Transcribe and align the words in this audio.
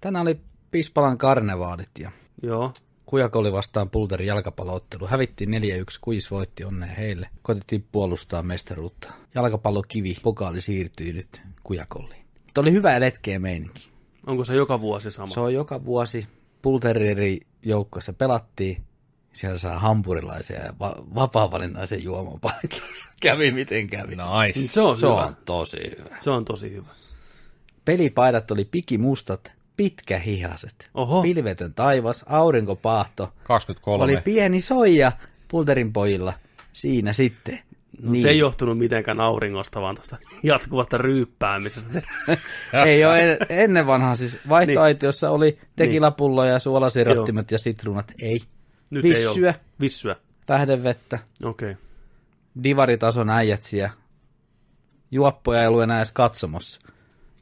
Tänään 0.00 0.22
oli 0.26 0.40
Pispalan 0.70 1.18
karnevaalit 1.18 1.90
ja 1.98 2.10
Joo. 2.42 2.72
Kujako 3.06 3.38
oli 3.38 3.52
vastaan 3.52 3.90
Pulterin 3.90 4.26
jalkapalloottelu. 4.26 5.06
Hävittiin 5.06 5.50
4-1, 5.50 5.54
Kuis 6.00 6.30
voitti 6.30 6.64
onnea 6.64 6.88
heille. 6.94 7.30
Koitettiin 7.42 7.86
puolustaa 7.92 8.42
mestaruutta. 8.42 9.10
Jalkapallokivi, 9.34 10.16
pokaali 10.22 10.60
siirtyi 10.60 11.12
nyt 11.12 11.42
Kujakolliin. 11.62 12.24
Mutta 12.44 12.60
oli 12.60 12.72
hyvä 12.72 12.92
ja 12.94 13.00
letkeä 13.00 13.38
meininki. 13.38 13.90
Onko 14.26 14.44
se 14.44 14.54
joka 14.54 14.80
vuosi 14.80 15.10
sama? 15.10 15.34
Se 15.34 15.40
on 15.40 15.54
joka 15.54 15.84
vuosi. 15.84 16.26
Pulterin 16.62 17.40
joukkoissa 17.62 18.12
pelattiin. 18.12 18.82
Siellä 19.32 19.58
saa 19.58 19.78
hampurilaisia 19.78 20.64
ja 20.64 20.72
va- 20.80 20.96
vapaa-valinnaisen 21.14 22.04
juoman 22.04 22.40
palkinnossa. 22.40 23.08
Kävi 23.22 23.50
miten 23.52 23.86
kävi. 23.86 24.16
Nice. 24.16 24.60
Se 24.72 24.80
on 24.80 24.96
Se 24.98 25.06
hyvä. 25.06 25.24
on 25.26 25.36
tosi 25.44 25.78
hyvä. 25.98 26.16
Se 26.18 26.30
on 26.30 26.44
tosi 26.44 26.70
hyvä. 26.72 26.88
Pelipaidat 27.84 28.50
oli 28.50 28.64
pikimustat, 28.64 29.52
pitkähihaset. 29.78 30.90
Oho. 30.94 31.22
Pilvetön 31.22 31.74
taivas, 31.74 32.24
aurinkopaahto. 32.28 33.32
23. 33.42 34.04
Oli 34.04 34.16
pieni 34.24 34.60
soija 34.60 35.12
Pulterin 35.48 35.92
pojilla 35.92 36.32
siinä 36.72 37.12
sitten. 37.12 37.58
Niin. 38.02 38.22
Se 38.22 38.28
ei 38.28 38.38
johtunut 38.38 38.78
mitenkään 38.78 39.20
auringosta, 39.20 39.80
vaan 39.80 39.94
tuosta 39.94 40.16
jatkuvasta 40.42 40.98
ryyppäämisestä. 40.98 42.02
ei 42.86 43.04
ole 43.04 43.32
en, 43.32 43.38
ennen 43.48 43.86
vanhaa 43.86 44.16
siis 44.16 44.38
vaihtoaitiossa 44.48 45.30
oli 45.30 45.54
tekilapulloja 45.76 46.52
ja 46.52 46.58
suolasirottimet 46.58 47.50
ja 47.50 47.58
sitruunat. 47.58 48.12
Ei. 48.22 48.40
Nyt 48.90 49.04
ei 49.04 49.10
Vissyä, 49.10 49.48
ole. 49.48 49.60
Vissyä. 49.80 50.16
tähdenvettä, 50.46 51.18
Okei. 51.44 51.70
Okay. 51.70 51.82
divaritason 52.64 53.30
äijätsiä. 53.30 53.90
Juoppoja 55.10 55.60
ei 55.60 55.66
ollut 55.66 55.82
enää 55.82 55.98
edes 55.98 56.12
katsomossa. 56.12 56.80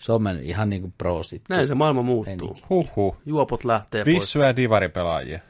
Se 0.01 0.13
on 0.13 0.23
mennyt 0.23 0.45
ihan 0.45 0.71
niin 0.71 0.83
kuin 0.83 0.95
pro 0.99 1.23
sitten. 1.23 1.55
Näin 1.57 1.67
se 1.69 1.75
maailma 1.75 2.03
muuttuu. 2.03 2.37
Meininki. 2.37 2.65
Huhhuh. 2.71 3.17
Juopot 3.27 3.65
lähtee 3.65 4.05
pois. 4.05 4.15
Vissu 4.17 4.39
ja 4.39 4.57
divaripelaajia. 4.57 5.41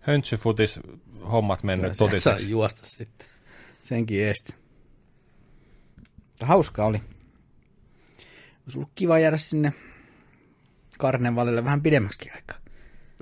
Höntsyfutis 0.00 0.80
hommat 1.32 1.62
mennyt 1.62 1.82
Kyllä 1.82 1.94
se 1.94 1.98
saa 1.98 2.32
totiseksi. 2.32 2.50
juosta 2.50 2.80
sitten. 2.82 3.26
Senkin 3.82 4.20
eesti. 4.20 4.54
Mutta 6.30 6.46
hauska 6.46 6.84
oli. 6.84 7.00
Olisi 8.64 8.78
ollut 8.78 8.90
kiva 8.94 9.18
jäädä 9.18 9.36
sinne 9.36 9.72
karnevalille 10.98 11.64
vähän 11.64 11.82
pidemmäksi 11.82 12.30
aikaa. 12.34 12.56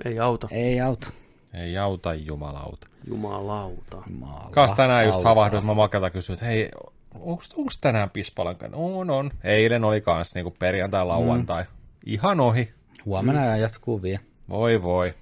Ei 0.05 0.19
auta. 0.19 0.47
Ei 0.51 0.81
auta. 0.81 1.07
Ei 1.53 1.77
auta 1.77 2.13
jumalauta. 2.13 2.87
Jumalauta. 3.07 4.03
Maala, 4.19 4.49
Kas 4.51 4.71
tänään 4.73 5.05
just 5.05 5.15
auta. 5.15 5.29
havahduin, 5.29 5.57
että 5.59 5.67
mä 5.67 5.73
Makelta 5.73 6.09
kysyin, 6.09 6.33
että 6.33 6.45
hei, 6.45 6.69
onko 7.19 7.43
tänään 7.81 8.09
Pispalan 8.09 8.55
kanssa? 8.55 8.77
On, 8.77 9.09
on. 9.09 9.31
Eilen 9.43 9.83
oli 9.83 10.01
kans 10.01 10.35
niinku 10.35 10.51
perjantai, 10.59 11.05
lauantai. 11.05 11.63
Mm. 11.63 11.69
Ihan 12.05 12.39
ohi. 12.39 12.73
Huomenna 13.05 13.41
mm. 13.41 13.61
jatkuu 13.61 14.01
vielä. 14.01 14.19
Voi 14.49 14.83
voi. 14.83 15.13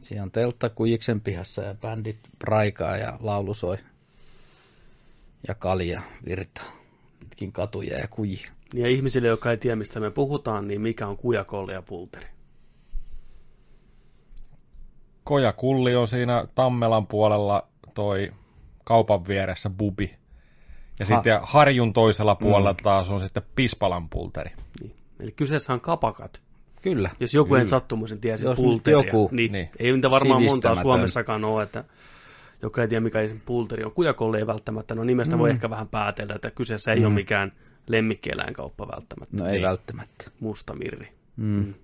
Siinä 0.00 0.22
on 0.22 0.30
teltta 0.30 0.68
Kujiksen 0.68 1.20
pihassa 1.20 1.62
ja 1.62 1.74
bändit 1.74 2.18
raikaa 2.42 2.96
ja 2.96 3.18
laulu 3.20 3.54
soi. 3.54 3.76
Ja 5.48 5.54
kalja 5.54 6.02
virtaa 6.26 6.84
pitkin 7.34 7.52
katuja 7.52 7.98
ja 7.98 8.08
kujia. 8.08 8.50
Ja 8.74 8.88
ihmisille, 8.88 9.28
jotka 9.28 9.50
ei 9.50 9.56
tiedä, 9.56 9.76
mistä 9.76 10.00
me 10.00 10.10
puhutaan, 10.10 10.68
niin 10.68 10.80
mikä 10.80 11.06
on 11.06 11.16
kujakolli 11.16 11.72
ja 11.72 11.82
pulteri? 11.82 12.26
Koja 15.24 15.52
Kulli 15.52 15.96
on 15.96 16.08
siinä 16.08 16.46
Tammelan 16.54 17.06
puolella 17.06 17.68
toi 17.94 18.32
kaupan 18.84 19.26
vieressä 19.26 19.70
bubi. 19.70 20.16
Ja 21.00 21.06
sitten 21.06 21.38
Harjun 21.42 21.92
toisella 21.92 22.34
puolella 22.34 22.72
mm. 22.72 22.76
taas 22.82 23.10
on 23.10 23.20
sitten 23.20 23.42
Pispalan 23.56 24.08
pulteri. 24.08 24.50
Niin. 24.80 24.94
Eli 25.20 25.32
kyseessä 25.32 25.72
on 25.72 25.80
kapakat. 25.80 26.40
Kyllä. 26.82 27.10
Jos 27.20 27.34
joku 27.34 27.54
ei 27.54 27.66
sattumoisin 27.66 28.20
tiesi 28.20 28.44
Jos 28.44 28.56
pulteria, 28.56 29.04
joku- 29.04 29.28
niin, 29.32 29.52
Niin. 29.52 29.70
ei 29.78 29.92
niitä 29.92 30.10
varmaan 30.10 30.42
montaa. 30.42 30.74
Suomessakaan 30.74 31.44
ole, 31.44 31.62
että 31.62 31.84
joka 32.62 32.82
ei 32.82 32.88
tiedä 32.88 33.00
mikä 33.00 33.28
se 33.28 33.36
pulteri 33.46 33.84
on. 33.84 33.92
Kujakolli 33.92 34.38
ei 34.38 34.46
välttämättä, 34.46 34.94
no 34.94 35.04
nimestä 35.04 35.36
mm. 35.36 35.40
voi 35.40 35.50
ehkä 35.50 35.70
vähän 35.70 35.88
päätellä, 35.88 36.34
että 36.34 36.50
kyseessä 36.50 36.92
ei 36.92 37.00
mm. 37.00 37.06
ole 37.06 37.14
mikään 37.14 37.52
lemmikkieläinkauppa 37.86 38.88
välttämättä. 38.88 39.36
No 39.36 39.46
ei 39.46 39.52
Niin. 39.52 39.62
välttämättä. 39.62 40.30
Musta 40.40 40.74
mirri. 40.74 41.08
Mm. 41.36 41.74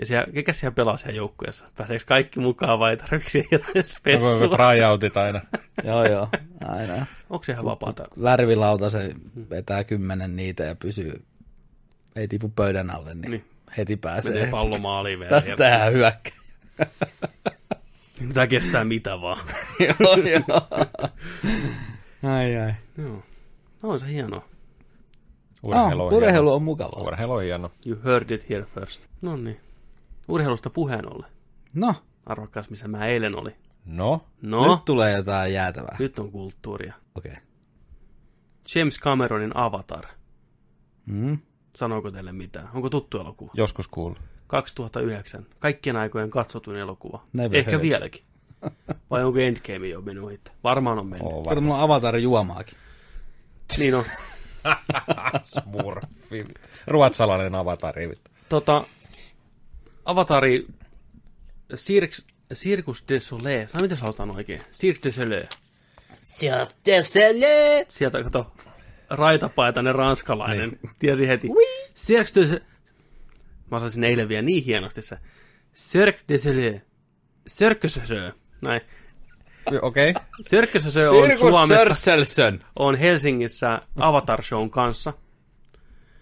Ja 0.00 0.06
siellä, 0.06 0.26
kekä 0.34 0.52
siellä 0.52 0.74
pelaa 0.74 0.96
siellä 0.96 1.16
joukkueessa? 1.16 1.64
Pääseekö 1.76 2.04
kaikki 2.08 2.40
mukaan 2.40 2.78
vai 2.78 2.96
siellä 3.26 3.48
jotain 3.52 3.72
Onko 3.76 3.88
spessua? 3.88 4.48
tryoutit 4.48 5.16
aina? 5.16 5.40
joo, 5.84 6.04
joo. 6.04 6.28
Aina. 6.68 7.06
Onko 7.30 7.44
se 7.44 7.52
ihan 7.52 7.64
vapaata? 7.64 8.04
Lärvilauta 8.16 8.90
se 8.90 9.14
vetää 9.50 9.84
kymmenen 9.84 10.36
niitä 10.36 10.64
ja 10.64 10.74
pysyy, 10.74 11.22
ei 12.16 12.28
tipu 12.28 12.48
pöydän 12.48 12.90
alle, 12.90 13.14
niin, 13.14 13.20
Niin. 13.20 13.30
niin. 13.30 13.44
heti 13.76 13.96
pääsee. 13.96 14.32
Menee 14.32 14.50
pallo 14.50 14.76
maaliin 14.78 15.18
vielä. 15.18 15.30
Tästä 15.30 15.50
ja- 15.50 15.56
tehdään 15.56 15.92
hyökkä. 15.92 16.30
Tämä 18.34 18.46
kestää 18.46 18.84
mitä 18.84 19.20
vaan. 19.20 19.38
joo, 20.00 20.16
joo. 20.16 20.68
Ai, 22.32 22.56
ai. 22.56 22.74
Joo. 22.98 23.22
No 23.82 23.88
on 23.88 24.00
se 24.00 24.06
hienoa. 24.08 24.44
Urheilu 25.62 26.02
Oh, 26.02 26.06
on 26.08 26.14
urheilu 26.14 26.32
hieno. 26.32 26.54
on 26.54 26.62
mukavaa. 26.62 27.02
Urheilu 27.02 27.32
on 27.32 27.42
hieno. 27.42 27.70
You 27.86 27.98
heard 28.04 28.30
it 28.30 28.48
here 28.50 28.66
first. 28.74 29.06
No 29.22 29.36
niin. 29.36 29.60
Urheilusta 30.28 30.70
puheen 30.70 31.12
ollen. 31.14 31.30
No, 31.74 31.94
Arvakkaas, 32.26 32.70
missä 32.70 32.88
mä 32.88 33.06
eilen 33.06 33.34
oli. 33.38 33.56
No, 33.84 34.24
No, 34.42 34.70
nyt 34.74 34.84
tulee 34.84 35.16
jotain 35.16 35.52
jäätävää. 35.52 35.96
nyt 35.98 36.18
on 36.18 36.30
kulttuuria. 36.32 36.94
Okei. 37.14 37.32
Okay. 37.32 37.44
James 38.74 39.00
Cameronin 39.00 39.56
Avatar. 39.56 40.04
Mm. 41.06 41.38
Sanooko 41.76 42.10
teille 42.10 42.32
mitään? 42.32 42.68
Onko 42.74 42.90
tuttu 42.90 43.20
elokuva? 43.20 43.50
joskus 43.54 43.88
kuuluu. 43.88 44.16
2009. 44.46 45.46
Kaikkien 45.58 45.96
aikojen 45.96 46.30
katsotuin 46.30 46.76
elokuva. 46.76 47.22
Never 47.32 47.58
Ehkä 47.58 47.70
heard. 47.70 47.82
vieläkin. 47.82 48.22
Vai 49.10 49.24
onko 49.24 49.38
Endgame 49.38 49.88
jo 49.88 50.00
mennyt 50.00 50.24
ohi? 50.24 50.40
Varmaan 50.64 50.98
on 50.98 51.06
mennyt. 51.06 51.32
Kato, 51.48 51.60
mulla 51.60 51.76
on 51.76 51.82
avatar 51.82 52.16
juomaakin. 52.16 52.78
Niin 53.78 53.94
on. 53.94 54.04
Smurfi. 55.44 56.44
Ruotsalainen 56.86 57.54
avatari. 57.54 58.12
Tota, 58.48 58.84
Avatari 60.04 60.66
Cirque, 61.74 62.16
Circus 62.54 63.04
de 63.08 63.20
Soleil. 63.20 63.66
Saa 63.66 63.80
miten 63.80 63.96
sanotaan 63.96 64.36
oikein? 64.36 64.62
Cirque 64.72 65.02
de 65.04 65.10
Soleil. 65.10 65.46
Sieltä 67.88 68.22
kato, 68.22 68.52
raitapaitainen 69.10 69.94
ranskalainen. 69.94 70.68
Niin. 70.70 70.94
Tiesi 70.98 71.28
heti. 71.28 71.48
Cirque 71.94 72.40
de 72.40 72.46
Soleil. 72.46 72.64
Mä 73.70 73.76
osasin 73.76 74.04
eilen 74.04 74.28
vielä 74.28 74.42
niin 74.42 74.64
hienosti 74.64 75.02
se. 75.02 75.18
Cirque 75.74 76.20
de 76.28 76.38
Soleil. 76.38 76.78
Cirque 77.48 77.82
de 77.82 77.88
Soleil. 77.88 78.32
Näin. 78.60 78.80
Okei. 79.82 80.10
Okay. 80.10 80.22
Cirque 80.42 80.74
de 80.74 80.90
Soleil 80.90 81.30
on 81.32 81.38
Suomessa, 81.38 81.76
Sörselsen. 81.76 82.64
on 82.76 82.94
Helsingissä 82.94 83.82
Avatar 83.96 84.42
Shown 84.42 84.70
kanssa. 84.70 85.12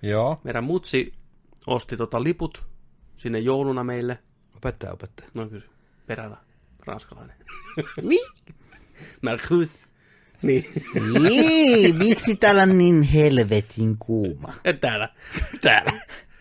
Joo. 0.03 0.41
Meidän 0.45 0.65
mutsi 0.65 1.13
osti 1.67 1.97
tota 1.97 2.23
liput 2.25 2.70
sinne 3.21 3.39
jouluna 3.39 3.85
meille. 3.85 4.19
Opettaja, 4.57 4.93
opettaja. 4.93 5.29
No 5.37 5.47
kyllä, 5.47 5.65
perällä 6.07 6.37
ranskalainen. 6.87 7.37
Oui. 8.07 8.19
Marcus. 9.23 9.87
Niin, 10.43 10.67
Niin, 11.23 11.97
miksi 12.05 12.37
täällä 12.37 12.63
on 12.63 12.79
niin 12.79 13.03
helvetin 13.03 13.97
kuuma? 13.99 14.53
et 14.65 14.81
täällä. 14.81 15.09
Täällä. 15.61 15.93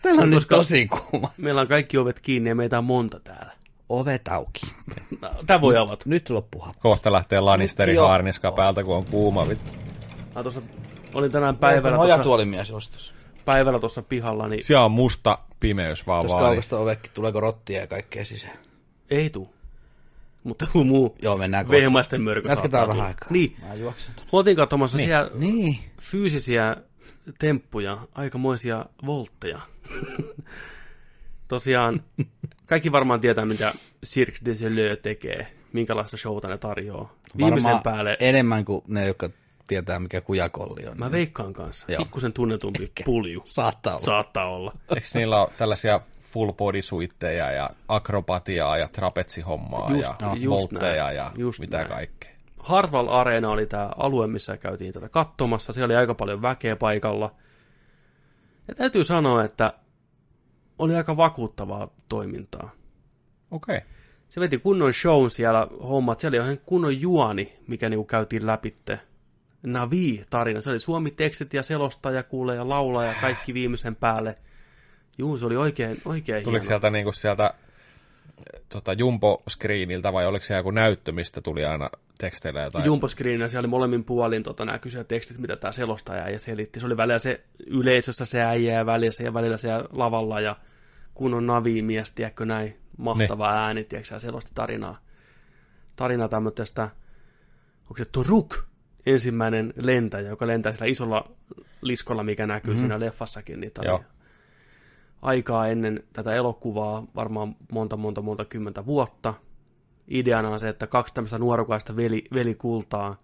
Täällä 0.02 0.22
on 0.22 0.30
nyt 0.30 0.36
Koska- 0.38 0.56
tosi 0.56 0.88
kuuma. 0.88 1.30
Meillä 1.36 1.60
on 1.60 1.68
kaikki 1.68 1.98
ovet 1.98 2.20
kiinni 2.20 2.48
ja 2.48 2.54
meitä 2.54 2.78
on 2.78 2.84
monta 2.84 3.20
täällä. 3.20 3.52
Ovet 3.88 4.28
auki. 4.28 4.60
No, 5.22 5.30
Tää 5.46 5.60
voi 5.60 5.76
avata. 5.76 6.04
Nyt 6.08 6.30
loppuha. 6.30 6.72
Kohta 6.78 7.12
lähtee 7.12 7.40
Lannisterin 7.40 8.00
haarniska 8.00 8.52
päältä, 8.52 8.84
kun 8.84 8.96
on 8.96 9.04
kuuma. 9.04 9.48
vittu. 9.48 9.72
Mä 10.34 10.42
tuossa, 10.42 10.62
olin 11.14 11.32
tänään 11.32 11.56
päivällä 11.56 11.96
tuossa, 11.96 12.14
Nojatuolimies 12.14 12.70
ostos. 12.70 13.14
Päivällä 13.44 13.78
tuossa 13.78 14.02
pihalla, 14.02 14.48
niin 14.48 14.64
Siellä 14.64 14.84
on 14.84 14.92
musta 14.92 15.38
pimeys 15.60 16.06
vaan 16.06 16.22
Jos 16.24 16.32
vaan. 16.32 16.44
kaukasta 16.44 16.78
ovekki, 16.78 17.10
tuleeko 17.14 17.40
rottia 17.40 17.80
ja 17.80 17.86
kaikkea 17.86 18.24
sisään? 18.24 18.58
ei 19.10 19.30
tuu. 19.30 19.54
Mutta 20.44 20.66
kun 20.72 20.86
muu 20.86 21.16
Joo, 21.22 21.36
mennään 21.36 21.66
kohta. 21.66 21.80
vehmaisten 21.80 22.22
mörkö 22.22 22.48
Jatketaan 22.48 22.82
vähän 22.88 22.96
tulla. 22.96 23.06
aikaa. 23.08 23.28
Niin, 23.30 23.56
Mä 23.68 23.74
juoksen 23.74 24.14
tuonne. 24.14 24.30
mä 24.32 24.38
oltiin 24.38 24.56
katsomassa 24.56 24.96
niin. 24.96 25.08
siellä 25.08 25.30
Niin. 25.34 25.78
fyysisiä 26.00 26.76
temppuja, 27.38 27.98
aikamoisia 28.14 28.86
voltteja. 29.06 29.60
Tosiaan, 31.48 32.02
kaikki 32.66 32.92
varmaan 32.92 33.20
tietää, 33.20 33.44
mitä 33.46 33.72
Cirque 34.06 34.38
du 34.46 34.54
Soleil 34.54 34.96
tekee, 34.96 35.46
minkälaista 35.72 36.16
showta 36.16 36.48
ne 36.48 36.58
tarjoaa. 36.58 37.14
Viimeisen 37.36 37.64
Varmaan 37.64 37.82
päälle, 37.82 38.16
enemmän 38.20 38.64
kuin 38.64 38.84
ne, 38.88 39.06
jotka 39.06 39.30
tietää, 39.70 39.98
mikä 40.00 40.20
kujakolli 40.20 40.86
on. 40.86 40.98
mä 40.98 41.12
veikkaan 41.12 41.52
kanssa, 41.52 41.92
Joo. 41.92 41.98
pikkusen 42.04 42.32
tunnetumpi 42.32 42.92
pulju. 43.04 43.42
Saattaa 43.44 43.92
olla. 43.92 44.04
Saattaa 44.04 44.46
olla. 44.50 44.72
Eikö 44.94 45.06
niillä 45.14 45.40
ole 45.40 45.48
tällaisia 45.58 46.00
full 46.20 46.52
body 46.52 46.82
suitteja 46.82 47.50
ja 47.52 47.70
akrobatiaa 47.88 48.78
ja 48.78 48.88
trapetsihommaa 48.88 49.90
Just- 49.90 50.22
ja 50.42 50.50
voltteja 50.50 51.04
näin, 51.04 51.16
ja 51.16 51.32
just 51.36 51.60
mitä 51.60 51.76
näin. 51.76 51.88
kaikkea. 51.88 52.30
Hartwall 52.58 53.08
Arena 53.08 53.50
oli 53.50 53.66
tämä 53.66 53.90
alue, 53.96 54.26
missä 54.26 54.56
käytiin 54.56 54.92
tätä 54.92 55.08
katsomassa. 55.08 55.72
Siellä 55.72 55.86
oli 55.86 55.96
aika 55.96 56.14
paljon 56.14 56.42
väkeä 56.42 56.76
paikalla. 56.76 57.34
Ja 58.68 58.74
täytyy 58.74 59.04
sanoa, 59.04 59.44
että 59.44 59.72
oli 60.78 60.94
aika 60.96 61.16
vakuuttavaa 61.16 61.88
toimintaa. 62.08 62.70
Okei. 63.50 63.76
Okay. 63.76 63.88
Se 64.28 64.40
veti 64.40 64.58
kunnon 64.58 64.92
show 64.94 65.28
siellä 65.28 65.66
hommat. 65.88 66.20
Siellä 66.20 66.36
oli 66.36 66.44
ihan 66.44 66.58
kunnon 66.66 67.00
juoni, 67.00 67.58
mikä 67.68 67.88
niinku 67.88 68.04
käytiin 68.04 68.46
läpitte. 68.46 69.00
Navi-tarina. 69.62 70.60
Se 70.60 70.70
oli 70.70 70.80
suomi-tekstit 70.80 71.54
ja 71.54 71.62
selostaja 71.62 72.22
kuulee 72.22 72.56
ja 72.56 72.68
laulaa 72.68 73.04
ja 73.04 73.14
kaikki 73.20 73.54
viimeisen 73.54 73.96
päälle. 73.96 74.34
Juu, 75.18 75.38
se 75.38 75.46
oli 75.46 75.56
oikein, 75.56 76.02
oikein 76.04 76.44
Tuliko 76.44 76.62
hieno. 76.62 76.68
sieltä 76.68 76.90
niinku 76.90 77.12
sieltä 77.12 77.54
tota, 78.68 78.92
jumbo-screeniltä 78.92 80.12
vai 80.12 80.26
oliko 80.26 80.44
se 80.44 80.56
joku 80.56 80.70
näyttö, 80.70 81.12
mistä 81.12 81.40
tuli 81.40 81.64
aina 81.64 81.90
teksteillä 82.18 82.62
jotain? 82.62 82.84
Jumbo-screenillä 82.84 83.48
siellä 83.48 83.66
oli 83.66 83.70
molemmin 83.70 84.04
puolin 84.04 84.42
tota, 84.42 84.64
nämä 84.64 84.78
kysyjät 84.78 85.08
tekstit, 85.08 85.38
mitä 85.38 85.56
tämä 85.56 85.72
selostaja 85.72 86.30
ja 86.30 86.38
selitti. 86.38 86.80
Se 86.80 86.86
oli 86.86 86.96
välillä 86.96 87.18
se 87.18 87.40
yleisössä 87.66 88.24
se 88.24 88.42
äijä 88.42 88.72
ja 88.72 88.86
välillä 88.86 89.12
se, 89.12 89.24
ja 89.24 89.34
välillä 89.34 89.56
se 89.56 89.68
lavalla 89.90 90.40
ja 90.40 90.56
kunnon 91.14 91.46
navimies, 91.46 92.10
tiedätkö 92.10 92.44
näin, 92.44 92.76
mahtava 92.96 93.52
Ne. 93.52 93.58
ääni, 93.58 93.84
tiedätkö 93.84 94.18
selosti 94.18 94.50
tarinaa. 94.54 94.98
Tarinaa 95.96 96.28
tämmöistä, 96.28 96.82
onko 97.82 97.94
se 97.98 98.04
Toruk, 98.04 98.54
ensimmäinen 99.06 99.74
lentäjä, 99.76 100.28
joka 100.28 100.46
lentää 100.46 100.72
sillä 100.72 100.86
isolla 100.86 101.24
liskolla, 101.82 102.24
mikä 102.24 102.46
näkyy 102.46 102.70
mm-hmm. 102.74 102.80
siinä 102.80 103.00
leffassakin. 103.00 103.60
Niin 103.60 103.72
oli 103.78 104.00
aikaa 105.22 105.68
ennen 105.68 106.02
tätä 106.12 106.34
elokuvaa, 106.34 107.06
varmaan 107.14 107.56
monta, 107.72 107.96
monta, 107.96 108.22
monta 108.22 108.44
kymmentä 108.44 108.86
vuotta. 108.86 109.34
Ideana 110.08 110.48
on 110.48 110.60
se, 110.60 110.68
että 110.68 110.86
kaksi 110.86 111.14
tämmöistä 111.14 111.38
nuorukaista 111.38 111.96
veli, 111.96 112.24
velikultaa 112.34 113.22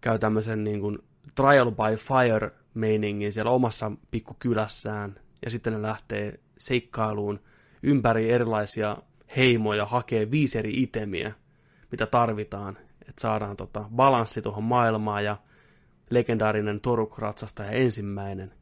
käy 0.00 0.18
tämmöisen 0.18 0.64
niin 0.64 0.80
kuin 0.80 0.98
trial 1.34 1.70
by 1.70 1.96
fire 1.96 2.50
meiningin 2.74 3.32
siellä 3.32 3.50
omassa 3.50 3.92
pikkukylässään, 4.10 5.14
ja 5.44 5.50
sitten 5.50 5.72
ne 5.72 5.82
lähtee 5.82 6.40
seikkailuun 6.58 7.40
ympäri 7.82 8.30
erilaisia 8.30 8.96
heimoja, 9.36 9.86
hakee 9.86 10.30
viisi 10.30 10.58
eri 10.58 10.82
itemiä, 10.82 11.32
mitä 11.90 12.06
tarvitaan, 12.06 12.78
että 13.10 13.20
saadaan 13.22 13.56
tota 13.56 13.84
balanssi 13.96 14.42
tuohon 14.42 14.64
maailmaan, 14.64 15.24
ja 15.24 15.36
legendaarinen 16.10 16.80
Toruk-ratsastaja 16.80 17.70
ensimmäinen. 17.70 18.52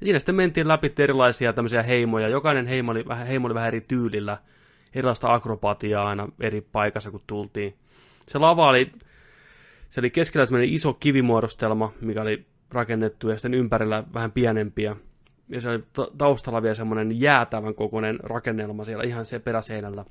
Ja 0.00 0.04
siinä 0.04 0.18
sitten 0.18 0.34
mentiin 0.34 0.68
läpi 0.68 0.92
erilaisia 0.98 1.52
tämmöisiä 1.52 1.82
heimoja. 1.82 2.28
Jokainen 2.28 2.66
heimo 2.66 2.90
oli 2.90 3.04
heimo 3.28 3.46
oli 3.46 3.54
vähän 3.54 3.68
eri 3.68 3.80
tyylillä. 3.80 4.38
Erilaista 4.94 5.34
akrobatiaa 5.34 6.08
aina 6.08 6.28
eri 6.40 6.60
paikassa, 6.60 7.10
kun 7.10 7.22
tultiin. 7.26 7.76
Se 8.28 8.38
lava 8.38 8.68
oli, 8.68 8.92
se 9.90 10.00
oli 10.00 10.10
keskellä 10.10 10.46
semmoinen 10.46 10.68
iso 10.68 10.94
kivimuodostelma, 10.94 11.92
mikä 12.00 12.22
oli 12.22 12.46
rakennettu, 12.70 13.28
ja 13.28 13.36
sitten 13.36 13.54
ympärillä 13.54 14.04
vähän 14.14 14.32
pienempiä. 14.32 14.96
Ja 15.48 15.60
se 15.60 15.68
oli 15.68 15.84
ta- 15.92 16.10
taustalla 16.18 16.62
vielä 16.62 16.74
semmoinen 16.74 17.20
jäätävän 17.20 17.74
kokoinen 17.74 18.20
rakennelma 18.22 18.84
siellä 18.84 19.04
ihan 19.04 19.26
se 19.26 19.38
peräseinällä. 19.38 20.04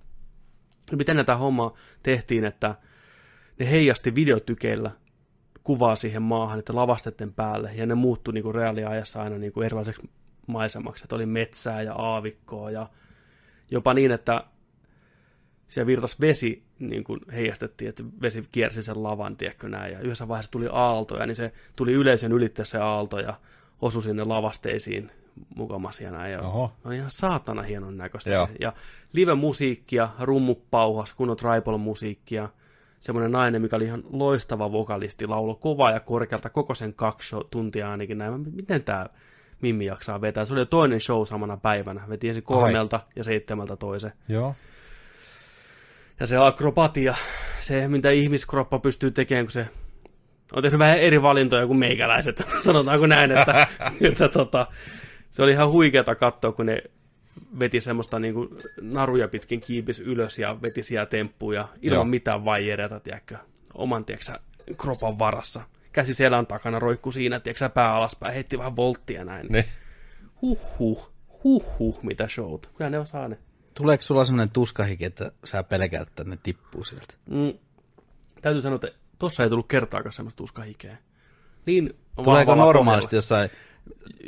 Miten 0.95 1.15
näitä 1.15 1.35
hommaa 1.35 1.73
tehtiin, 2.03 2.45
että 2.45 2.75
ne 3.61 3.71
heijasti 3.71 4.15
videotykeillä 4.15 4.91
kuvaa 5.63 5.95
siihen 5.95 6.21
maahan, 6.21 6.59
että 6.59 6.75
lavastetten 6.75 7.33
päälle, 7.33 7.71
ja 7.75 7.85
ne 7.85 7.95
muuttui 7.95 8.33
niin 8.33 8.43
kuin 8.43 8.55
reaaliajassa 8.55 9.21
aina 9.21 9.37
niin 9.37 9.53
kuin 9.53 9.65
erilaiseksi 9.65 10.09
maisemaksi, 10.47 11.05
että 11.05 11.15
oli 11.15 11.25
metsää 11.25 11.81
ja 11.81 11.93
aavikkoa, 11.93 12.71
ja 12.71 12.89
jopa 13.71 13.93
niin, 13.93 14.11
että 14.11 14.43
siellä 15.67 15.87
virtas 15.87 16.21
vesi 16.21 16.63
niin 16.79 17.03
kuin 17.03 17.19
heijastettiin, 17.33 17.89
että 17.89 18.03
vesi 18.21 18.47
kiersi 18.51 18.83
sen 18.83 19.03
lavan, 19.03 19.37
tiedätkö 19.37 19.69
näin, 19.69 19.93
ja 19.93 19.99
yhdessä 19.99 20.27
vaiheessa 20.27 20.51
tuli 20.51 20.67
aaltoja, 20.71 21.25
niin 21.25 21.35
se 21.35 21.53
tuli 21.75 21.93
yleisön 21.93 22.31
ylittää 22.31 22.65
se 22.65 22.77
aalto, 22.77 23.19
ja 23.19 23.33
osui 23.81 24.03
sinne 24.03 24.23
lavasteisiin 24.23 25.11
mukamassa 25.55 26.03
ja 26.03 26.11
näin, 26.11 26.31
ja 26.31 26.41
Oho. 26.41 26.73
oli 26.85 26.95
ihan 26.95 27.11
saatana 27.11 27.61
hienon 27.61 27.97
näköistä. 27.97 28.29
Joo. 28.29 28.47
Ja 28.59 28.73
live-musiikkia, 29.13 30.09
rummupauhas, 30.19 31.13
kunnon 31.13 31.37
tribal-musiikkia, 31.37 32.49
semmoinen 33.01 33.31
nainen, 33.31 33.61
mikä 33.61 33.75
oli 33.75 33.85
ihan 33.85 34.03
loistava 34.11 34.71
vokalisti, 34.71 35.27
laulo 35.27 35.55
kovaa 35.55 35.91
ja 35.91 35.99
korkealta 35.99 36.49
koko 36.49 36.75
sen 36.75 36.93
kaksi 36.93 37.35
tuntia 37.49 37.91
ainakin 37.91 38.17
näin. 38.17 38.55
Miten 38.55 38.83
tämä 38.83 39.05
Mimmi 39.61 39.85
jaksaa 39.85 40.21
vetää? 40.21 40.45
Se 40.45 40.53
oli 40.53 40.61
jo 40.61 40.65
toinen 40.65 41.01
show 41.01 41.25
samana 41.25 41.57
päivänä. 41.57 42.01
Veti 42.09 42.27
ensin 42.27 42.43
kolmelta 42.43 42.99
ja 43.15 43.23
seitsemältä 43.23 43.75
toisen. 43.75 44.11
Joo. 44.27 44.55
Ja 46.19 46.27
se 46.27 46.37
akrobatia, 46.37 47.15
se 47.59 47.87
mitä 47.87 48.09
ihmiskroppa 48.09 48.79
pystyy 48.79 49.11
tekemään, 49.11 49.45
kun 49.45 49.51
se 49.51 49.67
on 50.53 50.63
tehnyt 50.63 50.79
vähän 50.79 50.99
eri 50.99 51.21
valintoja 51.21 51.67
kuin 51.67 51.79
meikäläiset, 51.79 52.47
sanotaanko 52.61 53.07
näin, 53.07 53.31
että, 53.31 53.67
että 54.11 54.29
tota, 54.29 54.67
se 55.29 55.43
oli 55.43 55.51
ihan 55.51 55.69
huikeata 55.69 56.15
katsoa, 56.15 56.51
kun 56.51 56.65
ne 56.65 56.83
veti 57.59 57.81
semmoista 57.81 58.19
niin 58.19 58.33
kuin 58.33 58.49
naruja 58.81 59.27
pitkin 59.27 59.59
kiipis 59.59 59.99
ylös 59.99 60.39
ja 60.39 60.57
veti 60.61 60.83
siellä 60.83 61.05
temppuja 61.05 61.67
ilman 61.81 61.95
Joo. 61.95 62.05
mitään 62.05 62.45
vaijereita, 62.45 62.99
tiedätkö, 62.99 63.37
oman, 63.73 64.05
tiedätkö, 64.05 64.39
kropan 64.77 65.19
varassa. 65.19 65.61
Käsi 65.91 66.13
selän 66.13 66.47
takana 66.47 66.79
roikku 66.79 67.11
siinä, 67.11 67.39
tiedätkö, 67.39 67.69
pää 67.69 67.93
alaspäin, 67.93 68.33
heitti 68.33 68.57
vähän 68.57 68.75
volttia 68.75 69.25
näin. 69.25 69.47
Ne. 69.49 69.65
Huhhuh, 70.41 71.11
huhhuh, 71.43 72.03
mitä 72.03 72.27
showt. 72.27 72.69
Kyllä 72.77 72.89
ne 72.89 72.99
osaa 72.99 73.27
ne. 73.27 73.37
Tuleeko 73.73 74.01
sulla 74.01 74.25
semmoinen 74.25 74.53
tuskahiki, 74.53 75.05
että 75.05 75.31
sä 75.43 75.63
pelkäät, 75.63 76.07
että 76.07 76.23
ne 76.23 76.37
tippuu 76.43 76.83
sieltä? 76.83 77.13
Mm, 77.25 77.53
täytyy 78.41 78.61
sanoa, 78.61 78.75
että 78.75 78.91
tossa 79.19 79.43
ei 79.43 79.49
tullut 79.49 79.67
kertaakaan 79.67 80.13
semmoista 80.13 80.37
tuskahikeä. 80.37 80.97
Niin 81.65 81.93
Tuleeko 82.23 82.55
normaalisti 82.55 83.15
jossain 83.15 83.49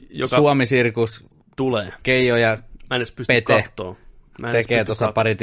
joka 0.10 0.36
Suomi-sirkus, 0.36 1.28
tulee. 1.56 1.94
Keijo 2.04 2.38
ja 2.38 2.58
Mä 2.90 2.96
en 2.96 3.00
edes 3.00 3.12
pysty 3.12 3.34
Pete 3.34 3.64
kattoo. 3.64 3.98
Mä 4.40 4.52
tekee 4.52 4.84
tuossa 4.84 5.12
pari 5.12 5.36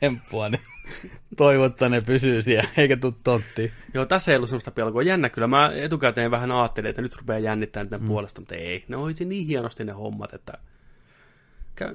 temppua, 0.00 0.48
niin 0.48 0.62
toivottaa 1.36 1.88
ne 1.88 2.00
pysyy 2.00 2.42
siellä, 2.42 2.68
eikä 2.76 2.96
tuu 2.96 3.14
tonttiin. 3.24 3.72
Joo, 3.94 4.06
tässä 4.06 4.32
ei 4.32 4.36
ollut 4.36 4.48
semmoista 4.48 4.70
pelkoa. 4.70 5.02
Jännä 5.02 5.28
kyllä. 5.28 5.46
Mä 5.46 5.72
etukäteen 5.74 6.30
vähän 6.30 6.52
ajattelin, 6.52 6.90
että 6.90 7.02
nyt 7.02 7.16
rupeaa 7.16 7.38
jännittää 7.38 7.84
niiden 7.84 8.00
mm. 8.00 8.06
puolesta, 8.06 8.40
mutta 8.40 8.54
ei. 8.54 8.84
Ne 8.88 8.96
hoiti 8.96 9.24
niin 9.24 9.46
hienosti 9.46 9.84
ne 9.84 9.92
hommat, 9.92 10.34
että... 10.34 10.52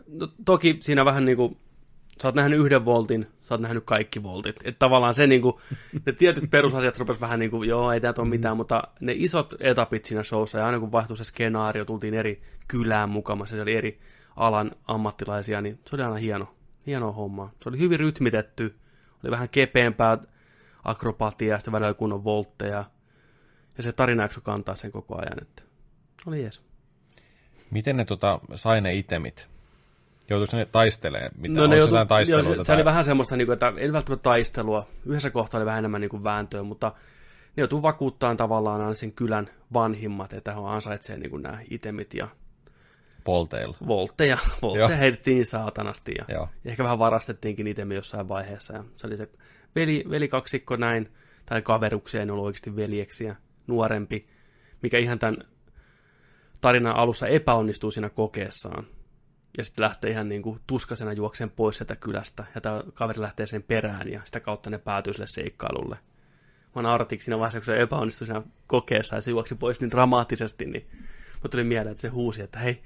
No, 0.07 0.27
toki 0.45 0.77
siinä 0.79 1.05
vähän 1.05 1.25
niin 1.25 1.37
kuin... 1.37 1.57
Sä 2.21 2.27
oot 2.27 2.35
nähnyt 2.35 2.59
yhden 2.59 2.85
voltin, 2.85 3.27
sä 3.41 3.53
oot 3.53 3.61
nähnyt 3.61 3.83
kaikki 3.85 4.23
voltit. 4.23 4.55
Että 4.63 4.79
tavallaan 4.79 5.13
se 5.13 5.27
niin 5.27 5.41
kuin, 5.41 5.55
ne 6.05 6.11
tietyt 6.11 6.51
perusasiat 6.51 6.99
rupes 6.99 7.21
vähän 7.21 7.39
niin 7.39 7.51
kuin, 7.51 7.69
joo, 7.69 7.91
ei 7.91 8.01
täältä 8.01 8.21
ole 8.21 8.29
mitään, 8.29 8.57
mutta 8.57 8.83
ne 8.99 9.13
isot 9.15 9.53
etapit 9.59 10.05
siinä 10.05 10.23
showssa, 10.23 10.57
ja 10.57 10.65
aina 10.65 10.79
kun 10.79 10.91
vaihtui 10.91 11.17
se 11.17 11.23
skenaario, 11.23 11.85
tultiin 11.85 12.13
eri 12.13 12.41
kylään 12.67 13.09
mukamassa, 13.09 13.55
se 13.55 13.61
oli 13.61 13.75
eri 13.75 13.99
alan 14.35 14.71
ammattilaisia, 14.85 15.61
niin 15.61 15.79
se 15.85 15.95
oli 15.95 16.03
aina 16.03 16.15
hieno, 16.15 16.55
hieno 16.87 17.11
homma. 17.11 17.51
Se 17.63 17.69
oli 17.69 17.79
hyvin 17.79 17.99
rytmitetty, 17.99 18.75
oli 19.23 19.31
vähän 19.31 19.49
kepeämpää 19.49 20.17
akrobatiaa, 20.83 21.55
ja 21.55 21.57
sitten 21.59 21.71
välillä 21.71 21.93
kunnon 21.93 22.23
voltteja, 22.23 22.85
ja 23.77 23.83
se 23.83 23.91
tarina 23.91 24.29
kantaa 24.43 24.75
sen 24.75 24.91
koko 24.91 25.15
ajan, 25.15 25.41
että 25.41 25.63
oli 26.27 26.41
jees. 26.41 26.61
Miten 27.71 27.97
ne 27.97 28.05
tota, 28.05 28.39
sai 28.55 28.81
ne 28.81 28.93
itemit? 28.93 29.47
Joutuiko 30.29 30.57
ne 30.57 30.65
taistelemaan? 30.65 31.31
Mitä, 31.37 31.59
No, 31.59 31.67
ne 31.67 31.77
joutu, 31.77 31.93
jotain 31.93 32.07
taisteluita? 32.07 32.49
joo, 32.49 32.63
se, 32.63 32.67
se 32.67 32.73
oli 32.73 32.85
vähän 32.85 33.03
semmoista, 33.03 33.37
niin 33.37 33.45
kuin, 33.45 33.53
että 33.53 33.73
ei 33.77 33.93
välttämättä 33.93 34.23
taistelua. 34.23 34.87
Yhdessä 35.05 35.29
kohtaa 35.29 35.57
oli 35.57 35.65
vähän 35.65 35.79
enemmän 35.79 36.01
niin 36.01 36.09
kuin 36.09 36.23
vääntöä, 36.23 36.63
mutta 36.63 36.87
ne 37.55 37.61
joutuu 37.61 37.81
vakuuttamaan 37.81 38.37
tavallaan 38.37 38.81
aina 38.81 38.93
sen 38.93 39.11
kylän 39.11 39.49
vanhimmat, 39.73 40.33
että 40.33 40.53
he 40.53 40.59
ansaitsee 40.65 41.17
niin 41.17 41.29
kuin 41.29 41.43
nämä 41.43 41.59
itemit 41.69 42.13
ja 42.13 42.27
Polteilla. 43.23 43.77
voltteja. 43.87 44.37
Voltteja 44.61 44.89
Joo. 44.89 44.97
heitettiin 44.97 45.35
niin 45.35 45.45
saatanasti 45.45 46.13
ja, 46.17 46.25
Joo. 46.27 46.49
ja 46.63 46.71
ehkä 46.71 46.83
vähän 46.83 46.99
varastettiinkin 46.99 47.67
itemi 47.67 47.95
jossain 47.95 48.27
vaiheessa. 48.27 48.73
Ja 48.73 48.83
se 48.95 49.07
oli 49.07 49.17
se 49.17 49.29
veli, 49.75 50.03
velikaksikko 50.09 50.75
näin, 50.75 51.11
tai 51.45 51.61
kaveruksia, 51.61 52.19
ei 52.19 52.25
ne 52.25 52.31
ollut 52.31 52.45
oikeasti 52.45 52.75
veljeksiä, 52.75 53.35
nuorempi, 53.67 54.27
mikä 54.81 54.97
ihan 54.97 55.19
tämän 55.19 55.37
tarinan 56.61 56.95
alussa 56.95 57.27
epäonnistuu 57.27 57.91
siinä 57.91 58.09
kokeessaan. 58.09 58.87
Ja 59.57 59.65
sitten 59.65 59.83
lähtee 59.83 60.11
ihan 60.11 60.29
niin 60.29 60.41
kuin 60.41 60.59
tuskasena 60.67 61.13
juokseen 61.13 61.49
pois 61.49 61.77
sieltä 61.77 61.95
kylästä, 61.95 62.43
ja 62.55 62.61
tämä 62.61 62.83
kaveri 62.93 63.21
lähtee 63.21 63.45
sen 63.45 63.63
perään, 63.63 64.11
ja 64.11 64.21
sitä 64.23 64.39
kautta 64.39 64.69
ne 64.69 64.77
päätyy 64.77 65.13
sille 65.13 65.27
seikkailulle. 65.27 65.97
Mä 66.75 66.81
naurattiin 66.81 67.21
siinä 67.21 67.39
vaiheessa, 67.39 67.59
kun 67.59 67.65
se 67.65 67.81
epäonnistui 67.81 68.27
siinä 68.27 68.41
kokeessa, 68.67 69.15
ja 69.15 69.21
se 69.21 69.31
juoksi 69.31 69.55
pois 69.55 69.81
niin 69.81 69.91
dramaattisesti, 69.91 70.65
niin 70.65 70.87
mä 71.43 71.49
tuli 71.51 71.63
mieleen, 71.63 71.91
että 71.91 72.01
se 72.01 72.07
huusi, 72.07 72.41
että 72.41 72.59
hei, 72.59 72.83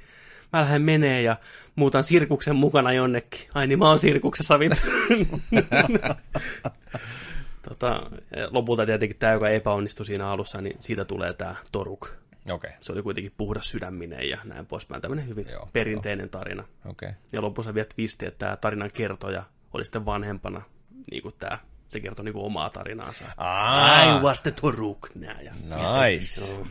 mä 0.54 0.62
lähden 0.62 0.82
menee 0.82 1.22
ja 1.22 1.38
muutan 1.76 2.04
sirkuksen 2.04 2.56
mukana 2.56 2.94
jonnekin. 2.94 3.50
Ai 3.54 3.68
niin, 3.68 3.80
mä 3.80 3.90
oon 3.90 4.00
sirkuksessa 4.00 4.60
vittu. 4.60 4.82
tota, 7.70 8.12
ja 8.36 8.48
lopulta 8.52 8.86
tietenkin 8.86 9.18
tämä, 9.18 9.34
joka 9.34 9.50
epäonnistui 9.50 10.06
siinä 10.06 10.30
alussa, 10.30 10.62
niin 10.62 10.76
siitä 10.80 11.06
tulee 11.06 11.34
tämä 11.34 11.56
Toruk. 11.72 12.10
Okay. 12.52 12.72
Se 12.82 12.92
oli 12.92 13.04
kuitenkin 13.04 13.34
puhdas 13.38 13.70
sydäminen 13.70 14.30
ja 14.30 14.38
näin 14.44 14.66
poispäin. 14.66 15.02
Tämmöinen 15.02 15.28
hyvin 15.28 15.48
Joo, 15.50 15.70
perinteinen 15.74 16.30
tarina. 16.30 16.64
okei. 16.86 17.10
Okay. 17.10 17.22
Ja 17.34 17.42
lopussa 17.42 17.74
vielä 17.74 17.88
twisti, 17.96 18.26
että 18.26 18.40
tämä 18.40 18.58
tarinan 18.58 18.90
kertoja 18.94 19.44
oli 19.74 19.86
sitten 19.86 20.06
vanhempana, 20.06 20.62
niin 21.12 21.24
kuin 21.24 21.36
tämä, 21.40 21.58
se 21.88 22.00
kertoi 22.00 22.26
niin 22.26 22.36
omaa 22.36 22.70
tarinaansa. 22.70 23.26
Aa. 23.38 24.18
I 24.18 24.22
was 24.22 24.42
the 24.42 24.52
Toruk. 24.52 25.10
Nää, 25.16 25.42
ja, 25.42 25.54
Nice. 25.54 26.52
Joo. 26.52 26.60
No 26.60 26.68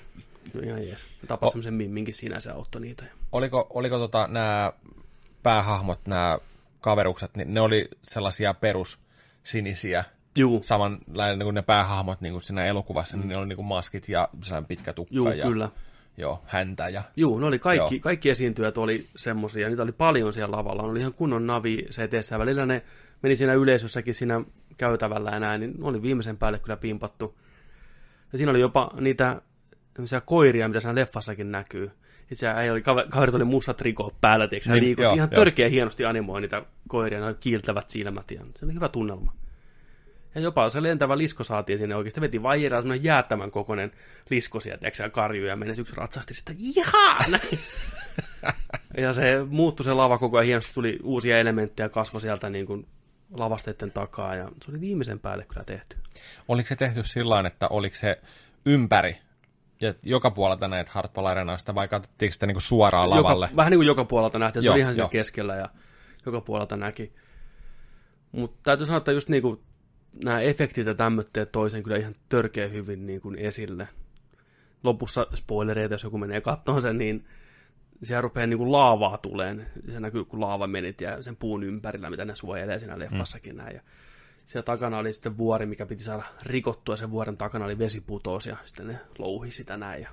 ihan 0.65 0.87
jees. 0.87 1.07
Tapas 1.27 1.47
oh. 1.47 1.53
semmoisen 1.53 1.75
mimminkin 1.75 2.15
siinä, 2.15 2.41
se 2.41 2.51
auttoi 2.51 2.81
niitä. 2.81 3.05
Oliko, 3.33 3.67
oliko 3.71 3.99
tota, 3.99 4.29
nämä 4.31 4.73
päähahmot, 5.43 6.07
nämä 6.07 6.39
kaverukset, 6.81 7.37
niin 7.37 7.55
ne 7.55 7.61
oli 7.61 7.89
sellaisia 8.03 8.55
perussinisiä, 8.55 10.05
Juu. 10.39 10.63
samanlainen 10.63 11.45
kuin 11.45 11.55
ne 11.55 11.63
päähahmot 11.63 12.21
niin 12.21 12.33
kuin 12.33 12.43
siinä 12.43 12.65
elokuvassa, 12.65 13.17
mm. 13.17 13.21
niin 13.21 13.29
ne 13.29 13.37
oli 13.37 13.47
niin 13.47 13.57
kuin 13.57 13.67
maskit 13.67 14.09
ja 14.09 14.29
sellainen 14.43 14.69
pitkä 14.69 14.93
tukka 14.93 15.15
Juu, 15.15 15.29
ja 15.29 15.47
kyllä. 15.47 15.71
Joo, 16.17 16.43
häntä. 16.47 16.89
Ja, 16.89 17.03
Juu, 17.17 17.39
ne 17.39 17.47
oli 17.47 17.59
kaikki, 17.59 17.95
Joo. 17.95 18.01
kaikki 18.03 18.31
esiintyjät 18.31 18.79
oli 18.79 19.07
semmosia, 19.17 19.69
niitä 19.69 19.83
oli 19.83 19.93
paljon 19.93 20.33
siellä 20.33 20.57
lavalla, 20.57 20.83
ne 20.83 20.89
oli 20.89 21.01
ihan 21.01 21.15
kunnon 21.15 21.47
navi 21.47 21.87
CTssä, 21.91 22.39
välillä 22.39 22.67
ne 22.67 22.83
meni 23.23 23.37
siinä 23.37 23.55
yleisössäkin 23.55 24.15
siinä 24.15 24.41
käytävällä 24.77 25.31
ja 25.31 25.41
näin, 25.41 25.61
niin 25.61 25.75
ne 25.79 25.87
oli 25.87 26.03
viimeisen 26.03 26.37
päälle 26.37 26.59
kyllä 26.59 26.77
pimpattu. 26.77 27.39
Ja 28.33 28.39
siinä 28.39 28.51
oli 28.51 28.61
jopa 28.61 28.91
niitä 29.01 29.43
semmoisia 29.97 30.21
koiria, 30.21 30.69
mitä 30.69 30.81
siinä 30.81 30.95
leffassakin 30.95 31.53
näkyy. 31.53 31.91
Itse 32.31 32.51
ei 32.51 32.71
oli, 32.71 32.81
kaver- 32.81 33.09
kaverit 33.09 33.35
oli 33.35 33.45
mustat 33.45 33.77
trikot 33.77 34.21
päällä, 34.21 34.49
tiiäksä, 34.49 34.73
Niin, 34.73 34.85
liikut, 34.85 35.03
joo, 35.03 35.15
ihan 35.15 35.29
joo. 35.33 35.39
törkeä 35.45 35.69
hienosti 35.69 36.05
animoi 36.05 36.41
niitä 36.41 36.63
koiria, 36.89 37.27
ne 37.27 37.35
kiiltävät 37.35 37.91
silmät, 37.91 38.31
ja 38.31 38.41
se 38.59 38.65
oli 38.65 38.75
hyvä 38.75 38.89
tunnelma. 38.89 39.33
Ja 40.35 40.41
jopa 40.41 40.69
se 40.69 40.83
lentävä 40.83 41.19
lisko 41.19 41.45
saatiin 41.45 41.79
sinne 41.79 41.97
oikeasti. 41.97 42.21
Veti 42.21 42.43
vaijeraa 42.43 42.81
semmoinen 42.81 43.05
jäättämän 43.05 43.51
kokoinen 43.51 43.93
lisko 44.31 44.61
sieltä, 44.61 44.81
tiiäksä, 44.81 45.03
ja 45.03 45.11
karju, 45.11 45.47
ja 45.47 45.57
meni 45.57 45.81
yksi 45.81 45.97
ratsasti 45.97 46.35
jaha! 46.77 47.25
näin. 47.29 47.59
ja 49.05 49.13
se 49.13 49.45
muuttui 49.49 49.85
se 49.85 49.93
lava 49.93 50.19
koko 50.19 50.37
ajan 50.37 50.47
hienosti, 50.47 50.75
tuli 50.75 50.99
uusia 51.03 51.39
elementtejä, 51.39 51.89
kasvoi 51.89 52.21
sieltä 52.21 52.51
niin 52.51 52.67
kuin 52.67 52.87
lavasteiden 53.35 53.93
takaa, 53.93 54.35
ja 54.35 54.49
se 54.65 54.71
oli 54.71 54.81
viimeisen 54.81 55.19
päälle 55.19 55.45
kyllä 55.49 55.65
tehty. 55.65 55.97
Oliko 56.49 56.67
se 56.67 56.77
tehty 56.77 57.05
sillä 57.05 57.31
tavalla, 57.31 57.49
että 57.49 57.69
oliko 57.69 57.97
se 57.97 58.21
ympäri 58.67 59.17
ja 59.81 59.95
joka 60.03 60.31
puolelta 60.31 60.69
näitä 60.69 60.91
Hartwall 60.95 61.27
Arenasta, 61.27 61.75
vai 61.75 61.89
katsottiinko 61.89 62.33
sitä 62.33 62.47
niin 62.47 62.61
suoraan 62.61 63.11
lavalle? 63.11 63.47
Joka, 63.47 63.57
vähän 63.57 63.71
niin 63.71 63.79
kuin 63.79 63.87
joka 63.87 64.05
puolelta 64.05 64.39
nähtiin, 64.39 64.63
se 64.63 64.67
Joo, 64.67 64.73
oli 64.73 64.81
ihan 64.81 64.95
siellä 64.95 65.05
joo. 65.05 65.09
keskellä 65.09 65.57
ja 65.57 65.69
joka 66.27 66.41
puolelta 66.41 66.77
näki. 66.77 67.13
Mutta 68.33 68.59
täytyy 68.63 68.87
sanoa, 68.87 68.99
että 68.99 69.13
just 69.13 69.29
niin 69.29 69.43
kuin 69.43 69.61
nämä 70.25 70.41
efektit 70.41 70.87
ja 70.87 70.95
tämmöitteet 70.95 71.53
toisen 71.53 71.83
kyllä 71.83 71.97
ihan 71.97 72.15
törkeä 72.29 72.69
hyvin 72.69 73.07
niin 73.07 73.21
kuin 73.21 73.39
esille. 73.39 73.89
Lopussa 74.85 75.27
spoilereita, 75.35 75.95
jos 75.95 76.05
joku 76.05 76.19
menee 76.19 76.41
katsomaan 76.41 76.83
sen, 76.83 76.99
niin 76.99 77.27
siellä 78.03 78.21
rupeaa 78.21 78.47
niin 78.47 78.59
kuin 78.59 78.73
laavaa 78.73 79.19
tuleen. 79.19 79.67
Se 79.93 80.01
näkyy, 80.01 80.25
kun 80.25 80.41
laava 80.41 80.67
menit 80.67 81.01
ja 81.01 81.23
sen 81.23 81.37
puun 81.37 81.63
ympärillä, 81.63 82.11
mitä 82.11 82.25
ne 82.25 82.35
suojelee 82.35 82.79
siinä 82.79 82.99
leffassakin 82.99 83.55
mm. 83.55 83.59
näin. 83.59 83.75
Ja 83.75 83.83
siellä 84.47 84.65
takana 84.65 84.99
oli 84.99 85.13
sitten 85.13 85.37
vuori, 85.37 85.67
mikä 85.67 85.87
piti 85.87 86.05
saada 86.05 86.25
rikottua. 86.43 86.97
Sen 86.97 87.11
vuoren 87.11 87.37
takana 87.37 87.65
oli 87.65 87.79
vesiputous 87.79 88.47
ja 88.47 88.57
sitten 88.65 88.87
ne 88.87 89.01
louhi 89.19 89.51
sitä 89.51 89.77
näin. 89.77 90.03
Ja 90.03 90.11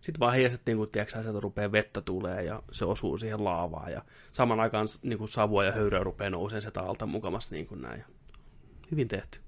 sitten 0.00 0.20
vaan 0.20 0.32
heijastettiin, 0.32 0.76
kun 0.76 0.88
tiedätkö, 0.90 1.22
sieltä 1.22 1.40
rupeaa 1.40 1.72
vettä 1.72 2.00
tulee 2.00 2.42
ja 2.44 2.62
se 2.72 2.84
osuu 2.84 3.18
siihen 3.18 3.44
laavaan. 3.44 3.92
Ja 3.92 4.02
saman 4.32 4.60
aikaan 4.60 4.88
niin 5.02 5.18
kuin 5.18 5.28
savua 5.28 5.64
ja 5.64 5.72
höyryä 5.72 6.04
rupeaa 6.04 6.30
nousemaan 6.30 6.62
sieltä 6.62 6.80
alta 6.80 7.06
mukamassa 7.06 7.54
niin 7.54 7.66
kuin 7.66 7.82
näin. 7.82 8.04
Hyvin 8.90 9.08
tehty. 9.08 9.40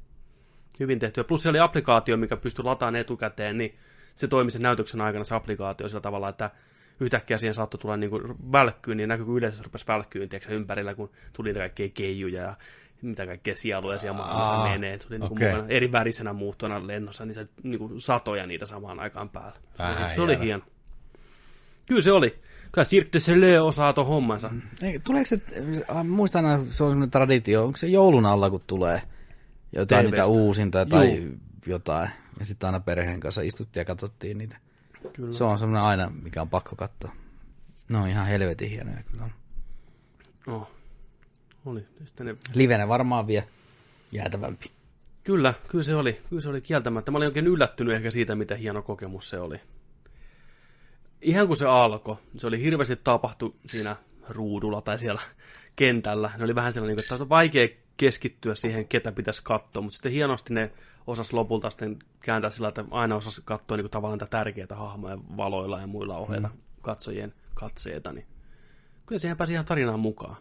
Hyvin 0.80 0.99
tehty. 0.99 1.20
Ja 1.20 1.25
plus 1.25 1.42
siellä 1.42 1.56
oli 1.56 1.64
applikaatio, 1.64 2.16
mikä 2.16 2.37
pystyi 2.37 2.64
lataamaan 2.64 3.00
etukäteen, 3.00 3.58
niin 3.58 3.78
se 4.14 4.28
toimi 4.28 4.50
sen 4.50 4.62
näytöksen 4.62 5.00
aikana 5.00 5.25
se 5.25 5.34
applikaatio 5.34 5.88
sillä 5.88 6.00
tavalla, 6.00 6.28
että 6.28 6.50
yhtäkkiä 7.00 7.38
siihen 7.38 7.54
saattoi 7.54 7.80
tulla 7.80 7.96
niin 7.96 8.11
kuin 8.11 8.52
välkkyyn, 8.52 8.96
niin 8.96 9.08
näkyy, 9.08 9.26
kun 9.26 9.40
se 9.40 9.62
rupesi 9.62 9.87
välkkyyn 9.88 10.28
tiedätkö, 10.28 10.54
ympärillä, 10.54 10.94
kun 10.94 11.11
tuli 11.32 11.49
niitä 11.49 11.61
kaikkea 11.61 11.88
keijuja 11.88 12.42
ja 12.42 12.56
mitä 13.02 13.26
kaikkea 13.26 13.56
sieluja 13.56 13.98
siellä 13.98 14.16
maailmassa 14.16 14.54
Aa, 14.54 14.68
menee. 14.68 14.98
Se 15.00 15.08
oli 15.10 15.18
niin 15.18 15.28
kuin 15.28 15.38
okei. 15.38 15.50
mukana 15.50 15.68
eri 15.68 15.92
värisenä 15.92 16.32
muuttuna 16.32 16.86
lennossa, 16.86 17.24
niin 17.24 17.34
se 17.34 17.48
niin 17.62 17.78
kuin 17.78 18.00
satoja 18.00 18.46
niitä 18.46 18.66
samaan 18.66 19.00
aikaan 19.00 19.28
päällä. 19.28 19.56
Vähän 19.78 20.14
se 20.14 20.20
oli 20.20 20.38
hieno. 20.38 20.62
Kyllä 21.86 22.02
se 22.02 22.12
oli. 22.12 22.38
Kyllä 22.72 22.84
Cirque 22.84 23.10
du 23.12 23.20
Soleil 23.20 23.64
osaa 23.64 23.92
tuon 23.92 24.06
hommansa. 24.06 24.50
Ei, 24.82 24.98
tuleeko 24.98 25.26
se, 25.26 25.40
äh, 25.90 26.04
muistan 26.04 26.46
aina, 26.46 26.58
se 26.58 26.84
on 26.84 26.90
semmoinen 26.90 27.10
traditio, 27.10 27.64
onko 27.64 27.76
se 27.76 27.86
joulun 27.86 28.26
alla, 28.26 28.50
kun 28.50 28.60
tulee 28.66 29.02
jotain 29.72 30.06
TV:stä. 30.06 30.16
niitä 30.22 30.26
uusinta 30.26 30.86
tai 30.86 31.16
Juu. 31.16 31.34
jotain. 31.66 32.10
Ja 32.38 32.44
sitten 32.44 32.66
aina 32.66 32.80
perheen 32.80 33.20
kanssa 33.20 33.42
istuttiin 33.42 33.80
ja 33.80 33.84
katsottiin 33.84 34.38
niitä. 34.38 34.56
Kyllä. 35.12 35.32
Se 35.32 35.44
on 35.44 35.58
semmoinen 35.58 35.82
aina, 35.82 36.12
mikä 36.22 36.40
on 36.42 36.48
pakko 36.50 36.76
katsoa. 36.76 37.12
No 37.88 38.02
on 38.02 38.08
ihan 38.08 38.26
helvetin 38.26 38.70
hienoja 38.70 39.02
kyllä. 39.10 39.24
on. 39.24 39.30
Oh. 40.54 40.70
Oli. 41.66 41.87
Sitten 42.04 42.26
ne 42.26 42.37
Livenä 42.54 42.88
varmaan 42.88 43.26
vielä 43.26 43.47
jäätävämpi. 44.12 44.71
Kyllä, 45.25 45.54
kyllä 45.68 45.85
se 45.85 45.97
oli. 45.97 46.21
Kyllä 46.28 46.42
se 46.42 46.49
oli 46.49 46.61
kieltämättä. 46.61 47.11
Mä 47.11 47.18
olin 47.18 47.26
oikein 47.26 47.47
yllättynyt 47.47 47.94
ehkä 47.94 48.11
siitä, 48.11 48.35
mitä 48.35 48.54
hieno 48.54 48.83
kokemus 48.83 49.28
se 49.28 49.38
oli. 49.38 49.61
Ihan 51.21 51.47
kun 51.47 51.56
se 51.56 51.66
alkoi, 51.66 52.16
se 52.37 52.47
oli 52.47 52.61
hirveästi 52.61 52.97
tapahtu 52.97 53.56
siinä 53.66 53.97
ruudulla 54.28 54.80
tai 54.80 54.99
siellä 54.99 55.21
kentällä. 55.76 56.30
Ne 56.38 56.44
oli 56.44 56.54
vähän 56.54 56.73
sellainen, 56.73 56.99
että 56.99 57.14
on 57.14 57.28
vaikea 57.28 57.68
keskittyä 57.97 58.54
siihen, 58.54 58.88
ketä 58.88 59.12
pitäisi 59.12 59.42
katsoa, 59.44 59.83
mutta 59.83 59.94
sitten 59.94 60.12
hienosti 60.12 60.54
ne 60.54 60.71
osas 61.06 61.33
lopulta 61.33 61.71
sitten 61.71 61.99
kääntää 62.21 62.50
sillä, 62.50 62.68
että 62.68 62.85
aina 62.90 63.16
osas 63.16 63.42
katsoa 63.44 63.76
niin 63.76 63.85
kuin 63.85 63.90
tavallaan 63.90 64.18
niitä 64.18 64.30
tärkeitä 64.30 64.76
hahmoja 64.76 65.18
valoilla 65.37 65.80
ja 65.80 65.87
muilla 65.87 66.16
ohjeita 66.16 66.49
mm. 66.49 66.59
katsojien 66.83 67.35
katseita. 67.54 68.12
Niin 68.12 68.26
kyllä 69.06 69.18
siihen 69.18 69.37
pääsi 69.37 69.52
ihan 69.52 69.64
tarinaan 69.64 70.00
mukaan. 70.00 70.37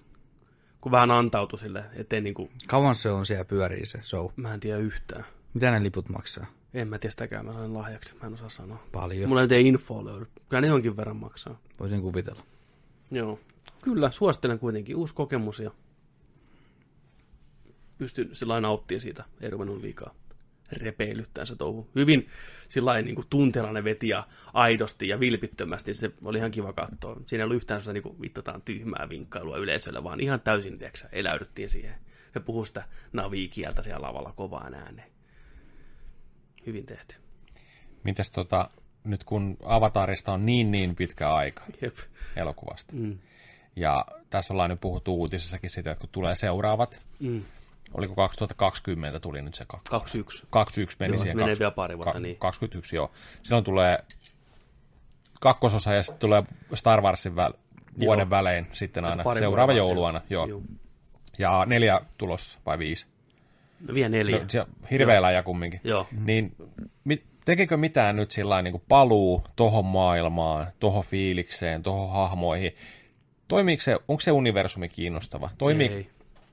Kun 0.83 0.91
vähän 0.91 1.11
antautui 1.11 1.59
sille, 1.59 1.83
ettei 1.95 2.21
niin 2.21 2.33
kuin, 2.33 2.49
Kauan 2.67 2.95
se 2.95 3.09
on 3.09 3.25
siellä 3.25 3.45
pyörii 3.45 3.85
se 3.85 3.99
show? 4.01 4.29
mä 4.35 4.53
en 4.53 4.59
tiedä 4.59 4.77
yhtään. 4.77 5.25
Mitä 5.53 5.71
ne 5.71 5.83
liput 5.83 6.09
maksaa? 6.09 6.45
En 6.73 6.87
mä 6.87 6.99
tiedä 6.99 7.11
sitäkään, 7.11 7.45
mä 7.45 7.53
sain 7.53 7.73
lahjaksi, 7.73 8.15
mä 8.21 8.27
en 8.27 8.33
osaa 8.33 8.49
sanoa. 8.49 8.83
Paljon. 8.91 9.29
Mulla 9.29 9.41
ei 9.41 9.67
infoa 9.67 10.05
löydy. 10.05 10.25
Kyllä 10.49 10.61
ne 10.61 10.67
jonkin 10.67 10.97
verran 10.97 11.17
maksaa. 11.17 11.59
Voisin 11.79 12.01
kuvitella. 12.01 12.43
Joo. 13.11 13.39
Kyllä, 13.83 14.11
suosittelen 14.11 14.59
kuitenkin. 14.59 14.95
Uusi 14.95 15.13
kokemus 15.13 15.59
ja 15.59 15.71
pystyn 17.97 18.29
sillä 18.35 18.61
nauttimaan 18.61 19.01
siitä. 19.01 19.23
Ei 19.41 19.49
ruvennut 19.49 19.81
liikaa 19.81 20.13
repeilyttää 20.75 21.45
se 21.45 21.55
touhu. 21.55 21.89
Hyvin 21.95 22.27
sillä 22.67 22.89
lailla 22.89 23.05
niin 23.05 23.25
tunteella 23.29 23.71
ne 23.71 23.83
veti 23.83 24.07
ja 24.07 24.27
aidosti 24.53 25.07
ja 25.07 25.19
vilpittömästi. 25.19 25.93
Se 25.93 26.11
oli 26.23 26.37
ihan 26.37 26.51
kiva 26.51 26.73
katsoa. 26.73 27.15
Siinä 27.25 27.41
ei 27.41 27.45
ollut 27.45 27.55
yhtään 27.55 27.81
sellaista 27.81 27.93
niin 27.93 28.03
kuin, 28.03 28.21
vittotaan 28.21 28.61
tyhmää 28.61 29.09
vinkkailua 29.09 29.57
yleisölle, 29.57 30.03
vaan 30.03 30.19
ihan 30.19 30.41
täysin 30.41 30.77
tiiäksä, 30.79 31.09
eläydyttiin 31.11 31.69
siihen. 31.69 31.95
Ne 32.35 32.41
puhuu 32.41 32.65
sitä 32.65 32.83
navikieltä 33.13 33.81
siellä 33.81 34.07
lavalla 34.07 34.31
kovaan 34.35 34.73
ääneen. 34.73 35.09
Hyvin 36.65 36.85
tehty. 36.85 37.15
Mites 38.03 38.31
tota, 38.31 38.69
nyt 39.03 39.23
kun 39.23 39.57
Avatarista 39.63 40.33
on 40.33 40.45
niin 40.45 40.71
niin 40.71 40.95
pitkä 40.95 41.33
aika 41.33 41.63
Jep. 41.81 41.97
elokuvasta, 42.35 42.93
Mm. 42.95 43.17
ja 43.75 44.05
tässä 44.29 44.53
ollaan 44.53 44.69
nyt 44.69 44.81
puhuttu 44.81 45.15
uutisissakin 45.15 45.69
siitä, 45.69 45.91
että 45.91 45.99
kun 46.01 46.09
tulee 46.11 46.35
seuraavat, 46.35 47.01
Mm. 47.19 47.43
Oliko 47.93 48.15
2020 48.15 49.19
tuli 49.19 49.41
nyt 49.41 49.55
se 49.55 49.65
2-1. 49.73 49.77
21 50.49 50.97
meni 50.99 51.13
Joo, 51.13 51.19
siihen. 51.21 51.37
menee 51.37 51.53
kaks- 51.53 51.59
vielä 51.59 51.71
pari 51.71 51.97
vuotta, 51.97 52.13
ka- 52.13 52.19
niin. 52.19 52.37
21, 52.37 52.95
joo. 52.95 53.11
Silloin 53.43 53.63
tulee 53.63 53.99
kakkososa 55.39 55.93
ja 55.93 56.03
sitten 56.03 56.19
tulee 56.19 56.43
Star 56.73 57.01
Warsin 57.01 57.35
väl, 57.35 57.53
vuoden 57.99 58.29
välein 58.29 58.67
sitten 58.71 59.05
aina 59.05 59.23
Pari 59.23 59.39
seuraava 59.39 59.73
jouluana. 59.73 60.21
Joo. 60.29 60.45
Joo. 60.47 60.61
Ja 61.37 61.63
neljä 61.65 62.01
tulossa 62.17 62.59
vai 62.65 62.79
viisi. 62.79 63.07
No, 63.87 63.93
vielä 63.93 64.09
neljä. 64.09 64.37
No, 64.39 64.45
se 64.47 64.65
hirveä 64.91 65.21
läjä 65.21 65.43
kumminkin. 65.43 65.81
Joo. 65.83 66.07
Niin 66.25 66.55
mi- 67.03 67.23
tekekö 67.45 67.77
mitään 67.77 68.15
nyt 68.15 68.31
sillä 68.31 68.61
niin 68.61 68.71
kuin 68.71 68.83
paluu 68.87 69.43
tohon 69.55 69.85
maailmaan, 69.85 70.67
tohon 70.79 71.03
fiilikseen, 71.03 71.83
tohon 71.83 72.09
hahmoihin? 72.11 72.75
Toimiiko 73.47 73.81
se, 73.83 73.99
onko 74.07 74.19
se 74.21 74.31
universumi 74.31 74.89
kiinnostava? 74.89 75.49
Toimii, 75.57 75.87
Ei. 75.87 76.09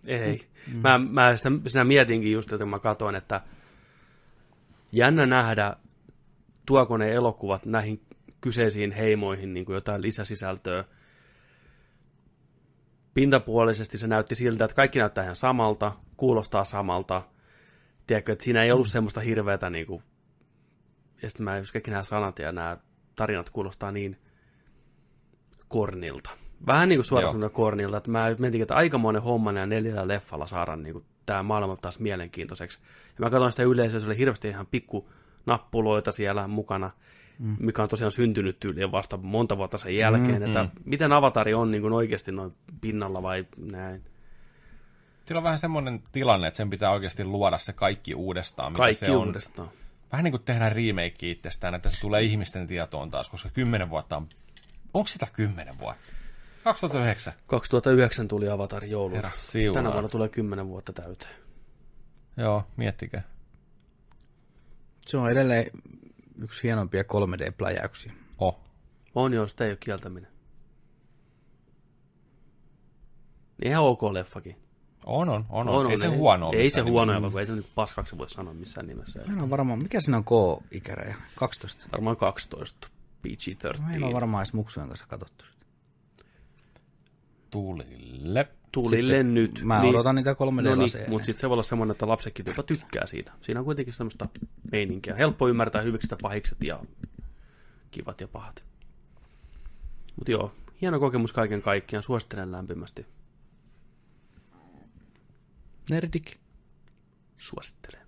Ei. 0.07 0.47
Mm. 0.73 0.81
Mä, 0.81 0.99
mä 0.99 1.37
sitä, 1.37 1.51
sitä 1.67 1.85
mietinkin 1.85 2.33
just, 2.33 2.53
että 2.53 2.65
kun 2.65 2.71
mä 2.71 2.79
katsoin, 2.79 3.15
että 3.15 3.41
jännä 4.93 5.27
nähdä, 5.27 5.77
tuoko 6.67 6.97
ne 6.97 7.13
elokuvat 7.13 7.67
näihin 7.67 8.03
kyseisiin 8.41 8.93
heimoihin 8.93 9.55
niin 9.55 9.67
kuin 9.67 9.75
jotain 9.75 10.03
lisäsisältöä. 10.03 10.85
Pintapuolisesti 13.15 13.99
se 13.99 14.07
näytti 14.07 14.35
siltä, 14.35 14.65
että 14.65 14.75
kaikki 14.75 14.99
näyttää 14.99 15.25
ihan 15.25 15.37
samalta, 15.37 15.93
kuulostaa 16.17 16.65
samalta. 16.65 17.23
Tiedätkö, 18.07 18.33
että 18.33 18.45
siinä 18.45 18.63
ei 18.63 18.73
ollut 18.73 18.89
semmoista 18.89 19.21
hirveätä, 19.21 19.71
niin 19.71 19.87
kuin, 19.87 20.03
ja 21.23 21.31
sitten 21.31 21.45
mä, 21.45 21.57
jos 21.57 21.73
kaikki 21.73 21.91
nämä 21.91 22.03
sanat 22.03 22.39
ja 22.39 22.53
nämä 22.53 22.77
tarinat 23.17 23.51
kuulostaa 23.51 23.93
niin 23.93 24.17
kornilta. 25.69 26.31
Vähän 26.67 26.89
niin 26.89 26.99
kuin 26.99 27.05
suoraan 27.05 27.51
kornilta, 27.51 27.97
että 27.97 28.11
mä 28.11 28.37
mietin, 28.39 28.63
että 28.63 28.75
aikamoinen 28.75 29.23
homma 29.23 29.53
ja 29.53 29.67
neljällä 29.67 30.09
leffalla 30.09 30.47
saada 30.47 30.77
niin 30.77 30.93
kuin, 30.93 31.05
tämä 31.27 31.43
maailma 31.43 31.77
taas 31.77 31.99
mielenkiintoiseksi. 31.99 32.79
Ja 33.07 33.25
mä 33.25 33.31
katsoin 33.31 33.53
sitä 33.53 33.63
yleisöä, 33.63 34.01
se 34.01 34.07
oli 34.07 34.19
hirveästi 34.19 34.49
ihan 34.49 34.67
pikku 34.67 35.11
nappuloita 35.47 36.13
siellä 36.13 36.49
mukana, 36.49 36.91
mm. 37.39 37.57
mikä 37.61 37.83
on 37.83 37.89
tosiaan 37.89 38.13
syntynyt 38.13 38.61
tyyliin 38.61 38.93
vasta 38.93 39.17
monta 39.17 39.57
vuotta 39.57 39.79
sen 39.79 39.97
jälkeen, 39.97 40.31
mm-hmm. 40.31 40.47
että 40.47 40.69
miten 40.85 41.13
avatari 41.13 41.55
on 41.55 41.71
niin 41.71 41.83
kuin 41.83 41.93
oikeasti 41.93 42.33
noin 42.33 42.55
pinnalla 42.81 43.23
vai 43.23 43.47
näin. 43.57 44.05
Sillä 45.25 45.39
on 45.39 45.45
vähän 45.45 45.59
semmoinen 45.59 46.03
tilanne, 46.13 46.47
että 46.47 46.57
sen 46.57 46.71
pitää 46.71 46.91
oikeasti 46.91 47.25
luoda 47.25 47.59
se 47.59 47.73
kaikki 47.73 48.15
uudestaan, 48.15 48.73
mitä 48.73 48.79
Kaikki 48.79 49.07
se 49.07 49.11
on. 49.11 49.27
uudestaan. 49.27 49.69
vähän 50.13 50.25
niin 50.25 50.33
kuin 50.33 50.43
tehdään 50.43 50.73
remake 50.73 51.31
itsestään, 51.31 51.75
että 51.75 51.91
se 51.91 52.01
tulee 52.01 52.23
ihmisten 52.23 52.67
tietoon 52.67 53.11
taas, 53.11 53.29
koska 53.29 53.49
kymmenen 53.49 53.91
vuotta 53.91 54.17
on... 54.17 54.29
Onko 54.95 55.07
sitä 55.07 55.27
kymmenen 55.33 55.75
vuotta? 55.81 56.13
2009. 56.65 57.33
2009 57.47 58.29
tuli 58.29 58.49
Avatar 58.49 58.85
jouluna. 58.85 59.31
Siunaa. 59.35 59.83
Tänä 59.83 59.93
vuonna 59.93 60.09
tulee 60.09 60.29
10 60.29 60.69
vuotta 60.69 60.93
täyteen. 60.93 61.35
Joo, 62.37 62.65
miettikää. 62.77 63.23
Se 65.07 65.17
on 65.17 65.31
edelleen 65.31 65.71
yksi 66.43 66.63
hienompia 66.63 67.03
3D-pläjäyksiä. 67.03 68.13
Oh. 68.39 68.61
On 69.15 69.33
joo, 69.33 69.49
sitä 69.49 69.65
ei 69.65 69.71
ole 69.71 69.79
kieltäminen. 69.81 70.31
Niin 73.63 73.71
Ihan 73.71 73.85
ok 73.85 74.03
leffakin. 74.03 74.57
On, 75.07 75.29
on, 75.29 75.47
on, 75.49 75.69
on. 75.69 75.91
Ei 75.91 75.99
se 75.99 76.07
huono 76.07 76.49
ole 76.49 76.57
Ei 76.57 76.71
se 76.71 76.81
huono 76.81 77.13
elokuva, 77.13 77.41
ei 77.41 77.47
se 77.47 77.53
nyt 77.53 77.67
paskaksi 77.75 78.19
voi 78.19 78.29
sanoa 78.29 78.55
missään 78.55 78.87
nimessä. 78.87 79.21
Meillä 79.27 79.43
on 79.43 79.51
varmaan, 79.51 79.79
mikä 79.83 80.01
siinä 80.01 80.17
on 80.17 80.25
K-ikäraja? 80.25 81.15
12. 81.37 81.85
Varmaan 81.93 82.17
12, 82.17 82.89
PG-13. 83.23 83.83
Meillä 83.83 84.07
on 84.07 84.13
varmaan 84.13 84.43
edes 84.43 84.53
muksujen 84.53 84.89
kanssa 84.89 85.07
katsottu 85.07 85.45
sitä. 85.45 85.60
Tulille. 87.51 88.49
Tulille 88.73 89.13
Sitten 89.13 89.35
nyt. 89.35 89.61
mä 89.65 89.81
odotan 89.81 90.15
niitä 90.15 90.33
3D 90.33 90.63
No 90.63 90.75
niin, 90.75 90.91
mutta 91.09 91.27
sitten 91.27 91.41
se 91.41 91.49
voi 91.49 91.55
olla 91.55 91.63
semmoinen, 91.63 91.93
että 91.93 92.09
lapsetkin 92.09 92.47
jopa 92.47 92.63
tykkää 92.63 93.07
siitä. 93.07 93.33
Siinä 93.41 93.61
on 93.61 93.65
kuitenkin 93.65 93.95
semmoista 93.95 94.27
meininkiä. 94.73 95.15
Helppo 95.15 95.49
ymmärtää 95.49 95.83
hyviksi 95.83 96.09
ja 96.11 96.17
pahikset 96.23 96.59
ja 96.65 96.81
kivat 97.91 98.21
ja 98.21 98.29
pahat. 98.29 98.65
Mutta 100.17 100.33
joo, 100.33 100.55
hieno 100.81 101.01
kokemus 101.01 101.33
kaiken 101.33 101.63
kaikkiaan. 101.63 102.03
Suosittelen 102.03 102.53
lämpimästi. 102.53 103.07
Nerdik. 105.91 106.37
Suosittelen. 107.39 108.07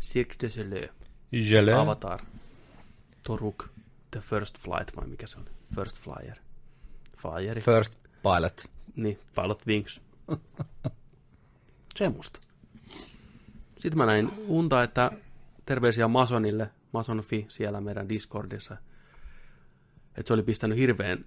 Cirque 0.00 0.36
du 0.42 0.50
Soleil. 0.50 0.88
Avatar. 1.78 2.20
Toruk. 3.22 3.68
The 4.10 4.20
First 4.20 4.58
Flight, 4.58 4.96
vai 4.96 5.06
mikä 5.06 5.26
se 5.26 5.38
on? 5.38 5.44
First 5.74 5.96
Flyer. 5.98 6.36
Flyeri. 7.20 7.60
First 7.60 7.94
Pilot. 8.22 8.64
Niin, 8.96 9.18
Pilot 9.36 9.66
Wings. 9.66 10.00
Semmosta. 11.96 12.40
Sitten 13.78 13.98
mä 13.98 14.06
näin 14.06 14.30
unta, 14.46 14.82
että 14.82 15.10
terveisiä 15.66 16.08
Masonille, 16.08 16.70
Masonfi 16.92 17.46
siellä 17.48 17.80
meidän 17.80 18.08
Discordissa, 18.08 18.76
että 20.16 20.28
se 20.28 20.34
oli 20.34 20.42
pistänyt 20.42 20.78
hirveän 20.78 21.24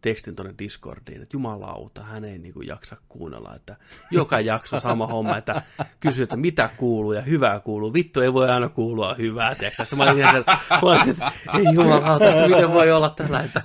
tekstin 0.00 0.36
tuonne 0.36 0.54
Discordiin, 0.58 1.22
että 1.22 1.34
jumalauta, 1.36 2.02
hän 2.02 2.24
ei 2.24 2.38
niinku 2.38 2.60
jaksa 2.62 2.96
kuunnella, 3.08 3.54
että 3.54 3.76
joka 4.10 4.40
jakso 4.40 4.80
sama 4.80 5.06
homma, 5.06 5.36
että 5.36 5.62
kysyy, 6.00 6.22
että 6.22 6.36
mitä 6.36 6.70
kuuluu 6.76 7.12
ja 7.12 7.22
hyvää 7.22 7.60
kuuluu. 7.60 7.94
Vittu 7.94 8.20
ei 8.20 8.32
voi 8.32 8.50
aina 8.50 8.68
kuulua 8.68 9.14
hyvää? 9.14 9.54
Sitten 9.54 9.98
mä 9.98 10.04
olin 10.04 10.18
ihan, 10.18 10.44
mä 10.70 10.78
olin, 10.82 11.10
että 11.10 11.32
ei 11.58 11.64
jumalauta, 11.74 12.28
että 12.28 12.48
miten 12.48 12.72
voi 12.72 12.92
olla 12.92 13.10
tällä, 13.10 13.40
että 13.42 13.62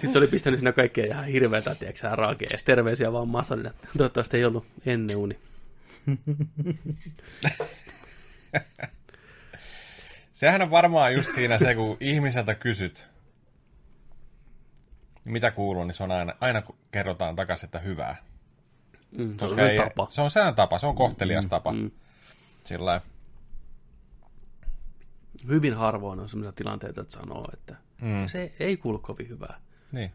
sitten 0.00 0.18
oli 0.18 0.26
pistänyt 0.26 0.60
siinä 0.60 0.72
kaikkea 0.72 1.06
ihan 1.06 1.24
hirveätä, 1.24 1.74
tiedätkö 1.74 2.00
sä, 2.00 2.16
rakeesta. 2.16 2.66
Terveisiä 2.66 3.12
vaan 3.12 3.28
Masonille. 3.28 3.72
Toivottavasti 3.96 4.36
ei 4.36 4.44
ollut 4.44 4.66
ennen 4.86 5.16
uni. 5.16 5.38
Sehän 10.32 10.62
on 10.62 10.70
varmaan 10.70 11.14
just 11.14 11.32
siinä 11.32 11.58
se, 11.58 11.74
kun 11.74 11.96
ihmiseltä 12.00 12.54
kysyt, 12.54 13.08
niin 13.08 13.17
mitä 15.28 15.50
kuuluu, 15.50 15.84
niin 15.84 15.94
se 15.94 16.02
on 16.02 16.10
aina, 16.10 16.34
aina 16.40 16.62
kun 16.62 16.76
kerrotaan 16.92 17.36
takaisin, 17.36 17.64
että 17.66 17.78
hyvää. 17.78 18.16
Mm, 19.18 19.36
se 19.38 19.44
on 19.44 19.60
ei, 19.60 19.78
tapa. 19.78 20.06
se 20.10 20.20
on 20.20 20.30
sellainen 20.30 20.54
tapa, 20.56 20.78
se 20.78 20.86
on 20.86 20.94
kohtelias 20.94 21.46
tapa. 21.46 21.72
mm. 21.72 21.90
Sillä. 22.64 23.00
Hyvin 25.48 25.74
harvoin 25.74 26.20
on 26.20 26.28
sellaisia 26.28 26.52
tilanteita, 26.52 27.00
että 27.00 27.14
sanoo, 27.20 27.44
että 27.52 27.76
Mm. 28.00 28.28
se 28.28 28.52
ei 28.60 28.76
kuulu 28.76 28.98
kovin 28.98 29.28
hyvää. 29.28 29.60
Niin. 29.92 30.12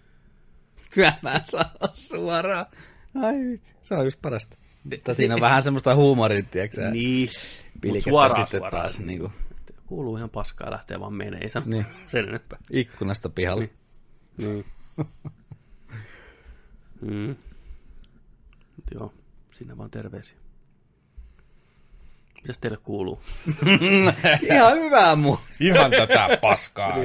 Kyllä 0.91 1.13
mä 1.21 1.39
sanon 1.43 1.89
suoraan. 1.93 2.65
Ai 3.21 3.33
vitsi, 3.39 3.75
se 3.81 3.95
on 3.95 4.05
just 4.05 4.21
parasta. 4.21 4.57
Mutta 4.83 5.13
Se- 5.13 5.17
siinä 5.17 5.33
on 5.35 5.41
vähän 5.41 5.63
semmoista 5.63 5.95
huumoria, 5.95 6.43
tiedätkö? 6.43 6.89
Niin, 6.91 7.29
mutta 7.85 8.01
suoraan, 8.09 8.41
sitten 8.41 8.59
suoraan. 8.59 8.81
taas 8.81 8.99
niinku 8.99 9.31
Kuuluu 9.85 10.17
ihan 10.17 10.29
paskaa 10.29 10.67
ja 10.67 10.71
lähtee 10.71 10.99
vaan 10.99 11.13
menee, 11.13 11.39
ei 11.39 11.49
sano 11.49 11.65
Niin. 11.69 11.85
sen 12.07 12.27
enempää. 12.29 12.59
ikkunasta 12.71 13.29
pihalle. 13.29 13.69
Niin. 14.37 14.65
mm. 17.01 17.35
Joo, 18.93 19.13
sinne 19.51 19.77
vaan 19.77 19.91
terveisiä. 19.91 20.37
Mitäs 22.35 22.57
teille 22.59 22.77
kuuluu? 22.77 23.21
Ihan 24.51 24.77
hyvää 24.77 25.15
muu. 25.15 25.39
Ihan 25.59 25.91
tätä 25.91 26.37
paskaa. 26.41 26.95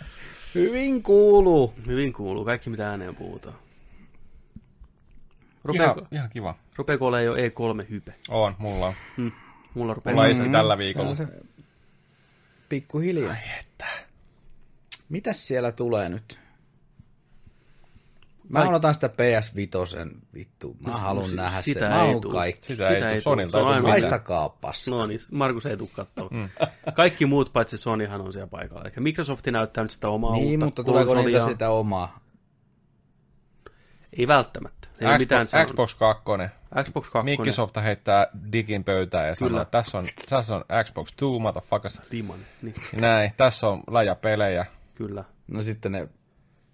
Hyvin 0.54 1.02
kuuluu. 1.02 1.74
Hyvin 1.86 2.12
kuuluu, 2.12 2.44
kaikki 2.44 2.70
mitä 2.70 2.90
ääneen 2.90 3.16
puhutaan. 3.16 3.54
ihan, 3.54 3.64
Rupeeko, 5.64 6.06
ihan 6.12 6.30
kiva. 6.30 6.54
rupeeko 6.76 7.06
olemaan 7.06 7.24
jo 7.24 7.34
E3-hype? 7.34 8.12
On, 8.28 8.54
mulla 8.58 8.86
on. 8.86 8.94
Hmm. 9.16 9.32
Mulla 9.74 9.94
rupeaa 9.94 10.14
Mulla 10.14 10.26
iski 10.26 10.48
tällä 10.48 10.78
viikolla. 10.78 11.16
Se 11.16 11.26
Pikkuhiljaa. 12.68 13.30
Ai 13.30 13.38
että. 13.60 13.86
Mitäs 15.08 15.46
siellä 15.46 15.72
tulee 15.72 16.08
nyt? 16.08 16.40
Mä 18.48 18.58
Kaik- 18.58 18.68
odotan 18.70 18.94
sitä 18.94 19.08
PS 19.08 19.54
Vitosen 19.56 20.10
vittu. 20.34 20.76
Mä 20.80 20.90
No, 20.92 20.98
haluan 20.98 21.28
si- 21.28 21.36
nähdä 21.36 21.60
sitä 21.62 21.80
sen. 21.80 21.88
Mä 21.88 21.94
ei 21.94 22.00
haluan 22.00 22.20
tuu. 22.20 22.32
kaikki. 22.32 22.66
Sitä, 22.66 22.88
ei 22.88 23.00
tule. 23.00 23.20
Sonilta 23.20 23.58
Se 23.58 23.64
on 23.64 23.74
ei 23.74 24.00
tule 24.00 24.50
paskaa. 24.60 24.94
No 24.98 25.06
niin, 25.06 25.20
Markus 25.32 25.66
ei 25.66 25.76
tule 25.76 25.88
katsomaan. 25.92 26.50
Kaikki 26.94 27.26
muut 27.26 27.52
paitsi 27.52 27.78
Sonyhan 27.78 28.20
on 28.20 28.32
siellä 28.32 28.46
paikalla. 28.46 28.82
Eli 28.84 28.92
Microsoft 29.00 29.46
näyttää 29.46 29.84
nyt 29.84 29.90
sitä 29.90 30.08
omaa 30.08 30.32
Niin, 30.32 30.46
uutta 30.50 30.64
mutta 30.64 30.84
tuleeko 30.84 31.14
niitä 31.14 31.44
sitä 31.46 31.70
omaa? 31.70 32.20
Ei 34.18 34.26
välttämättä. 34.28 34.88
Ei 35.00 35.06
ole 35.08 35.18
mitään 35.18 35.46
Xbox, 35.46 35.50
sanonut. 35.50 35.70
Xbox 35.70 35.94
2. 35.94 36.22
Xbox 36.84 37.10
2. 37.10 37.24
Microsoft 37.24 37.76
heittää 37.76 38.26
digin 38.52 38.84
pöytään 38.84 39.28
ja 39.28 39.34
sanoo, 39.34 39.62
että 39.62 39.78
tässä 39.78 39.98
on, 39.98 40.06
tässä 40.28 40.56
on 40.56 40.64
Xbox 40.84 41.10
2, 41.10 41.40
motherfuckers. 41.40 42.00
Liman. 42.10 42.38
Niin, 42.62 42.74
Näin, 42.96 43.30
tässä 43.36 43.68
on 43.68 43.82
laja 43.86 44.14
pelejä. 44.14 44.66
kyllä. 44.94 45.24
No 45.48 45.62
sitten 45.62 45.92
ne, 45.92 46.08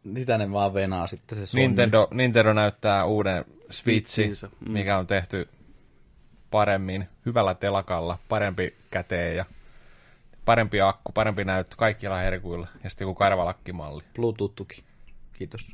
mitä 0.05 0.39
ne 0.39 0.53
vaan 0.53 0.75
venaa 0.75 1.07
sitten 1.07 1.39
se 1.39 1.47
Sony. 1.47 1.63
Nintendo, 1.63 2.09
Nintendo 2.11 2.53
näyttää 2.53 3.05
uuden 3.05 3.45
Switchi, 3.71 4.13
Switchinsä, 4.13 4.47
mm. 4.47 4.73
mikä 4.73 4.99
on 4.99 5.07
tehty 5.07 5.49
paremmin, 6.51 7.09
hyvällä 7.27 7.55
telakalla, 7.55 8.19
parempi 8.29 8.75
käteen 8.91 9.37
ja 9.37 9.45
parempi 10.45 10.81
akku, 10.81 11.13
parempi 11.13 11.45
näyttö, 11.45 11.77
kaikilla 11.77 12.17
herkuilla. 12.17 12.69
Ja 12.85 12.91
sitten 12.91 13.05
joku 13.05 13.15
karvalakkimalli. 13.15 14.03
Bluetooth-tuki. 14.15 14.85
Kiitos. 15.33 15.69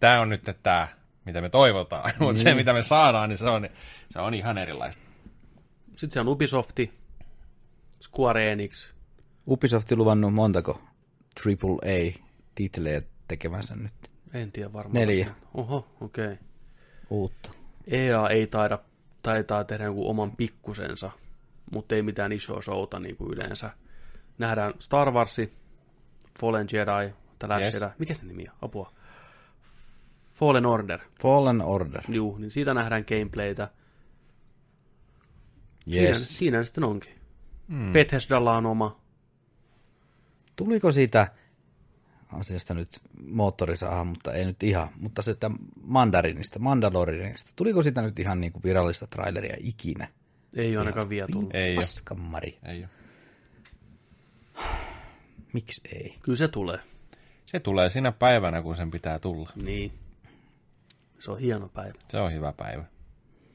Tämä 0.00 0.20
on 0.20 0.28
nyt 0.28 0.42
tämä, 0.62 0.88
mitä 1.24 1.40
me 1.40 1.48
toivotaan. 1.48 2.10
Mutta 2.18 2.40
se, 2.42 2.54
mitä 2.54 2.72
me 2.72 2.82
saadaan, 2.82 3.28
niin 3.28 3.38
se 3.38 3.48
on, 3.48 3.68
se 4.10 4.20
on 4.20 4.34
ihan 4.34 4.58
erilaista. 4.58 5.04
Sitten 5.90 6.10
se 6.10 6.20
on 6.20 6.28
Ubisofti, 6.28 6.92
Square 8.02 8.52
Enix. 8.52 8.90
Ubisofti 9.46 9.96
luvannut 9.96 10.34
montako 10.34 10.89
AAA-titlejä 11.46 13.00
tekemänsä 13.28 13.76
nyt 13.76 14.10
En 14.34 14.52
tiedä 14.52 14.72
varmaan. 14.72 14.94
Neljä. 14.94 15.34
Oho, 15.54 15.86
okei. 16.00 16.24
Okay. 16.24 16.36
uutta. 17.10 17.50
EA 17.86 18.28
ei 18.28 18.46
taida, 18.46 18.78
taitaa 19.22 19.64
tehdä 19.64 19.84
jonkun 19.84 20.10
oman 20.10 20.36
pikkusensa, 20.36 21.10
mutta 21.72 21.94
ei 21.94 22.02
mitään 22.02 22.32
isoa 22.32 22.62
showta 22.62 23.00
niin 23.00 23.16
kuin 23.16 23.32
yleensä. 23.32 23.70
Nähdään 24.38 24.74
Star 24.78 25.10
Warsi, 25.10 25.52
Fallen 26.40 26.66
Jedi, 26.72 27.14
The 27.38 27.48
Yes. 27.60 27.74
Jedi. 27.74 27.92
Mikä 27.98 28.14
se 28.14 28.24
nimi 28.26 28.44
on? 28.48 28.56
Apua. 28.62 28.92
Fallen 30.32 30.66
Order. 30.66 31.00
Fallen 31.22 31.62
Order. 31.62 32.02
Juu, 32.08 32.38
niin 32.38 32.50
siitä 32.50 32.74
nähdään 32.74 33.04
gameplaytä. 33.08 33.68
Siinä, 35.84 36.08
Yes. 36.08 36.38
siinä 36.38 36.58
ne 36.58 36.64
sitten 36.64 36.84
onkin. 36.84 37.14
Mm. 37.68 37.92
Bethesdalla 37.92 38.56
on 38.56 38.66
oma. 38.66 39.00
Tuliko 40.60 40.92
siitä 40.92 41.28
asiasta 42.32 42.74
nyt 42.74 42.88
moottorisaha, 43.26 44.04
mutta 44.04 44.32
ei 44.32 44.44
nyt 44.44 44.62
ihan, 44.62 44.88
mutta 44.96 45.22
se 45.22 45.30
että 45.30 45.50
Mandarinista, 45.82 46.58
Mandalorinista, 46.58 47.52
tuliko 47.56 47.82
sitä 47.82 48.02
nyt 48.02 48.18
ihan 48.18 48.40
niin 48.40 48.52
kuin 48.52 48.62
virallista 48.62 49.06
traileria 49.06 49.56
ikinä? 49.60 50.08
Ei 50.56 50.76
ole 50.76 50.78
ainakaan 50.78 51.08
vielä 51.08 51.28
tullut. 51.32 51.54
Ei 51.54 51.70
ole. 51.70 51.76
Paskamari. 51.76 52.58
Ei 52.64 52.78
ole. 52.78 52.88
Miksi 55.52 55.80
ei? 55.94 56.16
Kyllä 56.22 56.36
se 56.36 56.48
tulee. 56.48 56.78
Se 57.46 57.60
tulee 57.60 57.90
siinä 57.90 58.12
päivänä, 58.12 58.62
kun 58.62 58.76
sen 58.76 58.90
pitää 58.90 59.18
tulla. 59.18 59.50
Niin. 59.62 59.92
Se 61.18 61.30
on 61.30 61.38
hieno 61.38 61.68
päivä. 61.68 61.94
Se 62.08 62.18
on 62.18 62.32
hyvä 62.32 62.52
päivä. 62.52 62.84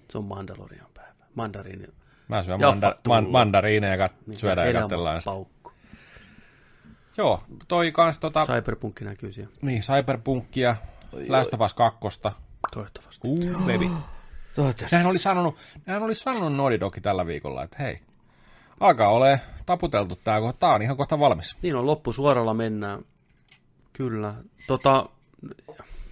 Se 0.10 0.18
on 0.18 0.26
Mandalorian 0.26 0.90
päivä. 0.94 1.14
Mandariini. 1.36 1.88
Mä 2.28 2.44
syön 2.44 2.60
manda, 2.60 2.96
man, 3.08 3.30
mandariineja 3.30 3.94
ja 3.94 3.98
kat, 3.98 4.28
Niin, 4.28 4.40
syödään 4.40 4.68
ja 4.68 4.82
katsellaan 4.82 5.22
sitä. 5.22 5.55
Joo, 7.18 7.44
toi 7.68 7.92
kans 7.92 8.20
tota, 8.20 8.46
Cyberpunk 8.46 9.02
näkyy 9.02 9.34
siellä. 9.34 9.54
niin, 9.62 9.82
Cyberpunkia, 9.82 10.76
Last 11.28 11.54
of 11.54 11.62
Us 11.62 11.74
2. 11.74 12.00
Toivottavasti. 12.74 13.28
Uh, 13.28 13.58
baby. 13.58 13.90
Toivottavasti. 14.56 14.96
Nehän 14.96 15.12
oli 15.12 15.20
sanonut, 15.20 15.56
nehän 15.86 16.04
oli 16.04 16.16
sanonut 16.16 16.56
Naughty 16.56 16.80
Dog 16.80 16.96
tällä 17.02 17.28
viikolla, 17.28 17.64
että 17.64 17.78
hei, 17.84 18.00
alkaa 18.80 19.10
ole 19.10 19.42
taputeltu 19.66 20.16
tää, 20.24 20.42
kun 20.42 20.54
tää 20.60 20.74
on 20.74 20.82
ihan 20.82 20.98
kohta 20.98 21.20
valmis. 21.20 21.56
Niin 21.62 21.76
on, 21.76 21.86
loppusuoralla 21.86 22.54
mennään. 22.54 23.06
Kyllä. 23.94 24.36
Tota, 24.68 25.10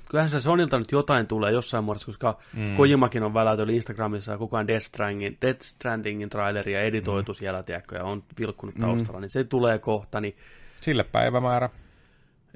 kyllähän 0.10 0.30
se 0.30 0.40
Sonilta 0.40 0.80
nyt 0.80 0.92
jotain 0.92 1.28
tulee 1.28 1.52
jossain 1.52 1.84
muodossa, 1.84 2.06
koska 2.06 2.38
mm. 2.54 2.76
Kojimakin 2.76 3.24
on 3.24 3.34
väläytellyt 3.34 3.76
Instagramissa 3.76 4.32
ja 4.32 4.38
kukaan 4.38 4.68
Death 4.68 4.86
Strandingin, 4.86 5.38
Death 5.42 5.62
Strandingin 5.62 6.30
traileria 6.30 6.82
editoitu 6.82 7.32
mm. 7.32 7.36
siellä, 7.36 7.64
tiedätkö, 7.64 7.96
ja 7.96 8.04
on 8.04 8.24
vilkkunut 8.42 8.76
taustalla, 8.76 9.20
mm. 9.20 9.22
niin 9.22 9.30
se 9.30 9.44
tulee 9.44 9.80
kohta, 9.80 10.22
niin 10.22 10.38
Sille 10.84 11.04
päivämäärä. 11.04 11.70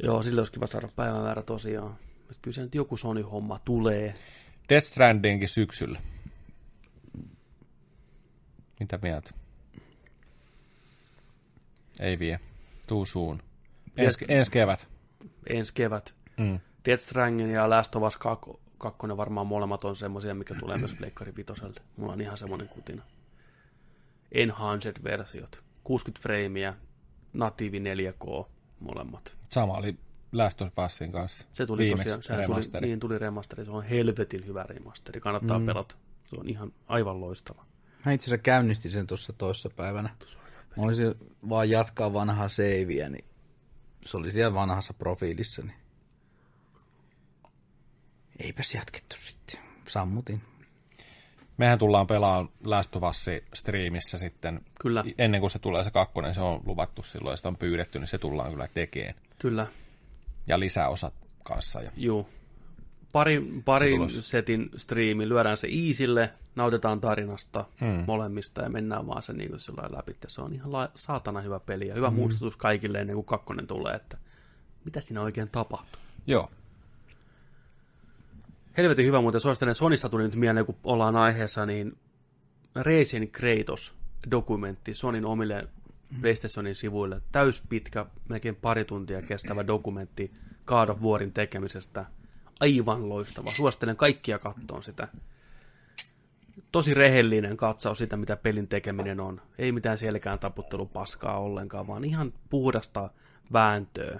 joo, 0.04 0.24
sille 0.24 0.42
olisi 0.42 0.54
kiva 0.54 0.68
saada 0.68 0.90
päivämäärä 0.96 1.42
tosiaan. 1.42 1.98
Mutta 2.18 2.40
kyllä 2.42 2.56
se 2.56 2.62
nyt 2.62 2.76
joku 2.76 2.98
Sony-homma 2.98 3.60
tulee. 3.66 4.14
Death 4.70 4.88
Strandingin 4.88 5.50
syksyllä. 5.50 6.02
Mitä 8.80 9.00
mieltä? 9.02 9.32
Ei 12.00 12.20
vie. 12.20 12.40
Tuu 12.88 13.06
suun. 13.06 13.44
Ens, 13.98 14.20
ensi 14.28 14.52
kevät. 14.52 14.88
ensi 15.50 15.74
kevät. 15.74 16.14
Mm. 16.38 16.60
Death 16.86 17.04
Stranding 17.04 17.54
ja 17.54 17.70
Last 17.70 17.96
of 17.96 18.04
Us 18.04 18.18
2, 18.18 18.50
kakkonen 18.78 19.18
varmaan 19.18 19.48
molemmat 19.48 19.84
on 19.84 19.96
semmoisia, 19.96 20.36
mikä 20.36 20.56
tulee 20.60 20.78
myös 20.78 20.96
Pleikkari 20.96 21.36
Vitoselta. 21.36 21.82
Mulla 21.98 22.14
on 22.14 22.22
ihan 22.22 22.38
semmoinen 22.38 22.68
kutina. 22.70 23.04
Enhanced-versiot. 24.32 25.64
60 25.84 26.22
freimiä, 26.22 26.74
natiivi 27.38 27.80
4K, 27.80 28.46
molemmat. 28.80 29.38
Sama 29.50 29.74
oli 29.74 29.98
Last 30.32 30.62
of 30.62 30.74
Usin 30.86 31.12
kanssa. 31.12 31.48
Se 31.54 31.66
tuli 31.66 31.84
Viimeksi 31.84 32.16
tosiaan, 32.16 32.40
remasteri. 32.40 32.82
tuli, 32.82 32.90
niin 32.90 33.00
tuli 33.00 33.18
remasteri, 33.18 33.66
se 33.66 33.72
on 33.72 33.84
helvetin 33.84 34.46
hyvä 34.46 34.64
remasteri, 34.64 35.20
kannattaa 35.20 35.60
mm. 35.60 35.66
pelata. 35.66 35.96
Se 36.26 36.40
on 36.40 36.50
ihan 36.50 36.74
aivan 36.88 37.22
loistava. 37.22 37.66
Mä 38.06 38.12
itse 38.12 38.26
asiassa 38.26 38.44
käynnistin 38.44 38.92
sen 38.92 39.08
tuossa 39.08 39.34
toissa 39.34 39.70
päivänä. 39.70 40.10
Mä 40.78 40.84
olisin 40.84 41.16
vaan 41.50 41.70
jatkaa 41.70 42.14
vanhaa 42.14 42.48
seiviä, 42.50 43.10
niin 43.10 43.26
se 44.06 44.18
oli 44.18 44.32
siellä 44.32 44.54
vanhassa 44.54 44.94
profiilissa, 44.94 45.62
niin 45.62 45.78
eipäs 48.40 48.74
jatkettu 48.74 49.16
sitten. 49.18 49.60
Sammutin. 49.88 50.42
Mehän 51.58 51.80
tullaan 51.80 52.08
pelaamaan 52.08 52.50
Last 52.64 52.96
of 52.96 53.04
Us 53.04 53.26
striimissä 53.54 54.18
sitten. 54.18 54.62
Kyllä. 54.82 55.04
Ennen 55.18 55.42
kuin 55.42 55.52
se 55.52 55.60
tulee 55.60 55.84
se 55.84 55.92
kakkonen, 55.92 56.34
se 56.34 56.42
on 56.42 56.62
luvattu 56.66 57.04
silloin, 57.04 57.34
ja 57.34 57.38
sitä 57.38 57.48
on 57.48 57.58
pyydetty, 57.58 58.00
niin 58.00 58.08
se 58.08 58.18
tullaan 58.18 58.52
kyllä 58.52 58.68
tekemään. 58.74 59.16
Kyllä, 59.40 59.68
Ja 60.48 60.60
lisäosat 60.60 61.14
kanssa. 61.44 61.82
Ja... 61.82 61.92
juu. 61.96 62.30
Pari, 63.12 63.62
pari 63.66 63.92
tulossa. 63.92 64.22
setin 64.22 64.70
striimi, 64.78 65.30
lyödään 65.30 65.58
se 65.58 65.68
iisille, 65.68 66.34
nautitaan 66.56 67.02
tarinasta 67.02 67.66
mm. 67.82 68.04
molemmista 68.08 68.62
ja 68.62 68.70
mennään 68.70 69.08
vaan 69.08 69.22
se 69.22 69.34
niin 69.34 69.50
kuin 69.50 69.60
sillä 69.60 69.90
läpi. 69.98 70.14
Se 70.28 70.42
on 70.42 70.54
ihan 70.54 70.72
la- 70.72 70.92
saatana 70.96 71.42
hyvä 71.42 71.60
peli 71.60 71.88
ja 71.88 71.96
hyvä 71.96 72.10
mm. 72.10 72.16
muistutus 72.16 72.58
kaikille 72.58 73.00
ennen 73.00 73.16
kuin 73.16 73.26
kakkonen 73.26 73.68
tulee, 73.68 73.96
että 73.96 74.18
mitä 74.86 75.02
siinä 75.02 75.22
oikein 75.22 75.52
tapahtuu. 75.52 76.02
Joo. 76.28 76.52
Helvetin 78.78 79.06
hyvä 79.06 79.22
muuten, 79.22 79.42
suosittelen, 79.42 79.76
Sonista 79.76 80.10
tuli 80.10 80.24
nyt 80.24 80.36
mieleen, 80.36 80.66
kun 80.66 80.76
ollaan 80.84 81.16
aiheessa, 81.16 81.66
niin 81.66 81.98
Racing 82.76 83.32
Kratos 83.32 83.94
dokumentti 84.32 84.94
Sonin 84.94 85.26
omille 85.26 85.68
PlayStationin 86.22 86.76
sivuille. 86.76 87.22
Täyspitkä, 87.32 88.06
melkein 88.30 88.56
pari 88.56 88.86
tuntia 88.86 89.22
kestävä 89.22 89.68
dokumentti 89.68 90.32
God 90.66 90.90
of 90.90 91.02
Warin 91.02 91.34
tekemisestä. 91.34 92.06
Aivan 92.60 93.10
loistava. 93.10 93.52
Suosittelen 93.52 93.96
kaikkia 93.96 94.40
kattoon 94.40 94.84
sitä. 94.84 95.08
Tosi 96.72 96.94
rehellinen 96.94 97.58
katsaus 97.58 97.98
sitä, 97.98 98.18
mitä 98.18 98.36
pelin 98.36 98.68
tekeminen 98.68 99.20
on. 99.20 99.42
Ei 99.58 99.72
mitään 99.72 99.98
selkään 99.98 100.40
taputtelupaskaa 100.40 101.40
ollenkaan, 101.40 101.88
vaan 101.88 102.04
ihan 102.04 102.34
puhdasta 102.50 103.10
vääntöä. 103.54 104.20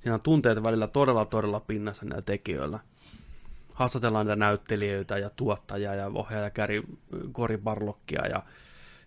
Siinä 0.00 0.14
on 0.14 0.20
tunteet 0.20 0.62
välillä 0.62 0.88
todella, 0.88 1.24
todella 1.24 1.60
pinnassa 1.60 2.04
näillä 2.04 2.22
tekijöillä 2.22 2.78
haastatellaan 3.76 4.26
näitä 4.26 4.38
näyttelijöitä 4.38 5.18
ja 5.18 5.30
tuottajaa 5.30 5.94
ja 5.94 6.10
ohjaaja 6.14 6.50
Käri 6.50 6.82
Kori 7.32 7.58
Barlokkia 7.58 8.26
ja 8.26 8.42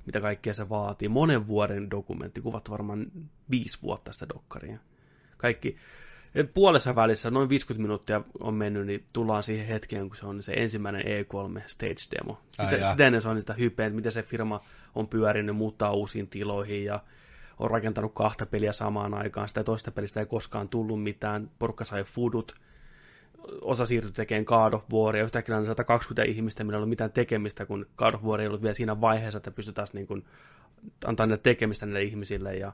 mitä 0.06 0.22
kaikkea 0.22 0.54
se 0.54 0.70
vaatii. 0.70 1.08
Monen 1.08 1.48
vuoden 1.48 1.92
dokumentti, 1.92 2.42
kuvat 2.42 2.70
varmaan 2.70 3.06
viisi 3.50 3.82
vuotta 3.82 4.14
sitä 4.14 4.26
dokkaria. 4.34 4.78
Kaikki 5.38 5.78
puolessa 6.54 6.96
välissä, 6.96 7.32
noin 7.32 7.50
50 7.50 7.82
minuuttia 7.82 8.22
on 8.40 8.54
mennyt, 8.54 8.86
niin 8.86 9.06
tullaan 9.14 9.44
siihen 9.44 9.68
hetkeen, 9.68 10.08
kun 10.08 10.18
se 10.18 10.26
on 10.26 10.44
se 10.44 10.54
ensimmäinen 10.54 11.02
E3 11.02 11.62
stage 11.68 12.18
demo. 12.18 12.42
Sitä, 12.52 12.68
Ai 12.68 12.92
sitä 12.92 13.06
ennen 13.06 13.22
se 13.22 13.30
on 13.30 13.40
sitä 13.40 13.54
hypeä, 13.54 13.86
että 13.86 13.96
miten 13.96 14.12
se 14.12 14.24
firma 14.24 14.62
on 14.96 15.08
pyörinyt, 15.08 15.56
muuttaa 15.56 15.92
uusiin 15.92 16.28
tiloihin 16.28 16.86
ja 16.86 17.00
on 17.60 17.72
rakentanut 17.72 18.14
kahta 18.14 18.46
peliä 18.46 18.74
samaan 18.74 19.14
aikaan. 19.14 19.48
Sitä 19.48 19.64
toista 19.64 19.92
pelistä 19.92 20.20
ei 20.20 20.26
koskaan 20.26 20.70
tullut 20.70 21.04
mitään. 21.04 21.52
Porukka 21.60 21.86
sai 21.86 22.04
foodut, 22.04 22.56
osa 23.62 23.86
siirtyi 23.86 24.12
tekemään 24.12 24.44
God 24.44 24.74
of 24.74 24.84
Waria, 24.94 25.24
yhtäkkiä 25.24 25.58
on 25.58 25.66
120 25.66 26.24
ihmistä, 26.24 26.64
millä 26.64 26.76
ei 26.76 26.78
ollut 26.78 26.90
mitään 26.90 27.12
tekemistä, 27.12 27.66
kun 27.66 27.86
God 27.98 28.14
of 28.14 28.24
War 28.24 28.42
ei 28.42 28.48
ollut 28.48 28.62
vielä 28.62 28.74
siinä 28.74 29.02
vaiheessa, 29.02 29.38
että 29.38 29.52
pystytään 29.52 29.88
niin 29.94 30.08
kuin 30.08 30.26
antaa 31.06 31.26
ne 31.26 31.38
tekemistä 31.38 31.86
näille 31.86 32.04
ihmisille, 32.04 32.56
ja 32.56 32.72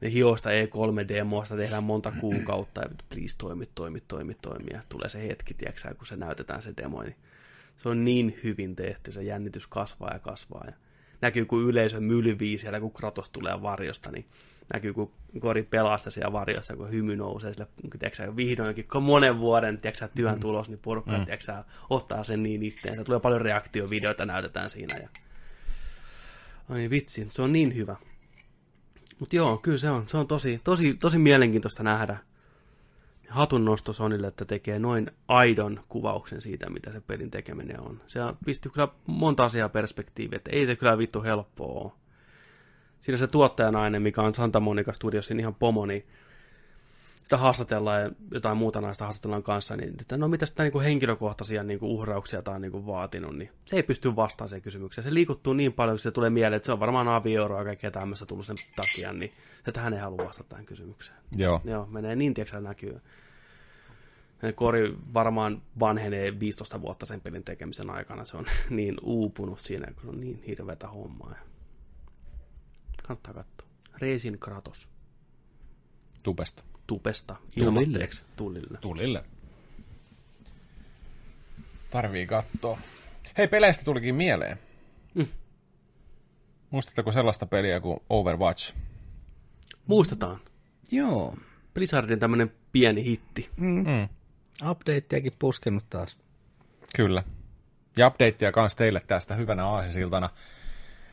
ne 0.00 0.12
hioista 0.12 0.50
E3-demoista 0.50 1.56
tehdään 1.56 1.84
monta 1.84 2.12
kuukautta, 2.20 2.80
ja 2.80 2.88
please 3.08 3.36
toimi, 3.38 3.68
toimi, 3.74 4.02
toimi, 4.08 4.36
toimi, 4.42 4.68
ja 4.72 4.80
tulee 4.88 5.08
se 5.08 5.28
hetki, 5.28 5.54
tiedätkö, 5.54 5.94
kun 5.94 6.06
se 6.06 6.16
näytetään 6.16 6.62
se 6.62 6.74
demo, 6.76 7.02
niin 7.02 7.16
se 7.76 7.88
on 7.88 8.04
niin 8.04 8.40
hyvin 8.44 8.76
tehty, 8.76 9.12
se 9.12 9.22
jännitys 9.22 9.66
kasvaa 9.66 10.12
ja 10.12 10.18
kasvaa, 10.18 10.64
ja 10.66 10.72
näkyy, 11.20 11.44
kun 11.44 11.62
yleisö 11.62 12.00
mylvii 12.00 12.58
siellä, 12.58 12.80
kun 12.80 12.92
Kratos 12.92 13.30
tulee 13.30 13.62
varjosta, 13.62 14.10
niin 14.10 14.26
näkyy, 14.72 14.92
kun 14.92 15.12
Kori 15.40 15.62
pelaa 15.62 15.98
sitä 15.98 16.10
siellä 16.10 16.32
varjossa, 16.32 16.76
kun 16.76 16.90
hymy 16.90 17.16
nousee 17.16 17.52
sille, 17.52 17.66
tiedätkö, 17.98 18.36
vihdoinkin, 18.36 18.88
kun 18.92 19.02
monen 19.02 19.38
vuoden 19.38 19.78
tiedätkö, 19.78 20.08
työn 20.14 20.40
tulos, 20.40 20.68
niin 20.68 20.78
porukka 20.78 21.18
mm. 21.18 21.24
tiedätkö, 21.24 21.52
ottaa 21.90 22.24
sen 22.24 22.42
niin 22.42 22.62
itteensä. 22.62 23.04
Tulee 23.04 23.20
paljon 23.20 23.40
reaktiovideoita, 23.40 24.26
näytetään 24.26 24.70
siinä. 24.70 24.96
Ja... 24.96 25.08
Ai 26.68 26.90
vitsi, 26.90 27.26
se 27.30 27.42
on 27.42 27.52
niin 27.52 27.76
hyvä. 27.76 27.96
Mutta 29.18 29.36
joo, 29.36 29.56
kyllä 29.56 29.78
se 29.78 29.90
on, 29.90 30.08
se 30.08 30.16
on 30.16 30.26
tosi, 30.26 30.60
tosi, 30.64 30.94
tosi 30.94 31.18
mielenkiintoista 31.18 31.82
nähdä. 31.82 32.16
Hatun 33.28 33.64
nosto 33.64 33.92
Sonille, 33.92 34.26
että 34.26 34.44
tekee 34.44 34.78
noin 34.78 35.10
aidon 35.28 35.80
kuvauksen 35.88 36.40
siitä, 36.40 36.70
mitä 36.70 36.92
se 36.92 37.00
pelin 37.00 37.30
tekeminen 37.30 37.80
on. 37.80 38.00
Se 38.06 38.20
pisti 38.44 38.68
kyllä 38.68 38.88
monta 39.06 39.44
asiaa 39.44 39.68
perspektiiviä, 39.68 40.36
että 40.36 40.50
ei 40.50 40.66
se 40.66 40.76
kyllä 40.76 40.98
vittu 40.98 41.22
helppoa 41.22 41.82
ole 41.82 41.92
siinä 43.06 43.18
se 43.18 43.26
tuottajanainen, 43.26 44.02
mikä 44.02 44.22
on 44.22 44.34
Santa 44.34 44.60
Monica 44.60 44.92
Studios, 44.92 45.30
ihan 45.30 45.54
pomo, 45.54 45.86
niin 45.86 46.06
sitä 47.22 47.36
haastatellaan 47.36 48.02
ja 48.02 48.10
jotain 48.30 48.56
muuta 48.56 48.80
naista 48.80 49.04
haastatellaan 49.04 49.42
kanssa, 49.42 49.76
niin 49.76 49.94
että 50.00 50.16
no 50.16 50.28
mitä 50.28 50.46
sitä 50.46 50.62
niin 50.62 50.80
henkilökohtaisia 50.80 51.62
niin 51.62 51.78
kuin 51.78 51.90
uhrauksia 51.90 52.42
tämä 52.42 52.54
on 52.54 52.62
niin 52.62 52.72
kuin 52.72 52.86
vaatinut, 52.86 53.36
niin 53.36 53.50
se 53.64 53.76
ei 53.76 53.82
pysty 53.82 54.16
vastaamaan 54.16 54.48
sen 54.48 54.62
kysymykseen. 54.62 55.04
Se 55.04 55.14
liikuttuu 55.14 55.52
niin 55.52 55.72
paljon, 55.72 55.94
että 55.94 56.02
se 56.02 56.10
tulee 56.10 56.30
mieleen, 56.30 56.56
että 56.56 56.66
se 56.66 56.72
on 56.72 56.80
varmaan 56.80 57.08
avioeroa 57.08 57.58
ja 57.58 57.64
kaikkea 57.64 57.90
tämmöistä 57.90 58.26
tullut 58.26 58.46
sen 58.46 58.56
takia, 58.76 59.12
niin 59.12 59.32
että 59.66 59.80
hän 59.80 59.92
ei 59.92 60.00
halua 60.00 60.26
vastata 60.26 60.48
tähän 60.48 60.66
kysymykseen. 60.66 61.18
Joo. 61.36 61.60
Joo, 61.64 61.86
menee 61.86 62.16
niin, 62.16 62.34
tiedätkö, 62.34 62.60
näkyy. 62.60 63.00
Kori 64.54 64.94
varmaan 65.14 65.62
vanhenee 65.80 66.40
15 66.40 66.82
vuotta 66.82 67.06
sen 67.06 67.20
pelin 67.20 67.44
tekemisen 67.44 67.90
aikana. 67.90 68.24
Se 68.24 68.36
on 68.36 68.46
niin 68.70 68.96
uupunut 69.02 69.58
siinä, 69.58 69.92
kun 70.00 70.08
on 70.08 70.20
niin 70.20 70.42
hirveätä 70.46 70.88
hommaa. 70.88 71.34
Kannattaa 73.06 73.34
katsoa. 73.34 73.68
Reisin 73.98 74.38
Kratos. 74.38 74.88
Tupesta. 76.22 76.64
Tulille. 76.86 77.36
Ilmatteeksi. 77.56 78.24
Tulille. 78.36 78.78
Tulille. 78.80 79.24
Tarvii 81.90 82.26
katsoa. 82.26 82.78
Hei, 83.38 83.48
peleistä 83.48 83.84
tulikin 83.84 84.14
mieleen. 84.14 84.58
Mm. 85.14 85.26
Muistatteko 86.70 87.12
sellaista 87.12 87.46
peliä 87.46 87.80
kuin 87.80 88.00
Overwatch? 88.10 88.74
Muistetaan. 89.86 90.40
Joo. 90.90 91.36
Blizzardin 91.74 92.18
tämmönen 92.18 92.52
pieni 92.72 93.04
hitti. 93.04 93.50
Mm. 93.56 94.08
Updateakin 94.70 95.32
puskenut 95.38 95.84
taas. 95.90 96.16
Kyllä. 96.96 97.22
Ja 97.96 98.06
updateia 98.06 98.52
kanssa 98.52 98.78
teille 98.78 99.00
tästä 99.06 99.34
hyvänä 99.34 99.66
aasisiltana. 99.66 100.30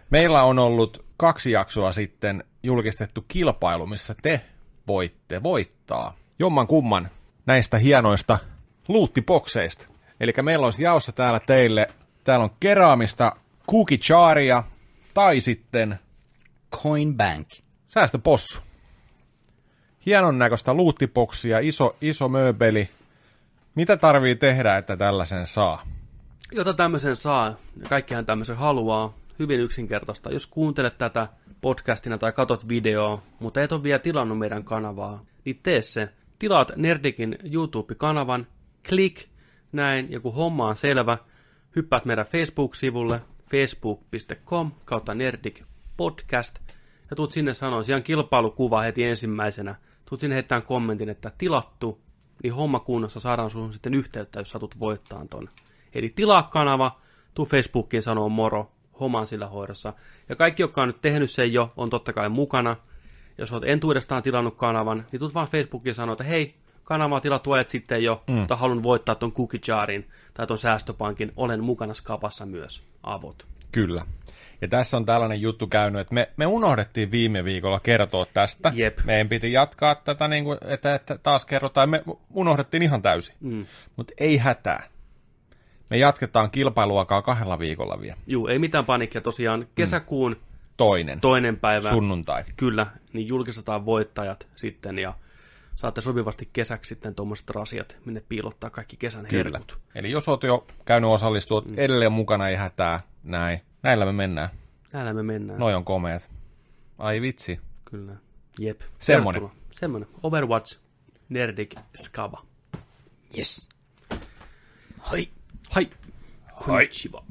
Meillä 0.10 0.44
on 0.44 0.60
ollut 0.60 1.06
kaksi 1.24 1.52
jaksoa 1.52 1.92
sitten 1.92 2.44
julkistettu 2.64 3.26
kilpailu, 3.28 3.86
missä 3.86 4.16
te 4.22 4.42
voitte 4.88 5.44
voittaa 5.44 6.16
jomman 6.40 6.68
kumman 6.68 7.10
näistä 7.46 7.78
hienoista 7.78 8.40
luuttipokseista. 8.88 9.88
Eli 10.20 10.34
meillä 10.42 10.68
on 10.68 10.74
jaossa 10.80 11.12
täällä 11.12 11.40
teille, 11.40 11.88
täällä 12.24 12.44
on 12.44 12.52
keraamista 12.60 13.32
Cookie 13.72 13.98
Charia 13.98 14.64
tai 15.14 15.40
sitten 15.40 16.00
Coin 16.72 17.18
Bank. 17.18 17.48
säästöpossu. 17.88 18.60
Hienon 20.06 20.38
näköistä 20.38 20.74
luuttipoksia, 20.74 21.60
iso, 21.60 21.96
iso 22.02 22.30
mööbeli. 22.30 22.90
Mitä 23.76 23.98
tarvii 23.98 24.36
tehdä, 24.36 24.78
että 24.78 24.98
tällaisen 24.98 25.48
saa? 25.48 25.84
jota 26.52 26.74
tämmöisen 26.74 27.16
saa, 27.16 27.48
ja 27.82 27.90
kaikkihan 27.90 28.26
tämmöisen 28.26 28.58
haluaa, 28.58 29.14
hyvin 29.40 29.60
yksinkertaista. 29.60 30.32
Jos 30.32 30.48
kuuntelet 30.48 30.98
tätä 30.98 31.28
podcastina 31.62 32.18
tai 32.18 32.32
katot 32.32 32.68
videoa, 32.70 33.24
mutta 33.40 33.62
et 33.62 33.72
ole 33.72 33.84
vielä 33.84 34.00
tilannut 34.00 34.38
meidän 34.38 34.64
kanavaa, 34.64 35.26
niin 35.46 35.60
tee 35.64 35.82
se. 35.82 36.10
Tilaat 36.40 36.72
Nerdikin 36.76 37.38
YouTube-kanavan, 37.54 38.48
klik 38.90 39.26
näin, 39.72 40.12
ja 40.12 40.20
kun 40.20 40.34
homma 40.34 40.68
on 40.68 40.76
selvä, 40.76 41.18
hyppäät 41.76 42.06
meidän 42.06 42.26
Facebook-sivulle, 42.26 43.22
facebook.com 43.50 44.72
kautta 44.86 45.14
Nerdik 45.14 45.64
podcast, 45.98 46.60
ja 47.10 47.16
tuut 47.16 47.32
sinne 47.32 47.54
sanoa, 47.54 47.84
ihan 47.90 48.04
kilpailukuva 48.04 48.82
heti 48.82 49.04
ensimmäisenä, 49.04 49.76
tuut 50.10 50.22
sinne 50.22 50.36
heittämään 50.36 50.64
kommentin, 50.64 51.10
että 51.10 51.32
tilattu, 51.38 52.02
niin 52.44 52.54
homma 52.54 52.80
kunnossa 52.80 53.20
saadaan 53.20 53.50
sun 53.50 53.74
sitten 53.74 53.94
yhteyttä, 53.94 54.40
jos 54.40 54.50
satut 54.50 54.80
voittaa 54.80 55.26
ton. 55.30 55.50
Eli 55.94 56.10
tilaa 56.16 56.44
kanava, 56.44 57.02
tuu 57.34 57.46
Facebookiin 57.46 58.04
sanoo 58.04 58.30
moro, 58.30 58.72
homma 59.00 59.20
on 59.20 59.28
sillä 59.28 59.48
hoidossa. 59.48 59.94
Ja 60.30 60.36
kaikki, 60.36 60.64
jotka 60.64 60.82
on 60.82 60.88
nyt 60.88 61.02
tehnyt 61.02 61.32
sen 61.32 61.54
jo, 61.54 61.74
on 61.78 61.90
totta 61.90 62.14
kai 62.14 62.30
mukana. 62.30 62.76
Jos 63.38 63.52
olet 63.52 63.70
entuudestaan 63.70 64.24
tilannut 64.24 64.56
kanavan, 64.56 65.06
niin 65.12 65.20
tuut 65.20 65.34
vaan 65.34 65.48
Facebookiin 65.48 65.96
sanoa, 65.96 66.14
että 66.14 66.24
hei, 66.24 66.56
kanava 66.84 67.16
on 67.16 67.22
tilattu 67.22 67.52
ajat 67.52 67.70
sitten 67.70 68.04
jo, 68.04 68.24
mm. 68.28 68.34
mutta 68.34 68.56
haluan 68.56 68.84
voittaa 68.84 69.16
ton 69.16 69.32
cookie 69.32 69.60
jarin 69.68 70.10
tai 70.34 70.48
ton 70.48 70.58
säästöpankin, 70.58 71.32
olen 71.36 71.64
mukana 71.64 71.94
skapassa 71.94 72.46
myös, 72.46 72.84
avot. 73.04 73.48
Kyllä. 73.72 74.06
Ja 74.62 74.68
tässä 74.68 74.98
on 74.98 75.06
tällainen 75.06 75.42
juttu 75.42 75.68
käynyt, 75.68 76.02
että 76.02 76.14
me, 76.14 76.30
me 76.38 76.46
unohdettiin 76.46 77.12
viime 77.12 77.44
viikolla 77.44 77.80
kertoa 77.80 78.26
tästä. 78.34 78.72
Jep. 78.76 79.00
Meidän 79.04 79.30
piti 79.30 79.52
jatkaa 79.52 79.96
tätä, 79.96 80.28
niin 80.28 80.44
kuin, 80.44 80.58
että, 80.68 80.96
että 80.96 81.18
taas 81.18 81.46
kerrotaan. 81.46 81.90
Me 81.90 82.04
unohdettiin 82.34 82.84
ihan 82.84 83.02
täysin. 83.02 83.36
Mm. 83.40 83.66
Mutta 83.96 84.14
ei 84.18 84.38
hätää. 84.38 84.84
Me 85.94 85.98
jatketaan 85.98 86.52
kilpailuakaan 86.52 87.24
kahdella 87.24 87.60
viikolla 87.60 88.02
vielä. 88.02 88.18
Juu, 88.28 88.48
ei 88.48 88.60
mitään 88.60 88.86
panikkia 88.86 89.22
tosiaan. 89.22 89.68
Kesäkuun 89.76 90.32
mm. 90.32 90.40
toinen. 90.78 91.20
toinen 91.20 91.60
päivä. 91.60 91.90
Sunnuntai. 91.90 92.44
Kyllä, 92.58 92.88
niin 93.14 93.28
julkistetaan 93.28 93.86
voittajat 93.86 94.48
sitten 94.56 95.00
ja 95.00 95.14
saatte 95.76 96.02
sopivasti 96.02 96.50
kesäksi 96.54 96.90
sitten 96.90 97.16
tuommoiset 97.16 97.50
rasiat, 97.50 97.98
minne 98.06 98.24
piilottaa 98.30 98.70
kaikki 98.70 98.98
kesän 98.98 99.26
Kyllä. 99.26 99.44
herkut. 99.44 99.80
Eli 99.96 100.12
jos 100.12 100.28
oot 100.28 100.44
jo 100.44 100.68
käynyt 100.86 101.10
osallistua 101.10 101.62
mm. 101.62 101.74
edelleen 101.78 102.12
mukana, 102.12 102.50
ei 102.50 102.56
hätää. 102.56 103.00
Näin. 103.24 103.62
Näillä 103.84 104.06
me 104.06 104.12
mennään. 104.12 104.50
Näillä 104.94 105.14
me 105.14 105.24
mennään. 105.24 105.60
Noi 105.60 105.74
on 105.74 105.86
komeet. 105.86 106.30
Ai 106.98 107.22
vitsi. 107.22 107.60
Kyllä. 107.86 108.14
Jep. 108.60 108.82
Semmonen. 109.00 109.42
Tervetuloa. 109.42 109.66
Semmonen. 109.72 110.08
Overwatch, 110.24 110.80
Nerdik, 111.30 111.76
Skava. 111.96 112.42
Yes. 113.38 113.70
Hoi. 115.12 115.30
Hai. 115.70 115.90
Konnichiwa. 116.66 117.26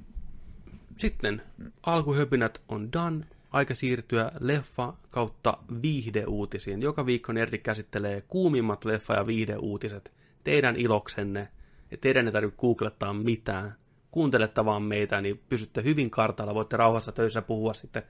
Sitten 0.97 1.43
alkuhöpinät 1.83 2.63
on 2.69 2.93
done. 2.93 3.27
Aika 3.51 3.75
siirtyä 3.75 4.33
leffa 4.41 4.95
kautta 5.11 5.59
viihdeuutisiin. 5.83 6.83
Joka 6.83 7.07
viikko 7.07 7.33
Nerdi 7.33 7.59
käsittelee 7.59 8.21
kuumimmat 8.21 8.85
leffa- 8.85 9.17
ja 9.17 9.27
viihdeuutiset 9.27 10.13
teidän 10.45 10.77
iloksenne. 10.77 11.49
Ja 11.91 11.97
teidän 11.97 12.27
ei 12.27 12.33
tarvitse 12.33 12.61
googlettaa 12.61 13.13
mitään. 13.13 13.77
Kuuntelette 14.11 14.65
vaan 14.65 14.83
meitä, 14.83 15.21
niin 15.21 15.43
pysytte 15.49 15.83
hyvin 15.83 16.11
kartalla. 16.11 16.55
Voitte 16.55 16.77
rauhassa 16.77 17.13
töissä 17.13 17.43
puhua 17.43 17.75
sitten 17.75 18.03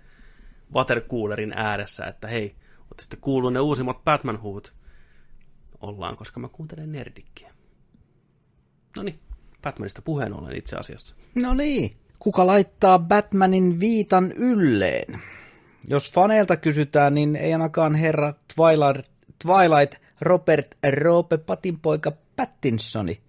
watercoolerin 0.74 1.52
ääressä, 1.52 2.04
että 2.04 2.28
hei, 2.28 2.56
olette 2.80 3.02
sitten 3.02 3.20
kuullut 3.20 3.52
ne 3.52 3.61
uusimmat 3.61 4.04
Batman-huut. 4.04 4.74
Ollaan, 5.80 6.16
koska 6.16 6.40
mä 6.40 6.48
kuuntelen 6.48 6.92
Nerdikkiä. 6.92 7.54
No 8.96 9.02
niin, 9.02 9.20
Batmanista 9.62 10.03
puheen 10.03 10.35
ollen 10.35 10.57
itse 10.57 10.77
asiassa. 10.77 11.14
No 11.35 11.55
niin. 11.55 11.96
Kuka 12.18 12.46
laittaa 12.46 12.98
Batmanin 12.98 13.81
viitan 13.81 14.33
ylleen? 14.33 15.20
Jos 15.88 16.12
faneilta 16.12 16.57
kysytään, 16.57 17.14
niin 17.14 17.37
ei 17.37 17.53
ainakaan 17.53 17.94
herra 17.94 18.35
Twilight, 18.55 19.12
Twilight 19.42 19.94
Robert 20.20 20.77
Roope 21.01 21.38
Patinpoika 21.38 22.12
Pattinsoni. 22.37 23.20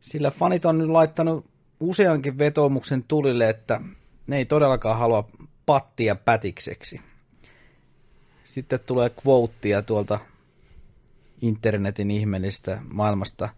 Sillä 0.00 0.30
fanit 0.30 0.64
on 0.64 0.78
nyt 0.78 0.88
laittanut 0.88 1.46
useankin 1.80 2.38
vetoomuksen 2.38 3.04
tulille, 3.08 3.48
että 3.48 3.80
ne 4.26 4.36
ei 4.36 4.44
todellakaan 4.44 4.98
halua 4.98 5.28
pattia 5.66 6.14
pätikseksi. 6.14 7.00
Sitten 8.44 8.80
tulee 8.80 9.10
quotea 9.26 9.82
tuolta 9.82 10.18
internetin 11.42 12.10
ihmeellistä 12.10 12.82
maailmasta. 12.90 13.48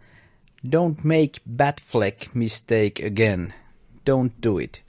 Don't 0.73 1.05
make 1.05 1.41
Batfleck 1.57 2.35
mistake 2.35 3.07
again. 3.07 3.55
Don't 4.11 4.33
do 4.43 4.59
it. 4.59 4.83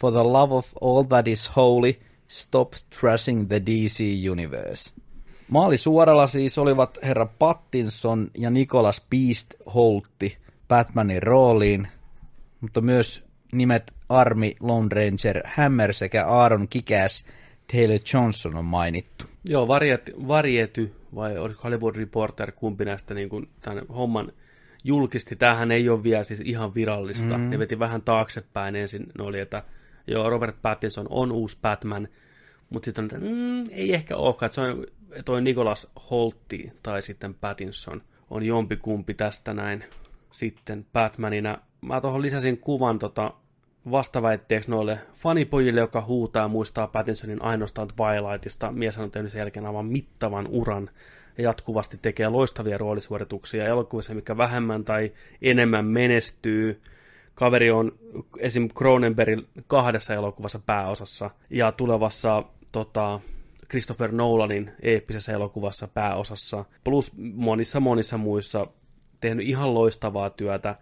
For 0.00 0.12
the 0.12 0.32
love 0.32 0.54
of 0.54 0.66
all 0.80 1.02
that 1.04 1.28
is 1.28 1.50
holy, 1.56 2.00
stop 2.28 2.74
trashing 3.00 3.48
the 3.48 3.60
DC 3.60 4.30
universe. 4.30 4.90
Maali 5.48 5.78
suoralla 5.78 6.26
siis 6.26 6.58
olivat 6.58 6.98
herra 7.02 7.26
Pattinson 7.26 8.30
ja 8.38 8.50
Nicholas 8.50 9.06
Beast 9.10 9.54
Holtti 9.74 10.36
Batmanin 10.68 11.22
rooliin, 11.22 11.88
mutta 12.60 12.80
myös 12.80 13.22
nimet 13.52 13.92
Army, 14.08 14.52
Lone 14.60 14.88
Ranger, 14.92 15.42
Hammer 15.56 15.94
sekä 15.94 16.26
Aaron 16.26 16.68
Kikäs 16.68 17.24
Taylor 17.72 18.00
Johnson 18.14 18.56
on 18.56 18.64
mainittu. 18.64 19.24
Joo, 19.48 19.68
variety, 19.68 20.12
variety 20.28 20.94
vai 21.14 21.38
oliko 21.38 21.60
Hollywood 21.64 21.96
Reporter, 21.96 22.52
kumpi 22.52 22.84
näistä 22.84 23.14
niin 23.14 23.28
kuin, 23.28 23.48
tämän 23.60 23.86
homman 23.86 24.32
julkisti. 24.88 25.36
Tämähän 25.36 25.70
ei 25.70 25.88
ole 25.88 26.02
vielä 26.02 26.24
siis 26.24 26.40
ihan 26.40 26.74
virallista. 26.74 27.38
Mm. 27.38 27.50
Ne 27.50 27.58
veti 27.58 27.78
vähän 27.78 28.02
taaksepäin 28.02 28.76
ensin. 28.76 29.06
Ne 29.18 29.24
oli, 29.24 29.40
että 29.40 29.62
joo, 30.06 30.30
Robert 30.30 30.56
Pattinson 30.62 31.06
on 31.10 31.32
uusi 31.32 31.58
Batman, 31.62 32.08
mutta 32.70 32.84
sitten 32.84 33.04
on, 33.04 33.10
että 33.14 33.30
mm, 33.30 33.64
ei 33.70 33.94
ehkä 33.94 34.16
olekaan. 34.16 34.46
Että 34.46 34.54
se 34.54 34.60
on 34.60 34.86
toi 35.24 35.42
Nicholas 35.42 35.86
Holtti 36.10 36.72
tai 36.82 37.02
sitten 37.02 37.34
Pattinson 37.34 38.02
on 38.30 38.42
jompikumpi 38.42 39.14
tästä 39.14 39.54
näin 39.54 39.84
sitten 40.32 40.86
Batmanina. 40.92 41.58
Mä 41.80 42.00
tuohon 42.00 42.22
lisäsin 42.22 42.58
kuvan 42.58 42.98
tota 42.98 43.32
vastaväitteeksi 43.90 44.70
noille 44.70 44.98
fanipojille, 45.14 45.80
joka 45.80 46.04
huutaa 46.06 46.42
ja 46.42 46.48
muistaa 46.48 46.86
Pattinsonin 46.86 47.42
ainoastaan 47.42 47.88
Twilightista. 47.96 48.72
Mies 48.72 48.98
on 48.98 49.10
tehnyt 49.10 49.32
sen 49.32 49.38
jälkeen 49.38 49.66
aivan 49.66 49.86
mittavan 49.86 50.46
uran 50.46 50.90
jatkuvasti 51.42 51.98
tekee 52.02 52.28
loistavia 52.28 52.78
roolisuorituksia 52.78 53.64
elokuvissa, 53.64 54.14
mikä 54.14 54.36
vähemmän 54.36 54.84
tai 54.84 55.12
enemmän 55.42 55.84
menestyy. 55.84 56.82
Kaveri 57.34 57.70
on 57.70 57.92
esim. 58.38 58.68
Cronenbergin 58.68 59.48
kahdessa 59.66 60.14
elokuvassa 60.14 60.58
pääosassa 60.58 61.30
ja 61.50 61.72
tulevassa 61.72 62.44
tota, 62.72 63.20
Christopher 63.70 64.12
Nolanin 64.12 64.70
eeppisessä 64.82 65.32
elokuvassa 65.32 65.88
pääosassa, 65.88 66.64
plus 66.84 67.12
monissa 67.34 67.80
monissa 67.80 68.18
muissa 68.18 68.66
tehnyt 69.20 69.46
ihan 69.46 69.74
loistavaa 69.74 70.30
työtä. 70.30 70.76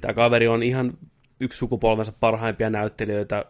Tämä 0.00 0.14
kaveri 0.14 0.48
on 0.48 0.62
ihan 0.62 0.98
yksi 1.40 1.58
sukupolvensa 1.58 2.12
parhaimpia 2.20 2.70
näyttelijöitä. 2.70 3.44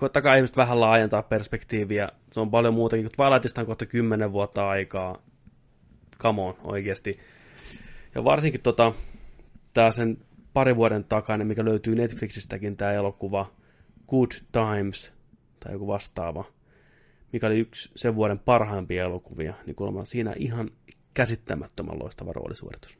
Koittakaa 0.00 0.34
ihmiset 0.34 0.56
vähän 0.56 0.80
laajentaa 0.80 1.22
perspektiiviä. 1.22 2.08
Se 2.32 2.40
on 2.40 2.50
paljon 2.50 2.74
muutakin, 2.74 3.04
kun 3.04 3.12
Twilightista 3.16 3.60
on 3.60 3.66
kohta 3.66 3.86
kymmenen 3.86 4.32
vuotta 4.32 4.68
aikaa. 4.68 5.22
Come 6.18 6.42
on, 6.42 6.54
oikeasti. 6.64 7.18
Ja 8.14 8.24
varsinkin 8.24 8.60
tota, 8.60 8.92
tää 9.74 9.90
sen 9.90 10.18
pari 10.52 10.76
vuoden 10.76 11.04
takainen, 11.04 11.46
mikä 11.46 11.64
löytyy 11.64 11.94
Netflixistäkin, 11.94 12.76
tämä 12.76 12.92
elokuva 12.92 13.46
Good 14.08 14.30
Times, 14.52 15.12
tai 15.60 15.72
joku 15.72 15.86
vastaava, 15.86 16.44
mikä 17.32 17.46
oli 17.46 17.58
yksi 17.58 17.90
sen 17.96 18.14
vuoden 18.14 18.38
parhaimpia 18.38 19.04
elokuvia, 19.04 19.54
niin 19.66 19.76
kuulemma 19.76 20.04
siinä 20.04 20.34
ihan 20.36 20.70
käsittämättömän 21.14 21.98
loistava 21.98 22.32
roolisuoritus. 22.32 22.98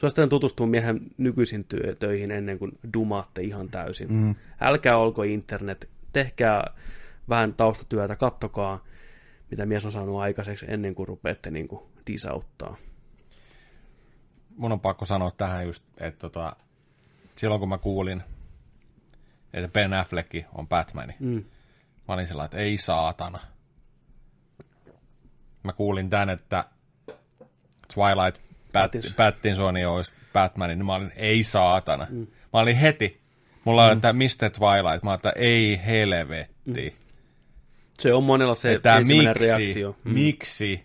Suosittelen 0.00 0.28
tutustua 0.28 0.66
miehen 0.66 1.00
nykyisin 1.18 1.64
työ, 1.64 1.96
töihin 1.98 2.30
ennen 2.30 2.58
kuin 2.58 2.72
dumaatte 2.94 3.42
ihan 3.42 3.68
täysin. 3.68 4.12
Mm. 4.12 4.34
Älkää 4.60 4.98
olko 4.98 5.22
internet, 5.22 5.91
tehkää 6.12 6.74
vähän 7.28 7.54
taustatyötä, 7.54 8.16
kattokaa, 8.16 8.84
mitä 9.50 9.66
mies 9.66 9.86
on 9.86 9.92
saanut 9.92 10.20
aikaiseksi 10.20 10.66
ennen 10.68 10.94
kuin 10.94 11.08
rupeatte 11.08 11.50
niin 11.50 11.68
kuin 11.68 11.82
disauttaa. 12.06 12.76
Mun 14.56 14.72
on 14.72 14.80
pakko 14.80 15.04
sanoa 15.04 15.30
tähän 15.30 15.66
just, 15.66 15.84
että 15.98 16.18
tota, 16.18 16.56
silloin 17.36 17.58
kun 17.58 17.68
mä 17.68 17.78
kuulin, 17.78 18.22
että 19.52 19.68
Ben 19.68 19.92
Affleck 19.92 20.34
on 20.54 20.68
Batman, 20.68 21.12
mm. 21.20 21.44
mä 22.08 22.14
olin 22.14 22.26
sellainen, 22.26 22.46
että 22.46 22.58
ei 22.58 22.78
saatana. 22.78 23.38
Mä 25.62 25.72
kuulin 25.72 26.10
tän, 26.10 26.30
että 26.30 26.64
Twilight 27.94 28.42
Pat- 28.72 29.14
Pattinsoni 29.16 29.84
olisi 29.84 30.12
Batman, 30.32 30.68
niin 30.68 30.86
mä 30.86 30.94
olin, 30.94 31.12
ei 31.16 31.42
saatana. 31.42 32.06
Mm. 32.10 32.26
Mä 32.52 32.60
olin 32.60 32.76
heti, 32.76 33.21
mulla 33.64 33.84
oli, 33.84 33.94
mm. 33.94 33.96
että 33.96 34.12
mistä 34.12 34.50
Twilight, 34.50 35.02
mä 35.02 35.14
että 35.14 35.32
ei 35.36 35.80
helvetti. 35.86 36.90
Mm. 36.90 36.96
Se 38.00 38.14
on 38.14 38.24
monella 38.24 38.54
se 38.54 38.72
että 38.72 38.96
ensimmäinen 38.96 39.34
miksi, 39.38 39.46
reaktio. 39.46 39.96
Mm. 40.04 40.12
Miksi? 40.12 40.82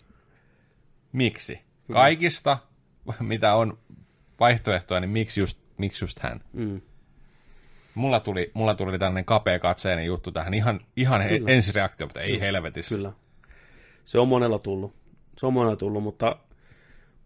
Miksi? 1.12 1.60
Kaikista, 1.92 2.58
mitä 3.20 3.54
on 3.54 3.78
vaihtoehtoja, 4.40 5.00
niin 5.00 5.10
miksi 5.10 5.40
just 5.40 5.58
miksi 5.78 6.04
just 6.04 6.18
hän. 6.18 6.40
Mm. 6.52 6.80
Mulla 7.94 8.20
tuli, 8.20 8.50
mulla 8.54 8.74
tuli 8.74 8.98
tällainen 8.98 9.24
kapea 9.24 9.58
katseinen 9.58 10.04
juttu 10.04 10.32
tähän, 10.32 10.54
ihan, 10.54 10.80
ihan 10.96 11.20
he, 11.20 11.40
ensireaktio, 11.46 12.06
mutta 12.06 12.20
ei 12.20 12.40
helvetissä. 12.40 12.94
Kyllä. 12.94 13.12
Se 14.04 14.18
on 14.18 14.28
monella 14.28 14.58
tullut. 14.58 14.94
Se 15.38 15.46
on 15.46 15.52
monella 15.52 15.76
tullut, 15.76 16.02
mutta 16.02 16.36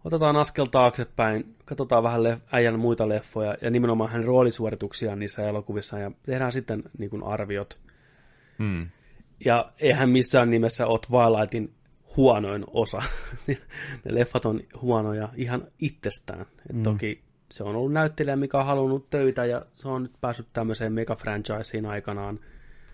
otetaan 0.03 0.35
askel 0.35 0.65
taaksepäin, 0.65 1.55
katsotaan 1.65 2.03
vähän 2.03 2.21
lef- 2.21 2.39
äijän 2.51 2.79
muita 2.79 3.09
leffoja 3.09 3.57
ja 3.61 3.69
nimenomaan 3.69 4.09
hänen 4.09 4.27
roolisuorituksiaan 4.27 5.19
niissä 5.19 5.49
elokuvissa 5.49 5.99
ja 5.99 6.11
tehdään 6.23 6.51
sitten 6.51 6.83
niin 6.97 7.09
kuin 7.09 7.23
arviot. 7.23 7.79
Mm. 8.57 8.87
Ja 9.45 9.71
eihän 9.79 10.09
missään 10.09 10.49
nimessä 10.49 10.87
ole 10.87 10.99
Twilightin 10.99 11.73
huonoin 12.17 12.63
osa. 12.67 13.01
ne 14.05 14.15
leffat 14.15 14.45
on 14.45 14.61
huonoja 14.81 15.29
ihan 15.35 15.67
itsestään. 15.79 16.41
Et 16.41 16.75
mm. 16.75 16.83
Toki 16.83 17.23
se 17.51 17.63
on 17.63 17.75
ollut 17.75 17.93
näyttelijä, 17.93 18.35
mikä 18.35 18.57
on 18.57 18.65
halunnut 18.65 19.09
töitä 19.09 19.45
ja 19.45 19.65
se 19.73 19.87
on 19.87 20.03
nyt 20.03 20.13
päässyt 20.21 20.47
tämmöiseen 20.53 20.93
mega-franchiseen 20.93 21.85
aikanaan. 21.85 22.39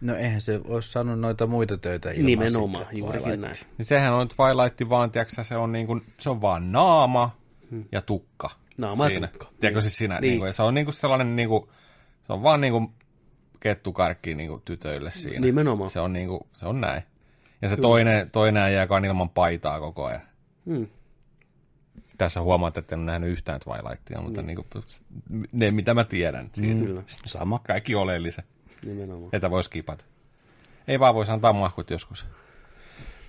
No 0.01 0.15
eihän 0.15 0.41
se 0.41 0.61
olisi 0.65 0.91
saanut 0.91 1.19
noita 1.19 1.47
muita 1.47 1.77
töitä 1.77 2.11
ilman 2.11 2.25
Nimenomaan, 2.25 2.85
sitä 2.85 2.97
juurikin 2.97 3.41
näin. 3.41 3.55
Niin 3.77 3.85
sehän 3.85 4.13
on 4.13 4.27
Twilight 4.27 4.89
vaan, 4.89 5.11
tiedätkö, 5.11 5.43
se 5.43 5.57
on, 5.57 5.71
niin 5.71 5.87
kuin, 5.87 6.05
se 6.19 6.29
on 6.29 6.41
vaan 6.41 6.71
naama 6.71 7.37
ja 7.91 8.01
tukka. 8.01 8.49
Naama 8.77 9.05
ja 9.05 9.09
siinä. 9.09 9.27
tukka. 9.27 9.45
Tiedätkö 9.45 9.77
Niin. 9.77 9.81
siis 9.81 9.97
siinä, 9.97 10.19
Niin. 10.19 10.21
niin. 10.29 10.39
Kuin, 10.39 10.47
ja 10.47 10.53
se 10.53 10.63
on 10.63 10.73
niin 10.73 10.85
kuin 10.85 10.93
sellainen, 10.95 11.35
niin 11.35 11.49
kuin, 11.49 11.63
se 12.27 12.33
on 12.33 12.43
vaan 12.43 12.61
niin 12.61 12.73
kuin 12.73 12.89
kettukarkki 13.59 14.35
niin 14.35 14.49
kuin 14.49 14.61
tytöille 14.65 15.11
siinä. 15.11 15.39
Nimenomaan. 15.39 15.89
Se 15.89 15.99
on, 15.99 16.13
niin 16.13 16.27
kuin, 16.27 16.41
se 16.53 16.67
on 16.67 16.81
näin. 16.81 17.03
Ja 17.61 17.69
se 17.69 17.77
toinen, 17.77 18.31
toinen 18.31 18.73
joka 18.75 18.95
on 18.95 19.05
ilman 19.05 19.29
paitaa 19.29 19.79
koko 19.79 20.05
ajan. 20.05 20.21
Hmm. 20.65 20.87
Tässä 22.17 22.41
huomaat, 22.41 22.77
että 22.77 22.95
en 22.95 22.99
ole 22.99 23.05
nähnyt 23.05 23.29
yhtään 23.29 23.59
Twilightia, 23.59 24.21
mutta 24.21 24.41
niin. 24.41 24.57
Niin 24.57 24.65
kuin, 24.71 25.47
ne, 25.53 25.71
mitä 25.71 25.93
mä 25.93 26.03
tiedän. 26.03 26.49
Siitä. 26.53 26.85
Kyllä, 26.85 27.03
Sama. 27.25 27.59
Kaikki 27.67 27.95
oleellisen. 27.95 28.43
Nimenomaan. 28.85 29.29
Että 29.33 29.49
voi 29.49 29.63
skipata. 29.63 30.05
Ei 30.87 30.99
vaan 30.99 31.15
voisi 31.15 31.31
antaa 31.31 31.53
mahkut 31.53 31.89
joskus. 31.89 32.25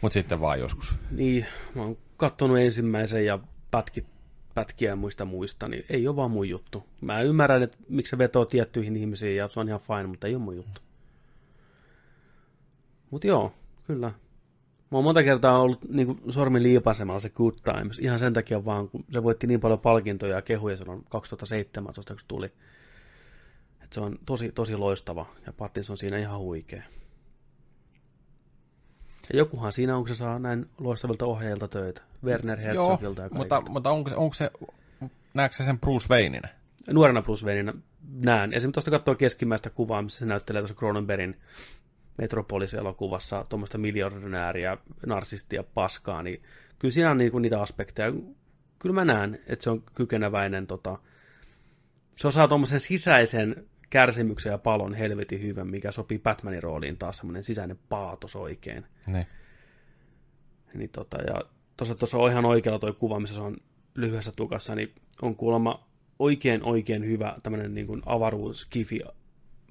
Mutta 0.00 0.14
sitten 0.14 0.40
vaan 0.40 0.60
joskus. 0.60 0.94
Niin, 1.10 1.46
mä 1.74 1.82
oon 1.82 1.96
kattonut 2.16 2.58
ensimmäisen 2.58 3.26
ja 3.26 3.38
pätki, 3.70 4.06
pätkiä 4.54 4.96
muista 4.96 5.24
muista, 5.24 5.68
niin 5.68 5.84
ei 5.88 6.08
ole 6.08 6.16
vaan 6.16 6.30
mun 6.30 6.48
juttu. 6.48 6.86
Mä 7.00 7.20
ymmärrän, 7.20 7.62
että 7.62 7.78
miksi 7.88 8.10
se 8.10 8.18
vetoo 8.18 8.44
tiettyihin 8.44 8.96
ihmisiin 8.96 9.36
ja 9.36 9.48
se 9.48 9.60
on 9.60 9.68
ihan 9.68 9.80
fine, 9.80 10.06
mutta 10.06 10.26
ei 10.26 10.34
ole 10.34 10.42
mun 10.42 10.56
juttu. 10.56 10.80
Mutta 13.10 13.26
joo, 13.26 13.52
kyllä. 13.86 14.12
Mä 14.90 14.98
oon 14.98 15.04
monta 15.04 15.22
kertaa 15.22 15.60
ollut 15.60 15.78
niin 15.88 16.06
kuin, 16.06 16.32
sormi 16.32 16.62
liipasemalla 16.62 17.20
se 17.20 17.28
Good 17.30 17.54
Times, 17.64 17.98
ihan 17.98 18.18
sen 18.18 18.32
takia 18.32 18.64
vaan, 18.64 18.88
kun 18.88 19.04
se 19.10 19.22
voitti 19.22 19.46
niin 19.46 19.60
paljon 19.60 19.80
palkintoja 19.80 20.34
ja 20.34 20.42
kehuja 20.42 20.76
silloin 20.76 21.04
2017, 21.08 22.12
kun 22.12 22.20
se 22.20 22.26
tuli. 22.28 22.52
Et 23.90 23.94
se 23.94 24.00
on 24.00 24.18
tosi, 24.26 24.52
tosi 24.52 24.76
loistava 24.76 25.26
ja 25.46 25.52
Pattinson 25.52 25.94
on 25.94 25.98
siinä 25.98 26.18
ihan 26.18 26.38
huikea. 26.38 26.82
Ja 29.32 29.38
jokuhan 29.38 29.72
siinä 29.72 29.96
on, 29.96 30.02
kun 30.02 30.08
se 30.08 30.14
saa 30.14 30.38
näin 30.38 30.66
loistavilta 30.78 31.26
ohjaajilta 31.26 31.68
töitä. 31.68 32.02
Werner 32.24 32.58
Herzogilta 32.58 33.22
ja 33.22 33.28
mutta, 33.32 33.54
kaikilta. 33.54 33.72
mutta 33.72 33.90
onko, 33.90 34.10
se- 34.10 34.16
onko 34.16 34.34
se, 34.34 34.50
näetkö 35.34 35.56
se 35.56 35.64
sen 35.64 35.78
Bruce 35.78 36.06
Waynein? 36.10 36.42
Nuorena 36.90 37.22
Bruce 37.22 37.46
Wayneina 37.46 37.72
näen. 38.12 38.52
Esimerkiksi 38.52 38.72
tuosta 38.72 38.90
katsoo 38.90 39.14
keskimmäistä 39.14 39.70
kuvaa, 39.70 40.02
missä 40.02 40.18
se 40.18 40.26
näyttelee 40.26 40.62
tuossa 40.62 40.74
Cronenbergin 40.74 41.40
Metropolis-elokuvassa 42.18 43.44
tuommoista 43.48 43.78
miljonääriä, 43.78 44.76
narsistia, 45.06 45.64
paskaa, 45.74 46.22
niin 46.22 46.42
kyllä 46.78 46.92
siinä 46.92 47.10
on 47.10 47.18
niinku 47.18 47.38
niitä 47.38 47.62
aspekteja. 47.62 48.12
Kyllä 48.78 48.94
mä 48.94 49.04
näen, 49.04 49.40
että 49.46 49.62
se 49.62 49.70
on 49.70 49.82
kykeneväinen, 49.94 50.66
tota, 50.66 50.98
se 52.16 52.28
osaa 52.28 52.48
tuommoisen 52.48 52.80
sisäisen 52.80 53.66
kärsimyksen 53.90 54.50
ja 54.50 54.58
palon 54.58 54.94
helvetin 54.94 55.42
hyvän, 55.42 55.68
mikä 55.68 55.92
sopii 55.92 56.18
Batmanin 56.18 56.62
rooliin 56.62 56.98
taas 56.98 57.16
semmoinen 57.16 57.44
sisäinen 57.44 57.78
paatos 57.88 58.36
oikein. 58.36 58.86
Niin. 59.06 59.26
Niin 60.74 60.90
tota, 60.90 61.22
ja 61.22 61.42
tuossa, 61.76 61.94
tuossa 61.94 62.18
on 62.18 62.30
ihan 62.30 62.44
oikealla 62.44 62.78
toi 62.78 62.92
kuva, 62.92 63.20
missä 63.20 63.34
se 63.34 63.40
on 63.40 63.56
lyhyessä 63.94 64.32
tukassa, 64.36 64.74
niin 64.74 64.94
on 65.22 65.36
kuulemma 65.36 65.88
oikein 66.18 66.64
oikein 66.64 67.06
hyvä 67.06 67.36
tämmöinen 67.42 67.74
niin 67.74 67.86
kuin 67.86 68.02
avaruuskifi 68.06 68.98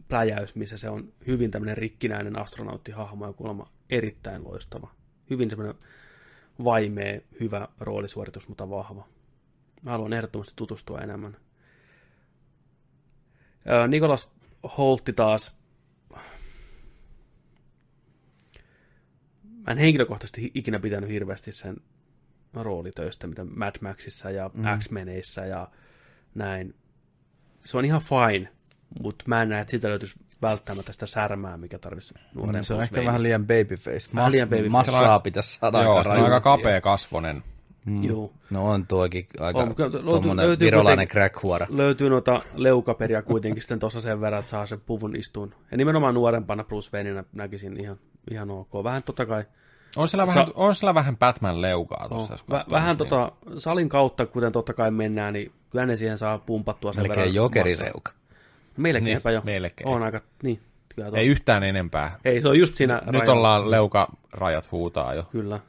pläjäys, 0.07 0.55
missä 0.55 0.77
se 0.77 0.89
on 0.89 1.13
hyvin 1.27 1.51
tämmöinen 1.51 1.77
rikkinäinen 1.77 2.39
astronauttihahmo 2.39 3.27
ja 3.27 3.33
kuulemma 3.33 3.71
erittäin 3.89 4.43
loistava. 4.43 4.91
Hyvin 5.29 5.49
semmoinen 5.49 5.75
vaimee, 6.63 7.23
hyvä 7.39 7.67
roolisuoritus, 7.79 8.47
mutta 8.47 8.69
vahva. 8.69 9.07
Mä 9.85 9.91
haluan 9.91 10.13
ehdottomasti 10.13 10.53
tutustua 10.55 10.99
enemmän. 10.99 11.37
Nikolas 13.87 14.29
Holtti 14.77 15.13
taas 15.13 15.59
mä 19.69 19.73
en 19.73 19.77
henkilökohtaisesti 19.77 20.51
ikinä 20.53 20.79
pitänyt 20.79 21.09
hirveästi 21.09 21.51
sen 21.51 21.77
roolitöistä, 22.53 23.27
mitä 23.27 23.45
Mad 23.45 23.75
Maxissa 23.81 24.31
ja 24.31 24.51
mm. 24.53 24.63
X-Meneissä 24.79 25.45
ja 25.45 25.67
näin. 26.35 26.75
Se 27.65 27.77
on 27.77 27.85
ihan 27.85 28.01
fine, 28.01 28.49
mutta 29.01 29.25
mä 29.27 29.41
en 29.41 29.49
näe, 29.49 29.61
että 29.61 29.71
siitä 29.71 29.89
löytyisi 29.89 30.19
välttämättä 30.41 30.93
sitä 30.93 31.05
särmää, 31.05 31.57
mikä 31.57 31.79
tarvitsisi 31.79 32.13
nuoren 32.33 32.53
Niin, 32.53 32.63
se 32.63 32.73
on 32.73 32.83
ehkä 32.83 33.05
vähän 33.05 33.23
liian 33.23 33.47
babyface. 33.47 34.09
Vähän 34.15 34.31
liian 34.31 34.49
babyface. 34.49 34.69
Massaa 34.69 35.19
pitäisi 35.19 35.59
saada 35.59 35.83
Joo, 35.83 35.97
aika 35.97 36.09
se 36.09 36.17
on 36.17 36.23
aika 36.25 36.39
kapea 36.39 36.81
kasvonen. 36.81 37.43
Mm. 37.85 38.03
Joo. 38.03 38.31
No 38.49 38.69
on 38.71 38.87
tuokin 38.87 39.27
aika 39.39 39.59
On, 39.59 39.75
löytyy- 39.77 40.35
löytyy 40.35 40.65
virolainen 40.65 41.07
crackhuora. 41.07 41.67
Löytyy 41.69 42.09
noita 42.09 42.41
leukaperia 42.55 43.21
kuitenkin 43.21 43.61
sitten 43.61 43.79
tuossa 43.79 44.01
sen 44.01 44.21
verran, 44.21 44.39
että 44.39 44.51
saa 44.51 44.65
sen 44.65 44.81
puvun 44.85 45.15
istuun. 45.15 45.53
Ja 45.71 45.77
nimenomaan 45.77 46.13
nuorempana 46.13 46.63
Bruce 46.63 46.89
Wayneina 46.93 47.23
näkisin 47.33 47.79
ihan, 47.79 47.97
ihan 48.31 48.51
ok. 48.51 48.83
Vähän 48.83 49.03
totta 49.03 49.25
kai 49.25 49.43
On 49.97 50.07
siellä, 50.07 50.27
Sa- 50.27 50.33
vähän, 50.35 50.47
on 50.55 50.75
siellä 50.75 50.93
vähän 50.93 51.17
Batman-leukaa 51.17 52.09
tuossa. 52.09 52.33
Vä, 52.33 52.57
katsoo, 52.57 52.71
vähän 52.71 52.87
niin. 52.89 52.97
tota, 52.97 53.31
salin 53.57 53.89
kautta, 53.89 54.25
kuten 54.25 54.51
totta 54.51 54.73
kai 54.73 54.91
mennään, 54.91 55.33
niin 55.33 55.51
kyllä 55.69 55.85
ne 55.85 55.97
siihen 55.97 56.17
saa 56.17 56.37
pumpattua 56.37 56.93
sen 56.93 57.03
Melkein 57.03 57.17
verran 57.19 57.35
jokerireuka. 57.35 58.11
massaa. 58.11 58.19
Melkeinpä 58.77 59.29
Niin, 59.29 59.35
jo. 59.35 59.41
melkein. 59.45 59.87
On 59.87 60.03
aika, 60.03 60.21
niin. 60.43 60.59
Kyllä 60.95 61.17
Ei 61.17 61.27
yhtään 61.27 61.63
enempää. 61.63 62.19
Ei, 62.25 62.41
se 62.41 62.47
on 62.49 62.59
just 62.59 62.73
siinä 62.75 62.93
Nyt 63.05 63.13
rajalla. 63.13 63.33
ollaan 63.33 63.71
leukarajat 63.71 64.71
huutaa 64.71 65.13
jo. 65.13 65.23
Kyllä. 65.31 65.59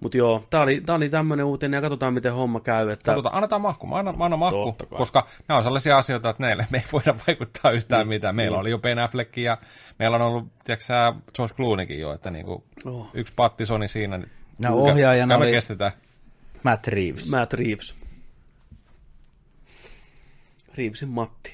Mutta 0.00 0.18
joo, 0.18 0.44
tää 0.50 0.60
oli, 0.60 0.80
tää 0.80 0.94
oli 0.96 1.08
tämmönen 1.08 1.46
uutinen 1.46 1.78
ja 1.78 1.82
katsotaan 1.82 2.14
miten 2.14 2.32
homma 2.34 2.60
käy. 2.60 2.90
Että... 2.90 3.04
Katsotaan, 3.04 3.34
annetaan 3.34 3.60
mahku, 3.60 3.86
mä 3.86 3.96
annan, 3.96 4.18
mä 4.18 4.24
annan 4.24 4.38
mahku, 4.38 4.64
Totta 4.64 4.86
kai. 4.86 4.98
koska 4.98 5.26
nämä 5.48 5.58
on 5.58 5.64
sellaisia 5.64 5.98
asioita, 5.98 6.30
että 6.30 6.42
näille 6.42 6.66
me 6.70 6.78
ei 6.78 6.84
voida 6.92 7.14
vaikuttaa 7.26 7.70
yhtään 7.70 8.08
mitään. 8.08 8.36
Meillä 8.36 8.58
oli 8.58 8.70
jo 8.70 8.78
Ben 8.78 8.98
Affleck 8.98 9.36
ja 9.36 9.58
meillä 9.98 10.16
on 10.16 10.22
ollut, 10.22 10.48
tiedätkö 10.64 10.84
sä, 10.86 11.14
George 11.36 11.54
Clooneykin 11.54 12.00
jo, 12.00 12.12
että 12.12 12.30
niinku, 12.30 12.64
Oh. 12.84 13.10
yksi 13.14 13.32
pattisoni 13.36 13.88
siinä. 13.88 14.18
Niin 14.18 14.30
No, 14.58 14.74
ohjaajana 14.76 15.36
oli- 15.36 15.52
kestetään. 15.52 15.92
Matt 16.62 16.86
Reeves, 16.86 17.30
Matt 17.30 17.52
Reeves. 17.52 17.94
Reevesin 20.74 21.08
Matti. 21.08 21.52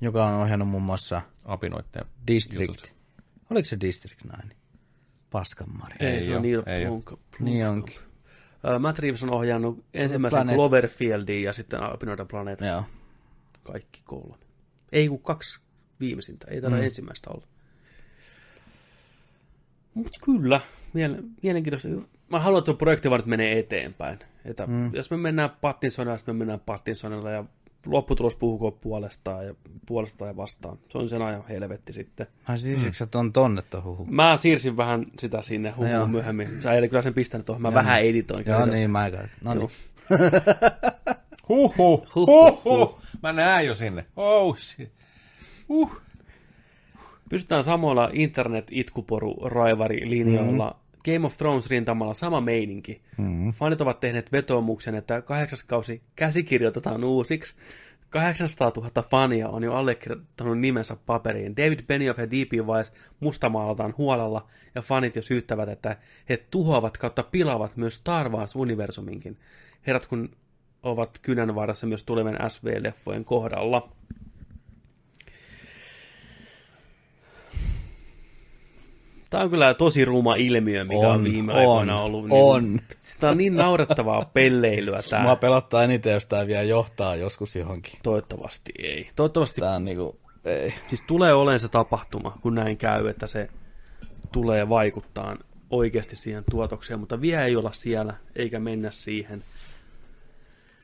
joka 0.00 0.26
on 0.26 0.34
ohjannut 0.42 0.68
muun 0.68 0.82
muassa 0.82 1.22
Apinoitteen 1.44 2.06
District. 2.26 2.68
jutut. 2.70 2.92
Oliko 3.50 3.64
se 3.68 3.76
District 3.80 4.20
9? 4.24 4.50
Paskanmari. 5.36 5.96
Ei 6.00 6.24
se 6.24 6.30
oo, 6.30 6.36
on 6.36 6.42
Neil 6.42 6.62
ei. 6.66 6.86
Blomkamp. 6.86 7.20
Niin 7.40 7.66
onkin. 7.66 7.96
Matt 8.78 8.98
Reeves 8.98 9.22
on 9.22 9.30
ohjannut 9.30 9.84
ensimmäisen 9.94 10.36
Planet. 10.36 10.54
Cloverfieldin 10.54 11.42
ja 11.42 11.52
sitten 11.52 11.82
Apinoida 11.82 12.24
Planet. 12.24 12.60
Joo. 12.60 12.84
Kaikki 13.62 14.02
kolme. 14.04 14.36
Ei 14.92 15.08
kun 15.08 15.22
kaksi 15.22 15.60
viimeisintä. 16.00 16.46
Ei 16.50 16.60
taida 16.60 16.76
mm. 16.76 16.82
ensimmäistä 16.82 17.30
olla. 17.30 17.46
Mutta 19.94 20.18
kyllä, 20.24 20.60
miele- 20.94 21.24
mielenkiintoista. 21.42 21.88
Mä 22.28 22.40
haluan, 22.40 22.58
että 22.58 22.74
projekti 22.74 23.10
vaan 23.10 23.22
menee 23.26 23.58
eteenpäin. 23.58 24.18
Että 24.44 24.66
mm. 24.66 24.94
Jos 24.94 25.10
me 25.10 25.16
mennään 25.16 25.50
Pattinsonilla, 25.60 26.16
sitten 26.16 26.34
me 26.34 26.38
mennään 26.38 26.60
Pattinsonilla 26.60 27.30
ja 27.30 27.44
lopputulos 27.86 28.36
puhukoon 28.36 28.72
puolestaan 28.72 29.46
ja 29.46 29.54
puolestaan 29.86 30.28
ja 30.28 30.36
vastaan. 30.36 30.78
Se 30.88 30.98
on 30.98 31.08
sen 31.08 31.22
ajan 31.22 31.44
helvetti 31.48 31.92
sitten. 31.92 32.26
Ai 32.48 32.58
siis 32.58 32.84
mm. 32.84 32.90
että 33.04 33.18
on 33.18 33.32
tonne 33.32 33.62
huhu. 33.84 34.06
Mä 34.10 34.36
siirsin 34.36 34.76
vähän 34.76 35.06
sitä 35.18 35.42
sinne 35.42 35.70
No 35.70 35.76
huhuun 35.76 36.10
myöhemmin. 36.10 36.62
Sä 36.62 36.72
ei 36.72 36.88
kyllä 36.88 37.02
sen 37.02 37.14
pistänyt 37.14 37.46
tuohon. 37.46 37.62
Mä 37.62 37.74
vähän 37.74 38.02
editoin. 38.02 38.44
Joo 38.46 38.66
niin, 38.66 38.90
mä 38.90 39.10
katsoin. 39.10 39.30
No 39.44 39.54
niin. 39.54 39.70
Huhhuh, 41.48 42.06
huhhuh. 42.14 42.98
Mä 43.22 43.32
näen 43.32 43.66
jo 43.66 43.74
sinne. 43.74 44.06
Oh 44.16 44.58
shit. 44.58 44.92
Uh. 45.68 46.00
Pysytään 47.28 47.64
samoilla 47.64 48.10
internet-itkuporu-raivari-linjoilla. 48.12 50.70
Mm-hmm. 50.70 50.85
Game 51.06 51.26
of 51.26 51.36
Thrones 51.36 51.70
rintamalla 51.70 52.14
sama 52.14 52.40
meininki. 52.40 53.02
Mm-hmm. 53.18 53.50
Fanit 53.50 53.80
ovat 53.80 54.00
tehneet 54.00 54.32
vetoomuksen, 54.32 54.94
että 54.94 55.22
kahdeksas 55.22 55.62
kausi 55.62 56.02
käsikirjoitetaan 56.16 57.04
uusiksi. 57.04 57.54
800 58.10 58.72
000 58.76 58.90
fania 59.10 59.48
on 59.48 59.62
jo 59.62 59.74
allekirjoittanut 59.74 60.58
nimensä 60.58 60.96
paperiin. 61.06 61.56
David 61.56 61.80
Benioff 61.86 62.18
ja 62.18 62.30
D.P. 62.30 62.66
Weiss 62.66 62.92
mustamaalataan 63.20 63.94
huolella, 63.98 64.46
ja 64.74 64.82
fanit 64.82 65.16
jo 65.16 65.22
syyttävät, 65.22 65.68
että 65.68 65.96
he 66.28 66.36
tuhoavat 66.36 66.98
kautta 66.98 67.22
pilaavat 67.22 67.76
myös 67.76 67.94
Star 67.94 68.28
Wars-universuminkin. 68.28 69.36
Herrat, 69.86 70.06
kun 70.06 70.30
ovat 70.82 71.18
kynänvarassa 71.22 71.86
myös 71.86 72.04
tulevien 72.04 72.38
SV-leffojen 72.48 73.24
kohdalla. 73.24 73.88
Tämä 79.30 79.44
on 79.44 79.50
kyllä 79.50 79.74
tosi 79.74 80.04
ruma 80.04 80.34
ilmiö, 80.34 80.84
mikä 80.84 81.08
on, 81.08 81.14
On, 81.14 81.24
viime 81.24 81.52
on, 81.52 81.58
aikoina 81.58 82.00
ollut. 82.00 82.26
on. 82.30 82.64
Niin, 82.72 82.82
tämä 83.20 83.30
on 83.30 83.38
niin 83.38 83.56
naurettavaa 83.56 84.30
pelleilyä 84.34 85.02
tämä. 85.10 85.22
Mua 85.22 85.36
pelottaa 85.36 85.84
eniten, 85.84 86.12
jos 86.12 86.26
tämä 86.26 86.46
vielä 86.46 86.62
johtaa 86.62 87.16
joskus 87.16 87.56
johonkin. 87.56 87.98
Toivottavasti 88.02 88.72
ei. 88.78 89.10
Toivottavasti 89.16 89.60
Tää 89.60 89.70
on 89.74 89.84
niinku, 89.84 90.18
ei. 90.44 90.74
Siis 90.88 91.02
tulee 91.02 91.34
olemaan 91.34 91.60
se 91.60 91.68
tapahtuma, 91.68 92.38
kun 92.42 92.54
näin 92.54 92.76
käy, 92.76 93.08
että 93.08 93.26
se 93.26 93.48
tulee 94.32 94.68
vaikuttaa 94.68 95.36
oikeasti 95.70 96.16
siihen 96.16 96.44
tuotokseen, 96.50 97.00
mutta 97.00 97.20
vielä 97.20 97.44
ei 97.44 97.56
olla 97.56 97.72
siellä, 97.72 98.14
eikä 98.36 98.58
mennä 98.58 98.90
siihen. 98.90 99.42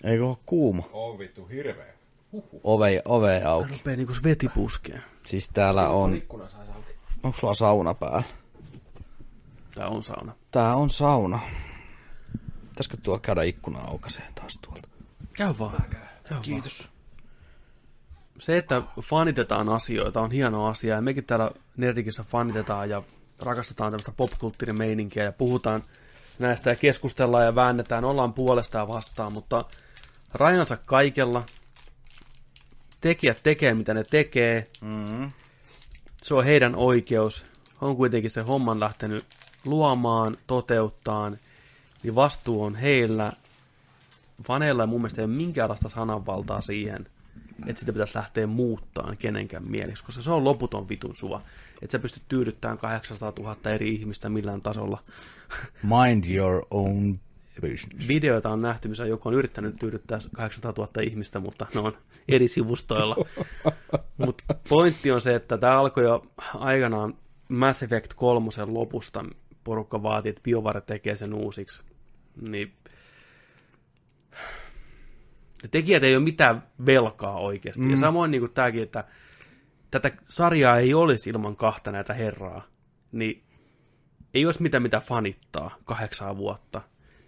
Eikö 0.05 0.27
ole 0.27 0.37
kuuma? 0.47 0.83
On 0.93 1.19
vittu 1.19 1.47
hirveä. 1.47 1.93
Ove, 2.65 3.03
ove 3.05 3.43
auki. 3.45 3.73
Rupee 3.73 3.97
niinku 3.97 4.13
veti 4.25 4.49
puskee. 4.49 5.01
Siis 5.27 5.49
täällä 5.49 5.89
on, 5.89 6.15
Ikkuna 6.15 6.45
auki. 6.45 6.82
Onko 7.23 7.39
sulla 7.39 7.55
sauna 7.55 7.95
päällä? 7.95 8.23
Tää 9.75 9.89
on 9.89 10.03
sauna. 10.03 10.33
Tää 10.51 10.77
on 10.77 10.91
sauna. 10.91 11.41
Pitäisikö 12.69 12.97
tuo 13.03 13.19
käydä 13.19 13.43
ikkuna 13.43 13.79
aukaiseen 13.79 14.35
taas 14.35 14.59
tuolta? 14.63 14.89
Käy 15.33 15.55
vaan. 15.59 15.85
Käy 16.25 16.41
Kiitos. 16.43 16.81
Vaan. 16.81 16.93
Se, 18.39 18.59
että 18.59 18.83
fanitetaan 19.01 19.69
asioita 19.69 20.21
on 20.21 20.31
hieno 20.31 20.67
asia, 20.67 20.95
ja 20.95 21.03
mekin 21.03 21.25
täällä 21.25 21.51
Nerdikissä 21.77 22.23
fanitetaan 22.23 22.91
ja 22.91 23.03
rakastetaan 23.43 23.93
tämmöistä 23.93 24.13
popkulttuurimeininkiä 24.17 25.25
ja 25.25 25.33
puhutaan 25.33 25.83
näistä 26.39 26.71
ja 26.71 26.77
keskustellaan 26.77 27.45
ja 27.45 27.55
väännetään, 27.55 28.05
ollaan 28.05 28.35
puolesta 28.35 28.79
ja 28.79 28.89
vastaan, 28.89 29.33
mutta 29.33 29.65
rajansa 30.35 30.77
kaikella. 30.77 31.43
Tekijät 33.01 33.41
tekee, 33.43 33.75
mitä 33.75 33.95
ne 33.95 34.05
tekee. 34.05 34.71
Mm-hmm. 34.81 35.31
Se 36.23 36.35
on 36.35 36.45
heidän 36.45 36.77
oikeus. 36.77 37.45
On 37.81 37.97
kuitenkin 37.97 38.31
se 38.31 38.41
homman 38.41 38.81
lähtenyt 38.81 39.25
luomaan, 39.65 40.37
toteuttaan, 40.47 41.39
niin 42.03 42.15
vastuu 42.15 42.63
on 42.63 42.75
heillä. 42.75 43.33
Faneilla 44.45 44.87
mun 44.87 45.01
mielestä 45.01 45.21
ei 45.21 45.25
ole 45.25 45.35
minkäänlaista 45.35 45.89
sananvaltaa 45.89 46.61
siihen, 46.61 47.07
että 47.67 47.81
sitä 47.81 47.93
pitäisi 47.93 48.17
lähteä 48.17 48.47
muuttaan 48.47 49.17
kenenkään 49.17 49.71
mieliksi, 49.71 50.05
koska 50.05 50.23
se 50.23 50.31
on 50.31 50.45
loputon 50.45 50.89
vitun 50.89 51.15
suva. 51.15 51.41
Että 51.83 51.93
sä 51.93 51.99
pystyt 51.99 52.23
tyydyttämään 52.29 52.79
800 52.79 53.33
000 53.39 53.71
eri 53.71 53.95
ihmistä 53.95 54.29
millään 54.29 54.63
tasolla. 54.63 55.03
Mind 55.83 56.25
your 56.35 56.67
own. 56.71 57.17
Videoita 58.09 58.51
on 58.51 58.63
nähty, 58.63 58.89
missä 58.89 59.07
joku 59.07 59.29
on 59.29 59.35
yrittänyt 59.35 59.77
tyydyttää 59.77 60.19
800 60.33 60.73
000 60.77 61.03
ihmistä, 61.03 61.41
mutta 61.41 61.67
ne 61.75 61.81
on 61.81 61.97
eri 62.29 62.49
sivustoilla. 62.49 63.17
Mutta 64.17 64.45
pointti 64.69 65.13
on 65.13 65.21
se, 65.21 65.35
että 65.35 65.59
tämä 65.59 65.79
alkoi 65.79 66.05
jo 66.05 66.27
aikanaan 66.55 67.15
Mass 67.49 67.83
Effect 67.83 68.15
3 68.15 68.51
lopusta. 68.67 69.25
Porukka 69.65 70.03
vaati, 70.03 70.29
että 70.29 70.41
BioWare 70.43 70.81
tekee 70.81 71.17
sen 71.17 71.35
uusiksi. 71.35 71.83
Niin 72.49 72.73
ne 75.63 75.69
tekijät 75.71 76.05
ei 76.05 76.17
ole 76.17 76.25
mitään 76.25 76.63
velkaa 76.87 77.39
oikeasti. 77.39 77.83
Mm. 77.83 77.91
Ja 77.91 77.97
samoin 77.97 78.31
niin 78.31 78.41
kuin 78.41 78.53
tämäkin, 78.53 78.83
että 78.83 79.05
tätä 79.91 80.11
sarjaa 80.29 80.79
ei 80.79 80.95
olisi 80.95 81.31
ilman 81.31 81.57
kahta 81.57 81.93
näitä 81.93 82.15
herraa, 82.15 82.67
niin 83.13 83.43
ei 84.35 84.47
olisi 84.47 84.63
mitään 84.63 84.83
mitä 84.83 85.01
fanittaa 85.01 85.77
kahdeksan 85.85 86.37
vuotta. 86.37 86.81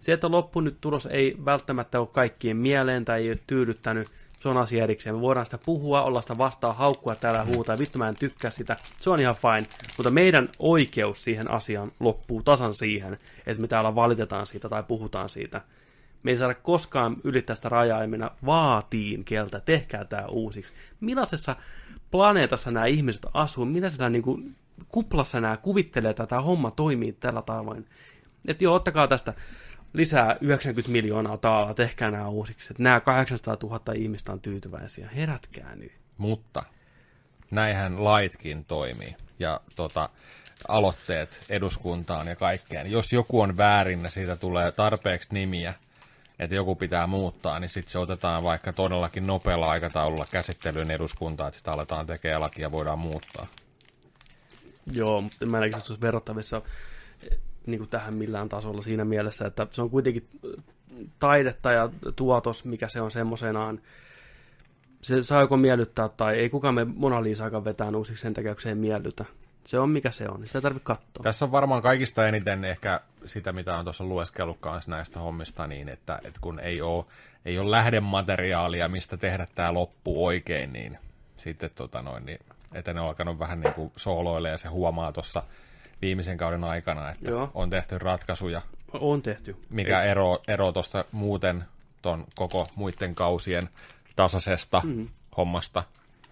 Se, 0.05 0.13
että 0.13 0.31
loppu 0.31 0.61
nyt 0.61 0.77
tulos 0.81 1.05
ei 1.05 1.35
välttämättä 1.45 1.99
ole 1.99 2.07
kaikkien 2.07 2.57
mieleen 2.57 3.05
tai 3.05 3.21
ei 3.21 3.29
ole 3.29 3.39
tyydyttänyt, 3.47 4.07
se 4.39 4.49
on 4.49 4.57
asia 4.57 4.83
erikseen. 4.83 5.15
Me 5.15 5.21
voidaan 5.21 5.45
sitä 5.45 5.57
puhua, 5.65 6.03
olla 6.03 6.21
sitä 6.21 6.37
vastaan, 6.37 6.75
haukkua 6.75 7.15
täällä 7.15 7.45
huutaa, 7.45 7.77
vittu 7.77 7.97
mä 7.97 8.09
en 8.09 8.15
tykkää 8.15 8.51
sitä, 8.51 8.77
se 9.01 9.09
on 9.09 9.21
ihan 9.21 9.35
fine. 9.35 9.67
Mutta 9.97 10.11
meidän 10.11 10.49
oikeus 10.59 11.23
siihen 11.23 11.51
asiaan 11.51 11.91
loppuu 11.99 12.43
tasan 12.43 12.73
siihen, 12.73 13.17
että 13.45 13.61
me 13.61 13.67
täällä 13.67 13.95
valitetaan 13.95 14.47
siitä 14.47 14.69
tai 14.69 14.83
puhutaan 14.83 15.29
siitä. 15.29 15.61
Me 16.23 16.31
ei 16.31 16.37
saada 16.37 16.53
koskaan 16.53 17.17
ylittää 17.23 17.55
sitä 17.55 17.69
rajaa 17.69 18.01
ja 18.01 18.07
mennä 18.07 18.31
vaatiin 18.45 19.25
kieltä, 19.25 19.59
tehkää 19.59 20.05
tämä 20.05 20.25
uusiksi. 20.25 20.73
Millaisessa 20.99 21.55
planeetassa 22.11 22.71
nämä 22.71 22.85
ihmiset 22.85 23.25
asuu, 23.33 23.65
millaisessa 23.65 24.09
niin 24.09 24.23
kuin, 24.23 24.55
kuplassa 24.87 25.41
nämä 25.41 25.57
kuvittelee, 25.57 26.09
että 26.09 26.27
tämä 26.27 26.41
homma 26.41 26.71
toimii 26.71 27.11
tällä 27.11 27.41
tavoin. 27.41 27.85
Että 28.47 28.63
joo, 28.63 28.75
ottakaa 28.75 29.07
tästä 29.07 29.33
lisää 29.95 30.37
90 30.41 30.91
miljoonaa 30.91 31.37
taalaa, 31.37 31.73
tehkää 31.73 32.11
nämä 32.11 32.27
uusiksi. 32.27 32.73
Että 32.73 32.83
nämä 32.83 32.99
800 32.99 33.57
000 33.63 33.81
ihmistä 33.95 34.31
on 34.31 34.39
tyytyväisiä. 34.39 35.09
Herätkää 35.15 35.75
nyt. 35.75 35.91
Mutta 36.17 36.63
näinhän 37.51 38.03
laitkin 38.03 38.65
toimii. 38.65 39.15
Ja 39.39 39.61
tota, 39.75 40.09
aloitteet 40.67 41.45
eduskuntaan 41.49 42.27
ja 42.27 42.35
kaikkeen. 42.35 42.91
Jos 42.91 43.13
joku 43.13 43.41
on 43.41 43.57
väärin 43.57 44.03
ja 44.03 44.09
siitä 44.09 44.35
tulee 44.35 44.71
tarpeeksi 44.71 45.29
nimiä, 45.31 45.73
että 46.39 46.55
joku 46.55 46.75
pitää 46.75 47.07
muuttaa, 47.07 47.59
niin 47.59 47.69
sitten 47.69 47.91
se 47.91 47.99
otetaan 47.99 48.43
vaikka 48.43 48.73
todellakin 48.73 49.27
nopealla 49.27 49.69
aikataululla 49.69 50.25
käsittelyyn 50.31 50.91
eduskuntaan, 50.91 51.47
että 51.47 51.57
sitä 51.57 51.71
aletaan 51.71 52.07
tekemään 52.07 52.41
lakia 52.41 52.65
ja 52.65 52.71
voidaan 52.71 52.99
muuttaa. 52.99 53.47
Joo, 54.91 55.21
mutta 55.21 55.45
mä 55.45 55.59
näkisin, 55.59 55.77
että 55.77 55.87
se 55.87 55.93
olisi 55.93 56.01
verrattavissa 56.01 56.61
niin 57.67 57.79
kuin 57.79 57.89
tähän 57.89 58.13
millään 58.13 58.49
tasolla 58.49 58.81
siinä 58.81 59.05
mielessä, 59.05 59.45
että 59.45 59.67
se 59.71 59.81
on 59.81 59.89
kuitenkin 59.89 60.27
eh, 60.43 60.63
taidetta 61.19 61.71
ja 61.71 61.89
tuotos, 62.15 62.65
mikä 62.65 62.87
se 62.87 63.01
on 63.01 63.11
semmoisenaan. 63.11 63.81
Se 65.01 65.23
saa 65.23 65.41
joko 65.41 65.57
miellyttää 65.57 66.09
tai 66.09 66.37
ei 66.39 66.49
kukaan 66.49 66.75
me 66.75 66.85
Mona 66.85 67.23
Lisaakaan 67.23 67.65
vetää 67.65 67.89
uusiksi 67.89 68.21
sen 68.21 68.33
takia, 68.33 68.55
se 68.59 68.75
miellytä. 68.75 69.25
Se 69.65 69.79
on 69.79 69.89
mikä 69.89 70.11
se 70.11 70.27
on, 70.29 70.47
sitä 70.47 70.57
ei 70.57 70.61
tarvitse 70.61 70.85
katsoa. 70.85 71.23
Tässä 71.23 71.45
on 71.45 71.51
varmaan 71.51 71.81
kaikista 71.81 72.27
eniten 72.27 72.65
ehkä 72.65 73.01
sitä, 73.25 73.53
mitä 73.53 73.77
on 73.77 73.85
tuossa 73.85 74.03
lueskellut 74.03 74.57
kanssa 74.59 74.91
näistä 74.91 75.19
hommista, 75.19 75.67
niin 75.67 75.89
että, 75.89 76.19
että 76.23 76.39
kun 76.41 76.59
ei 76.59 76.81
ole, 76.81 77.05
ei 77.45 77.59
ole 77.59 77.71
lähdemateriaalia, 77.71 78.87
mistä 78.87 79.17
tehdä 79.17 79.47
tämä 79.55 79.73
loppu 79.73 80.25
oikein, 80.25 80.73
niin 80.73 80.97
sitten 81.37 81.69
tota 81.75 82.01
noin, 82.01 82.25
niin, 82.25 82.39
että 82.73 82.93
ne 82.93 83.01
on 83.01 83.07
alkanut 83.07 83.39
vähän 83.39 83.59
niin 83.59 83.73
kuin 83.73 83.91
sooloille 83.97 84.49
ja 84.49 84.57
se 84.57 84.67
huomaa 84.67 85.11
tuossa 85.11 85.43
viimeisen 86.01 86.37
kauden 86.37 86.63
aikana, 86.63 87.09
että 87.09 87.31
Joo. 87.31 87.51
on 87.53 87.69
tehty 87.69 87.97
ratkaisuja, 87.97 88.61
On 88.93 89.21
tehty. 89.21 89.55
mikä 89.69 90.03
ero, 90.03 90.41
ero 90.47 90.71
tuosta 90.71 91.05
muuten 91.11 91.63
ton 92.01 92.25
koko 92.35 92.67
muiden 92.75 93.15
kausien 93.15 93.69
tasaisesta 94.15 94.81
mm. 94.85 95.07
hommasta, 95.37 95.83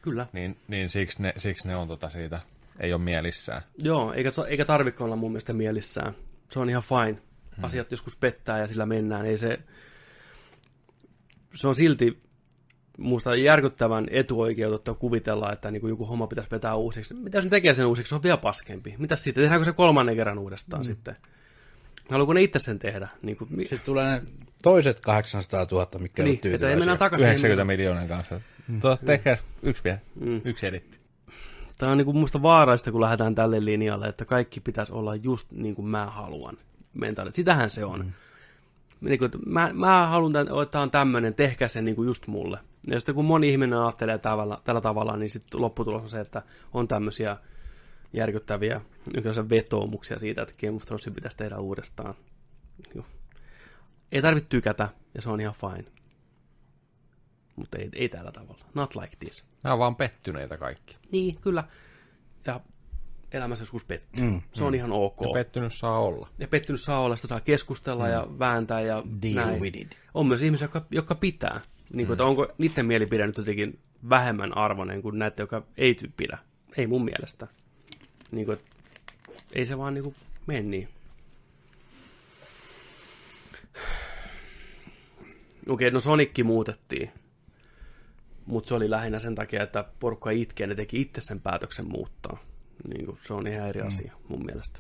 Kyllä. 0.02 0.26
niin, 0.34 0.58
niin 0.68 0.90
siksi, 0.90 1.22
ne, 1.22 1.34
siksi 1.38 1.68
ne 1.68 1.76
on 1.76 1.88
tota 1.88 2.10
siitä, 2.10 2.40
ei 2.80 2.94
ole 2.94 3.02
mielissään. 3.02 3.62
Joo, 3.78 4.14
eikä, 4.14 4.30
eikä 4.48 4.66
tarvitse 4.66 5.04
olla 5.04 5.16
mun 5.16 5.32
mielestä 5.32 5.54
mielissään. 5.54 6.16
Se 6.50 6.60
on 6.60 6.70
ihan 6.70 6.84
fine. 6.84 7.22
Asiat 7.62 7.92
joskus 7.92 8.16
pettää 8.16 8.60
ja 8.60 8.68
sillä 8.68 8.86
mennään. 8.86 9.26
Ei 9.26 9.38
se, 9.38 9.60
se 11.54 11.68
on 11.68 11.76
silti 11.76 12.22
muista 12.98 13.36
järkyttävän 13.36 14.08
etuoikeutettua 14.12 14.94
kuvitella, 14.96 15.52
että 15.52 15.72
niin 15.72 15.82
kuin 15.82 15.90
joku 15.90 16.06
homma 16.06 16.28
pitäisi 16.28 16.52
vetää 16.52 16.76
uusiksi. 16.76 17.14
Mitä 17.14 17.38
jos 17.38 17.46
ne 17.46 17.50
tekee 17.50 17.74
sen 17.74 17.86
uusiksi, 17.86 18.10
se 18.10 18.16
on 18.16 18.24
vielä 18.24 18.38
paskempi. 18.38 18.96
Mitä 18.98 19.16
sitten? 19.16 19.42
Tehdäänkö 19.44 19.66
se 19.66 19.72
kolmannen 19.74 20.16
kerran 20.16 20.38
uudestaan 20.40 20.82
mm. 20.82 20.86
sitten? 20.86 21.16
Haluaako 22.10 22.34
ne 22.34 22.42
itse 22.42 22.60
sen 22.60 22.80
tehdä? 22.80 23.08
Niin 23.22 23.38
kuin, 23.38 23.50
Sitten 23.60 23.80
tulee 23.80 24.12
ne 24.12 24.22
toiset 24.64 25.00
800 25.00 25.68
000, 25.72 25.88
mikä 26.00 26.24
Niin, 26.24 26.40
on 26.46 26.54
että 26.54 26.70
ei 26.70 26.76
mennä 26.76 26.76
tyytyväisiä. 26.76 26.98
takaisin. 26.98 27.28
90 27.28 27.66
miljoonan 27.66 28.08
kanssa. 28.08 28.42
Mm. 28.68 28.80
Tuosta 28.80 29.06
tehkää 29.06 29.36
yksi 29.64 29.84
vielä, 29.84 29.98
Mm. 30.20 30.42
yksi 30.46 30.66
editti. 30.68 31.00
Tämä 31.78 31.92
on 31.92 31.98
niin 31.98 32.06
kuin 32.06 32.18
musta 32.18 32.42
vaaraista, 32.42 32.92
kun 32.92 33.02
lähdetään 33.02 33.36
tälle 33.36 33.66
linjalle, 33.66 34.08
että 34.08 34.26
kaikki 34.26 34.60
pitäisi 34.60 34.94
olla 34.94 35.16
just 35.16 35.52
niin 35.52 35.76
kuin 35.76 35.88
mä 35.88 36.06
haluan. 36.06 36.58
Mentaali. 36.94 37.34
Sitähän 37.34 37.70
se 37.70 37.86
on. 37.86 38.00
Mm. 38.06 38.12
Niin 39.10 39.20
kuin, 39.20 39.32
mä, 39.46 39.70
mä 39.74 40.08
haluan, 40.08 40.34
tämän- 40.34 40.62
että 40.62 40.72
tämä 40.72 40.82
on 40.82 40.92
tämmöinen, 40.92 41.36
tehkää 41.36 41.68
se 41.68 41.82
niin 41.82 41.96
kuin 41.96 42.06
just 42.06 42.28
mulle. 42.28 42.58
Ja 42.88 43.00
sitten 43.00 43.16
kun 43.16 43.26
moni 43.26 43.50
ihminen 43.50 43.80
ajattelee 43.80 44.18
tällä, 44.18 44.58
tällä 44.64 44.82
tavalla, 44.82 45.18
niin 45.18 45.30
sitten 45.30 45.62
lopputulos 45.62 46.02
on 46.04 46.10
se, 46.10 46.20
että 46.20 46.42
on 46.74 46.88
tämmöisiä 46.88 47.38
järkyttäviä 48.14 48.82
vetoomuksia 49.50 50.20
siitä, 50.20 50.42
että 50.42 50.54
Game 50.62 50.76
of 50.76 50.86
Thrones 50.86 51.10
pitäisi 51.16 51.38
tehdä 51.38 51.58
uudestaan. 51.58 52.14
Joo. 52.96 53.06
Ei 54.12 54.22
tarvitse 54.22 54.50
tykätä, 54.50 54.90
ja 55.16 55.22
se 55.22 55.30
on 55.30 55.42
ihan 55.42 55.54
fine. 55.54 55.92
Mutta 57.56 57.78
ei, 57.78 57.90
ei 57.94 58.10
tällä 58.10 58.32
tavalla. 58.32 58.66
Not 58.74 58.96
like 58.96 59.16
this. 59.20 59.44
Nämä 59.64 59.74
on 59.74 59.80
vaan 59.80 59.96
pettyneitä 59.96 60.58
kaikki. 60.58 60.98
Niin, 61.12 61.38
kyllä. 61.42 61.64
Ja 62.46 62.60
elämässä 63.32 63.62
joskus 63.62 63.84
pettyy. 63.86 64.24
Mm, 64.24 64.42
se 64.52 64.64
on 64.64 64.76
ihan 64.76 64.92
ok. 64.92 65.22
Ja 65.22 65.28
pettynyt 65.34 65.74
saa 65.74 66.00
olla. 66.00 66.30
ja 66.40 66.48
pettynyt 66.48 66.82
saa 66.82 67.00
olla, 67.00 67.16
sitä 67.16 67.28
saa 67.28 67.40
keskustella 67.40 68.06
mm. 68.06 68.12
ja 68.12 68.28
vääntää 68.40 68.82
ja 68.82 69.04
Deal 69.22 69.48
näin. 69.48 69.62
with 69.62 69.78
it. 69.78 70.02
On 70.14 70.28
myös 70.28 70.44
ihmisiä, 70.44 70.66
jotka, 70.66 70.86
jotka 70.92 71.16
pitää. 71.16 71.62
Niin 71.94 72.08
kuin, 72.08 72.16
että 72.16 72.26
onko 72.26 72.48
niiden 72.58 72.86
mielipide 72.86 73.28
nyt 73.28 73.38
jotenkin 73.38 73.80
vähemmän 74.10 74.58
arvoinen 74.58 75.02
kuin 75.02 75.20
näitä, 75.20 75.42
jotka 75.42 75.64
ei 75.78 75.98
pidä. 76.18 76.38
Ei 76.78 76.88
mun 76.88 77.06
mielestä. 77.06 77.48
Niin 78.32 78.46
kuin, 78.46 78.58
ei 79.54 79.66
se 79.66 79.78
vaan 79.78 79.94
niin 79.94 80.04
kuin 80.04 80.16
mene 80.48 80.62
niin. 80.62 80.90
Okei, 85.70 85.92
no 85.92 86.00
Sonicki 86.00 86.44
muutettiin. 86.44 87.12
Mutta 88.46 88.68
se 88.68 88.74
oli 88.74 88.90
lähinnä 88.90 89.20
sen 89.20 89.36
takia, 89.36 89.64
että 89.64 89.86
porukka 90.00 90.30
itkee, 90.30 90.68
ne 90.68 90.76
teki 90.76 91.02
itse 91.02 91.22
sen 91.22 91.40
päätöksen 91.40 91.88
muuttaa. 91.88 92.44
Niin 92.94 93.06
kuin, 93.06 93.18
se 93.22 93.34
on 93.34 93.48
ihan 93.48 93.70
eri 93.70 93.82
asia 93.82 94.14
mun 94.28 94.46
mielestä. 94.46 94.80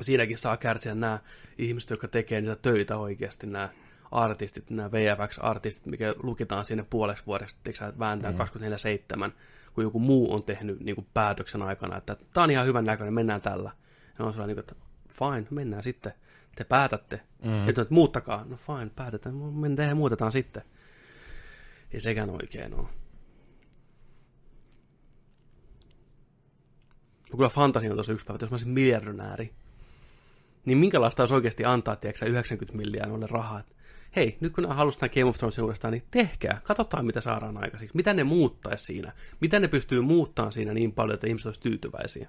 Siinäkin 0.00 0.38
saa 0.38 0.56
kärsiä 0.56 0.94
nämä 0.94 1.18
ihmiset, 1.58 1.90
jotka 1.90 2.08
tekee 2.08 2.40
niitä 2.40 2.56
töitä 2.56 2.96
oikeasti, 2.96 3.46
nämä 3.46 3.68
artistit, 4.10 4.70
nämä 4.70 4.90
VFX-artistit, 4.90 5.86
mikä 5.86 6.14
lukitaan 6.22 6.64
sinne 6.64 6.86
puoleksi 6.90 7.26
vuodeksi, 7.26 7.56
että 7.68 7.98
vääntää 7.98 8.32
mm. 8.32 8.38
24-7, 8.38 9.30
kun 9.74 9.84
joku 9.84 9.98
muu 9.98 10.34
on 10.34 10.44
tehnyt 10.44 10.80
niin 10.80 10.94
kuin 10.94 11.06
päätöksen 11.14 11.62
aikana, 11.62 11.96
että 11.96 12.16
tämä 12.34 12.44
on 12.44 12.50
ihan 12.50 12.66
hyvän 12.66 12.84
näköinen, 12.84 13.14
mennään 13.14 13.40
tällä. 13.40 13.70
Ja 14.18 14.24
on 14.24 14.32
sellainen, 14.32 14.58
että 14.58 14.74
fine, 15.08 15.46
mennään 15.50 15.82
sitten. 15.82 16.12
Te 16.56 16.64
päätätte. 16.64 17.20
Mm. 17.44 17.68
Että 17.68 17.86
muuttakaa. 17.90 18.44
No 18.44 18.56
fine, 18.56 18.90
päätetään. 18.96 19.34
Mennään 19.34 19.88
ja 19.88 19.94
muutetaan 19.94 20.32
sitten. 20.32 20.62
Ei 21.90 22.00
sekään 22.00 22.30
oikein 22.30 22.74
ole. 22.74 22.88
Mä 27.30 27.36
kyllä 27.36 27.48
fantasia 27.48 27.90
on 27.90 27.96
tuossa 27.96 28.12
yksi 28.12 28.26
päivä, 28.26 28.36
että 28.36 28.44
jos 28.44 28.50
mä 28.50 28.54
olisin 28.54 28.70
miljardionääri, 28.70 29.54
niin 30.64 30.78
minkälaista 30.78 31.22
olisi 31.22 31.34
oikeasti 31.34 31.64
antaa, 31.64 31.96
tiedätkö 31.96 32.26
90 32.26 32.76
miljoonaa 32.76 33.08
noille 33.08 33.26
rahaa. 33.26 33.62
Hei, 34.16 34.36
nyt 34.40 34.52
kun 34.54 34.68
halusi 34.68 34.98
Game 34.98 35.24
of 35.24 35.36
Thrones 35.36 35.58
uudestaan, 35.58 35.92
niin 35.92 36.02
tehkää, 36.10 36.60
katsotaan 36.64 37.06
mitä 37.06 37.20
saadaan 37.20 37.56
aikaiseksi. 37.56 37.96
Mitä 37.96 38.14
ne 38.14 38.24
muuttaisi 38.24 38.84
siinä? 38.84 39.12
Mitä 39.40 39.60
ne 39.60 39.68
pystyy 39.68 40.00
muuttamaan 40.00 40.52
siinä 40.52 40.74
niin 40.74 40.92
paljon, 40.92 41.14
että 41.14 41.26
ihmiset 41.26 41.46
olisivat 41.46 41.62
tyytyväisiä? 41.62 42.28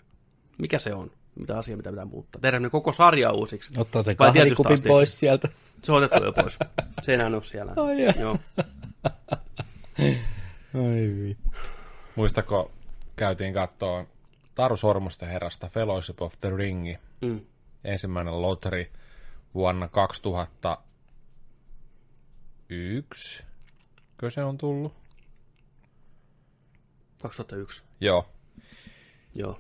Mikä 0.57 0.79
se 0.79 0.93
on? 0.93 1.11
Mitä 1.35 1.57
asia, 1.57 1.77
mitä 1.77 1.89
pitää 1.89 2.05
muuttaa? 2.05 2.41
Tehdään 2.41 2.63
ne 2.63 2.69
koko 2.69 2.93
sarja 2.93 3.31
uusiksi. 3.31 3.71
Ottaa 3.77 4.01
se 4.01 4.15
kahvikupin 4.15 4.83
pois 4.87 5.19
sieltä. 5.19 5.47
Se 5.83 5.91
on 5.91 6.03
otettu 6.03 6.23
jo 6.23 6.33
pois. 6.33 6.59
Se 7.01 7.11
ei 7.11 7.15
enää 7.15 7.27
ole 7.27 7.43
siellä. 7.43 7.73
Oh, 7.75 7.89
yeah. 7.89 8.17
Joo. 8.19 8.37
Ai 10.73 11.11
vittu. 11.23 11.49
Muistako, 12.15 12.71
käytiin 13.15 13.53
katsoa 13.53 14.05
Taru 14.55 14.77
Sormusten 14.77 15.29
herrasta 15.29 15.69
Fellowship 15.69 16.21
of 16.21 16.33
the 16.41 16.49
Ringi. 16.55 16.97
Mm. 17.21 17.41
Ensimmäinen 17.83 18.41
loteri 18.41 18.91
vuonna 19.53 19.87
2001. 22.71 23.43
Kö 24.17 24.31
se 24.31 24.43
on 24.43 24.57
tullut? 24.57 24.93
2001. 27.21 27.83
Joo. 28.01 28.29
Joo. 29.35 29.59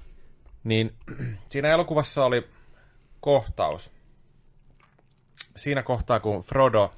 Niin 0.63 0.95
siinä 1.51 1.69
elokuvassa 1.69 2.25
oli 2.25 2.47
kohtaus. 3.19 3.91
Siinä 5.55 5.83
kohtaa, 5.83 6.19
kun 6.19 6.43
Frodo, 6.43 6.91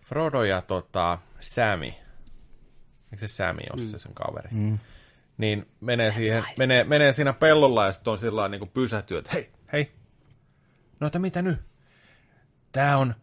Frodo 0.00 0.44
ja 0.44 0.62
tota, 0.62 1.18
Sammy, 1.40 1.86
eikö 3.12 3.28
se 3.28 3.28
Sammy 3.28 3.62
ole 3.72 3.82
mm. 3.82 3.88
se 3.88 3.98
sen 3.98 4.14
kaveri, 4.14 4.48
mm. 4.52 4.78
niin 5.38 5.68
menee, 5.80 6.12
siihen, 6.12 6.44
menee, 6.58 6.84
menee 6.84 7.12
siinä 7.12 7.32
pellolla 7.32 7.86
ja 7.86 7.92
sitten 7.92 8.10
on 8.10 8.18
sillä 8.18 8.48
niin 8.48 8.68
pysähtyy, 8.68 9.18
että 9.18 9.30
hei, 9.34 9.50
hei, 9.72 9.92
no 11.00 11.06
että 11.06 11.18
mitä 11.18 11.42
nyt? 11.42 11.60
Tää 12.72 12.98
on, 12.98 13.14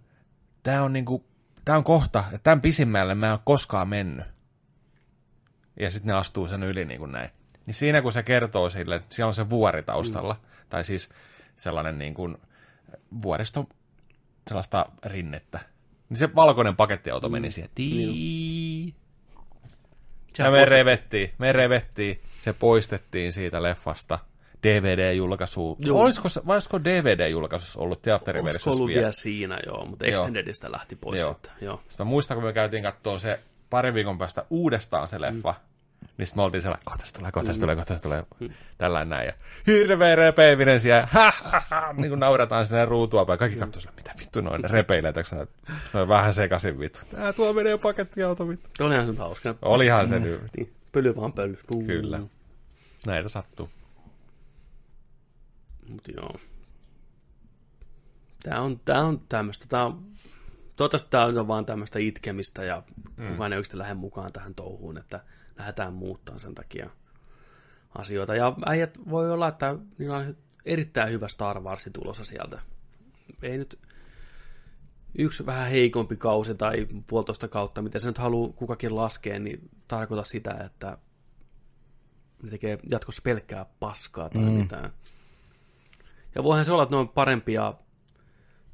tää 0.70 0.84
on 0.84 0.94
niinku, 0.94 1.26
tää 1.66 1.78
on 1.78 1.84
kohta, 1.84 2.20
että 2.20 2.40
tämän 2.44 2.62
pisimmälle 2.62 3.16
mä 3.16 3.26
en 3.26 3.32
ole 3.32 3.40
koskaan 3.44 3.88
mennyt. 3.88 4.26
Ja 5.80 5.92
sitten 5.92 6.08
ne 6.08 6.14
astuu 6.14 6.48
sen 6.48 6.64
yli 6.64 6.86
niin 6.86 7.00
kuin 7.00 7.12
näin. 7.12 7.30
Niin 7.66 7.76
siinä 7.76 8.02
kun 8.02 8.12
se 8.12 8.24
kertoo 8.24 8.70
sille, 8.70 9.02
siellä 9.10 9.28
on 9.28 9.34
se 9.34 9.50
vuori 9.50 9.84
taustalla, 9.84 10.34
mm. 10.34 10.40
tai 10.70 10.84
siis 10.84 11.10
sellainen 11.56 11.98
niin 11.98 12.14
kuin 12.14 12.38
vuoristo, 13.22 13.70
sellaista 14.48 14.86
rinnettä, 15.06 15.60
niin 16.10 16.18
se 16.18 16.36
valkoinen 16.36 16.76
pakettiauto 16.76 17.30
mm. 17.30 17.32
meni 17.32 17.52
siihen. 17.52 17.72
Tii. 17.76 18.94
Ja 20.38 20.52
me 20.52 20.66
revettiin, 20.66 21.34
me 21.38 21.52
revettiin, 21.52 22.22
se 22.38 22.54
poistettiin 22.54 23.34
siitä 23.34 23.64
leffasta. 23.64 24.20
DVD-julkaisu. 24.64 25.78
Olisiko, 25.92 26.30
vai 26.48 26.56
olisiko 26.56 26.80
DVD-julkaisussa 26.80 27.80
ollut 27.80 28.02
teatteriversiossa 28.02 28.72
ollut 28.72 28.88
vielä 28.88 29.12
siinä, 29.12 29.60
joo, 29.66 29.86
mutta 29.86 30.06
Extendedistä 30.06 30.72
lähti 30.72 30.96
pois. 30.96 31.20
Joo. 31.20 31.34
Sitten, 31.34 31.52
joo. 31.62 31.82
Sitten 31.88 32.08
mä 32.08 32.10
muistan, 32.10 32.38
kun 32.38 32.44
me 32.44 32.54
käytiin 32.54 32.84
katsoa 32.84 33.20
se 33.20 33.40
pari 33.70 33.94
viikon 33.94 34.18
päästä 34.18 34.46
uudestaan 34.50 35.08
se 35.08 35.22
leffa, 35.22 35.52
mm. 35.52 35.70
Niin 36.18 36.28
sitten 36.28 36.40
me 36.40 36.44
oltiin 36.44 36.62
sellainen, 36.62 36.86
kohta 36.86 37.06
se 37.06 37.14
tulee, 37.14 37.32
kohta 37.32 37.54
se 37.54 37.60
tulee, 37.60 37.76
kohta 37.76 37.96
se 37.96 38.04
tulee, 38.04 38.24
mm. 38.40 38.50
tällainen 38.78 39.10
näin. 39.10 39.26
Ja 39.26 39.34
hirveä 39.68 40.16
repeiminen 40.16 40.80
siellä, 40.82 41.08
ha, 41.12 41.34
ha, 41.44 41.62
ha, 41.70 41.94
niin 41.94 42.10
kuin 42.10 42.20
naurataan 42.20 42.66
sinne 42.66 42.86
ruutua 42.86 43.26
päin. 43.26 43.40
Kaikki 43.40 43.60
katsoo 43.60 43.82
sille, 43.82 43.94
mitä 43.96 44.12
vittu 44.20 44.42
noin 44.42 44.64
repeilee, 44.64 45.10
että 45.10 45.48
noin 45.94 46.08
vähän 46.08 46.34
sekaisin 46.34 46.80
vittu. 46.80 47.00
Tää 47.12 47.34
tuo 47.34 47.54
menee 47.54 47.78
pakettiauto 47.78 48.48
vittu. 48.48 48.86
Olihan 48.86 49.14
se 49.14 49.20
hauska. 49.20 49.56
Olihan 49.62 50.08
se 50.08 50.20
nyt. 50.20 50.42
Niin, 50.58 50.74
pöly 50.92 51.16
vaan 51.16 51.34
pöly. 51.34 51.58
Kyllä. 51.86 52.20
Näitä 53.06 53.30
sattuu. 53.30 53.70
Mutta 55.90 56.12
joo. 56.12 56.36
Tää 58.44 58.62
on, 58.62 58.80
tää 58.86 59.04
on 59.04 59.22
tämmöistä, 59.30 59.66
tää 59.70 59.86
on, 59.86 60.06
toivottavasti 60.76 61.10
tää 61.10 61.26
on 61.26 61.48
vaan 61.48 61.66
tämmöistä 61.66 62.00
itkemistä 62.00 62.64
ja 62.64 62.84
mm. 63.18 63.28
kukaan 63.28 63.54
ei 63.54 63.58
oikeasti 63.58 63.78
lähde 63.78 63.94
mukaan 63.94 64.34
tähän 64.34 64.56
touhuun, 64.56 64.98
että 64.98 65.24
lähdetään 65.58 65.94
muuttaa 65.94 66.40
sen 66.40 66.56
takia 66.56 66.90
asioita. 67.98 68.36
Ja 68.36 68.54
äijät 68.66 68.98
voi 69.10 69.32
olla, 69.32 69.48
että 69.48 69.76
niillä 69.98 70.18
on 70.18 70.38
erittäin 70.66 71.12
hyvä 71.12 71.28
Star 71.28 71.60
Wars 71.60 71.90
tulossa 71.94 72.24
sieltä. 72.24 72.60
Ei 73.42 73.58
nyt 73.58 73.80
yksi 75.18 75.46
vähän 75.46 75.70
heikompi 75.70 76.16
kausi 76.16 76.56
tai 76.56 76.88
puolitoista 77.08 77.48
kautta, 77.48 77.82
mitä 77.82 78.00
se 78.00 78.08
nyt 78.08 78.18
haluaa 78.18 78.54
kukakin 78.54 78.96
laskea, 78.96 79.40
niin 79.40 79.70
tarkoita 79.88 80.24
sitä, 80.24 80.52
että 80.66 80.98
ne 82.44 82.50
tekee 82.50 82.80
jatkossa 82.90 83.22
pelkkää 83.22 83.66
paskaa 83.80 84.30
tai 84.30 84.42
mm. 84.42 84.48
mitään. 84.48 84.94
Ja 86.36 86.44
voihan 86.44 86.66
se 86.66 86.72
olla, 86.72 86.84
että 86.84 86.96
ne 86.96 87.00
on 87.00 87.10
parempia 87.10 87.74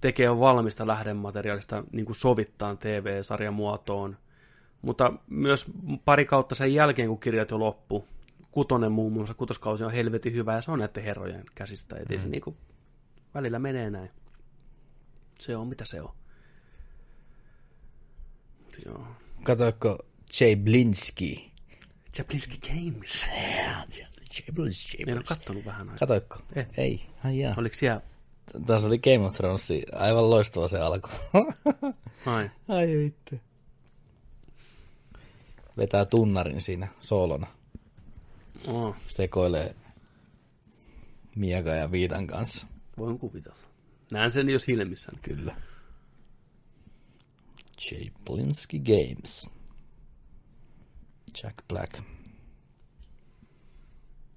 tekee 0.01 0.39
valmista 0.39 0.87
lähdemateriaalista 0.87 1.83
niin 1.91 2.05
kuin 2.05 2.15
sovittaan 2.15 2.77
TV-sarjan 2.77 3.53
muotoon, 3.53 4.17
mutta 4.81 5.13
myös 5.27 5.65
pari 6.05 6.25
kautta 6.25 6.55
sen 6.55 6.73
jälkeen, 6.73 7.07
kun 7.07 7.19
kirjat 7.19 7.51
jo 7.51 7.59
loppu, 7.59 8.07
kutonen 8.51 8.91
muun 8.91 9.13
muassa, 9.13 9.33
kutoskausi 9.33 9.83
on 9.83 9.91
helvetin 9.91 10.33
hyvä 10.33 10.53
ja 10.53 10.61
se 10.61 10.71
on 10.71 10.79
näiden 10.79 11.03
herrojen 11.03 11.43
käsistä. 11.55 11.95
Et 11.95 12.09
mm. 12.09 12.21
se 12.21 12.27
niin 12.27 12.41
kuin, 12.41 12.57
välillä 13.33 13.59
menee 13.59 13.89
näin. 13.89 14.11
Se 15.39 15.55
on 15.55 15.67
mitä 15.67 15.85
se 15.85 16.01
on. 16.01 16.11
Joo. 18.85 19.07
Katoiko 19.43 20.05
Jay 20.39 20.55
Blinsky? 20.55 21.35
Jablinski 22.17 22.59
Games. 22.67 23.27
Jablinski. 24.47 24.97
En 25.07 25.17
ole 25.17 25.23
kattonut 25.23 25.65
vähän 25.65 25.89
aikaa. 25.89 26.07
Katoiko? 26.07 26.39
Eh. 26.55 26.67
Ei. 26.77 27.01
Ai 27.23 27.39
jaa. 27.39 27.53
Oliko 27.57 27.75
siellä? 27.75 28.01
Tässä 28.65 28.87
oli 28.87 28.99
Game 28.99 29.25
of 29.25 29.35
Thrones. 29.35 29.69
Aivan 29.93 30.29
loistava 30.29 30.67
se 30.67 30.79
alku. 30.79 31.09
Ai. 32.25 32.51
Ai 32.67 32.97
vittu 32.97 33.35
vetää 35.77 36.05
tunnarin 36.05 36.61
siinä 36.61 36.87
soolona. 36.99 37.47
Oh. 38.67 38.95
Sekoilee 39.07 39.75
Miaka 41.35 41.69
ja 41.69 41.91
Viitan 41.91 42.27
kanssa. 42.27 42.67
Voin 42.97 43.19
kuvitella. 43.19 43.57
Näen 44.11 44.31
sen 44.31 44.49
jo 44.49 44.59
silmissä. 44.59 45.11
Kyllä. 45.21 45.55
J. 47.91 47.95
Blinsky 48.25 48.79
Games. 48.79 49.49
Jack 51.43 51.57
Black. 51.67 51.99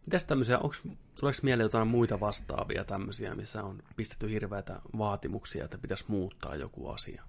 Mitäs 0.08 0.24
tämmöisiä, 0.24 0.58
onks, 0.58 0.82
tuleeko 1.20 1.38
mieleen 1.42 1.64
jotain 1.64 1.88
muita 1.88 2.20
vastaavia 2.20 2.84
tämmöisiä, 2.84 3.34
missä 3.34 3.62
on 3.62 3.82
pistetty 3.96 4.30
hirveätä 4.30 4.80
vaatimuksia, 4.98 5.64
että 5.64 5.78
pitäisi 5.78 6.04
muuttaa 6.08 6.56
joku 6.56 6.88
asia? 6.88 7.22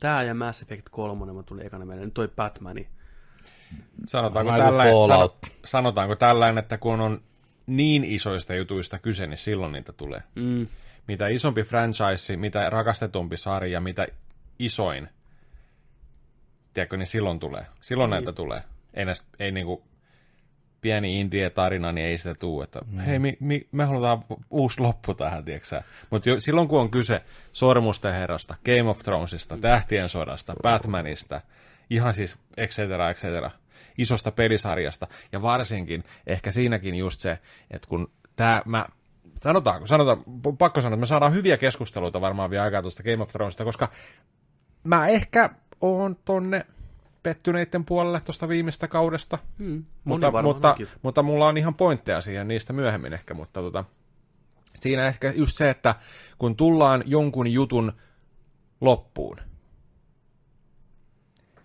Tää 0.00 0.22
ja 0.22 0.34
Mass 0.34 0.62
Effect 0.62 0.88
3, 0.90 1.32
mä 1.32 1.42
tuli 1.42 1.66
ekana 1.66 1.84
mieleen. 1.84 2.06
Nyt 2.06 2.14
toi 2.14 2.28
Batmani. 2.28 2.88
Sanotaanko 4.06 4.52
tällainen, 4.52 4.94
sanot, 5.06 5.36
sanotaanko 5.64 6.16
tällainen, 6.16 6.58
että 6.58 6.78
kun 6.78 7.00
on 7.00 7.22
niin 7.66 8.04
isoista 8.04 8.54
jutuista 8.54 8.98
kyse, 8.98 9.26
niin 9.26 9.38
silloin 9.38 9.72
niitä 9.72 9.92
tulee. 9.92 10.22
Mm. 10.34 10.66
Mitä 11.08 11.28
isompi 11.28 11.62
franchise, 11.62 12.36
mitä 12.36 12.70
rakastetumpi 12.70 13.36
sarja, 13.36 13.80
mitä 13.80 14.06
isoin, 14.58 15.08
tiedätkö, 16.74 16.96
niin 16.96 17.06
silloin 17.06 17.38
tulee. 17.38 17.66
Silloin 17.80 18.10
niin. 18.10 18.24
näitä 18.24 18.32
tulee. 18.32 18.62
Ei, 18.94 19.04
näistä, 19.04 19.28
ei 19.38 19.52
niinku 19.52 19.82
pieni 20.86 21.20
indie-tarina, 21.20 21.92
niin 21.92 22.06
ei 22.06 22.18
sitä 22.18 22.34
tule, 22.34 22.64
että 22.64 22.80
mm. 22.86 22.98
hei, 22.98 23.18
mi, 23.18 23.36
mi, 23.40 23.68
me 23.72 23.84
halutaan 23.84 24.24
uusi 24.50 24.80
loppu 24.80 25.14
tähän, 25.14 25.44
tiedätkö 25.44 25.82
Mutta 26.10 26.30
silloin 26.38 26.68
kun 26.68 26.80
on 26.80 26.90
kyse 26.90 27.22
Sormusten 27.52 28.14
herrasta, 28.14 28.54
Game 28.64 28.90
of 28.90 28.98
Thronesista. 28.98 29.56
Tähtien 29.56 30.08
sodasta, 30.08 30.54
Batmanista, 30.62 31.40
ihan 31.90 32.14
siis 32.14 32.36
et 32.56 32.70
cetera, 32.70 33.10
et 33.10 33.18
cetera, 33.18 33.50
isosta 33.98 34.32
pelisarjasta, 34.32 35.06
ja 35.32 35.42
varsinkin 35.42 36.04
ehkä 36.26 36.52
siinäkin 36.52 36.94
just 36.94 37.20
se, 37.20 37.38
että 37.70 37.88
kun 37.88 38.10
tämä, 38.36 38.62
mä 38.64 38.86
sanotaanko, 39.42 39.86
sanotaan, 39.86 40.18
pakko 40.58 40.80
sanoa, 40.80 40.94
että 40.94 41.00
me 41.00 41.06
saadaan 41.06 41.34
hyviä 41.34 41.56
keskusteluita 41.56 42.20
varmaan 42.20 42.50
vielä 42.50 42.64
aikaa 42.64 42.82
tuosta 42.82 43.02
Game 43.02 43.22
of 43.22 43.32
Thronesista, 43.32 43.64
koska 43.64 43.88
mä 44.84 45.08
ehkä 45.08 45.50
oon 45.80 46.16
tonne 46.24 46.66
pettyneiden 47.26 47.84
puolelle 47.84 48.20
tuosta 48.20 48.48
viimeistä 48.48 48.88
kaudesta. 48.88 49.38
Hmm, 49.58 49.84
mutta, 50.04 50.42
mutta, 50.42 50.76
mutta 51.02 51.22
mulla 51.22 51.46
on 51.46 51.58
ihan 51.58 51.74
pointteja 51.74 52.20
siihen 52.20 52.48
niistä 52.48 52.72
myöhemmin 52.72 53.12
ehkä, 53.12 53.34
mutta 53.34 53.60
tota, 53.60 53.84
siinä 54.80 55.06
ehkä 55.06 55.32
just 55.36 55.56
se, 55.56 55.70
että 55.70 55.94
kun 56.38 56.56
tullaan 56.56 57.02
jonkun 57.06 57.52
jutun 57.52 57.92
loppuun, 58.80 59.40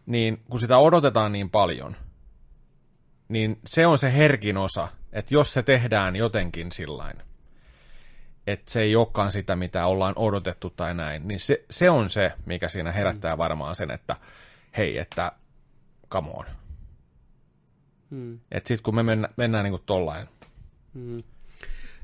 niin 0.05 0.41
kun 0.49 0.59
sitä 0.59 0.77
odotetaan 0.77 1.31
niin 1.31 1.49
paljon, 1.49 1.95
niin 3.29 3.59
se 3.65 3.87
on 3.87 3.97
se 3.97 4.13
herkin 4.13 4.57
osa, 4.57 4.87
että 5.13 5.33
jos 5.33 5.53
se 5.53 5.63
tehdään 5.63 6.15
jotenkin 6.15 6.71
sillain, 6.71 7.17
että 8.47 8.71
se 8.71 8.81
ei 8.81 8.95
olekaan 8.95 9.31
sitä, 9.31 9.55
mitä 9.55 9.85
ollaan 9.85 10.13
odotettu 10.15 10.69
tai 10.69 10.93
näin, 10.93 11.27
niin 11.27 11.39
se, 11.39 11.65
se 11.69 11.89
on 11.89 12.09
se, 12.09 12.31
mikä 12.45 12.69
siinä 12.69 12.91
herättää 12.91 13.37
varmaan 13.37 13.75
sen, 13.75 13.91
että 13.91 14.15
hei, 14.77 14.97
että 14.97 15.31
come 16.11 16.29
on. 16.33 16.45
Hmm. 18.09 18.39
Että 18.51 18.67
sitten 18.67 18.83
kun 18.83 18.95
me 18.95 19.03
mennä, 19.03 19.29
mennään 19.37 19.63
niin 19.63 19.71
kuin 19.71 19.83
tollain, 19.85 20.27
Hmm. 20.93 21.23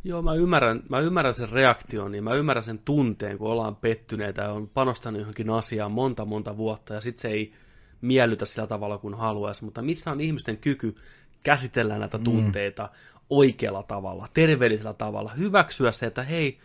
Joo, 0.03 0.21
mä 0.21 0.33
ymmärrän, 0.33 0.83
mä 0.89 0.99
ymmärrän 0.99 1.33
sen 1.33 1.49
reaktion, 1.49 2.11
niin 2.11 2.23
mä 2.23 2.33
ymmärrän 2.33 2.63
sen 2.63 2.79
tunteen, 2.79 3.37
kun 3.37 3.51
ollaan 3.51 3.75
pettyneitä 3.75 4.41
ja 4.41 4.51
on 4.51 4.69
panostanut 4.69 5.19
johonkin 5.19 5.49
asiaan 5.49 5.91
monta 5.91 6.25
monta 6.25 6.57
vuotta 6.57 6.93
ja 6.93 7.01
sitten 7.01 7.21
se 7.21 7.27
ei 7.27 7.53
miellytä 8.01 8.45
sillä 8.45 8.67
tavalla 8.67 8.97
kuin 8.97 9.13
haluaisi, 9.13 9.63
mutta 9.65 9.81
missä 9.81 10.11
on 10.11 10.21
ihmisten 10.21 10.57
kyky 10.57 10.95
käsitellä 11.43 11.97
näitä 11.97 12.19
tunteita 12.19 12.83
mm. 12.83 13.17
oikealla 13.29 13.83
tavalla, 13.83 14.27
terveellisellä 14.33 14.93
tavalla, 14.93 15.31
hyväksyä 15.31 15.91
se, 15.91 16.05
että 16.05 16.23
hei, 16.23 16.59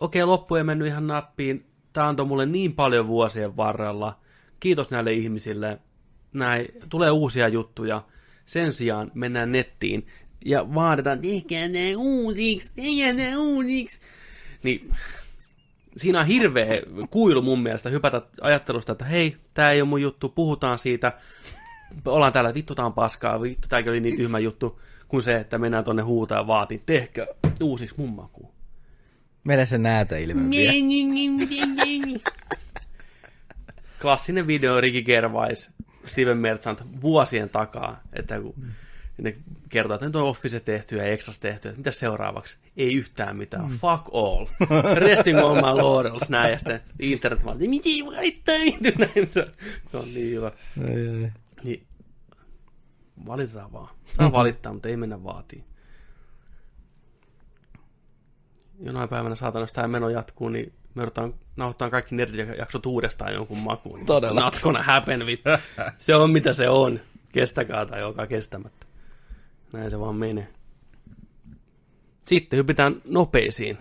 okei, 0.00 0.24
loppu 0.24 0.54
ei 0.54 0.64
mennyt 0.64 0.88
ihan 0.88 1.06
nappiin, 1.06 1.66
tämä 1.92 2.08
antoi 2.08 2.26
mulle 2.26 2.46
niin 2.46 2.72
paljon 2.72 3.06
vuosien 3.06 3.56
varrella, 3.56 4.18
kiitos 4.60 4.90
näille 4.90 5.12
ihmisille, 5.12 5.78
näin, 6.32 6.68
tulee 6.88 7.10
uusia 7.10 7.48
juttuja, 7.48 8.04
sen 8.44 8.72
sijaan 8.72 9.10
mennään 9.14 9.52
nettiin 9.52 10.06
ja 10.44 10.74
vaaditaan, 10.74 11.20
tehkää 11.20 11.68
ne 11.68 11.96
uusiksi, 11.96 12.74
tehkää 12.74 13.12
ne 13.12 13.36
uusiksi. 13.36 14.00
Niin 14.62 14.94
siinä 15.96 16.20
on 16.20 16.26
hirveä 16.26 16.82
kuilu 17.10 17.42
mun 17.42 17.62
mielestä 17.62 17.90
hypätä 17.90 18.22
ajattelusta, 18.40 18.92
että 18.92 19.04
hei, 19.04 19.36
tämä 19.54 19.70
ei 19.70 19.80
ole 19.80 19.88
mun 19.88 20.02
juttu, 20.02 20.28
puhutaan 20.28 20.78
siitä, 20.78 21.12
ollaan 22.04 22.32
täällä, 22.32 22.54
vittu 22.54 22.74
tää 22.74 22.86
on 22.86 22.92
paskaa, 22.92 23.42
vittu 23.42 23.68
tämäkin 23.68 23.90
oli 23.90 24.00
niin 24.00 24.16
tyhmä 24.16 24.38
juttu, 24.38 24.80
kuin 25.08 25.22
se, 25.22 25.36
että 25.36 25.58
mennään 25.58 25.84
tonne 25.84 26.02
huutaa 26.02 26.38
ja 26.38 26.46
vaatii, 26.46 26.82
tehkää 26.86 27.26
uusiksi 27.62 27.94
mun 27.98 28.14
makuun. 28.14 28.52
Meillä 29.46 29.64
se 29.64 29.78
näätä 29.78 30.16
ilme 30.16 30.50
vielä. 30.50 30.72
Klassinen 34.02 34.46
video 34.46 34.80
Ricky 34.80 35.02
Gervais, 35.02 35.70
Steven 36.08 36.36
Merchant 36.36 36.82
vuosien 37.00 37.50
takaa, 37.50 38.00
että 38.12 38.40
kun 38.40 38.54
ne 39.18 39.36
kertoo, 39.68 39.94
että 39.94 40.06
nyt 40.06 40.16
on 40.16 40.22
Office 40.22 40.60
tehty 40.60 40.96
ja 40.96 41.04
Extras 41.04 41.38
tehty, 41.38 41.68
että 41.68 41.78
mitä 41.78 41.90
seuraavaksi? 41.90 42.58
Ei 42.76 42.94
yhtään 42.94 43.36
mitään. 43.36 43.64
Mm. 43.64 43.78
Fuck 43.78 44.14
all. 44.14 44.46
Resting 44.94 45.38
on 45.38 45.56
my 45.56 45.62
laurels, 45.62 46.28
näin. 46.28 46.50
Ja 46.52 46.58
sitten 46.58 46.80
internet 46.98 47.44
vaan, 47.44 47.58
miten 47.58 48.06
valittaa 48.06 48.58
niitä 48.58 48.92
näin. 48.98 49.32
Se 49.32 49.96
on 49.96 50.04
niin 50.14 50.36
hyvä. 50.36 50.52
Ai, 50.84 51.24
ai. 51.24 51.32
Niin, 51.64 51.86
valitetaan 53.26 53.72
vaan. 53.72 53.88
Saa 54.16 54.32
valittaa, 54.32 54.72
mutta 54.72 54.88
ei 54.88 54.96
mennä 54.96 55.24
vaatii. 55.24 55.64
Jonain 58.80 59.08
päivänä 59.08 59.34
saatana, 59.34 59.62
jos 59.62 59.72
tämä 59.72 59.88
meno 59.88 60.08
jatkuu, 60.08 60.48
niin 60.48 60.72
me 60.98 61.02
joudutaan 61.02 61.34
nauhoittamaan 61.56 61.90
kaikki 61.90 62.14
nerdijaksot 62.14 62.86
uudestaan 62.86 63.34
jonkun 63.34 63.58
makuun. 63.58 64.06
Todella. 64.06 64.52
Happen, 64.82 65.26
vittu. 65.26 65.50
Se 65.98 66.14
on 66.16 66.30
mitä 66.30 66.52
se 66.52 66.68
on. 66.68 67.00
Kestäkää 67.32 67.86
tai 67.86 68.02
olkaa 68.02 68.26
kestämättä. 68.26 68.86
Näin 69.72 69.90
se 69.90 70.00
vaan 70.00 70.16
menee. 70.16 70.48
Sitten 72.26 72.56
hypitään 72.58 73.02
nopeisiin. 73.04 73.78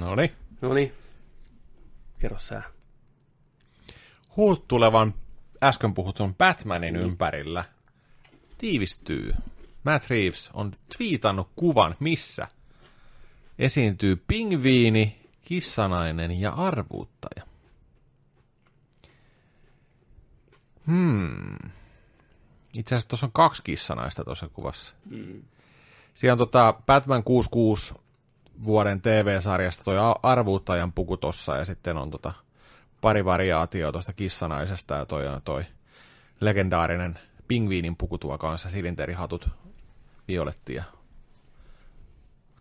no 0.00 0.14
niin, 0.14 0.30
No 0.62 0.74
niin. 0.74 0.92
Kerro 2.18 2.38
sä. 2.38 2.62
huut 4.36 4.68
tulevan 4.68 5.14
äsken 5.62 5.94
puhutun 5.94 6.34
Batmanin 6.34 6.96
ympärillä 6.96 7.64
tiivistyy. 8.58 9.34
Matt 9.84 10.10
Reeves 10.10 10.50
on 10.54 10.72
twiitannut 10.96 11.48
kuvan, 11.56 11.96
missä 12.00 12.48
esiintyy 13.58 14.16
pingviini, 14.26 15.23
kissanainen 15.44 16.40
ja 16.40 16.50
arvuuttaja. 16.50 17.46
Hmm. 20.86 21.56
Itse 22.78 22.94
asiassa 22.94 23.08
tuossa 23.08 23.26
on 23.26 23.32
kaksi 23.32 23.62
kissanaista 23.62 24.24
tuossa 24.24 24.48
kuvassa. 24.48 24.94
Mm. 25.10 25.42
Siinä 26.14 26.32
on 26.32 26.38
tota 26.38 26.74
Batman 26.86 27.24
66 27.24 27.94
vuoden 28.64 29.00
TV-sarjasta 29.00 29.84
toi 29.84 29.98
a- 29.98 30.16
arvuuttajan 30.22 30.92
puku 30.92 31.16
tossa 31.16 31.56
ja 31.56 31.64
sitten 31.64 31.98
on 31.98 32.10
tota 32.10 32.32
pari 33.00 33.24
variaatioa 33.24 33.92
tuosta 33.92 34.12
kissanaisesta 34.12 34.94
ja 34.94 35.06
toi 35.06 35.26
on 35.26 35.42
toi 35.42 35.64
legendaarinen 36.40 37.18
pingviinin 37.48 37.96
puku 37.96 38.18
tuo 38.18 38.38
kanssa, 38.38 38.70
silinterihatut, 38.70 39.48
violetti 40.28 40.74
ja 40.74 40.84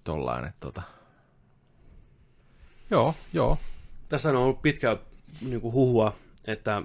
tollain, 0.04 0.46
että 0.46 0.60
tota. 0.60 0.82
Joo, 2.94 3.16
joo. 3.34 3.58
Tässä 4.10 4.30
on 4.30 4.36
ollut 4.36 4.62
pitkä 4.62 4.98
niin 5.42 5.62
kuin 5.62 5.74
huhua, 5.74 6.16
että 6.46 6.84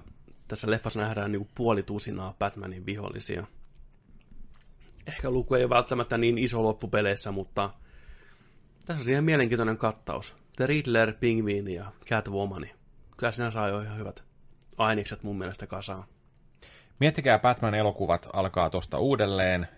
tässä 0.48 0.70
leffassa 0.70 1.00
nähdään 1.00 1.32
niin 1.32 1.40
kuin 1.40 1.50
puoli 1.54 1.82
tusinaa 1.82 2.34
Batmanin 2.38 2.86
vihollisia. 2.86 3.46
Ehkä 5.06 5.30
luku 5.30 5.54
ei 5.54 5.64
ole 5.64 5.70
välttämättä 5.70 6.18
niin 6.18 6.38
iso 6.38 6.62
loppupeleissä, 6.62 7.32
mutta 7.32 7.70
tässä 8.86 9.00
on 9.00 9.04
siihen 9.04 9.24
mielenkiintoinen 9.24 9.76
kattaus. 9.76 10.34
The 10.56 10.66
Riddler, 10.66 11.12
Pingviini 11.12 11.74
ja 11.74 11.92
Catwoman. 12.06 12.66
Kyllä 13.16 13.32
siinä 13.32 13.50
saa 13.50 13.68
jo 13.68 13.80
ihan 13.80 13.98
hyvät 13.98 14.24
ainekset 14.78 15.22
mun 15.22 15.38
mielestä 15.38 15.66
kasaan. 15.66 16.04
Miettikää 17.00 17.38
Batman-elokuvat 17.38 18.28
alkaa 18.32 18.70
tuosta 18.70 18.98
uudelleen. 18.98 19.68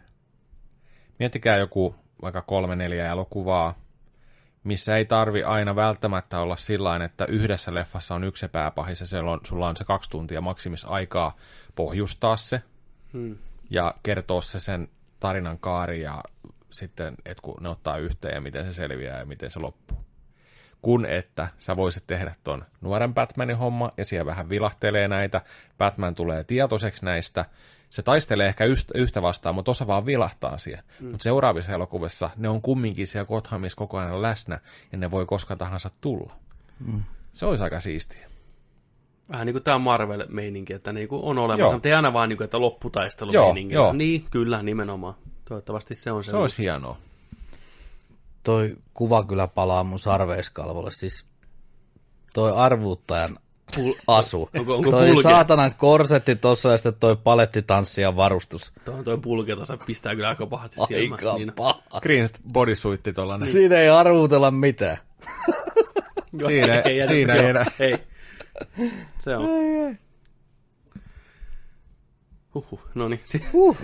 Miettikää 1.19 1.57
joku 1.57 1.95
vaikka 2.23 2.43
kolme 2.43 2.77
neljä 2.77 3.11
elokuvaa, 3.11 3.80
missä 4.65 4.97
ei 4.97 5.05
tarvi 5.05 5.43
aina 5.43 5.77
välttämättä 5.77 6.41
olla 6.41 6.57
sillä 6.57 7.05
että 7.05 7.25
yhdessä 7.25 7.75
leffassa 7.75 8.15
on 8.15 8.25
yksi 8.25 8.41
se 8.41 8.49
pääpahis 8.49 9.01
ja 9.01 9.07
siellä 9.07 9.31
on, 9.31 9.41
sulla 9.47 9.69
on 9.69 9.77
se 9.77 9.85
kaksi 9.85 10.11
tuntia 10.11 10.41
maksimis 10.41 10.85
aikaa 10.85 11.37
pohjustaa 11.75 12.37
se 12.37 12.63
Hmm. 13.13 13.37
ja 13.71 13.95
kertoa 14.03 14.43
se 14.43 14.61
sen 14.61 14.89
tarinan 15.21 15.59
kaari 15.59 16.03
ja 16.03 16.23
sitten, 16.71 17.15
että 17.25 17.43
kun 17.43 17.57
ne 17.61 17.69
ottaa 17.69 17.97
yhteen 17.97 18.35
ja 18.35 18.41
miten 18.41 18.65
se 18.65 18.73
selviää 18.73 19.19
ja 19.19 19.25
miten 19.25 19.51
se 19.51 19.61
loppuu. 19.61 19.99
Kun 20.83 21.07
että 21.07 21.49
sä 21.59 21.77
voisit 21.77 22.07
tehdä 22.07 22.35
ton 22.45 22.65
nuoren 22.81 23.15
Batmanin 23.15 23.57
homma 23.57 23.93
ja 23.97 24.05
siellä 24.05 24.27
vähän 24.27 24.49
vilahtelee 24.49 25.09
näitä, 25.09 25.41
Batman 25.79 26.15
tulee 26.15 26.45
tietoiseksi 26.45 27.05
näistä, 27.05 27.45
se 27.91 28.03
taistelee 28.03 28.49
ehkä 28.49 28.65
yhtä, 28.95 29.23
vastaan, 29.23 29.55
mutta 29.55 29.71
osa 29.71 29.87
vaan 29.87 30.07
vilahtaa 30.07 30.59
siellä. 30.59 30.83
Mm. 31.01 31.11
Mutta 31.11 31.23
seuraavissa 31.23 31.73
elokuvissa 31.73 32.31
ne 32.37 32.49
on 32.49 32.63
kumminkin 32.63 33.07
siellä 33.07 33.27
Gothamissa 33.27 33.77
koko 33.77 33.99
ajan 33.99 34.23
läsnä 34.23 34.61
ja 34.93 34.99
ne 34.99 35.11
voi 35.11 35.27
koska 35.27 35.57
tahansa 35.57 35.91
tulla. 36.01 36.33
Mm. 36.87 37.03
Se 37.33 37.47
olisi 37.47 37.63
aika 37.63 37.81
siistiä. 37.81 38.31
Vähän 39.33 39.47
niin 39.47 39.55
kuin 39.55 39.63
tämä 39.63 39.79
Marvel-meininki, 39.79 40.73
että 40.73 40.93
niin 40.93 41.09
kuin 41.09 41.23
on 41.23 41.39
olemassa, 41.39 41.63
Joo. 41.63 41.73
mutta 41.73 41.89
ei 41.89 41.95
aina 41.95 42.13
vaan 42.13 42.29
niin 42.29 42.37
kuin, 42.37 42.45
että 42.45 42.61
lopputaistelu 42.61 43.33
Joo, 43.33 43.55
joo. 43.69 43.93
Niin, 43.93 44.25
kyllä, 44.31 44.63
nimenomaan. 44.63 45.15
Toivottavasti 45.45 45.95
se 45.97 46.13
on 46.13 46.25
se. 46.25 46.31
Se 46.31 46.37
olisi 46.37 46.63
hienoa. 46.63 46.99
Toi 48.43 48.77
kuva 48.95 49.25
kyllä 49.25 49.47
palaa 49.47 49.85
mun 49.85 49.99
sarveiskalvolle. 49.99 50.91
Siis 50.91 51.25
toi 52.35 52.53
arvuuttajan 52.57 53.39
asu. 54.07 54.51
Onko- 54.59 54.75
onko 54.75 54.91
toi 54.91 55.07
pulkea? 55.07 55.23
saatanan 55.23 55.75
korsetti 55.75 56.37
tossa 56.37 56.71
ja 56.71 56.77
sitten 56.77 56.95
toi 57.01 57.17
palettitanssi 57.17 58.03
ja 58.03 58.17
varustus. 58.17 58.73
Tuo 58.85 58.95
on 58.95 59.05
toi 59.05 59.19
pulke 59.19 59.57
tuossa 59.57 59.77
pistää 59.77 60.15
kyllä 60.15 60.29
aika 60.29 60.47
pahasti 60.47 60.77
silmään. 60.89 61.21
Aika 61.27 61.39
Niin, 61.39 61.53
paha. 61.53 61.83
Green 62.03 62.31
bodysuitti 62.53 63.13
tollanen. 63.13 63.49
Siinä 63.49 63.77
ei 63.77 63.89
arvuutella 63.89 64.51
mitään. 64.51 64.97
Joo, 66.33 66.49
Siinä- 66.49 66.81
ei, 66.81 67.07
siinä 67.07 67.35
joo, 67.35 67.45
ei 67.45 67.51
enää. 67.51 67.65
Ei. 67.81 67.99
Se 69.25 69.37
on. 69.37 69.49
Huhhuh, 72.55 72.81
no 72.95 73.09
niin. 73.09 73.21
Huh. 73.53 73.77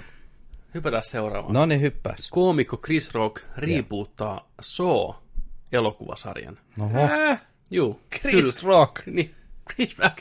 Hypätään 0.74 1.04
seuraavaan. 1.04 1.54
No 1.54 1.66
niin, 1.66 1.80
hyppäs. 1.80 2.28
Koomikko 2.30 2.76
Chris 2.76 3.14
Rock 3.14 3.42
riipuuttaa 3.56 4.48
Saw-elokuvasarjan. 4.62 6.58
Oho. 6.80 6.98
Äh, 7.00 7.40
Juu, 7.70 8.00
Chris 8.20 8.62
Rock. 8.64 9.06
Niin, 9.06 9.34
Chris 9.74 9.98
Rock. 10.02 10.18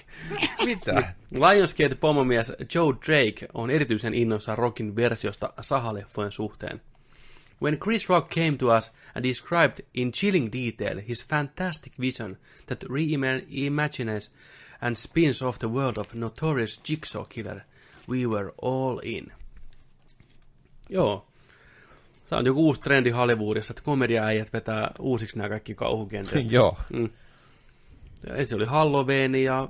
Mitä? 0.66 1.14
Lionsgate-pomomies 1.34 2.54
Joe 2.76 2.94
Drake 3.08 3.48
on 3.54 3.70
erityisen 3.70 4.14
innoissaan 4.14 4.58
Rockin 4.58 4.96
versiosta 4.96 5.54
sahaleffojen 5.62 6.32
suhteen. 6.32 6.82
When 7.62 7.78
Chris 7.78 8.10
Rock 8.10 8.30
came 8.30 8.58
to 8.58 8.68
us 8.68 8.94
and 9.16 9.24
described 9.24 9.80
in 9.94 10.12
chilling 10.12 10.50
detail 10.52 11.02
his 11.08 11.26
fantastic 11.26 11.94
vision 12.00 12.38
that 12.66 12.84
reimagines 12.84 14.32
and 14.82 14.96
spins 14.96 15.42
off 15.42 15.60
the 15.60 15.70
world 15.70 15.98
of 15.98 16.14
notorious 16.14 16.80
Jigsaw 16.90 17.26
Killer, 17.30 17.62
we 18.10 18.28
were 18.28 18.52
all 18.62 19.00
in. 19.04 19.32
Joo. 20.90 21.26
Tämä 22.30 22.40
on 22.40 22.46
joku 22.46 22.66
uusi 22.66 22.82
trendi 22.82 23.10
Hollywoodissa, 23.10 23.72
että 23.72 23.84
komediaäijät 23.84 24.54
vetää 24.54 24.92
uusiksi 25.00 25.38
nämä 25.38 25.50
kaikki 25.50 25.76
kauhugenret. 25.76 26.52
Joo. 26.52 26.78
Mm. 26.94 27.10
Ensin 28.34 28.56
oli 28.56 28.66
Halloween 28.66 29.36
ja 29.36 29.70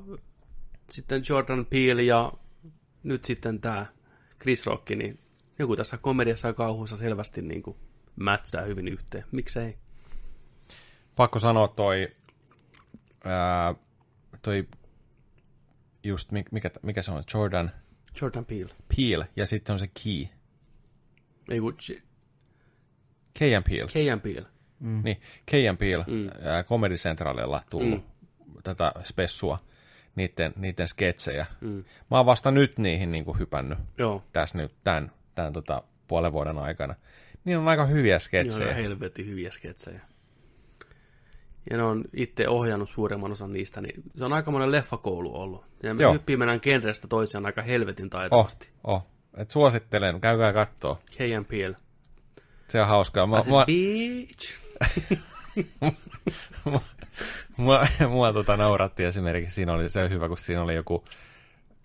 sitten 0.91 1.23
Jordan 1.29 1.65
Peele 1.65 2.03
ja 2.03 2.31
nyt 3.03 3.25
sitten 3.25 3.61
tämä 3.61 3.85
Chris 4.41 4.65
Rock, 4.65 4.89
niin 4.89 5.19
joku 5.59 5.75
tässä 5.75 5.97
komediassa 5.97 6.47
ja 6.47 6.53
kauhussa 6.53 6.95
selvästi 6.97 7.41
niin 7.41 7.63
kuin 7.63 7.77
mätsää 8.15 8.61
hyvin 8.61 8.87
yhteen. 8.87 9.23
Miksei? 9.31 9.77
Pakko 11.15 11.39
sanoa 11.39 11.67
toi, 11.67 12.07
ää, 13.23 13.75
toi 14.41 14.67
just, 16.03 16.31
mi- 16.31 16.45
mikä, 16.51 16.71
mikä 16.81 17.01
se 17.01 17.11
on, 17.11 17.23
Jordan 17.33 17.71
Jordan 18.21 18.45
Peele. 18.45 18.73
Peele, 18.97 19.27
ja 19.35 19.45
sitten 19.45 19.73
on 19.73 19.79
se 19.79 19.87
Key. 20.03 20.27
Ei 21.49 21.59
kun 21.59 21.77
Key 23.39 23.61
Peele. 23.69 23.89
Keijan 23.93 24.21
Peele. 24.21 24.47
Mm. 24.79 25.01
Niin, 25.03 25.21
Key 25.45 25.75
Peele 25.79 26.05
Mm. 26.07 26.29
Comedy 26.67 26.95
Centralilla 26.95 27.63
tullut 27.69 27.99
mm. 28.03 28.09
Tätä 28.65 28.91
spessua, 29.03 29.59
niiden, 30.15 30.53
niiden 30.55 30.87
sketsejä. 30.87 31.45
Mm. 31.61 31.83
Mä 32.11 32.17
oon 32.17 32.25
vasta 32.25 32.51
nyt 32.51 32.79
niihin 32.79 33.11
niin 33.11 33.25
kuin 33.25 33.39
hypännyt 33.39 33.77
Joo. 33.97 34.23
tässä 34.33 34.57
nyt 34.57 34.71
tämän, 34.83 35.11
tämän 35.35 35.53
tota, 35.53 35.83
puolen 36.07 36.31
vuoden 36.33 36.57
aikana. 36.57 36.95
Niin 37.45 37.57
on 37.57 37.67
aika 37.67 37.85
hyviä 37.85 38.19
sketsejä. 38.19 38.69
ihan 38.69 38.75
helvetin 38.83 39.27
hyviä 39.27 39.51
sketsejä. 39.51 40.01
Ja 41.69 41.77
ne 41.77 41.83
on 41.83 42.03
itse 42.13 42.47
ohjannut 42.49 42.89
suuremman 42.89 43.31
osan 43.31 43.53
niistä, 43.53 43.81
niin 43.81 44.03
se 44.15 44.25
on 44.25 44.33
aika 44.33 44.51
monen 44.51 44.71
leffakoulu 44.71 45.35
ollut. 45.41 45.65
Ja 45.83 45.93
me 45.93 46.03
Joo. 46.03 46.13
hyppii 46.13 46.37
mennään 46.37 46.59
genrestä 46.63 47.07
toisiaan 47.07 47.45
aika 47.45 47.61
helvetin 47.61 48.05
Oh, 48.05 48.09
taitavasti. 48.09 48.69
oh. 48.83 49.03
Et 49.37 49.51
suosittelen, 49.51 50.21
käykää 50.21 50.53
kattoo. 50.53 50.99
Peele. 51.49 51.75
Se 52.67 52.81
on 52.81 52.87
hauskaa. 52.87 53.27
Mä, 53.27 53.43
I 53.67 54.27
said, 54.99 55.17
mua, 56.63 56.81
mua, 57.57 57.87
mua 58.09 58.33
tota 58.33 58.57
nauratti 58.57 59.03
esimerkiksi. 59.03 59.55
Siinä 59.55 59.73
oli 59.73 59.89
se 59.89 60.09
hyvä, 60.09 60.27
kun 60.27 60.37
siinä 60.37 60.61
oli 60.61 60.75
joku 60.75 61.05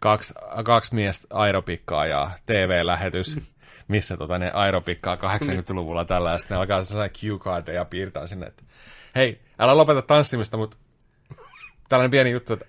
kaksi, 0.00 0.34
kaksi 0.64 0.94
miestä 0.94 1.26
aeropikkaa 1.30 2.06
ja 2.06 2.30
TV-lähetys, 2.46 3.40
missä 3.88 4.16
tota, 4.16 4.38
ne 4.38 4.50
aeropikkaa 4.54 5.16
80-luvulla 5.16 6.04
tällä, 6.04 6.30
ja 6.30 6.38
sitten 6.38 6.54
ne 6.54 6.60
alkaa 6.60 6.84
sellainen 6.84 7.16
cue 7.16 7.74
ja 7.74 7.84
piirtää 7.84 8.26
sinne, 8.26 8.46
että 8.46 8.62
hei, 9.16 9.40
älä 9.58 9.76
lopeta 9.76 10.02
tanssimista, 10.02 10.56
mutta 10.56 10.76
tällainen 11.88 12.10
pieni 12.10 12.30
juttu, 12.30 12.52
että 12.52 12.66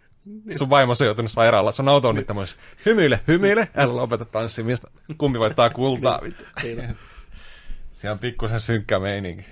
sun 0.57 0.69
vaimosi 0.69 1.03
on 1.03 1.05
joutunut 1.05 1.31
sairaalaan, 1.31 1.73
se 1.73 1.81
on 1.81 1.89
auto-onnittomuus. 1.89 2.57
Hymyile, 2.85 3.19
hymyile, 3.27 3.67
älä 3.75 3.95
lopeta 3.95 4.25
tanssimista. 4.25 4.91
Kumpi 5.17 5.39
voittaa 5.39 5.69
kultaa, 5.69 6.19
vittu. 6.23 6.43
Siellä 7.91 8.13
on 8.13 8.19
pikkusen 8.19 8.59
synkkä 8.59 8.99
meininki. 8.99 9.45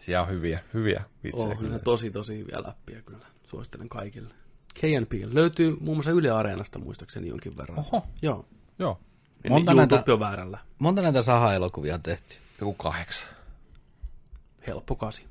Siellä 0.00 0.22
on 0.22 0.28
hyviä, 0.28 0.60
hyviä 0.74 1.02
vitsejä. 1.24 1.48
Oh, 1.48 1.58
kyllä. 1.58 1.78
tosi 1.78 2.10
tosi 2.10 2.38
hyviä 2.38 2.62
läppiä 2.66 3.02
kyllä. 3.02 3.26
Suosittelen 3.46 3.88
kaikille. 3.88 4.34
K&P 4.74 5.12
löytyy 5.32 5.76
muun 5.80 5.96
muassa 5.96 6.10
Yle 6.10 6.30
Areenasta 6.30 6.78
muistaakseni 6.78 7.28
jonkin 7.28 7.56
verran. 7.56 7.78
Oho, 7.78 8.06
Joo. 8.22 8.44
joo. 8.78 9.00
Monta 9.48 9.72
Monta 9.74 9.82
YouTube 9.82 9.96
näitä- 9.96 10.12
on 10.12 10.20
väärällä. 10.20 10.58
Monta 10.78 11.02
näitä 11.02 11.22
Saha-elokuvia 11.22 11.94
on 11.94 12.02
tehty? 12.02 12.36
Joku 12.60 12.74
kahdeksan. 12.74 13.28
Helppo 14.66 14.96
kasi. 14.96 15.24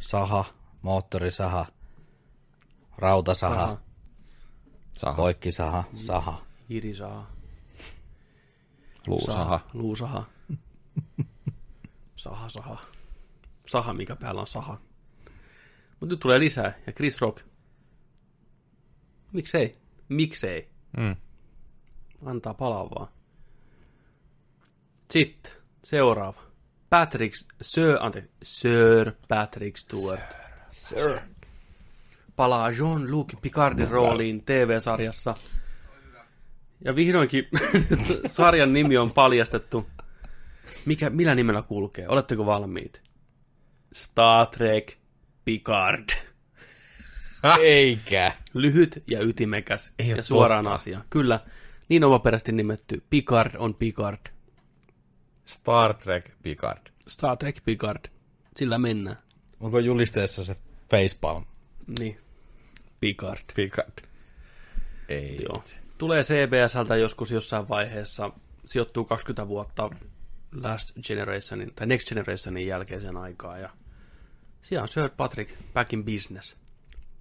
Saha, 0.00 0.44
moottorisaha, 0.82 1.66
rautasaha, 2.98 3.54
Saha. 3.54 3.78
Saha, 4.94 5.16
poikkisaha, 5.16 5.84
saha. 5.96 6.44
Irisaha. 6.68 7.26
luusaha. 9.06 9.60
Luusaha. 9.72 10.24
Saha, 12.16 12.48
saha. 12.48 12.76
Saha, 13.68 13.92
mikä 13.92 14.16
päällä 14.16 14.40
on 14.40 14.46
saha. 14.46 14.80
Mutta 16.00 16.12
nyt 16.12 16.20
tulee 16.20 16.38
lisää. 16.38 16.72
Ja 16.86 16.92
Chris 16.92 17.20
Rock. 17.20 17.46
Miksei? 19.32 19.74
Miksei? 20.08 20.68
Mm. 20.96 21.16
Antaa 22.26 22.54
palaa 22.54 22.90
vaan. 22.90 23.08
Sitten, 25.10 25.52
seuraava. 25.84 26.42
Patrick, 26.90 27.34
Sir, 27.62 27.96
ante, 28.00 28.28
Sir 28.42 29.12
Patrick 29.28 29.76
Stewart. 29.76 30.36
Sir. 30.70 31.20
Palaa 32.36 32.70
Jean-Luc 32.70 33.40
Picardin 33.42 33.90
rooliin 33.90 34.44
TV-sarjassa. 34.44 35.34
Ja 36.84 36.96
vihdoinkin 36.96 37.48
sarjan 38.26 38.72
nimi 38.72 38.96
on 38.96 39.12
paljastettu. 39.12 39.86
Mikä, 40.86 41.10
millä 41.10 41.34
nimellä 41.34 41.62
kulkee? 41.62 42.08
Oletteko 42.08 42.46
valmiit? 42.46 43.07
Star 43.92 44.46
Trek 44.46 44.92
Picard. 45.44 46.08
Eikä. 47.62 48.32
Lyhyt 48.54 49.02
ja 49.06 49.22
ytimekäs 49.24 49.92
Ei 49.98 50.08
ja 50.08 50.22
suoraan 50.22 50.64
totta. 50.64 50.74
asia. 50.74 51.00
Kyllä, 51.10 51.40
niin 51.88 52.04
omaperäisesti 52.04 52.52
nimetty 52.52 53.02
Picard 53.10 53.54
on 53.58 53.74
Picard. 53.74 54.18
Star 55.46 55.94
Trek 55.94 56.30
Picard. 56.42 56.86
Star 57.08 57.36
Trek 57.36 57.56
Picard. 57.64 58.04
Sillä 58.56 58.78
mennään. 58.78 59.16
Onko 59.60 59.78
julisteessa 59.78 60.44
se 60.44 60.56
facepalm? 60.90 61.44
Niin. 61.98 62.18
Picard. 63.00 63.40
Picard. 63.54 63.92
Ei. 65.08 65.38
Joo. 65.48 65.62
Tulee 65.98 66.22
CBSltä 66.22 66.96
joskus 66.96 67.30
jossain 67.30 67.68
vaiheessa, 67.68 68.30
sijoittuu 68.66 69.04
20 69.04 69.48
vuotta 69.48 69.90
Last 70.62 70.92
Generationin, 71.06 71.74
tai 71.74 71.86
Next 71.86 72.08
Generationin 72.08 72.66
jälkeisen 72.66 73.16
aikaa, 73.16 73.58
ja 73.58 73.70
siellä 74.68 74.82
on 74.82 74.88
Sir 74.88 75.10
Patrick 75.16 75.54
back 75.74 75.92
in 75.92 76.04
business. 76.04 76.56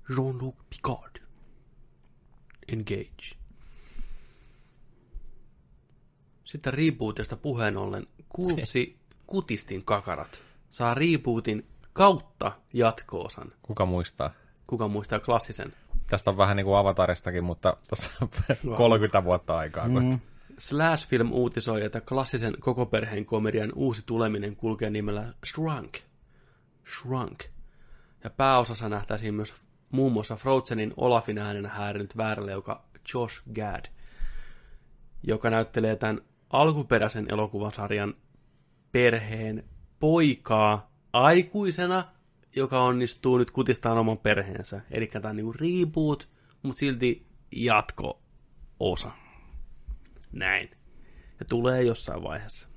Jean-Luc 0.10 0.56
Picard. 0.70 1.16
Engage. 2.68 3.38
Sitten 6.44 6.74
rebootista 6.74 7.38
puheen 7.38 7.78
ollen, 7.78 8.08
kultsi 8.30 8.98
Kutistin 9.28 9.86
kakarat 9.86 10.44
saa 10.70 10.94
rebootin 10.94 11.66
kautta 11.94 12.52
jatko-osan. 12.74 13.52
Kuka 13.62 13.86
muistaa? 13.86 14.32
Kuka 14.68 14.88
muistaa 14.88 15.20
klassisen? 15.20 15.74
Tästä 16.10 16.30
on 16.30 16.38
vähän 16.38 16.58
niin 16.58 16.66
kuin 16.66 16.78
Avataristakin, 16.78 17.44
mutta 17.44 17.78
tässä 17.88 18.12
on 18.22 18.30
30 18.78 19.24
vuotta 19.24 19.58
aikaa. 19.58 19.88
Mm. 19.88 20.20
Slash 20.58 21.08
Film 21.08 21.32
uutisoi, 21.32 21.84
että 21.84 22.02
klassisen 22.02 22.54
koko 22.60 22.86
perheen 22.86 23.26
komedian 23.26 23.72
uusi 23.76 24.04
tuleminen 24.06 24.56
kulkee 24.56 24.90
nimellä 24.90 25.34
Shrunk. 25.46 25.98
Shrunk. 26.94 27.44
Ja 28.24 28.30
pääosassa 28.30 28.90
nähtäisiin 28.90 29.34
myös 29.34 29.56
muun 29.92 30.14
muassa 30.14 30.36
Frozenin 30.36 30.94
Olafin 30.98 31.38
äänenä 31.38 31.70
häärinyt 31.70 32.18
vääräleuka 32.18 32.86
Josh 33.14 33.44
Gad, 33.56 33.86
joka 35.24 35.50
näyttelee 35.50 35.96
tämän 35.96 36.22
alkuperäisen 36.50 37.26
elokuvasarjan 37.32 38.14
perheen 38.92 39.64
poikaa 40.00 40.92
aikuisena, 41.14 42.04
joka 42.56 42.84
onnistuu 42.84 43.38
nyt 43.38 43.52
kutistaan 43.52 43.98
oman 43.98 44.18
perheensä. 44.18 44.82
Eli 44.92 45.08
tämä 45.08 45.30
on 45.30 45.36
niinku 45.36 45.54
reboot, 45.54 46.30
mutta 46.64 46.80
silti 46.80 47.28
jatko-osa. 47.52 49.12
Näin. 50.32 50.70
Ja 51.40 51.46
tulee 51.46 51.84
jossain 51.84 52.24
vaiheessa. 52.24 52.68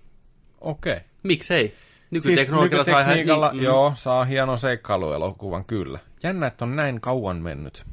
Okei. 0.61 0.93
Okay. 0.93 1.05
Miksei? 1.23 1.75
Siis 2.13 2.25
Nykyteknologialla 2.25 2.85
saa 2.85 2.93
ihan... 3.01 3.03
nykytekniikalla, 3.03 3.51
niin, 3.53 3.63
joo, 3.63 3.93
saa 3.97 4.25
hienon 4.25 4.59
seikkailuelokuvan, 4.59 5.65
kyllä. 5.65 5.99
Jännä, 6.23 6.47
että 6.47 6.65
on 6.65 6.77
näin 6.77 7.01
kauan 7.01 7.37
mennyt. 7.37 7.85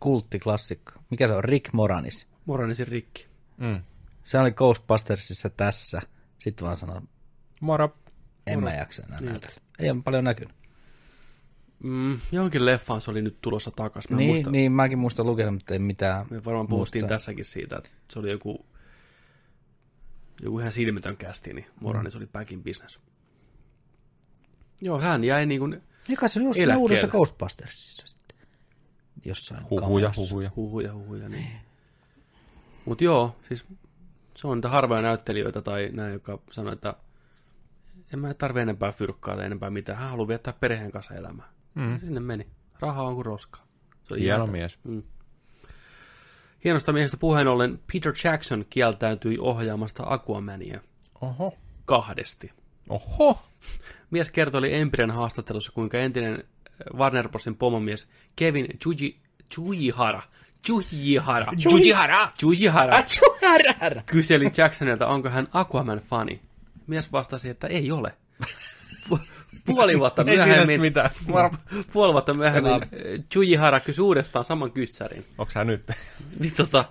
Kulttiklassikko. 0.00 0.92
Mikä 1.10 1.26
se 1.28 1.32
on? 1.34 1.44
Rick 1.44 1.72
Moranis. 1.72 2.26
Moranisin 2.46 2.88
rikki. 2.88 3.26
Mm. 3.56 3.80
Se 4.24 4.38
oli 4.38 4.50
Ghostbustersissa 4.50 5.50
tässä. 5.50 6.02
Sitten 6.38 6.64
vaan 6.64 6.76
sanoo, 6.76 7.02
Moro. 7.60 7.96
en 8.46 8.62
mä 8.62 8.74
jaksa 8.74 9.02
enää 9.06 9.20
näytellä. 9.20 9.56
Ei 9.78 9.90
ole 9.90 10.02
paljon 10.04 10.24
näkynyt. 10.24 10.54
Mm, 11.82 12.18
johonkin 12.32 12.66
leffaan 12.66 13.00
se 13.00 13.10
oli 13.10 13.22
nyt 13.22 13.38
tulossa 13.40 13.70
takaisin. 13.70 14.12
Mä 14.12 14.18
Niin, 14.18 14.30
muistan, 14.30 14.52
niin, 14.52 14.72
mäkin 14.72 14.98
muistan 14.98 15.26
lukenut, 15.26 15.54
mutta 15.54 15.72
ei 15.72 15.78
mitään. 15.78 16.26
Me 16.30 16.44
varmaan 16.44 16.68
puhuttiin 16.68 17.02
muista. 17.02 17.14
tässäkin 17.14 17.44
siitä, 17.44 17.76
että 17.76 17.90
se 18.12 18.18
oli 18.18 18.30
joku, 18.30 18.66
joku 20.42 20.58
ihan 20.58 20.72
silmitön 20.72 21.16
kästi, 21.16 21.54
niin 21.54 21.66
Moranis 21.80 22.16
oli 22.16 22.26
back 22.26 22.52
in 22.52 22.64
business. 22.64 23.00
Joo, 24.80 24.98
hän 24.98 25.24
jäi 25.24 25.46
niin 25.46 25.60
kuin 25.60 25.82
Niin 26.08 26.18
kai 26.18 26.28
se 26.28 26.40
oli 26.40 26.48
jossain 26.48 26.76
uudessa 26.76 27.08
Ghostbustersissa 27.08 28.06
sitten. 28.06 28.38
Jossain 29.24 29.70
Huhuja, 29.70 30.12
huhuja. 30.16 30.50
huhuja, 30.56 30.94
huhuja. 30.94 31.28
Niin. 31.28 31.50
Mutta 32.84 33.04
joo, 33.04 33.36
siis 33.48 33.66
se 34.36 34.46
on 34.46 34.56
niitä 34.56 34.68
harvoja 34.68 35.02
näyttelijöitä 35.02 35.62
tai 35.62 35.90
näin, 35.92 36.12
jotka 36.12 36.38
sanoo, 36.52 36.72
että 36.72 36.94
en 38.12 38.18
mä 38.18 38.34
tarvi 38.34 38.60
enempää 38.60 38.92
fyrkkaa 38.92 39.36
tai 39.36 39.46
enempää 39.46 39.70
mitään. 39.70 39.98
Hän 39.98 40.10
haluaa 40.10 40.28
viettää 40.28 40.52
perheen 40.52 40.90
kanssa 40.90 41.14
elämää. 41.14 41.48
Mm. 41.74 42.00
Sinne 42.00 42.20
meni. 42.20 42.46
Raha 42.80 43.02
on 43.02 43.14
kuin 43.14 43.26
roskaa. 43.26 43.66
Se 44.04 44.14
on 44.14 44.20
Hieno 44.20 44.46
mies. 44.46 44.78
Hienosta 46.64 46.92
miehestä 46.92 47.16
puheen 47.16 47.48
ollen 47.48 47.80
Peter 47.92 48.12
Jackson 48.24 48.64
kieltäytyi 48.70 49.38
ohjaamasta 49.38 50.02
Aquamania 50.06 50.80
Oho. 51.20 51.54
kahdesti. 51.84 52.52
Oho. 52.88 53.42
Mies 54.10 54.30
kertoi 54.30 54.74
Empirien 54.74 55.10
haastattelussa, 55.10 55.72
kuinka 55.72 55.98
entinen 55.98 56.34
äh, 56.34 56.98
Warner 56.98 57.28
Brosin 57.28 57.56
pomomies 57.56 58.08
Kevin 58.36 58.66
Chuji, 58.78 59.20
Chujihara, 59.54 60.22
Chujihara, 60.66 61.52
Chujihara. 61.56 62.32
Chujihara 62.38 63.02
kyseli 64.06 64.50
Jacksonilta, 64.56 65.06
onko 65.06 65.28
hän 65.28 65.48
Aquaman-fani. 65.52 66.40
Mies 66.86 67.12
vastasi, 67.12 67.48
että 67.48 67.66
ei 67.66 67.92
ole. 67.92 68.14
Pu- 69.68 69.74
Puoli 69.74 69.98
vuotta 69.98 70.24
myöhemmin, 70.24 70.80
mitään. 70.80 71.10
Var- 71.32 71.56
puoli 71.92 72.12
vuotta 72.12 72.34
myöhemmin 72.34 72.72
äh, 72.72 72.80
Chujihara 73.32 73.80
kysyi 73.80 74.02
uudestaan 74.02 74.44
saman 74.44 74.72
kyssärin. 74.72 75.24
Onks 75.38 75.54
hän 75.54 75.66
nyt? 75.66 75.82
Niin 76.40 76.52
tota, 76.56 76.84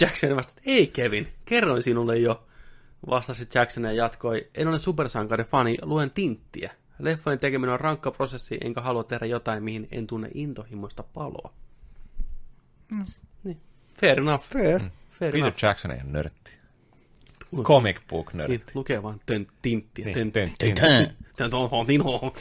Jackson 0.00 0.36
vastasi, 0.36 0.58
että 0.58 0.70
ei 0.70 0.86
Kevin, 0.86 1.28
kerroin 1.44 1.82
sinulle 1.82 2.18
jo. 2.18 2.46
Vastasi 3.10 3.48
Jackson 3.54 3.84
ja 3.84 3.92
jatkoi, 3.92 4.48
en 4.54 4.68
ole 4.68 4.78
supersankari 4.78 5.44
fani, 5.44 5.78
luen 5.82 6.10
tinttiä. 6.10 6.72
Leffojen 6.98 7.38
tekeminen 7.38 7.72
on 7.72 7.80
rankka 7.80 8.10
prosessi, 8.10 8.58
enkä 8.64 8.80
halua 8.80 9.04
tehdä 9.04 9.26
jotain, 9.26 9.62
mihin 9.62 9.88
en 9.90 10.06
tunne 10.06 10.30
intohimoista 10.34 11.02
paloa. 11.02 11.52
Niin. 13.44 13.60
Fair 14.00 14.18
enough. 14.20 14.44
Fair. 14.44 14.80
Fair 14.80 15.32
Peter 15.32 15.36
enough. 15.36 15.64
Jackson 15.64 15.90
ei 15.90 16.00
ole 16.04 16.12
nörtti. 16.12 16.59
Comic 17.62 18.00
book 18.08 18.32
nörtti. 18.32 18.56
Niin, 18.56 18.66
lukee 18.74 19.02
vaan 19.02 19.20
tön, 19.26 19.46
tinttiä. 19.62 20.04
Niin, 20.04 20.14
Tön, 20.14 20.32
tön- 20.32 20.50
tön, 20.58 20.74
tön, 21.50 21.66
niin 21.86 22.02
on. 22.04 22.32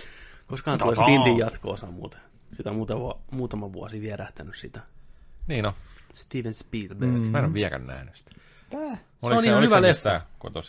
Koskaan 0.48 0.78
tulee 0.78 0.96
se 0.96 1.04
tintin 1.06 1.38
jatko-osa 1.38 1.88
muuten. 1.88 2.20
Sitä 2.58 2.70
on 2.70 2.76
muutama, 2.76 3.16
muutama 3.32 3.74
vuosi 3.74 4.02
vierähtänyt 4.02 4.56
sitä. 4.58 4.80
Niin 5.48 5.64
no. 5.64 5.74
Steven 6.14 6.54
Spielberg. 6.54 7.12
Mm. 7.12 7.20
Mä 7.22 7.40
en 7.40 7.46
ole 7.46 7.54
vieläkään 7.54 7.88
nähnyt 7.88 8.16
sitä. 8.16 8.32
Tää. 8.70 8.98
Oliko 9.22 9.42
ihan 9.42 9.58
oliko 9.58 9.76
hyvä 9.76 9.88
mistä 9.88 10.14
leffa. 10.14 10.26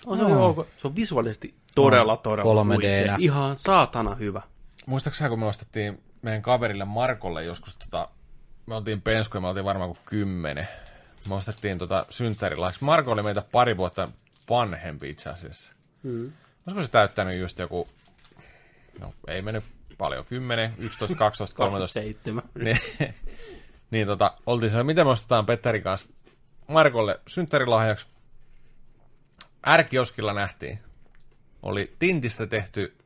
On 0.07 0.19
se, 0.19 0.25
no. 0.25 0.47
ok. 0.47 0.67
se 0.77 0.87
on 0.87 0.97
visuaalisesti 0.97 1.55
todella, 1.75 2.17
todella 2.17 2.63
3D-nä. 2.63 2.75
huikea. 2.75 3.17
Ihan 3.19 3.59
saatana 3.59 4.15
hyvä. 4.15 4.43
Muistaaksä, 4.87 5.29
kun 5.29 5.39
me 5.39 5.47
ostettiin 5.47 6.03
meidän 6.23 6.43
kaverille 6.43 6.85
Markolle 6.85 7.45
joskus 7.45 7.77
tota, 7.77 8.09
me 8.67 8.75
oltiin 8.75 9.03
penskuja, 9.03 9.41
me 9.41 9.49
oltiin 9.49 9.65
varmaan 9.65 9.91
kuin 9.91 10.01
kymmenen. 10.05 10.69
Me 11.29 11.35
ostettiin 11.35 11.79
tota 11.79 12.07
synttärilahjaksi. 12.11 12.85
Marko 12.85 13.13
oli 13.13 13.23
meitä 13.23 13.43
pari 13.53 13.77
vuotta 13.77 14.09
vanhempi 14.51 15.11
itse 15.11 15.31
asiassa. 15.31 15.73
Mm. 16.03 16.33
Olisiko 16.67 16.83
se 16.83 16.91
täyttänyt 16.91 17.41
just 17.41 17.59
joku, 17.59 17.89
no 18.99 19.15
ei 19.29 19.43
mennyt 19.43 19.65
paljon, 19.99 20.25
10, 20.25 20.75
11, 20.79 21.17
12, 21.17 21.57
13. 21.57 22.01
27. 22.01 22.43
niin, 22.55 22.79
niin 23.91 24.07
tota, 24.07 24.37
oltiin 24.47 24.71
siellä, 24.71 24.85
miten 24.85 25.07
me 25.07 25.11
ostetaan 25.11 25.47
Petterin 25.47 25.83
kanssa 25.83 26.09
Markolle 26.69 27.21
synttärilahjaksi. 27.27 28.07
Ärkioskilla 29.67 30.33
nähtiin. 30.33 30.79
Oli 31.63 31.95
Tintistä 31.99 32.47
tehty 32.47 32.97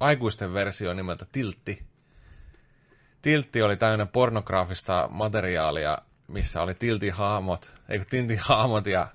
aikuisten 0.00 0.52
versio 0.52 0.94
nimeltä 0.94 1.26
Tiltti. 1.32 1.82
Tiltti 3.22 3.62
oli 3.62 3.76
täynnä 3.76 4.06
pornograafista 4.06 5.08
materiaalia, 5.10 5.98
missä 6.28 6.62
oli 6.62 6.74
Tiltin 6.74 7.12
hahmot, 7.12 7.74
eikö 7.88 8.04
Tintin 8.10 8.38
hahmot 8.38 8.86
ja 8.86 9.08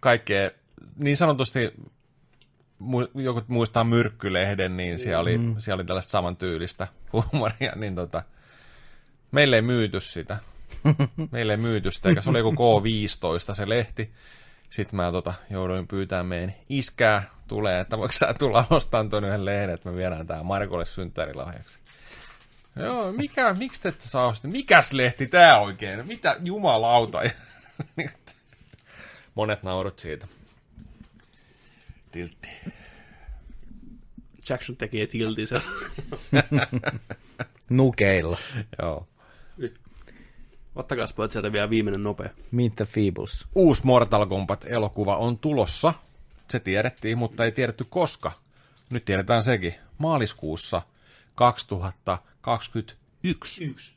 kaikkea 0.00 0.50
niin 0.96 1.16
sanotusti 1.16 1.72
joku 3.14 3.42
muistaa 3.48 3.84
Myrkkylehden, 3.84 4.76
niin 4.76 4.98
siellä 4.98 5.20
oli, 5.20 5.38
mm. 5.38 5.54
siellä 5.58 5.80
oli 5.80 5.86
tällaista 5.86 6.10
samantyylistä 6.10 6.88
huumoria, 7.12 7.72
niin 7.76 7.94
tota, 7.94 8.22
meille 9.30 9.56
ei 9.56 9.62
myyty 9.62 10.00
sitä. 10.00 10.36
Meille 11.32 11.52
ei 11.52 11.56
myyty 11.56 11.90
sitä, 11.90 12.08
eikä 12.08 12.22
se 12.22 12.30
oli 12.30 12.38
joku 12.38 12.52
K15 12.52 13.54
se 13.54 13.68
lehti. 13.68 14.12
Sitten 14.70 14.96
mä 14.96 15.12
tota, 15.12 15.34
jouduin 15.50 15.86
pyytämään 15.86 16.26
meidän 16.26 16.54
iskää 16.68 17.22
tulee, 17.48 17.80
että 17.80 17.98
voiko 17.98 18.12
sä 18.12 18.34
tulla 18.38 18.66
ostamaan 18.70 19.10
tuon 19.10 19.24
yhden 19.24 19.44
lehden, 19.44 19.74
että 19.74 19.90
me 19.90 19.96
viedään 19.96 20.26
tää 20.26 20.42
Markolle 20.42 20.86
synttärilahjaksi. 20.86 21.78
Joo, 22.76 23.12
mikä, 23.12 23.54
miksi 23.54 23.82
te 23.82 23.88
ette 23.88 24.08
saa 24.08 24.26
ostaa? 24.26 24.50
Mikäs 24.50 24.92
lehti 24.92 25.26
tää 25.26 25.60
oikein? 25.60 26.08
Mitä 26.08 26.36
jumalauta? 26.44 27.20
Monet 29.34 29.62
naurut 29.62 29.98
siitä. 29.98 30.26
Tiltti. 32.12 32.48
Jackson 34.48 34.76
tekee 34.76 35.06
tiltisen. 35.06 35.60
Nukeilla. 37.68 38.38
Joo. 38.82 39.06
Ottakaa 40.74 41.06
pojat 41.16 41.30
sieltä 41.30 41.52
vielä 41.52 41.70
viimeinen 41.70 42.02
nopea. 42.02 42.30
Meet 42.50 42.76
the 42.76 42.84
Feebles. 42.84 43.46
Uusi 43.54 43.82
Mortal 43.84 44.26
Kombat-elokuva 44.26 45.16
on 45.16 45.38
tulossa. 45.38 45.94
Se 46.50 46.60
tiedettiin, 46.60 47.18
mutta 47.18 47.44
ei 47.44 47.52
tiedetty 47.52 47.84
koska. 47.84 48.32
Nyt 48.90 49.04
tiedetään 49.04 49.42
sekin. 49.42 49.74
Maaliskuussa 49.98 50.82
2021 51.34 53.64
Yksi. 53.64 53.96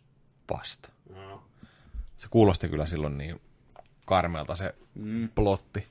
vasta. 0.54 0.90
Se 2.18 2.28
kuulosti 2.30 2.70
kyllä 2.70 2.86
silloin 2.86 3.18
niin 3.18 3.42
karmealta 4.06 4.56
se 4.56 4.76
mm. 4.96 5.30
plotti. 5.36 5.88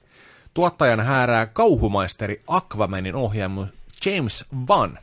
Tuottajan 0.54 1.00
häärää 1.00 1.46
kauhumaisteri 1.46 2.42
Aquamanin 2.46 3.14
ohjaaja 3.14 3.66
James 4.06 4.44
Van. 4.68 4.98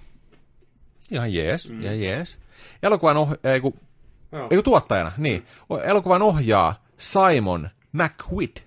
Ihan 1.12 1.34
jees, 1.34 1.70
mm. 1.70 1.82
ihan 1.82 2.02
jees. 2.02 2.38
Elokuvan 2.84 3.16
oh- 3.18 3.38
ei, 3.44 3.62
kun, 3.62 3.74
Joo. 4.32 4.48
ei 4.52 4.58
kun 4.58 4.64
tuottajana, 4.64 5.12
niin. 5.18 5.46
Elokuvan 5.84 6.22
ohjaa 6.22 6.84
Simon 6.98 7.70
McWhid. 7.94 8.58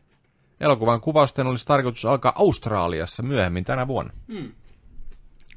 Elokuvan 0.61 1.01
kuvausten 1.01 1.47
olisi 1.47 1.67
tarkoitus 1.67 2.05
alkaa 2.05 2.33
Australiassa 2.35 3.23
myöhemmin 3.23 3.65
tänä 3.65 3.87
vuonna. 3.87 4.13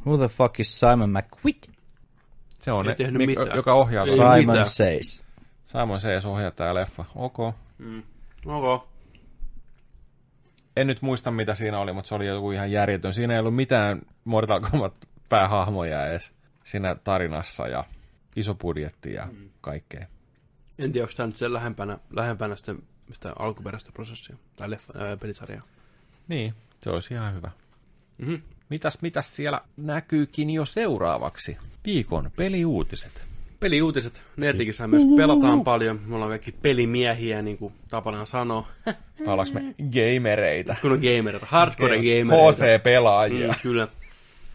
Who 0.05 0.17
the 0.17 0.27
fuck 0.27 0.59
is 0.59 0.79
Simon 0.79 1.09
McQuid? 1.09 1.63
Se 2.59 2.71
on 2.71 2.85
Ei 2.85 2.89
ne, 2.89 2.95
tehnyt 2.95 3.21
Mik- 3.21 3.25
mitään. 3.25 3.55
joka 3.55 3.73
ohjaa. 3.73 4.03
Ei 4.03 4.41
Simon. 4.41 4.65
Says. 4.65 5.23
Simon 5.65 6.01
Says 6.01 6.25
ohjaa 6.25 6.51
tää 6.51 6.73
leffa. 6.73 7.05
Ok. 7.15 7.37
Okay. 8.45 8.87
En 10.77 10.87
nyt 10.87 11.01
muista, 11.01 11.31
mitä 11.31 11.55
siinä 11.55 11.79
oli, 11.79 11.93
mutta 11.93 12.07
se 12.07 12.15
oli 12.15 12.27
joku 12.27 12.51
ihan 12.51 12.71
järjetön. 12.71 13.13
Siinä 13.13 13.33
ei 13.33 13.39
ollut 13.39 13.55
mitään 13.55 14.01
Mortal 14.23 14.61
Kombat 14.71 14.93
päähahmoja 15.29 16.07
edes 16.07 16.33
siinä 16.63 16.95
tarinassa 16.95 17.67
ja 17.67 17.83
iso 18.35 18.55
budjetti 18.55 19.13
ja 19.13 19.27
kaikkea. 19.61 20.05
En 20.79 20.91
tiedä, 20.91 21.03
onko 21.03 21.13
tämä 21.17 21.27
nyt 21.27 21.41
lähempänä, 21.41 21.97
lähempänä 22.11 22.55
sitten 22.55 22.83
sitä 23.13 23.33
alkuperäistä 23.39 23.91
prosessia 23.91 24.37
tai 24.55 24.69
leffa, 24.69 24.93
ää, 24.97 25.17
pelisarjaa. 25.17 25.61
Niin, 26.27 26.53
se 26.83 26.89
olisi 26.89 27.13
ihan 27.13 27.33
hyvä. 27.33 27.51
Mhm. 28.17 28.35
Mitäs, 28.69 29.01
mitäs 29.01 29.35
siellä 29.35 29.61
näkyykin 29.77 30.49
jo 30.49 30.65
seuraavaksi? 30.65 31.57
Viikon 31.85 32.31
peliuutiset. 32.35 33.34
Peliuutiset. 33.59 34.23
Nerdikissä 34.37 34.87
myös 34.87 35.03
pelataan 35.17 35.63
paljon. 35.63 36.01
Me 36.05 36.15
ollaan 36.15 36.31
kaikki 36.31 36.51
pelimiehiä, 36.51 37.41
niin 37.41 37.57
kuin 37.57 37.73
tapana 37.89 38.25
sanoo. 38.25 38.67
Ollaanko 39.27 39.53
me 39.53 39.75
gamereita? 39.91 40.75
Kun 40.81 40.91
on 40.91 40.99
gamereita, 40.99 41.45
hardcore 41.49 41.95
gamereita. 41.97 42.63
HC-pelaajia. 42.63 43.47
Mm, 43.47 43.55
kyllä. 43.61 43.87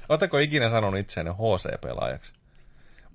Oletteko 0.09 0.39
ikinä 0.39 0.71
sanonut 0.71 1.01
itseänne 1.01 1.33
HC-pelaajaksi? 1.33 2.33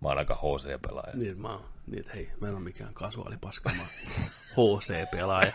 Mä 0.01 0.07
oon 0.07 0.17
aika 0.17 0.35
HC-pelaaja. 0.35 1.17
Niin, 1.17 1.41
mä 1.41 1.49
oon, 1.49 1.65
niin, 1.87 1.99
että 1.99 2.11
hei, 2.13 2.29
mä 2.41 2.47
en 2.47 2.55
ole 2.55 2.63
mikään 2.63 2.93
kasuaalipaska, 2.93 3.69
mä 3.77 3.81
oon 3.81 3.89
HC-pelaaja. 4.79 5.53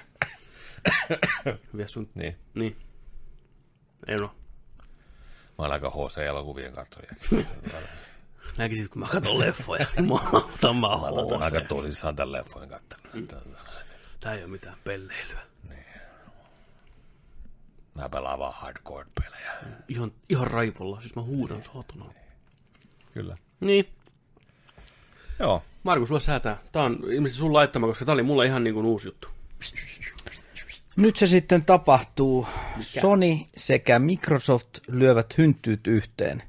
Vie 1.77 1.89
sun... 1.89 2.09
Niin. 2.15 2.37
Niin. 2.55 2.77
En 4.07 4.23
oo. 4.23 4.35
Mä 5.59 5.65
oon 5.65 5.73
aika 5.73 5.91
HC-elokuvien 5.91 6.73
katsoja. 6.73 7.13
Näkisit, 8.59 8.89
kun 8.89 9.01
mä 9.01 9.07
katson 9.07 9.39
leffoja. 9.39 9.87
Jumalauta, 9.97 10.73
mä 10.73 10.87
oon 10.87 11.43
HC. 11.43 11.69
tosissaan 11.69 12.17
tämän 12.17 12.33
leffojen 12.33 12.69
kattanut. 12.69 13.35
Tää 14.21 14.35
ei 14.35 14.43
oo 14.43 14.49
mitään 14.49 14.77
pelleilyä. 14.85 15.41
Mä 17.95 18.09
pelaan 18.09 18.39
vaan 18.39 18.55
hardcore-pelejä. 18.55 19.53
Ihan, 19.89 20.13
ihan 20.29 20.47
raivolla, 20.47 21.01
siis 21.01 21.17
mä 21.17 21.23
huudan 21.23 21.65
saatana. 21.65 22.05
Kyllä. 23.15 23.37
Niin. 23.61 23.89
Joo. 25.39 25.63
Markus, 25.83 26.09
sulla 26.09 26.21
säätää. 26.21 26.59
Tää 26.73 26.83
on 26.83 26.99
ilmeisesti 27.13 27.39
sun 27.39 27.53
laittama, 27.53 27.87
koska 27.87 28.05
tää 28.05 28.13
oli 28.13 28.23
mulle 28.23 28.47
ihan 28.47 28.65
niin 28.65 28.75
kuin 28.75 28.87
uusi 28.87 29.09
juttu. 29.09 29.29
Nyt 30.97 31.17
se 31.17 31.27
sitten 31.27 31.65
tapahtuu. 31.65 32.47
Sony 32.81 33.37
sekä 33.57 33.99
Microsoft 33.99 34.79
lyövät 34.89 35.39
hynttyyt 35.39 35.87
yhteen. 35.87 36.43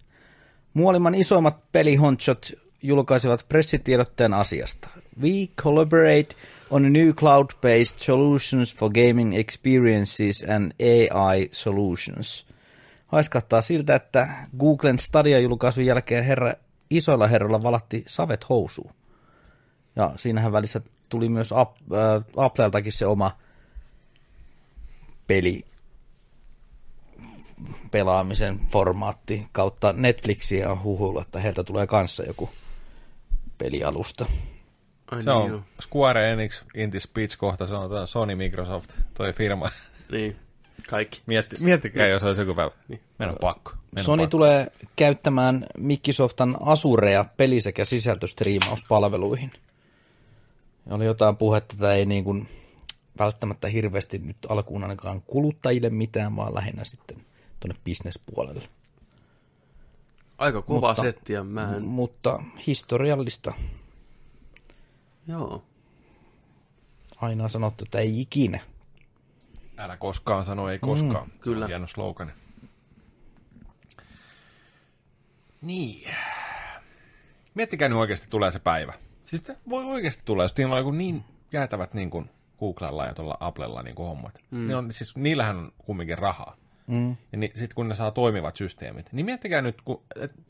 Maailman 0.73 1.15
isoimmat 1.15 1.71
pelihonchot 1.71 2.51
julkaisivat 2.81 3.45
pressitiedotteen 3.49 4.33
asiasta. 4.33 4.89
We 5.21 5.47
collaborate 5.61 6.35
on 6.69 6.93
new 6.93 7.09
cloud-based 7.09 7.99
solutions 7.99 8.75
for 8.75 8.89
gaming 8.89 9.37
experiences 9.37 10.45
and 10.55 10.71
AI 10.79 11.49
solutions. 11.51 12.45
Haiskahtaa 13.07 13.61
siltä, 13.61 13.95
että 13.95 14.29
Googlen 14.59 14.99
Stadia-julkaisun 14.99 15.85
jälkeen 15.85 16.23
herra, 16.23 16.53
isoilla 16.89 17.27
herroilla 17.27 17.63
valatti 17.63 18.03
savet 18.07 18.49
housuun. 18.49 18.93
Ja 19.95 20.13
siinähän 20.17 20.51
välissä 20.51 20.81
tuli 21.09 21.29
myös 21.29 21.51
äh, 21.51 21.59
Appleltakin 22.37 22.93
se 22.93 23.05
oma 23.05 23.37
peli 25.27 25.70
pelaamisen 27.91 28.59
formaatti 28.67 29.47
kautta 29.51 29.93
Netflixia 29.93 30.71
on 30.71 30.83
huhuilu, 30.83 31.19
että 31.19 31.39
heiltä 31.39 31.63
tulee 31.63 31.87
kanssa 31.87 32.23
joku 32.23 32.49
pelialusta. 33.57 34.25
Ai 35.11 35.23
Se 35.23 35.29
niin, 35.29 35.41
on 35.41 35.49
joo. 35.49 35.61
Square 35.81 36.31
Enix 36.31 36.63
in 36.75 36.91
this 36.91 37.03
speech 37.03 37.37
kohta, 37.37 37.67
se 37.67 37.73
on 37.73 37.89
tuo 37.89 38.07
Sony 38.07 38.35
Microsoft, 38.35 38.91
toi 39.13 39.33
firma. 39.33 39.69
Niin, 40.11 40.35
kaikki. 40.89 41.21
Mietti, 41.25 41.55
miettikää, 41.63 42.07
jos 42.07 42.23
olisi 42.23 42.41
joku 42.41 42.55
päivä. 42.55 42.71
Niin. 42.87 43.01
Meidän 43.19 43.33
on 43.33 43.37
pakko. 43.41 43.71
Meidän 43.71 43.99
on 43.99 44.05
Sony 44.05 44.21
pakko. 44.21 44.29
tulee 44.31 44.71
käyttämään 44.95 45.65
Microsoftan 45.77 46.57
Azurea 46.61 47.25
peli- 47.37 47.61
sekä 47.61 47.85
sisältöstriimauspalveluihin. 47.85 49.51
Oli 50.89 51.05
jotain 51.05 51.37
puhetta, 51.37 51.73
että 51.73 51.93
ei 51.93 52.05
niin 52.05 52.23
kuin 52.23 52.47
välttämättä 53.19 53.67
hirveästi 53.67 54.17
nyt 54.17 54.37
alkuun 54.49 54.83
ainakaan 54.83 55.21
kuluttajille 55.21 55.89
mitään, 55.89 56.35
vaan 56.35 56.55
lähinnä 56.55 56.83
sitten 56.83 57.17
tuonne 57.61 57.81
bisnespuolelle. 57.83 58.63
Aika 60.37 60.61
kova 60.61 60.87
Mutta- 60.87 61.01
setti 61.01 61.33
ja 61.33 61.43
mä 61.43 61.75
en... 61.75 61.83
Mutta 61.83 62.43
historiallista. 62.67 63.53
Joo. 65.27 65.63
Aina 67.17 67.43
on 67.43 67.49
sanottu, 67.49 67.83
että 67.83 67.99
ei 67.99 68.21
ikinä. 68.21 68.59
Älä 69.77 69.97
koskaan 69.97 70.43
sano 70.43 70.69
ei 70.69 70.79
koskaan. 70.79 71.27
Mm, 71.27 71.39
kyllä. 71.39 71.59
Se 71.59 71.63
on 71.63 71.69
hieno 71.69 71.87
slogan. 71.87 72.33
Niin. 75.61 76.11
Miettikää 77.53 77.89
nyt 77.89 77.97
oikeasti 77.97 78.27
tulee 78.29 78.51
se 78.51 78.59
päivä. 78.59 78.93
Siis 79.23 79.45
se 79.45 79.57
voi 79.69 79.85
oikeasti 79.85 80.21
tulla, 80.25 80.43
jos 80.43 80.57
niillä 80.57 80.73
on 80.73 80.79
joku 80.79 80.91
niin 80.91 81.23
jäätävät 81.53 81.93
niin 81.93 82.09
kuin 82.09 82.29
Googlella 82.59 83.05
ja 83.05 83.13
tuolla 83.13 83.37
Applella 83.39 83.83
niin 83.83 83.95
kuin 83.95 84.07
hommat. 84.07 84.39
Mm. 84.51 84.67
Niin 84.67 84.75
on, 84.75 84.93
siis 84.93 85.15
niillähän 85.15 85.57
on 85.57 85.71
kumminkin 85.77 86.17
rahaa. 86.17 86.57
Mm. 86.87 87.15
Ja 87.31 87.37
ni, 87.37 87.51
sitten 87.55 87.75
kun 87.75 87.89
ne 87.89 87.95
saa 87.95 88.11
toimivat 88.11 88.55
systeemit, 88.55 89.13
niin 89.13 89.25
miettikää 89.25 89.61
nyt, 89.61 89.81
kun 89.81 90.03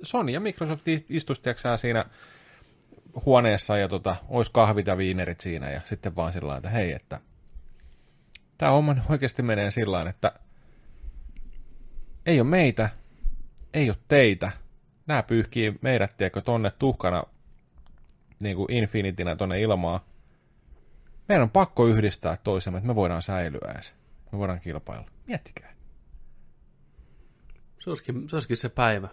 Sony 0.03 0.31
ja 0.31 0.39
Microsoft 0.39 0.87
istustiaksää 1.09 1.77
siinä 1.77 2.05
huoneessa 3.25 3.77
ja 3.77 3.87
tota, 3.87 4.15
olisi 4.29 4.51
kahvit 4.51 4.87
ja 4.87 4.97
viinerit 4.97 5.41
siinä 5.41 5.69
ja 5.69 5.81
sitten 5.85 6.15
vaan 6.15 6.33
sillä 6.33 6.57
että 6.57 6.69
hei, 6.69 6.91
että 6.91 7.19
tämä 8.57 8.71
homma 8.71 8.95
oikeasti 9.09 9.41
menee 9.41 9.71
sillä 9.71 10.09
että 10.09 10.31
ei 12.25 12.39
ole 12.39 12.49
meitä, 12.49 12.89
ei 13.73 13.89
ole 13.89 13.97
teitä, 14.07 14.51
nämä 15.07 15.23
pyyhkii 15.23 15.79
meidät, 15.81 16.17
tiedätkö, 16.17 16.41
tonne 16.41 16.71
tuhkana 16.79 17.23
niin 18.39 18.55
kuin 18.55 18.71
infinitinä 18.71 19.35
tonne 19.35 19.61
ilmaan. 19.61 19.99
Meidän 21.27 21.43
on 21.43 21.49
pakko 21.49 21.87
yhdistää 21.87 22.37
toisemme, 22.43 22.77
että 22.77 22.87
me 22.87 22.95
voidaan 22.95 23.21
säilyä 23.21 23.71
edes. 23.71 23.95
Me 24.31 24.37
voidaan 24.39 24.59
kilpailla. 24.59 25.07
Miettikää. 25.27 25.73
Se 27.83 27.89
olisikin, 27.89 28.29
se 28.29 28.35
olisikin 28.35 28.57
se 28.57 28.69
päivä. 28.69 29.07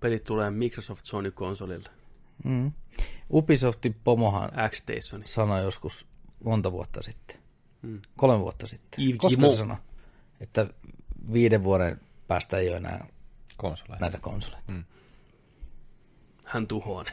Pelit 0.00 0.24
tulee 0.24 0.50
Microsoft 0.50 1.06
Sony-konsolille. 1.06 1.88
Mm. 2.44 2.72
Ubisoftin 3.32 3.94
pomohan 4.04 4.50
X-Stationi. 4.70 5.26
sanoi 5.26 5.62
joskus 5.62 6.06
monta 6.44 6.72
vuotta 6.72 7.02
sitten. 7.02 7.36
Mm. 7.82 8.00
Kolme 8.16 8.40
vuotta 8.40 8.66
sitten. 8.66 9.04
Yves 9.04 9.16
Koska 9.18 9.50
se 9.50 9.56
sanoi, 9.56 9.76
että 10.40 10.66
viiden 11.32 11.64
vuoden 11.64 12.00
päästä 12.28 12.56
ei 12.56 12.68
ole 12.68 12.76
enää 12.76 13.06
Konsoleja. 13.56 14.00
näitä 14.00 14.18
konsoleita. 14.18 14.72
Hän 16.46 16.66
tuhoaa 16.66 17.04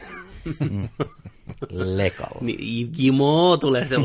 Lekalla. 1.70 2.40
Niin, 2.40 2.92
Gimo 2.96 3.56
tulee 3.56 3.84
se. 3.88 3.96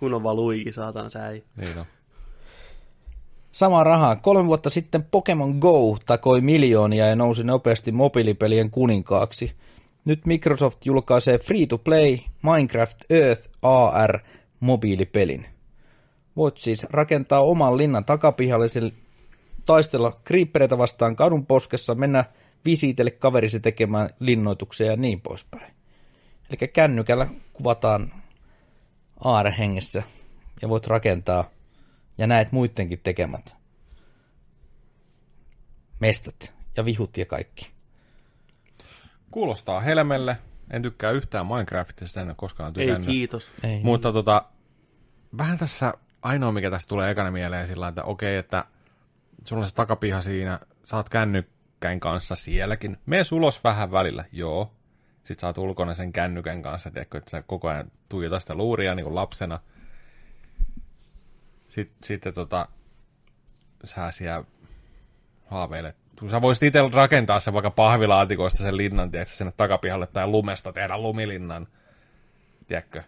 Kun 0.00 0.14
on 0.14 0.22
valuikin, 0.22 0.74
saatana 0.74 1.10
säi. 1.10 1.44
Niin 1.56 1.78
on. 1.78 1.86
Sama 3.52 3.84
rahaa. 3.84 4.16
Kolme 4.16 4.46
vuotta 4.46 4.70
sitten 4.70 5.04
Pokemon 5.10 5.58
Go 5.58 5.98
takoi 6.06 6.40
miljoonia 6.40 7.06
ja 7.06 7.16
nousi 7.16 7.44
nopeasti 7.44 7.92
mobiilipelien 7.92 8.70
kuninkaaksi. 8.70 9.52
Nyt 10.04 10.26
Microsoft 10.26 10.86
julkaisee 10.86 11.38
free-to-play 11.38 12.18
Minecraft 12.42 12.98
Earth 13.10 13.48
AR 13.62 14.18
mobiilipelin. 14.60 15.46
Voit 16.36 16.58
siis 16.58 16.84
rakentaa 16.90 17.40
oman 17.40 17.76
linnan 17.76 18.04
takapihalle, 18.04 18.66
taistella 19.66 20.20
creepereitä 20.26 20.78
vastaan 20.78 21.16
kadun 21.16 21.46
poskessa, 21.46 21.94
mennä 21.94 22.24
visiitelle 22.64 23.10
kaverisi 23.10 23.60
tekemään 23.60 24.10
linnoituksia 24.20 24.86
ja 24.86 24.96
niin 24.96 25.20
poispäin. 25.20 25.72
Eli 26.50 26.68
kännykällä 26.68 27.26
kuvataan 27.52 28.12
AR-hengessä 29.24 30.02
ja 30.62 30.68
voit 30.68 30.86
rakentaa 30.86 31.50
ja 32.20 32.26
näet 32.26 32.52
muidenkin 32.52 33.00
tekemät 33.02 33.56
mestat 36.00 36.54
ja 36.76 36.84
vihut 36.84 37.16
ja 37.16 37.26
kaikki. 37.26 37.70
Kuulostaa 39.30 39.80
helmelle. 39.80 40.36
En 40.70 40.82
tykkää 40.82 41.10
yhtään 41.10 41.46
Minecraftista, 41.46 42.20
en 42.20 42.28
ole 42.28 42.34
koskaan 42.38 42.72
Ei 42.76 42.86
tykännyt. 42.86 43.10
kiitos. 43.10 43.52
Ei. 43.62 43.80
Mutta 43.82 44.12
tota, 44.12 44.44
vähän 45.38 45.58
tässä, 45.58 45.94
ainoa 46.22 46.52
mikä 46.52 46.70
tästä 46.70 46.88
tulee 46.88 47.10
ekana 47.10 47.30
mieleen 47.30 47.68
sillä 47.68 47.88
että 47.88 48.04
okei, 48.04 48.36
että 48.36 48.64
sulla 49.44 49.62
on 49.62 49.68
se 49.68 49.74
takapiha 49.74 50.22
siinä, 50.22 50.60
saat 50.84 51.08
kännykkäin 51.08 52.00
kanssa 52.00 52.34
sielläkin. 52.34 52.96
Mene 53.06 53.22
ulos 53.32 53.64
vähän 53.64 53.92
välillä, 53.92 54.24
joo. 54.32 54.74
Sitten 55.16 55.40
saat 55.40 55.58
ulkona 55.58 55.94
sen 55.94 56.12
kännykän 56.12 56.62
kanssa, 56.62 56.90
tiedätkö, 56.90 57.18
että 57.18 57.30
sä 57.30 57.42
koko 57.42 57.68
ajan 57.68 57.92
tuijota 58.08 58.40
sitä 58.40 58.54
luuria 58.54 58.94
niin 58.94 59.04
kuin 59.04 59.14
lapsena. 59.14 59.60
Sitten, 61.70 61.96
sitten 62.04 62.34
tota, 62.34 62.68
sä 63.84 64.10
siellä 64.10 64.44
haaveilet. 65.46 65.96
Sä 66.30 66.40
voisit 66.40 66.62
itse 66.62 66.80
rakentaa 66.92 67.40
sen 67.40 67.54
vaikka 67.54 67.70
pahvilaatikoista 67.70 68.62
sen 68.62 68.76
linnan, 68.76 69.10
tiedätkö, 69.10 69.34
sinne 69.34 69.52
takapihalle 69.56 70.06
tai 70.06 70.26
lumesta 70.26 70.72
tehdä 70.72 70.98
lumilinnan 70.98 71.66
tiedätkö, 72.66 73.02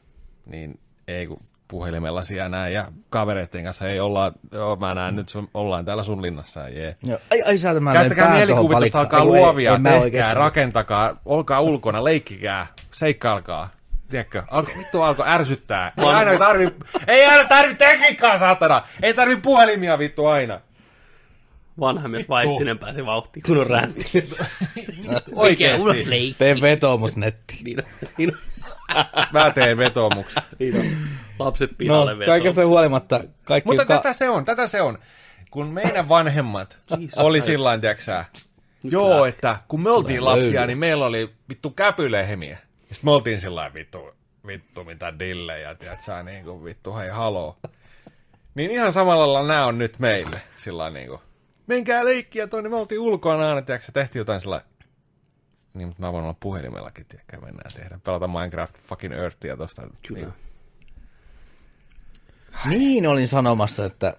niin 0.47 0.81
ei 1.09 1.27
kun 1.27 1.41
puhelimella 1.69 2.23
siellä 2.23 2.49
näin 2.49 2.75
ja 2.75 2.87
kavereiden 3.11 3.65
kanssa 3.65 3.89
ei 3.89 4.01
olla, 4.01 4.33
joo 4.53 4.77
mä 4.77 4.95
näen 4.95 5.17
nyt 5.17 5.29
sun, 5.29 5.49
ollaan 5.55 5.85
täällä 5.85 6.03
sun 6.05 6.23
linnassa 6.23 6.61
ja 6.61 6.69
jee. 6.69 6.97
Joo. 7.03 7.19
Ai, 7.31 7.43
ai 7.43 7.59
saata 7.59 7.81
mä 7.81 7.93
Käyttäkää 7.93 8.33
mielikuvitusta, 8.33 9.01
alkaa 9.01 9.21
Ei, 9.21 9.27
ei- 9.27 9.31
luovia, 9.31 9.73
ei 9.73 9.79
mä 9.79 9.91
tehkää, 9.91 10.35
rakentakaa, 10.35 11.21
olkaa 11.25 11.61
ulkona, 11.61 12.05
leikkikää, 12.05 12.67
seikkailkaa. 12.91 13.69
Tiedätkö, 14.13 14.43
alko, 14.51 14.71
vittu 14.79 15.03
alkoi 15.03 15.29
ärsyttää. 15.29 15.93
Ei 15.99 16.05
aina 16.05 16.39
tarvi, 16.39 16.69
ei 17.07 17.27
aina 17.27 17.49
tarvi 17.49 17.75
tekniikkaa, 17.75 18.39
saatana. 18.39 18.83
Ei 19.03 19.15
tarvi 19.15 19.37
puhelimia 19.37 19.99
vittu 19.99 20.27
aina. 20.27 20.61
Vanha 21.81 22.09
mies 22.09 22.29
Vaittinen 22.29 22.79
pääsi 22.79 23.07
vauhtiin, 23.07 23.43
kun 23.43 23.59
on 23.59 23.67
räntti. 23.67 24.29
Oikeesti. 25.35 26.35
Tee 26.39 26.61
vetoomus 26.61 27.17
netti. 27.17 27.59
Niin 27.65 27.79
on, 27.79 28.09
niin 28.19 28.33
on, 28.35 28.39
Mä 29.33 29.51
teen 29.51 29.79
vetomuksen. 29.79 30.43
niin. 30.59 30.99
Lapset 31.39 31.71
No, 31.71 31.77
pihalle 31.79 32.15
no, 32.15 32.27
kaikesta 32.27 32.67
huolimatta 32.67 33.21
kaikki, 33.45 33.69
Mutta 33.69 33.83
jotka... 33.83 33.97
tätä 33.97 34.13
se 34.13 34.29
on, 34.29 34.45
tätä 34.45 34.67
se 34.67 34.83
on. 34.83 34.99
Kun 35.51 35.67
meidän 35.67 36.09
vanhemmat 36.09 36.79
oli 37.17 37.41
sillä 37.41 37.79
tiedätkö 37.79 38.25
Joo, 38.85 39.25
että 39.25 39.57
kun 39.69 39.81
me 39.81 39.91
oltiin 39.91 40.25
lapsia, 40.25 40.67
niin 40.67 40.79
meillä 40.79 41.07
oli 41.07 41.31
vittu 41.49 41.71
käpylehmiä. 41.71 42.59
Sitten 42.93 43.09
me 43.09 43.11
oltiin 43.11 43.41
sillä 43.41 43.75
vittu, 43.75 44.11
vittu 44.47 44.85
mitä 44.85 45.19
dillejä, 45.19 45.75
tiedätkö, 45.75 46.23
niin 46.23 46.45
kuin 46.45 46.65
vittu 46.65 46.97
hei 46.97 47.09
haloo. 47.09 47.57
Niin 48.55 48.71
ihan 48.71 48.93
samalla 48.93 49.33
lailla 49.33 49.49
nämä 49.49 49.67
on 49.67 49.79
nyt 49.79 49.99
meille, 49.99 50.43
sillä 50.59 50.91
niin 50.91 51.09
kuin, 51.09 51.21
menkää 51.67 52.05
leikkiä 52.05 52.47
tonne, 52.47 52.71
me 52.71 52.77
oltiin 52.77 53.01
ulkona 53.01 53.49
aina, 53.49 53.63
tiedätkö, 53.63 53.93
tehtiin 53.93 54.21
jotain 54.21 54.41
sillä 54.41 54.63
niin, 55.75 55.89
mutta 55.89 56.03
mä 56.03 56.13
voin 56.13 56.25
olla 56.25 56.37
puhelimellakin, 56.41 57.07
tiedätkö, 57.07 57.41
mennään 57.41 57.73
tehdä, 57.75 57.99
pelata 58.05 58.29
Minecraft 58.29 58.79
fucking 58.83 59.15
Earthia 59.15 59.57
tosta. 59.57 59.83
Kyllä. 60.07 60.21
Niin. 60.21 60.33
Niin 62.79 63.07
olin 63.07 63.29
sanomassa, 63.29 63.85
että 63.85 64.17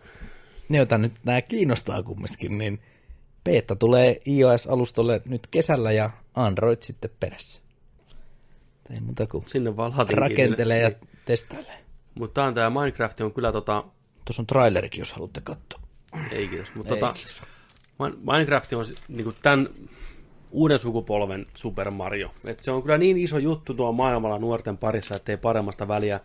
ne, 0.69 0.77
joita 0.77 0.97
nyt 0.97 1.13
nämä 1.23 1.41
kiinnostaa 1.41 2.03
kumminkin, 2.03 2.57
niin 2.57 2.81
beta 3.43 3.75
tulee 3.75 4.21
iOS-alustolle 4.27 5.21
nyt 5.25 5.47
kesällä 5.47 5.91
ja 5.91 6.09
Android 6.33 6.77
sitten 6.81 7.11
perässä. 7.19 7.62
Ei 8.89 8.99
muuta 8.99 9.27
kuin 9.27 9.43
Sinne 9.47 9.77
vaan 9.77 9.93
rakentelee 10.09 10.81
ja 10.81 10.89
Niin. 10.89 10.99
testailee. 11.25 11.83
Mutta 12.15 12.33
tää 12.33 12.47
on 12.47 12.53
tää 12.53 12.69
Minecraft 12.69 13.21
on 13.21 13.33
kyllä 13.33 13.51
tota... 13.51 13.83
Tuossa 14.25 14.41
on 14.41 14.47
trailerikin, 14.47 14.99
jos 14.99 15.13
haluatte 15.13 15.41
katsoa. 15.41 15.81
Ei 16.31 16.47
kiitos. 16.47 16.75
Mutta 16.75 16.95
tota, 16.95 17.13
Minecraft 18.31 18.73
on 18.73 18.85
niinku 19.07 19.33
tämän 19.43 19.69
uuden 20.51 20.79
sukupolven 20.79 21.45
Super 21.53 21.91
Mario. 21.91 22.33
Et 22.45 22.59
se 22.59 22.71
on 22.71 22.81
kyllä 22.81 22.97
niin 22.97 23.17
iso 23.17 23.37
juttu 23.37 23.73
tuo 23.73 23.91
maailmalla 23.91 24.39
nuorten 24.39 24.77
parissa, 24.77 25.15
ettei 25.15 25.37
paremmasta 25.37 25.87
väliä. 25.87 26.19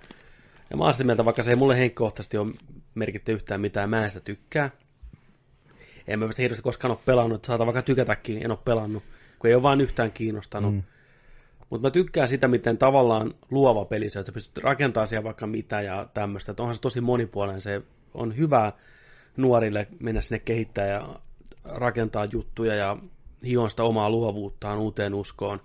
Ja 0.70 0.76
mä 0.76 0.84
oon 0.84 0.94
sitä 0.94 1.04
mieltä, 1.04 1.24
vaikka 1.24 1.42
se 1.42 1.50
ei 1.50 1.56
mulle 1.56 1.78
henkkohtaisesti 1.78 2.38
ole 2.38 2.52
merkitty 2.94 3.32
yhtään 3.32 3.60
mitään, 3.60 3.90
mä 3.90 4.04
en 4.04 4.10
sitä 4.10 4.20
tykkää. 4.20 4.70
En 6.08 6.18
mä 6.18 6.30
sitä 6.30 6.42
hirveästi 6.42 6.62
koskaan 6.62 6.90
ole 6.90 6.98
pelannut, 7.04 7.44
saatan 7.44 7.66
vaikka 7.66 7.82
tykätäkin, 7.82 8.44
en 8.44 8.50
ole 8.50 8.58
pelannut, 8.64 9.02
kun 9.38 9.48
ei 9.48 9.54
ole 9.54 9.62
vaan 9.62 9.80
yhtään 9.80 10.12
kiinnostanut. 10.12 10.74
Mm. 10.74 10.82
Mutta 11.70 11.86
mä 11.86 11.90
tykkään 11.90 12.28
sitä, 12.28 12.48
miten 12.48 12.78
tavallaan 12.78 13.34
luova 13.50 13.84
peli 13.84 14.08
se, 14.08 14.18
että 14.18 14.30
sä 14.30 14.34
pystyt 14.34 14.64
rakentamaan 14.64 15.08
siellä 15.08 15.24
vaikka 15.24 15.46
mitä 15.46 15.80
ja 15.80 16.08
tämmöistä. 16.14 16.54
Onhan 16.58 16.74
se 16.74 16.80
tosi 16.80 17.00
monipuolinen, 17.00 17.60
se 17.60 17.82
on 18.14 18.36
hyvä 18.36 18.72
nuorille 19.36 19.88
mennä 20.00 20.20
sinne 20.20 20.38
kehittää 20.38 20.86
ja 20.86 21.08
rakentaa 21.64 22.24
juttuja 22.24 22.74
ja 22.74 22.96
hion 23.46 23.70
sitä 23.70 23.82
omaa 23.82 24.10
luovuuttaan 24.10 24.78
uuteen 24.78 25.14
uskoon. 25.14 25.60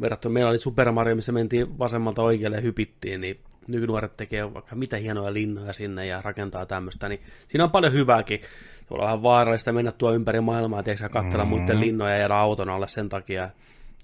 Verrattuna 0.00 0.32
meillä 0.32 0.50
oli 0.50 0.58
Super 0.58 0.92
Mario, 0.92 1.16
missä 1.16 1.32
mentiin 1.32 1.78
vasemmalta 1.78 2.22
oikealle 2.22 2.56
ja 2.56 2.62
hypittiin, 2.62 3.20
niin 3.20 3.40
nykynuoret 3.66 4.16
tekee 4.16 4.54
vaikka 4.54 4.76
mitä 4.76 4.96
hienoja 4.96 5.32
linnoja 5.32 5.72
sinne 5.72 6.06
ja 6.06 6.22
rakentaa 6.22 6.66
tämmöistä, 6.66 7.08
niin 7.08 7.20
siinä 7.48 7.64
on 7.64 7.70
paljon 7.70 7.92
hyvääkin. 7.92 8.40
Se 8.88 8.94
on 8.94 9.00
vähän 9.00 9.22
vaarallista 9.22 9.72
mennä 9.72 9.92
tuo 9.92 10.12
ympäri 10.12 10.40
maailmaa, 10.40 10.82
tiedätkö, 10.82 11.08
katsella 11.08 11.44
mm-hmm. 11.44 11.58
muiden 11.58 11.80
linnoja 11.80 12.12
ja 12.12 12.18
jäädä 12.18 12.36
auton 12.36 12.70
alle 12.70 12.88
sen 12.88 13.08
takia. 13.08 13.50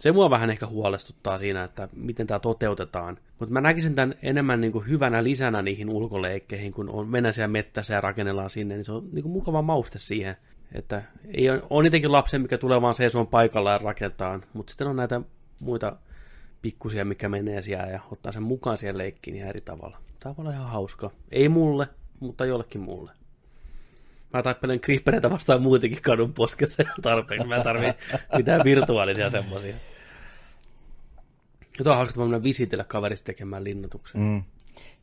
Se 0.01 0.12
mua 0.12 0.30
vähän 0.30 0.51
ehkä 0.51 0.66
huolestuttaa 0.66 1.38
siinä, 1.38 1.64
että 1.64 1.88
miten 1.92 2.26
tämä 2.26 2.38
toteutetaan. 2.38 3.18
Mutta 3.38 3.53
mä 3.53 3.61
näkisin 3.61 3.95
tämän 3.95 4.14
enemmän 4.22 4.61
niin 4.61 4.72
kuin 4.72 4.88
hyvänä 4.88 5.24
lisänä 5.24 5.62
niihin 5.62 5.90
ulkoleikkeihin, 5.90 6.72
kun 6.72 6.88
on 6.88 7.09
mennä 7.09 7.32
siellä 7.32 7.53
mettässä 7.53 7.95
ja 7.95 8.01
rakennellaan 8.01 8.51
sinne, 8.51 8.74
niin 8.74 8.84
se 8.84 8.92
on 8.92 9.09
niin 9.12 9.22
kuin 9.22 9.32
mukava 9.32 9.62
mauste 9.62 9.99
siihen. 9.99 10.36
Että 10.72 11.03
ei 11.26 11.51
ole, 11.51 11.62
on 11.70 11.84
jotenkin 11.84 12.12
lapsen, 12.12 12.42
mikä 12.42 12.59
tulee 12.59 12.82
vaan 12.82 12.95
seisomaan 12.95 13.26
paikalla 13.26 13.72
ja 13.72 13.78
rakentaa, 13.78 14.40
mutta 14.53 14.70
sitten 14.70 14.86
on 14.86 14.97
näitä 14.97 15.20
muita 15.61 15.97
pikkusia, 16.62 17.05
mikä 17.05 17.28
menee 17.28 17.62
siellä 17.62 17.86
ja 17.86 18.01
ottaa 18.11 18.32
sen 18.32 18.42
mukaan 18.42 18.78
siihen 18.78 18.99
leikkiin 18.99 19.36
ihan 19.36 19.49
eri 19.49 19.61
tavalla. 19.61 19.99
Tämä 20.20 20.36
voi 20.36 20.42
olla 20.42 20.53
ihan 20.53 20.70
hauska. 20.70 21.11
Ei 21.30 21.49
mulle, 21.49 21.88
mutta 22.20 22.45
jollekin 22.45 22.80
muulle. 22.80 23.11
Mä 24.35 24.43
tappelen 24.43 24.80
creepereitä 24.80 25.30
vastaan 25.30 25.62
muutenkin 25.62 26.03
kadun 26.03 26.32
poskessa 26.32 26.82
ihan 26.82 26.97
tarpeeksi. 27.03 27.47
Mä 27.47 27.62
tarvii 27.62 27.93
mitään 28.37 28.61
virtuaalisia 28.64 29.30
semmosia. 29.30 29.74
Ja 31.78 31.85
tuo 31.85 31.93
on 31.93 31.97
hauska, 31.97 32.22
että 32.22 32.37
mä 32.37 32.43
visitellä 32.43 32.85
kaverista 32.85 33.26
tekemään 33.26 33.64
linnoituksen. 33.64 34.20
Mm. 34.20 34.43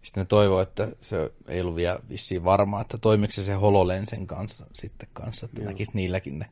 Sitten 0.02 0.22
ne 0.22 0.26
toivoo, 0.26 0.62
että 0.62 0.88
se 1.02 1.32
ei 1.48 1.62
ollut 1.62 1.76
vielä 1.76 2.00
vissiin 2.10 2.44
varmaa, 2.44 2.82
että 2.82 2.98
toimiko 2.98 3.34
se 3.34 3.44
se 3.44 3.54
HoloLensen 3.54 4.28
kanssa 4.28 4.66
sitten 4.74 5.10
kanssa, 5.14 5.46
että 5.46 5.62
Joo. 5.62 5.72
näkisi 5.72 5.92
niilläkin 5.94 6.40
ne, 6.40 6.46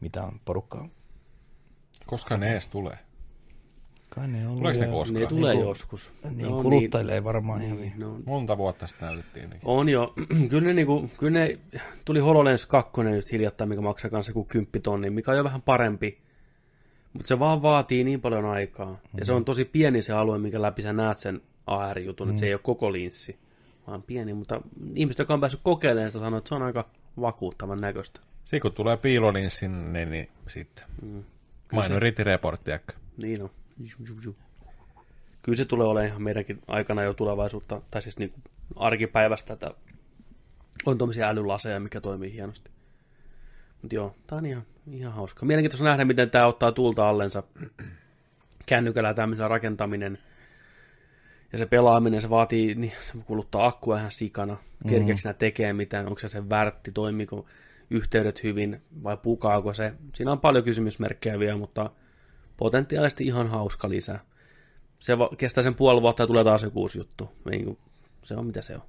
mitä 0.00 0.22
on 0.22 0.40
porukkaa. 0.44 0.88
Koska 2.06 2.36
ne 2.36 2.52
edes 2.52 2.68
tulee? 2.68 2.98
Kai 4.14 4.28
ne 4.28 4.48
on 4.48 4.56
Tuleeko 4.56 4.80
ne 4.80 4.86
koskaan? 4.86 5.20
Ne 5.20 5.26
tulee 5.26 5.54
niin, 5.54 5.64
joskus. 5.64 6.12
Niin, 6.36 6.48
no, 6.48 6.62
kuluttajille 6.62 7.12
niin, 7.12 7.14
ei 7.14 7.24
varmaan 7.24 7.60
niin, 7.60 7.84
ihan 7.84 8.00
no, 8.00 8.18
Monta 8.26 8.58
vuotta 8.58 8.86
sitä 8.86 9.06
näytettiin. 9.06 9.50
Niin. 9.50 9.60
On 9.64 9.88
jo. 9.88 10.14
kyllä, 10.50 10.68
ne, 10.68 10.74
niinku, 10.74 11.10
kyllä 11.18 11.38
ne, 11.38 11.58
tuli 12.04 12.20
HoloLens 12.20 12.66
2 12.66 13.02
nyt 13.02 13.32
hiljattain, 13.32 13.68
mikä 13.68 13.80
maksaa 13.80 14.10
kanssa 14.10 14.32
kuin 14.32 14.46
10 14.46 14.82
tonni, 14.82 15.10
mikä 15.10 15.30
on 15.30 15.36
jo 15.36 15.44
vähän 15.44 15.62
parempi. 15.62 16.18
Mutta 17.12 17.28
se 17.28 17.38
vaan 17.38 17.62
vaatii 17.62 18.04
niin 18.04 18.20
paljon 18.20 18.44
aikaa. 18.44 18.92
Mm. 18.92 19.18
Ja 19.18 19.24
se 19.24 19.32
on 19.32 19.44
tosi 19.44 19.64
pieni 19.64 20.02
se 20.02 20.12
alue, 20.12 20.38
minkä 20.38 20.62
läpi 20.62 20.82
sä 20.82 20.92
näet 20.92 21.18
sen 21.18 21.40
AR-jutun, 21.66 22.26
mm. 22.26 22.30
että 22.30 22.40
se 22.40 22.46
ei 22.46 22.54
ole 22.54 22.60
koko 22.62 22.92
linssi, 22.92 23.38
vaan 23.86 24.02
pieni. 24.02 24.34
Mutta 24.34 24.60
ihmiset, 24.94 25.18
jotka 25.18 25.34
on 25.34 25.40
päässyt 25.40 25.60
kokeilemaan 25.64 26.10
sitä, 26.10 26.24
sanoo, 26.24 26.38
että 26.38 26.48
se 26.48 26.54
on 26.54 26.62
aika 26.62 26.88
vakuuttavan 27.20 27.80
näköistä. 27.80 28.20
Siinä 28.44 28.62
kun 28.62 28.72
tulee 28.72 28.96
piilolinssi, 28.96 29.68
niin, 29.68 30.10
niin 30.10 30.28
sitten. 30.46 30.84
Mm. 31.02 31.24
Minority 31.72 32.24
Report, 32.24 32.62
Niin 33.16 33.42
on. 33.42 33.50
Kyllä 35.42 35.56
se 35.56 35.64
tulee 35.64 35.86
olemaan 35.86 36.08
ihan 36.08 36.22
meidänkin 36.22 36.62
aikana 36.68 37.02
jo 37.02 37.14
tulevaisuutta, 37.14 37.82
tai 37.90 38.02
siis 38.02 38.18
niin 38.18 38.34
arkipäivästä, 38.76 39.52
että 39.52 39.70
on 40.86 40.98
tuommoisia 40.98 41.28
älylaseja, 41.28 41.80
mikä 41.80 42.00
toimii 42.00 42.32
hienosti. 42.32 42.70
Mutta 43.82 43.94
joo, 43.94 44.14
tämä 44.26 44.38
on 44.38 44.46
ihan, 44.46 44.62
ihan 44.92 45.12
hauska. 45.12 45.46
Mielenkiintoista 45.46 45.84
nähdä, 45.84 46.04
miten 46.04 46.30
tämä 46.30 46.46
ottaa 46.46 46.72
tuulta 46.72 47.08
allensa. 47.08 47.42
Kännykällä 48.66 49.14
tämmöisellä 49.14 49.48
rakentaminen 49.48 50.18
ja 51.52 51.58
se 51.58 51.66
pelaaminen, 51.66 52.22
se 52.22 52.30
vaatii, 52.30 52.74
niin 52.74 52.92
se 53.00 53.12
kuluttaa 53.26 53.66
akkua 53.66 53.98
ihan 53.98 54.12
sikana. 54.12 54.56
Kerkeekö 54.88 55.20
mm. 55.24 55.34
tekee 55.38 55.72
mitään, 55.72 56.06
onko 56.06 56.20
se 56.20 56.28
se 56.28 56.48
värtti, 56.48 56.92
toimiiko 56.92 57.46
yhteydet 57.90 58.42
hyvin 58.42 58.82
vai 59.02 59.16
pukaako 59.16 59.74
se. 59.74 59.92
Siinä 60.14 60.32
on 60.32 60.40
paljon 60.40 60.64
kysymysmerkkejä 60.64 61.38
vielä, 61.38 61.56
mutta 61.56 61.90
potentiaalisesti 62.56 63.26
ihan 63.26 63.46
hauska 63.46 63.88
lisä. 63.88 64.18
Se 64.98 65.18
va- 65.18 65.30
kestää 65.38 65.64
sen 65.64 65.74
puoli 65.74 66.02
vuotta 66.02 66.22
ja 66.22 66.26
tulee 66.26 66.44
taas 66.44 66.62
joku 66.62 66.80
uusi 66.80 66.98
juttu. 66.98 67.30
Niin, 67.50 67.78
se 68.22 68.34
on 68.34 68.46
mitä 68.46 68.62
se 68.62 68.74
on. 68.74 68.82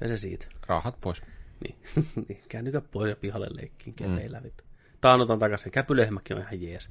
Ja 0.00 0.08
se 0.08 0.18
siitä. 0.18 0.46
Rahat 0.66 1.00
pois. 1.00 1.22
Niin, 1.64 1.76
niin 2.28 2.42
kännykä 2.48 2.80
pois 2.80 3.10
ja 3.10 3.16
pihalle 3.16 3.48
leikkiin, 3.50 3.94
kepeillä 3.94 4.38
mm. 4.38 4.44
vittu. 4.44 4.64
Taannotan 5.00 5.38
takaisin. 5.38 5.72
Käpylehmäkin 5.72 6.36
on 6.36 6.42
ihan 6.42 6.62
jees. 6.62 6.90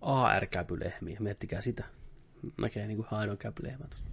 AR-käpylehmiä, 0.00 1.16
miettikää 1.20 1.60
sitä. 1.60 1.84
Näkee 2.60 2.86
niin 2.86 2.96
kuin 2.96 3.08
ainoa 3.10 3.36
käpylehmä 3.36 3.84
tuossa. 3.84 4.06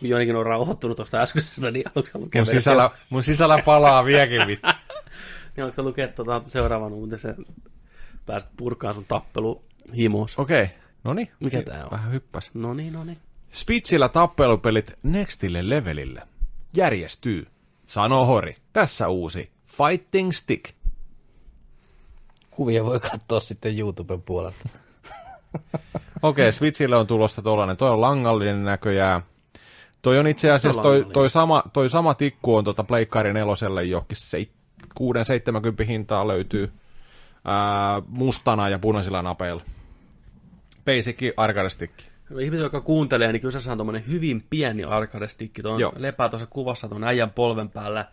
Kun 0.00 0.08
Jonikin 0.08 0.36
on 0.36 0.46
rauhoittunut 0.46 0.96
tuosta 0.96 1.20
äskeisestä, 1.22 1.70
niin 1.70 1.84
onko 1.94 2.08
lukea 2.14 2.42
mun 2.42 2.46
sisällä, 2.46 2.90
mun 3.10 3.22
sisällä 3.22 3.62
palaa 3.64 4.04
viekin 4.04 4.46
vittu. 4.46 4.68
niin 5.56 5.64
onko 5.64 5.82
lukea 5.82 6.08
tuota 6.08 6.42
seuraavan 6.46 6.92
uutisen 6.92 7.36
pääset 8.26 8.50
purkaan 8.56 8.94
sun 8.94 9.04
tappelu 9.04 9.64
himos. 9.96 10.38
Okei, 10.38 10.62
okay. 10.62 10.76
no 11.04 11.14
niin. 11.14 11.30
Mikä 11.40 11.62
tää 11.62 11.84
on? 11.84 11.90
Vähän 11.90 12.12
hyppäs. 12.12 12.50
No 12.54 12.74
niin, 12.74 12.92
no 12.92 13.04
niin. 13.04 13.18
Spitsillä 13.52 14.08
tappelupelit 14.08 14.92
nextille 15.02 15.68
levelille. 15.68 16.22
Järjestyy. 16.76 17.46
Sano 17.86 18.24
Hori. 18.24 18.56
Tässä 18.72 19.08
uusi 19.08 19.50
Fighting 19.64 20.32
Stick. 20.32 20.74
Kuvia 22.50 22.84
voi 22.84 23.00
katsoa 23.00 23.40
sitten 23.40 23.78
YouTuben 23.78 24.22
puolelta. 24.22 24.68
Okei, 26.22 26.48
okay, 26.48 26.52
Switchille 26.52 26.96
on 26.96 27.06
tulossa 27.06 27.42
tuollainen. 27.42 27.76
Toi 27.76 27.90
on 27.90 28.00
langallinen 28.00 28.64
näköjään. 28.64 29.22
Toi 30.02 30.18
on 30.18 30.26
itse 30.26 30.50
asiassa, 30.50 30.82
toi, 30.82 31.06
toi, 31.12 31.30
sama, 31.30 31.62
toi 31.72 31.88
sama 31.88 32.14
tikku 32.14 32.56
on 32.56 32.64
tuota 32.64 32.84
Pleikkari 32.84 33.32
neloselle 33.32 33.84
johonkin 33.84 34.16
6-70 35.82 35.84
hintaa 35.86 36.28
löytyy 36.28 36.72
ää, 37.44 38.02
mustana 38.08 38.68
ja 38.68 38.78
punaisilla 38.78 39.22
napeilla. 39.22 39.62
Basic 40.84 41.18
arcade 41.36 41.70
stick. 41.70 41.94
No, 42.30 42.38
ihmiset, 42.38 42.62
jotka 42.62 42.80
kuuntelee, 42.80 43.32
niin 43.32 43.40
kyseessä 43.40 43.72
on 43.72 43.78
tuommoinen 43.78 44.06
hyvin 44.08 44.46
pieni 44.50 44.84
arcade 44.84 45.28
stick. 45.28 45.62
Tuo 45.62 45.92
lepää 45.96 46.28
tuossa 46.28 46.46
kuvassa 46.46 46.88
tuon 46.88 47.04
äijän 47.04 47.30
polven 47.30 47.70
päällä. 47.70 48.08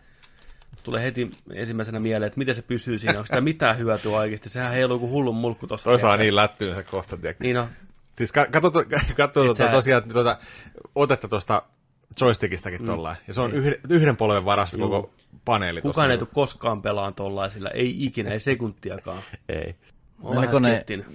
Tulee 0.84 1.04
heti 1.04 1.32
ensimmäisenä 1.54 2.00
mieleen, 2.00 2.28
että 2.28 2.38
miten 2.38 2.56
se 2.56 2.62
pysyy 2.62 2.98
siinä. 2.98 3.18
Onko 3.18 3.26
sitä 3.26 3.42
mitään 3.42 3.78
hyötyä 3.78 4.18
oikeasti? 4.18 4.50
Sehän 4.50 4.72
heiluu 4.72 5.00
kuin 5.00 5.12
hullun 5.12 5.36
mulkku 5.36 5.68
tuossa. 5.68 5.90
Toi 5.90 6.00
saa 6.00 6.18
niin 6.18 6.36
lättyyn 6.36 6.86
kohta. 6.86 7.18
Tiedätkö? 7.18 7.44
Niin 7.44 7.56
no. 7.56 7.68
Siis 8.18 8.32
katso, 8.32 8.72
katso 9.16 9.44
tuota, 9.44 9.68
tosiaan 9.68 10.04
tuota, 10.04 10.38
otetta 10.96 11.28
tuosta 11.28 11.64
joystickistakin 12.22 12.82
mm. 12.82 12.86
tollain. 12.86 13.18
Ja 13.28 13.34
se 13.34 13.42
on 13.42 13.54
yhden, 13.54 13.76
yhden 13.90 14.18
polven 14.18 14.46
varassa 14.46 14.78
Juu. 14.78 14.90
koko 14.90 15.14
paneeli. 15.46 15.82
Kukaan 15.82 16.12
ei 16.12 16.18
tule 16.18 16.30
koskaan 16.34 16.82
pelaan 16.82 17.14
tollaisilla, 17.14 17.70
ei 17.70 18.06
ikinä, 18.06 18.30
ei 18.30 18.40
sekuntiakaan. 18.40 19.22
ei. 19.50 19.76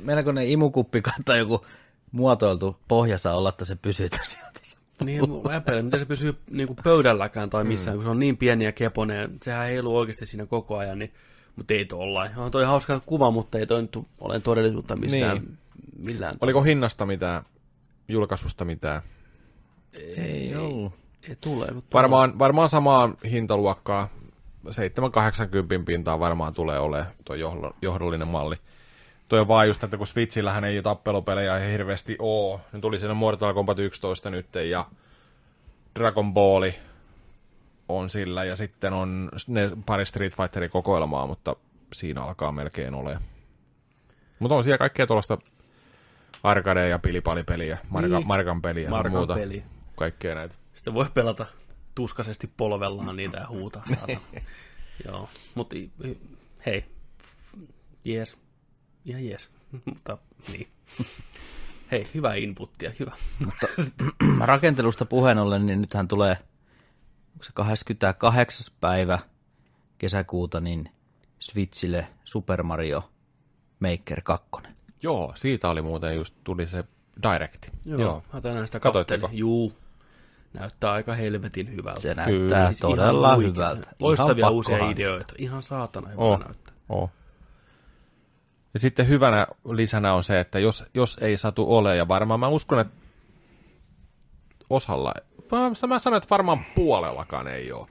Meilläkö 0.05 0.33
ne, 0.33 0.41
ne 0.41 0.47
imukuppi 0.47 1.03
tai 1.25 1.39
joku 1.39 1.67
muotoiltu 2.13 2.77
pohja 2.89 3.19
saa 3.19 3.37
olla, 3.37 3.49
että 3.49 3.65
se 3.65 3.77
pysyy 3.77 4.09
sieltä. 4.23 4.57
Niin, 5.05 5.23
mä 5.31 5.83
miten 5.83 6.01
se 6.01 6.07
pysyy 6.07 6.35
niin 6.51 6.67
kuin 6.67 6.79
pöydälläkään 6.85 7.51
tai 7.51 7.65
missään, 7.65 7.97
mm. 7.97 7.99
kun 7.99 8.05
se 8.05 8.11
on 8.11 8.19
niin 8.19 8.37
pieni 8.37 8.65
ja 8.65 8.73
keponen. 8.73 9.39
Sehän 9.43 9.67
heiluu 9.67 9.97
oikeasti 9.97 10.27
siinä 10.27 10.47
koko 10.47 10.77
ajan, 10.77 10.99
niin, 10.99 11.13
mutta 11.57 11.75
ei 11.75 11.85
tollain. 11.85 12.31
On 12.37 12.51
toi 12.51 12.65
hauska 12.65 13.01
kuva, 13.07 13.31
mutta 13.31 13.59
ei 13.59 13.67
toi 13.67 13.83
nyt 13.83 13.99
ole 14.19 14.41
todellisuutta 14.41 14.97
missään 14.97 15.37
niin. 15.37 15.59
millään. 15.99 16.35
Oliko 16.41 16.63
hinnasta 16.63 17.07
mitään, 17.07 17.43
julkaisusta 18.09 18.65
mitään? 18.65 19.03
Ei, 19.99 20.15
ei 20.17 20.57
ollut. 20.57 20.93
Ei 21.29 21.37
tule. 21.41 21.67
Mutta 21.75 21.97
varmaan, 21.99 22.39
varmaan 22.39 22.71
samaa 22.71 23.13
hintaluokkaa. 23.31 24.09
7-80 24.67 24.71
pintaa 25.85 26.21
varmaan 26.21 26.55
tulee 26.55 26.79
olemaan 26.79 27.13
tuo 27.25 27.37
johdollinen 27.83 28.29
malli. 28.29 28.57
Tuo 29.29 29.41
on 29.41 29.49
vaan 29.49 29.67
just, 29.67 29.85
että 29.85 29.97
kun 29.97 30.07
Switchillähän 30.07 30.65
ei 30.65 30.83
tappelupelejä 30.83 31.59
hirveästi 31.59 32.17
oo. 32.19 32.61
Nyt 32.73 32.83
tuli 32.83 32.99
siinä 32.99 33.15
Mortal 33.15 33.55
Kombat 33.55 33.79
11 33.79 34.31
nyt 34.31 34.55
ja 34.55 34.85
Dragon 35.99 36.35
Ball 36.35 36.71
on 37.89 38.11
sillä 38.11 38.45
ja 38.45 38.57
sitten 38.57 38.93
on 38.93 39.29
ne 39.49 39.71
pari 39.87 40.07
Street 40.07 40.37
Fighterin 40.37 40.71
kokoelmaa, 40.71 41.27
mutta 41.27 41.57
siinä 41.93 42.23
alkaa 42.25 42.53
melkein 42.53 42.95
ole. 42.95 43.19
Mutta 44.39 44.55
on 44.55 44.65
siellä 44.65 44.79
kaikkea 44.79 45.07
tuollaista 45.07 45.39
arcade- 46.43 46.89
ja 46.89 46.99
pilipalipeliä, 46.99 47.79
Markan, 47.89 48.11
niin. 48.11 48.27
Markan 48.27 48.63
peliä 48.63 48.91
ja 48.91 49.11
muuta. 49.11 49.35
Peli. 49.35 49.63
Kaikkea 49.97 50.35
näitä. 50.35 50.55
Sitten 50.75 50.95
voi 50.95 51.07
pelata 51.15 51.47
tuskaisesti 51.95 52.51
polvellaan 52.57 53.17
niitä 53.17 53.37
ja 53.39 53.49
huutaa. 53.49 53.85
Joo, 55.05 55.29
mutta 55.55 55.77
hei, 56.67 56.85
jees, 58.05 58.39
ihan 59.05 59.27
jees, 59.27 59.51
mutta 59.85 60.19
niin. 60.53 60.69
Hei, 61.91 62.07
hyvä 62.15 62.35
inputtia, 62.35 62.93
hyvä. 62.99 63.13
Rakentelusta 64.41 65.05
puheen 65.05 65.39
ollen, 65.39 65.67
niin 65.67 65.81
nythän 65.81 66.09
tulee, 66.09 66.39
onko 67.33 67.45
se 67.45 67.51
28. 67.55 68.75
päivä 68.81 69.19
kesäkuuta, 69.99 70.61
niin 70.61 70.89
Switchille 71.41 72.09
Super 72.25 72.63
Mario 72.63 73.11
Maker 73.81 74.21
2. 74.23 74.49
Joo, 75.03 75.33
siitä 75.37 75.69
oli 75.69 75.83
muuten 75.83 76.17
just, 76.17 76.35
tuli 76.45 76.69
se 76.69 76.85
Directi. 77.23 77.71
Joo, 77.85 78.01
Joo. 78.01 78.23
mä 78.33 78.41
tänään 78.41 78.67
sitä 78.67 78.81
Katoitteko? 78.81 79.29
Juu, 79.33 79.73
näyttää 80.61 80.93
aika 80.93 81.15
helvetin 81.15 81.73
hyvältä. 81.77 82.01
Se 82.01 82.09
Kyllä. 82.09 82.27
näyttää 82.27 82.67
Siis 82.67 82.79
todella 82.79 83.29
ihan 83.35 83.45
hyvältä. 83.45 83.91
Loistavia 83.99 84.43
Ihan 84.43 84.53
uusia 84.53 84.79
hankkia. 84.79 85.07
ideoita. 85.07 85.35
Ihan 85.39 85.63
saatana 85.63 86.09
hyvä 86.09 86.23
Oh. 86.23 86.39
näyttää. 86.39 86.75
Oh. 86.89 87.11
Ja 88.75 88.81
sitten 88.81 89.09
hyvänä 89.09 89.47
lisänä 89.73 90.15
on 90.15 90.25
se, 90.25 90.41
että 90.41 90.59
jos, 90.59 90.85
jos 90.95 91.19
ei 91.21 91.37
satu 91.37 91.77
ole, 91.77 91.97
ja 91.97 92.09
varmaan 92.09 92.41
mä 92.41 92.49
uskon, 92.49 92.81
että 92.81 92.95
osalla, 94.71 95.15
mä, 95.53 95.89
mä 95.89 95.99
sanon, 95.99 96.17
että 96.17 96.31
varmaan 96.31 96.65
puolellakaan 96.75 97.49
ei 97.49 97.73
ole 97.73 97.87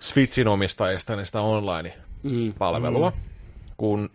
Switchin 0.00 0.48
omistajista 0.48 1.16
niin 1.16 1.26
sitä 1.26 1.40
online-palvelua, 1.40 3.10
mm. 3.10 3.16
kun 3.76 4.10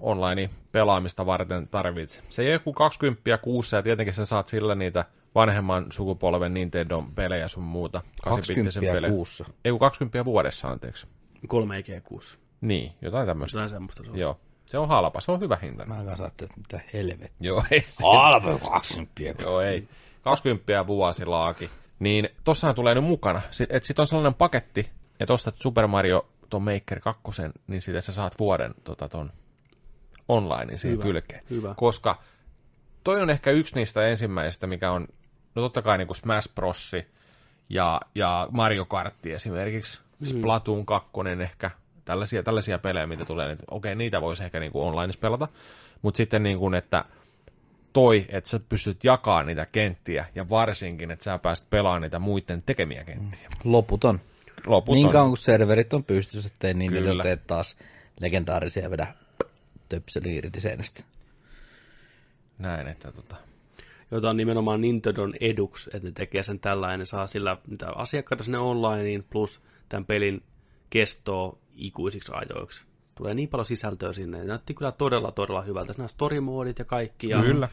online-pelaamista 0.00 1.26
varten 1.26 1.68
tarvitset. 1.68 2.24
Se 2.28 2.42
ei 2.42 2.48
ole 2.48 2.52
joku 2.52 2.72
20 2.72 3.38
kuussa, 3.38 3.76
ja 3.76 3.82
tietenkin 3.82 4.14
sä 4.14 4.26
saat 4.26 4.48
sillä 4.48 4.74
niitä 4.74 5.04
vanhemman 5.36 5.86
sukupolven 5.90 6.54
Nintendo-pelejä 6.54 7.48
sun 7.48 7.62
muuta. 7.62 8.02
20 8.24 8.70
8-bittisen 8.70 8.92
pelejä. 8.92 9.10
kuussa. 9.12 9.44
Ei 9.64 9.70
kun 9.70 9.80
20 9.80 10.24
vuodessa, 10.24 10.68
anteeksi. 10.68 11.06
3 11.48 11.78
EG 11.78 12.04
6. 12.04 12.38
Niin, 12.60 12.92
jotain 13.02 13.26
tämmöistä. 13.26 13.56
Jotain 13.56 13.70
semmoista 13.70 14.04
se 14.04 14.10
on. 14.10 14.18
Joo. 14.18 14.40
Se 14.66 14.78
on 14.78 14.88
halpa, 14.88 15.20
se 15.20 15.32
on 15.32 15.40
hyvä 15.40 15.58
hinta. 15.62 15.84
Mä 15.86 16.04
kanssa 16.04 16.24
ajattelin, 16.24 16.50
että 16.58 16.76
mitä 16.76 16.88
helvettiä. 16.92 17.36
Joo, 17.40 17.64
ei. 17.70 17.84
Halpa 18.02 18.58
20 18.58 19.42
Joo, 19.42 19.60
ei. 19.60 19.88
20 20.22 20.86
vuosilaaki. 20.86 21.70
Niin 21.98 22.28
tossahan 22.44 22.74
tulee 22.76 22.94
nyt 22.94 23.04
mukana. 23.04 23.40
Että 23.70 23.86
sit 23.86 23.98
on 23.98 24.06
sellainen 24.06 24.34
paketti, 24.34 24.90
että 25.20 25.34
ostat 25.34 25.54
Super 25.62 25.86
Mario 25.86 26.28
ton 26.50 26.62
Maker 26.62 27.00
2, 27.00 27.22
niin 27.66 27.82
siitä 27.82 28.00
sä 28.00 28.12
saat 28.12 28.38
vuoden 28.38 28.74
tota, 28.84 29.08
ton 29.08 29.32
online 30.28 30.78
siihen 30.78 30.98
Hyvä, 30.98 31.02
kylkeen. 31.04 31.42
hyvä. 31.50 31.74
Koska 31.76 32.22
toi 33.04 33.22
on 33.22 33.30
ehkä 33.30 33.50
yksi 33.50 33.74
niistä 33.74 34.06
ensimmäisistä, 34.08 34.66
mikä 34.66 34.90
on, 34.90 35.08
no 35.56 35.62
totta 35.62 35.82
kai 35.82 35.98
niin 35.98 36.06
kuin 36.06 36.16
Smash 36.16 36.54
Bros. 36.54 36.92
ja, 37.68 38.00
ja 38.14 38.48
Mario 38.50 38.84
Kart 38.84 39.26
esimerkiksi, 39.26 40.00
Mm. 40.20 40.26
Splatoon 40.26 40.86
2 40.86 41.10
ehkä, 41.42 41.70
tällaisia, 42.04 42.42
tällaisia 42.42 42.78
pelejä, 42.78 43.06
mitä 43.06 43.24
tulee, 43.24 43.48
niin 43.48 43.58
okei, 43.70 43.94
niitä 43.94 44.20
voisi 44.20 44.44
ehkä 44.44 44.60
niin 44.60 44.72
kuin 44.72 44.84
online 44.84 45.12
pelata, 45.20 45.48
mutta 46.02 46.16
sitten 46.16 46.42
niin 46.42 46.58
kuin, 46.58 46.74
että 46.74 47.04
toi, 47.92 48.26
että 48.28 48.50
sä 48.50 48.60
pystyt 48.68 49.04
jakamaan 49.04 49.46
niitä 49.46 49.66
kenttiä, 49.66 50.26
ja 50.34 50.48
varsinkin, 50.48 51.10
että 51.10 51.24
sä 51.24 51.38
pääst 51.38 51.70
pelaamaan 51.70 52.02
niitä 52.02 52.18
muiden 52.18 52.62
tekemiä 52.62 53.04
kenttiä. 53.04 53.48
Loputon. 53.64 54.20
Loput 54.66 54.94
Niin 54.94 55.10
kauan 55.10 55.30
kuin 55.30 55.38
serverit 55.38 55.94
on 55.94 56.04
pystyssä, 56.04 56.50
ettei 56.52 56.74
niin 56.74 56.92
Kyllä. 56.92 57.14
ne 57.14 57.22
tee 57.22 57.36
taas 57.36 57.76
legendaarisia 58.20 58.90
vedä 58.90 59.06
töpseli 59.88 60.34
irti 60.36 60.60
seinästä. 60.60 61.04
Näin, 62.58 62.86
että 62.86 63.12
tota, 63.12 63.36
jota 64.10 64.30
on 64.30 64.36
nimenomaan 64.36 64.80
Nintendon 64.80 65.34
eduks, 65.40 65.86
että 65.86 66.08
ne 66.08 66.12
tekee 66.12 66.42
sen 66.42 66.60
tällainen, 66.60 66.98
ne 66.98 67.04
saa 67.04 67.26
sillä 67.26 67.56
mitä 67.66 67.90
asiakkaita 67.90 68.44
sinne 68.44 68.58
onlineen, 68.58 69.24
plus 69.30 69.60
tämän 69.88 70.04
pelin 70.04 70.42
kestoa 70.90 71.58
ikuisiksi 71.76 72.32
ajoiksi. 72.34 72.82
Tulee 73.14 73.34
niin 73.34 73.48
paljon 73.48 73.66
sisältöä 73.66 74.12
sinne. 74.12 74.38
Ne 74.38 74.44
näytti 74.44 74.74
kyllä 74.74 74.92
todella, 74.92 75.32
todella 75.32 75.62
hyvältä. 75.62 75.94
Nämä 75.96 76.08
story-moodit 76.08 76.78
ja 76.78 76.84
kaikki. 76.84 77.28
Ja 77.28 77.42
kyllä. 77.42 77.68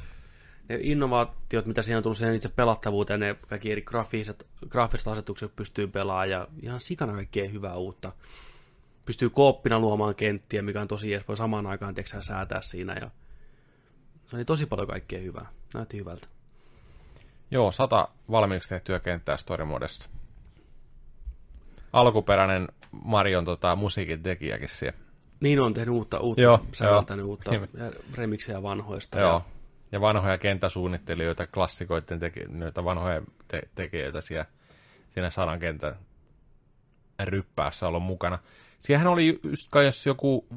ne 0.69 0.77
innovaatiot, 0.81 1.65
mitä 1.65 1.81
siihen 1.81 1.97
on 1.97 2.03
tullut 2.03 2.18
siihen 2.18 2.35
itse 2.35 2.49
pelattavuuteen, 2.49 3.19
ne 3.19 3.35
kaikki 3.47 3.72
eri 3.72 3.81
grafiset, 3.81 4.47
graafiset 4.69 5.07
asetukset 5.07 5.55
pystyy 5.55 5.88
pelaamaan 5.88 6.30
ja 6.30 6.47
ihan 6.61 6.81
sikana 6.81 7.14
kaikkea 7.14 7.49
hyvää 7.49 7.76
uutta. 7.76 8.11
Pystyy 9.05 9.30
kooppina 9.30 9.80
luomaan 9.80 10.15
kenttiä, 10.15 10.61
mikä 10.61 10.81
on 10.81 10.88
tosi 10.88 11.11
jees, 11.11 11.27
voi 11.27 11.38
samaan 11.38 11.68
aikaan 11.68 11.95
teksää 11.95 12.22
säätää 12.22 12.61
siinä 12.61 12.93
ja 13.01 13.10
se 14.26 14.35
oli 14.35 14.45
tosi 14.45 14.65
paljon 14.65 14.88
kaikkea 14.88 15.19
hyvää. 15.19 15.49
Näytti 15.73 15.97
hyvältä. 15.97 16.27
Joo, 17.51 17.71
sata 17.71 18.07
valmiiksi 18.31 18.69
tehtyä 18.69 18.99
kenttää 18.99 19.37
story 19.37 19.65
modessa. 19.65 20.09
Alkuperäinen 21.93 22.67
Marion 22.91 23.45
tota, 23.45 23.75
musiikin 23.75 24.23
tekijäkin 24.23 24.69
siellä. 24.69 24.97
Niin 25.39 25.59
on 25.59 25.73
tehnyt 25.73 25.95
uutta, 25.95 26.19
uutta 26.19 26.41
Joo, 26.41 26.65
säveltänyt 26.71 27.23
joo. 27.23 27.29
uutta 27.29 27.53
ja 27.53 27.91
remiksejä 28.13 28.63
vanhoista. 28.63 29.19
Joo. 29.19 29.31
Ja, 29.33 29.41
Ja 29.91 30.01
vanhoja 30.01 30.37
kenttäsuunnittelijoita, 30.37 31.47
klassikoiden 31.47 32.19
teki, 32.19 32.39
noita 32.49 32.85
vanhoja 32.85 33.21
te- 33.47 33.69
tekijöitä 33.75 34.21
siellä, 34.21 34.45
siinä 35.09 35.29
sadan 35.29 35.59
kentän 35.59 35.95
ryppäässä 37.23 37.87
ollut 37.87 38.03
mukana. 38.03 38.39
Siihenhän 38.79 39.13
oli 39.13 39.39
just 39.43 39.67
kai 39.69 39.85
jos 39.85 40.05
joku 40.05 40.47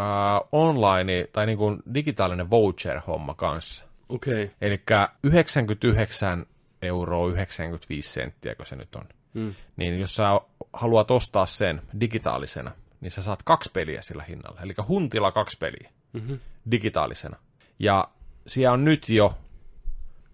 äh, 0.00 0.06
online 0.52 1.28
tai 1.32 1.46
niin 1.46 1.58
kuin 1.58 1.82
digitaalinen 1.94 2.50
voucher-homma 2.50 3.34
kanssa. 3.34 3.87
Okei, 4.08 4.44
okay. 4.44 4.56
Eli 4.60 4.82
99 5.22 6.46
euroa 6.82 7.28
95 7.28 8.08
senttiä, 8.08 8.54
kun 8.54 8.66
se 8.66 8.76
nyt 8.76 8.94
on. 8.94 9.04
Mm. 9.34 9.54
Niin 9.76 10.00
jos 10.00 10.14
sä 10.14 10.40
haluat 10.72 11.10
ostaa 11.10 11.46
sen 11.46 11.82
digitaalisena, 12.00 12.70
niin 13.00 13.10
sä 13.10 13.22
saat 13.22 13.42
kaksi 13.42 13.70
peliä 13.72 14.02
sillä 14.02 14.24
hinnalla. 14.28 14.60
Eli 14.60 14.74
huntilla 14.88 15.32
kaksi 15.32 15.58
peliä 15.58 15.90
mm-hmm. 16.12 16.38
digitaalisena. 16.70 17.36
Ja 17.78 18.08
siellä 18.46 18.72
on 18.72 18.84
nyt 18.84 19.08
jo 19.08 19.38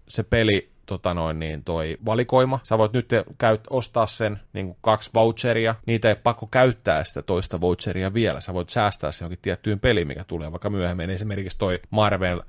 se 0.07 0.23
peli, 0.23 0.71
tota 0.85 1.13
noin, 1.13 1.39
niin 1.39 1.63
toi 1.63 1.97
valikoima. 2.05 2.59
Sä 2.63 2.77
voit 2.77 2.93
nyt 2.93 3.09
käyt, 3.37 3.61
ostaa 3.69 4.07
sen 4.07 4.39
niin 4.53 4.65
kuin 4.65 4.77
kaksi 4.81 5.09
voucheria. 5.13 5.75
Niitä 5.85 6.07
ei 6.07 6.11
ole 6.11 6.21
pakko 6.23 6.47
käyttää 6.47 7.03
sitä 7.03 7.21
toista 7.21 7.61
voucheria 7.61 8.13
vielä. 8.13 8.41
Sä 8.41 8.53
voit 8.53 8.69
säästää 8.69 9.11
se 9.11 9.23
johonkin 9.23 9.39
tiettyyn 9.41 9.79
peliin, 9.79 10.07
mikä 10.07 10.23
tulee 10.23 10.51
vaikka 10.51 10.69
myöhemmin. 10.69 11.09
Esimerkiksi 11.09 11.57
toi 11.57 11.79
Marvel 11.89 12.41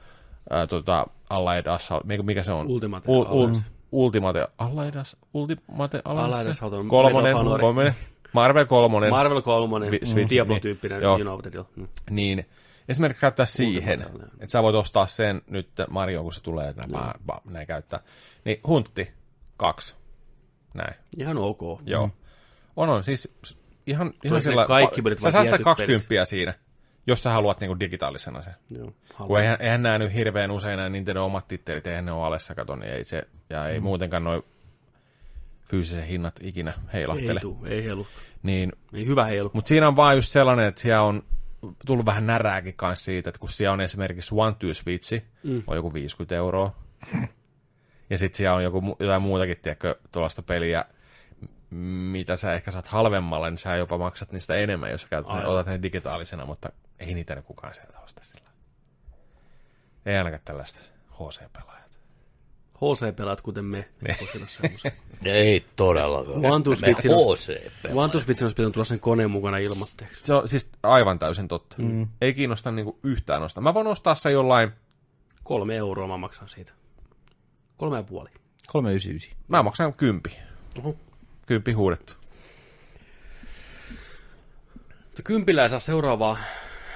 ää, 0.51 0.67
tota, 0.67 1.07
Allied 1.31 1.67
Assault, 1.67 2.05
mikä, 2.23 2.43
se 2.43 2.53
on? 2.53 2.67
Ultimate 2.67 3.11
Ul, 3.11 3.25
ul, 3.31 3.45
Alliance. 3.45 3.65
Ultimate 3.93 4.49
Allied 4.59 4.95
As- 4.95 5.17
Ultimate 5.35 6.03
Alliance? 6.05 6.61
Kolmonen, 6.89 7.35
kolmonen. 7.35 7.95
Marvel 8.33 8.65
kolmonen. 8.65 9.11
Marvel 9.11 9.43
3, 9.43 9.91
Vi- 9.91 10.01
Switch, 10.05 10.31
Diablo-tyyppinen, 10.31 10.99
niin. 10.99 11.03
Joo. 11.03 11.19
you 11.19 11.39
know. 11.51 11.65
Mm. 11.77 11.89
niin 12.11 12.45
esimerkiksi 12.89 13.21
käyttää 13.21 13.47
siihen, 13.47 14.03
että 14.41 14.53
sä 14.53 14.63
voit 14.63 14.77
ostaa 14.77 15.07
sen 15.07 15.43
nyt 15.47 15.69
Mario, 15.91 16.23
kun 16.23 16.33
se 16.33 16.43
tulee, 16.43 16.69
että 16.69 16.87
nämä 16.87 17.13
näin 17.45 17.67
käyttää. 17.67 18.01
Niin 18.45 18.61
huntti, 18.67 19.13
kaksi. 19.57 19.95
Näin, 20.75 20.95
Ihan 21.19 21.39
ok. 21.39 21.61
joo. 21.87 22.11
On, 22.77 22.89
on, 22.89 23.05
siis 23.05 23.39
ihan, 23.87 24.13
ihan 24.25 24.43
sinne 24.43 24.67
kaikki 24.67 25.03
pelit, 25.03 25.19
sä 25.19 25.31
säästät 25.31 25.51
tietyt 25.51 25.65
20 25.65 26.25
siinä, 26.25 26.55
jos 27.07 27.23
sä 27.23 27.31
haluat 27.31 27.61
niinku 27.61 27.81
digitaalisena 27.81 28.43
sen. 28.43 28.55
Joo, 28.71 28.93
Kun 29.27 29.41
eihän, 29.41 29.57
eihän 29.61 29.83
nämä 29.83 29.99
nyt 29.99 30.15
hirveän 30.15 30.51
usein 30.51 30.77
nämä 30.77 30.89
Nintendo 30.89 31.25
omat 31.25 31.49
tittelit, 31.49 31.87
eihän 31.87 32.05
ne 32.05 32.13
ole 32.13 32.27
alessa, 32.27 32.55
kato, 32.55 32.77
niin 32.77 32.93
ei 32.93 33.05
se, 33.05 33.23
ja 33.51 33.69
ei 33.69 33.81
mm. 33.81 33.85
muutenkaan 33.85 34.25
noin 34.25 34.43
fyysiset 35.71 36.09
hinnat 36.09 36.35
ikinä 36.43 36.73
heilahtele. 36.93 37.33
ei 37.33 37.41
tuu, 37.41 37.65
ei 37.65 37.85
heilu. 37.85 38.07
Niin 38.43 38.73
Ei 38.93 39.07
hyvä 39.07 39.25
heilu. 39.25 39.51
mutta 39.53 39.69
siinä 39.69 39.89
on 39.89 39.97
vaan 39.97 40.17
just 40.17 40.29
sellainen, 40.29 40.67
että 40.67 40.81
siellä 40.81 41.03
on 41.03 41.23
tullut 41.87 42.07
vähän 42.07 42.27
närääkin 42.27 42.75
kanssa 42.75 43.05
siitä, 43.05 43.31
että 43.31 43.39
kun 43.41 43.49
siellä 43.49 43.73
on 43.73 43.81
esimerkiksi 43.81 44.35
One 44.35 44.57
Two 44.59 44.75
Switchi, 44.75 45.25
mm. 45.43 45.63
on 45.67 45.77
joku 45.77 45.93
50 45.93 46.35
euroa, 46.35 46.77
ja 48.11 48.19
sitten 48.19 48.37
siellä 48.37 48.57
on 48.57 48.65
joku, 48.65 48.97
jotain 49.01 49.23
muutakin, 49.23 49.57
tiedätkö, 49.63 49.95
tuollaista 50.13 50.43
peliä, 50.43 50.85
mitä 52.11 52.37
sä 52.37 52.55
ehkä 52.55 52.71
saat 52.71 52.87
halvemmalla, 52.87 53.51
niin 53.51 53.59
sä 53.59 53.77
jopa 53.77 53.99
maksat 53.99 54.33
niistä 54.33 54.55
enemmän, 54.55 54.91
jos 54.91 55.03
sä 55.03 55.09
käytät, 55.09 55.35
ne, 55.35 55.47
otat 55.47 55.67
ne 55.67 55.83
digitaalisena, 55.83 56.47
mutta 56.47 56.73
ei 56.99 57.15
niitä 57.15 57.35
nyt 57.35 57.45
kukaan 57.45 57.75
sieltä 57.75 57.99
osta 58.01 58.23
sillä. 58.25 58.51
Ei 60.07 60.17
ainakaan 60.17 60.43
tällaista 60.45 60.81
HC-pelaajat. 61.11 61.99
HC-pelaat, 62.75 63.41
kuten 63.41 63.65
me. 63.65 63.89
Niin. 64.01 64.93
Ei 65.25 65.67
todellakaan. 65.77 66.41
Switch 68.21 68.43
olisi 68.43 68.55
pitänyt 68.55 68.73
tulla 68.73 68.85
sen 68.85 69.01
koneen 69.01 69.31
mukana 69.31 69.59
ilmatteeksi. 69.59 70.25
Se 70.25 70.35
on 70.35 70.49
siis 70.49 70.71
aivan 70.83 71.19
täysin 71.19 71.49
totta. 71.49 71.77
Mm. 71.79 72.09
Ei 72.21 72.35
kiinnosta 72.35 72.73
niinku 72.73 72.99
yhtään 73.03 73.43
ostaa. 73.43 73.63
Mä 73.63 73.75
voin 73.75 73.87
ostaa 73.87 74.15
se 74.15 74.31
jollain, 74.31 74.73
Kolme 75.45 75.77
euroa 75.77 76.07
mä 76.07 76.17
maksan 76.17 76.49
siitä. 76.49 76.73
Kolme 77.77 77.97
ja 77.97 78.03
puoli. 78.03 78.31
399. 78.67 79.39
mä 79.49 79.63
maksan 79.63 79.95
kympi. 79.95 80.39
Oho. 80.79 80.97
Kympi 81.47 81.73
huudettu. 81.73 82.13
Mutta 85.05 85.23
Kympillä 85.25 85.63
ei 85.63 85.71
saa 85.71 85.81
seuraavaa 85.81 86.39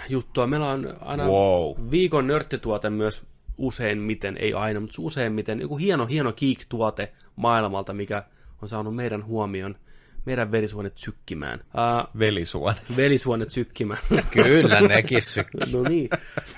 juttua. 0.08 0.46
Meillä 0.46 0.66
on 0.68 0.94
aina 1.00 1.24
Wow. 1.26 1.72
viikon 1.90 2.26
nörttituote 2.26 2.90
myös 2.90 3.22
useimmiten, 3.58 4.36
ei 4.36 4.52
aina, 4.54 4.80
mutta 4.80 5.02
useimmiten 5.02 5.60
joku 5.60 5.76
hieno, 5.76 6.06
hieno 6.06 6.32
geek-tuote 6.32 7.12
maailmalta, 7.36 7.92
mikä 7.92 8.22
on 8.62 8.68
saanut 8.68 8.94
meidän 8.96 9.24
huomion, 9.24 9.76
meidän 10.24 10.52
verisuonet 10.52 10.98
sykkimään. 10.98 11.60
Ää, 11.76 12.04
Velisuon. 12.18 12.74
verisuonet 12.96 13.50
sykkimään. 13.50 14.00
Kyllä 14.30 14.80
nekin 14.80 15.22
sykkii. 15.22 15.72
no 15.72 15.82
niin. 15.82 16.08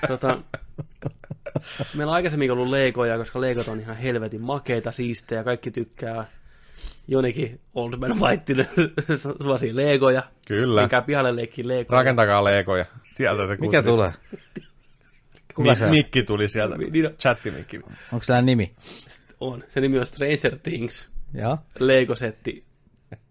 Tota, 0.09 0.39
Meillä 1.95 2.11
on 2.11 2.15
aikaisemmin 2.15 2.51
ollut 2.51 2.69
leikoja, 2.69 3.19
koska 3.19 3.41
leikot 3.41 3.69
on 3.69 3.81
ihan 3.81 3.97
helvetin 3.97 4.41
makeita, 4.41 4.93
siistejä, 4.93 5.45
kaikki 5.45 5.71
tykkää. 5.71 6.25
Jonikin 7.09 7.61
Old 7.75 7.97
Man 7.97 8.21
White 8.21 8.55
suosii 9.45 9.77
legoja. 9.77 10.23
Kyllä. 10.47 10.81
Menkää 10.81 11.03
pihalle 11.03 11.37
leikkiin 11.37 11.69
legoja. 11.69 11.99
Rakentakaa 11.99 12.45
leikoja. 12.45 12.85
Sieltä 13.03 13.47
se 13.47 13.57
Mikä 13.57 13.83
tulee? 13.83 14.13
Kuka 15.55 15.73
mikki 15.91 16.23
tuli 16.23 16.49
sieltä? 16.49 16.77
Niin 16.77 17.07
on. 17.07 17.15
Chattimikki. 17.15 17.81
Onko 18.13 18.25
sillä 18.25 18.43
nimi? 18.43 18.73
On. 19.41 19.65
Se 19.69 19.81
nimi 19.81 19.99
on 19.99 20.07
Stranger 20.07 20.59
Things. 20.63 21.09
Joo. 21.35 21.59
Lego-setti. 21.79 22.65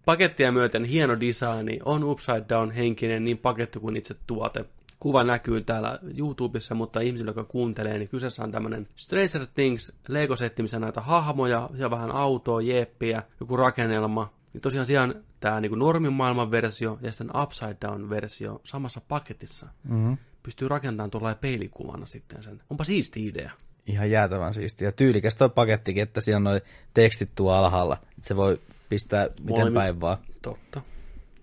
Pakettia 0.04 0.52
myöten 0.52 0.84
hieno 0.84 1.20
designi, 1.20 1.78
on 1.84 2.04
upside 2.04 2.44
down 2.48 2.70
henkinen, 2.70 3.24
niin 3.24 3.38
paketti 3.38 3.78
kuin 3.78 3.96
itse 3.96 4.14
tuote. 4.26 4.64
Kuva 5.02 5.24
näkyy 5.24 5.60
täällä 5.60 5.98
YouTubessa, 6.18 6.74
mutta 6.74 7.00
ihmisille, 7.00 7.28
jotka 7.28 7.44
kuuntelee, 7.44 7.98
niin 7.98 8.08
kyseessä 8.08 8.44
on 8.44 8.52
tämmöinen 8.52 8.88
Stranger 8.96 9.46
Things 9.54 9.92
Lego-setti, 10.08 10.62
missä 10.62 10.78
näitä 10.78 11.00
hahmoja 11.00 11.70
ja 11.74 11.90
vähän 11.90 12.10
autoa, 12.10 12.62
jeppiä, 12.62 13.22
joku 13.40 13.56
rakennelma. 13.56 14.32
Niin 14.52 14.60
tosiaan 14.60 14.86
siellä 14.86 15.02
on 15.02 15.14
tämä 15.40 15.60
niin 15.60 15.78
normimaailman 15.78 16.50
versio 16.50 16.98
ja 17.00 17.12
sitten 17.12 17.42
upside 17.42 17.76
down 17.80 18.10
versio 18.10 18.60
samassa 18.64 19.00
paketissa. 19.08 19.66
Mm-hmm. 19.88 20.18
Pystyy 20.42 20.68
rakentamaan 20.68 21.10
tuolla 21.10 21.34
peilikuvana 21.34 22.06
sitten 22.06 22.42
sen. 22.42 22.62
Onpa 22.70 22.84
siisti 22.84 23.26
idea. 23.26 23.50
Ihan 23.86 24.10
jäätävän 24.10 24.54
siistiä. 24.54 24.88
Ja 24.88 24.92
tyylikäs 24.92 25.34
toi 25.34 25.50
pakettikin, 25.50 26.02
että 26.02 26.20
siellä 26.20 26.36
on 26.36 26.44
noin 26.44 26.60
tekstit 26.94 27.30
tuo 27.34 27.52
alhaalla. 27.52 27.96
Että 28.02 28.28
se 28.28 28.36
voi 28.36 28.60
pistää 28.88 29.24
miten 29.24 29.46
Molemmin. 29.48 29.74
päin 29.74 30.00
vaan. 30.00 30.18
Totta. 30.42 30.80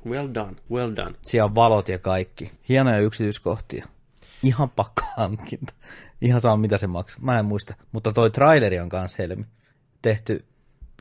Well 0.06 0.34
done, 0.34 0.56
well 0.72 0.96
done. 0.96 1.16
Siellä 1.26 1.46
on 1.46 1.56
valot 1.56 1.90
ja 1.90 2.00
kaikki. 2.00 2.52
Hienoja 2.70 3.00
yksityiskohtia. 3.00 3.88
Ihan 4.44 4.70
pakko 4.70 5.02
hankinta. 5.18 5.74
Ihan 6.22 6.42
saa 6.42 6.58
mitä 6.58 6.78
se 6.78 6.88
maksaa. 6.88 7.20
Mä 7.22 7.40
en 7.40 7.46
muista. 7.46 7.76
Mutta 7.92 8.14
toi 8.14 8.32
traileri 8.32 8.80
on 8.80 8.90
kans 8.90 9.18
helmi. 9.18 9.46
Tehty 10.02 10.46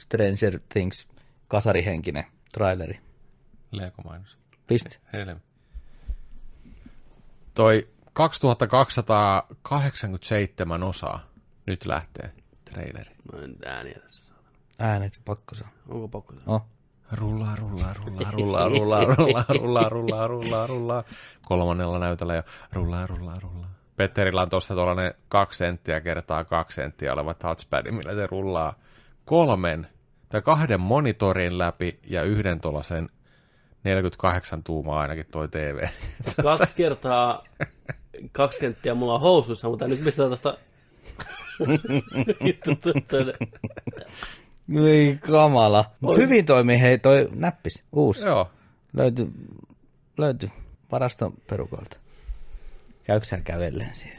Stranger 0.00 0.60
Things 0.68 1.08
kasarihenkinen 1.48 2.24
traileri. 2.52 3.00
Lego-mainos. 3.70 4.38
Piste. 4.66 4.98
Helmi. 5.12 5.40
Toi 7.54 7.88
2287 8.12 10.82
osaa 10.82 11.20
nyt 11.66 11.86
lähtee 11.86 12.32
traileri. 12.64 13.10
Mä 13.32 13.38
en 13.42 13.56
ääniä 13.66 13.98
tässä. 14.02 14.32
Äänet 14.78 15.20
pakko 15.24 15.54
saa. 15.54 15.68
Onko 15.88 16.08
pakko? 16.08 16.34
Oh. 16.46 16.62
Rullaa, 17.12 17.56
rullaa, 17.56 17.94
rullaa, 17.94 18.30
rullaa, 18.30 18.68
rullaa, 18.68 19.04
rullaa, 19.04 19.44
rullaa, 19.48 19.88
rullaa, 19.88 20.28
rullaa, 20.28 20.66
rullaa. 20.66 21.04
Kolmannella 21.46 21.98
näytöllä 21.98 22.34
jo 22.34 22.42
rullaa, 22.72 23.06
rullaa, 23.06 23.40
rullaa. 23.40 23.70
Petterillä 23.96 24.42
on 24.42 24.50
tuossa 24.50 24.74
tuollainen 24.74 25.14
kaksi 25.28 25.58
senttiä 25.58 26.00
kertaa 26.00 26.44
kaksi 26.44 26.74
senttiä 26.74 27.12
oleva 27.12 27.34
touchpad, 27.34 27.90
millä 27.90 28.14
se 28.14 28.26
rullaa 28.26 28.74
kolmen 29.24 29.86
tai 30.28 30.42
kahden 30.42 30.80
monitorin 30.80 31.58
läpi 31.58 31.98
ja 32.06 32.22
yhden 32.22 32.60
tuollaisen 32.60 33.08
48 33.84 34.62
tuumaa 34.62 35.00
ainakin 35.00 35.26
toi 35.30 35.48
TV. 35.48 35.86
Kaksi 36.42 36.76
kertaa 36.76 37.44
kaksi 38.32 38.60
kenttiä 38.60 38.94
mulla 38.94 39.14
on 39.14 39.20
housuissa, 39.20 39.68
mutta 39.68 39.88
nyt 39.88 40.04
pistetään 40.04 40.30
tästä... 40.30 40.58
Ei 44.86 45.16
kamala. 45.30 45.84
Mut 46.00 46.16
hyvin 46.16 46.44
toimii 46.44 46.80
hei 46.80 46.98
toi 46.98 47.28
näppis. 47.34 47.82
Uusi. 47.92 48.24
Joo. 48.26 48.50
Löyty, 48.92 49.28
löyty 50.18 50.50
varaston 50.92 51.32
perukolta. 51.50 51.98
Käyksää 53.04 53.40
kävellen 53.40 53.94
siinä? 53.94 54.18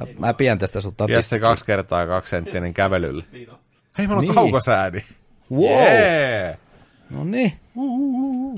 Mä, 0.00 0.06
mä 0.18 0.34
pidän 0.34 0.58
tästä 0.58 0.80
sun 0.80 0.92
Ja 0.92 0.96
tatista. 0.96 1.22
se 1.22 1.38
kaksi 1.38 1.64
kertaa 1.64 2.06
kaksi 2.06 2.30
senttinen 2.30 2.74
kävelylle. 2.74 3.24
Hei, 3.32 4.06
meillä 4.06 4.14
on 4.14 4.20
Niin. 4.20 4.34
kaukosääni. 4.34 5.04
Wow. 5.52 5.62
Yeah. 5.70 6.58
No 7.10 7.24
niin. 7.24 7.52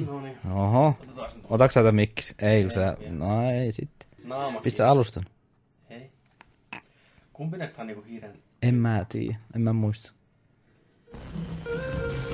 No 0.06 0.20
niin, 0.20 0.38
Oho. 0.52 0.94
Otatko 1.51 1.72
sä 1.72 1.80
tätä 1.80 1.93
mikkis? 1.93 2.34
Ei, 2.43 2.62
kun 2.62 2.70
sä... 2.70 2.97
No 3.10 3.51
ei 3.51 3.72
sitten. 3.72 4.09
naama. 4.24 4.60
Pistä 4.60 4.90
alustan. 4.90 5.24
Hei. 5.90 6.10
Kumpi 7.32 7.56
näistä 7.59 7.80
on 7.82 7.86
niinku 7.86 8.02
hiiren? 8.02 8.32
En 8.62 8.74
mä 8.74 9.06
tiedä. 9.09 9.36
En 9.55 9.60
mä 9.62 9.72
muista. 9.72 10.12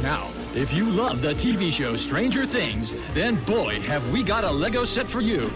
Now, 0.02 0.28
if 0.54 0.72
you 0.72 0.90
love 0.90 1.22
the 1.22 1.32
TV 1.34 1.70
show 1.70 1.96
Stranger 1.96 2.44
Things, 2.44 2.92
then 3.14 3.36
boy, 3.44 3.80
have 3.82 4.10
we 4.10 4.24
got 4.24 4.42
a 4.42 4.50
Lego 4.50 4.84
set 4.84 5.06
for 5.06 5.20
you. 5.20 5.48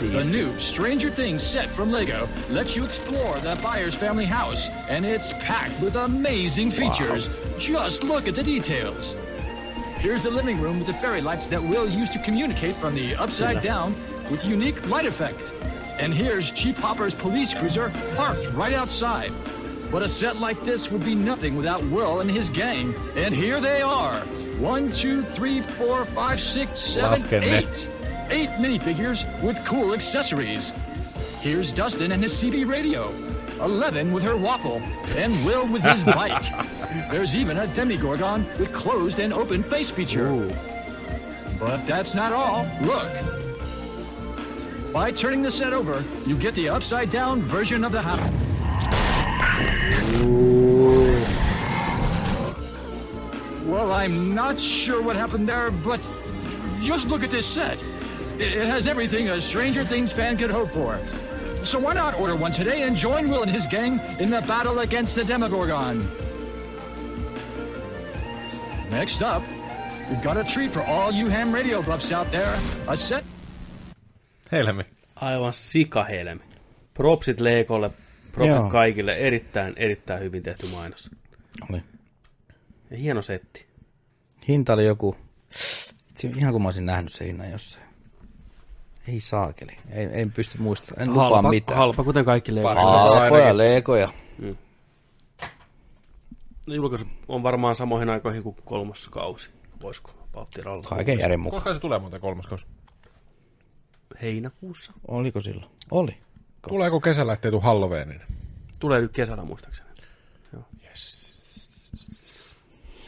The 0.00 0.24
new 0.24 0.58
Stranger 0.58 1.10
Things 1.10 1.42
set 1.42 1.68
from 1.68 1.92
Lego 1.92 2.26
lets 2.48 2.74
you 2.74 2.82
explore 2.82 3.38
the 3.40 3.58
Byers 3.62 3.94
family 3.94 4.24
house, 4.24 4.68
and 4.88 5.04
it's 5.04 5.34
packed 5.34 5.78
with 5.80 5.96
amazing 5.96 6.70
features. 6.70 7.28
Just 7.58 8.02
look 8.02 8.26
at 8.26 8.34
the 8.34 8.42
details. 8.42 9.14
Here's 9.98 10.22
the 10.22 10.30
living 10.30 10.60
room 10.60 10.78
with 10.78 10.86
the 10.86 10.94
fairy 10.94 11.20
lights 11.20 11.46
that 11.48 11.62
we'll 11.62 11.88
use 11.88 12.08
to 12.10 12.18
communicate 12.18 12.76
from 12.76 12.94
the 12.94 13.14
upside 13.16 13.62
down 13.62 13.94
with 14.30 14.44
unique 14.44 14.86
light 14.88 15.06
effect. 15.06 15.52
And 15.98 16.12
here's 16.12 16.50
Chief 16.50 16.76
Hopper's 16.78 17.14
police 17.14 17.54
cruiser 17.54 17.90
parked 18.16 18.50
right 18.52 18.74
outside. 18.74 19.32
But 19.94 20.02
a 20.02 20.08
set 20.08 20.38
like 20.38 20.60
this 20.64 20.90
would 20.90 21.04
be 21.04 21.14
nothing 21.14 21.56
without 21.56 21.80
Will 21.84 22.18
and 22.18 22.28
his 22.28 22.50
gang. 22.50 22.96
And 23.14 23.32
here 23.32 23.60
they 23.60 23.80
are. 23.80 24.22
One, 24.58 24.90
two, 24.90 25.22
three, 25.22 25.60
four, 25.60 26.04
five, 26.06 26.40
six, 26.40 26.80
seven, 26.80 27.44
eight. 27.44 27.88
Eight 28.28 28.48
minifigures 28.58 29.22
with 29.40 29.56
cool 29.64 29.94
accessories. 29.94 30.72
Here's 31.40 31.70
Dustin 31.70 32.10
and 32.10 32.20
his 32.20 32.34
CB 32.34 32.68
radio. 32.68 33.14
Eleven 33.60 34.12
with 34.12 34.24
her 34.24 34.36
waffle. 34.36 34.82
And 35.10 35.32
Will 35.46 35.64
with 35.68 35.82
his 35.82 36.02
bike. 36.16 36.42
There's 37.08 37.36
even 37.36 37.58
a 37.58 37.68
Demigorgon 37.68 38.58
with 38.58 38.72
closed 38.72 39.20
and 39.20 39.32
open 39.32 39.62
face 39.62 39.90
feature. 39.90 40.28
But 41.60 41.86
that's 41.86 42.16
not 42.16 42.32
all. 42.32 42.66
Look. 42.82 43.12
By 44.92 45.12
turning 45.12 45.42
the 45.42 45.52
set 45.52 45.72
over, 45.72 46.04
you 46.26 46.36
get 46.36 46.56
the 46.56 46.68
upside 46.68 47.12
down 47.12 47.42
version 47.42 47.84
of 47.84 47.92
the 47.92 48.02
house. 48.02 48.43
Well, 53.64 53.92
I'm 53.92 54.34
not 54.34 54.60
sure 54.60 55.02
what 55.02 55.16
happened 55.16 55.48
there, 55.48 55.70
but 55.70 56.00
just 56.82 57.08
look 57.08 57.22
at 57.22 57.30
this 57.30 57.46
set. 57.46 57.82
It 58.38 58.52
it 58.52 58.66
has 58.66 58.86
everything 58.86 59.28
a 59.28 59.40
Stranger 59.40 59.84
Things 59.84 60.12
fan 60.12 60.36
could 60.36 60.50
hope 60.50 60.70
for. 60.70 60.98
So 61.64 61.78
why 61.78 61.94
not 61.94 62.14
order 62.14 62.36
one 62.36 62.52
today 62.52 62.82
and 62.82 62.96
join 62.96 63.30
Will 63.30 63.42
and 63.42 63.50
his 63.50 63.66
gang 63.66 64.00
in 64.18 64.30
the 64.30 64.42
battle 64.42 64.80
against 64.80 65.14
the 65.14 65.24
Demogorgon? 65.24 66.06
Next 68.90 69.22
up, 69.22 69.42
we've 70.10 70.22
got 70.22 70.36
a 70.36 70.44
treat 70.44 70.72
for 70.72 70.82
all 70.82 71.10
you 71.10 71.28
ham 71.28 71.52
radio 71.52 71.80
buffs 71.80 72.12
out 72.12 72.30
there. 72.30 72.58
A 72.86 72.96
set 72.96 73.24
Helmi. 74.50 74.84
Aivan 75.20 75.52
sikahelmi. 75.52 76.40
Propsit 76.94 77.40
Leekolle, 77.40 77.92
propsit 78.34 78.56
Joo. 78.56 78.70
kaikille. 78.70 79.16
Erittäin, 79.16 79.74
erittäin 79.76 80.22
hyvin 80.22 80.42
tehty 80.42 80.66
mainos. 80.66 81.10
Oli. 81.70 81.82
Ja 82.90 82.96
hieno 82.96 83.22
setti. 83.22 83.66
Hinta 84.48 84.72
oli 84.72 84.86
joku... 84.86 85.16
Itse, 86.10 86.28
ihan 86.36 86.52
kun 86.52 86.62
mä 86.62 86.68
olisin 86.68 86.86
nähnyt 86.86 87.12
sen 87.12 87.26
hinnan 87.26 87.50
jossain. 87.50 87.84
Ei 89.08 89.20
saakeli. 89.20 89.72
Ei, 89.90 90.06
ei 90.06 90.26
pysty 90.26 90.58
muistamaan. 90.58 91.02
En 91.02 91.10
lupaa 91.10 91.30
halpa, 91.30 91.50
mitään. 91.50 91.78
halpa, 91.78 92.04
kuten 92.04 92.24
kaikki. 92.24 92.52
Pari. 92.62 92.80
Halpoja 92.80 93.56
leikoja. 93.56 94.10
Julkaisu 96.66 97.06
on 97.28 97.42
varmaan 97.42 97.76
samoihin 97.76 98.08
aikoihin 98.10 98.42
kuin 98.42 98.56
kolmas 98.64 99.08
kausi. 99.08 99.50
Voisiko 99.82 100.10
Pautti 100.32 100.62
Ralla? 100.62 100.82
Kaiken 100.82 101.18
järjen 101.18 101.40
mukaan. 101.40 101.62
Koska 101.62 101.74
se 101.74 101.80
tulee 101.80 101.98
muuten 101.98 102.20
kolmas 102.20 102.46
kausi? 102.46 102.66
Heinäkuussa. 104.22 104.92
Oliko 105.08 105.40
silloin? 105.40 105.72
Oli. 105.90 106.16
Tuleeko 106.68 107.00
kesällä, 107.00 107.32
ettei 107.32 107.50
tuu 107.50 107.60
Halloweenin? 107.60 108.20
Tulee 108.80 109.00
nyt 109.00 109.12
kesällä 109.12 109.44
muistaakseni. 109.44 109.88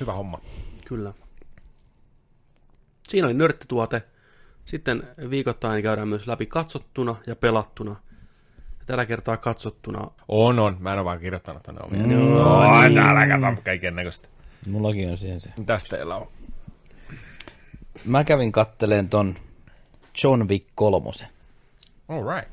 Hyvä 0.00 0.12
homma. 0.12 0.40
Kyllä. 0.84 1.12
Siinä 3.08 3.26
oli 3.26 3.34
nörttituote. 3.34 4.02
Sitten 4.64 5.02
viikoittain 5.30 5.82
käydään 5.82 6.08
myös 6.08 6.26
läpi 6.26 6.46
katsottuna 6.46 7.16
ja 7.26 7.36
pelattuna. 7.36 7.90
Ja 8.78 8.84
tällä 8.86 9.06
kertaa 9.06 9.36
katsottuna 9.36 10.10
On, 10.28 10.58
on. 10.58 10.76
Mä 10.80 10.92
en 10.92 10.98
ole 10.98 11.04
vaan 11.04 11.20
kirjoittanut 11.20 11.62
tänne 11.62 11.80
omia. 11.84 12.06
No, 12.06 12.42
on, 12.50 12.94
täällä 12.94 13.38
kato 13.40 13.62
kaiken 13.64 13.96
näköistä. 13.96 14.28
Mullakin 14.66 15.10
on 15.10 15.18
siihen 15.18 15.40
se. 15.40 15.48
Mitäs 15.58 15.84
teillä 15.84 16.16
on? 16.16 16.26
Mä 18.04 18.24
kävin 18.24 18.52
katteleen 18.52 19.08
ton 19.08 19.36
John 20.24 20.48
Wick 20.48 20.66
kolmosen. 20.74 21.28
All 22.08 22.36
right. 22.36 22.52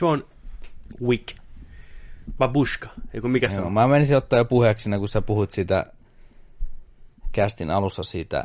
John 0.00 0.24
Wick. 1.02 1.36
Babushka. 2.38 2.88
Eiku 3.14 3.28
mikä 3.28 3.48
se 3.48 3.60
on? 3.60 3.72
mä 3.72 3.88
menisin 3.88 4.16
ottaa 4.16 4.38
jo 4.38 4.44
puheeksi, 4.44 4.90
kun 4.98 5.08
sä 5.08 5.22
puhut 5.22 5.50
siitä 5.50 5.86
kästin 7.32 7.70
alussa 7.70 8.02
siitä 8.02 8.44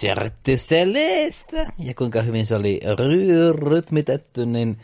Certes 0.00 0.68
Celeste, 0.68 1.66
ja 1.78 1.94
kuinka 1.94 2.22
hyvin 2.22 2.46
se 2.46 2.56
oli 2.56 2.80
ry- 2.84 3.68
rytmitetty, 3.68 4.46
niin 4.46 4.78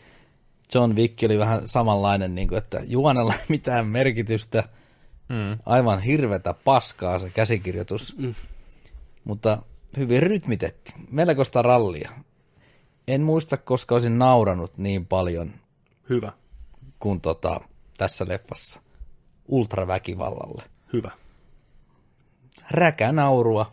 John 0.75 0.97
Wick 0.97 1.23
oli 1.23 1.39
vähän 1.39 1.61
samanlainen, 1.65 2.35
niin 2.35 2.49
kuin, 2.49 2.59
että 2.59 2.81
juonella 2.87 3.35
ei 3.35 3.45
mitään 3.49 3.87
merkitystä, 3.87 4.69
mm. 5.29 5.59
aivan 5.67 6.03
hirvetä 6.03 6.55
paskaa 6.65 7.19
se 7.19 7.31
käsikirjoitus, 7.31 8.17
mm. 8.19 8.35
mutta 9.25 9.63
hyvin 9.97 10.23
rytmitetty, 10.23 10.93
melkoista 11.11 11.63
rallia. 11.63 12.11
En 13.09 13.21
muista, 13.21 13.57
koska 13.57 13.95
olisin 13.95 14.19
nauranut 14.19 14.79
niin 14.79 15.07
paljon 15.07 15.53
Hyvä. 16.11 16.33
Kuin 17.01 17.21
tota, 17.21 17.61
tässä 17.97 18.25
leffassa 18.29 18.81
ultraväkivallalle. 19.49 20.63
Hyvä. 20.93 21.11
Räkänaurua 22.71 23.73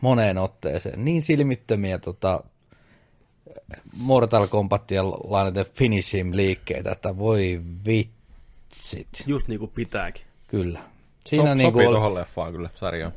moneen 0.00 0.38
otteeseen. 0.38 1.04
Niin 1.04 1.22
silmittömiä 1.22 1.98
tota, 1.98 2.44
Mortal 3.96 4.46
Kombatia 4.46 5.08
lainaten 5.08 5.66
finish 5.66 6.14
him 6.14 6.30
liikkeitä, 6.32 6.92
että 6.92 7.18
voi 7.18 7.60
vitsit. 7.86 9.08
Just 9.26 9.48
niin 9.48 9.58
kuin 9.58 9.70
pitääkin. 9.74 10.24
Kyllä. 10.46 10.80
Siinä 11.24 11.44
so, 11.44 11.54
niin 11.54 11.68
sopii 11.68 11.84
kuin 11.84 11.94
tuohon 11.94 12.14
leffaan 12.14 12.52
kyllä, 12.52 12.70
sarjaan. 12.74 13.12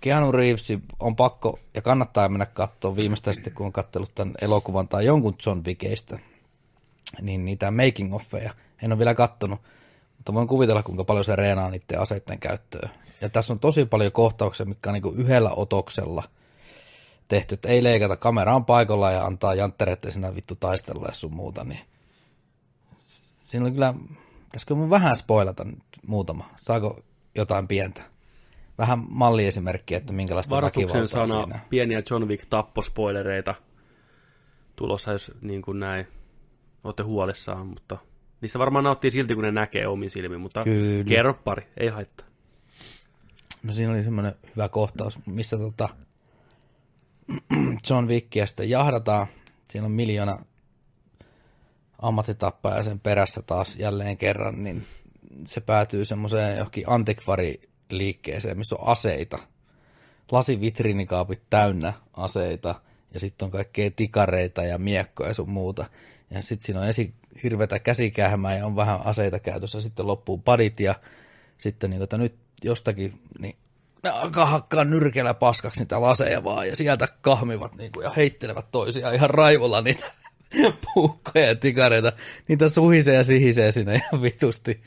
Keanu 0.00 0.32
Reeves 0.32 0.72
on 1.00 1.16
pakko 1.16 1.58
ja 1.74 1.82
kannattaa 1.82 2.28
mennä 2.28 2.46
katsoa 2.46 2.96
viimeistään 2.96 3.34
sitten, 3.34 3.52
kun 3.52 3.66
on 3.66 3.72
katsellut 3.72 4.14
tämän 4.14 4.34
elokuvan 4.40 4.88
tai 4.88 5.04
jonkun 5.04 5.34
John 5.46 5.62
Wickeistä, 5.66 6.18
niin 7.20 7.44
niitä 7.44 7.70
making 7.70 8.14
offeja. 8.14 8.52
En 8.82 8.92
ole 8.92 8.98
vielä 8.98 9.14
kattonut, 9.14 9.60
mutta 10.16 10.34
voin 10.34 10.48
kuvitella, 10.48 10.82
kuinka 10.82 11.04
paljon 11.04 11.24
se 11.24 11.36
reenaa 11.36 11.70
niiden 11.70 12.00
aseiden 12.00 12.38
käyttöön. 12.38 12.90
Ja 13.20 13.28
tässä 13.28 13.52
on 13.52 13.58
tosi 13.58 13.84
paljon 13.84 14.12
kohtauksia, 14.12 14.66
mitkä 14.66 14.90
on 14.90 14.94
niin 14.94 15.16
yhdellä 15.16 15.50
otoksella 15.50 16.22
tehty, 17.28 17.54
että 17.54 17.68
ei 17.68 17.82
leikata 17.82 18.16
kameraan 18.16 18.64
paikalla 18.64 19.10
ja 19.10 19.24
antaa 19.26 19.54
janttereiden 19.54 20.12
sinä 20.12 20.34
vittu 20.34 20.56
taistella 20.56 21.06
ja 21.06 21.14
sun 21.14 21.34
muuta, 21.34 21.64
niin 21.64 21.80
siinä 23.44 23.64
oli 23.64 23.72
kyllä, 23.72 23.94
pitäisikö 24.44 24.74
mun 24.74 24.90
vähän 24.90 25.16
spoilata 25.16 25.64
nyt 25.64 25.82
muutama, 26.06 26.48
saako 26.56 27.00
jotain 27.34 27.68
pientä? 27.68 28.02
Vähän 28.78 29.04
malliesimerkkiä, 29.08 29.98
että 29.98 30.12
minkälaista 30.12 30.56
Varoituksen 30.56 31.08
sana, 31.08 31.42
siinä. 31.42 31.60
pieniä 31.70 32.02
John 32.10 32.28
Wick 32.28 32.46
tappospoilereita 32.50 33.54
tulossa, 34.76 35.12
jos 35.12 35.32
niin 35.40 35.62
kuin 35.62 35.80
näin 35.80 36.06
olette 36.84 37.02
huolissaan, 37.02 37.66
mutta 37.66 37.98
niistä 38.40 38.58
varmaan 38.58 38.84
nauttii 38.84 39.10
silti, 39.10 39.34
kun 39.34 39.44
ne 39.44 39.52
näkee 39.52 39.86
omin 39.86 40.10
silmin, 40.10 40.40
mutta 40.40 40.64
Kyllä. 40.64 41.04
kerro 41.04 41.34
pari, 41.34 41.66
ei 41.76 41.88
haittaa. 41.88 42.26
No 43.62 43.72
siinä 43.72 43.92
oli 43.92 44.02
semmoinen 44.02 44.34
hyvä 44.56 44.68
kohtaus, 44.68 45.18
missä 45.26 45.58
tota 45.58 45.88
John 47.90 48.08
Wickia 48.08 48.46
sitten 48.46 48.70
jahdataan. 48.70 49.26
Siinä 49.68 49.86
on 49.86 49.92
miljoona 49.92 50.44
ammattitappaja 51.98 52.82
sen 52.82 53.00
perässä 53.00 53.42
taas 53.42 53.76
jälleen 53.76 54.16
kerran, 54.16 54.64
niin 54.64 54.86
se 55.44 55.60
päätyy 55.60 56.04
semmoiseen 56.04 56.56
johonkin 56.56 56.84
antikvariliikkeeseen, 56.86 58.58
missä 58.58 58.76
on 58.76 58.88
aseita. 58.88 59.38
Lasivitriinikaapit 60.32 61.42
täynnä 61.50 61.92
aseita, 62.16 62.74
ja 63.14 63.20
sitten 63.20 63.46
on 63.46 63.52
kaikkea 63.52 63.90
tikareita 63.90 64.62
ja 64.62 64.78
miekkoja 64.78 65.30
ja 65.30 65.34
sun 65.34 65.50
muuta. 65.50 65.86
Ja 66.32 66.42
sitten 66.42 66.66
siinä 66.66 66.80
on 66.80 66.88
esi 66.88 67.14
hirveätä 67.42 67.78
käsikähmää 67.78 68.56
ja 68.56 68.66
on 68.66 68.76
vähän 68.76 69.00
aseita 69.04 69.38
käytössä, 69.38 69.80
sitten 69.80 70.06
loppuu 70.06 70.38
padit 70.38 70.80
ja 70.80 70.94
sitten 71.58 71.90
niin, 71.90 72.02
että 72.02 72.18
nyt 72.18 72.34
jostakin, 72.64 73.20
niin 73.38 73.56
alkaa 74.12 74.46
hakkaa 74.46 74.84
nyrkeellä 74.84 75.34
paskaksi 75.34 75.80
niitä 75.80 76.00
laseja 76.00 76.44
vaan, 76.44 76.68
ja 76.68 76.76
sieltä 76.76 77.08
kahmivat 77.20 77.74
niin 77.74 77.92
kuin, 77.92 78.04
ja 78.04 78.10
heittelevät 78.10 78.70
toisiaan 78.70 79.14
ihan 79.14 79.30
raivolla 79.30 79.80
niitä 79.80 80.06
puukkoja 80.94 81.46
ja 81.46 81.56
tikareita. 81.56 82.12
Niitä 82.48 82.68
suhisee 82.68 83.14
ja 83.14 83.24
sihisee 83.24 83.72
sinne 83.72 83.94
ihan 83.94 84.22
vitusti. 84.22 84.82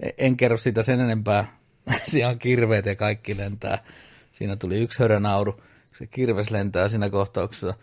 E- 0.00 0.10
En 0.18 0.36
kerro 0.36 0.56
siitä 0.56 0.82
sen 0.82 1.00
enempää. 1.00 1.46
Siellä 2.04 2.30
on 2.30 2.38
kirveet 2.38 2.86
ja 2.86 2.96
kaikki 2.96 3.36
lentää. 3.36 3.78
Siinä 4.32 4.56
tuli 4.56 4.78
yksi 4.78 4.98
hörönauru. 4.98 5.62
Se 5.92 6.06
kirves 6.06 6.50
lentää 6.50 6.88
siinä 6.88 7.10
kohtauksessa. 7.10 7.74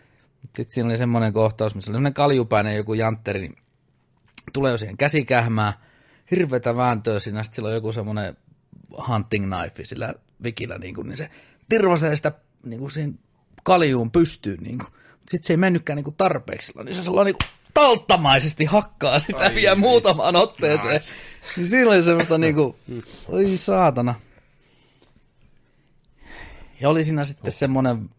Sitten 0.42 0.66
siinä 0.68 0.88
oli 0.88 0.96
semmoinen 0.96 1.32
kohtaus, 1.32 1.74
missä 1.74 1.90
oli 1.90 1.96
semmoinen 1.96 2.14
kaljupäinen 2.14 2.76
joku 2.76 2.94
jantteri, 2.94 3.40
niin 3.40 3.56
tulee 4.52 4.72
jo 4.72 4.78
siihen 4.78 4.96
käsikähmää, 4.96 5.72
hirveätä 6.30 6.76
vääntöä 6.76 7.20
siinä, 7.20 7.42
sitten 7.42 7.56
sillä 7.56 7.68
on 7.68 7.74
joku 7.74 7.92
semmoinen 7.92 8.36
hunting 9.08 9.54
knife 9.54 9.84
sillä 9.84 10.14
vikillä, 10.42 10.78
niin, 10.78 10.94
kuin, 10.94 11.08
niin 11.08 11.16
se 11.16 11.30
tirvasee 11.68 12.16
sitä 12.16 12.32
niin 12.64 12.80
kuin 12.80 12.90
siihen 12.90 13.18
kaljuun 13.62 14.10
pystyyn, 14.10 14.58
niin 14.60 14.78
kuin. 14.78 14.88
sitten 15.28 15.46
se 15.46 15.52
ei 15.52 15.56
mennytkään 15.56 15.96
niin 15.96 16.04
kuin 16.04 16.16
tarpeeksi, 16.16 16.72
niin 16.84 16.94
se 16.94 17.04
sellainen 17.04 17.34
niin 17.34 17.38
kuin 17.44 17.58
talttamaisesti 17.74 18.64
hakkaa 18.64 19.18
sitä 19.18 19.38
Ai, 19.38 19.54
vielä 19.54 19.76
muutamaan 19.76 20.36
otteeseen. 20.36 20.94
Nice. 20.94 21.14
Niin 21.56 21.68
siinä 21.68 21.90
oli 21.90 22.02
semmoista 22.02 22.38
niin 22.38 22.54
kuin, 22.54 22.76
oi 23.28 23.56
saatana. 23.56 24.14
Ja 26.80 26.88
oli 26.88 27.04
siinä 27.04 27.24
sitten 27.24 27.52
semmoinen 27.52 28.10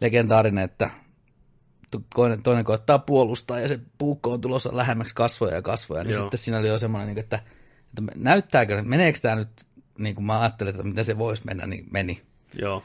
legendaarinen, 0.00 0.64
että 0.64 0.90
toinen, 2.14 2.42
toinen 2.42 2.64
koettaa 2.64 2.98
puolustaa 2.98 3.60
ja 3.60 3.68
se 3.68 3.80
puukko 3.98 4.32
on 4.32 4.40
tulossa 4.40 4.76
lähemmäksi 4.76 5.14
kasvoja 5.14 5.54
ja 5.54 5.62
kasvoja, 5.62 6.04
niin 6.04 6.14
Joo. 6.14 6.22
sitten 6.22 6.38
siinä 6.38 6.58
oli 6.58 6.68
jo 6.68 6.78
semmoinen, 6.78 7.08
niin 7.08 7.18
että, 7.18 7.36
että 7.98 8.12
näyttääkö, 8.16 8.82
meneekö 8.82 9.18
tämä 9.22 9.34
nyt 9.34 9.48
niin 9.98 10.14
kuin 10.14 10.24
mä 10.24 10.40
ajattelin, 10.40 10.70
että 10.70 10.82
miten 10.82 11.04
se 11.04 11.18
voisi 11.18 11.42
mennä, 11.46 11.66
niin 11.66 11.86
meni. 11.90 12.22
Joo. 12.58 12.84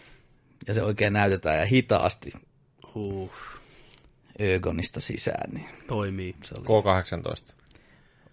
Ja 0.67 0.73
se 0.73 0.83
oikein 0.83 1.13
näytetään 1.13 1.59
ja 1.59 1.65
hitaasti 1.65 2.33
Uh, 2.95 3.31
Ögonista 4.55 5.01
sisään, 5.01 5.49
niin 5.53 5.65
toimii. 5.87 6.35
se 6.43 6.55
oli, 6.57 6.65
K18 6.67 7.53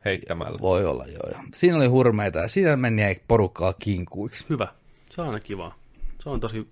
heittämällä. 0.04 0.58
voi 0.60 0.86
olla 0.86 1.04
joo. 1.06 1.30
joo. 1.32 1.40
Siinä 1.54 1.76
oli 1.76 1.86
hurmeita 1.86 2.38
ja 2.38 2.48
siinä 2.48 2.76
meni 2.76 3.20
porukkaa 3.28 3.72
kinkuiksi. 3.72 4.46
Hyvä. 4.50 4.68
Se 5.10 5.20
on 5.20 5.26
aina 5.26 5.40
kiva. 5.40 5.74
Se 6.22 6.28
on 6.28 6.40
tosi 6.40 6.68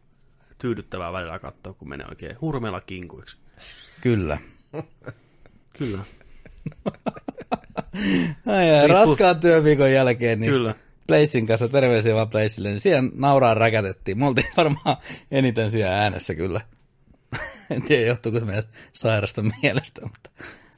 tyydyttävää 0.58 1.12
välillä 1.12 1.38
katsoa, 1.38 1.72
kun 1.72 1.88
menee 1.88 2.06
oikein 2.10 2.40
hurmeella 2.40 2.80
kinkuiksi. 2.80 3.36
Kyllä. 4.00 4.38
Kyllä. 5.78 5.98
Ai, 8.46 8.66
Riippuu- 8.70 8.92
raskaan 8.92 9.40
työviikon 9.40 9.92
jälkeen, 9.92 10.40
niin 10.40 10.52
Kyllä. 10.52 10.74
Placein 11.06 11.46
kanssa 11.46 11.68
terveisiä 11.68 12.14
vaan 12.14 12.28
Placeille, 12.28 12.68
niin 12.68 12.80
siellä 12.80 13.10
nauraa 13.14 13.54
räkätettiin. 13.54 14.18
Me 14.18 14.26
oltiin 14.26 14.46
varmaan 14.56 14.96
eniten 15.30 15.70
siellä 15.70 15.98
äänessä 16.00 16.34
kyllä. 16.34 16.60
en 17.70 17.82
tiedä, 17.82 18.06
johtuuko 18.06 18.38
se 18.38 18.44
meidän 18.44 18.64
sairasta 18.92 19.42
mielestä, 19.62 20.00
mutta 20.02 20.30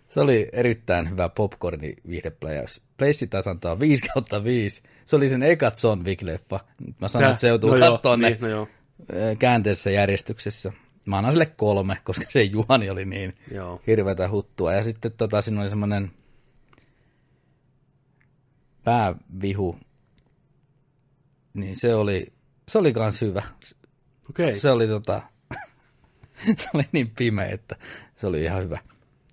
se 0.08 0.20
oli 0.20 0.48
erittäin 0.52 1.10
hyvä 1.10 1.28
popcorni 1.28 1.94
viihdepläjäys. 2.08 2.82
Place 2.96 3.26
taisi 3.26 3.50
antaa 3.50 3.80
5 3.80 4.08
kautta 4.14 4.44
5. 4.44 4.82
Se 5.04 5.16
oli 5.16 5.28
sen 5.28 5.42
eka 5.42 5.72
John 5.82 6.00
Wick-leffa. 6.00 6.60
Mä 7.00 7.08
sanoin, 7.08 7.30
että 7.30 7.40
se 7.40 7.48
joutuu 7.48 7.70
no 7.70 7.76
joo, 7.76 7.90
katsoa 7.92 8.16
ne 8.16 8.30
niin, 8.30 8.40
no 8.40 8.48
joo. 8.48 8.68
Käänteisessä 9.38 9.90
järjestyksessä. 9.90 10.72
Mä 11.04 11.18
annan 11.18 11.32
sille 11.32 11.46
kolme, 11.46 11.96
koska 12.04 12.24
se 12.28 12.42
juoni 12.42 12.90
oli 12.90 13.04
niin 13.04 13.36
Joo. 13.54 13.80
hirveätä 13.86 14.30
huttua. 14.30 14.74
Ja 14.74 14.82
sitten 14.82 15.12
tota, 15.12 15.40
siinä 15.40 15.60
oli 15.60 15.68
semmoinen 15.68 16.10
päävihu, 18.84 19.78
niin 21.54 21.76
se 21.76 21.94
oli, 21.94 22.26
se 22.68 22.78
oli 22.78 22.92
kans 22.92 23.20
hyvä. 23.20 23.42
Okei. 24.30 24.60
Se 24.60 24.70
oli 24.70 24.86
tota, 24.86 25.22
se 26.58 26.68
oli 26.74 26.84
niin 26.92 27.10
pimeä, 27.10 27.46
että 27.46 27.76
se 28.16 28.26
oli 28.26 28.38
ihan 28.38 28.62
hyvä 28.62 28.78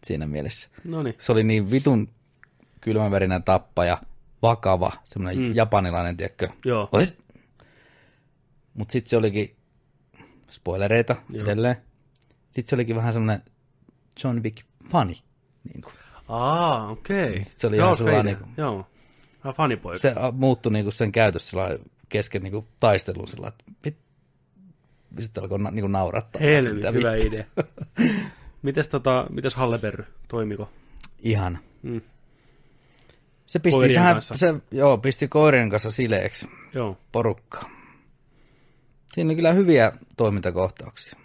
siinä 0.04 0.28
mielessä. 0.28 0.70
No 0.84 1.04
niin. 1.04 1.16
Se 1.18 1.32
oli 1.32 1.44
niin 1.44 1.72
vitun 1.72 2.10
kylmäverinen 2.82 3.44
tappaja, 3.44 4.02
vakava, 4.42 4.92
semmoinen 5.06 5.44
mm. 5.44 5.56
japanilainen, 5.56 6.18
tiedätkö? 6.18 6.48
Joo. 6.66 6.90
Oi. 6.92 7.08
Mut 8.74 8.90
sitten 8.90 9.10
se 9.10 9.18
olikin, 9.18 9.57
spoilereita 10.50 11.16
Joo. 11.30 11.44
Edelleen, 11.44 11.76
sitten 12.52 12.70
se 12.70 12.76
olikin 12.76 12.96
vähän 12.96 13.14
semmoinen 13.14 13.44
John 14.24 14.44
Wick 14.44 14.58
funny. 14.92 15.14
Niin 15.64 15.82
kuin. 15.82 15.94
Aa, 16.28 16.90
okei. 16.90 17.42
Se 17.46 17.68
oli 17.68 17.78
Joo, 17.78 17.86
ihan 17.88 17.98
sulla 17.98 18.12
idea. 18.12 18.24
niinku- 18.24 18.50
Joo. 18.58 18.88
Vähän 19.44 19.56
fanipoika. 19.56 20.00
Se 20.00 20.14
a, 20.16 20.32
muuttui 20.32 20.72
niinku 20.72 20.92
sen 20.92 21.12
käytössä 21.12 21.58
kesken 22.10 22.44
niinku 22.44 22.68
taistelun 22.80 23.28
sillä, 23.28 23.48
että 23.48 23.64
mit, 23.86 23.98
sitten 25.20 25.44
alkoi 25.44 25.60
na, 25.60 25.72
niinku 25.72 25.88
naurattaa. 25.88 26.40
Helvi, 26.42 26.82
hyvä 26.94 27.12
vittu. 27.14 27.28
idea. 27.28 27.46
mites, 28.62 28.88
tota, 28.88 29.26
mites 29.30 29.56
Halleberry, 29.56 30.06
toimiko? 30.28 30.70
Ihana. 31.20 31.60
Mm. 31.84 32.02
Se 33.46 33.60
pisti 33.60 33.78
Koirien 33.78 34.00
tähän, 34.00 34.16
kanssa. 34.16 34.38
se, 34.38 34.54
joo, 34.72 34.98
pisti 34.98 35.28
koirien 35.28 35.70
kanssa 35.70 35.92
sileeksi 35.92 36.50
Joo. 36.74 36.98
porukkaa. 37.12 37.70
Siinä 39.18 39.30
on 39.30 39.36
kyllä 39.36 39.54
hyviä 39.54 39.92
toimintakohtauksia. 40.18 41.20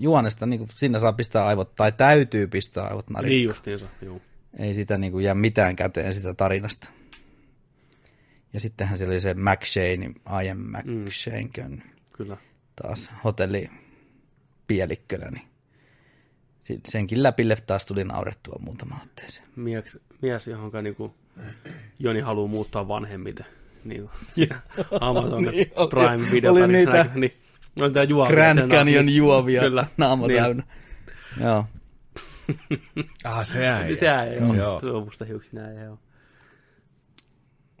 Juonesta 0.00 0.46
niin 0.46 0.68
siinä 0.74 0.98
saa 0.98 1.12
pistää 1.12 1.46
aivot, 1.46 1.74
tai 1.74 1.92
täytyy 1.92 2.46
pistää 2.46 2.84
aivot 2.84 3.08
Niin 3.08 3.14
narikkaan. 3.14 3.42
justiinsa, 3.42 3.86
joo. 4.02 4.20
Ei 4.58 4.74
sitä 4.74 4.98
niin 4.98 5.12
kuin 5.12 5.24
jää 5.24 5.34
mitään 5.34 5.76
käteen 5.76 6.14
sitä 6.14 6.34
tarinasta. 6.34 6.90
Ja 8.52 8.60
sittenhän 8.60 8.96
siellä 8.98 9.12
oli 9.12 9.20
se 9.20 9.34
McShane, 9.34 10.14
Ian 10.44 10.58
McShane, 10.58 11.68
mm. 11.68 11.80
Kyllä. 12.12 12.36
taas 12.82 13.10
hotelli 13.24 13.70
pielikkönä, 14.66 15.30
niin 15.30 15.48
senkin 16.88 17.22
läpille 17.22 17.56
taas 17.66 17.86
tuli 17.86 18.04
naurettua 18.04 18.56
muutama 18.60 19.00
otteeseen. 19.02 19.46
mies, 19.56 20.00
mies 20.22 20.46
johonka 20.46 20.82
niinku 20.82 21.14
Joni 21.98 22.20
haluaa 22.20 22.48
muuttaa 22.48 22.88
vanhemmiten. 22.88 23.46
Niin 23.84 24.08
Amazon 25.00 25.42
Niin, 25.44 25.70
Prime 25.90 26.30
Video 26.32 26.52
oli 26.52 26.60
parissa 26.60 26.78
niitä 26.78 26.92
aikaa, 27.00 27.14
niin, 27.20 27.32
oli 27.80 27.92
tää 27.92 28.04
juovia 28.04 28.30
Grand 28.34 28.58
sen- 28.58 28.68
Canyon 28.68 29.06
niin, 29.06 29.16
juovia 29.16 29.60
Kyllä. 29.60 29.86
naama 29.96 30.26
Niin. 30.26 30.42
täynnä. 30.42 30.62
Joo. 31.40 31.64
Ah, 33.24 33.46
se 33.46 33.68
äijä. 33.68 33.86
Niin 33.86 34.32
ei 34.32 34.48
ole. 34.48 34.56
Joo. 34.56 34.80
Se 34.80 34.86
on 34.86 35.04
musta 35.04 35.24
hiuksin 35.24 35.50
näin, 35.54 35.76
joo. 35.80 35.98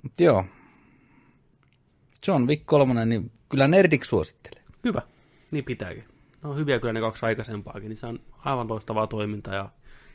Mut 0.02 0.12
joo. 0.20 0.44
John 2.28 2.46
Wick 2.46 2.66
3, 2.66 3.04
niin 3.06 3.30
kyllä 3.48 3.68
Nerdik 3.68 4.04
suosittelee. 4.04 4.62
Hyvä. 4.84 5.02
Niin 5.50 5.64
pitääkin. 5.64 6.04
Ne 6.42 6.48
on 6.48 6.56
hyviä 6.56 6.78
kyllä 6.80 6.92
ne 6.92 7.00
kaksi 7.00 7.26
aikaisempaakin, 7.26 7.88
niin 7.88 7.96
se 7.96 8.06
on 8.06 8.20
aivan 8.44 8.68
loistavaa 8.68 9.06
toimintaa 9.06 9.54
ja 9.54 9.68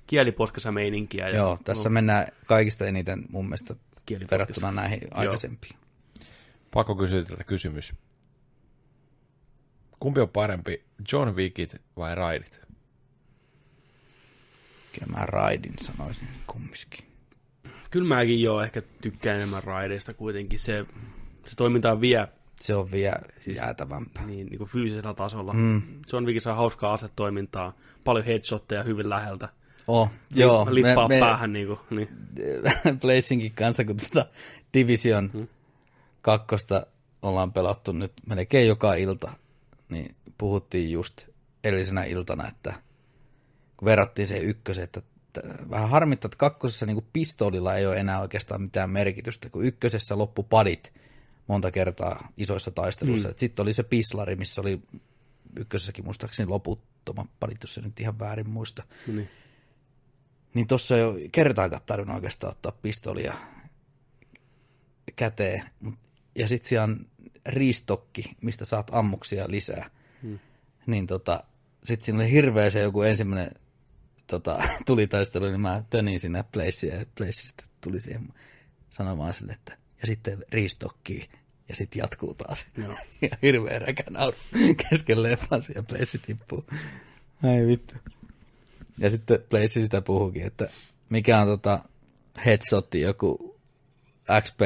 kieliposkessa 0.07 0.71
meininkiä. 0.71 1.29
Ja, 1.29 1.35
Joo, 1.35 1.59
tässä 1.63 1.89
no, 1.89 1.93
mennään 1.93 2.27
kaikista 2.45 2.85
eniten 2.85 3.23
mun 3.29 3.45
mielestä 3.45 3.75
verrattuna 4.31 4.71
näihin 4.71 5.01
aikaisempiin. 5.11 5.75
Pakko 6.73 6.95
kysyä 6.95 7.23
tätä 7.23 7.43
kysymys. 7.43 7.93
Kumpi 9.99 10.21
on 10.21 10.29
parempi, 10.29 10.83
John 11.11 11.35
Wickit 11.35 11.81
vai 11.97 12.15
Raidit? 12.15 12.61
Kyllä 14.93 15.17
mä 15.17 15.25
Raidin 15.25 15.73
sanoisin 15.77 16.27
kumminkin. 16.47 17.07
Kyllä 17.91 18.07
mäkin 18.07 18.41
joo 18.41 18.61
ehkä 18.61 18.81
tykkään 19.01 19.37
enemmän 19.37 19.63
raideista 19.63 20.13
kuitenkin. 20.13 20.59
Se, 20.59 20.85
se 21.45 21.55
toiminta 21.55 21.91
on 21.91 22.01
vie 22.01 22.27
Se 22.59 22.75
on 22.75 22.91
vielä 22.91 23.19
siis 23.39 23.57
jäätävämpää. 23.57 24.25
niin, 24.25 24.47
niin 24.47 24.57
kuin 24.57 24.69
fyysisellä 24.69 25.13
tasolla. 25.13 25.53
Mm. 25.53 25.81
John 26.13 26.25
Wickissä 26.25 26.51
on 26.51 26.57
hauskaa 26.57 26.93
asetoimintaa, 26.93 27.75
paljon 28.03 28.25
headshotteja 28.25 28.83
hyvin 28.83 29.09
läheltä. 29.09 29.49
Oh, 29.87 30.09
joo, 30.35 30.67
Li- 30.69 30.83
lippaa 30.83 31.07
me, 31.07 31.19
päähän. 31.19 31.53
Niin 31.53 31.67
kuin, 31.71 31.79
niin. 31.89 32.09
Blazingin 33.01 33.51
kanssa, 33.51 33.85
kun 33.85 33.97
tuota 33.97 34.29
Division 34.73 35.29
hmm. 35.33 35.47
kakkosta 36.21 36.87
ollaan 37.21 37.53
pelattu 37.53 37.91
nyt 37.91 38.13
melkein 38.29 38.67
joka 38.67 38.93
ilta, 38.93 39.31
niin 39.89 40.15
puhuttiin 40.37 40.91
just 40.91 41.27
edellisenä 41.63 42.03
iltana, 42.03 42.47
että 42.47 42.73
kun 43.77 43.85
verrattiin 43.85 44.27
se 44.27 44.37
ykkösen, 44.37 44.83
että 44.83 45.01
vähän 45.69 45.89
harmittaa, 45.89 46.27
että 46.27 46.37
kakkosessa 46.37 46.85
niin 46.85 47.05
pistoolilla 47.13 47.75
ei 47.75 47.87
ole 47.87 47.97
enää 47.97 48.21
oikeastaan 48.21 48.61
mitään 48.61 48.89
merkitystä, 48.89 49.49
kun 49.49 49.65
ykkösessä 49.65 50.17
loppu 50.17 50.43
padit 50.43 50.93
monta 51.47 51.71
kertaa 51.71 52.31
isoissa 52.37 52.71
taisteluissa. 52.71 53.27
Mm. 53.27 53.33
Sitten 53.37 53.63
oli 53.63 53.73
se 53.73 53.83
pislari, 53.83 54.35
missä 54.35 54.61
oli 54.61 54.81
ykkösessäkin 55.59 56.05
muistaakseni 56.05 56.49
loputtomat 56.49 57.27
padit, 57.39 57.63
jos 57.63 57.73
se 57.73 57.81
nyt 57.81 57.99
ihan 57.99 58.19
väärin 58.19 58.49
muista. 58.49 58.83
niin. 59.07 59.29
Niin 60.57 60.67
tuossa 60.67 60.97
ei 60.97 61.03
ole 61.03 61.19
kertaakaan 61.31 61.81
tarvinnut 61.85 62.15
oikeastaan 62.15 62.51
ottaa 62.51 62.71
pistolia 62.71 63.33
käteen. 65.15 65.63
Ja 66.35 66.47
sitten 66.47 66.69
siellä 66.69 66.83
on 66.83 67.05
riistokki, 67.45 68.23
mistä 68.41 68.65
saat 68.65 68.89
ammuksia 68.93 69.45
lisää. 69.47 69.89
Hmm. 70.21 70.39
Niin 70.87 71.07
tota, 71.07 71.43
sitten 71.83 72.05
siinä 72.05 72.19
oli 72.19 72.31
hirveä 72.31 72.69
se 72.69 72.79
joku 72.79 73.01
ensimmäinen 73.01 73.51
tota, 74.27 74.63
tulitaistelu, 74.85 75.45
niin 75.45 75.61
mä 75.61 75.83
tönin 75.89 76.19
siinä 76.19 76.43
Placea 76.43 76.95
ja 76.95 77.05
Place 77.17 77.31
sitten 77.31 77.67
tuli 77.81 78.01
siihen 78.01 78.33
sanomaan 78.89 79.33
sille, 79.33 79.51
että 79.51 79.77
ja 80.01 80.07
sitten 80.07 80.45
riistokki 80.51 81.29
ja 81.69 81.75
sitten 81.75 81.99
jatkuu 81.99 82.33
taas. 82.33 82.65
Joo. 82.77 82.93
ja 83.31 83.37
hirveä 83.41 83.79
räkänauru 83.79 84.37
kesken 84.89 85.23
leffan 85.23 85.61
ja 85.75 85.83
Place 85.83 86.17
tippuu. 86.17 86.65
Ai 87.43 87.67
vittu. 87.67 87.93
Ja 88.97 89.09
sitten 89.09 89.39
Place 89.49 89.81
sitä 89.81 90.01
puhukin, 90.01 90.43
että 90.43 90.69
mikä 91.09 91.41
on 91.41 91.47
tota 91.47 91.79
headshotti 92.45 93.01
joku 93.01 93.59
XP 94.41 94.61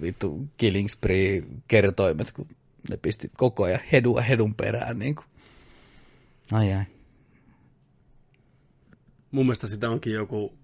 vittu 0.00 0.48
killing 0.56 0.88
spree 0.88 1.42
kertoimet, 1.68 2.32
kun 2.32 2.48
ne 2.90 2.96
pisti 2.96 3.30
koko 3.36 3.64
ajan 3.64 3.80
hedua 3.92 4.20
hedun 4.20 4.54
perään. 4.54 4.98
Niin 4.98 5.14
kuin. 5.14 5.26
Ai 6.52 6.72
ai. 6.72 6.84
Mun 9.30 9.46
mielestä 9.46 9.66
sitä 9.66 9.90
onkin 9.90 10.12
joku, 10.12 10.58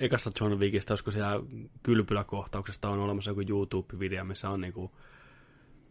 ekasta 0.00 0.30
John 0.40 0.58
Wickista, 0.58 0.92
olisiko 0.92 1.10
siellä 1.10 1.40
kylpyläkohtauksesta 1.82 2.88
on 2.88 2.98
olemassa 2.98 3.30
joku 3.30 3.40
YouTube-video, 3.40 4.24
missä 4.24 4.50
on 4.50 4.60
niinku 4.60 4.90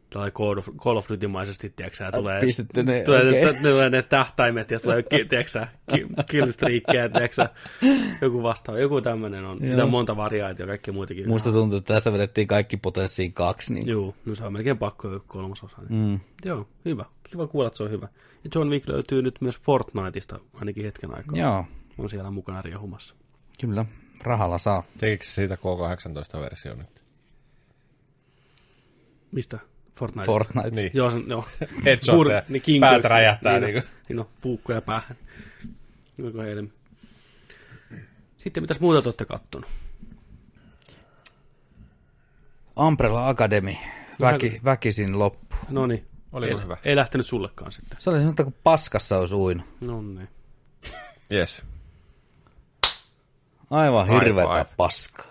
tällainen 0.10 0.34
Call 0.78 0.98
of, 0.98 1.10
Duty-maisesti, 1.10 1.70
tiedätkö 1.70 2.12
tulee, 2.12 2.42
pistetty 2.42 2.84
ne, 2.84 3.02
tulee, 3.02 3.30
okay. 3.30 3.54
ne, 3.54 3.70
tulee 3.72 3.90
ne 3.90 4.02
tähtäimet 4.02 4.72
ja 4.72 4.80
tulee, 4.80 5.04
tiedätkö 5.04 5.68
killstreakkejä, 6.30 7.10
tiedätkö 7.10 7.48
joku 8.22 8.44
vastaava, 8.44 8.80
joku 8.80 9.02
tämmöinen 9.02 9.46
on. 9.46 9.58
Sitä 9.60 9.74
Joo. 9.74 9.84
on 9.84 9.92
monta 9.92 10.18
variaatio 10.18 10.64
ja 10.64 10.68
kaikki 10.68 10.92
muitakin. 10.92 11.28
Musta 11.28 11.52
tuntuu, 11.52 11.78
että 11.78 11.94
tässä 11.94 12.14
vedettiin 12.14 12.48
kaikki 12.48 12.78
potenssiin 12.78 13.34
kaksi. 13.34 13.74
Niin. 13.74 13.88
Joo, 13.88 14.16
no 14.26 14.36
se 14.36 14.44
on 14.44 14.54
melkein 14.54 14.78
pakko 14.78 15.24
kolmasosa. 15.28 15.78
Niin. 15.90 16.10
Mm. 16.10 16.20
Joo, 16.46 16.68
hyvä. 16.86 17.06
Kiva 17.24 17.48
kuulla, 17.48 17.68
että 17.68 17.78
se 17.78 17.84
on 17.84 17.92
hyvä. 17.92 18.08
Ja 18.44 18.50
John 18.56 18.70
Wick 18.70 18.88
löytyy 18.88 19.22
nyt 19.22 19.36
myös 19.42 19.60
Fortniteista 19.62 20.40
ainakin 20.54 20.84
hetken 20.84 21.16
aikaa. 21.16 21.38
Joo, 21.38 21.66
On 21.98 22.10
siellä 22.10 22.32
mukana 22.32 22.62
riehumassa. 22.62 23.16
kyllä. 23.62 23.86
Rahalla 24.24 24.58
saa. 24.58 24.84
Tekikö 24.98 25.26
siitä 25.26 25.56
K18-versio 25.56 26.76
nyt? 26.76 27.04
Mistä? 29.32 29.60
Fortnite. 29.98 30.26
Fortnite. 30.26 30.70
Niin. 30.70 30.92
Joo, 30.94 31.12
se, 31.12 31.18
joo. 31.28 31.48
Headshot 31.86 32.28
ja 32.50 32.60
King 32.60 32.82
päät 32.82 33.04
räjähtää 33.04 33.60
Niin, 33.60 33.64
niinku. 33.74 33.80
no, 33.80 33.96
niin 34.10 34.18
no, 34.18 34.30
puukkoja 34.42 34.82
päähän. 34.82 35.18
Onko 36.26 36.42
heille? 36.42 36.64
Sitten 38.38 38.64
mitäs 38.64 38.80
muuta 38.80 39.02
te 39.02 39.08
olette 39.08 39.26
kattonut? 39.26 39.70
Umbrella 42.80 43.30
Academy. 43.30 43.74
Väki, 44.22 44.62
väkisin 44.64 45.20
loppu. 45.20 45.56
No 45.70 45.88
niin. 45.88 46.06
Oliko 46.32 46.58
ei, 46.58 46.64
hyvä? 46.64 46.78
Ei 46.84 46.96
lähtenyt 46.96 47.28
sullekaan 47.28 47.72
sitten. 47.72 47.98
Se 48.02 48.10
oli 48.10 48.18
semmoista 48.18 48.44
kuin 48.44 48.56
paskassa 48.64 49.18
olisi 49.18 49.36
uinut. 49.36 49.66
No 49.82 50.02
niin. 50.02 50.28
Yes, 51.32 51.62
Aivan 53.70 54.08
hirveätä 54.08 54.54
five. 54.54 54.76
paskaa. 54.78 55.26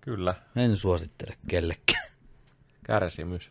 kyllä. 0.00 0.34
En 0.56 0.76
suosittele 0.76 1.36
kellekään. 1.48 2.04
Kärsimys. 2.86 3.50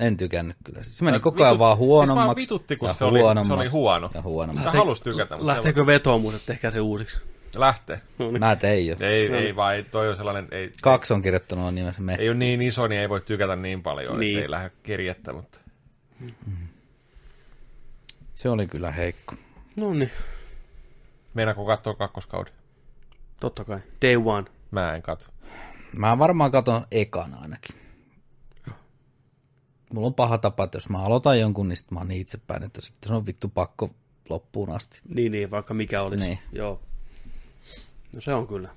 En 0.00 0.16
tykännyt 0.16 0.56
kyllä. 0.64 0.82
Se 0.82 1.04
meni 1.04 1.20
koko 1.20 1.44
ajan 1.44 1.54
vitut- 1.54 1.58
vaan 1.58 1.76
siis 1.76 1.86
huonommaksi. 1.86 2.26
vaan 2.26 2.36
vitutti, 2.36 2.76
kun 2.76 2.88
ja 2.88 2.94
se 2.94 3.04
oli- 3.04 3.18
se 3.46 3.52
oli 3.52 3.68
huono. 3.68 4.10
Ja 4.14 4.22
huonommaksi. 4.22 4.68
Sitä 4.68 4.78
halusi 4.78 5.04
tykätä, 5.04 5.36
mutta 5.36 5.52
Lähteekö 5.52 5.86
vetoomus, 5.86 6.34
että 6.34 6.46
tehkää 6.46 6.70
se 6.70 6.80
uusiksi? 6.80 7.20
se 7.50 7.60
lähtee. 7.60 8.00
No 8.18 8.30
niin. 8.30 8.40
Mä 8.40 8.56
tein 8.56 8.86
jo. 8.86 8.96
Ei, 9.00 9.32
ei 9.32 9.56
vaan, 9.56 9.74
ei, 9.74 9.82
toi 9.82 10.08
on 10.10 10.16
sellainen, 10.16 10.48
ei, 10.50 10.70
Kaksi 10.82 11.14
on 11.14 11.22
kirjoittanut 11.22 11.64
on 11.66 11.74
nimessä 11.74 12.02
me. 12.02 12.14
ei 12.18 12.28
ole 12.28 12.36
niin 12.36 12.62
iso, 12.62 12.86
niin 12.86 13.00
ei 13.00 13.08
voi 13.08 13.20
tykätä 13.20 13.56
niin 13.56 13.82
paljon, 13.82 14.18
Niin. 14.20 14.32
niin. 14.32 14.42
ei 14.42 14.50
lähde 14.50 14.70
kirjettä, 14.82 15.32
mutta 15.32 15.58
Se 18.34 18.48
oli 18.48 18.66
kyllä 18.66 18.90
heikko. 18.90 19.34
No 19.76 19.92
niin. 19.94 20.10
meinaako 21.34 21.64
katsoa 21.66 21.94
kakkoskauden? 21.94 22.52
Totta 23.40 23.64
kai. 23.64 23.78
Day 24.02 24.16
one. 24.24 24.44
Mä 24.70 24.94
en 24.94 25.02
katso. 25.02 25.28
Mä 25.96 26.18
varmaan 26.18 26.50
katon 26.52 26.86
ekan 26.90 27.34
ainakin. 27.42 27.76
Mulla 29.94 30.06
on 30.06 30.14
paha 30.14 30.38
tapa, 30.38 30.64
että 30.64 30.76
jos 30.76 30.88
mä 30.88 31.02
aloitan 31.02 31.40
jonkun, 31.40 31.68
niin 31.68 31.78
mä 31.90 32.00
oon 32.00 32.08
niin 32.08 32.20
itsepäin, 32.20 32.62
että 32.62 32.80
sitten 32.80 33.08
se 33.08 33.14
on 33.14 33.26
vittu 33.26 33.48
pakko 33.48 33.90
loppuun 34.28 34.70
asti. 34.70 35.00
Niin, 35.08 35.32
niin, 35.32 35.50
vaikka 35.50 35.74
mikä 35.74 36.02
olisi. 36.02 36.24
Niin. 36.24 36.38
Joo. 36.52 36.80
No 38.14 38.20
se 38.20 38.34
on 38.34 38.46
kyllä. 38.46 38.68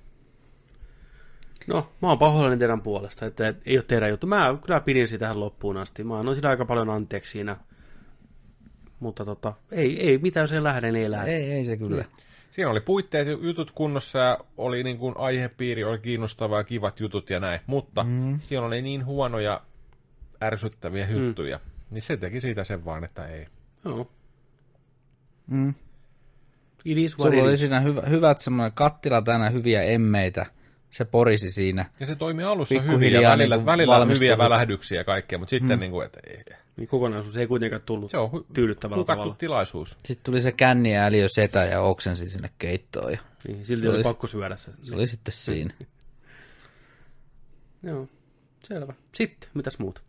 No, 1.67 1.89
mä 2.01 2.07
oon 2.07 2.17
pahoillani 2.17 2.57
teidän 2.57 2.81
puolesta, 2.81 3.25
että 3.25 3.53
ei 3.65 3.77
ole 3.77 3.83
teidän 3.87 4.09
juttu. 4.09 4.27
Mä 4.27 4.57
kyllä 4.65 4.79
pidin 4.79 5.07
sitä 5.07 5.19
tähän 5.19 5.39
loppuun 5.39 5.77
asti. 5.77 6.03
Mä 6.03 6.19
annoin 6.19 6.35
sitä 6.35 6.49
aika 6.49 6.65
paljon 6.65 6.89
anteeksi 6.89 7.31
siinä. 7.31 7.57
Mutta 8.99 9.25
tota, 9.25 9.53
ei, 9.71 10.09
ei 10.09 10.17
mitään, 10.17 10.43
jos 10.43 10.51
ei 10.51 10.63
lähde, 10.63 10.91
niin 10.91 11.03
ei 11.03 11.11
lähde. 11.11 11.37
Ei, 11.37 11.51
ei 11.51 11.65
se 11.65 11.77
kyllä. 11.77 12.05
Siinä 12.51 12.71
oli 12.71 12.81
puitteet 12.81 13.27
ja 13.27 13.37
jutut 13.41 13.71
kunnossa 13.71 14.19
ja 14.19 14.37
oli 14.57 14.83
niin 14.83 14.97
kuin 14.97 15.15
aihepiiri, 15.17 15.83
oli 15.83 15.99
kiinnostavaa 15.99 16.59
ja 16.59 16.63
kivat 16.63 16.99
jutut 16.99 17.29
ja 17.29 17.39
näin. 17.39 17.59
Mutta 17.67 18.03
mm. 18.03 18.39
siellä 18.39 18.67
oli 18.67 18.81
niin 18.81 19.05
huonoja, 19.05 19.61
ärsyttäviä 20.43 21.07
juttuja. 21.09 21.57
Mm. 21.57 21.71
Niin 21.91 22.01
se 22.01 22.17
teki 22.17 22.41
siitä 22.41 22.63
sen 22.63 22.85
vaan, 22.85 23.03
että 23.03 23.27
ei. 23.27 23.47
Joo. 23.85 24.11
Mm. 25.47 25.73
It 26.85 26.97
is 26.97 27.19
what 27.19 27.31
Sulla 27.31 27.43
it 27.43 27.47
oli 27.49 27.57
siinä 27.57 27.79
hyvä, 27.79 28.01
hyvät 28.01 28.39
semmoinen 28.39 28.71
kattila 28.71 29.21
täynnä 29.21 29.49
hyviä 29.49 29.81
emmeitä. 29.83 30.45
Se 30.91 31.05
porisi 31.05 31.51
siinä. 31.51 31.85
Ja 31.99 32.05
se 32.05 32.15
toimi 32.15 32.43
alussa 32.43 32.81
hyvin 32.81 33.13
ja 33.13 33.29
välillä, 33.29 33.55
niin 33.57 33.65
välillä 33.65 33.93
valmistui 33.93 34.19
hyviä 34.19 34.35
hyvin. 34.35 34.43
välähdyksiä 34.43 34.97
ja 34.99 35.03
kaikkea, 35.03 35.39
mutta 35.39 35.49
sitten 35.49 35.77
mm. 35.77 35.79
niin 35.79 35.91
kuin, 35.91 36.05
että 36.05 36.19
ei. 36.27 36.43
Niin 36.77 36.87
kokonaisuus 36.87 37.37
ei 37.37 37.47
kuitenkaan 37.47 37.81
tullut 37.85 38.11
Se 38.11 38.17
on 38.17 38.29
hu- 38.31 38.45
tyydyttävällä 38.53 39.03
tavalla. 39.05 39.35
tilaisuus. 39.37 39.89
Sitten 39.91 40.23
tuli 40.23 40.41
se 40.41 40.51
känni 40.51 40.93
ja 40.93 41.05
äliö 41.05 41.27
setä 41.27 41.65
ja 41.65 41.81
oksensi 41.81 42.29
sinne 42.29 42.49
keittoon. 42.59 43.11
Ja 43.11 43.17
Niin, 43.47 43.65
silti 43.65 43.81
Se 43.83 43.89
oli 43.89 43.97
oli- 43.97 44.03
pakko 44.03 44.27
syödä 44.27 44.57
se. 44.57 44.71
se 44.81 44.95
oli 44.95 45.07
sitten 45.07 45.33
siinä. 45.33 45.73
Joo, 47.83 48.07
selvä. 48.67 48.93
Sitten, 49.13 49.49
mitäs 49.53 49.79
muuta? 49.79 50.01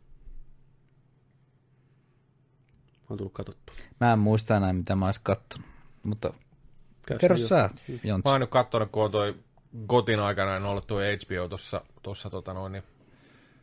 On 3.10 3.16
tullut 3.16 3.32
katsottua. 3.32 3.76
Mä 4.00 4.12
en 4.12 4.18
muista 4.18 4.56
enää, 4.56 4.72
mitä 4.72 4.96
mä 4.96 5.06
ois 5.06 5.18
kattonut. 5.18 5.68
Mutta 6.02 6.34
Käy 7.06 7.18
Kerro 7.18 7.36
sä, 7.36 7.70
Jontsi. 8.04 8.28
Mä 8.28 8.30
oon 8.30 8.40
nyt 8.40 8.50
kattonut, 8.50 8.90
kun 8.90 9.04
on 9.04 9.10
toi 9.10 9.34
Gotin 9.86 10.20
aikana 10.20 10.56
en 10.56 10.64
ollut 10.64 10.86
tuo 10.86 10.98
HBO 10.98 11.48
tuossa, 11.48 11.82
tuossa 12.02 12.30
tota 12.30 12.54
noin, 12.54 12.72
niin 12.72 12.82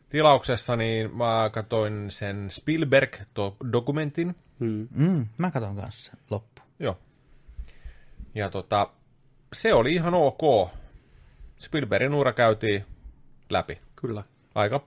tilauksessa, 0.08 0.76
niin 0.76 1.16
mä 1.16 1.50
katsoin 1.52 2.10
sen 2.10 2.48
Spielberg-dokumentin. 2.50 4.34
Mm. 4.58 4.88
Mm, 4.90 5.26
mä 5.38 5.50
katon 5.50 5.76
kanssa 5.76 6.10
sen 6.10 6.20
loppu. 6.30 6.62
Joo. 6.78 6.98
Ja 8.34 8.50
tota, 8.50 8.90
se 9.52 9.74
oli 9.74 9.92
ihan 9.92 10.14
ok. 10.14 10.70
Spielbergin 11.58 12.14
ura 12.14 12.32
käytiin 12.32 12.84
läpi. 13.50 13.80
Kyllä. 13.96 14.22
Aika, 14.54 14.80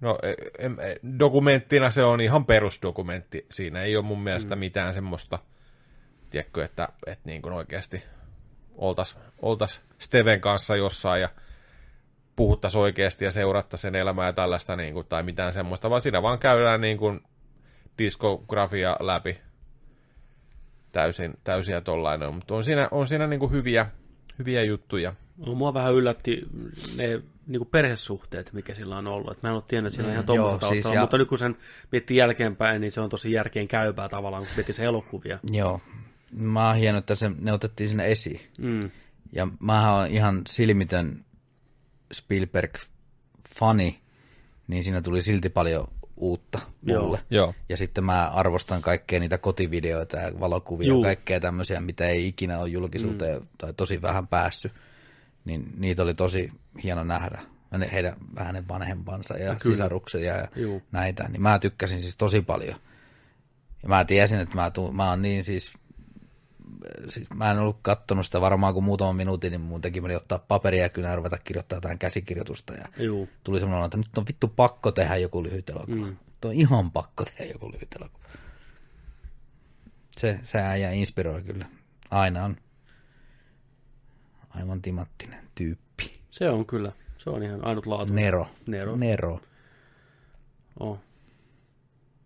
no 0.00 0.18
e- 0.22 0.66
em- 0.66 0.80
e- 0.80 1.00
dokumenttina 1.18 1.90
se 1.90 2.04
on 2.04 2.20
ihan 2.20 2.46
perusdokumentti. 2.46 3.46
Siinä 3.50 3.82
ei 3.82 3.96
ole 3.96 4.04
mun 4.04 4.22
mielestä 4.22 4.56
mitään 4.56 4.94
semmoista, 4.94 5.38
tiedätkö, 6.30 6.64
että, 6.64 6.88
että 7.06 7.22
niin 7.28 7.42
kuin 7.42 7.52
oikeasti 7.52 8.02
oltas, 8.74 9.18
oltas 9.42 9.82
Steven 9.98 10.40
kanssa 10.40 10.76
jossain 10.76 11.22
ja 11.22 11.28
puhuttaisiin 12.36 12.82
oikeasti 12.82 13.24
ja 13.24 13.30
seurattaisiin 13.30 13.92
sen 13.92 14.00
elämää 14.00 14.26
ja 14.26 14.32
tällaista, 14.32 14.76
niin 14.76 14.94
kuin, 14.94 15.06
tai 15.06 15.22
mitään 15.22 15.52
semmoista, 15.52 15.90
vaan 15.90 16.00
siinä 16.00 16.22
vaan 16.22 16.38
käydään 16.38 16.80
niin 16.80 16.98
kuin 16.98 17.20
diskografia 17.98 18.96
läpi 19.00 19.40
täysin, 20.92 21.34
täysin 21.44 21.72
ja 21.72 21.80
tollainen. 21.80 22.34
Mutta 22.34 22.54
on 22.54 22.64
siinä, 22.64 22.88
on 22.90 23.08
siinä 23.08 23.26
niin 23.26 23.40
kuin 23.40 23.52
hyviä, 23.52 23.86
hyviä 24.38 24.62
juttuja. 24.62 25.14
No, 25.46 25.54
mua 25.54 25.74
vähän 25.74 25.94
yllätti 25.94 26.46
ne 26.96 27.22
niin 27.46 27.60
kuin 27.60 27.68
perhesuhteet, 27.70 28.52
mikä 28.52 28.74
sillä 28.74 28.98
on 28.98 29.06
ollut. 29.06 29.32
Et 29.36 29.42
mä 29.42 29.48
en 29.48 29.54
ole 29.54 29.62
tiennyt, 29.68 29.92
että 29.92 29.94
siellä 29.96 30.08
on 30.08 30.12
ihan 30.12 30.36
joo, 30.36 30.36
tuommoista 30.36 30.68
siis 30.68 30.94
ja- 30.94 31.00
mutta 31.00 31.18
nyt 31.18 31.28
kun 31.28 31.38
sen 31.38 31.56
miettii 31.92 32.16
jälkeenpäin, 32.16 32.80
niin 32.80 32.92
se 32.92 33.00
on 33.00 33.10
tosi 33.10 33.32
järkeen 33.32 33.68
käypää 33.68 34.08
tavallaan, 34.08 34.42
kun 34.42 34.52
miettii 34.56 34.74
se 34.74 34.84
elokuvia. 34.84 35.38
Joo. 35.50 35.80
Mä 36.32 36.66
oon 36.66 36.76
hieno, 36.76 36.98
että 36.98 37.14
se, 37.14 37.30
ne 37.40 37.52
otettiin 37.52 37.88
sinne 37.88 38.10
esiin. 38.10 38.40
Mm. 38.58 38.90
Ja 39.32 39.48
mä 39.60 39.96
oon 39.96 40.06
ihan 40.06 40.42
silmitön 40.48 41.24
Spielberg-fani, 42.14 43.94
niin 44.68 44.84
siinä 44.84 45.02
tuli 45.02 45.20
silti 45.20 45.48
paljon 45.48 45.88
uutta 46.16 46.58
mulle. 46.86 47.20
Joo. 47.30 47.54
Ja 47.68 47.76
sitten 47.76 48.04
mä 48.04 48.28
arvostan 48.28 48.82
kaikkea 48.82 49.20
niitä 49.20 49.38
kotivideoita 49.38 50.16
ja 50.16 50.40
valokuvia 50.40 50.88
Juu. 50.88 51.02
ja 51.02 51.08
kaikkea 51.08 51.40
tämmöisiä, 51.40 51.80
mitä 51.80 52.06
ei 52.06 52.28
ikinä 52.28 52.58
ole 52.58 52.68
julkisuuteen 52.68 53.40
mm. 53.40 53.46
tai 53.58 53.74
tosi 53.74 54.02
vähän 54.02 54.26
päässyt. 54.28 54.72
Niin 55.44 55.72
niitä 55.76 56.02
oli 56.02 56.14
tosi 56.14 56.52
hieno 56.82 57.04
nähdä. 57.04 57.42
Ja 57.72 57.88
Heidän 57.92 58.16
vähän 58.34 58.68
vanhempansa 58.68 59.36
ja 59.36 59.54
Kyllä. 59.54 59.74
sisaruksia 59.74 60.36
ja 60.36 60.48
Juu. 60.56 60.82
näitä. 60.92 61.28
Niin 61.28 61.42
mä 61.42 61.58
tykkäsin 61.58 62.00
siis 62.00 62.16
tosi 62.16 62.40
paljon. 62.40 62.76
Ja 63.82 63.88
mä 63.88 64.04
tiesin, 64.04 64.40
että 64.40 64.54
mä, 64.54 64.70
tuun, 64.70 64.96
mä 64.96 65.10
oon 65.10 65.22
niin 65.22 65.44
siis 65.44 65.74
siis 67.08 67.30
mä 67.34 67.50
en 67.50 67.58
ollut 67.58 67.78
kattonut 67.82 68.26
sitä 68.26 68.40
varmaan 68.40 68.74
kuin 68.74 68.84
muutaman 68.84 69.16
minuutin, 69.16 69.50
niin 69.50 69.60
mun 69.60 69.80
teki 69.80 70.00
meni 70.00 70.14
ottaa 70.14 70.38
paperia 70.38 70.90
ja 70.96 71.02
ja 71.02 71.16
ruveta 71.16 71.38
kirjoittaa 71.38 71.76
jotain 71.76 71.98
käsikirjoitusta. 71.98 72.74
Ja 72.74 72.88
Juu. 72.98 73.28
tuli 73.44 73.60
semmoinen, 73.60 73.84
että 73.84 73.96
nyt 73.96 74.18
on 74.18 74.26
vittu 74.28 74.48
pakko 74.48 74.92
tehdä 74.92 75.16
joku 75.16 75.42
lyhyt 75.42 75.70
elokuva. 75.70 75.96
Mm. 76.06 76.16
Nyt 76.26 76.44
on 76.44 76.52
ihan 76.52 76.90
pakko 76.90 77.24
tehdä 77.24 77.52
joku 77.52 77.72
lyhyt 77.72 77.96
elokuva. 78.00 78.24
Se, 80.16 80.38
se 80.42 80.58
äijä 80.58 80.90
inspiroi 80.90 81.42
kyllä. 81.42 81.66
Aina 82.10 82.44
on 82.44 82.56
aivan 84.54 84.82
timattinen 84.82 85.44
tyyppi. 85.54 86.20
Se 86.30 86.50
on 86.50 86.66
kyllä. 86.66 86.92
Se 87.18 87.30
on 87.30 87.42
ihan 87.42 87.64
ainutlaatuinen. 87.66 88.16
Nero. 88.16 88.46
Nero. 88.66 88.96
Nero. 88.96 89.40
Oh. 90.80 91.00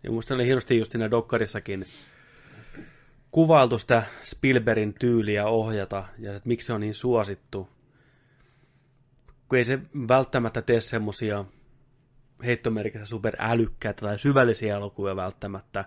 Ja 0.03 0.11
musta 0.11 0.35
oli 0.35 0.47
hienosti 0.47 0.79
just 0.79 0.91
siinä 0.91 1.11
dokkarissakin 1.11 1.87
kuvailtu 3.31 3.79
sitä 3.79 4.03
Spielbergin 4.25 4.95
tyyliä 4.95 5.47
ohjata 5.47 6.05
ja 6.19 6.37
että 6.37 6.49
miksi 6.49 6.67
se 6.67 6.73
on 6.73 6.81
niin 6.81 6.95
suosittu. 6.95 7.69
Kun 9.49 9.59
ei 9.59 9.65
se 9.65 9.79
välttämättä 10.09 10.63
tee 10.63 10.81
semmosia 10.81 11.45
heittomerkissä 12.45 13.07
superälykkäitä 13.07 14.01
tai 14.01 14.19
syvällisiä 14.19 14.77
elokuvia 14.77 15.17
välttämättä, 15.17 15.85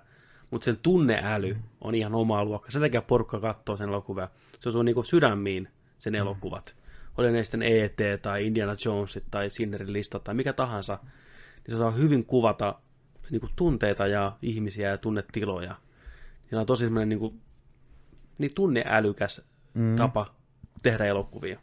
mutta 0.51 0.65
sen 0.65 0.77
tunneäly 0.77 1.57
on 1.81 1.95
ihan 1.95 2.15
oma 2.15 2.45
luokka. 2.45 2.71
Sen 2.71 2.81
takia 2.81 3.01
porukka 3.01 3.39
katsoo 3.39 3.77
sen 3.77 3.89
elokuvia. 3.89 4.29
Se 4.59 4.69
on 4.69 4.73
sun 4.73 4.85
niinku 4.85 5.03
sydämiin 5.03 5.67
sen 6.01 6.15
elokuvat. 6.15 6.75
Oli 7.17 7.31
ne 7.31 7.43
sitten 7.43 7.63
E.T. 7.63 8.21
tai 8.21 8.45
Indiana 8.45 8.75
Jonesit 8.85 9.23
tai 9.31 9.49
Sinnerin 9.49 9.93
lista 9.93 10.19
tai 10.19 10.33
mikä 10.35 10.53
tahansa, 10.53 10.99
niin 11.03 11.69
se 11.69 11.75
osaa 11.75 11.91
hyvin 11.91 12.25
kuvata 12.25 12.79
niinku 13.31 13.49
tunteita 13.55 14.07
ja 14.07 14.37
ihmisiä 14.41 14.89
ja 14.89 14.97
tunnetiloja. 14.97 15.75
Siinä 16.47 16.59
on 16.59 16.65
tosi 16.65 16.83
semmoinen 16.83 17.09
niinku, 17.09 17.35
niin 18.37 18.53
tunneälykäs 18.55 19.41
mm. 19.73 19.95
tapa 19.95 20.35
tehdä 20.83 21.05
elokuvia. 21.05 21.59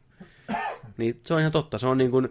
Niin 0.96 1.20
se 1.26 1.34
on 1.34 1.40
ihan 1.40 1.52
totta. 1.52 1.78
Se 1.78 1.86
on 1.86 1.98
niin 1.98 2.10
kuin 2.10 2.28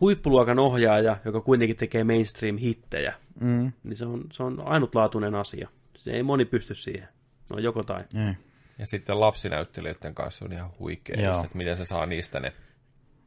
huippuluokan 0.00 0.58
ohjaaja, 0.58 1.16
joka 1.24 1.40
kuitenkin 1.40 1.76
tekee 1.76 2.04
mainstream-hittejä. 2.04 3.14
Mm. 3.40 3.72
Niin 3.82 3.96
se 3.96 4.06
on, 4.06 4.24
se 4.32 4.42
on 4.42 4.62
ainutlaatuinen 4.64 5.34
asia. 5.34 5.68
Se 5.96 6.10
ei 6.10 6.22
moni 6.22 6.44
pysty 6.44 6.74
siihen. 6.74 7.08
No 7.48 7.58
joko 7.58 7.82
tai. 7.82 8.04
Mm. 8.14 8.34
Ja 8.78 8.86
sitten 8.86 9.20
lapsinäyttelijöiden 9.20 10.14
kanssa 10.14 10.44
on 10.44 10.52
ihan 10.52 10.70
huikea, 10.78 11.20
Joo. 11.20 11.32
just, 11.32 11.44
että 11.44 11.58
miten 11.58 11.76
se 11.76 11.84
saa 11.84 12.06
niistä 12.06 12.40
ne. 12.40 12.52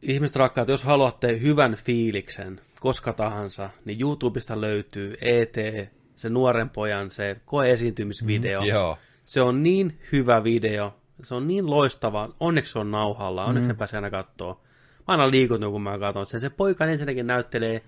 Ihmiset 0.01 0.35
rakkaat, 0.35 0.67
jos 0.67 0.83
haluatte 0.83 1.39
hyvän 1.39 1.75
fiiliksen 1.75 2.61
koska 2.81 3.13
tahansa, 3.13 3.69
niin 3.85 4.01
YouTubesta 4.01 4.61
löytyy 4.61 5.15
ET, 5.21 5.55
se 6.15 6.29
nuoren 6.29 6.69
pojan, 6.69 7.11
se 7.11 7.41
koeesiintymisvideo. 7.45 8.61
Mm, 8.61 8.67
Joo. 8.67 8.97
Se 9.25 9.41
on 9.41 9.63
niin 9.63 9.99
hyvä 10.11 10.43
video, 10.43 10.95
se 11.23 11.35
on 11.35 11.47
niin 11.47 11.69
loistava, 11.69 12.29
onneksi 12.39 12.73
se 12.73 12.79
on 12.79 12.91
nauhalla, 12.91 13.45
onneksi 13.45 13.67
mm. 13.67 13.73
ne 13.73 13.77
pääsee 13.77 13.97
aina 13.97 14.09
katsoa. 14.09 14.61
Mä 14.99 15.03
aina 15.07 15.31
liikutun, 15.31 15.71
kun 15.71 15.81
mä 15.81 15.99
katson 15.99 16.25
sen. 16.25 16.41
Se 16.41 16.49
poika 16.49 16.85
ensinnäkin 16.85 17.27
näyttelee 17.27 17.81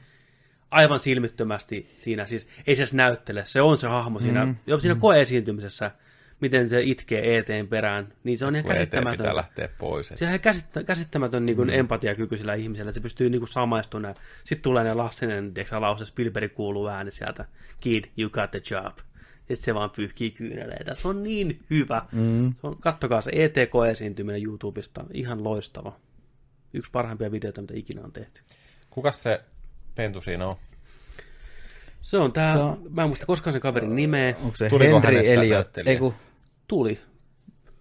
aivan 0.72 1.00
silmittömästi 1.00 1.96
siinä, 1.98 2.26
siis 2.26 2.48
ei 2.68 2.76
se 2.76 2.82
edes 2.82 2.94
näyttele, 2.94 3.46
se 3.46 3.62
on 3.62 3.78
se 3.78 3.88
hahmo 3.88 4.20
siinä, 4.20 4.46
mm. 4.46 4.56
jo 4.68 4.80
siinä 4.80 4.96
koeesiintymisessä, 4.96 5.92
miten 6.40 6.70
se 6.70 6.82
itkee 6.84 7.38
eteen 7.38 7.68
perään, 7.68 8.14
niin 8.24 8.38
se 8.38 8.46
on 8.46 8.56
ihan 8.56 8.76
eteen 8.78 9.08
pitää 9.12 9.36
lähteä 9.36 9.70
pois. 9.78 10.12
Et. 10.12 10.18
Se 10.18 10.26
on 10.26 10.30
ihan 10.30 10.40
käsittä, 10.40 10.84
käsittämätön 10.84 11.46
niin 11.46 11.56
kuin 11.56 11.70
mm. 11.70 11.80
empatiakyky 11.80 12.38
sillä 12.38 12.54
ihmisellä, 12.54 12.90
että 12.90 13.00
se 13.00 13.04
pystyy 13.04 13.30
niin 13.30 13.42
kuin 13.42 13.50
samaistumaan. 13.50 14.16
Sitten 14.44 14.64
tulee 14.64 14.84
ne 14.84 14.94
Lassinen, 14.94 15.54
tiedätkö, 15.54 15.82
lause, 15.82 16.06
Spielberg 16.06 16.54
kuuluu 16.54 16.88
ääni 16.88 17.12
sieltä, 17.12 17.46
kid, 17.80 18.04
you 18.18 18.30
got 18.30 18.52
the 18.52 18.60
job. 18.72 18.98
Sitten 19.38 19.58
se 19.58 19.74
vaan 19.74 19.90
pyyhkii 19.90 20.32
kyyneleitä. 20.32 20.94
Se 20.94 21.08
on 21.08 21.24
niin 21.24 21.60
hyvä. 21.70 22.06
Mm. 22.12 22.54
Se 22.62 22.68
on, 22.68 22.78
kattokaa 22.78 23.22
se 23.22 23.32
ETK-esiintyminen 23.34 24.44
YouTubesta, 24.44 25.06
ihan 25.14 25.44
loistava. 25.44 26.00
Yksi 26.74 26.92
parhaimpia 26.92 27.32
videoita, 27.32 27.62
mitä 27.62 27.74
ikinä 27.78 28.02
on 28.02 28.12
tehty. 28.12 28.42
Kukas 28.90 29.24
se 29.24 29.42
pentu 29.96 30.22
siinä 30.22 30.48
on? 30.48 30.56
Se 32.04 32.18
on 32.18 32.34
tää, 32.34 32.54
Se 32.56 32.60
on- 32.62 32.82
mä 32.90 33.02
en 33.02 33.08
muista 33.10 33.26
koskaan 33.26 33.54
sen 33.54 33.62
kaverin 33.62 33.96
nimeä. 33.96 34.36
Onko 34.44 34.56
se 34.56 34.70
Tuliko 34.70 35.02
Henry 35.02 35.20
Eliot? 35.34 35.54
näyttelijä? 35.54 35.92
Ei 35.94 35.98
kun, 36.00 36.14
Tuli. 36.68 37.00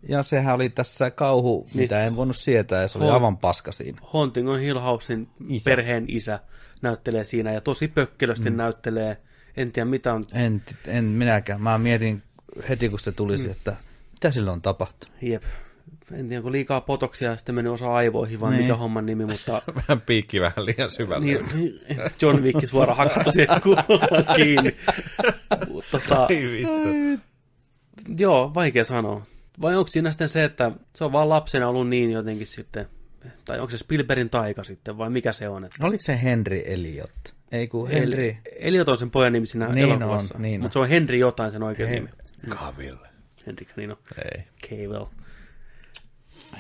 ja 0.08 0.22
sehän 0.22 0.54
oli 0.54 0.68
tässä 0.68 1.10
kauhu, 1.10 1.66
niin. 1.74 1.80
mitä 1.82 2.04
en 2.06 2.16
voinut 2.16 2.36
sietää, 2.36 2.82
ja 2.82 2.88
se 2.88 2.98
oli 2.98 3.06
Hol- 3.06 3.12
aivan 3.12 3.36
paska 3.36 3.72
siinä. 3.72 3.98
Huntington 4.12 4.58
Hill 4.60 4.78
Housein 4.78 5.28
Isä. 5.48 5.70
perheen 5.70 6.04
isä 6.08 6.38
näyttelee 6.82 7.24
siinä 7.24 7.52
ja 7.52 7.60
tosi 7.60 7.88
pökkelösti 7.88 8.50
mm. 8.50 8.56
näyttelee. 8.56 9.16
En 9.56 9.72
tiedä 9.72 9.84
mitä 9.90 10.14
on 10.14 10.24
En, 10.32 10.62
en 10.86 11.04
minäkään. 11.04 11.60
Mä 11.62 11.78
mietin 11.78 12.22
heti, 12.68 12.88
kun 12.88 13.00
se 13.00 13.12
tuli, 13.12 13.36
mm. 13.36 13.50
että 13.50 13.76
mitä 14.12 14.30
sillä 14.30 14.52
on 14.52 14.62
tapahtunut. 14.62 15.16
Jep. 15.22 15.42
En 16.14 16.28
tiedä, 16.28 16.42
kun 16.42 16.52
liikaa 16.52 16.80
potoksia 16.80 17.30
ja 17.30 17.36
sitten 17.36 17.54
mennyt 17.54 17.72
osa 17.72 17.92
aivoihin, 17.94 18.40
vaan 18.40 18.52
Niin. 18.52 18.62
mikä 18.62 18.76
homman 18.76 19.06
nimi, 19.06 19.24
mutta 19.24 19.62
Vähän 19.88 20.00
piikki 20.06 20.40
vähän 20.40 20.66
liian 20.66 20.90
syvällä. 20.90 21.24
niin, 21.26 21.46
niin, 21.56 21.80
John 22.22 22.42
Wick 22.42 22.68
suoraan 22.68 22.96
hakattu 22.98 23.32
siihen 23.32 23.60
kiinni. 24.36 24.76
Tota, 25.90 26.26
Ei 26.30 26.46
vittu. 26.48 27.22
joo, 28.18 28.50
vaikea 28.54 28.84
sanoa. 28.84 29.26
Vai 29.62 29.76
onko 29.76 29.88
siinä 29.88 30.10
sitten 30.10 30.28
se, 30.28 30.44
että 30.44 30.72
se 30.96 31.04
on 31.04 31.12
vaan 31.12 31.28
lapsena 31.28 31.68
ollut 31.68 31.88
niin 31.88 32.10
jotenkin 32.10 32.46
sitten, 32.46 32.86
tai 33.44 33.58
onko 33.60 33.70
se 33.70 33.76
Spielbergin 33.78 34.30
taika 34.30 34.64
sitten, 34.64 34.98
vai 34.98 35.10
mikä 35.10 35.32
se 35.32 35.48
on? 35.48 35.64
Että 35.64 35.86
Oliko 35.86 36.00
se 36.02 36.22
Henry 36.22 36.62
Eliot? 36.66 37.34
Ei 37.52 37.68
kun 37.68 37.88
Henry. 37.90 38.24
Eli- 38.24 38.38
Eliot 38.58 38.88
on 38.88 38.96
sen 38.98 39.10
pojan 39.10 39.32
nimi 39.32 39.46
siinä 39.46 39.68
Niin 39.68 39.86
on, 39.86 40.02
elokuvassa, 40.02 40.38
niin 40.38 40.54
on. 40.60 40.62
mutta 40.62 40.72
se 40.72 40.78
on 40.78 40.88
Henry 40.88 41.16
jotain 41.16 41.52
sen 41.52 41.62
oikein 41.62 41.88
He- 41.88 41.94
nimi. 41.94 42.08
Kaville. 42.48 43.08
Henry, 43.46 43.66
niin 43.76 43.90
on. 43.90 43.96
Ei. 44.24 44.44
Cable. 44.68 45.06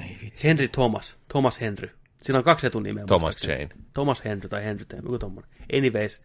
Ei 0.00 0.18
vitsi. 0.22 0.48
Henry 0.48 0.68
Thomas. 0.68 1.16
Thomas 1.28 1.60
Henry. 1.60 1.90
Siinä 2.22 2.38
on 2.38 2.44
kaksi 2.44 2.66
etunimeä. 2.66 3.04
Thomas. 3.06 3.48
Jane. 3.48 3.68
Thomas 3.92 4.24
Henry 4.24 4.48
tai 4.48 4.64
Henry 4.64 4.84
tai 4.84 4.98
joku 4.98 5.18
tommonen. 5.18 5.50
Anyways, 5.76 6.22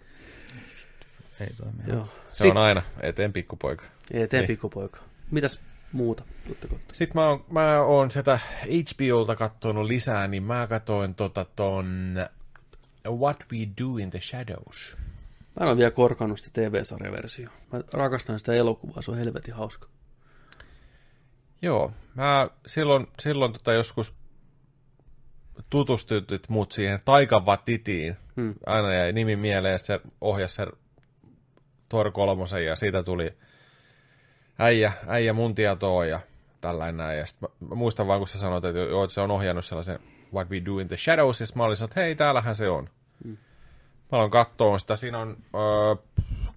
Ei 1.39 1.47
toimi. 1.57 1.83
joo. 1.87 2.09
Se 2.31 2.47
on 2.47 2.57
aina 2.57 2.81
eteen 3.01 3.33
pikkupoika. 3.33 3.83
Ei 4.11 4.27
tee 4.27 4.39
Niin. 4.41 4.47
pikkupoika. 4.47 4.99
Mitäs 5.31 5.59
muuta? 5.91 6.23
Tutte 6.47 6.67
kohta. 6.67 6.85
Sitten 6.93 7.21
mä 7.21 7.27
oon, 7.29 7.45
mä 7.51 7.81
oon 7.81 8.11
sitä 8.11 8.39
HBOlta 8.63 9.35
katsonut 9.35 9.85
lisää, 9.85 10.27
niin 10.27 10.43
mä 10.43 10.67
katoin 10.67 11.15
tota 11.15 11.45
ton 11.55 12.15
What 13.09 13.43
We 13.51 13.57
Do 13.81 13.97
in 13.97 14.09
the 14.09 14.19
Shadows. 14.19 14.97
Mä 15.59 15.63
en 15.65 15.67
ole 15.67 15.77
vielä 15.77 15.91
korkannut 15.91 16.39
sitä 16.39 16.49
TV-sarjaversiota. 16.61 17.51
Mä 17.73 17.81
rakastan 17.93 18.39
sitä 18.39 18.53
elokuvaa, 18.53 19.01
se 19.01 19.11
on 19.11 19.17
helvetin 19.17 19.53
hauska. 19.53 19.87
Joo, 21.61 21.91
mä 22.15 22.49
silloin, 22.67 23.07
silloin 23.19 23.53
tota 23.53 23.73
joskus 23.73 24.15
tutustutit 25.69 26.49
mut 26.49 26.71
siihen 26.71 26.99
Taikan 27.05 27.45
Vatitiin. 27.45 28.17
Hmm. 28.35 28.55
Aina 28.65 28.93
jäi 28.93 29.13
nimi 29.13 29.35
mieleen, 29.35 29.79
se 29.79 30.01
ohjasi 30.21 30.55
sen 30.55 30.67
Tor 31.89 32.11
kolmosen, 32.11 32.65
ja 32.65 32.75
siitä 32.75 33.03
tuli 33.03 33.33
äijä, 34.59 34.93
äijä 35.07 35.33
mun 35.33 35.55
tietoa 35.55 36.05
ja 36.05 36.19
tällainen 36.61 36.97
näin. 36.97 37.17
Ja 37.17 37.25
sit 37.25 37.41
mä, 37.41 37.47
mä, 37.59 37.75
muistan 37.75 38.07
vaan, 38.07 38.19
kun 38.19 38.27
sä 38.27 38.37
sanoit, 38.37 38.65
että, 38.65 38.79
joo, 38.79 39.07
se 39.07 39.21
on 39.21 39.31
ohjannut 39.31 39.65
sellaisen 39.65 39.99
What 40.33 40.49
We 40.49 40.61
Do 40.65 40.79
in 40.79 40.87
the 40.87 40.97
Shadows, 40.97 41.41
ja 41.41 41.47
mä 41.55 41.63
olin 41.63 41.83
että 41.83 42.01
hei, 42.01 42.15
täällähän 42.15 42.55
se 42.55 42.69
on. 42.69 42.89
Hmm. 43.23 43.37
Mä 44.11 44.17
aloin 44.17 44.31
katsoa 44.31 44.79
sitä, 44.79 44.95
siinä 44.95 45.19
on 45.19 45.37
öö, 45.55 45.95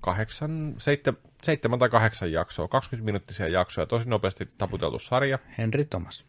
kahdeksan, 0.01 0.75
seitsemän, 0.79 1.21
seitsemän 1.43 1.79
tai 1.79 1.89
kahdeksan 1.89 2.33
jaksoa, 2.33 2.69
20 2.69 3.05
minuuttisia 3.05 3.49
jaksoja, 3.49 3.87
tosi 3.87 4.09
nopeasti 4.09 4.49
taputeltu 4.59 4.99
sarja. 4.99 5.39
Henry 5.59 5.85
Thomas. 5.85 6.25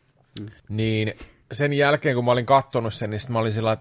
Niin 0.69 1.13
sen 1.51 1.73
jälkeen, 1.73 2.15
kun 2.15 2.25
mä 2.25 2.31
olin 2.31 2.45
kattonut 2.45 2.93
sen, 2.93 3.09
niin 3.09 3.19
sit 3.19 3.29
mä 3.29 3.39
olin 3.39 3.53
sillä 3.53 3.77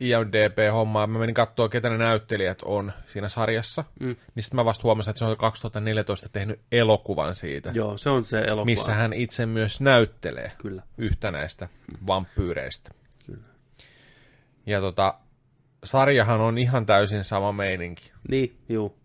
IMDB-hommaa, 0.00 1.06
mä 1.06 1.18
menin 1.18 1.34
katsoa, 1.34 1.68
ketä 1.68 1.90
ne 1.90 1.98
näyttelijät 1.98 2.62
on 2.64 2.92
siinä 3.06 3.28
sarjassa, 3.28 3.84
mm. 4.00 4.16
niin 4.34 4.42
sitten 4.42 4.56
mä 4.56 4.64
vasta 4.64 4.82
huomasin, 4.82 5.10
että 5.10 5.18
se 5.18 5.24
on 5.24 5.36
2014 5.36 6.28
tehnyt 6.28 6.60
elokuvan 6.72 7.34
siitä, 7.34 7.70
Joo, 7.74 7.98
se 7.98 8.10
on 8.10 8.24
se 8.24 8.38
elokuva. 8.40 8.64
missä 8.64 8.94
hän 8.94 9.12
itse 9.12 9.46
myös 9.46 9.80
näyttelee 9.80 10.52
Kyllä. 10.58 10.82
yhtä 10.98 11.30
näistä 11.30 11.68
vampyyreistä. 12.06 12.90
Kyllä. 13.26 13.44
Ja 14.66 14.80
tota, 14.80 15.14
sarjahan 15.84 16.40
on 16.40 16.58
ihan 16.58 16.86
täysin 16.86 17.24
sama 17.24 17.52
meininki. 17.52 18.12
Niin, 18.28 18.56
juu. 18.68 19.01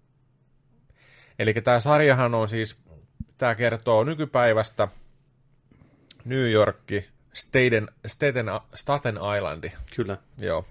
Eli 1.40 1.54
tämä 1.54 1.80
sarjahan 1.80 2.36
on 2.36 2.50
siis, 2.50 2.80
tämä 3.38 3.56
kertoo 3.56 4.04
nykypäivästä 4.04 4.88
New 6.26 6.52
Yorkki, 6.52 7.10
Staten, 7.34 7.88
Staten, 8.08 8.46
Staten 8.76 9.20
Islandi, 9.38 9.72
Kyllä. 9.96 10.18
joo, 10.38 10.66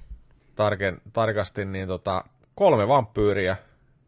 tarken, 0.55 1.01
tarkasti, 1.13 1.65
niin 1.65 1.89
tota, 1.89 2.25
kolme 2.55 2.89
vampyyriä 2.89 3.57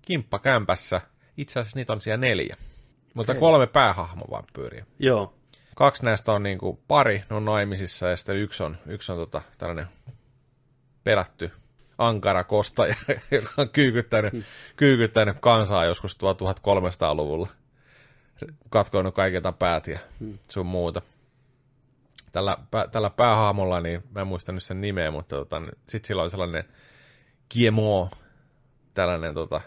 kimppakämpässä. 0.03 1.01
Itse 1.37 1.61
asiassa 1.61 1.79
niitä 1.79 1.93
on 1.93 2.01
siellä 2.01 2.27
neljä. 2.27 2.57
Mutta 3.15 3.33
Okei. 3.33 3.41
kolme 3.41 3.67
päähahmovampyyriä. 3.67 4.87
Joo. 4.99 5.35
Kaksi 5.75 6.05
näistä 6.05 6.33
on 6.33 6.43
niinku 6.43 6.81
pari, 6.89 7.25
ne 7.31 7.37
on 7.37 7.45
naimisissa, 7.45 8.09
ja 8.09 8.17
sitten 8.17 8.37
yksi 8.37 8.63
on, 8.63 8.77
yksi 8.87 9.13
on 9.13 9.19
tota, 9.19 9.43
tällainen 9.59 9.87
pelätty 11.05 11.51
ankara 11.99 12.45
kostaja, 12.45 12.95
joka 13.31 13.51
on 13.57 13.71
kyykyttänyt, 13.71 14.45
kyykyttänyt 14.77 15.37
kansaa 15.41 15.85
joskus 15.85 16.19
1300-luvulla. 16.19 17.49
Katkoinut 18.71 19.15
kaikilta 19.15 19.53
päät 19.53 19.87
ja 19.87 19.99
sun 20.49 20.67
muuta. 20.67 21.03
Tällä, 22.33 22.57
pä, 22.71 22.89
tällä 22.93 23.11
päähahmolla, 23.11 23.81
niin 23.81 24.03
mä 24.11 24.21
en 24.21 24.27
muista 24.27 24.53
nyt 24.53 24.63
sen 24.63 24.81
nimeä, 24.81 25.11
mutta 25.11 25.37
tota, 25.37 25.63
sitten 25.89 26.09
sillä 26.09 26.23
on 26.23 26.31
sellainen 26.31 26.65
Kiemo, 27.49 28.11
tällainen 28.95 29.35
tota, 29.35 29.61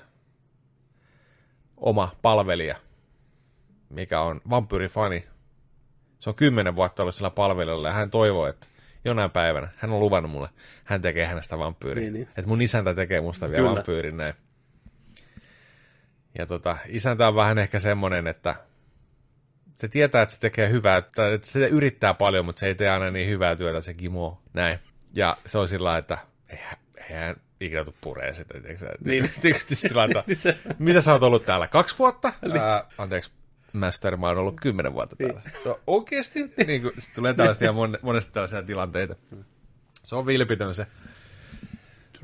oma 1.77 2.15
palvelija, 2.21 2.75
mikä 3.89 4.21
on 4.21 4.41
vampyyrifani. 4.49 5.27
Se 6.19 6.29
on 6.29 6.35
kymmenen 6.35 6.75
vuotta 6.75 7.03
ollut 7.03 7.15
sillä 7.15 7.29
palvelijalla 7.29 7.87
ja 7.87 7.93
hän 7.93 8.09
toivoo, 8.09 8.47
että 8.47 8.67
jonain 9.05 9.31
päivänä, 9.31 9.67
hän 9.77 9.91
on 9.91 9.99
luvannut 9.99 10.31
mulle, 10.31 10.49
hän 10.83 11.01
tekee 11.01 11.25
hänestä 11.25 11.57
vampyyrin. 11.57 12.03
Niin, 12.03 12.13
niin. 12.13 12.27
Että 12.27 12.47
mun 12.47 12.61
isäntä 12.61 12.93
tekee 12.93 13.21
musta 13.21 13.49
vielä 13.49 13.61
Kyllä. 13.61 13.75
vampyyrin 13.75 14.17
näin. 14.17 14.33
Ja 16.37 16.45
tota, 16.45 16.77
isäntä 16.87 17.27
on 17.27 17.35
vähän 17.35 17.57
ehkä 17.57 17.79
semmonen, 17.79 18.27
että 18.27 18.55
se 19.75 19.87
tietää, 19.87 20.21
että 20.21 20.33
se 20.33 20.39
tekee 20.39 20.69
hyvää, 20.69 20.97
että, 20.97 21.39
se 21.43 21.67
yrittää 21.67 22.13
paljon, 22.13 22.45
mutta 22.45 22.59
se 22.59 22.67
ei 22.67 22.75
tee 22.75 22.89
aina 22.89 23.11
niin 23.11 23.29
hyvää 23.29 23.55
työtä, 23.55 23.81
se 23.81 23.93
Kimo, 23.93 24.41
näin. 24.53 24.79
Ja 25.15 25.37
se 25.45 25.57
on 25.57 25.67
sillä 25.67 25.97
että 25.97 26.17
eihän, 26.49 26.77
eihän 26.97 27.35
ikinä 27.59 27.83
tuu 27.83 27.95
pureen 28.01 28.35
sitä, 28.35 28.53
tiedätkö 28.53 28.85
sä? 28.85 28.91
Niin. 29.05 29.29
Sillä 29.73 30.03
että 30.03 30.23
Se- 30.35 30.57
mitä 30.79 31.01
sä 31.01 31.11
oot 31.11 31.23
ollut 31.23 31.45
täällä? 31.45 31.67
Kaksi 31.67 31.95
vuotta? 31.99 32.33
Ää, 32.59 32.83
anteeksi, 32.97 33.31
Master, 33.73 34.17
mä 34.17 34.27
oon 34.27 34.37
ollut 34.37 34.61
kymmenen 34.61 34.93
vuotta 34.93 35.15
täällä. 35.15 35.41
No, 35.65 35.79
oikeesti? 35.87 36.53
Niin 36.67 36.81
kuin, 36.81 36.93
sit 36.97 37.13
tulee 37.13 37.33
tällaisia, 37.33 37.73
mon, 37.81 37.97
monesti 38.01 38.31
tällaisia 38.33 38.63
tilanteita. 38.63 39.15
Se 40.03 40.15
on 40.15 40.25
vilpitön 40.25 40.73
se, 40.73 40.87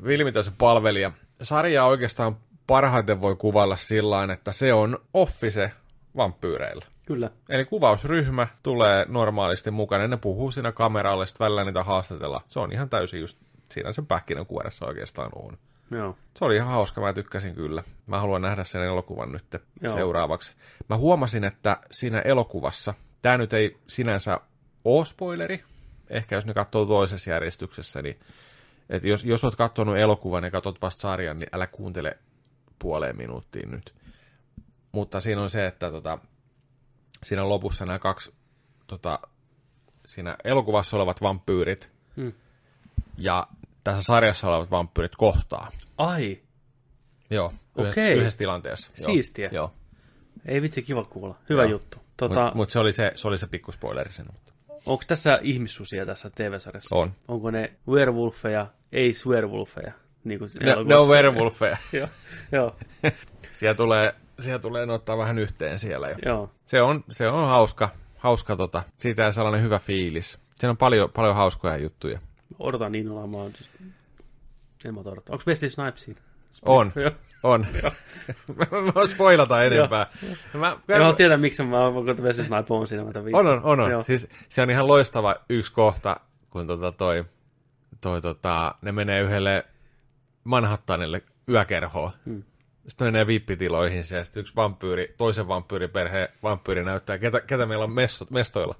vilpitön 0.04 0.44
se 0.44 0.52
palvelija. 0.58 1.12
Sarja 1.42 1.84
oikeastaan 1.84 2.36
parhaiten 2.66 3.20
voi 3.20 3.36
kuvailla 3.36 3.76
sillä 3.76 4.32
että 4.32 4.52
se 4.52 4.72
on 4.72 4.98
office 5.14 5.72
vampyyreillä. 6.16 6.86
Kyllä. 7.06 7.30
Eli 7.48 7.64
kuvausryhmä 7.64 8.46
tulee 8.62 9.06
normaalisti 9.08 9.70
mukana, 9.70 10.08
ne 10.08 10.16
puhuu 10.16 10.50
siinä 10.50 10.72
kameralle, 10.72 11.26
sitten 11.26 11.44
välillä 11.44 11.64
niitä 11.64 11.82
haastatellaan. 11.82 12.44
Se 12.48 12.60
on 12.60 12.72
ihan 12.72 12.88
täysin 12.88 13.20
just 13.20 13.38
siinä 13.70 13.92
sen 13.92 14.06
pähkinänkuoressa 14.06 14.86
oikeastaan 14.86 15.30
on. 15.34 15.58
Joo. 15.90 16.16
Se 16.34 16.44
oli 16.44 16.56
ihan 16.56 16.68
hauska, 16.68 17.00
mä 17.00 17.12
tykkäsin 17.12 17.54
kyllä. 17.54 17.82
Mä 18.06 18.20
haluan 18.20 18.42
nähdä 18.42 18.64
sen 18.64 18.82
elokuvan 18.82 19.32
nyt 19.32 19.44
Joo. 19.80 19.94
seuraavaksi. 19.94 20.54
Mä 20.88 20.96
huomasin, 20.96 21.44
että 21.44 21.76
siinä 21.90 22.20
elokuvassa, 22.20 22.94
tämä 23.22 23.38
nyt 23.38 23.52
ei 23.52 23.76
sinänsä 23.86 24.40
ole 24.84 25.06
spoileri, 25.06 25.64
ehkä 26.10 26.34
jos 26.34 26.46
ne 26.46 26.54
katsoo 26.54 26.86
toisessa 26.86 27.30
järjestyksessä, 27.30 28.02
niin 28.02 28.20
että 28.88 29.08
jos, 29.08 29.24
jos 29.24 29.44
oot 29.44 29.56
katsonut 29.56 29.96
elokuvan 29.96 30.44
ja 30.44 30.50
katsot 30.50 30.82
vasta 30.82 31.00
sarjan, 31.00 31.38
niin 31.38 31.48
älä 31.52 31.66
kuuntele 31.66 32.18
puoleen 32.78 33.16
minuuttiin 33.16 33.70
nyt. 33.70 33.94
Mutta 34.92 35.20
siinä 35.20 35.42
on 35.42 35.50
se, 35.50 35.66
että 35.66 35.90
tota, 35.90 36.18
siinä 37.24 37.48
lopussa 37.48 37.86
nämä 37.86 37.98
kaksi 37.98 38.34
tota, 38.86 39.18
siinä 40.06 40.36
elokuvassa 40.44 40.96
olevat 40.96 41.22
vampyyrit 41.22 41.98
Hmm. 42.18 42.32
ja 43.18 43.46
tässä 43.88 44.02
sarjassa 44.02 44.48
olevat 44.48 44.70
vampyyrit 44.70 45.16
kohtaa. 45.16 45.70
Ai, 45.98 46.38
Joo, 47.30 47.52
yhdessä, 47.78 48.00
Okei. 48.00 48.18
yhdessä 48.18 48.38
tilanteessa. 48.38 48.90
Siistiä. 48.94 49.48
Joo, 49.52 49.72
ei 50.46 50.62
vitsi 50.62 50.82
kiva 50.82 51.04
kuulla. 51.04 51.34
Hyvä 51.48 51.62
Joo. 51.62 51.70
juttu. 51.70 51.98
mutta 51.98 52.28
Tota, 52.28 52.52
mut 52.54 52.70
se, 52.70 52.78
oli 52.78 52.92
se, 52.92 53.12
se 53.14 53.28
oli 53.28 53.38
se 53.38 53.46
pikkuspoileri 53.46 54.12
sinne. 54.12 54.32
Mutta. 54.32 54.52
onko 54.86 55.04
tässä 55.06 55.38
ihmissusia 55.42 56.06
tässä 56.06 56.30
TV-sarjassa? 56.30 56.96
On. 56.96 57.12
Onko 57.28 57.50
ne 57.50 57.72
werewolfeja, 57.88 58.66
ei 58.92 59.14
swerewolfeja? 59.14 59.92
Niin 60.24 60.38
kuin 60.38 60.50
Ne, 60.60 60.76
ne 60.84 60.96
on 60.96 61.08
werewolfeja. 61.08 61.76
Joo, 61.92 62.08
joo, 62.52 62.76
siellä 63.58 63.74
tulee, 63.74 64.14
siellä 64.40 64.58
tulee 64.58 64.86
ne 64.86 64.92
ottaa 64.92 65.18
vähän 65.18 65.38
yhteen 65.38 65.78
siellä 65.78 66.08
jo. 66.08 66.16
joo. 66.24 66.50
Se 66.66 66.82
on, 66.82 67.04
se 67.10 67.28
on 67.28 67.48
hauska, 67.48 67.88
hauska 68.16 68.56
tota, 68.56 68.82
siitä 68.98 69.32
sellainen 69.32 69.62
hyvä 69.62 69.78
fiilis. 69.78 70.38
Siinä 70.54 70.70
on 70.70 70.76
paljon, 70.76 71.10
paljon 71.12 71.34
hauskoja 71.34 71.76
juttuja. 71.76 72.18
Odotan 72.58 72.92
niin 72.92 73.10
olla, 73.10 73.26
mä 73.26 73.36
oon 73.36 73.52
siis... 73.54 73.70
En 74.84 74.94
mä 74.94 75.00
odota. 75.00 75.32
Onko 75.32 75.44
Wesley 75.46 75.70
Snipes 75.70 76.02
siinä? 76.04 76.20
On, 76.62 76.92
Joo. 77.02 77.10
on. 77.42 77.66
mä 78.58 78.66
voin 78.94 79.08
spoilata 79.08 79.62
enempää. 79.64 80.06
Mä, 80.54 80.76
En 80.88 81.00
halua 81.00 81.16
tietää, 81.16 81.36
miksi 81.38 81.62
mä 81.62 81.78
oon, 81.78 81.94
kun 81.94 82.24
Wesley 82.24 82.46
Snipes 82.46 82.70
on 82.70 82.88
siinä. 82.88 83.04
Mä 83.04 83.10
On, 83.32 83.46
on, 83.46 83.60
on. 83.64 83.80
on. 83.80 83.90
Joo. 83.90 84.04
Siis 84.04 84.28
se 84.48 84.62
on 84.62 84.70
ihan 84.70 84.86
loistava 84.86 85.36
yksi 85.48 85.72
kohta, 85.72 86.20
kun 86.50 86.66
tota 86.66 86.92
toi, 86.92 87.24
toi 88.00 88.20
tota, 88.22 88.74
ne 88.82 88.92
menee 88.92 89.20
yhdelle 89.22 89.64
Manhattanille 90.44 91.22
yökerhoon. 91.48 92.10
Hmm. 92.24 92.42
Sitten 92.88 93.06
menee 93.06 93.26
vippitiloihin 93.26 94.04
ja 94.10 94.24
sitten 94.24 94.40
yksi 94.40 94.56
vampyyri, 94.56 95.14
toisen 95.18 95.48
vampyyriperheen 95.48 96.28
vampyyri 96.42 96.84
näyttää, 96.84 97.18
ketä, 97.18 97.40
ketä 97.40 97.66
meillä 97.66 97.84
on 97.84 97.92
messot, 97.92 98.30
mestoilla. 98.30 98.74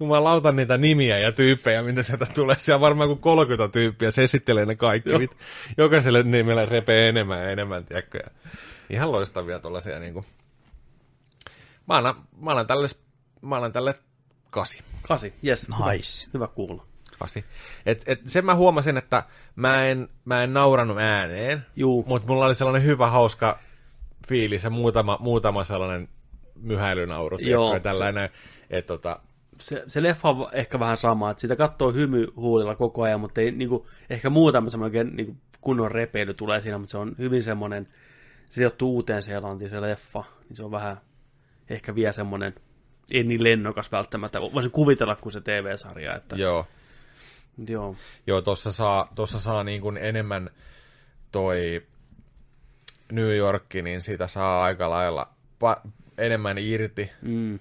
Jumalauta 0.00 0.52
niitä 0.52 0.78
nimiä 0.78 1.18
ja 1.18 1.32
tyyppejä, 1.32 1.82
mitä 1.82 2.02
sieltä 2.02 2.26
tulee. 2.34 2.56
Siellä 2.58 2.76
on 2.76 2.80
varmaan 2.80 3.08
kuin 3.08 3.18
30 3.18 3.72
tyyppiä, 3.72 4.10
se 4.10 4.22
esittelee 4.22 4.66
ne 4.66 4.74
kaikki. 4.74 5.10
Joo. 5.10 5.18
Mit, 5.18 5.36
jokaiselle 5.78 6.22
nimellä 6.22 6.66
repee 6.66 7.08
enemmän 7.08 7.42
ja 7.42 7.50
enemmän, 7.50 7.84
tiedätkö. 7.84 8.18
Ja 8.18 8.30
ihan 8.90 9.12
loistavia 9.12 9.58
tuollaisia 9.58 9.98
niinku. 9.98 10.24
Mä 11.88 11.96
annan, 11.96 12.14
mä 12.40 12.50
annan 12.50 12.66
tälle, 12.66 12.88
mä 13.42 13.56
annan 13.56 13.72
tälle 13.72 13.94
kasi. 14.50 14.78
Kasi, 15.02 15.34
yes. 15.46 15.68
Nice. 15.68 16.26
Hyvä, 16.26 16.34
hyvä 16.34 16.48
kuulla. 16.48 16.86
Kasi. 17.22 17.44
Et, 17.86 18.04
et 18.06 18.20
sen 18.26 18.44
mä 18.44 18.54
huomasin, 18.54 18.96
että 18.96 19.22
mä 19.56 19.86
en, 19.86 20.08
mä 20.24 20.42
en 20.42 20.52
nauranut 20.52 20.98
ääneen, 20.98 21.66
mutta 22.06 22.28
mulla 22.28 22.46
oli 22.46 22.54
sellainen 22.54 22.84
hyvä, 22.84 23.10
hauska 23.10 23.58
fiilis 24.28 24.64
ja 24.64 24.70
muutama, 24.70 25.18
muutama 25.20 25.64
sellainen 25.64 26.08
myhäilynauru, 26.54 27.38
Joo, 27.38 27.80
tällainen, 27.80 28.30
että 28.70 28.86
tota, 28.86 29.20
Se, 29.60 29.84
se 29.86 30.02
leffa 30.02 30.28
on 30.28 30.48
ehkä 30.52 30.80
vähän 30.80 30.96
sama, 30.96 31.30
että 31.30 31.40
sitä 31.40 31.56
katsoo 31.56 31.92
hymy 31.92 32.26
huulilla 32.36 32.76
koko 32.76 33.02
ajan, 33.02 33.20
mutta 33.20 33.40
ei 33.40 33.50
niinku, 33.50 33.86
ehkä 34.10 34.30
muutama 34.30 34.70
semmoinen 34.70 35.16
niinku, 35.16 35.36
kunnon 35.60 35.90
repeily 35.90 36.34
tulee 36.34 36.60
siinä, 36.60 36.78
mutta 36.78 36.90
se 36.90 36.98
on 36.98 37.14
hyvin 37.18 37.42
semmoinen, 37.42 37.88
se 38.48 38.54
sijoittuu 38.54 38.94
uuteen 38.94 39.22
Seelantiin 39.22 39.70
se 39.70 39.80
leffa, 39.80 40.24
niin 40.48 40.56
se 40.56 40.64
on 40.64 40.70
vähän 40.70 40.96
ehkä 41.70 41.94
vielä 41.94 42.12
semmoinen, 42.12 42.54
ei 43.12 43.24
niin 43.24 43.44
lennokas 43.44 43.92
välttämättä, 43.92 44.40
voisin 44.40 44.72
kuvitella 44.72 45.16
kuin 45.16 45.32
se 45.32 45.40
TV-sarja, 45.40 46.16
että 46.16 46.36
joo, 46.36 46.66
joo, 47.68 47.96
joo 48.26 48.42
tossa 48.42 48.72
saa, 48.72 49.12
tossa 49.14 49.40
saa 49.40 49.64
niin 49.64 49.80
kuin 49.80 49.96
enemmän 49.96 50.50
toi 51.32 51.82
New 53.12 53.36
Yorkki, 53.36 53.82
niin 53.82 54.02
siitä 54.02 54.26
saa 54.28 54.62
aika 54.64 54.90
lailla 54.90 55.28
pa- 55.64 55.90
enemmän 56.18 56.58
irti. 56.58 57.10
mm, 57.22 57.58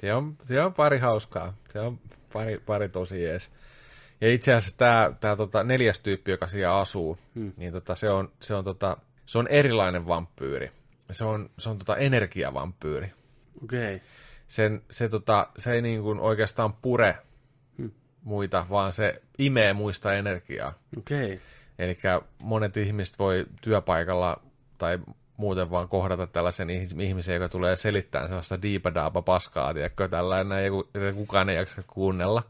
Se 0.00 0.14
on, 0.14 0.36
se 0.48 0.62
on 0.62 0.74
pari 0.74 0.98
hauskaa. 0.98 1.54
Se 1.72 1.80
on 1.80 1.98
pari, 2.32 2.58
pari 2.66 2.88
tosi 2.88 3.22
jees. 3.22 3.50
Ja 4.20 4.32
itse 4.32 4.54
asiassa 4.54 4.78
tämä, 4.78 5.12
tämä 5.20 5.36
tota, 5.36 5.64
neljäs 5.64 6.00
tyyppi, 6.00 6.30
joka 6.30 6.48
siellä 6.48 6.78
asuu, 6.78 7.18
hmm. 7.34 7.52
niin 7.56 7.72
tota, 7.72 7.96
se, 7.96 8.10
on, 8.10 8.32
se, 8.40 8.54
on, 8.54 8.64
tota, 8.64 8.96
se 9.26 9.38
on 9.38 9.48
erilainen 9.48 10.06
vampyyri. 10.06 10.70
Se 11.10 11.24
on, 11.24 11.50
se 11.58 11.68
on 11.68 11.78
tota, 11.78 11.96
energiavampyyri. 11.96 13.12
Okei. 13.64 13.94
Okay. 13.94 14.00
Sen, 14.48 14.82
se, 14.90 15.08
tota, 15.08 15.46
se 15.58 15.72
ei 15.72 15.82
niin 15.82 16.02
kuin 16.02 16.20
oikeastaan 16.20 16.72
pure. 16.72 17.16
Muita, 18.24 18.66
vaan 18.70 18.92
se 18.92 19.22
imee 19.38 19.72
muista 19.72 20.14
energiaa. 20.14 20.74
Okei. 20.98 21.24
Okay. 21.24 21.38
Eli 21.78 21.98
monet 22.38 22.76
ihmiset 22.76 23.18
voi 23.18 23.46
työpaikalla 23.60 24.40
tai 24.78 24.98
muuten 25.36 25.70
vaan 25.70 25.88
kohdata 25.88 26.26
tällaisen 26.26 26.70
ihmisen, 26.70 27.34
joka 27.34 27.48
tulee 27.48 27.76
selittämään 27.76 28.28
sellaista 28.28 28.62
diipadaapa 28.62 29.22
paskaa, 29.22 29.74
tiedätkö, 29.74 30.08
tällainen, 30.08 30.64
ja 30.64 31.12
kukaan 31.14 31.48
ei 31.48 31.56
jaksa 31.56 31.82
kuunnella, 31.86 32.42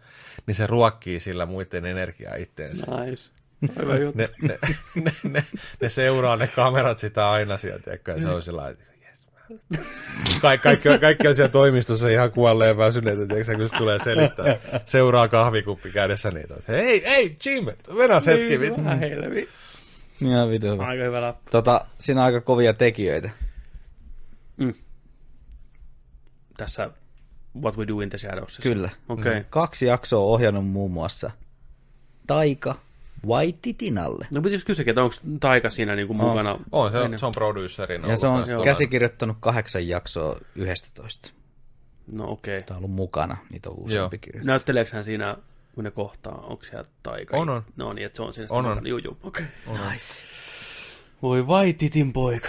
niin 0.46 0.54
se 0.54 0.66
ruokkii 0.66 1.20
sillä 1.20 1.46
muiden 1.46 1.86
energiaa 1.86 2.34
itteensä. 2.34 2.86
Nice. 2.86 3.30
Hyvä 3.82 3.96
juttu. 3.96 4.18
Ne, 4.18 4.24
ne, 4.42 4.58
ne, 4.94 5.12
ne, 5.22 5.44
ne, 5.80 5.88
seuraa 5.88 6.36
ne 6.36 6.46
kamerat 6.46 6.98
sitä 6.98 7.30
aina 7.30 7.58
sieltä, 7.58 7.84
tiedätkö, 7.84 8.12
ja 8.12 8.22
se 8.22 8.28
on 8.28 8.42
sellainen, 8.42 8.78
Kaik, 10.40 10.62
kaikki, 10.62 10.88
kaikki 11.00 11.28
on 11.28 11.34
siellä 11.34 11.52
toimistossa 11.52 12.08
ihan 12.08 12.32
kuolleen 12.32 12.76
väsyneitä, 12.76 13.26
tiedätkö, 13.26 13.56
kun 13.56 13.68
se 13.68 13.76
tulee 13.76 13.98
selittää. 13.98 14.56
Seuraa 14.84 15.28
kahvikuppi 15.28 15.90
kädessä 15.90 16.30
niitä. 16.30 16.54
Hei, 16.68 17.04
hei, 17.06 17.36
Jim, 17.46 17.64
mennään 17.98 18.22
hetki. 18.26 18.46
Niin, 18.46 18.60
vittu. 18.60 18.82
helvi. 19.00 19.48
Ihan 20.20 20.50
vitu 20.50 20.66
hyvä. 20.66 20.86
Aika 20.86 21.04
hyvä 21.04 21.20
lappu. 21.20 21.50
Tota, 21.50 21.86
siinä 21.98 22.20
on 22.20 22.24
aika 22.24 22.40
kovia 22.40 22.74
tekijöitä. 22.74 23.30
Mm. 24.56 24.74
Tässä 26.56 26.90
What 27.62 27.76
We 27.76 27.86
Do 27.88 28.00
in 28.00 28.08
the 28.08 28.18
Shadows. 28.18 28.58
Kyllä. 28.62 28.90
Okei. 29.08 29.32
Okay. 29.32 29.44
Kaksi 29.50 29.86
jaksoa 29.86 30.24
ohjannut 30.24 30.66
muun 30.66 30.90
muassa 30.90 31.30
Taika 32.26 32.74
Waititinalle. 33.26 34.26
No 34.30 34.42
pitäisi 34.42 34.66
kysyä, 34.66 34.84
että 34.88 35.02
onko 35.02 35.14
Taika 35.40 35.70
siinä 35.70 35.96
niinku 35.96 36.14
mukana? 36.14 36.58
On, 36.72 36.90
se 36.90 36.98
on, 36.98 37.18
se 37.18 37.26
on 37.26 37.32
producerina. 37.32 38.08
Ja 38.08 38.16
se 38.16 38.26
on 38.26 38.44
käsikirjoittanut 38.64 39.36
kahdeksan 39.40 39.88
jaksoa 39.88 40.38
yhdestätoista. 40.54 41.30
No 42.06 42.30
okei. 42.30 42.56
Okay. 42.56 42.66
Tämä 42.66 42.76
on 42.76 42.84
ollut 42.84 42.96
mukana, 42.96 43.36
niitä 43.50 43.70
on 43.70 43.76
useampi 43.78 44.18
kirjoitus. 44.18 44.46
Näytteleekö 44.46 44.90
hän 44.92 45.04
siinä, 45.04 45.36
kun 45.74 45.84
ne 45.84 45.90
kohtaa, 45.90 46.38
onko 46.38 46.64
siellä 46.64 46.88
Taika? 47.02 47.36
On, 47.36 47.50
on. 47.50 47.62
No 47.76 47.92
niin, 47.92 48.06
että 48.06 48.16
se 48.16 48.22
on 48.22 48.32
siinä 48.32 48.48
on, 48.50 48.66
on. 48.66 48.86
Juu, 48.86 48.98
juu, 48.98 49.16
okei. 49.22 49.44
Okay. 49.66 49.90
Nice. 49.90 50.14
Voi 51.22 51.42
Waititin 51.42 52.12
poika. 52.12 52.48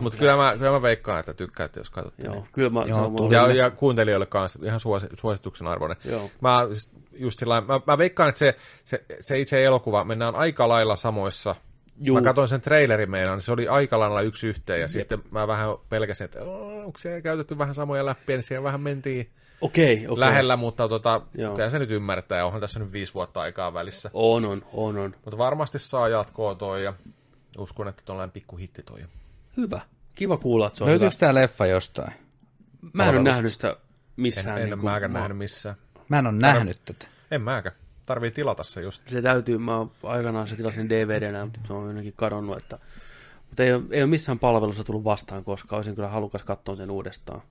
Mutta 0.00 0.18
kyllä 0.18 0.36
mä, 0.36 0.54
kyllä 0.58 0.70
mä 0.70 0.82
veikkaan, 0.82 1.20
että 1.20 1.34
tykkäätte, 1.34 1.80
jos 1.80 1.90
katsotte. 1.90 2.26
Joo, 2.26 2.46
kyllä 2.52 2.70
mä, 2.70 2.84
Joo, 2.88 3.30
ja, 3.30 3.54
ja 3.54 3.70
kuuntelijoille 3.70 4.26
kanssa 4.26 4.58
ihan 4.62 4.80
suosi, 4.80 5.06
suosituksen 5.14 5.66
arvoinen. 5.66 5.96
Joo. 6.04 6.30
Mä, 6.40 6.66
siis 6.68 6.90
just 7.18 7.38
sillä, 7.38 7.60
mä, 7.60 7.80
mä 7.86 7.98
veikkaan, 7.98 8.28
että 8.28 8.38
se, 8.38 8.56
se, 8.84 9.04
se 9.20 9.38
itse 9.38 9.64
elokuva, 9.64 10.04
mennään 10.04 10.34
aika 10.34 10.68
lailla 10.68 10.96
samoissa. 10.96 11.54
Juu. 12.00 12.16
Mä 12.16 12.22
katsoin 12.22 12.48
sen 12.48 12.60
trailerin 12.60 13.10
meidän, 13.10 13.32
niin 13.32 13.42
se 13.42 13.52
oli 13.52 13.68
aika 13.68 13.98
lailla 13.98 14.20
yksi 14.20 14.46
yhteen, 14.46 14.80
ja 14.80 14.82
Jep. 14.82 14.90
sitten 14.90 15.22
mä 15.30 15.46
vähän 15.46 15.68
pelkäsin, 15.88 16.24
että 16.24 16.42
onko 16.84 16.98
se 16.98 17.22
käytetty 17.22 17.58
vähän 17.58 17.74
samoja 17.74 18.06
läppiä, 18.06 18.36
niin 18.36 18.42
siellä 18.42 18.64
vähän 18.64 18.80
mentiin 18.80 19.30
Okei, 19.60 20.06
okei. 20.08 20.20
lähellä, 20.20 20.56
mutta 20.56 20.88
tota, 20.88 21.20
kyllä 21.32 21.70
se 21.70 21.78
nyt 21.78 21.90
ymmärtää, 21.90 22.46
onhan 22.46 22.60
tässä 22.60 22.80
nyt 22.80 22.92
viisi 22.92 23.14
vuotta 23.14 23.40
aikaa 23.40 23.74
välissä. 23.74 24.10
On, 24.12 24.44
on, 24.44 24.62
on, 24.72 24.98
on. 24.98 25.14
Mutta 25.24 25.38
varmasti 25.38 25.78
saa 25.78 26.08
jatkoa 26.08 26.54
toi, 26.54 26.84
ja 26.84 26.94
uskon, 27.58 27.88
että 27.88 28.02
tuollainen 28.04 28.32
pikku 28.32 28.56
hitti 28.56 28.82
toi. 28.82 29.00
Hyvä. 29.56 29.80
Kiva 30.14 30.36
kuulla, 30.36 30.66
että 30.66 30.76
se 30.76 30.84
on 30.84 30.90
Löytyykö 30.90 31.16
tämä 31.18 31.34
leffa 31.34 31.66
jostain? 31.66 32.12
Mä 32.92 33.04
en 33.04 33.14
ole 33.14 33.22
nähnyt 33.22 33.52
sitä 33.52 33.76
missään. 34.16 34.58
En, 34.58 34.62
en 34.62 34.70
niin 34.70 34.84
mäkään 34.84 35.12
nähnyt 35.12 35.38
missään. 35.38 35.76
Mä 36.08 36.18
en 36.18 36.26
ole 36.26 36.34
nähnyt 36.34 36.80
tätä. 36.84 37.06
En 37.30 37.42
mäkään. 37.42 37.76
Tarvii 38.06 38.30
tilata 38.30 38.64
se 38.64 38.80
just. 38.80 39.08
Se 39.08 39.22
täytyy, 39.22 39.58
mä 39.58 39.86
aikanaan 40.02 40.48
se 40.48 40.56
tilasin 40.56 40.88
DVDnä, 40.88 41.44
mutta 41.44 41.60
se 41.66 41.72
on 41.72 41.86
jonnekin 41.86 42.12
kadonnut, 42.16 42.56
että 42.56 42.78
mutta 43.48 43.64
ei 43.64 43.72
ole, 43.72 43.82
ei 43.90 44.02
ole 44.02 44.10
missään 44.10 44.38
palvelussa 44.38 44.84
tullut 44.84 45.04
vastaan, 45.04 45.44
koska 45.44 45.76
olisin 45.76 45.94
kyllä 45.94 46.08
halukas 46.08 46.42
katsoa 46.42 46.76
sen 46.76 46.90
uudestaan. 46.90 47.42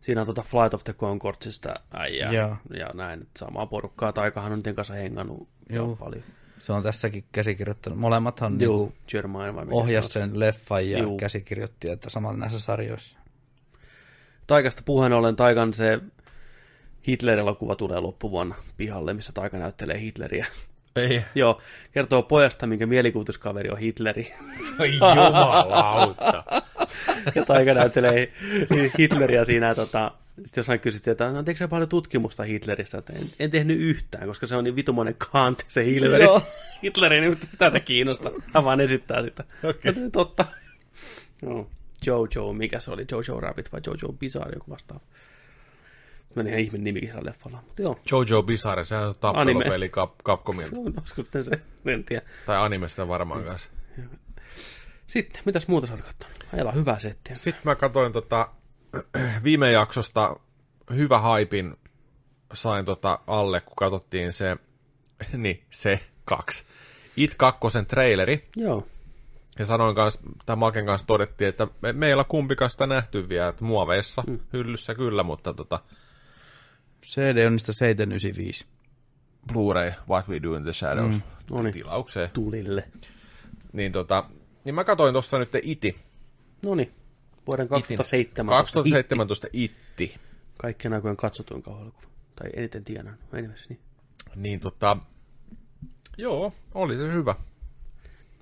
Siinä 0.00 0.20
on 0.20 0.26
tuota 0.26 0.42
Flight 0.42 0.74
of 0.74 0.84
the 0.84 0.92
Concordsista 0.92 1.74
äijää 1.92 2.32
Joo. 2.32 2.56
ja 2.76 2.90
näin, 2.94 3.22
että 3.22 3.38
samaa 3.38 3.66
porukkaa. 3.66 4.12
Taikahan 4.12 4.52
on 4.52 4.58
niiden 4.58 4.74
kanssa 4.74 4.94
hengannut 4.94 5.48
Joo. 5.70 5.96
paljon. 5.96 6.22
Se 6.58 6.72
on 6.72 6.82
tässäkin 6.82 7.24
käsikirjoittanut. 7.32 7.98
Molemmathan 7.98 8.60
Joo, 8.60 8.92
niinku 9.12 9.76
vai 9.76 9.88
se 9.90 9.98
on. 9.98 10.02
sen 10.04 10.40
leffan 10.40 10.90
ja 10.90 10.98
Juu. 10.98 11.16
käsikirjoitti, 11.16 11.90
että 11.90 12.10
samalla 12.10 12.38
näissä 12.38 12.58
sarjoissa. 12.58 13.18
Taikasta 14.46 14.82
puheen 14.84 15.12
ollen 15.12 15.36
Taikan 15.36 15.72
se 15.72 16.00
Hitler-elokuva 17.08 17.76
tulee 17.76 18.00
loppuvuonna 18.00 18.54
pihalle, 18.76 19.14
missä 19.14 19.32
Taika 19.32 19.58
näyttelee 19.58 20.00
Hitleriä. 20.00 20.46
Ei. 20.96 21.24
Joo, 21.34 21.60
kertoo 21.92 22.22
pojasta, 22.22 22.66
minkä 22.66 22.86
mielikuvituskaveri 22.86 23.70
on 23.70 23.78
Hitleri. 23.78 24.32
Ai 24.78 24.94
jumalauta. 24.94 26.44
ja 27.34 27.44
Taika 27.44 27.74
näyttelee 27.74 28.32
Hitleriä 28.98 29.44
siinä. 29.44 29.74
Tota, 29.74 30.12
sitten 30.36 30.60
jossain 30.60 30.80
kysyttiin, 30.80 31.12
että 31.12 31.30
no, 31.32 31.42
teekö 31.42 31.58
sä 31.58 31.68
paljon 31.68 31.88
tutkimusta 31.88 32.42
Hitleristä? 32.42 32.98
Että 32.98 33.12
en, 33.12 33.22
en, 33.38 33.50
tehnyt 33.50 33.80
yhtään, 33.80 34.26
koska 34.26 34.46
se 34.46 34.56
on 34.56 34.64
niin 34.64 34.76
vitumoinen 34.76 35.14
kant, 35.32 35.64
se 35.68 35.84
Hitleri. 35.84 36.24
Joo. 36.24 36.42
Hitleri 36.82 37.20
niin 37.20 37.38
tätä 37.58 37.80
kiinnosta. 37.80 38.30
Hän 38.54 38.64
vaan 38.64 38.80
esittää 38.80 39.22
sitä. 39.22 39.44
Okei. 39.64 39.90
Okay. 39.90 40.10
Totta. 40.10 40.44
No. 41.42 41.66
Jojo, 42.06 42.52
mikä 42.52 42.80
se 42.80 42.90
oli? 42.90 43.06
Jojo 43.10 43.40
Rabbit 43.40 43.72
vai 43.72 43.80
Jojo 43.86 44.12
Bizarre, 44.12 44.52
joku 44.54 44.70
vastaava. 44.70 45.04
Meni 46.34 46.50
ihan 46.50 46.60
ihme 46.60 46.78
nimikin 46.78 47.08
sillä 47.08 47.24
leffalla. 47.24 47.62
Mutta 47.66 47.82
joo, 47.82 47.98
Jojo 48.10 48.42
Bizarre, 48.42 48.84
sehän 48.84 49.08
on 49.08 49.14
tappelupeli 49.20 49.88
Cap- 49.88 50.22
Capcomilta. 50.24 50.76
olisiko 50.80 51.22
sitten 51.22 51.44
se, 51.44 51.50
en 51.86 52.04
tiedä. 52.04 52.22
Tai 52.46 52.56
animesta 52.56 53.08
varmaan 53.08 53.44
kanssa. 53.44 53.70
Sitten, 55.06 55.42
mitäs 55.44 55.68
muuta 55.68 55.86
sä 55.86 55.92
oot 55.92 56.02
kattonut? 56.02 56.44
Ajalla 56.52 56.72
hyvää 56.72 56.98
settiä. 56.98 57.36
Sitten 57.36 57.62
mä 57.64 57.74
katsoin 57.74 58.12
tota, 58.12 58.48
viime 59.44 59.72
jaksosta 59.72 60.36
hyvä 60.94 61.18
haipin 61.18 61.76
sain 62.52 62.84
tota 62.84 63.18
alle, 63.26 63.60
kun 63.60 63.76
katsottiin 63.76 64.32
se, 64.32 64.56
niin 65.36 65.64
se 65.70 66.00
kaksi. 66.24 66.64
It 67.16 67.34
2 67.34 67.60
traileri. 67.88 68.48
Joo. 68.56 68.86
Ja 69.58 69.66
sanoin 69.66 69.94
kanssa, 69.94 70.20
tai 70.46 70.56
Maken 70.56 70.86
kanssa 70.86 71.06
todettiin, 71.06 71.48
että 71.48 71.66
me, 71.82 71.92
meillä 71.92 72.24
kumpikaan 72.24 72.70
sitä 72.70 72.86
nähty 72.86 73.28
vielä, 73.28 73.48
että 73.48 73.64
muoveissa, 73.64 74.22
mm. 74.26 74.40
hyllyssä 74.52 74.94
kyllä, 74.94 75.22
mutta 75.22 75.54
tota, 75.54 75.80
CD 77.06 77.46
on 77.46 77.52
niistä 77.52 77.72
795. 77.72 78.66
Blu-ray 79.52 79.92
What 80.08 80.28
We 80.28 80.42
Do 80.42 80.56
in 80.56 80.62
the 80.62 80.72
Shadows 80.72 81.14
mm. 81.14 81.22
Noniin. 81.50 81.72
tilaukseen. 81.72 82.30
Tulille. 82.30 82.84
Niin, 83.72 83.92
tota, 83.92 84.24
niin 84.64 84.74
mä 84.74 84.84
katsoin 84.84 85.12
tuossa 85.12 85.38
nyt 85.38 85.50
Iti. 85.62 85.96
No 86.62 86.74
niin, 86.74 86.92
vuoden 87.46 87.68
2007. 87.68 88.52
2017 88.56 89.46
Itti. 89.52 90.16
Kaikkien 90.58 90.92
aikojen 90.94 91.16
katsotuin 91.16 91.62
kauhuelokuva. 91.62 92.06
Tai 92.36 92.50
eniten 92.54 92.84
tienaan. 92.84 93.18
Anyways, 93.32 93.68
niin. 93.68 93.80
Niin 94.36 94.60
tota, 94.60 94.96
joo, 96.18 96.52
oli 96.74 96.96
se 96.96 97.12
hyvä. 97.12 97.34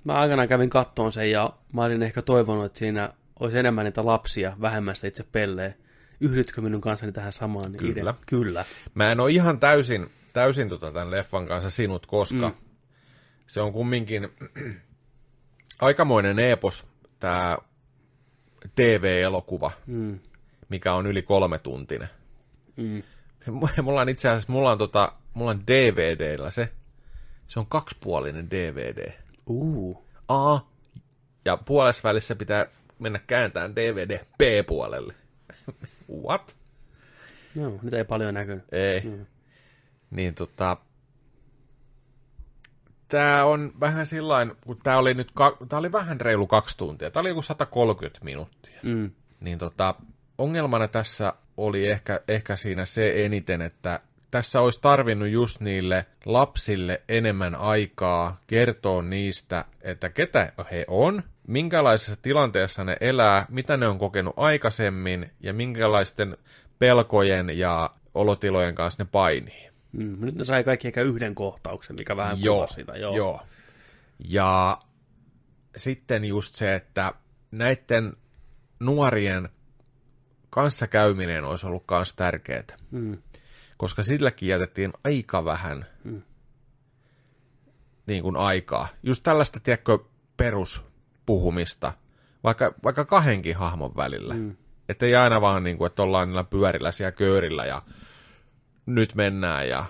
Mä 0.03 0.13
aikanaan 0.13 0.47
kävin 0.47 0.69
kattoon 0.69 1.11
sen 1.11 1.31
ja 1.31 1.53
mä 1.73 1.83
olin 1.83 2.03
ehkä 2.03 2.21
toivonut, 2.21 2.65
että 2.65 2.79
siinä 2.79 3.13
olisi 3.39 3.59
enemmän 3.59 3.85
niitä 3.85 4.05
lapsia, 4.05 4.57
vähemmän 4.61 4.95
sitä 4.95 5.07
itse 5.07 5.23
pelleä. 5.23 5.73
Yhdytkö 6.21 6.61
minun 6.61 6.81
kanssani 6.81 7.11
tähän 7.11 7.33
samaan? 7.33 7.71
Kyllä. 7.71 8.11
Ide- 8.11 8.23
Kyllä. 8.25 8.65
Mä 8.93 9.11
en 9.11 9.19
ole 9.19 9.31
ihan 9.31 9.59
täysin, 9.59 10.09
täysin 10.33 10.69
tota 10.69 10.91
tämän 10.91 11.11
leffan 11.11 11.47
kanssa 11.47 11.69
sinut, 11.69 12.05
koska 12.05 12.49
mm. 12.49 12.55
se 13.47 13.61
on 13.61 13.73
kumminkin 13.73 14.29
aikamoinen 15.81 16.39
epos, 16.39 16.87
tämä 17.19 17.57
TV-elokuva, 18.75 19.71
Mm. 19.87 20.19
mikä 20.69 20.93
on 20.93 21.05
yli 21.07 21.21
kolme 21.21 21.59
tuntinen. 21.59 22.09
Mm. 22.75 23.01
Mulla 23.83 24.01
on 24.01 24.09
itse 24.09 24.29
asiassa, 24.29 24.51
mulla 24.51 24.71
on, 24.71 24.77
tota, 24.77 25.11
mulla 25.33 25.51
on 25.51 25.67
DVDllä 25.67 26.51
se, 26.51 26.69
se 27.47 27.59
on 27.59 27.65
kaksipuolinen 27.65 28.51
DVD. 28.51 29.13
Uh. 29.47 30.03
A, 30.27 30.59
ja 31.45 31.57
puolessa 31.57 32.03
välissä 32.09 32.35
pitää 32.35 32.65
mennä 32.99 33.19
kääntämään 33.27 33.75
DVD 33.75 34.19
B-puolelle. 34.37 35.13
What? 36.23 36.55
Joo, 37.55 37.79
nyt 37.81 37.93
ei 37.93 38.03
paljon 38.03 38.33
näkynyt. 38.33 38.63
Ei. 38.71 39.01
Mm. 39.01 39.25
Niin 40.11 40.35
tota... 40.35 40.77
Tää 43.07 43.45
on 43.45 43.71
vähän 43.79 44.05
sillain, 44.05 44.51
kun 44.65 44.79
tää 44.83 44.97
oli 44.97 45.13
nyt, 45.13 45.31
tää 45.69 45.79
oli 45.79 45.91
vähän 45.91 46.21
reilu 46.21 46.47
kaksi 46.47 46.77
tuntia. 46.77 47.11
Tää 47.11 47.21
oli 47.21 47.29
joku 47.29 47.41
130 47.41 48.25
minuuttia. 48.25 48.79
Mm. 48.83 49.11
Niin 49.39 49.57
tota, 49.57 49.95
ongelmana 50.37 50.87
tässä 50.87 51.33
oli 51.57 51.87
ehkä, 51.87 52.21
ehkä 52.27 52.55
siinä 52.55 52.85
se 52.85 53.25
eniten, 53.25 53.61
että 53.61 53.99
tässä 54.31 54.61
olisi 54.61 54.81
tarvinnut 54.81 55.29
just 55.29 55.59
niille 55.59 56.05
lapsille 56.25 57.01
enemmän 57.09 57.55
aikaa 57.55 58.39
kertoa 58.47 59.01
niistä, 59.01 59.65
että 59.81 60.09
ketä 60.09 60.53
he 60.71 60.85
on, 60.87 61.23
minkälaisessa 61.47 62.21
tilanteessa 62.21 62.83
ne 62.83 62.97
elää, 63.01 63.45
mitä 63.49 63.77
ne 63.77 63.87
on 63.87 63.97
kokenut 63.97 64.33
aikaisemmin 64.37 65.31
ja 65.39 65.53
minkälaisten 65.53 66.37
pelkojen 66.79 67.57
ja 67.57 67.89
olotilojen 68.13 68.75
kanssa 68.75 69.03
ne 69.03 69.09
painii. 69.11 69.69
Mm, 69.91 70.17
nyt 70.25 70.35
ne 70.35 70.43
sai 70.43 70.63
kaikki 70.63 70.87
ehkä 70.87 71.01
yhden 71.01 71.35
kohtauksen, 71.35 71.95
mikä 71.99 72.17
vähän 72.17 72.43
Joo, 72.43 72.67
sitä. 72.67 72.97
Joo. 72.97 73.15
joo. 73.15 73.41
Ja 74.19 74.77
sitten 75.75 76.25
just 76.25 76.55
se, 76.55 76.75
että 76.75 77.13
näiden 77.51 78.13
nuorien 78.79 79.49
kanssakäyminen 80.49 81.43
olisi 81.43 81.67
ollut 81.67 81.83
myös 81.91 82.15
tärkeää. 82.15 82.63
Mm. 82.91 83.17
Koska 83.79 84.03
silläkin 84.03 84.49
jätettiin 84.49 84.93
aika 85.03 85.45
vähän 85.45 85.85
Mm. 86.03 86.21
niin 88.07 88.23
kuin 88.23 88.37
aikaa. 88.37 88.87
Just 89.03 89.23
tällaista, 89.23 89.59
tiedätkö, 89.59 89.99
peruspuhumista, 90.37 91.93
vaikka, 92.43 92.73
vaikka 92.83 93.05
kahdenkin 93.05 93.55
hahmon 93.55 93.95
välillä. 93.95 94.33
Mm. 94.33 94.55
Että 94.89 95.05
ei 95.05 95.15
aina 95.15 95.41
vaan 95.41 95.63
niin 95.63 95.77
kuin, 95.77 95.87
että 95.87 96.03
ollaan 96.03 96.27
niillä 96.27 96.43
pyörillä 96.43 96.91
siellä 96.91 97.11
köörillä 97.11 97.65
ja 97.65 97.81
nyt 98.85 99.15
mennään 99.15 99.69
ja 99.69 99.85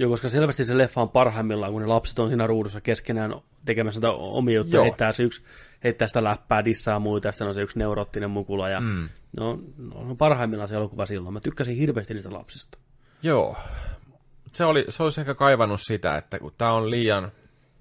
Joo, 0.00 0.10
koska 0.10 0.28
selvästi 0.28 0.64
se 0.64 0.78
leffa 0.78 1.02
on 1.02 1.08
parhaimmillaan, 1.10 1.72
kun 1.72 1.82
ne 1.82 1.88
lapset 1.88 2.18
on 2.18 2.28
siinä 2.28 2.46
ruudussa 2.46 2.80
keskenään 2.80 3.34
tekemässä 3.64 4.10
omia 4.10 4.56
juttuja, 4.56 4.82
heittää 4.82 5.12
se 5.12 5.22
yksi, 5.22 5.42
heittää 5.84 6.08
sitä 6.08 6.24
läppää, 6.24 6.64
dissaa 6.64 6.98
muita, 6.98 7.28
ja 7.28 7.32
sitten 7.32 7.48
on 7.48 7.54
se 7.54 7.62
yksi 7.62 7.78
neuroottinen 7.78 8.30
mukula, 8.30 8.68
ja 8.68 8.80
mm. 8.80 9.08
no, 9.36 9.58
no, 9.76 9.96
on 9.96 10.16
parhaimmillaan 10.16 10.68
se 10.68 10.74
elokuva 10.74 11.06
silloin. 11.06 11.32
Mä 11.32 11.40
tykkäsin 11.40 11.76
hirveästi 11.76 12.14
niistä 12.14 12.32
lapsista. 12.32 12.78
Joo. 13.22 13.56
Se, 14.52 14.64
oli, 14.64 14.84
se 14.88 15.02
olisi 15.02 15.20
ehkä 15.20 15.34
kaivannut 15.34 15.80
sitä, 15.80 16.16
että 16.16 16.38
kun 16.38 16.52
tämä 16.58 16.72
on 16.72 16.90
liian, 16.90 17.32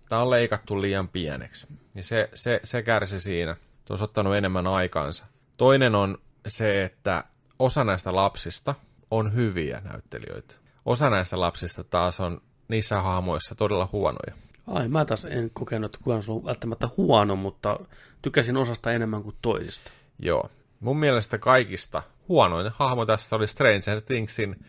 tämä 0.10 0.22
on 0.22 0.30
leikattu 0.30 0.82
liian 0.82 1.08
pieneksi, 1.08 1.68
niin 1.94 2.04
se, 2.04 2.30
se, 2.34 2.60
se 2.64 2.82
kärsi 2.82 3.20
siinä. 3.20 3.56
Se 3.86 3.94
olisi 3.94 4.04
ottanut 4.04 4.36
enemmän 4.36 4.68
aikaansa. 4.68 5.26
Toinen 5.58 5.96
on 5.96 6.18
se, 6.48 6.84
että 6.84 7.24
osa 7.60 7.84
näistä 7.84 8.16
lapsista 8.16 8.76
on 9.12 9.34
hyviä 9.36 9.82
näyttelijöitä. 9.84 10.56
Osa 10.86 11.10
näistä 11.10 11.40
lapsista 11.40 11.84
taas 11.84 12.20
on 12.20 12.42
niissä 12.68 13.02
hahmoissa 13.02 13.56
todella 13.56 13.90
huonoja. 13.92 14.49
Ai, 14.70 14.88
mä 14.88 15.06
taas 15.06 15.26
en 15.26 15.50
kokenut, 15.54 15.96
että 15.96 16.04
kukaan 16.04 16.24
ollut 16.28 16.46
välttämättä 16.46 16.90
huono, 16.98 17.36
mutta 17.36 17.80
tykkäsin 18.22 18.58
osasta 18.58 18.91
enemmän 18.94 19.24
kuin 19.24 19.36
toisista. 19.41 19.91
Joo. 20.20 20.50
Mun 20.80 21.00
mielestä 21.00 21.38
kaikista 21.38 22.04
huonoin 22.30 22.72
hahmo 22.76 23.06
tässä 23.06 23.36
oli 23.36 23.48
Stranger 23.48 24.02
Thingsin 24.06 24.66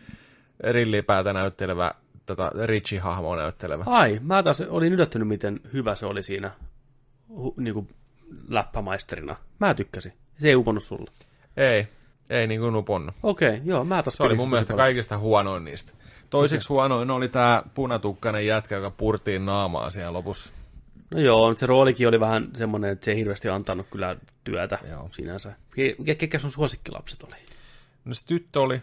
rillipäätä 0.59 1.33
näyttelevä, 1.33 1.91
tätä 2.25 2.51
Richie-hahmoa 2.65 3.35
näyttelevä. 3.35 3.83
Ai, 3.87 4.19
mä 4.23 4.43
taas 4.43 4.61
olin 4.61 4.93
yllättynyt, 4.93 5.27
miten 5.27 5.59
hyvä 5.73 5.95
se 5.95 6.05
oli 6.05 6.23
siinä 6.23 6.51
niin 7.57 7.73
kuin 7.73 7.89
läppämaisterina. 8.47 9.35
Mä 9.59 9.73
tykkäsin. 9.73 10.13
Se 10.39 10.49
ei 10.49 10.55
uponnut 10.55 10.83
sulle. 10.83 11.11
Ei, 11.57 11.87
ei 12.29 12.47
niin 12.47 12.61
kuin 12.61 12.75
uponnut. 12.75 13.15
Okei, 13.23 13.61
joo, 13.63 13.83
mä 13.85 14.03
taas 14.03 14.15
Se 14.17 14.23
oli 14.23 14.35
mun 14.35 14.49
mielestä 14.49 14.73
paljon. 14.73 14.85
kaikista 14.85 15.17
huonoin 15.17 15.63
niistä. 15.63 15.93
Toiseksi 16.31 16.65
okay. 16.67 16.73
huonoin 16.75 17.11
oli 17.11 17.27
tämä 17.27 17.63
punatukkainen 17.73 18.45
jätkä, 18.45 18.75
joka 18.75 18.91
purtiin 18.91 19.45
naamaa 19.45 19.89
siellä 19.89 20.13
lopussa. 20.13 20.53
No 21.11 21.19
joo, 21.19 21.55
se 21.55 21.65
roolikin 21.65 22.07
oli 22.07 22.19
vähän 22.19 22.49
semmoinen, 22.53 22.91
että 22.91 23.05
se 23.05 23.11
ei 23.11 23.17
hirveästi 23.17 23.49
antanut 23.49 23.87
kyllä 23.91 24.15
työtä 24.43 24.79
Joo. 24.89 25.09
sinänsä. 25.11 25.53
Ke- 25.75 26.15
Ketkä 26.15 26.39
sun 26.39 26.51
suosikkilapset 26.51 27.23
oli? 27.23 27.35
No 28.05 28.13
se 28.13 28.27
tyttö 28.27 28.59
oli, 28.61 28.81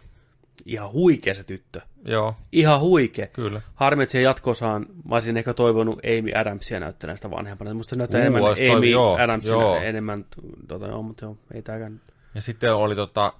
Ihan 0.66 0.92
huikea 0.92 1.34
se 1.34 1.44
tyttö. 1.44 1.80
joo, 2.04 2.34
Ihan 2.52 2.80
huikea. 2.80 3.26
kyllä. 3.26 3.60
Harmi, 3.74 4.02
että 4.02 4.10
siihen 4.12 4.24
jatkosaan, 4.24 4.86
mä 5.08 5.14
olisin 5.14 5.36
ehkä 5.36 5.54
toivonut 5.54 5.98
Amy 6.04 6.30
Adamsia 6.40 6.80
näyttelemään 6.80 7.18
sitä 7.18 7.30
vanhempana. 7.30 7.74
Musta 7.74 7.90
se 7.90 7.96
näyttää 7.96 8.18
Uu, 8.20 8.26
enemmän 8.26 8.42
Amy 8.42 8.80
toiv- 8.80 8.84
joo, 8.84 9.16
Adamsia, 9.20 9.50
joo. 9.52 9.76
enemmän, 9.76 10.24
tota, 10.68 10.86
joo, 10.86 11.02
mutta 11.02 11.24
joo, 11.24 11.36
ei 11.54 11.62
tääkään. 11.62 12.00
Ja 12.34 12.40
sitten 12.40 12.74
oli 12.74 12.94
tota, 12.96 13.32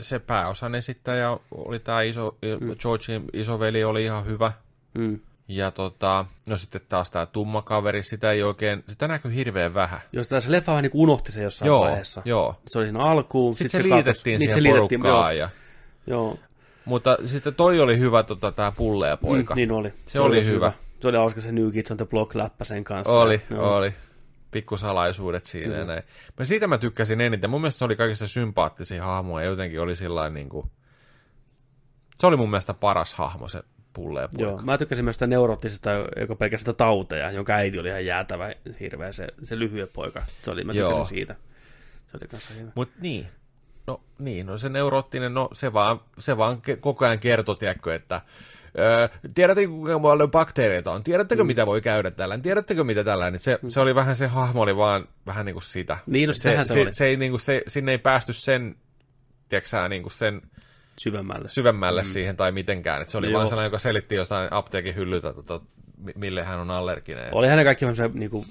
se 0.00 0.18
pääosan 0.18 0.74
esittäjä 0.74 1.36
oli 1.50 1.78
tämä 1.78 2.02
iso, 2.02 2.36
mm. 2.60 2.76
Georgein 2.82 3.24
isoveli 3.32 3.84
oli 3.84 4.04
ihan 4.04 4.26
hyvä. 4.26 4.52
Mm. 4.98 5.20
Ja 5.48 5.70
tota, 5.70 6.24
no 6.48 6.56
sitten 6.56 6.80
taas 6.88 7.10
tämä 7.10 7.26
tumma 7.26 7.62
kaveri, 7.62 8.02
sitä 8.02 8.32
ei 8.32 8.42
oikein, 8.42 8.84
sitä 8.88 9.08
näkyy 9.08 9.34
hirveän 9.34 9.74
vähän. 9.74 10.00
Jos 10.12 10.28
tässä 10.28 10.52
leffa 10.52 10.72
vähän 10.72 10.82
niin 10.82 10.90
unohti 10.94 11.32
se 11.32 11.42
jossain 11.42 11.66
Joo, 11.66 11.80
vaiheessa. 11.80 12.22
joo. 12.24 12.56
Se 12.66 12.78
oli 12.78 12.86
siinä 12.86 12.98
alkuun. 13.00 13.54
Sitten 13.54 13.70
sit 13.70 13.78
se 13.78 13.88
katosi- 13.88 13.94
liitettiin 13.94 14.32
niin, 14.32 14.40
siihen 14.40 14.54
se 14.56 14.62
liitettiin, 14.62 15.00
porukkaan. 15.00 15.36
Joo, 15.38 15.46
Ja, 15.46 15.50
joo. 16.06 16.38
mutta 16.84 17.16
sitten 17.24 17.54
toi 17.54 17.80
oli 17.80 17.98
hyvä 17.98 18.22
tota, 18.22 18.52
tämä 18.52 18.72
pulleja 18.72 19.16
poika. 19.16 19.54
Mm, 19.54 19.56
niin 19.56 19.72
oli. 19.72 19.92
Se 20.06 20.20
oli 20.20 20.36
tosi 20.36 20.48
hyvä. 20.48 20.72
Se 21.00 21.08
oli 21.08 21.16
hauska 21.16 21.40
se 21.40 21.52
New 21.52 21.70
Kids 21.70 21.90
on 21.90 21.96
the 21.96 22.06
Block 22.06 22.34
läppä 22.34 22.64
sen 22.64 22.84
kanssa. 22.84 23.12
Oli, 23.20 23.42
Joo. 23.50 23.76
oli. 23.76 23.92
Pikkusalaisuudet 24.50 25.44
siinä 25.44 25.74
ja 25.74 25.80
Kyllä. 25.80 25.94
näin. 25.94 26.02
Mä 26.38 26.44
siitä 26.44 26.66
mä 26.66 26.78
tykkäsin 26.78 27.20
eniten. 27.20 27.50
Mun 27.50 27.60
mielestä 27.60 27.78
se 27.78 27.84
oli 27.84 27.96
kaikista 27.96 28.28
sympaattisin 28.28 29.02
hahmo 29.02 29.40
ja 29.40 29.46
jotenkin 29.46 29.80
oli 29.80 29.96
sillä 29.96 30.30
niin 30.30 30.48
kuin... 30.48 30.70
Se 32.18 32.26
oli 32.26 32.36
mun 32.36 32.50
mielestä 32.50 32.74
paras 32.74 33.14
hahmo, 33.14 33.48
se 33.48 33.62
pulleja 33.92 34.28
poika. 34.28 34.42
Joo, 34.50 34.58
mä 34.62 34.78
tykkäsin 34.78 35.04
myös 35.04 35.16
sitä 35.16 35.26
neuroottisesta, 35.26 35.90
joka 36.20 36.36
pelkästään 36.36 36.76
tauteja, 36.76 37.30
jonka 37.30 37.52
äiti 37.52 37.78
oli 37.78 37.88
ihan 37.88 38.06
jäätävä 38.06 38.54
hirveä, 38.80 39.12
se, 39.12 39.26
se 39.44 39.58
lyhyt 39.58 39.92
poika. 39.92 40.22
Se 40.42 40.50
oli, 40.50 40.64
mä 40.64 40.72
Joo. 40.72 40.88
tykkäsin 40.88 41.16
siitä. 41.16 41.36
Se 42.06 42.16
oli 42.16 42.28
kanssa 42.28 42.54
hyvä. 42.54 42.70
Mut 42.74 42.90
niin. 43.00 43.26
No 43.86 44.00
niin, 44.18 44.46
no 44.46 44.58
se 44.58 44.68
neuroottinen, 44.68 45.34
no 45.34 45.48
se 45.52 45.72
vaan, 45.72 46.00
se 46.18 46.36
vaan 46.36 46.62
ke- 46.68 46.76
koko 46.76 47.04
ajan 47.04 47.18
kertoi, 47.18 47.56
tiedätkö, 47.56 47.94
että 47.94 48.20
Öö, 48.78 49.08
tiedättekö, 49.34 49.68
kuinka 49.68 50.00
paljon 50.00 50.30
bakteereita 50.30 50.92
on? 50.92 51.04
Tiedättekö, 51.04 51.44
mm. 51.44 51.46
mitä 51.46 51.66
voi 51.66 51.80
käydä 51.80 52.10
tällä? 52.10 52.38
Tiedättekö, 52.38 52.84
mitä 52.84 53.04
tällä? 53.04 53.32
Se, 53.36 53.58
se 53.68 53.80
oli 53.80 53.94
vähän, 53.94 54.16
se 54.16 54.26
hahmo 54.26 54.62
oli 54.62 54.76
vaan 54.76 55.08
vähän 55.26 55.46
niin 55.46 55.54
kuin 55.54 55.62
sitä. 55.62 55.98
Niin, 56.06 56.26
no 56.26 56.32
se, 56.32 56.56
se 56.56 56.64
se, 56.64 56.80
oli. 56.80 56.94
se, 56.94 57.06
ei, 57.06 57.16
niin 57.16 57.32
kuin, 57.32 57.40
se, 57.40 57.62
sinne 57.66 57.92
ei 57.92 57.98
päästy 57.98 58.32
sen, 58.32 58.76
tiedätkö 59.48 59.88
niin 59.88 60.02
kuin 60.02 60.12
sen 60.12 60.42
Syvemmälle. 60.98 61.48
syvemmälle 61.48 62.02
mm. 62.02 62.06
siihen 62.06 62.36
tai 62.36 62.52
mitenkään. 62.52 63.02
Et 63.02 63.08
se 63.08 63.18
oli 63.18 63.26
Joo. 63.26 63.34
vaan 63.34 63.48
sellainen, 63.48 63.66
joka 63.68 63.78
selitti 63.78 64.14
jostain 64.14 64.48
apteekin 64.52 64.94
hyllyltä, 64.94 65.32
tota, 65.32 65.60
mi- 65.98 66.12
mille 66.16 66.44
hän 66.44 66.60
on 66.60 66.70
allerginen. 66.70 67.34
Oli 67.34 67.48
hänen 67.48 67.64
kaikki 67.64 67.94
se 67.94 68.10
niinku, 68.14 68.46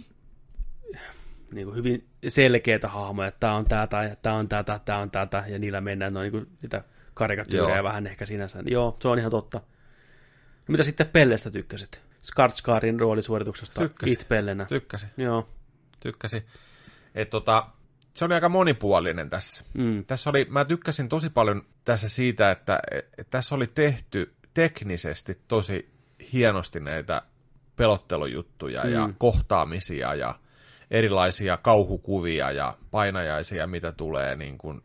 niinku 1.52 1.74
hyvin 1.74 2.08
selkeitä 2.28 2.88
hahmoja, 2.88 3.28
että 3.28 3.40
tämä 3.40 3.56
on 3.56 3.66
tätä, 3.66 4.18
tämä 4.22 4.36
on 4.36 4.50
tätä, 4.50 4.80
tämä 4.86 5.00
on 5.00 5.12
tätä, 5.12 5.44
ja 5.48 5.60
niillä 5.60 5.82
mennään 5.82 6.14
noin 6.14 6.34
niinku 6.34 6.52
sitä 6.62 6.84
karikatyyrejä 7.14 7.76
Joo. 7.76 7.84
vähän 7.84 8.08
ehkä 8.08 8.26
sinänsä. 8.26 8.64
Joo, 8.66 8.98
se 9.02 9.08
on 9.08 9.20
ihan 9.20 9.32
totta. 9.32 9.62
No, 10.68 10.72
mitä 10.72 10.84
sitten 10.84 11.08
Pellestä 11.08 11.52
tykkäsit? 11.52 12.02
Skarsgårdin 12.22 13.00
roolisuorituksesta 13.00 13.82
Tykkäsin. 13.82 14.14
It 14.14 14.28
Pellenä. 14.28 14.66
Tykkäsin, 14.66 15.10
Joo. 15.18 15.50
tykkäsin. 16.00 16.44
Et 17.16 17.30
tota, 17.30 17.68
se 18.14 18.26
oli 18.26 18.34
aika 18.34 18.50
monipuolinen 18.50 19.30
tässä. 19.30 19.66
Mm. 19.74 20.06
Tässä 20.06 20.30
oli, 20.30 20.48
mä 20.50 20.66
tykkäsin 20.66 21.10
tosi 21.10 21.30
paljon 21.30 21.62
tässä 21.86 22.10
siitä, 22.10 22.52
että, 22.52 22.80
että 22.92 23.30
tässä 23.30 23.56
oli 23.56 23.68
tehty 23.68 24.34
teknisesti 24.54 25.42
tosi 25.48 25.90
hienosti 26.34 26.80
näitä 26.80 27.22
pelottelujuttuja 27.76 28.84
mm. 28.84 28.94
ja 28.94 29.10
kohtaamisia 29.18 30.16
ja 30.16 30.36
erilaisia 30.92 31.58
kauhukuvia 31.58 32.52
ja 32.52 32.78
painajaisia, 32.92 33.68
mitä 33.68 33.92
tulee 33.92 34.36
niin 34.36 34.58
kuin, 34.58 34.82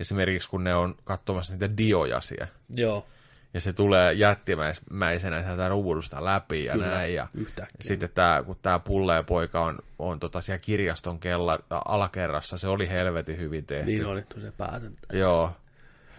esimerkiksi 0.00 0.48
kun 0.48 0.64
ne 0.64 0.74
on 0.74 0.94
katsomassa 1.04 1.52
niitä 1.52 1.76
dioja 1.76 2.20
siellä. 2.20 2.48
Joo. 2.70 3.06
Ja 3.54 3.60
se 3.60 3.72
tulee 3.72 4.12
jättimäisenä 4.12 5.42
sieltä 5.42 5.68
ruudusta 5.68 6.24
läpi 6.24 6.64
ja 6.64 6.72
Kyllä, 6.72 6.86
näin. 6.86 7.14
Ja 7.14 7.28
yhtäkkiä. 7.34 7.76
sitten 7.80 8.10
tämä, 8.14 8.42
kun 8.46 8.56
tämä 8.62 8.78
pullee 8.78 9.22
poika 9.22 9.60
on, 9.60 9.78
on 9.98 10.20
tota 10.20 10.40
siellä 10.40 10.58
kirjaston 10.58 11.18
kella, 11.18 11.58
alakerrassa, 11.70 12.58
se 12.58 12.68
oli 12.68 12.88
helvetin 12.88 13.38
hyvin 13.38 13.66
tehty. 13.66 13.86
Niin 13.86 14.06
oli 14.06 14.22
tosiaan 14.22 14.54
päätäntä. 14.58 15.06
Joo. 15.12 15.52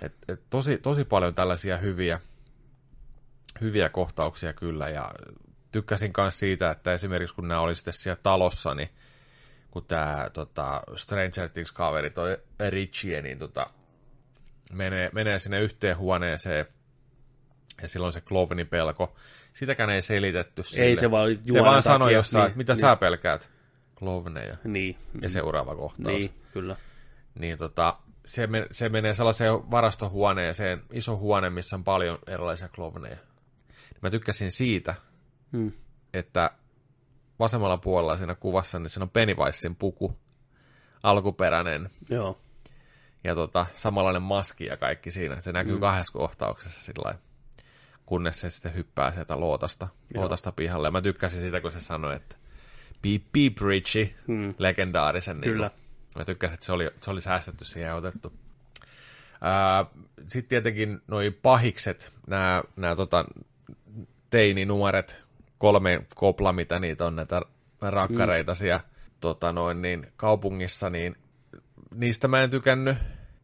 Et, 0.01 0.13
et 0.27 0.41
tosi, 0.49 0.77
tosi 0.77 1.05
paljon 1.05 1.35
tällaisia 1.35 1.77
hyviä, 1.77 2.19
hyviä 3.61 3.89
kohtauksia 3.89 4.53
kyllä. 4.53 4.89
Ja 4.89 5.11
tykkäsin 5.71 6.13
myös 6.17 6.39
siitä, 6.39 6.71
että 6.71 6.93
esimerkiksi 6.93 7.35
kun 7.35 7.47
nämä 7.47 7.61
oli 7.61 7.75
sitten 7.75 7.93
siellä 7.93 8.19
talossa, 8.23 8.73
niin 8.73 8.89
kun 9.71 9.85
tämä 9.85 10.29
tota, 10.33 10.83
Stranger 10.95 11.49
Things-kaveri, 11.49 12.09
toi 12.09 12.37
Richie, 12.69 13.21
niin 13.21 13.39
tota, 13.39 13.69
menee, 14.73 15.09
menee 15.13 15.39
sinne 15.39 15.59
yhteen 15.61 15.97
huoneeseen 15.97 16.65
ja 17.81 17.87
silloin 17.87 18.13
se 18.13 18.21
Cloveni 18.21 18.65
pelko. 18.65 19.15
Sitäkään 19.53 19.89
ei 19.89 20.01
selitetty 20.01 20.63
sille. 20.63 20.85
Ei 20.85 20.95
se 20.95 21.11
vaan 21.11 21.29
Se 21.53 21.63
vaan 21.63 21.83
sanoi 21.83 22.05
takia, 22.05 22.17
jossain, 22.17 22.41
niin, 22.41 22.47
että 22.47 22.57
mitä 22.57 22.73
niin. 22.73 22.81
sä 22.81 22.95
pelkäät? 22.95 23.51
Klovneja. 23.95 24.57
Niin. 24.63 24.97
Ja 25.21 25.29
seuraava 25.29 25.75
kohtaus. 25.75 26.17
Niin, 26.17 26.33
kyllä. 26.53 26.75
Niin 27.39 27.57
tota, 27.57 27.97
se, 28.25 28.47
men, 28.47 28.65
se 28.71 28.89
menee 28.89 29.13
sellaiseen 29.13 29.71
varastohuoneeseen, 29.71 30.81
iso 30.91 31.17
huone, 31.17 31.49
missä 31.49 31.75
on 31.75 31.83
paljon 31.83 32.19
erilaisia 32.27 32.67
klovneja. 32.67 33.17
Mä 34.01 34.09
tykkäsin 34.09 34.51
siitä, 34.51 34.95
Hmm. 35.51 35.71
että 36.13 36.51
vasemmalla 37.39 37.77
puolella 37.77 38.17
siinä 38.17 38.35
kuvassa, 38.35 38.79
niin 38.79 38.89
siinä 38.89 39.03
on 39.03 39.09
Pennywisein 39.09 39.75
puku, 39.75 40.17
alkuperäinen, 41.03 41.89
Joo. 42.09 42.41
ja 43.23 43.35
tota, 43.35 43.65
samanlainen 43.73 44.21
maski 44.21 44.65
ja 44.65 44.77
kaikki 44.77 45.11
siinä. 45.11 45.41
Se 45.41 45.51
näkyy 45.51 45.73
mm. 45.73 45.79
kahdessa 45.79 46.13
kohtauksessa 46.13 46.81
sillä 46.81 47.03
lailla, 47.05 47.21
kunnes 48.13 48.41
se 48.41 48.49
sitten 48.49 48.75
hyppää 48.75 49.11
sieltä 49.11 49.39
lootasta, 49.39 49.87
lootasta 50.15 50.51
pihalle. 50.51 50.87
Ja 50.87 50.91
mä 50.91 51.01
tykkäsin 51.01 51.41
siitä, 51.41 51.61
kun 51.61 51.71
se 51.71 51.81
sanoi, 51.81 52.15
että 52.15 52.35
beep 53.01 53.23
beep 53.33 53.57
Richie, 53.67 54.15
Mm. 54.27 54.53
legendaarisen. 54.57 55.41
Kyllä. 55.41 55.67
Niin 55.67 55.77
kuin, 56.13 56.19
mä 56.19 56.25
tykkäsin, 56.25 56.53
että 56.53 56.65
se 56.65 56.73
oli, 56.73 56.89
se 57.01 57.11
oli 57.11 57.21
säästetty 57.21 57.65
siihen 57.65 57.87
ja 57.87 57.95
otettu. 57.95 58.33
Sitten 60.27 60.49
tietenkin 60.49 61.01
noi 61.07 61.31
pahikset, 61.31 62.13
nämä, 62.27 62.63
nämä 62.75 62.95
tota, 62.95 63.25
teininuoret, 64.29 65.17
kolme 65.57 66.05
kopla, 66.15 66.53
mitä 66.53 66.79
niitä 66.79 67.05
on, 67.05 67.15
näitä 67.15 67.41
rakkareita 67.81 68.51
mm. 68.51 68.55
siellä 68.55 68.83
tota 69.19 69.53
noin, 69.53 69.81
niin, 69.81 70.07
kaupungissa, 70.15 70.89
niin 70.89 71.15
niistä 71.95 72.27
mä 72.27 72.43
en 72.43 72.49
tykännyt. 72.49 72.97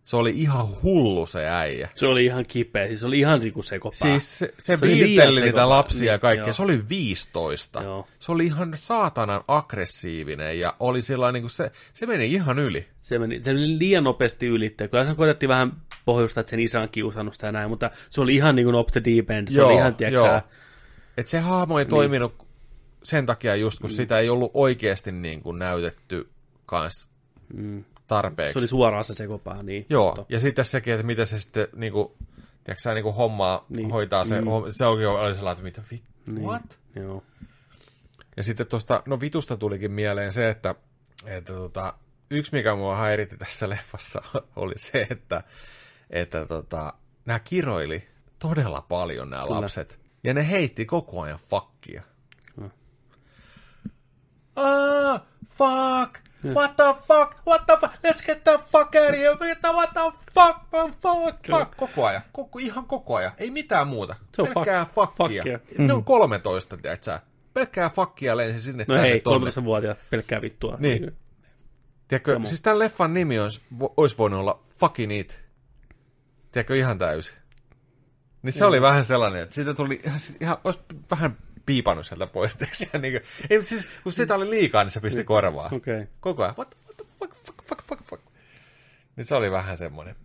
Se 0.10 0.16
oli 0.16 0.30
ihan 0.36 0.68
hullu 0.84 1.26
se 1.26 1.50
äijä. 1.50 1.90
Se 1.96 2.06
oli 2.08 2.26
ihan 2.26 2.46
kipeä, 2.48 2.88
siis 2.88 3.00
se 3.00 3.06
oli 3.06 3.20
ihan 3.20 3.40
niinku 3.40 3.64
sekopää. 3.64 4.00
Siis 4.00 4.40
se, 4.40 4.54
se, 4.58 4.78
Se 4.78 4.82
viilteli 4.82 5.42
niitä 5.42 5.70
lapsia 5.70 6.06
ja 6.06 6.12
Niin, 6.12 6.20
kaikkea. 6.20 6.54
Se 6.54 6.62
oli 6.62 6.90
15. 6.90 7.82
Joo. 7.84 8.08
Se 8.20 8.32
oli 8.32 8.46
ihan 8.46 8.74
saatanan 8.76 9.42
aggressiivinen 9.48 10.60
ja 10.60 10.76
oli 10.80 11.02
sillä 11.02 11.32
niin 11.32 11.50
se, 11.50 11.72
se 11.94 12.06
meni 12.06 12.34
ihan 12.34 12.60
yli. 12.60 12.88
Se 13.00 13.20
meni, 13.20 13.44
se 13.44 13.54
meni 13.54 13.80
liian 13.80 14.04
nopeasti 14.04 14.48
ylittää. 14.48 14.88
Kyllä 14.88 15.06
se 15.06 15.16
koetettiin 15.16 15.50
vähän 15.50 15.72
pohjusta, 16.06 16.40
että 16.40 16.50
sen 16.50 16.60
isä 16.60 16.82
on 16.82 16.90
kiusannut 16.90 17.34
sitä 17.34 17.48
ja 17.48 17.52
näin, 17.52 17.70
mutta 17.70 17.92
se 18.10 18.22
oli 18.22 18.36
ihan 18.36 18.56
niin 18.56 18.66
kuin 18.66 18.76
up 18.76 18.88
the 18.88 19.02
deep 19.06 19.30
end. 19.30 19.48
Se 19.48 19.60
Joo, 19.60 19.68
oli 19.68 19.78
ihan, 19.78 19.96
tiedätkö 19.96 20.20
joo. 20.20 20.28
sä, 20.28 20.42
Et 21.18 21.28
se 21.28 21.40
hahmo 21.40 21.80
ei 21.80 21.86
niin. 21.86 21.90
toiminut 21.90 22.48
sen 23.04 23.26
takia 23.26 23.56
just, 23.56 23.80
kun 23.80 23.90
mm. 23.90 23.94
sitä 23.94 24.20
ei 24.20 24.30
ollut 24.30 24.52
oikeasti 24.54 25.12
niin 25.12 25.42
kuin 25.42 25.60
näytetty 25.60 26.30
kans 26.66 27.08
mm, 27.54 27.84
tarpeeksi. 28.10 28.54
se 28.54 28.60
oli 28.60 28.68
suoraan 28.68 29.04
se 29.04 29.14
sekopää. 29.14 29.64
Niin, 29.64 29.86
Joo, 29.90 30.16
Mutta- 30.16 30.34
ja 30.34 30.40
sitten 30.40 30.66
sekin, 30.66 30.94
että 30.94 31.06
miten 31.06 31.28
se 31.28 31.40
sitten 31.40 31.68
niin 31.76 31.94
kuin, 31.94 32.08
tiedätkö, 32.64 32.82
sä, 32.82 32.94
niin 32.94 33.04
kuin 33.04 33.16
hommaa 33.16 33.66
niin. 33.70 33.92
Hoitaa 33.92 34.26
se, 34.26 34.42
Mm. 34.42 34.48
se 34.72 34.86
onkin 34.86 35.08
oli 35.08 35.36
sellainen, 35.36 35.68
että 35.68 35.82
mitä 35.82 35.90
vit, 35.92 36.04
Niin. 36.28 36.44
what? 36.48 36.80
Joo. 36.96 37.24
Ja 38.38 38.44
sitten 38.44 38.68
tuosta, 38.68 39.04
no 39.06 39.20
vitusta 39.20 39.58
tulikin 39.58 39.92
mieleen 39.92 40.34
se, 40.34 40.50
että, 40.50 40.76
että 41.26 41.54
tota, 41.54 41.94
yksi 42.32 42.56
mikä 42.56 42.76
mua 42.76 42.96
häiritti 42.96 43.38
tässä 43.38 43.70
leffassa 43.70 44.22
oli 44.56 44.74
se, 44.78 45.08
että, 45.10 45.44
että 46.10 46.46
tota, 46.46 46.94
nämä 47.26 47.40
kiroili 47.40 48.08
todella 48.40 48.82
paljon 48.90 49.30
nämä 49.30 49.44
Kyllä. 49.44 49.62
lapset. 49.62 50.00
Ja 50.24 50.34
ne 50.34 50.50
heitti 50.50 50.86
koko 50.86 51.22
ajan 51.22 51.40
fakkia. 51.50 52.04
Ah, 54.56 55.22
fuck! 55.50 56.29
What 56.46 56.76
the 56.76 56.84
fuck? 57.08 57.36
What 57.48 57.62
the 57.66 57.78
fuck? 57.82 57.94
Let's 58.04 58.26
get 58.26 58.44
the 58.44 58.52
fuck 58.66 58.96
out 58.96 59.10
of 59.10 59.16
here! 59.16 59.30
What 59.30 59.62
the, 59.62 59.68
what 59.74 59.90
the 59.94 60.02
fuck? 60.34 60.56
Fuck, 60.72 61.02
fuck, 61.02 61.48
fuck. 61.48 61.78
Koko 61.78 62.06
ajan. 62.06 62.22
Koko, 62.32 62.60
ihan 62.60 62.86
koko 62.86 63.16
ajan. 63.16 63.32
Ei 63.38 63.52
mitään 63.52 63.88
muuta. 63.88 64.16
Se 64.36 64.42
on 64.42 64.48
Pelkkää 64.48 64.84
fuck- 64.84 65.14
fuckia. 65.18 65.44
fuckia. 65.44 65.60
Ne 65.78 65.94
on 65.94 66.04
13, 66.04 66.78
tiedät 66.78 67.04
sä. 67.04 67.20
Pelkkää 67.54 67.90
fuckia 67.90 68.38
lensi 68.38 68.62
sinne 68.62 68.86
No 68.88 68.96
hei, 68.96 69.20
tonne. 69.22 69.50
13-vuotiaat 69.50 69.98
pelkkää 70.10 70.42
vittua. 70.42 70.76
Niin. 70.80 71.12
Tiedätkö, 72.08 72.36
on. 72.36 72.48
siis 72.48 72.62
tämän 72.62 72.80
leffan 72.80 73.14
nimi 73.14 73.40
olisi, 73.40 73.62
olisi 73.98 74.18
voinut 74.18 74.40
olla 74.40 74.64
Fucking 74.80 75.20
It. 75.20 75.42
Tiedätkö, 76.52 76.76
ihan 76.76 76.98
täysin. 76.98 77.36
Niin 78.42 78.54
se 78.54 78.66
oli 78.66 78.82
vähän 78.82 79.06
sellainen, 79.06 79.42
että 79.44 79.56
siitä 79.56 79.74
tuli 79.74 80.00
ihan, 80.06 80.20
siis 80.20 80.38
ihan 80.42 80.58
olisi 80.64 80.80
vähän 81.12 81.38
piipannut 81.70 82.06
sieltä 82.06 82.28
pois. 82.28 82.58
niin 83.02 83.14
kuin, 83.14 83.22
ei, 83.50 83.64
siis, 83.64 83.88
kun 84.04 84.12
sitä 84.12 84.36
oli 84.36 84.50
liikaa, 84.50 84.84
niin 84.84 84.92
se 84.92 85.00
pisti 85.00 85.24
korvaa. 85.24 85.70
Okei. 85.72 86.08
Koko 86.20 86.44
ajan. 86.44 86.56
What, 86.58 86.78
what 86.86 86.98
the 86.98 87.06
fuck, 87.20 87.36
fuck, 87.46 87.64
fuck, 87.64 87.84
fuck, 87.88 88.04
fuck. 88.04 88.24
Niin 89.16 89.26
se 89.26 89.36
oli 89.36 89.52
vähän 89.52 89.78
semmoinen. 89.78 90.16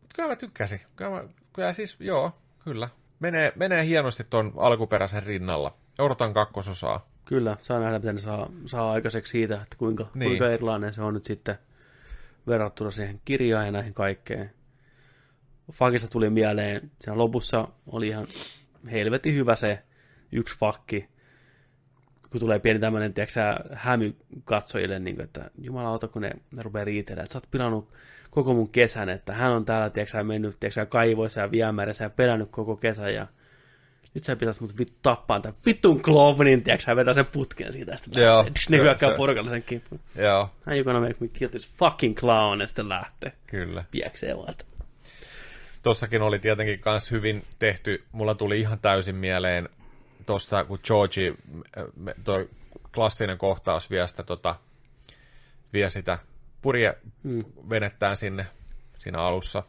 Mutta 0.00 0.14
kyllä 0.14 0.28
mä 0.28 0.36
tykkäsin. 0.36 0.80
Kyllä, 0.96 1.10
mä, 1.10 1.24
kyllä 1.52 1.72
siis, 1.72 1.96
joo, 2.00 2.32
kyllä. 2.64 2.88
Menee, 3.20 3.52
menee 3.56 3.84
hienosti 3.84 4.24
ton 4.24 4.52
alkuperäisen 4.56 5.22
rinnalla. 5.22 5.74
Odotan 5.98 6.34
kakkososaa. 6.34 7.06
Kyllä, 7.24 7.56
saa 7.62 7.80
nähdä, 7.80 7.98
miten 7.98 8.14
ne 8.14 8.20
saa, 8.20 8.50
saa 8.66 8.92
aikaiseksi 8.92 9.30
siitä, 9.30 9.54
että 9.54 9.76
kuinka, 9.76 10.06
niin. 10.14 10.28
kuinka 10.28 10.50
erilainen 10.50 10.92
se 10.92 11.02
on 11.02 11.14
nyt 11.14 11.24
sitten 11.24 11.58
verrattuna 12.46 12.90
siihen 12.90 13.20
kirjaan 13.24 13.66
ja 13.66 13.72
näihin 13.72 13.94
kaikkeen. 13.94 14.50
Fakista 15.72 16.08
tuli 16.08 16.30
mieleen, 16.30 16.90
siinä 17.00 17.18
lopussa 17.18 17.68
oli 17.86 18.08
ihan 18.08 18.26
helvetin 18.90 19.34
hyvä 19.34 19.56
se 19.56 19.82
yksi 20.32 20.58
fakki, 20.58 21.08
kun 22.30 22.40
tulee 22.40 22.58
pieni 22.58 22.80
tämmöinen, 22.80 23.14
tiedätkö 23.14 23.40
hämy 23.72 24.16
katsojille, 24.44 24.98
niin 24.98 25.16
kuin, 25.16 25.24
että 25.24 25.50
jumalauta, 25.62 26.08
kun 26.08 26.22
ne, 26.22 26.30
ne 26.56 26.62
rupeaa 26.62 26.84
riitelemään, 26.84 27.24
että 27.24 27.32
sä 27.32 27.38
oot 27.38 27.50
pilannut 27.50 27.92
koko 28.30 28.54
mun 28.54 28.68
kesän, 28.68 29.08
että 29.08 29.32
hän 29.32 29.52
on 29.52 29.64
täällä, 29.64 29.90
tiedätkö 29.90 30.24
mennyt, 30.24 30.60
tiedätkö 30.60 30.86
kaivoissa 30.86 31.40
ja 31.40 31.50
viemärissä 31.50 32.04
ja 32.04 32.10
pelännyt 32.10 32.48
koko 32.50 32.76
kesän 32.76 33.14
ja 33.14 33.26
nyt 34.14 34.24
sä 34.24 34.36
pitäisi 34.36 34.60
mut 34.60 34.78
vittu 34.78 34.98
tappaa 35.02 35.40
tämän 35.40 35.58
vittun 35.66 36.02
Clovenin, 36.02 36.62
tiedätkö 36.62 36.84
sä, 36.84 36.96
vetää 36.96 37.14
sen 37.14 37.26
putken 37.26 37.72
siitä, 37.72 37.92
ja 37.92 37.98
sitten 37.98 38.22
Joo, 38.22 38.36
lähtee. 38.36 38.52
ne 38.68 38.78
hyökkää 38.78 39.14
porukalla 39.16 39.50
sen 39.50 39.62
kimppuun. 39.62 40.00
Joo, 40.16 40.50
Hän 40.66 40.84
gonna 40.84 41.00
make 41.00 41.16
me 41.20 41.28
kill 41.28 41.50
this 41.50 41.68
fucking 41.68 42.16
clown, 42.16 42.60
ja 42.60 42.66
sitten 42.66 42.88
lähtee. 42.88 43.32
kyllä. 43.46 43.84
Pieksee 43.90 44.36
vasta. 44.36 44.64
Tossakin 45.82 46.22
oli 46.22 46.38
tietenkin 46.38 46.80
kans 46.80 47.10
hyvin 47.10 47.44
tehty. 47.58 48.04
Mulla 48.12 48.34
tuli 48.34 48.60
ihan 48.60 48.78
täysin 48.78 49.16
mieleen 49.16 49.68
tossa, 50.26 50.64
kun 50.64 50.78
Georgie, 50.84 51.34
me- 51.96 52.14
toi 52.24 52.50
klassinen 52.94 53.38
kohtaus 53.38 53.90
vie 53.90 54.08
sitä, 54.08 54.22
tota, 54.22 54.56
vie 55.72 55.90
sitä 55.90 56.18
purje 56.62 56.96
Mm. 57.22 57.44
venettään 57.70 58.16
sinne 58.16 58.46
siinä 58.98 59.18
alussa, 59.18 59.62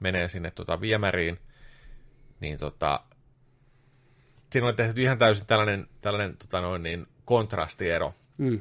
menee 0.00 0.28
sinne 0.28 0.50
tota 0.50 0.80
viemäriin, 0.80 1.38
niin 2.40 2.58
tota, 2.58 3.00
siinä 4.52 4.66
oli 4.66 4.74
tehty 4.76 5.02
ihan 5.02 5.18
täysin 5.18 5.46
tällainen, 5.46 5.86
tällainen 6.00 6.36
tota 6.36 6.60
noin, 6.60 6.82
niin, 6.82 7.06
kontrastiero, 7.24 8.14
Mm. 8.38 8.60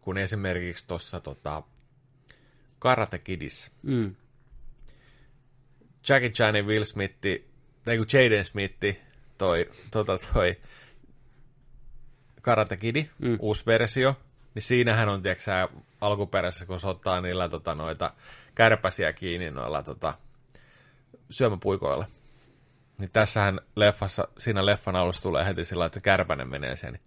kun 0.00 0.18
esimerkiksi 0.18 0.86
tuossa 0.86 1.20
tota, 1.20 1.62
Karate 2.78 3.18
Kidissä 3.18 3.70
Mm. 3.82 4.14
Jackie 6.08 6.30
Chan 6.30 6.56
ja 6.56 6.62
Will 6.62 6.84
Smith, 6.84 7.14
tai 7.84 7.96
kun 7.96 8.06
Jaden 8.12 8.44
Smith, 8.44 8.74
toi, 9.38 9.66
tota, 9.90 10.18
toi 10.18 10.56
Karate 12.42 12.76
Kidi, 12.76 13.10
mm. 13.18 13.36
Uusi 13.40 13.66
versio, 13.66 14.16
niin 14.54 14.62
siinähän 14.62 15.08
on, 15.08 15.22
tiedätkö 15.22 15.44
sä, 15.44 15.68
alkuperäisessä, 16.00 16.66
kun 16.66 16.80
se 16.80 16.86
ottaa 16.86 17.20
niillä 17.20 17.48
tota, 17.48 17.74
noita 17.74 18.12
kärpäsiä 18.54 19.12
kiinni 19.12 19.50
noilla 19.50 19.82
tota, 19.82 20.14
syömäpuikoilla. 21.30 22.06
Niin 22.98 23.10
tässähän 23.12 23.60
leffassa, 23.76 24.28
siinä 24.38 24.66
leffan 24.66 24.96
alussa 24.96 25.22
tulee 25.22 25.44
heti 25.44 25.64
sillä, 25.64 25.86
että 25.86 25.94
se 25.96 26.00
kärpänen 26.00 26.48
menee 26.48 26.76
sen, 26.76 26.98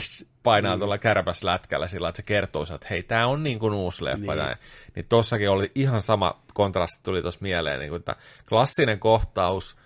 tss, 0.00 0.26
painaa 0.42 0.76
mm. 0.76 0.80
tuolla 0.80 0.98
kärpäslätkällä 0.98 1.88
sillä, 1.88 2.08
että 2.08 2.16
se 2.16 2.22
kertoo, 2.22 2.62
että 2.74 2.86
hei, 2.90 3.02
tämä 3.02 3.26
on 3.26 3.42
niin 3.42 3.58
kuin 3.58 3.74
uusi 3.74 4.04
leffa. 4.04 4.34
Niin. 4.34 4.46
Niin. 4.46 4.58
niin 4.94 5.06
tossakin 5.08 5.50
oli 5.50 5.72
ihan 5.74 6.02
sama 6.02 6.42
kontrasti 6.54 7.00
tuli 7.02 7.22
tuossa 7.22 7.40
mieleen, 7.42 7.80
niin 7.80 7.90
kuin, 7.90 7.98
että 7.98 8.16
klassinen 8.48 8.98
kohtaus, 8.98 9.76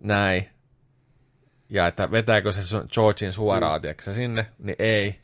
näin, 0.00 0.48
ja 1.68 1.86
että 1.86 2.10
vetääkö 2.10 2.52
se 2.52 2.60
Georgin 2.94 3.32
suoraan, 3.32 3.80
mm. 4.06 4.14
sinne, 4.14 4.46
niin 4.58 4.76
ei. 4.78 5.20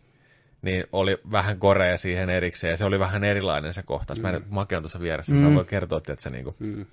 Niin 0.62 0.84
oli 0.92 1.18
vähän 1.30 1.58
korea 1.58 1.96
siihen 1.96 2.30
erikseen, 2.30 2.70
ja 2.70 2.76
se 2.76 2.84
oli 2.84 2.98
vähän 2.98 3.24
erilainen 3.24 3.72
se 3.72 3.82
kohtaus. 3.82 4.18
Mm. 4.18 4.22
Mä 4.22 4.28
en 4.28 4.34
nyt 4.34 4.50
Make 4.50 4.76
on 4.76 4.82
tuossa 4.82 5.00
vieressä, 5.00 5.34
mm. 5.34 5.38
mä 5.38 5.54
voin 5.54 5.66
kertoa, 5.66 5.98
että 5.98 6.16
se 6.18 6.30
niinku... 6.30 6.56
Mm. 6.58 6.86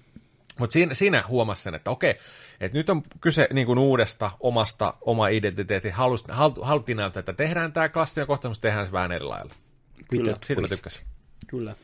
Mutta 0.59 0.73
siinä, 0.73 0.93
siinä 0.93 1.23
huomasi 1.27 1.63
sen, 1.63 1.75
että 1.75 1.91
okei, 1.91 2.15
että 2.59 2.77
nyt 2.77 2.89
on 2.89 3.03
kyse 3.21 3.47
niin 3.53 3.67
kuin 3.67 3.79
uudesta 3.79 4.31
omasta, 4.39 4.93
oma 5.01 5.27
identiteetti. 5.27 5.89
Halus, 5.89 6.23
halu, 6.29 6.53
haluttiin 6.61 6.97
näyttää, 6.97 7.19
että 7.19 7.33
tehdään 7.33 7.73
tämä 7.73 7.89
klassinen 7.89 8.27
kohtaus, 8.27 8.51
mutta 8.51 8.67
tehdään 8.67 8.85
se 8.85 8.91
vähän 8.91 9.11
eri 9.11 9.25
lailla. 9.25 9.53
Kyllä. 10.09 10.33
Siitä 10.43 10.61
mä 10.61 10.67
tykkäsin. 10.67 11.05
Kyllä. 11.47 11.75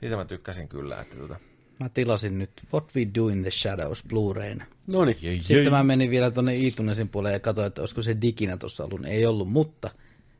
Siitä 0.00 0.16
mä 0.16 0.24
tykkäsin 0.24 0.68
kyllä. 0.68 1.00
Että 1.00 1.16
tota. 1.16 1.36
Mä 1.80 1.88
tilasin 1.88 2.38
nyt 2.38 2.50
What 2.72 2.92
We 2.96 3.06
Do 3.14 3.28
in 3.28 3.42
the 3.42 3.50
Shadows 3.50 4.04
Blu-rayna. 4.08 4.64
No 4.86 5.04
niin. 5.04 5.42
Sitten 5.42 5.72
mä 5.72 5.82
menin 5.82 6.10
vielä 6.10 6.30
tuonne 6.30 6.56
iTunesin 6.56 7.08
puolelle 7.08 7.36
ja 7.36 7.40
katsoin, 7.40 7.66
että 7.66 7.82
olisiko 7.82 8.02
se 8.02 8.16
diginä 8.20 8.56
tuossa 8.56 8.84
ollut. 8.84 9.04
Ei 9.04 9.26
ollut, 9.26 9.52
mutta 9.52 9.90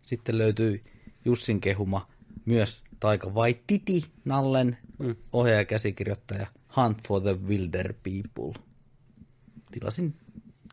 sitten 0.03 0.39
löytyi 0.39 0.83
Jussin 1.25 1.61
kehuma 1.61 2.09
myös 2.45 2.85
Taika 3.01 3.31
Waititi, 3.31 4.05
Nallen 4.25 4.79
mm. 4.99 5.17
ohjaaja 5.33 5.61
ja 5.61 5.65
käsikirjoittaja 5.65 6.47
Hunt 6.77 7.09
for 7.09 7.23
the 7.23 7.39
Wilder 7.49 7.93
People. 7.93 8.63
Tilasin 9.73 10.15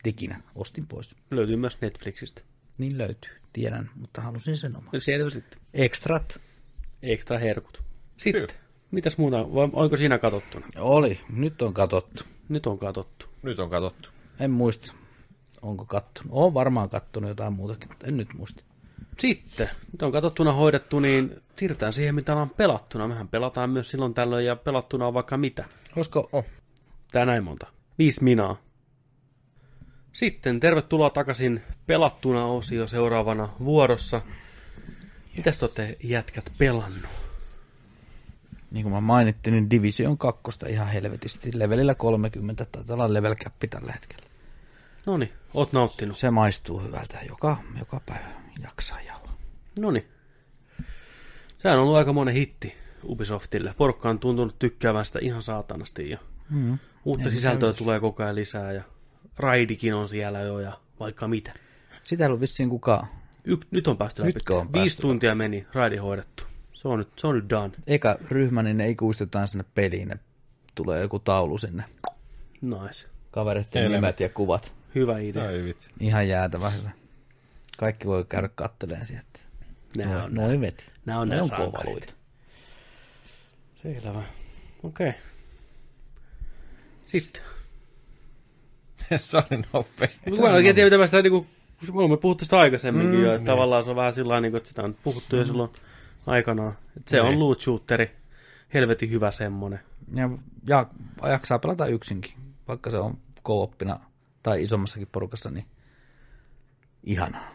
diginä, 0.03 0.41
ostin 0.55 0.87
pois. 0.87 1.15
Löytyy 1.31 1.55
myös 1.55 1.81
Netflixistä. 1.81 2.41
Niin 2.77 2.97
löytyy, 2.97 3.31
tiedän, 3.53 3.89
mutta 3.95 4.21
halusin 4.21 4.57
sen 4.57 4.77
oman. 4.77 4.89
Siellä 4.97 5.29
sitten. 5.29 5.59
Extrat 5.73 6.39
Ekstra 7.01 7.37
herkut. 7.37 7.83
Sitten. 8.17 8.47
Kyllä. 8.47 8.66
Mitäs 8.91 9.17
muuta? 9.17 9.37
Vai 9.37 9.69
oliko 9.73 9.97
siinä 9.97 10.17
katsottuna? 10.17 10.65
oli, 10.79 11.19
nyt 11.29 11.61
on 11.61 11.73
katsottu. 11.73 12.23
Nyt 12.49 12.67
on 12.67 12.79
katsottu. 12.79 13.25
Nyt 13.43 13.59
on 13.59 13.69
katsottu. 13.69 14.09
En 14.39 14.51
muista, 14.51 14.93
onko 15.61 15.85
kattonut. 15.85 16.31
Olen 16.33 16.53
varmaan 16.53 16.89
kattonut 16.89 17.29
jotain 17.29 17.53
muutakin, 17.53 17.89
mutta 17.89 18.07
en 18.07 18.17
nyt 18.17 18.33
muista. 18.33 18.63
Sitten, 19.19 19.69
nyt 19.91 20.01
on 20.01 20.11
katsottuna 20.11 20.51
hoidettu, 20.51 20.99
niin 20.99 21.41
siirrytään 21.55 21.93
siihen, 21.93 22.15
mitä 22.15 22.31
ollaan 22.31 22.49
pelattuna. 22.49 23.07
Mehän 23.07 23.27
pelataan 23.27 23.69
myös 23.69 23.91
silloin 23.91 24.13
tällöin 24.13 24.45
ja 24.45 24.55
pelattuna 24.55 25.07
on 25.07 25.13
vaikka 25.13 25.37
mitä. 25.37 25.65
Olisiko 25.95 26.29
Oh. 26.31 26.45
Tää 27.11 27.25
näin 27.25 27.43
monta. 27.43 27.67
Viisi 27.99 28.23
minaa. 28.23 28.57
Sitten 30.13 30.59
tervetuloa 30.59 31.09
takaisin 31.09 31.63
pelattuna 31.87 32.45
osio 32.45 32.87
seuraavana 32.87 33.49
vuorossa. 33.59 34.21
Mitäs 35.37 35.57
te 35.57 35.65
olette 35.65 35.97
jätkät 36.03 36.51
pelannut? 36.57 37.26
Niin 38.71 38.83
kuin 38.83 38.93
mä 38.93 39.01
mainittin, 39.01 39.53
niin 39.53 39.69
Division 39.69 40.17
2 40.17 40.41
ihan 40.69 40.87
helvetisti. 40.87 41.51
Levelillä 41.59 41.95
30, 41.95 42.65
taitaa 42.65 42.93
olla 42.93 43.13
level 43.13 43.35
cap 43.35 43.53
tällä 43.69 43.91
hetkellä. 43.91 44.25
No 45.05 45.17
niin, 45.17 45.31
oot 45.53 45.73
nauttinut. 45.73 46.17
Se 46.17 46.31
maistuu 46.31 46.79
hyvältä 46.79 47.17
joka, 47.29 47.57
joka 47.79 48.01
päivä. 48.05 48.27
Jaksaa 48.63 49.01
jauhaa. 49.01 49.37
No 49.79 49.91
niin. 49.91 50.05
Sehän 51.57 51.77
on 51.77 51.83
ollut 51.83 51.97
aika 51.97 52.13
monen 52.13 52.33
hitti 52.35 52.73
Ubisoftille. 53.03 53.73
Porukka 53.77 54.09
on 54.09 54.19
tuntunut 54.19 54.59
tykkäävän 54.59 55.05
sitä 55.05 55.19
ihan 55.21 55.43
saatanasti 55.43 56.09
ja 56.09 56.17
Mm. 56.49 56.77
uutta 57.05 57.23
Ei 57.23 57.31
sisältöä 57.31 57.71
se 57.71 57.77
tulee 57.77 57.99
koko 57.99 58.23
ajan 58.23 58.35
lisää 58.35 58.71
ja 58.73 58.83
raidikin 59.37 59.93
on 59.93 60.07
siellä 60.09 60.39
jo 60.39 60.59
ja 60.59 60.71
vaikka 60.99 61.27
mitä. 61.27 61.53
Sitä 62.03 62.23
ei 62.23 62.27
ollut 62.27 62.41
vissiin 62.41 62.69
kukaan. 62.69 63.07
Y- 63.45 63.57
nyt 63.71 63.87
on 63.87 63.97
päästy 63.97 64.21
läpi. 64.21 64.33
Nytkö 64.33 64.55
on 64.55 64.73
Viisi 64.73 64.85
päästy 64.85 65.01
tuntia 65.01 65.35
meni, 65.35 65.67
raidi 65.73 65.97
hoidettu. 65.97 66.43
Se 66.87 66.91
on 66.91 66.99
nyt, 66.99 67.09
se 67.15 67.27
on 67.27 67.35
nyt 67.35 67.49
done. 67.49 67.71
Eka 67.87 68.17
ryhmä, 68.29 68.63
niin 68.63 68.77
ne 68.77 68.89
ikuistetaan 68.89 69.47
sinne 69.47 69.65
peliin. 69.75 70.07
Ne 70.07 70.19
tulee 70.75 71.01
joku 71.01 71.19
taulu 71.19 71.57
sinne. 71.57 71.83
Nice. 72.61 73.07
Kavereiden 73.31 73.81
Helmi. 73.81 73.95
nimet 73.95 74.19
ja 74.19 74.29
kuvat. 74.29 74.73
Hyvä 74.95 75.19
idea. 75.19 75.47
Ai 75.47 75.63
vitsi. 75.63 75.89
Ihan 75.99 76.27
jäätävä 76.27 76.69
hyvä. 76.69 76.89
Kaikki 77.77 78.07
voi 78.07 78.25
käydä 78.29 78.49
katteleen 78.55 79.05
sieltä. 79.05 79.39
Nämä 79.97 80.23
on, 80.23 80.33
Noin 80.33 80.61
veti. 80.61 80.83
nämä 81.05 81.19
on 81.19 81.29
nämä 81.29 81.41
on 81.41 81.49
kovaluita. 81.49 82.13
Selvä. 83.75 84.23
Okei. 84.83 85.09
Okay. 85.09 85.21
Sitten. 87.05 87.43
se 89.17 89.37
oli 89.37 89.63
nopea. 89.73 90.07
Mutta 90.25 90.41
mä 90.41 90.47
en 90.47 90.55
oikein 90.55 90.75
tiedä, 90.75 90.85
mitä 90.87 90.97
mä 90.97 91.07
sitä 91.07 91.21
niinku, 91.21 91.47
me 91.93 91.99
olemme 91.99 92.17
puhuttu 92.17 92.43
sitä 92.45 92.59
aikaisemminkin 92.59 93.19
mm, 93.19 93.25
jo, 93.25 93.35
että 93.35 93.45
tavallaan 93.45 93.83
se 93.83 93.89
on 93.89 93.95
vähän 93.95 94.13
sillä 94.13 94.41
niin 94.41 94.55
että 94.55 94.69
sitä 94.69 94.83
on 94.83 94.95
puhuttu 95.03 95.35
jo 95.35 95.45
silloin 95.45 95.71
aikanaan. 96.27 96.77
Että 96.97 97.11
se 97.11 97.21
on 97.21 97.29
Niin. 97.29 97.39
loot 97.39 97.61
shooteri, 97.61 98.15
helvetin 98.73 99.09
hyvä 99.11 99.31
semmonen. 99.31 99.79
Ja, 100.15 100.29
ja 100.67 100.85
jaksaa 101.29 101.59
pelata 101.59 101.85
yksinkin, 101.85 102.33
vaikka 102.67 102.89
se 102.89 102.97
on 102.97 103.17
kooppina 103.43 103.99
tai 104.43 104.63
isommassakin 104.63 105.07
porukassa, 105.11 105.49
niin 105.49 105.65
ihanaa. 107.03 107.49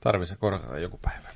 Tarvii 0.00 0.26
se 0.26 0.36
korkata 0.36 0.78
joku 0.78 0.98
päivä. 1.02 1.28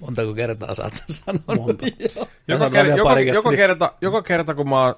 Montako 0.00 0.34
kertaa 0.34 0.74
sä 0.74 0.82
oot 0.82 0.94
sen 0.94 1.06
sanonut? 1.08 1.66
Monta. 1.66 1.86
Sanon 2.50 2.72
ker- 2.72 2.96
joka, 2.96 3.14
kertaa. 3.14 3.52
kerta, 3.52 3.92
joka 4.00 4.22
kerta, 4.22 4.54
kun 4.54 4.68
mä 4.68 4.82
oon 4.84 4.94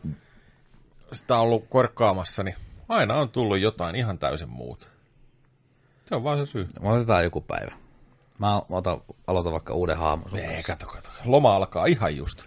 sitä 1.12 1.36
ollut 1.38 1.64
korkkaamassa, 1.68 2.42
niin 2.42 2.54
aina 2.88 3.14
on 3.14 3.28
tullut 3.28 3.58
jotain 3.58 3.96
ihan 3.96 4.18
täysin 4.18 4.50
muuta. 4.50 4.88
Se 6.06 6.14
on 6.14 6.24
vaan 6.24 6.38
se 6.38 6.46
syy. 6.46 6.66
Me 6.80 6.88
otetaan 6.88 7.24
joku 7.24 7.40
päivä. 7.40 7.72
Mä 8.38 8.62
otan, 8.70 9.00
aloitan 9.26 9.52
vaikka 9.52 9.74
uuden 9.74 9.96
haamon 9.96 10.30
sun 10.30 10.38
Ei, 10.38 10.62
kato, 10.62 10.86
kato. 10.86 11.10
Loma 11.24 11.56
alkaa 11.56 11.86
ihan 11.86 12.16
just. 12.16 12.44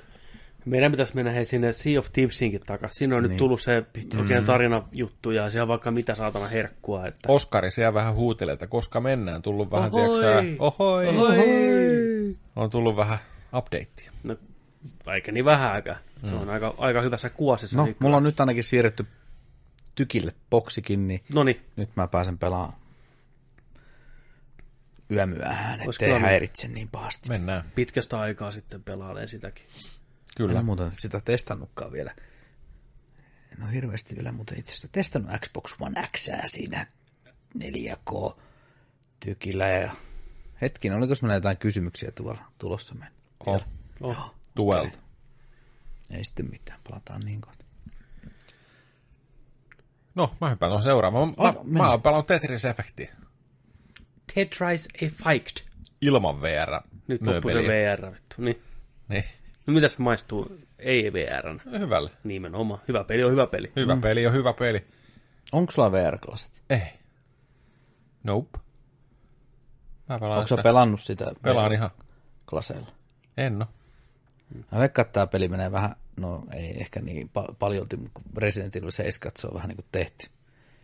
Meidän 0.65 0.91
pitäisi 0.91 1.15
mennä 1.15 1.31
hei 1.31 1.45
sinne 1.45 1.73
Sea 1.73 1.99
of 1.99 2.07
Thievesinkin 2.14 2.61
takaisin. 2.65 2.98
Siinä 2.98 3.15
on 3.15 3.23
niin. 3.23 3.30
nyt 3.30 3.38
tullut 3.38 3.61
se 3.61 3.86
oikein 4.19 4.45
tarinajuttu 4.45 5.31
ja 5.31 5.49
siellä 5.49 5.64
on 5.64 5.68
vaikka 5.68 5.91
mitä 5.91 6.15
saatana 6.15 6.48
herkkua. 6.48 7.07
Että... 7.07 7.31
Oskari 7.31 7.72
siellä 7.72 7.94
vähän 7.94 8.14
huutelee, 8.14 8.53
että 8.53 8.68
koska 8.68 9.02
mennään. 9.02 9.41
Tullut 9.41 9.72
vähän, 9.72 9.94
Ohoi! 9.94 10.19
tiedätkö 10.19 10.56
ohoi, 10.60 11.07
Ohoi! 11.07 12.38
On 12.56 12.69
tullut 12.69 12.95
vähän 12.95 13.18
updatea. 13.56 14.11
No, 14.23 14.36
eikä 15.14 15.31
niin 15.31 15.45
vähääkään. 15.45 15.99
Se 16.30 16.36
on 16.36 16.49
aika, 16.49 16.76
aika 16.77 17.02
hyvässä 17.02 17.30
kuosissa. 17.30 17.77
No, 17.77 17.86
niin 17.86 17.95
mulla 17.99 18.18
on 18.18 18.23
nyt 18.23 18.40
ainakin 18.40 18.64
siirretty 18.64 19.06
tykille 19.95 20.34
boksikin, 20.49 21.07
niin 21.07 21.23
Noniin, 21.34 21.61
nyt 21.76 21.90
mä 21.95 22.07
pääsen 22.07 22.38
pelaamaan 22.38 22.73
yömyöhään, 25.11 25.81
Olis 25.81 25.95
ettei 25.95 26.19
häiritse 26.19 26.68
niin 26.68 26.88
pahasti. 26.88 27.30
Mennään. 27.30 27.72
pitkästä 27.76 28.19
aikaa 28.19 28.52
sitten 28.52 28.84
pelailen 28.84 29.30
sitäkin. 29.30 29.65
Kyllä. 30.38 30.60
En 30.60 30.65
muuten 30.65 30.91
sitä 30.94 31.22
testannutkaan 31.26 31.91
vielä. 31.91 32.11
En 33.53 33.64
ole 33.64 33.73
hirveästi 33.73 34.15
vielä 34.15 34.31
muuten 34.31 34.60
itse 34.60 34.72
asiassa 34.72 34.88
testannut 34.91 35.31
Xbox 35.41 35.76
One 35.80 36.10
X 36.18 36.30
siinä 36.45 36.88
4K 37.57 38.36
tykillä 39.19 39.68
ja 39.68 39.91
hetkin, 40.61 40.94
oliko 40.94 41.14
meillä 41.22 41.36
jotain 41.36 41.57
kysymyksiä 41.57 42.11
tuolla 42.11 42.45
tulossa 42.57 42.95
meidän? 42.95 43.14
Oh. 43.45 43.65
Oh. 44.02 44.36
Tuelta. 44.56 44.99
Ei 46.11 46.23
sitten 46.23 46.49
mitään, 46.49 46.80
palataan 46.90 47.22
niin 47.22 47.41
kohta. 47.41 47.65
No, 50.15 50.36
mä 50.41 50.49
hyppään 50.49 50.69
tuohon 50.69 50.84
seuraavaan. 50.84 51.27
Mä, 51.27 51.34
Oh, 51.38 51.65
mä, 51.65 51.80
mä 51.80 51.90
oon 51.91 52.02
pelannut 52.02 52.27
Tetris-efektiä. 52.27 53.15
Tetris 54.35 54.88
Effect. 55.01 55.60
Ilman 56.01 56.41
VR. 56.41 56.81
Nyt 57.07 57.27
loppui 57.27 57.51
se. 57.51 57.60
VR. 57.60 58.11
Vittu. 58.14 58.35
Niin. 58.38 58.61
Niin. 59.07 59.23
No 59.68 59.73
mitä 59.73 59.88
se 59.88 60.01
maistuu? 60.01 60.57
Ei 60.80 61.14
VR. 61.14 61.60
Hyvälle. 61.80 62.11
Nimenomaan. 62.23 62.81
Hyvä 62.88 63.03
peli 63.03 63.23
on 63.23 63.31
hyvä 63.31 63.47
peli. 63.47 63.72
Hyvä 63.76 63.95
mm. 63.95 64.01
peli 64.01 64.27
on 64.27 64.34
hyvä 64.34 64.53
peli. 64.53 64.85
Onko 65.51 65.72
sulla 65.72 65.91
VR-klasit? 65.91 66.51
Ei. 66.69 66.81
Nope. 68.23 68.60
Mä 70.10 70.19
pelaan 70.19 70.38
Onko 70.38 70.47
sä 70.47 70.56
sitä. 70.56 70.64
pelannut 70.64 71.01
sitä 71.01 71.31
Pelaan 71.41 71.73
ihan. 71.73 71.89
klaseilla? 72.49 72.88
En 73.38 73.61
oo. 73.61 73.68
Mä 74.72 74.80
veikkaan, 74.80 75.06
että 75.06 75.14
tämä 75.14 75.27
peli 75.27 75.47
menee 75.47 75.72
vähän, 75.72 75.95
no 76.15 76.43
ei 76.53 76.81
ehkä 76.81 77.01
niin 77.01 77.30
pa- 77.39 77.53
paljolti, 77.60 77.97
mutta 77.97 78.11
kun 78.14 78.23
Resident 78.38 78.76
Evil 78.76 78.91
7 78.91 79.31
se 79.35 79.47
on 79.47 79.53
vähän 79.53 79.68
niin 79.69 79.76
kuin 79.76 79.85
tehty. 79.91 80.27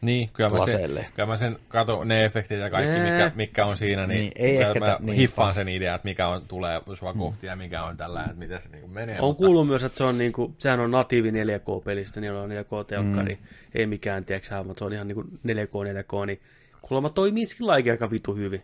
Niin, 0.01 0.29
kyllä 0.33 0.49
mä, 0.49 0.65
sen, 0.65 1.05
kyllä 1.15 1.25
mä 1.27 1.37
sen 1.37 1.59
kato, 1.67 2.03
ne 2.03 2.25
efektit 2.25 2.59
ja 2.59 2.69
kaikki, 2.69 2.99
mikä, 2.99 3.31
mikä 3.35 3.65
on 3.65 3.77
siinä, 3.77 4.07
niin, 4.07 4.19
Niin, 4.19 4.31
ei 4.35 4.61
ehkä 4.61 4.79
mä 4.79 4.97
niin 4.99 5.15
hiffaan 5.15 5.53
sen 5.53 5.69
idean, 5.69 5.95
että 5.95 6.07
mikä 6.07 6.27
on, 6.27 6.41
tulee 6.47 6.81
sua 6.93 7.13
kohti 7.13 7.47
ja 7.47 7.55
mikä 7.55 7.83
on 7.83 7.97
tällä, 7.97 8.23
että 8.23 8.35
miten 8.35 8.61
se 8.61 8.69
niin 8.69 8.89
menee. 8.89 9.21
On 9.21 9.27
mutta 9.27 9.45
kuullut 9.45 9.67
myös, 9.67 9.83
että 9.83 9.97
se 9.97 10.03
on 10.03 10.17
niinku, 10.17 10.55
sehän 10.57 10.79
on 10.79 10.91
natiivi 10.91 11.31
4K-pelistä, 11.31 12.21
niillä 12.21 12.41
on 12.41 12.49
4K-telkkari, 12.49 13.35
mm. 13.35 13.47
ei 13.75 13.85
mikään, 13.85 14.25
tiedätkö 14.25 14.63
mutta 14.63 14.79
se 14.79 14.85
on 14.85 14.93
ihan 14.93 15.07
niinku 15.07 15.23
4K, 15.23 16.03
4K, 16.03 16.25
niin 16.25 16.41
kuulemma 16.81 17.09
toimii 17.09 17.45
sillä 17.45 17.71
lailla 17.71 17.91
aika 17.91 18.11
vitu 18.11 18.35
hyvin. 18.35 18.63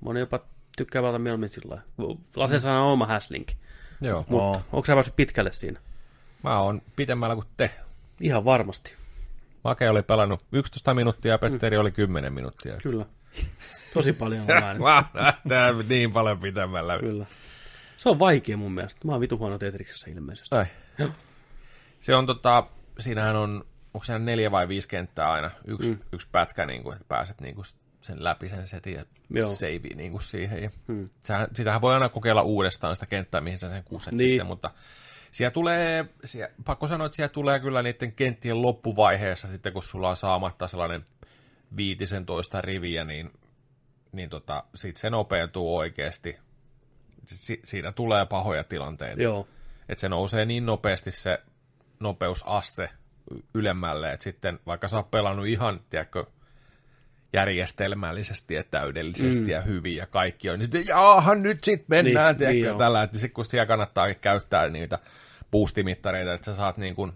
Moni 0.00 0.20
jopa 0.20 0.40
tykkää 0.76 1.02
pelata 1.02 1.18
mieluummin 1.18 1.48
sillä 1.48 1.82
lailla. 1.98 2.20
Laseessa 2.36 2.72
on 2.72 2.92
oma 2.92 3.06
häslink, 3.06 3.48
Joo, 4.00 4.24
mutta 4.28 4.60
onko 4.72 4.86
sä 4.86 4.94
päässyt 4.94 5.16
pitkälle 5.16 5.52
siinä? 5.52 5.80
mä 6.42 6.58
oon 6.58 6.82
pitemmällä 6.96 7.34
kuin 7.34 7.46
te. 7.56 7.70
Ihan 8.20 8.44
varmasti, 8.44 8.94
Make 9.64 9.90
oli 9.90 10.02
pelannut 10.02 10.40
11 10.52 10.94
minuuttia 10.94 11.30
ja 11.32 11.38
Petteri 11.38 11.76
oli 11.76 11.90
10 11.90 12.32
minuuttia. 12.32 12.74
kyllä. 12.82 13.06
Tosi 13.94 14.12
paljon 14.12 14.40
on 14.40 14.46
väärin. 14.46 14.82
Mä 14.82 15.04
näyttää 15.14 15.72
niin 15.88 16.12
paljon 16.12 16.40
pitemmällä. 16.40 16.98
Kyllä. 16.98 17.26
Se 17.96 18.08
on 18.08 18.18
vaikea 18.18 18.56
mun 18.56 18.72
mielestä. 18.72 19.00
Mä 19.06 19.12
oon 19.12 19.20
vitu 19.20 19.38
huono 19.38 19.58
Tetriksessä 19.58 20.10
ilmeisesti. 20.10 20.56
Ai. 20.56 20.66
Se 22.00 22.14
on 22.14 22.26
tota, 22.26 22.66
siinähän 22.98 23.36
on, 23.36 23.64
onko 23.94 24.04
siinä 24.04 24.18
neljä 24.18 24.50
vai 24.50 24.68
viisi 24.68 24.88
kenttää 24.88 25.32
aina, 25.32 25.50
yksi, 25.66 25.90
mm. 25.90 25.98
yksi 26.12 26.28
pätkä, 26.32 26.66
niin 26.66 26.82
kuin, 26.82 26.92
että 26.92 27.04
pääset 27.08 27.40
niin 27.40 27.54
kuin 27.54 27.64
sen 28.00 28.24
läpi 28.24 28.48
sen 28.48 28.66
setin 28.66 28.94
ja 28.94 29.46
save 29.48 29.94
niin 29.94 30.10
kuin 30.12 30.22
siihen. 30.22 30.62
Ja 30.62 30.70
mm. 30.86 31.08
sähän, 31.22 31.48
sitähän 31.54 31.80
voi 31.80 31.94
aina 31.94 32.08
kokeilla 32.08 32.42
uudestaan 32.42 32.96
sitä 32.96 33.06
kenttää, 33.06 33.40
mihin 33.40 33.58
sä 33.58 33.68
sen 33.68 33.84
kuset 33.84 34.12
Niin. 34.12 34.30
sitten, 34.30 34.46
mutta 34.46 34.70
siellä 35.32 35.50
tulee, 35.50 36.04
siellä, 36.24 36.54
pakko 36.64 36.88
sanoa, 36.88 37.06
että 37.06 37.16
siellä 37.16 37.32
tulee 37.32 37.60
kyllä 37.60 37.82
niiden 37.82 38.12
kenttien 38.12 38.62
loppuvaiheessa 38.62 39.48
sitten, 39.48 39.72
kun 39.72 39.82
sulla 39.82 40.10
on 40.10 40.16
saamatta 40.16 40.68
sellainen 40.68 41.06
viitisen 41.76 42.26
toista 42.26 42.60
riviä, 42.60 43.04
niin, 43.04 43.32
niin 44.12 44.30
tota, 44.30 44.64
sit 44.74 44.96
se 44.96 45.10
nopeutuu 45.10 45.76
oikeasti. 45.76 46.38
Si, 47.24 47.60
siinä 47.64 47.92
tulee 47.92 48.26
pahoja 48.26 48.64
tilanteita. 48.64 49.22
Joo. 49.22 49.48
Että 49.88 50.00
se 50.00 50.08
nousee 50.08 50.44
niin 50.44 50.66
nopeasti 50.66 51.10
se 51.10 51.42
nopeusaste 52.00 52.90
ylemmälle, 53.54 54.12
että 54.12 54.24
sitten 54.24 54.58
vaikka 54.66 54.88
sä 54.88 54.96
oot 54.96 55.10
pelannut 55.10 55.46
ihan, 55.46 55.80
tiedätkö, 55.90 56.24
järjestelmällisesti 57.32 58.54
ja 58.54 58.64
täydellisesti 58.64 59.40
mm. 59.40 59.48
ja 59.48 59.60
hyvin 59.60 59.96
ja 59.96 60.06
kaikki 60.06 60.50
on, 60.50 60.58
niin 60.58 60.64
sitten 60.64 60.86
jaahan 60.86 61.42
nyt 61.42 61.64
sitten 61.64 61.86
mennään, 61.88 62.36
Niin, 62.36 62.48
niin, 62.48 62.62
tiedätkö, 62.62 62.78
tällä, 62.78 63.02
että 63.02 63.18
sitten 63.18 63.34
kun 63.34 63.44
siellä 63.44 63.66
kannattaa 63.66 64.14
käyttää 64.14 64.68
niitä 64.68 64.98
boostimittareita, 65.50 66.34
että 66.34 66.44
sä 66.44 66.54
saat 66.54 66.76
niin 66.76 66.94
kuin, 66.94 67.12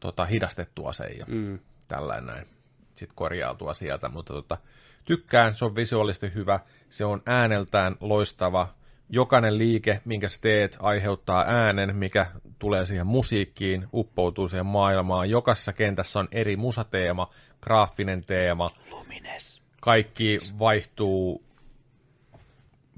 tota, 0.00 0.24
hidastettua 0.24 0.92
sen 0.92 1.18
ja 1.18 1.24
mm. 1.28 1.58
tällainen 1.88 2.26
näin, 2.26 2.46
sitten 2.94 3.16
korjautua 3.16 3.74
sieltä, 3.74 4.08
mutta 4.08 4.32
tota, 4.32 4.58
tykkään, 5.04 5.54
se 5.54 5.64
on 5.64 5.76
visuaalisesti 5.76 6.34
hyvä, 6.34 6.60
se 6.90 7.04
on 7.04 7.22
ääneltään 7.26 7.96
loistava, 8.00 8.74
jokainen 9.08 9.58
liike, 9.58 10.00
minkä 10.04 10.28
sä 10.28 10.40
teet, 10.40 10.76
aiheuttaa 10.80 11.44
äänen, 11.48 11.96
mikä 11.96 12.26
tulee 12.58 12.86
siihen 12.86 13.06
musiikkiin, 13.06 13.88
uppoutuu 13.94 14.48
siihen 14.48 14.66
maailmaan. 14.66 15.30
Jokaisessa 15.30 15.72
kentässä 15.72 16.18
on 16.18 16.28
eri 16.32 16.56
musateema, 16.56 17.30
graafinen 17.60 18.24
teema. 18.24 18.70
Lumines. 18.90 19.62
Kaikki 19.80 20.38
vaihtuu 20.58 21.44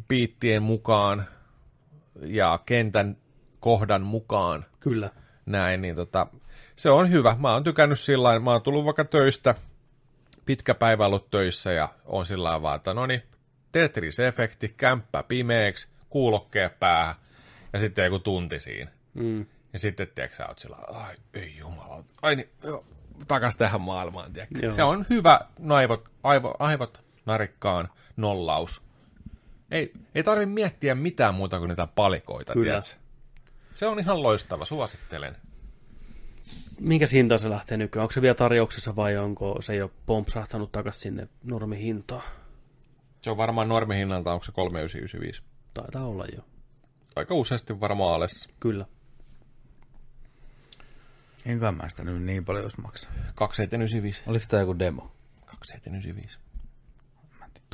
biittien 0.09 0.63
mukaan 0.63 1.27
ja 2.23 2.59
kentän 2.67 3.17
kohdan 3.61 4.03
mukaan 4.03 4.65
Kyllä. 4.81 5.11
näin, 5.47 5.83
niin 5.83 5.97
tota, 5.97 6.27
se 6.77 6.91
on 6.91 7.11
hyvä. 7.11 7.37
Mä 7.39 7.53
oon 7.53 7.65
tykännyt 7.65 8.01
sillä 8.01 8.41
mä 8.41 8.53
oon 8.53 8.63
tullut 8.63 8.85
vaikka 8.85 9.05
töistä, 9.05 9.55
pitkä 10.47 10.75
päivä 10.75 11.07
ollut 11.07 11.31
töissä 11.31 11.73
ja 11.73 11.89
on 12.05 12.27
sillä 12.27 12.63
vaan, 12.63 12.77
että 12.77 12.95
no 12.95 13.07
niin, 13.07 13.23
Tetris-efekti, 13.73 14.75
kämppä 14.77 15.23
pimeäksi, 15.23 15.89
kuulokkeet 16.17 16.81
päähän 16.81 17.15
ja 17.73 17.81
sitten 17.81 18.05
joku 18.05 18.19
tunti 18.19 18.61
siinä. 18.61 18.91
Mm. 19.15 19.47
Ja 19.73 19.79
sitten, 19.79 20.09
tiedätkö, 20.15 20.37
sä 20.37 20.47
oot 20.47 20.59
sillä, 20.59 20.77
ai 20.77 21.15
ei 21.35 21.57
jumala, 21.57 22.05
ai 22.23 22.37
niin, 22.37 22.49
joo, 22.65 22.85
takas 23.29 23.57
tähän 23.57 23.81
maailmaan, 23.81 24.33
tiedätkö. 24.33 24.73
Se 24.73 24.83
on 24.83 25.07
hyvä 25.11 25.41
naivot, 25.59 26.09
aivo, 26.23 26.55
aivot 26.59 27.03
narikkaan 27.27 27.89
nollaus. 28.17 28.83
Ei, 29.71 29.93
ei 30.15 30.23
tarvitse 30.23 30.53
miettiä 30.55 30.95
mitään 30.95 31.35
muuta 31.35 31.59
kuin 31.59 31.69
niitä 31.69 31.87
palikoita, 31.87 32.53
Kyllä. 32.53 32.65
tiedätkö. 32.65 33.01
Se 33.75 33.87
on 33.87 33.99
ihan 33.99 34.23
loistava, 34.23 34.65
suosittelen. 34.65 35.37
Minkä 36.81 37.07
hinta 37.13 37.39
se 37.39 37.51
lähtee 37.51 37.77
nykyään? 37.77 38.03
Onko 38.03 38.13
se 38.13 38.23
vielä 38.23 38.35
tarjouksessa 38.35 38.97
vai 38.97 39.17
onko 39.17 39.63
se 39.63 39.77
jo 39.77 39.91
pompsahtanut 40.07 40.73
takaisin 40.73 41.03
sinne 41.03 41.29
normihintaan? 41.45 42.23
Se 43.23 43.31
on 43.31 43.37
varmaan 43.37 43.69
normihinnalta, 43.69 44.33
onko 44.33 44.45
se 44.45 44.53
3995? 44.53 45.56
Taitaa 45.77 46.07
olla 46.07 46.25
jo. 46.37 46.43
Aika 47.17 47.35
useasti 47.35 47.81
varmaan 47.81 48.15
alessa. 48.15 48.51
Kyllä. 48.61 48.87
Enkä 51.47 51.73
mä 51.73 51.89
sitä 51.89 52.05
nyt 52.05 52.23
niin 52.23 52.45
paljon, 52.45 52.65
jos 52.65 52.79
maksaa. 52.79 53.11
2795. 53.35 54.23
Oliko 54.27 54.45
tämä 54.49 54.61
joku 54.61 54.79
demo? 54.79 55.13
2795. 55.47 56.39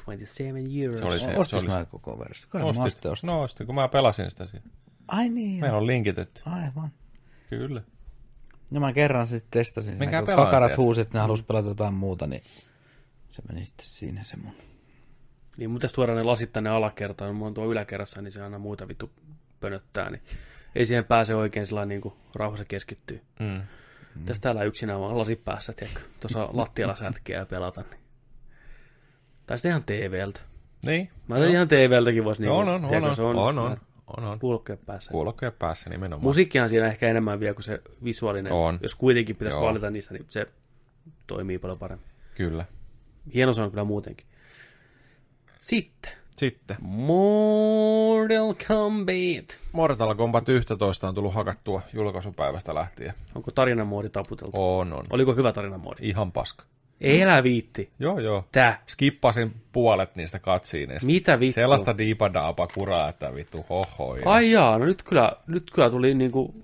27 0.04 0.62
euros. 0.82 0.98
Se 0.98 1.04
oli 1.04 1.20
se. 1.20 1.36
Ostis 1.36 1.60
se 1.60 1.66
oli 1.66 1.74
mä 1.74 1.84
koko 1.84 2.18
versio? 2.18 2.48
Kai 2.50 2.62
mä 2.62 2.68
Ostit, 2.68 2.92
sitten 2.92 3.12
ostin. 3.12 3.26
no 3.28 3.42
ostin, 3.42 3.66
kun 3.66 3.74
mä 3.74 3.88
pelasin 3.88 4.30
sitä 4.30 4.46
siinä. 4.46 4.66
Ai 5.08 5.28
niin, 5.28 5.60
Meillä 5.60 5.78
on 5.78 5.86
linkitetty. 5.86 6.42
Aivan. 6.46 6.92
Kyllä. 7.50 7.82
No 8.70 8.80
mä 8.80 8.92
kerran 8.92 9.26
sitten 9.26 9.50
testasin. 9.50 9.98
Kun 9.98 10.08
pelaa 10.26 10.44
kakarat 10.44 10.70
sitä. 10.72 10.82
huusi, 10.82 11.00
että 11.00 11.18
ne 11.18 11.22
halus 11.22 11.42
pelata 11.42 11.68
jotain 11.68 11.94
muuta, 11.94 12.26
niin 12.26 12.42
se 13.30 13.42
meni 13.48 13.64
sitten 13.64 13.86
siinä 13.86 14.24
se 14.24 14.36
mun. 14.36 14.54
Niin 15.56 15.70
mun 15.70 15.78
pitäisi 15.78 15.94
tuoda 15.94 16.14
ne 16.14 16.22
lasit 16.22 16.52
tänne 16.52 16.70
alakertaan, 16.70 17.30
kun 17.30 17.38
mä 17.38 17.44
oon 17.44 17.54
tuo 17.54 17.70
yläkerrassa, 17.70 18.22
niin 18.22 18.32
se 18.32 18.42
aina 18.42 18.58
muita 18.58 18.88
vittu 18.88 19.10
pönöttää, 19.60 20.10
niin 20.10 20.22
ei 20.74 20.86
siihen 20.86 21.04
pääse 21.04 21.34
oikein 21.34 21.66
sillä 21.66 21.86
niin 21.86 22.00
kuin 22.00 22.14
rauhassa 22.34 22.64
keskittyy. 22.64 23.20
Mm. 23.40 23.60
Mm. 24.14 24.24
Tässä 24.26 24.42
täällä 24.42 24.64
yksinään 24.64 25.00
vaan 25.00 25.18
lasit 25.18 25.44
päässä, 25.44 25.72
tiedätkö, 25.72 26.00
tuossa 26.20 26.48
lattialla 26.52 26.94
sätkeä 26.94 27.38
ja 27.38 27.46
pelata. 27.46 27.84
Niin. 27.90 28.00
Tai 29.46 29.58
sitten 29.58 29.70
ihan 29.70 29.82
TVltä. 29.82 30.40
Niin. 30.86 31.10
Mä 31.28 31.38
no. 31.38 31.44
ihan 31.44 31.68
TVltäkin 31.68 32.24
voisi 32.24 32.42
niin 32.42 32.50
on, 32.50 32.68
on, 32.68 32.84
on, 32.84 32.88
tiedätkö, 32.90 33.10
on, 33.10 33.16
se 33.16 33.22
on, 33.22 33.36
on, 33.36 33.58
on, 33.58 33.78
on, 34.06 34.24
on. 34.24 34.38
kuulokkeet 34.38 34.86
päässä. 34.86 35.10
Kuulokkeet 35.10 35.58
päässä 35.58 35.90
nimenomaan. 35.90 36.24
Musiikkihan 36.24 36.68
siinä 36.68 36.86
ehkä 36.86 37.08
enemmän 37.08 37.40
vielä 37.40 37.54
kuin 37.54 37.64
se 37.64 37.82
visuaalinen. 38.04 38.52
On. 38.52 38.78
Jos 38.82 38.94
kuitenkin 38.94 39.36
pitäisi 39.36 39.56
Joo. 39.56 39.66
valita 39.66 39.90
niistä, 39.90 40.14
niin 40.14 40.26
se 40.28 40.46
toimii 41.26 41.58
paljon 41.58 41.78
paremmin. 41.78 42.08
Kyllä. 42.34 42.64
Hieno 43.34 43.52
se 43.52 43.62
on 43.62 43.70
kyllä 43.70 43.84
muutenkin. 43.84 44.26
Sitten. 45.62 46.12
Sitten. 46.36 46.76
Mortal 46.80 48.54
Kombat. 48.68 49.58
Mortal 49.72 50.14
Kombat 50.14 50.48
11 50.48 51.08
on 51.08 51.14
tullut 51.14 51.34
hakattua 51.34 51.82
julkaisupäivästä 51.92 52.74
lähtien. 52.74 53.14
Onko 53.34 53.50
tarinamoodi 53.50 54.08
taputeltu? 54.08 54.52
On, 54.54 54.92
on. 54.92 55.04
Oliko 55.10 55.34
hyvä 55.34 55.52
tarinamoodi? 55.52 55.98
Ihan 56.02 56.32
paska. 56.32 56.64
Elä 57.00 57.42
viitti. 57.42 57.90
Joo, 57.98 58.18
joo. 58.18 58.44
Tää. 58.52 58.82
Skippasin 58.86 59.54
puolet 59.72 60.16
niistä 60.16 60.38
katsiineista. 60.38 61.06
Mitä 61.06 61.40
vittu? 61.40 61.54
Sellaista 61.54 61.98
diipadaapa 61.98 62.66
kuraa, 62.66 63.08
että 63.08 63.34
vittu 63.34 63.66
hoho. 63.70 64.16
Ja 64.16 64.22
Ai 64.24 64.50
jaa, 64.50 64.78
no 64.78 64.84
nyt 64.84 65.02
kyllä, 65.02 65.32
nyt 65.46 65.70
kyllä 65.74 65.90
tuli 65.90 66.14
niinku 66.14 66.54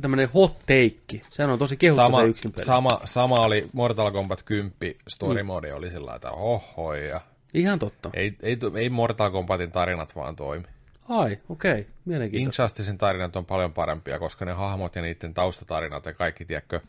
tämmönen 0.00 0.28
hot 0.34 0.58
take. 0.58 1.26
Sehän 1.30 1.50
on 1.50 1.58
tosi 1.58 1.76
kehuttu 1.76 2.02
sama, 2.02 2.20
se 2.20 2.26
yksin 2.26 2.52
peli. 2.52 2.64
sama, 2.64 3.00
sama, 3.04 3.40
oli 3.40 3.68
Mortal 3.72 4.10
Kombat 4.10 4.42
10 4.42 4.72
story 5.08 5.42
mode 5.42 5.74
oli 5.74 5.90
sillä 5.90 6.06
lailla, 6.06 6.16
että 6.16 6.30
hoho 6.30 6.94
ja 6.94 7.20
Ihan 7.54 7.78
totta. 7.78 8.10
ei, 8.14 8.36
ei, 8.42 8.58
ei 8.74 8.90
Mortal 8.90 9.30
Kombatin 9.30 9.72
tarinat 9.72 10.16
vaan 10.16 10.36
toimi. 10.36 10.64
Ai, 11.08 11.38
okei. 11.48 11.72
Okay. 11.72 11.84
Mielenkiintoista. 12.04 12.62
Injusticein 12.62 12.98
tarinat 12.98 13.36
on 13.36 13.46
paljon 13.46 13.72
parempia, 13.72 14.18
koska 14.18 14.44
ne 14.44 14.52
hahmot 14.52 14.96
ja 14.96 15.02
niiden 15.02 15.34
taustatarinat 15.34 16.06
ja 16.06 16.14
kaikki, 16.14 16.44
tiedätkö, 16.44 16.80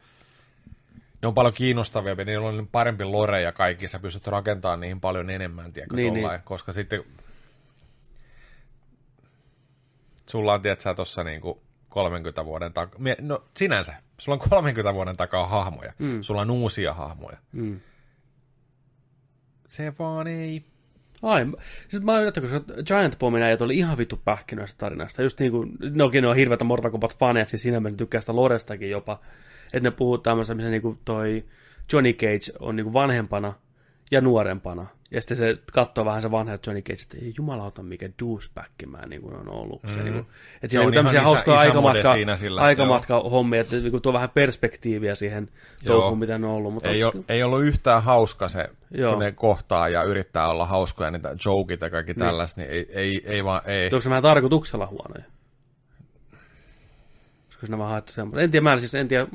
ne 1.22 1.28
on 1.28 1.34
paljon 1.34 1.54
kiinnostavia, 1.54 2.16
ja 2.18 2.26
niillä 2.26 2.48
on 2.48 2.68
parempi 2.72 3.04
lore 3.04 3.42
ja 3.42 3.52
kaikki, 3.52 3.88
sä 3.88 4.00
pystyt 4.00 4.28
rakentamaan 4.28 4.80
niihin 4.80 5.02
paljon 5.02 5.30
enemmän, 5.30 5.74
tiedätkö, 5.74 5.96
Niin, 5.96 6.14
niin, 6.14 6.28
niin. 6.28 6.42
koska 6.44 6.74
sitten 6.74 7.04
sulla 10.30 10.54
on, 10.54 10.62
tiedätkö, 10.62 10.84
sä 10.84 10.94
tossa 10.94 11.24
niinku 11.24 11.62
30 11.90 12.46
vuoden 12.46 12.74
takaa, 12.74 13.00
no 13.22 13.44
sinänsä, 13.58 13.94
sulla 14.18 14.36
on 14.44 14.50
30 14.50 14.94
vuoden 14.94 15.18
takaa 15.18 15.48
hahmoja, 15.48 15.94
mm. 16.00 16.22
sulla 16.22 16.42
on 16.42 16.52
uusia 16.52 16.94
hahmoja. 16.94 17.38
Mm. 17.52 17.80
Se 19.74 19.94
vaan 20.00 20.28
ei, 20.28 20.64
Ai, 21.22 21.46
siis 21.88 22.04
mä 22.04 22.20
yllättä, 22.20 22.42
koska 22.42 22.62
Giant 22.86 23.20
Bombin 23.20 23.42
äijät 23.42 23.62
oli 23.62 23.78
ihan 23.78 23.98
vittu 23.98 24.22
pähkinöistä 24.26 24.78
tarinasta. 24.78 25.22
Just 25.22 25.40
niin 25.40 25.52
kuin, 25.52 25.72
no 25.80 26.12
ne 26.22 26.28
on 26.28 26.36
hirveätä 26.36 26.64
Mortal 26.64 26.92
Kombat 26.92 27.18
faneja, 27.18 27.46
siis 27.46 27.62
siinä 27.62 27.80
mielessä 27.80 27.98
tykkää 27.98 28.22
sitä 28.22 28.36
Lorestakin 28.36 28.90
jopa. 28.90 29.20
Että 29.74 29.90
ne 29.90 29.92
puhuu 29.92 30.18
tämmöistä, 30.18 30.56
missä 30.56 30.70
niinku 30.70 30.98
toi 31.06 31.46
Johnny 31.94 32.14
Cage 32.14 32.58
on 32.60 32.76
niinku 32.76 32.94
vanhempana 32.94 33.54
ja 34.12 34.22
nuorempana. 34.22 34.88
Ja 35.14 35.22
sitten 35.22 35.38
se 35.38 35.58
katsoo 35.74 36.06
vähän 36.06 36.22
se 36.22 36.32
vanha 36.32 36.58
Johnny 36.68 36.82
Cage, 36.82 37.02
että 37.04 37.18
ei 37.22 37.34
jumalauta 37.38 37.84
mikä 37.84 38.10
douchebag 38.20 38.72
mä 38.88 39.06
niinku 39.08 39.28
on 39.28 39.50
ollut. 39.50 39.84
Mm-hmm. 39.84 39.98
Se, 39.98 40.04
niinku, 40.04 40.20
että 40.56 40.68
siinä 40.68 40.82
on 40.82 40.88
on 40.88 40.94
tämmöisiä 40.94 41.22
hauskoja 41.22 41.58
aikamatka, 41.58 42.14
siinä 42.14 42.38
sillä, 42.38 42.62
aikamatka 42.62 43.20
hommia, 43.20 43.62
että 43.62 43.76
niinku 43.76 44.00
tuo 44.00 44.14
vähän 44.14 44.30
perspektiiviä 44.30 45.16
siihen 45.16 45.50
Joo. 45.84 45.96
touhuun, 45.96 46.20
mitä 46.20 46.38
ne 46.38 46.48
on 46.48 46.54
ollut. 46.54 46.74
Mutta 46.74 46.90
ei, 46.90 47.04
ole, 47.04 47.14
ei 47.30 47.44
ollut 47.44 47.64
yhtään 47.64 48.04
hauska 48.04 48.50
se, 48.50 48.70
Joo. 48.92 49.12
kun 49.12 49.24
ne 49.24 49.32
kohtaa 49.32 49.90
ja 49.90 50.04
yrittää 50.04 50.48
olla 50.48 50.66
hauskoja, 50.66 51.12
niitä 51.12 51.36
jokit 51.46 51.82
ja 51.82 51.90
kaikki 51.90 52.14
tällaista, 52.14 52.62
niin 52.62 52.72
ei, 52.72 52.88
ei, 52.92 53.22
ei 53.26 53.44
vaan, 53.44 53.62
ei. 53.66 53.86
Onko 53.86 54.02
se 54.02 54.10
vähän 54.10 54.24
tarkoituksella 54.24 54.88
huonoja? 54.88 55.24
Olisiko 57.46 57.68
ne 57.70 57.78
vähän 57.78 57.92
haettu 57.92 58.14
semmoinen? 58.14 58.44
En 58.44 58.52
tiedä, 58.52 58.64
mä 58.64 58.74
en, 58.74 58.80
siis 58.80 58.96
en 58.96 59.08
tiedä. 59.08 59.28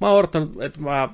Mä 0.00 0.08
oon 0.08 0.18
odottanut, 0.18 0.62
että 0.62 0.80
mä 0.80 1.08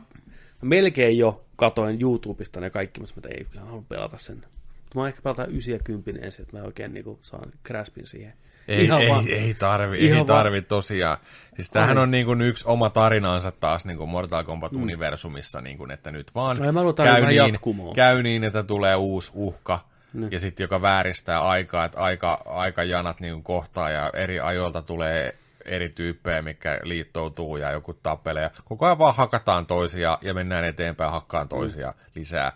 melkein 0.62 1.18
jo 1.18 1.44
katoin 1.60 2.02
YouTubesta 2.02 2.60
ne 2.60 2.70
kaikki, 2.70 3.00
mutta 3.00 3.14
mä 3.28 3.34
ei 3.38 3.44
kyllä 3.44 3.64
halua 3.66 3.82
pelata 3.88 4.18
sen. 4.18 4.36
Mutta 4.36 4.98
mä 4.98 5.08
ehkä 5.08 5.22
pelata 5.22 5.44
9 5.46 5.72
ja 5.74 5.78
10 5.78 6.24
ensin, 6.24 6.42
että 6.42 6.56
mä 6.58 6.64
oikein 6.64 6.94
niinku 6.94 7.18
saan 7.22 7.52
craspin 7.66 8.06
siihen. 8.06 8.32
Ei, 8.68 8.84
Ihan 8.84 9.00
ei, 9.02 9.08
vaan- 9.08 9.28
ei 9.28 9.54
tarvi, 9.54 9.98
ihan 10.06 10.18
ei 10.18 10.24
tarvi 10.24 10.62
tosiaan. 10.62 11.16
Siis 11.56 11.70
tämähän 11.70 11.98
on 11.98 12.10
niin 12.10 12.26
kuin 12.26 12.40
yksi 12.40 12.64
oma 12.68 12.90
tarinansa 12.90 13.52
taas 13.52 13.84
niin 13.86 13.96
kuin 13.98 14.10
Mortal 14.10 14.44
Kombat-universumissa, 14.44 15.60
niin 15.60 15.78
kuin, 15.78 15.90
että 15.90 16.10
nyt 16.10 16.34
vaan 16.34 16.56
Mm. 16.56 16.62
Ai, 16.66 16.72
mä 16.72 16.80
käy, 16.96 17.26
niin, 17.26 17.58
käy 17.94 18.22
niin, 18.22 18.44
että 18.44 18.62
tulee 18.62 18.96
uusi 18.96 19.30
uhka, 19.34 19.78
Niin. 20.14 20.32
ja 20.32 20.40
sitten 20.40 20.64
joka 20.64 20.82
vääristää 20.82 21.40
aikaa, 21.42 21.84
että 21.84 21.98
aika, 22.00 22.42
aikajanat 22.46 23.20
niin 23.20 23.32
kuin 23.32 23.42
kohtaa, 23.44 23.90
ja 23.90 24.10
eri 24.14 24.40
ajoilta 24.40 24.82
tulee 24.82 25.34
eri 25.70 25.88
tyyppejä, 25.88 26.42
mikä 26.42 26.80
liittoutuu 26.82 27.56
ja 27.56 27.70
joku 27.70 27.94
tappelee. 27.94 28.42
Ja 28.42 28.50
koko 28.64 28.86
ajan 28.86 28.98
vaan 28.98 29.14
hakataan 29.14 29.66
toisia 29.66 30.18
ja 30.22 30.34
mennään 30.34 30.64
eteenpäin 30.64 31.12
hakkaan 31.12 31.48
toisia 31.48 31.90
mm. 31.90 32.04
lisää. 32.14 32.52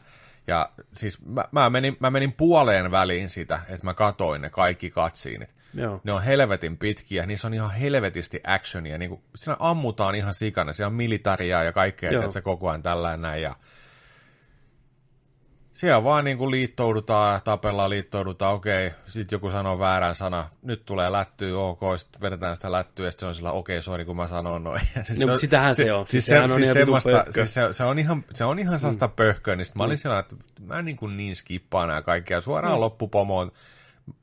Ja 0.46 0.70
siis 0.96 1.26
mä, 1.26 1.44
mä, 1.52 1.70
menin, 1.70 1.96
mä 2.00 2.10
menin 2.10 2.32
puoleen 2.32 2.90
väliin 2.90 3.30
sitä, 3.30 3.60
että 3.68 3.84
mä 3.84 3.94
katoin 3.94 4.42
ne 4.42 4.50
kaikki 4.50 4.90
katsiinit. 4.90 5.54
Joo. 5.74 6.00
Ne 6.04 6.12
on 6.12 6.22
helvetin 6.22 6.76
pitkiä, 6.76 7.26
niissä 7.26 7.46
on 7.46 7.54
ihan 7.54 7.70
helvetisti 7.70 8.40
actionia, 8.46 8.98
niin 8.98 9.08
kuin, 9.08 9.20
siinä 9.34 9.56
ammutaan 9.58 10.14
ihan 10.14 10.34
sikana, 10.34 10.72
siellä 10.72 10.88
on 10.88 10.94
militaria 10.94 11.62
ja 11.62 11.72
kaikkea, 11.72 12.10
että 12.10 12.30
se 12.30 12.40
koko 12.40 12.68
ajan 12.68 12.82
tällainen 12.82 13.22
näin, 13.22 13.42
ja 13.42 13.56
siellä 15.74 16.04
vaan 16.04 16.24
niin 16.24 16.38
kuin 16.38 16.50
liittoudutaan, 16.50 17.40
tapellaan, 17.44 17.90
liittoudutaan, 17.90 18.54
okei, 18.54 18.90
sitten 19.06 19.36
joku 19.36 19.50
sanoo 19.50 19.78
väärän 19.78 20.14
sana, 20.14 20.50
nyt 20.62 20.84
tulee 20.86 21.12
lättyä, 21.12 21.58
ok, 21.58 21.80
sitten 21.96 22.20
vedetään 22.20 22.56
sitä 22.56 22.72
lättyä, 22.72 23.06
ja 23.06 23.10
sitten 23.10 23.26
se 23.26 23.28
on 23.28 23.34
sillä, 23.34 23.52
okei, 23.52 23.82
sori, 23.82 24.04
kun 24.04 24.16
mä 24.16 24.28
sanon 24.28 24.64
noin. 24.64 24.80
Siis 25.06 25.20
No, 25.20 25.26
mutta 25.26 25.38
sitähän 25.38 25.74
se 25.74 25.92
on. 25.92 26.06
Siis, 26.06 26.10
Siis 26.10 26.26
se, 26.26 26.40
on 26.40 26.50
siis, 26.50 26.72
semmoista, 26.72 27.24
siis 27.30 27.54
se, 27.54 27.72
se, 27.72 27.84
on 27.84 27.98
ihan, 27.98 28.24
se 28.32 28.44
on 28.44 28.58
ihan 28.58 28.80
sellaista 28.80 29.06
mm. 29.06 29.12
pöhköä, 29.12 29.56
niin 29.56 29.66
sit 29.66 29.74
mä 29.74 29.84
olin 29.84 29.98
siellä, 29.98 30.18
että 30.18 30.36
mä 30.60 30.82
niin, 30.82 30.96
kuin 30.96 31.16
niin 31.16 31.36
skippaan 31.36 31.88
nämä 31.88 32.02
kaikki, 32.02 32.32
ja 32.32 32.40
suoraan 32.40 32.74
mm. 32.74 32.80
loppupomoon. 32.80 33.52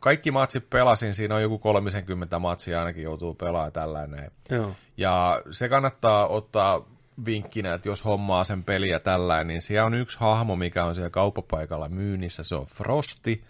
Kaikki 0.02 0.32
matsit 0.32 0.70
pelasin, 0.70 1.14
siinä 1.14 1.36
on 1.36 1.42
joku 1.42 1.60
30 1.60 2.40
matsia 2.40 2.80
ainakin 2.80 3.04
joutuu 3.04 3.34
pelaamaan 3.34 3.72
tällainen. 3.72 4.20
näin. 4.20 4.32
Joo. 4.50 4.76
Ja 4.98 5.42
se 5.52 5.70
kannattaa 5.70 6.28
ottaa 6.28 6.91
vinkkinä, 7.26 7.74
että 7.74 7.90
jos 7.90 8.06
hommaa 8.06 8.44
sen 8.44 8.64
peliä 8.64 9.00
tällä, 9.00 9.44
niin 9.44 9.62
siellä 9.62 9.86
on 9.86 9.94
yksi 9.94 10.18
hahmo, 10.20 10.56
mikä 10.56 10.86
on 10.86 10.96
siellä 10.96 11.10
kauppapaikalla 11.10 11.90
myynnissä, 11.90 12.44
se 12.44 12.56
on 12.56 12.66
Frosti. 12.66 13.44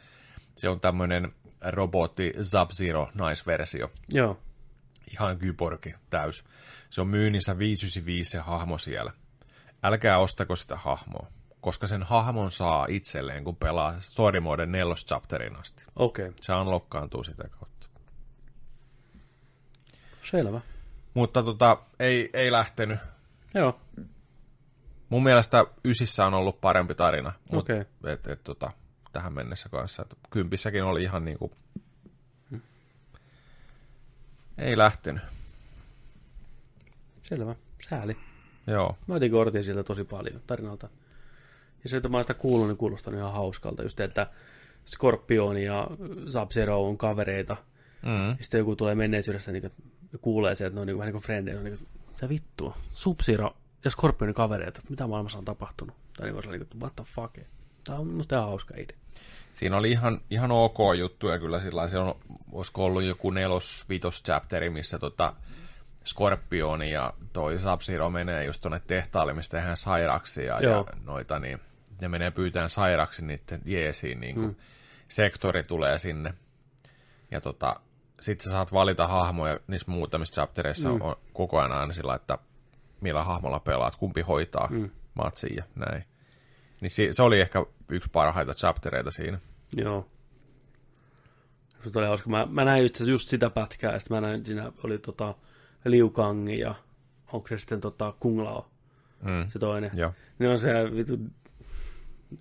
Se 0.56 0.70
on 0.70 0.80
tämmöinen 0.80 1.34
robotti 1.62 2.34
Sub-Zero 2.42 3.12
naisversio. 3.14 3.92
Joo. 4.10 4.40
Ihan 5.12 5.38
kyborgi 5.38 5.94
täys. 6.10 6.44
Se 6.90 7.02
on 7.02 7.08
myynnissä 7.08 7.58
595 7.58 8.30
se 8.30 8.38
hahmo 8.38 8.78
siellä. 8.78 9.12
Älkää 9.84 10.18
ostako 10.18 10.56
sitä 10.56 10.76
hahmoa, 10.76 11.28
koska 11.62 11.88
sen 11.88 12.04
hahmon 12.04 12.52
saa 12.52 12.86
itselleen, 12.90 13.44
kun 13.44 13.56
pelaa 13.56 13.94
story 14.00 14.40
mode 14.40 14.66
nelos 14.66 15.06
chapterin 15.06 15.56
asti. 15.56 15.84
Okei. 15.96 16.26
Okay. 16.26 16.36
Se 16.42 16.54
unlockkaantuu 16.54 17.24
sitä 17.24 17.44
kautta. 17.48 17.88
Selvä. 20.32 20.62
Mutta 21.14 21.44
tota, 21.44 21.78
ei, 22.00 22.30
ei 22.34 22.52
lähtenyt 22.52 23.00
Joo. 23.54 23.80
Mun 25.10 25.24
mielestä 25.24 25.66
Ysissä 25.86 26.26
on 26.26 26.34
ollut 26.34 26.62
parempi 26.62 26.96
tarina. 26.96 27.34
Mut 27.52 27.60
Okei. 27.60 27.86
et, 28.08 28.28
et, 28.28 28.44
tota, 28.44 28.72
tähän 29.14 29.34
mennessä 29.34 29.70
kanssa. 29.70 30.02
Että 30.02 30.16
kympissäkin 30.30 30.84
oli 30.84 31.04
ihan 31.04 31.26
niinku... 31.26 31.52
Ei 34.58 34.78
lähtenyt. 34.78 35.24
Selvä. 37.22 37.56
Sääli. 37.90 38.18
Joo. 38.68 38.98
Mä 39.08 39.16
otin 39.16 39.32
kortin 39.32 39.64
sieltä 39.64 39.84
tosi 39.84 40.04
paljon 40.04 40.42
tarinalta. 40.48 40.90
Ja 41.84 41.90
se, 41.90 41.98
että 41.98 42.10
mä 42.10 42.18
oon 42.18 42.24
sitä 42.24 42.34
kuullut, 42.34 42.68
niin 42.68 42.78
kuulostaa 42.78 43.14
ihan 43.14 43.34
hauskalta. 43.34 43.84
Just, 43.84 44.00
että 44.00 44.28
Scorpion 44.86 45.58
ja 45.58 45.88
sub 46.30 46.50
on 46.70 46.98
kavereita. 46.98 47.58
Mm. 48.06 48.30
Ja 48.30 48.38
sitten 48.42 48.60
joku 48.60 48.76
tulee 48.76 48.96
menneisyydestä 48.96 49.52
niin 49.52 49.72
kuulee 50.22 50.56
se, 50.56 50.66
että 50.66 50.76
ne 50.76 50.82
on 50.82 50.88
niin 50.88 50.98
vähän 50.98 51.08
niin 51.08 51.14
kuin 51.14 51.24
frendejä. 51.24 51.58
On 51.58 51.64
niin 51.64 51.78
kuin, 51.78 51.88
mitä 52.22 52.30
vittua? 52.30 52.78
sub 52.94 53.20
ja 53.84 53.92
Scorpionin 53.92 54.36
kavereita. 54.36 54.80
Että 54.80 54.90
mitä 54.90 55.08
maailmassa 55.08 55.38
on 55.38 55.46
tapahtunut? 55.46 55.96
Tai 56.18 56.32
niin 56.32 56.44
kuin, 56.44 56.68
kuin 56.68 56.82
what 56.82 56.96
the 56.96 57.04
fuck? 57.04 57.38
Tämä 57.84 57.98
on 57.98 58.08
musta 58.08 58.36
ihan 58.36 58.48
hauska 58.48 58.74
idea. 58.78 58.98
Siinä 59.54 59.78
oli 59.78 59.92
ihan, 59.92 60.22
ihan 60.30 60.52
ok 60.52 60.78
juttuja 60.98 61.40
kyllä 61.40 61.60
sillä 61.60 61.88
se 61.88 61.98
on, 61.98 62.16
olisiko 62.52 62.86
ollut 62.86 63.04
joku 63.04 63.32
nelos, 63.32 63.86
vitos 63.90 64.24
chapteri, 64.24 64.70
missä 64.70 65.00
tota 65.00 65.34
Scorpioni 66.06 66.92
ja 66.92 67.14
toi 67.34 67.60
sub 67.60 68.10
menee 68.10 68.46
just 68.46 68.62
tuonne 68.62 68.82
tehtaalle, 68.88 69.34
mistä 69.34 69.58
tehdään 69.58 69.78
sairaksi 69.78 70.46
ja, 70.46 70.60
ja 70.60 70.86
noita, 71.04 71.40
niin 71.40 71.60
ne 72.02 72.08
menee 72.08 72.32
pyytään 72.32 72.70
sairaksi 72.70 73.26
niiden 73.26 73.62
jeesiin, 73.66 74.20
niin 74.20 74.36
kuin 74.36 74.48
mm. 74.48 74.56
sektori 75.08 75.64
tulee 75.64 75.98
sinne. 75.98 76.34
Ja 77.32 77.42
tota, 77.42 77.80
sitten 78.22 78.44
sä 78.44 78.52
saat 78.52 78.74
valita 78.74 79.08
hahmoja 79.08 79.60
niissä 79.68 79.92
muutamissa 79.92 80.34
chaptereissa 80.34 80.90
mm. 80.90 81.02
on 81.02 81.16
koko 81.34 81.60
ajan 81.60 81.72
aina 81.72 81.94
sillä, 81.94 82.16
että 82.16 82.38
millä 83.02 83.24
hahmolla 83.24 83.60
pelaat, 83.60 83.96
kumpi 83.96 84.22
hoitaa 84.22 84.68
mm. 84.72 84.90
matsin 85.14 85.56
ja 85.58 85.64
näin. 85.76 86.04
Niin 86.82 86.92
se, 86.92 87.14
se 87.14 87.24
oli 87.24 87.42
ehkä 87.42 87.66
yksi 87.90 88.10
parhaita 88.14 88.54
chaptereita 88.54 89.12
siinä. 89.12 89.40
Joo. 89.76 90.08
Se 91.94 92.00
oli 92.00 92.08
hauska. 92.08 92.30
Mä, 92.30 92.48
mä 92.50 92.66
näin 92.66 92.86
itse 92.86 93.04
just 93.04 93.28
sitä 93.28 93.50
pätkää, 93.50 93.94
ja 93.94 94.00
sitten 94.00 94.18
mä 94.18 94.22
näin, 94.22 94.46
siinä 94.46 94.72
oli 94.84 94.98
tota 94.98 95.36
Liu 95.86 96.10
Kang 96.10 96.60
ja 96.60 96.76
onko 97.34 97.48
se 97.48 97.58
sitten 97.58 97.82
tota 97.82 98.14
Kung 98.20 98.44
Lao, 98.44 98.68
mm. 99.22 99.48
se 99.48 99.60
toinen. 99.60 99.92
Joo. 99.94 100.14
Ne 100.40 100.50
on 100.50 100.60
se 100.60 100.96
vitu 100.96 101.20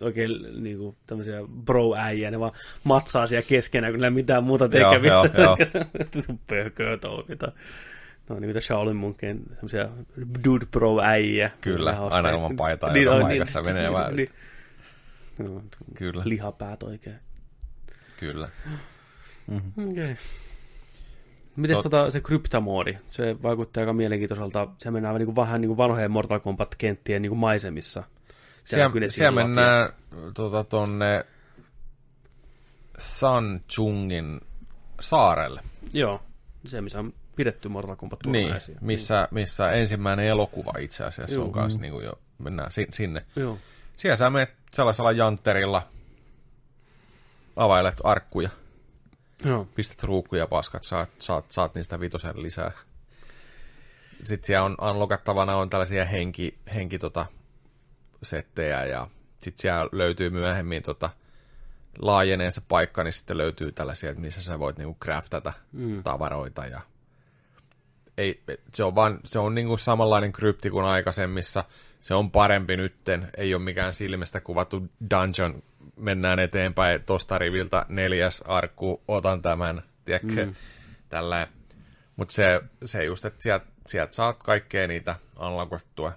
oikein 0.01 0.63
niin 0.63 0.79
kuin, 0.79 0.97
tämmöisiä 1.07 1.41
bro-äijä, 1.65 2.31
ne 2.31 2.41
vaan 2.41 2.53
matsaa 2.85 3.27
siellä 3.27 3.47
keskenään, 3.49 3.93
kun 3.93 4.01
ne 4.01 4.11
mitään 4.11 4.45
muuta 4.45 4.69
tekeviä. 4.69 5.13
Joo, 5.13 5.25
joo, 5.25 5.57
joo. 6.15 6.37
Pöhköä 6.49 6.97
touhita. 6.97 7.53
No 8.29 8.39
niin 8.39 8.53
kuin 8.53 8.63
Shaolin 8.63 8.97
Monkin, 8.97 9.43
semmoisia 9.55 9.89
dude 10.45 10.67
bro 10.67 11.01
äijä. 11.01 11.51
Kyllä, 11.61 11.97
aina 12.11 12.31
ilman 12.31 12.57
paitaa 12.57 12.93
niin, 12.93 13.05
joka 13.05 13.21
paikassa 13.21 13.61
niin, 13.61 13.75
menee 13.75 13.93
vähän. 13.93 14.17
Niin, 14.17 14.29
no, 15.39 15.63
Kyllä. 15.95 16.23
Lihapäät 16.27 16.83
oikein. 16.83 17.17
Kyllä. 18.17 18.49
Mm-hmm. 19.47 19.91
Okei. 19.91 20.05
Okay. 20.05 20.17
Miten 21.57 21.77
Tot... 21.77 21.83
tota, 21.83 22.11
se 22.11 22.21
kryptamoodi? 22.21 22.99
Se 23.11 23.37
vaikuttaa 23.43 23.81
aika 23.81 23.93
mielenkiintoiselta. 23.93 24.69
Se 24.79 24.91
mennään 24.91 25.15
niin 25.15 25.27
kuin 25.27 25.37
vähän 25.37 25.61
niin 25.61 25.69
kuin 25.69 25.77
vanhojen 25.77 26.11
Mortal 26.11 26.39
Kombat-kenttien 26.39 27.23
niin 27.23 27.31
kuin 27.31 27.39
maisemissa. 27.39 28.05
Siellä, 28.65 29.09
siellä, 29.09 29.45
mennään 29.45 29.93
tuota, 30.35 30.65
tonne 30.65 31.25
San 32.99 33.61
Chungin 33.71 34.41
saarelle. 35.01 35.63
Joo, 35.93 36.23
se 36.67 36.81
missä 36.81 36.99
on 36.99 37.13
pidetty 37.37 37.69
Mortal 37.69 37.97
Kombat 37.97 38.27
niin, 38.27 38.55
missä, 38.81 39.29
missä 39.31 39.73
ensimmäinen 39.73 40.27
elokuva 40.27 40.73
itse 40.79 41.05
asiassa 41.05 41.35
Joo. 41.35 41.45
on 41.45 41.53
kanssa, 41.53 41.81
niin 41.81 41.93
kuin 41.93 42.05
jo, 42.05 42.13
mennään 42.39 42.71
sinne. 42.91 43.27
Joo. 43.37 43.59
Siellä 43.97 44.17
sä 44.17 44.31
menet 44.31 44.51
sellaisella 44.73 45.13
jantterilla, 45.13 45.89
availet 47.57 48.01
arkkuja, 48.05 48.51
Joo. 49.45 49.69
pistät 49.75 50.03
ruukkuja 50.03 50.47
paskat, 50.47 50.85
saat, 50.85 51.11
saat, 51.19 51.45
saat 51.53 51.75
niistä 51.75 52.01
vitosen 52.01 52.43
lisää. 52.43 52.73
Sitten 54.25 54.47
siellä 54.47 54.65
on 54.65 54.77
unlockattavana 54.81 55.57
on 55.57 55.71
tällaisia 55.71 56.05
henki, 56.05 56.59
henki 56.75 56.99
tota, 56.99 57.27
settejä 58.23 58.85
ja 58.85 59.09
sitten 59.39 59.63
siellä 59.63 59.89
löytyy 59.93 60.31
myöhemmin 60.31 60.83
tota, 60.83 61.11
laajenee 61.99 62.51
se 62.51 62.61
paikka, 62.69 63.05
niin 63.05 63.13
sitten 63.13 63.39
löytyy 63.39 63.73
tällaisia, 63.73 64.15
missä 64.15 64.43
sä 64.43 64.59
voit 64.59 64.79
niinku 64.79 64.97
craftata 65.05 65.53
mm. 65.73 66.03
tavaroita 66.03 66.67
ja 66.67 66.81
ei, 68.21 68.43
se 68.75 68.85
on, 68.85 68.95
vaan, 68.95 69.19
se 69.25 69.39
on 69.39 69.55
niinku 69.55 69.77
samanlainen 69.77 70.33
krypti 70.33 70.71
kuin 70.71 70.85
aikaisemmissa. 70.85 71.65
Se 72.01 72.15
on 72.15 72.31
parempi 72.31 72.77
nytten, 72.77 73.31
ei 73.37 73.55
ole 73.55 73.63
mikään 73.63 73.95
silmistä 73.95 74.41
kuvattu 74.41 74.89
dungeon. 75.11 75.63
Mennään 75.97 76.39
eteenpäin 76.39 77.03
tosta 77.03 77.39
riviltä 77.39 77.87
neljäs 77.89 78.43
arkku, 78.47 79.03
otan 79.09 79.43
tämän, 79.43 79.83
tiedätkö, 80.05 80.47
mm. 80.47 80.55
tällä. 81.09 81.49
Mutta 82.17 82.35
se, 82.35 82.61
se 82.85 83.05
just, 83.05 83.25
että 83.25 83.43
sieltä 83.43 83.67
sielt 83.87 84.13
saat 84.13 84.43
kaikkea 84.43 84.89
niitä 84.89 85.17
unlockattua 85.41 86.13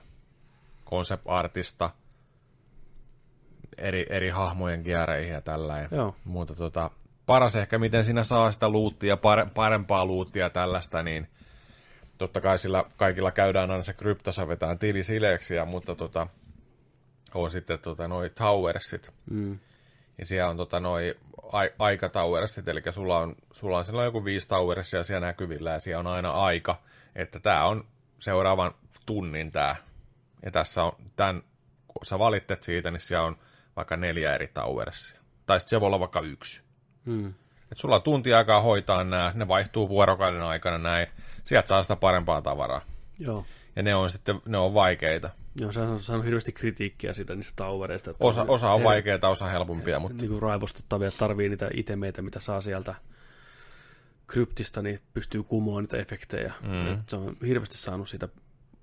concept 0.86 1.24
artista, 1.26 1.90
eri, 3.78 4.06
eri 4.10 4.30
hahmojen 4.30 4.84
kiereihin 4.84 5.34
ja 5.34 5.42
tällä. 5.42 5.88
Joo. 5.92 6.16
Mutta 6.26 6.56
tota, 6.56 6.90
paras 7.26 7.56
ehkä, 7.56 7.78
miten 7.78 8.06
sinä 8.06 8.24
saa 8.24 8.52
sitä 8.52 8.70
luuttia, 8.70 9.18
parempaa 9.54 10.06
luuttia 10.06 10.50
tällaista, 10.50 11.04
niin– 11.04 11.28
totta 12.18 12.42
kai 12.42 12.58
sillä 12.58 12.84
kaikilla 12.98 13.32
käydään 13.32 13.72
aina 13.72 13.84
se 13.84 13.94
kryptassa 13.94 14.48
vetään 14.48 14.80
tili 14.80 15.04
sileeksi, 15.04 15.54
mutta 15.66 15.96
tota, 15.96 16.28
on 17.34 17.52
sitten 17.52 17.80
tota, 17.80 18.08
noi 18.08 18.30
towersit. 18.30 19.14
Mm. 19.32 19.60
Ja 20.18 20.26
siellä 20.26 20.50
on 20.50 20.58
tota, 20.58 20.80
noi 20.80 21.16
aika 21.80 22.10
towersit, 22.10 22.68
eli 22.68 22.82
sulla 22.92 23.20
on, 23.20 23.36
sulla 23.52 23.78
on 23.78 23.86
silloin 23.86 24.06
joku 24.06 24.26
viisi 24.26 24.48
towersia 24.48 25.04
siellä 25.04 25.28
näkyvillä 25.28 25.72
ja 25.72 25.80
siellä 25.80 26.00
on 26.00 26.08
aina 26.08 26.32
aika, 26.32 26.76
että 27.16 27.40
tämä 27.40 27.66
on 27.66 27.86
seuraavan 28.20 28.74
tunnin 29.06 29.52
tämä. 29.52 29.76
Ja 30.46 30.52
tässä 30.52 30.84
on 30.84 30.92
tämän, 31.16 31.44
kun 31.88 32.06
sä 32.06 32.20
valittet 32.20 32.64
siitä, 32.64 32.92
niin 32.92 33.00
siellä 33.00 33.28
on 33.28 33.38
vaikka 33.76 33.98
neljä 33.98 34.36
eri 34.36 34.48
towersia. 34.48 35.20
Tai 35.46 35.60
sitten 35.60 35.70
se 35.78 35.82
voi 35.82 35.88
olla 35.88 36.00
vaikka 36.00 36.20
yksi. 36.20 36.62
Mm. 37.06 37.34
Et 37.72 37.78
sulla 37.78 37.96
on 37.96 38.02
tunti 38.02 38.34
aikaa 38.34 38.62
hoitaa 38.62 39.04
nämä, 39.04 39.32
ne 39.36 39.48
vaihtuu 39.48 39.90
vuorokauden 39.90 40.42
aikana 40.42 40.78
näin 40.78 41.08
sieltä 41.44 41.68
saa 41.68 41.84
sitä 41.84 41.96
parempaa 41.96 42.42
tavaraa. 42.42 42.82
Joo. 43.20 43.46
Ja 43.76 43.84
ne 43.84 43.96
on 43.96 44.10
sitten, 44.10 44.42
ne 44.46 44.58
on 44.58 44.74
vaikeita. 44.74 45.30
Joo, 45.60 45.72
se 45.72 45.80
on 45.80 46.00
saanut 46.00 46.26
hirveästi 46.26 46.52
kritiikkiä 46.52 47.14
siitä 47.14 47.36
niistä 47.36 47.54
tauvereista. 47.56 48.14
Osa, 48.20 48.46
osa 48.48 48.72
on 48.72 48.84
vaikeita, 48.84 49.30
osa 49.30 49.46
helpompia. 49.46 50.00
Mutta... 50.00 50.18
Niin 50.18 50.30
kuin 50.30 50.42
raivostuttavia, 50.42 51.12
tarvii 51.12 51.50
niitä 51.50 51.70
itemeitä, 51.74 52.22
mitä 52.22 52.40
saa 52.40 52.62
sieltä 52.62 52.96
kryptistä, 54.28 54.82
niin 54.82 55.00
pystyy 55.14 55.44
kumoon 55.44 55.84
niitä 55.84 55.98
efektejä. 55.98 56.54
Mm. 56.62 57.04
se 57.08 57.16
on 57.16 57.38
hirveästi 57.48 57.78
saanut 57.78 58.10
siitä 58.10 58.30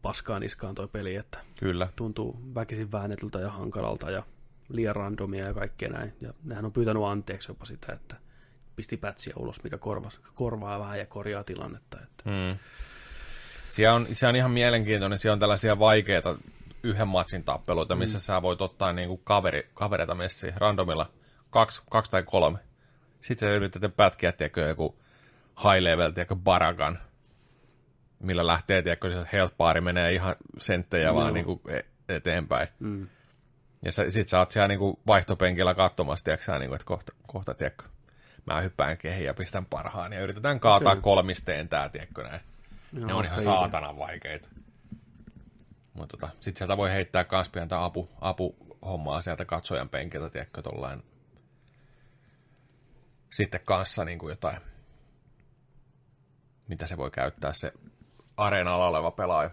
paskaa 0.02 0.38
niskaan 0.38 0.74
toi 0.74 0.88
peli, 0.88 1.16
että 1.16 1.38
Kyllä. 1.60 1.88
tuntuu 1.96 2.40
väkisin 2.54 2.92
väännetyltä 2.92 3.38
ja 3.38 3.50
hankalalta 3.50 4.10
ja 4.10 4.22
liian 4.68 4.96
randomia 4.96 5.44
ja 5.44 5.54
kaikkea 5.54 5.88
näin. 5.88 6.12
Ja 6.20 6.34
nehän 6.44 6.64
on 6.64 6.72
pyytänyt 6.72 7.02
anteeksi 7.02 7.50
jopa 7.50 7.64
sitä, 7.64 7.92
että 7.92 8.16
pisti 8.76 8.96
pätsiä 8.96 9.32
ulos, 9.36 9.62
mikä 9.62 9.78
korvaa, 9.78 10.10
korvaa 10.34 10.78
vähän 10.78 10.98
ja 10.98 11.06
korjaa 11.06 11.44
tilannetta. 11.44 11.98
Että. 12.02 12.22
Mm. 12.24 12.58
Siellä 13.68 13.94
on, 13.94 14.06
se 14.12 14.26
on 14.26 14.36
ihan 14.36 14.50
mielenkiintoinen, 14.50 15.18
siellä 15.18 15.32
on 15.32 15.40
tällaisia 15.40 15.78
vaikeita 15.78 16.38
yhden 16.82 17.08
matsin 17.08 17.44
tappeluita, 17.44 17.96
missä 17.96 18.18
mm. 18.18 18.20
sä 18.20 18.42
voit 18.42 18.60
ottaa 18.60 18.92
niinku 18.92 19.16
kaveri, 19.16 19.70
kavereita 19.74 20.14
messiin 20.14 20.52
randomilla, 20.56 21.10
kaksi, 21.50 21.82
kaksi 21.90 22.10
tai 22.10 22.22
kolme. 22.22 22.58
Sitten 23.22 23.48
sä 23.48 23.54
yrität 23.54 23.96
pätkiä, 23.96 24.32
tiedätkö, 24.32 24.60
joku 24.60 24.98
high 25.62 25.82
level, 25.82 26.10
tiedätkö, 26.10 26.36
baragan, 26.36 26.98
millä 28.20 28.46
lähtee, 28.46 28.82
tiedätkö, 28.82 29.10
se 29.10 29.28
health 29.32 29.56
bar 29.56 29.80
menee 29.80 30.12
ihan 30.12 30.36
senttejä 30.58 31.08
no. 31.08 31.14
vaan 31.14 31.34
niinku 31.34 31.60
e- 31.68 32.14
eteenpäin. 32.16 32.68
Mm. 32.78 33.08
Ja 33.82 33.92
sä, 33.92 34.10
sit 34.10 34.28
sä 34.28 34.38
oot 34.38 34.50
siellä 34.50 34.68
niinku 34.68 35.00
vaihtopenkillä 35.06 35.74
katsomassa, 35.74 36.24
tiedätkö, 36.24 36.58
niinku, 36.58 36.74
että 36.74 36.86
kohta, 36.86 37.12
kohta 37.26 37.54
tiedätkö, 37.54 37.84
mä 38.46 38.60
hyppään 38.60 38.98
kehiin 38.98 39.26
ja 39.26 39.34
pistän 39.34 39.66
parhaan 39.66 40.12
ja 40.12 40.20
yritetään 40.20 40.60
kaataa 40.60 40.92
okay. 40.92 41.02
kolmisteen 41.02 41.68
tää, 41.68 41.88
tiedätkö 41.88 42.22
näin. 42.22 42.40
Joo, 42.92 43.06
ne 43.06 43.14
on 43.14 43.24
ihan 43.24 43.40
saatanan 43.40 43.98
vaikeita. 43.98 44.48
Mutta 45.94 46.16
tota, 46.16 46.32
sit 46.40 46.56
sieltä 46.56 46.76
voi 46.76 46.92
heittää 46.92 47.24
kans 47.24 47.48
pientä 47.48 47.84
apu, 47.84 48.10
apuhommaa 48.20 49.20
sieltä 49.20 49.44
katsojan 49.44 49.88
penkiltä, 49.88 50.30
tiedätkö, 50.30 50.62
tollain. 50.62 51.02
Sitten 53.30 53.60
kanssa 53.64 54.04
niin 54.04 54.18
kuin 54.18 54.30
jotain, 54.30 54.60
mitä 56.68 56.86
se 56.86 56.96
voi 56.96 57.10
käyttää 57.10 57.52
se 57.52 57.72
areenalla 58.40 58.86
oleva 58.86 59.10
pelaaja. 59.10 59.50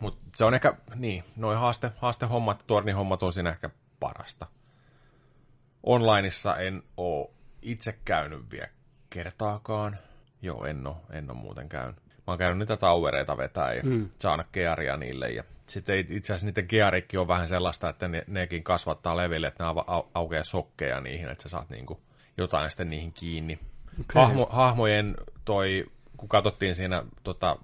Mutta 0.00 0.18
se 0.36 0.44
on 0.44 0.54
ehkä, 0.54 0.74
niin, 0.94 1.24
noin 1.36 1.58
haaste, 1.58 1.92
haastehommat, 1.96 2.64
tornihommat 2.66 3.22
on 3.22 3.32
siinä 3.32 3.50
ehkä 3.50 3.70
parasta. 4.00 4.46
Onlineissa 5.82 6.56
en 6.56 6.82
oo 6.96 7.34
itse 7.62 7.98
käynyt 8.04 8.50
vielä 8.50 8.68
kertaakaan. 9.10 9.98
Joo, 10.42 10.64
en 10.64 10.86
ole, 10.86 10.96
en 11.10 11.30
ole 11.30 11.38
muuten 11.38 11.68
käynyt. 11.68 11.96
oon 12.26 12.38
käynyt 12.38 12.58
niitä 12.58 12.76
tauereita 12.76 13.36
vetää 13.36 13.72
ja 13.74 13.82
mm. 13.82 14.08
saanut 14.18 14.46
gearia 14.52 14.96
niille. 14.96 15.28
Ja 15.28 15.44
sitten 15.66 15.98
itse 15.98 16.32
asiassa 16.32 16.46
niiden 16.46 16.66
gearikki 16.68 17.16
on 17.16 17.28
vähän 17.28 17.48
sellaista, 17.48 17.88
että 17.88 18.08
ne, 18.08 18.24
nekin 18.26 18.62
kasvattaa 18.62 19.16
leville, 19.16 19.46
että 19.46 19.64
ne 19.64 19.70
au, 19.86 20.02
aukeaa 20.14 20.44
sokkeja 20.44 21.00
niihin, 21.00 21.28
että 21.28 21.42
sä 21.42 21.48
saat 21.48 21.70
niinku 21.70 22.00
jotain 22.36 22.70
sitten 22.70 22.90
niihin 22.90 23.12
kiinni. 23.12 23.58
Okay. 24.00 24.22
Hahmo, 24.22 24.48
hahmojen 24.50 25.16
toi, 25.44 25.86
kun 26.16 26.28
katsottiin 26.28 26.74
siinä 26.74 27.04
tota, 27.22 27.56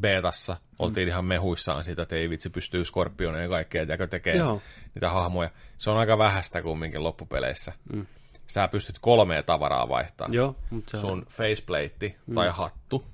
betassa, 0.00 0.56
oltiin 0.78 1.08
mm. 1.08 1.08
ihan 1.08 1.24
mehuissaan 1.24 1.84
siitä, 1.84 2.02
että 2.02 2.16
ei 2.16 2.30
vitsi 2.30 2.50
pystyy 2.50 2.84
skorpioneen 2.84 3.42
ja 3.42 3.48
kaikkea, 3.48 3.82
ja 3.82 4.06
tekee 4.06 4.36
Joo. 4.36 4.62
niitä 4.94 5.10
hahmoja. 5.10 5.50
Se 5.78 5.90
on 5.90 5.96
aika 5.96 6.18
vähäistä 6.18 6.62
kumminkin 6.62 7.04
loppupeleissä. 7.04 7.72
Mm. 7.92 8.06
Sä 8.46 8.68
pystyt 8.68 8.98
kolmea 9.00 9.42
tavaraa 9.42 9.88
vaihtamaan. 9.88 10.34
Joo, 10.34 10.56
mutta 10.70 10.90
se 10.90 11.06
on... 11.06 11.10
Sun 11.10 11.26
faceplate 11.28 12.16
mm. 12.26 12.34
tai 12.34 12.48
hattu, 12.50 13.04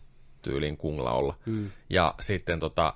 tyylin 0.43 0.77
kunglaolla. 0.77 1.37
Mm. 1.47 1.71
Ja 1.91 2.15
sitten 2.21 2.61
tota, 2.61 2.95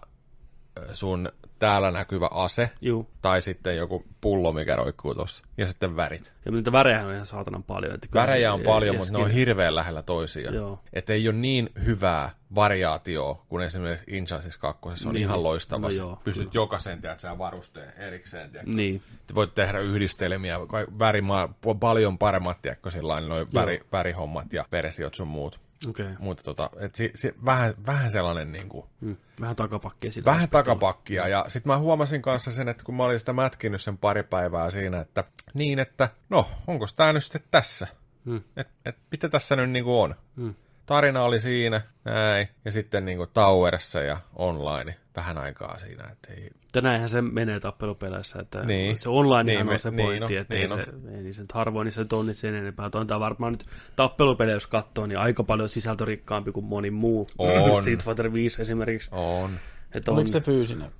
sun 0.92 1.28
täällä 1.62 1.90
näkyvä 1.90 2.28
ase, 2.30 2.70
Juu. 2.80 3.10
tai 3.22 3.43
sitten 3.43 3.76
joku 3.76 4.05
pullo, 4.20 4.52
mikä 4.52 4.76
roikkuu 4.76 5.14
tuossa. 5.14 5.44
Ja 5.59 5.66
sitten 5.66 5.97
värit. 5.97 6.32
Ja 6.44 6.51
niitä 6.52 6.72
värejä 6.72 7.06
on 7.06 7.12
ihan 7.14 7.26
saatanan 7.26 7.62
paljon. 7.62 7.94
Että 7.94 8.09
kyllä 8.10 8.26
Värejä 8.26 8.52
on 8.52 8.60
paljon, 8.60 8.94
ja 8.94 8.98
mutta 8.98 9.18
ne 9.18 9.24
on 9.24 9.30
hirveän 9.30 9.74
lähellä 9.74 10.02
toisiaan. 10.02 10.78
Että 10.93 11.12
ei 11.12 11.28
ole 11.28 11.36
niin 11.36 11.70
hyvää 11.84 12.30
variaatioa 12.55 13.44
kuin 13.48 13.64
esimerkiksi 13.64 14.16
Injustice 14.16 14.59
2. 14.59 14.80
Se 14.94 15.09
on 15.09 15.14
Niin. 15.14 15.22
ihan 15.22 15.43
loistava. 15.43 15.86
No 15.89 15.94
joo, 15.94 16.18
Pystyt 16.24 16.55
jokaisen 16.55 17.01
tiedät, 17.01 17.20
sä 17.20 17.39
varusteen 17.39 17.93
erikseen. 17.97 18.51
Tiedät. 18.51 18.66
Niin. 18.68 19.02
Te 19.26 19.34
voit 19.34 19.55
tehdä 19.55 19.78
yhdistelmiä, 19.78 20.60
värimaa, 20.98 21.55
paljon 21.80 22.18
paremmat, 22.18 22.62
tiedätkö, 22.62 22.90
sillä 22.90 23.20
noin 23.20 23.47
väri, 23.55 23.80
värihommat 23.93 24.52
ja 24.52 24.64
versiot 24.72 25.14
sun 25.14 25.28
muut. 25.28 25.60
Okei. 25.88 26.06
Okay. 26.06 26.16
Mutta 26.18 26.42
tota, 26.42 26.70
et 26.80 26.94
si, 26.94 27.10
si, 27.14 27.34
vähän, 27.44 27.74
vähän 27.86 28.12
sellainen 28.12 28.52
niin 28.52 28.68
kuin, 28.68 28.86
Mm. 29.00 29.16
Vähän 29.40 29.56
takapakkia 29.56 30.12
sillä 30.12 30.24
vähän 30.24 30.48
takapakkia. 30.50 31.28
Ja 31.28 31.44
sitten 31.48 31.72
mä 31.72 31.78
huomasin 31.78 32.22
kanssa 32.22 32.52
sen, 32.52 32.68
että 32.68 32.84
kun 32.84 32.94
mä 32.94 33.04
olin 33.04 33.18
sitä 33.18 33.32
mätkinyt 33.32 33.82
sen 33.82 33.98
pari 33.98 34.22
päivää 34.22 34.70
siinä, 34.70 35.00
että 35.00 35.24
niin, 35.54 35.78
että 35.78 36.09
no, 36.28 36.48
onko 36.66 36.86
tämä 36.96 37.12
nyt 37.12 37.24
sitten 37.24 37.42
tässä? 37.50 37.86
Hmm. 38.24 38.40
Et, 38.56 38.68
et, 38.84 38.96
mitä 39.10 39.28
tässä 39.28 39.56
nyt 39.56 39.70
niin 39.70 39.84
kuin 39.84 40.02
on? 40.02 40.14
Hmm. 40.36 40.54
Tarina 40.86 41.22
oli 41.22 41.40
siinä, 41.40 41.80
näin, 42.04 42.48
ja 42.64 42.72
sitten 42.72 43.04
niin 43.04 43.18
kuin 43.18 43.30
Towerissa 43.34 44.00
ja 44.00 44.20
online 44.34 44.96
vähän 45.16 45.39
aikaa 45.39 45.78
siinä, 45.78 46.05
että 46.12 46.32
ei, 46.32 46.51
Ja 46.74 46.80
näinhän 46.80 47.09
se 47.09 47.22
menee 47.22 47.60
tappelupeleissä, 47.60 48.40
että 48.40 48.64
Niin. 48.64 48.98
se 48.98 49.09
online 49.09 49.43
Niin, 49.52 49.56
niin, 49.56 49.66
me- 49.66 49.72
on 49.72 49.78
se 49.78 49.90
niin 49.90 50.06
pointti, 50.06 50.34
on, 50.36 50.40
että 50.43 50.55
niin 50.55 50.62
ei, 50.62 50.68
se, 50.68 50.86
ei 51.16 51.22
niin 51.22 51.34
se 51.34 51.43
nyt 51.43 51.52
harvoin 51.52 51.84
niissä 51.84 52.01
nyt 52.01 52.12
on 52.12 52.26
niin 52.26 52.34
sen 52.34 52.55
enempää. 52.55 52.90
Tuo 52.90 53.01
antaa 53.01 53.20
varmaan 53.20 53.52
nyt 53.52 53.66
tappelupelejä, 53.97 54.56
jos 54.56 54.66
katsoo, 54.66 55.06
niin 55.06 55.18
aika 55.18 55.44
paljon 55.44 55.68
sisältörikkaampi 55.68 56.52
kuin 56.52 56.66
moni 56.66 56.90
muu. 56.90 57.26
On. 57.39 57.76
Street 57.80 58.05
Fighter 58.05 58.32
5 58.32 58.62
esimerkiksi. 58.62 59.09
on. 59.12 59.51
Että 59.94 60.10
on... 60.10 60.16
Oliko 60.16 60.28
se 60.30 60.40
fyysinen? 60.40 60.90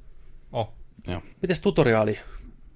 Oh. 0.53 0.73
Joo. 1.09 1.23
Mites 1.43 1.61
tutoriaali? 1.61 2.19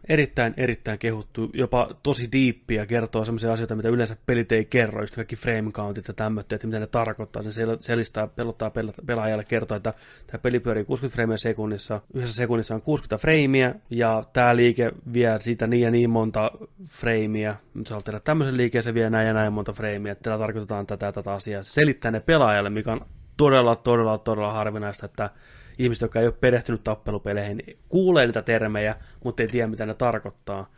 Erittäin, 0.09 0.55
erittäin 0.57 0.99
kehuttu, 0.99 1.51
jopa 1.55 1.91
tosi 2.03 2.29
diippiä, 2.33 2.87
kertoo 2.87 3.25
sellaisia 3.25 3.53
asioita, 3.53 3.77
mitä 3.77 3.89
yleensä 3.89 4.17
pelit 4.27 4.53
ei 4.53 4.65
kerro, 4.65 5.01
just 5.03 5.15
kaikki 5.15 5.37
frame 5.37 5.71
countit 5.71 6.09
ja 6.09 6.15
tämmöitä, 6.15 6.55
että 6.55 6.67
mitä 6.67 6.81
ne 6.81 6.87
tarkoittaa. 6.87 7.43
Sen 7.43 7.53
sel- 7.53 7.79
selistää, 7.81 8.27
pelottaa 8.27 8.69
pel- 8.69 9.05
pelaajalle 9.07 9.45
kertoa, 9.45 9.77
että 9.77 9.95
tämä 10.27 10.39
peli 10.39 10.61
pyörii 10.61 10.85
60 10.85 11.15
freimiä 11.15 11.37
sekunnissa, 11.37 12.01
yhdessä 12.15 12.37
sekunnissa 12.37 12.75
on 12.75 12.83
60 12.83 13.21
freimiä, 13.21 13.75
ja 13.91 14.23
tämä 14.33 14.57
liike 14.57 14.93
vie 15.13 15.41
siitä 15.41 15.67
niin 15.67 15.83
ja 15.83 15.91
niin 15.91 16.11
monta 16.11 16.51
freimiä, 16.89 17.57
nyt 17.75 17.91
haluat 17.91 18.05
tehdä 18.05 18.21
tämmöisen 18.21 18.57
liikkeen, 18.57 18.83
se 18.83 18.95
vie 18.95 19.11
näin 19.11 19.27
ja 19.27 19.35
näin 19.35 19.53
monta 19.53 19.73
freimiä, 19.73 20.13
että 20.13 20.23
tällä 20.23 20.39
tarkoitetaan 20.39 20.87
tätä 20.87 21.13
tätä 21.13 21.33
asiaa. 21.33 21.63
Se 21.63 21.73
selittää 21.73 22.11
ne 22.11 22.21
pelaajalle, 22.21 22.71
mikä 22.71 22.93
on 22.93 23.01
todella, 23.37 23.77
todella, 23.77 24.19
todella 24.19 24.53
harvinaista, 24.53 25.07
että 25.07 25.31
ihmiset, 25.79 26.03
jotka 26.03 26.21
ei 26.21 26.27
ole 26.27 26.35
perehtynyt 26.41 26.85
tappelupeleihin, 26.85 27.63
kuulee 27.89 28.27
niitä 28.27 28.43
termejä, 28.43 28.97
mutta 29.25 29.43
ei 29.43 29.49
tiedä, 29.49 29.67
mitä 29.67 29.87
ne 29.87 29.95
tarkoittaa. 29.95 30.71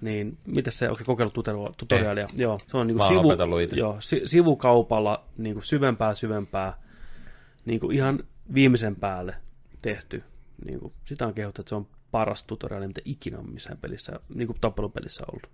Niin, 0.00 0.38
mitä 0.46 0.70
se, 0.70 0.88
onko 0.88 1.04
kokeillut 1.04 1.34
tutorialia? 1.34 1.74
tutorialia? 1.76 2.28
Joo, 2.36 2.60
se 2.66 2.76
on 2.76 2.86
niin 2.86 2.98
kuin 2.98 3.08
sivu, 3.08 3.76
joo, 3.76 3.96
si, 4.00 4.22
sivukaupalla 4.24 5.24
niin 5.38 5.54
kuin 5.54 5.64
syvempää 5.64 6.14
syvempää, 6.14 6.78
niin 7.64 7.80
kuin 7.80 7.96
ihan 7.96 8.20
viimeisen 8.54 8.96
päälle 8.96 9.34
tehty. 9.82 10.22
Niin 10.64 10.80
kuin, 10.80 10.92
sitä 11.04 11.26
on 11.26 11.34
kehuttu, 11.34 11.62
että 11.62 11.68
se 11.68 11.74
on 11.74 11.86
paras 12.10 12.44
tutoriaali, 12.44 12.86
mitä 12.86 13.00
ikinä 13.04 13.38
on 13.38 13.50
missään 13.52 13.78
pelissä, 13.78 14.20
niin 14.34 14.46
kuin 14.46 14.58
tappelupelissä 14.60 15.24
ollut. 15.32 15.50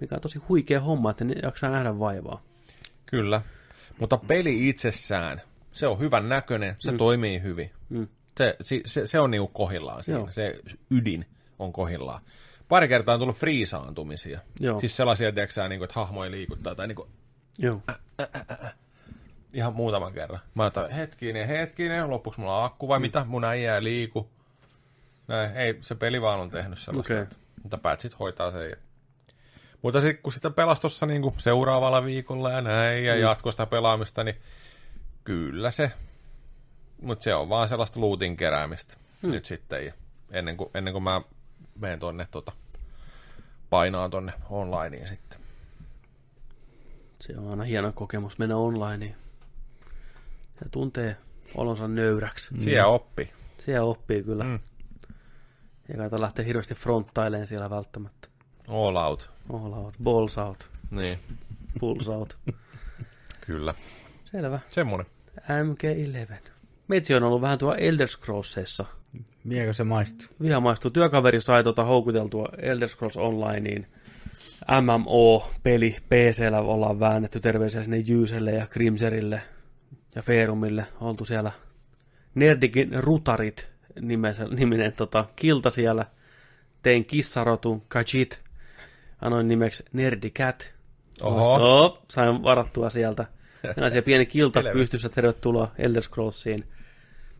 Mikä 0.00 0.14
on 0.14 0.20
tosi 0.20 0.38
huikea 0.38 0.80
homma, 0.80 1.10
että 1.10 1.24
ne 1.24 1.34
jaksaa 1.42 1.70
nähdä 1.70 1.98
vaivaa. 1.98 2.42
Kyllä. 3.06 3.42
Mutta 4.00 4.16
peli 4.16 4.68
itsessään, 4.68 5.40
se 5.72 5.86
on 5.86 5.98
hyvän 5.98 6.28
näköinen, 6.28 6.76
se 6.78 6.90
mm. 6.90 6.98
toimii 6.98 7.42
hyvin. 7.42 7.70
Mm. 7.88 8.08
Se, 8.38 8.56
se, 8.84 9.06
se, 9.06 9.20
on 9.20 9.30
niinku 9.30 9.48
kohillaan 9.48 10.04
siinä. 10.04 10.20
Joo. 10.20 10.28
Se 10.30 10.60
ydin 10.90 11.26
on 11.58 11.72
kohillaan. 11.72 12.22
Pari 12.68 12.88
kertaa 12.88 13.14
on 13.14 13.20
tullut 13.20 13.36
friisaantumisia. 13.36 14.40
Joo. 14.60 14.80
Siis 14.80 14.96
sellaisia, 14.96 15.32
tiedätkö 15.32 15.68
niinku, 15.68 15.84
että 15.84 16.00
hahmo 16.00 16.24
ei 16.24 16.30
liikuttaa 16.30 16.74
tai 16.74 16.86
niinku, 16.86 17.08
Joo. 17.58 17.80
ihan 19.52 19.74
muutaman 19.74 20.12
kerran. 20.12 20.40
Mä 20.54 20.64
otan 20.64 20.90
hetkinen, 20.90 21.48
hetkinen, 21.48 22.10
lopuksi 22.10 22.40
mulla 22.40 22.58
on 22.58 22.64
akku 22.64 22.88
vai 22.88 22.98
mitä, 22.98 23.24
mun 23.24 23.44
äijä 23.44 23.74
ei 23.74 23.84
liiku. 23.84 24.30
Näin, 25.28 25.56
ei, 25.56 25.78
se 25.80 25.94
peli 25.94 26.22
vaan 26.22 26.40
on 26.40 26.50
tehnyt 26.50 26.78
sellaista, 26.78 27.14
okay. 27.14 27.26
mutta 27.62 27.78
päät 27.78 28.00
sit 28.00 28.18
hoitaa 28.18 28.50
sen. 28.50 28.76
Mutta 29.82 30.00
sitten 30.00 30.22
kun 30.22 30.32
sitä 30.32 30.50
pelasi 30.50 30.80
tuossa 30.80 31.06
niinku 31.06 31.34
seuraavalla 31.38 32.04
viikolla 32.04 32.50
ja 32.50 32.62
näin, 32.62 33.04
ja 33.04 33.14
mm. 33.14 33.20
jatkoi 33.20 33.52
sitä 33.52 33.66
pelaamista, 33.66 34.24
niin 34.24 34.36
kyllä 35.24 35.70
se, 35.70 35.92
mutta 37.02 37.22
se 37.22 37.34
on 37.34 37.48
vaan 37.48 37.68
sellaista 37.68 38.00
lootin 38.00 38.36
keräämistä 38.36 38.94
mm. 39.22 39.30
nyt 39.30 39.44
sitten. 39.44 39.86
Ja 39.86 39.92
ennen, 40.30 40.56
kuin, 40.56 40.70
ennen 40.74 40.92
kuin 40.92 41.02
mä 41.02 41.22
menen 41.80 41.98
tonne 41.98 42.28
tota, 42.30 42.52
painaa 43.70 44.08
tonne 44.08 44.32
onlineen 44.50 45.08
sitten. 45.08 45.40
Se 47.20 47.38
on 47.38 47.50
aina 47.50 47.64
hieno 47.64 47.92
kokemus 47.92 48.38
mennä 48.38 48.56
onlineen. 48.56 49.16
Ja 50.60 50.68
tuntee 50.70 51.16
olonsa 51.54 51.88
nöyräksi. 51.88 52.54
Siellä 52.58 52.86
oppi. 52.86 53.32
Siellä 53.58 53.86
oppii 53.86 54.22
kyllä. 54.22 54.44
Mm. 54.44 54.50
Mm. 54.50 54.60
Ei 55.88 55.96
kannata 55.96 56.20
lähteä 56.20 56.44
hirveästi 56.44 56.74
fronttaileen 56.74 57.46
siellä 57.46 57.70
välttämättä. 57.70 58.28
All 58.68 58.96
out. 58.96 59.30
All 59.52 59.72
out, 59.72 59.94
balls 60.02 60.38
out, 60.38 60.70
Niin, 60.90 61.18
pulls 61.80 62.08
out. 62.08 62.38
kyllä. 63.40 63.74
Selvä. 64.24 64.60
Semmonen. 64.70 65.06
MK11. 65.40 66.55
Meitsi 66.88 67.14
on 67.14 67.22
ollut 67.22 67.40
vähän 67.40 67.58
tuo 67.58 67.74
Elder 67.74 68.08
Scrollsissa. 68.08 68.84
Miekö 69.44 69.72
se 69.72 69.84
maistuu? 69.84 70.26
Viha 70.42 70.60
maistuu. 70.60 70.90
Työkaveri 70.90 71.40
sai 71.40 71.64
tota 71.64 71.84
houkuteltua 71.84 72.48
Elder 72.58 72.88
Scrolls 72.88 73.16
Onlineen. 73.16 73.86
MMO-peli 74.80 75.96
PCllä 76.08 76.60
ollaan 76.60 77.00
väännetty 77.00 77.40
terveisiä 77.40 77.82
sinne 77.82 77.96
Jyyselle 77.96 78.50
ja 78.50 78.66
Grimserille 78.66 79.42
ja 80.14 80.22
Ferumille. 80.22 80.86
Oltu 81.00 81.24
siellä 81.24 81.52
Nerdikin 82.34 83.04
Rutarit 83.04 83.68
niminen 84.56 84.92
tota, 84.92 85.24
kilta 85.36 85.70
siellä. 85.70 86.06
Tein 86.82 87.04
kissarotun 87.04 87.82
Kajit. 87.88 88.42
Annoin 89.20 89.48
nimeksi 89.48 89.84
Nerdicat. 89.92 90.74
Oho. 91.22 91.84
Oh, 91.84 92.02
sain 92.10 92.42
varattua 92.42 92.90
sieltä. 92.90 93.26
Siellä 93.74 94.02
pieni 94.02 94.26
kilta 94.26 94.62
pystyssä. 94.72 95.08
Tervetuloa 95.08 95.72
Elder 95.78 96.02
Scrollsiin. 96.02 96.64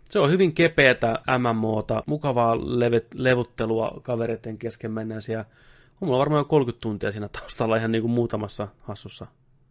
Se 0.04 0.18
on 0.18 0.30
hyvin 0.30 0.54
kepeätä 0.54 1.18
MMOta, 1.38 2.02
mukavaa 2.06 2.56
levet, 2.58 3.14
levuttelua 3.14 4.00
kavereiden 4.02 4.58
kesken 4.58 4.90
mennään 4.90 5.22
siellä. 5.22 5.44
On 6.00 6.08
mulla 6.08 6.18
varmaan 6.18 6.40
jo 6.40 6.44
30 6.44 6.82
tuntia 6.82 7.12
siinä 7.12 7.28
taustalla 7.28 7.76
ihan 7.76 7.92
niin 7.92 8.02
kuin 8.02 8.12
muutamassa 8.12 8.68
hassussa 8.80 9.26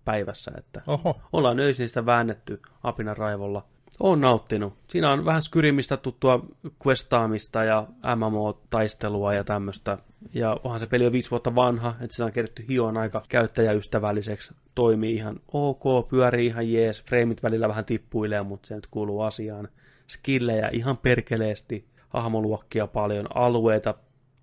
päivässä, 0.06 0.52
että 0.58 0.82
Oho. 0.88 1.22
ollaan 1.34 1.60
öisin 1.60 1.88
sitä 1.88 2.06
väännetty 2.06 2.62
apinan 2.84 3.18
raivolla. 3.18 3.66
Olen 4.00 4.22
nauttinut. 4.22 4.74
Siinä 4.90 5.12
on 5.12 5.26
vähän 5.26 5.42
skyrimistä 5.42 5.98
tuttua 5.98 6.46
questaamista 6.88 7.64
ja 7.64 7.88
MMO-taistelua 8.16 9.34
ja 9.34 9.44
tämmöistä. 9.44 9.98
Ja 10.34 10.60
onhan 10.64 10.80
se 10.80 10.88
peli 10.88 11.06
on 11.06 11.12
viisi 11.12 11.32
vuotta 11.32 11.56
vanha, 11.56 11.96
että 12.02 12.14
sitä 12.14 12.26
on 12.26 12.32
kerätty 12.32 12.66
hioon 12.70 12.98
aika 12.98 13.24
käyttäjäystävälliseksi. 13.30 14.54
Toimii 14.76 15.16
ihan 15.16 15.40
ok, 15.54 16.08
pyörii 16.10 16.48
ihan 16.48 16.72
jees, 16.72 17.04
freimit 17.04 17.44
välillä 17.44 17.68
vähän 17.68 17.86
tippuilee, 17.86 18.44
mutta 18.44 18.68
se 18.68 18.76
nyt 18.76 18.88
kuuluu 18.88 19.22
asiaan. 19.22 19.68
Skillejä 20.08 20.70
ihan 20.74 20.98
perkeleesti, 20.98 21.88
hahmoluokkia 22.10 22.88
paljon, 22.88 23.28
alueita, 23.36 23.94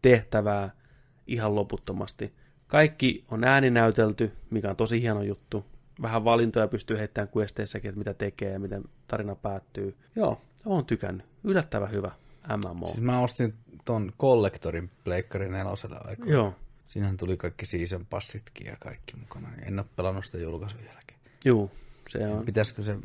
tehtävää 0.03 0.71
ihan 1.27 1.55
loputtomasti. 1.55 2.33
Kaikki 2.67 3.25
on 3.31 3.45
ääninäytelty, 3.45 4.33
mikä 4.51 4.71
on 4.71 4.77
tosi 4.77 5.03
hieno 5.03 5.23
juttu. 5.23 5.65
Vähän 6.03 6.25
valintoja 6.25 6.69
pystyy 6.69 6.99
heittämään 6.99 7.29
questeissäkin, 7.37 7.89
että 7.89 7.99
mitä 7.99 8.15
tekee 8.15 8.53
ja 8.53 8.59
miten 8.59 8.85
tarina 9.09 9.35
päättyy. 9.35 9.97
Joo, 10.17 10.41
on 10.67 10.87
tykännyt. 10.87 11.27
Yllättävän 11.45 11.93
hyvä 11.93 12.11
MMO. 12.57 12.87
Siis 12.87 13.01
mä 13.01 13.21
ostin 13.21 13.55
ton 13.85 14.13
Collectorin 14.19 14.91
Pleikkari 15.05 15.49
neloselle 15.49 15.99
aikaa. 16.05 16.27
Joo, 16.27 16.55
Siinähän 16.93 17.17
tuli 17.17 17.37
kaikki 17.37 17.67
season 17.67 18.07
passitkin 18.07 18.67
ja 18.67 18.77
kaikki 18.81 19.17
mukana. 19.17 19.49
En 19.63 19.79
ole 19.79 19.87
pelannut 19.97 20.25
sitä 20.25 20.39
julkaisun 20.39 20.81
jälkeen. 20.81 21.21
juu. 21.45 21.71
Se 22.09 22.27
on. 22.27 22.45
Pitäisikö 22.45 22.83
se, 22.83 22.97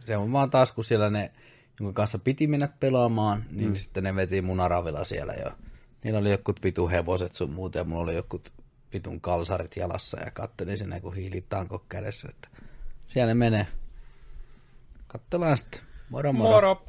se 0.00 0.16
on 0.16 0.32
vaan 0.32 0.50
taas, 0.50 0.72
kun 0.72 0.84
siellä 0.84 1.10
ne, 1.10 1.32
jonka 1.80 1.96
kanssa 1.96 2.18
piti 2.18 2.46
mennä 2.46 2.68
pelaamaan, 2.80 3.44
niin 3.50 3.68
mm. 3.68 3.74
sitten 3.74 4.04
ne 4.04 4.14
veti 4.14 4.42
munaravilla 4.42 5.04
siellä 5.04 5.32
jo. 5.32 5.50
Niillä 6.04 6.18
oli 6.18 6.30
jokut 6.30 6.60
pitu 6.60 6.88
hevoset 6.88 7.34
sun 7.34 7.50
muuta, 7.50 7.78
ja 7.78 7.84
mulla 7.84 8.02
oli 8.02 8.14
jokut 8.14 8.52
pitun 8.90 9.20
kalsarit 9.20 9.76
jalassa, 9.76 10.20
ja 10.24 10.30
kattelin 10.30 10.78
sinne, 10.78 11.00
kun 11.00 11.14
hiilitanko 11.14 11.84
kädessä, 11.88 12.28
että 12.30 12.48
siellä 13.06 13.26
ne 13.26 13.34
menee. 13.34 13.66
Kattellaan 15.06 15.58
sitten. 15.58 15.80
Moro 16.10 16.32
moro. 16.32 16.50
Moro! 16.50 16.84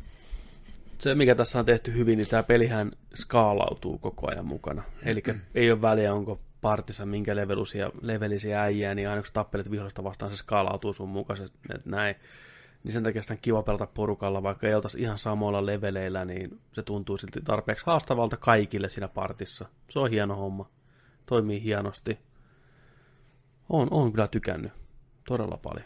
Se, 0.98 1.16
mikä 1.16 1.36
tässä 1.36 1.60
on 1.60 1.66
tehty 1.66 1.94
hyvin, 1.94 2.18
niin 2.18 2.28
tämä 2.28 2.44
pelihän 2.44 2.92
skaalautuu 3.16 3.98
koko 3.98 4.32
ajan 4.32 4.46
mukana. 4.46 4.84
Eli 5.04 5.24
ei 5.56 5.72
ole 5.72 5.82
väliä, 5.82 6.14
onko 6.14 6.40
partissa 6.62 7.06
minkä 7.06 7.36
levelisiä, 7.36 7.90
levelisiä 8.02 8.62
äijää, 8.62 8.96
niin 8.96 9.10
aina 9.10 9.22
kun 9.22 9.32
tappelet 9.34 9.72
vihollista 9.72 10.04
vastaan, 10.04 10.32
se 10.32 10.38
skaalautuu 10.38 10.94
sun 10.94 11.10
mukaisesti, 11.10 11.58
että 11.76 11.90
näin. 11.90 12.16
Niin 12.84 12.92
sen 12.92 13.04
takia 13.04 13.22
sitä 13.22 13.34
on 13.34 13.40
kiva 13.42 13.64
pelata 13.64 13.88
porukalla, 13.88 14.44
vaikka 14.44 14.68
ei 14.68 14.76
oltaisi 14.76 15.02
ihan 15.02 15.18
samoilla 15.18 15.66
leveleillä, 15.66 16.26
niin 16.26 16.60
se 16.72 16.84
tuntuu 16.84 17.18
silti 17.18 17.42
tarpeeksi 17.42 17.86
haastavalta 17.86 18.38
kaikille 18.38 18.90
siinä 18.90 19.08
partissa. 19.08 19.66
Se 19.90 20.00
on 20.00 20.10
hieno 20.10 20.36
homma. 20.36 20.70
Toimii 21.30 21.64
hienosti. 21.64 22.20
On, 23.70 23.88
on 23.92 24.12
kyllä 24.12 24.28
tykännyt. 24.28 24.72
Todella 25.28 25.58
paljon. 25.58 25.86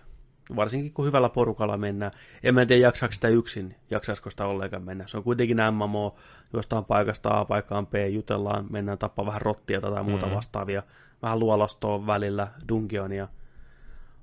Varsinkin 0.56 0.94
kun 0.94 1.06
hyvällä 1.06 1.30
porukalla 1.30 1.78
mennään. 1.78 2.12
En 2.44 2.56
mä 2.56 2.66
tiedä, 2.66 2.82
jaksaako 2.82 3.14
sitä 3.14 3.28
yksin, 3.28 3.76
jaksaisiko 3.90 4.30
sitä 4.30 4.46
ollenkaan 4.46 4.84
mennä. 4.84 5.08
Se 5.08 5.18
on 5.18 5.24
kuitenkin 5.24 5.58
MMO, 5.72 6.16
jostain 6.54 6.86
paikasta 6.86 7.40
A 7.40 7.46
paikkaan 7.46 7.88
B, 7.88 7.94
jutellaan, 8.12 8.66
mennään 8.70 8.98
tappaa 8.98 9.26
vähän 9.26 9.42
rottia 9.42 9.82
tai 9.82 10.04
muuta 10.04 10.26
mm. 10.26 10.34
vastaavia. 10.34 10.84
Vähän 11.22 11.40
luolastoa 11.40 12.08
välillä, 12.08 12.48
dungeonia. 12.70 13.28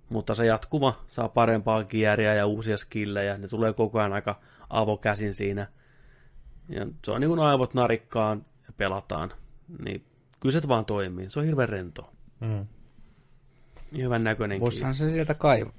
Mutta 0.09 0.35
se 0.35 0.47
jatkuva 0.47 0.95
saa 1.07 1.29
parempaa 1.29 1.85
kieriä 1.85 2.35
ja 2.35 2.47
uusia 2.47 2.77
skillejä. 2.77 3.39
Ne 3.39 3.49
tulee 3.49 3.73
koko 3.73 3.99
ajan 3.99 4.13
aika 4.13 4.41
avokäsin 4.71 5.35
siinä. 5.35 5.67
Ja 6.69 6.87
se 7.05 7.13
on 7.13 7.21
niin 7.21 7.29
kuin 7.29 7.41
aivot 7.41 7.75
narikkaan 7.75 8.47
ja 8.67 8.73
pelataan. 8.77 9.33
Niin 9.85 10.10
kyllä 10.41 10.53
se 10.53 10.69
vaan 10.69 10.85
toimii. 10.85 11.31
Se 11.31 11.39
on 11.39 11.47
hirveän 11.47 11.69
rento. 11.69 12.13
Mm. 12.41 12.67
Ja 13.93 14.05
hyvän 14.05 14.25
näköinenkin. 14.25 14.65
Voisihan 14.65 14.95
se 14.95 15.09
sieltä 15.09 15.35
kaivaa. 15.35 15.73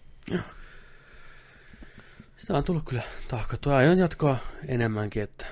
Sitä 2.38 2.54
on 2.54 2.64
tullut 2.64 2.84
kyllä 2.86 3.04
tahkottua. 3.28 3.78
Aion 3.78 3.98
jatkaa 3.98 4.38
enemmänkin, 4.68 5.24
että 5.24 5.46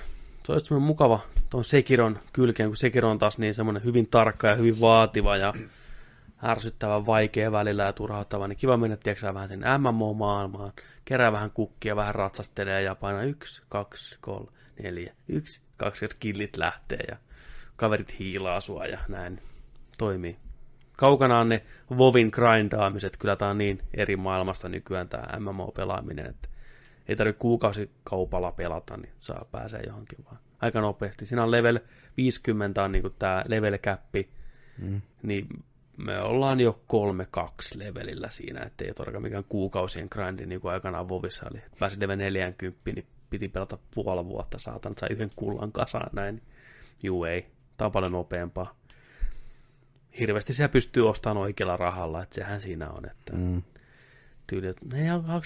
se 0.46 0.52
olisi 0.52 0.74
mukava 0.74 1.20
tuon 1.50 1.64
Sekiron 1.64 2.20
kylkeen, 2.34 2.70
kun 2.70 2.78
Sekiro 2.78 3.12
on 3.12 3.20
taas 3.20 3.38
niin 3.38 3.56
semmoinen 3.56 3.84
hyvin 3.84 4.08
tarkka 4.08 4.48
ja 4.48 4.56
hyvin 4.56 4.80
vaativa 4.80 5.38
ja 5.38 5.54
ärsyttävän 6.44 7.06
vaikea 7.06 7.52
välillä 7.52 7.84
ja 7.84 7.94
turhauttava, 7.94 8.48
niin 8.48 8.58
kiva 8.58 8.78
mennä, 8.78 8.98
tiedätkö 8.98 9.34
vähän 9.34 9.50
sen 9.50 9.64
MMO-maailmaan, 9.80 10.74
kerää 11.06 11.32
vähän 11.32 11.52
kukkia, 11.52 11.96
vähän 11.96 12.16
ratsastelee 12.16 12.82
ja 12.82 12.96
painaa 12.96 13.24
yksi, 13.24 13.62
kaksi, 13.70 14.18
kolme, 14.22 14.52
neljä, 14.84 15.14
yksi, 15.28 15.62
kaksi, 15.78 16.06
että 16.06 16.18
killit 16.20 16.58
lähtee 16.58 17.04
ja 17.08 17.18
kaverit 17.80 18.20
hiilaa 18.20 18.62
sua 18.62 18.86
ja 18.86 19.00
näin 19.08 19.42
toimii. 19.98 20.38
Kaukana 20.98 21.40
on 21.40 21.50
ne 21.50 21.64
Vovin 21.98 22.30
grindaamiset, 22.34 23.18
kyllä 23.18 23.36
tää 23.36 23.50
on 23.50 23.58
niin 23.58 23.80
eri 23.94 24.16
maailmasta 24.16 24.70
nykyään 24.70 25.10
tämä 25.10 25.40
MMO-pelaaminen, 25.40 26.26
että 26.26 26.50
ei 27.08 27.16
tarvitse 27.16 27.40
kuukausikaupalla 27.40 28.52
pelata, 28.52 28.98
niin 28.98 29.14
saa 29.20 29.46
pääsee 29.52 29.82
johonkin 29.88 30.26
vaan 30.26 30.40
aika 30.62 30.82
nopeasti. 30.82 31.26
Siinä 31.26 31.44
on 31.44 31.52
level 31.52 31.80
50 32.18 32.84
on 32.84 32.92
niin 32.92 33.04
tämä 33.20 33.44
level 33.48 33.78
käppi, 33.78 34.30
mm. 34.78 35.02
niin 35.24 35.48
me 35.98 36.22
ollaan 36.22 36.60
jo 36.60 36.82
3-2 36.94 37.78
levelillä 37.78 38.30
siinä, 38.32 38.62
että 38.62 38.86
ei 38.86 38.94
todellakaan 38.94 39.24
mikään 39.24 39.44
kuukausien 39.50 40.08
grindi, 40.12 40.46
niin 40.46 40.62
kuin 40.62 40.74
aikanaan 40.74 41.10
Vovissa 41.10 41.46
oli. 41.52 41.62
Pääsi 41.80 42.00
level 42.00 42.18
40, 42.18 42.82
niin 42.86 43.08
piti 43.30 43.50
pelata 43.50 43.78
puoli 43.96 44.26
vuotta, 44.26 44.60
saatan, 44.60 44.94
sai 44.98 45.10
yhden 45.12 45.32
kullan 45.36 45.72
kasaan 45.72 46.10
näin. 46.14 46.42
Juu 47.04 47.24
ei, 47.24 47.46
tämä 47.80 47.86
on 47.88 47.92
paljon 47.92 48.12
nopeampaa. 48.12 48.76
Hirveästi 50.20 50.54
se 50.54 50.68
pystyy 50.68 51.10
ostamaan 51.10 51.44
oikealla 51.44 51.78
rahalla, 51.78 52.24
että 52.24 52.36
sehän 52.36 52.62
siinä 52.62 52.90
on, 52.90 53.06
että 53.10 53.34
Mm. 53.34 53.64
tyyli, 54.48 54.68
että 54.68 54.86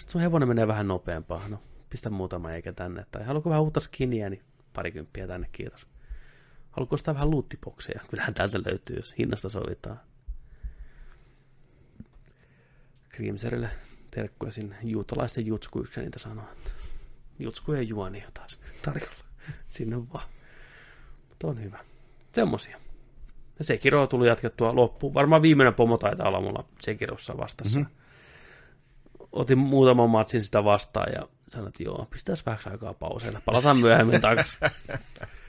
sun 0.07 0.21
hevonen 0.21 0.47
menee 0.47 0.67
vähän 0.67 0.87
nopeampaa, 0.87 1.47
no 1.47 1.63
pistä 1.89 2.09
muutama 2.09 2.51
eikä 2.53 2.73
tänne, 2.73 3.05
tai 3.11 3.23
haluatko 3.23 3.49
vähän 3.49 3.63
uutta 3.63 3.79
skiniä, 3.79 4.29
niin 4.29 4.43
parikymppiä 4.73 5.27
tänne, 5.27 5.49
kiitos. 5.51 5.87
Haluatko 6.71 6.93
ostaa 6.95 7.13
vähän 7.13 7.29
luuttipokseja? 7.31 8.01
Kyllähän 8.09 8.33
täältä 8.33 8.59
löytyy, 8.65 8.95
jos 8.95 9.15
hinnasta 9.19 9.49
sovitaan. 9.49 9.99
Grimserille 13.09 13.69
terkkuja 14.11 14.51
sinne 14.51 14.75
juutalaisten 14.83 15.45
jutskuiksi 15.45 15.99
niitä 15.99 16.19
sanoo. 16.19 16.45
Jutskuja 17.39 17.77
ja 17.79 17.83
juonia 17.83 18.31
taas 18.33 18.59
tarjolla. 18.85 19.23
Sinne 19.69 19.97
vaan. 20.13 20.27
Mutta 21.29 21.47
on 21.47 21.63
hyvä. 21.63 21.79
Semmosia. 22.33 22.77
Ja 23.59 23.65
Sekiro 23.65 24.07
tuli 24.07 24.27
jatkettua 24.27 24.75
loppuun. 24.75 25.13
Varmaan 25.13 25.41
viimeinen 25.41 25.73
pomo 25.73 25.97
taitaa 25.97 26.27
olla 26.27 26.41
mulla 26.41 26.65
Sekirossa 26.81 27.37
vastassa. 27.37 27.79
Mm-hmm. 27.79 27.95
Otin 29.31 29.57
muutaman 29.57 30.09
matsin 30.09 30.43
sitä 30.43 30.63
vastaan 30.63 31.13
ja 31.15 31.27
sanoin, 31.47 31.67
että 31.67 31.83
joo, 31.83 32.07
pistäis 32.11 32.45
vähäksi 32.45 32.69
aikaa 32.69 32.93
pauseille. 32.93 33.41
Palataan 33.45 33.77
myöhemmin 33.77 34.21
takaisin. 34.21 34.59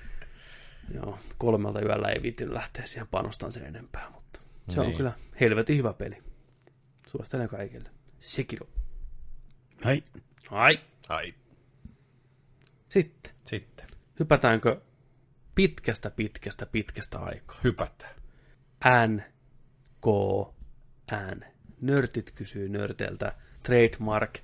joo, 0.94 1.18
kolmelta 1.38 1.80
yöllä 1.80 2.08
ei 2.08 2.22
viittinyt 2.22 2.54
lähteä 2.54 2.86
siihen 2.86 3.08
panostaan 3.08 3.52
sen 3.52 3.66
enempää, 3.66 4.10
mutta 4.14 4.40
se 4.68 4.80
niin. 4.80 4.90
on 4.90 4.96
kyllä 4.96 5.12
helvetin 5.40 5.76
hyvä 5.76 5.92
peli. 5.92 6.22
Suosittelen 7.10 7.48
kaikille. 7.48 7.90
Sekiro. 8.20 8.66
Hei. 9.84 10.04
Ai. 10.50 10.80
Ai. 11.08 11.34
Sitten. 12.88 13.32
Sitten. 13.44 13.86
Hypätäänkö 14.20 14.80
pitkästä, 15.54 16.10
pitkästä, 16.10 16.66
pitkästä 16.66 17.18
aikaa? 17.18 17.56
Hypätään. 17.64 18.14
N, 19.08 19.22
K, 20.00 20.06
N. 21.34 21.44
Nörtit 21.80 22.30
kysyy 22.30 22.68
nörteiltä. 22.68 23.32
Trademark, 23.62 24.38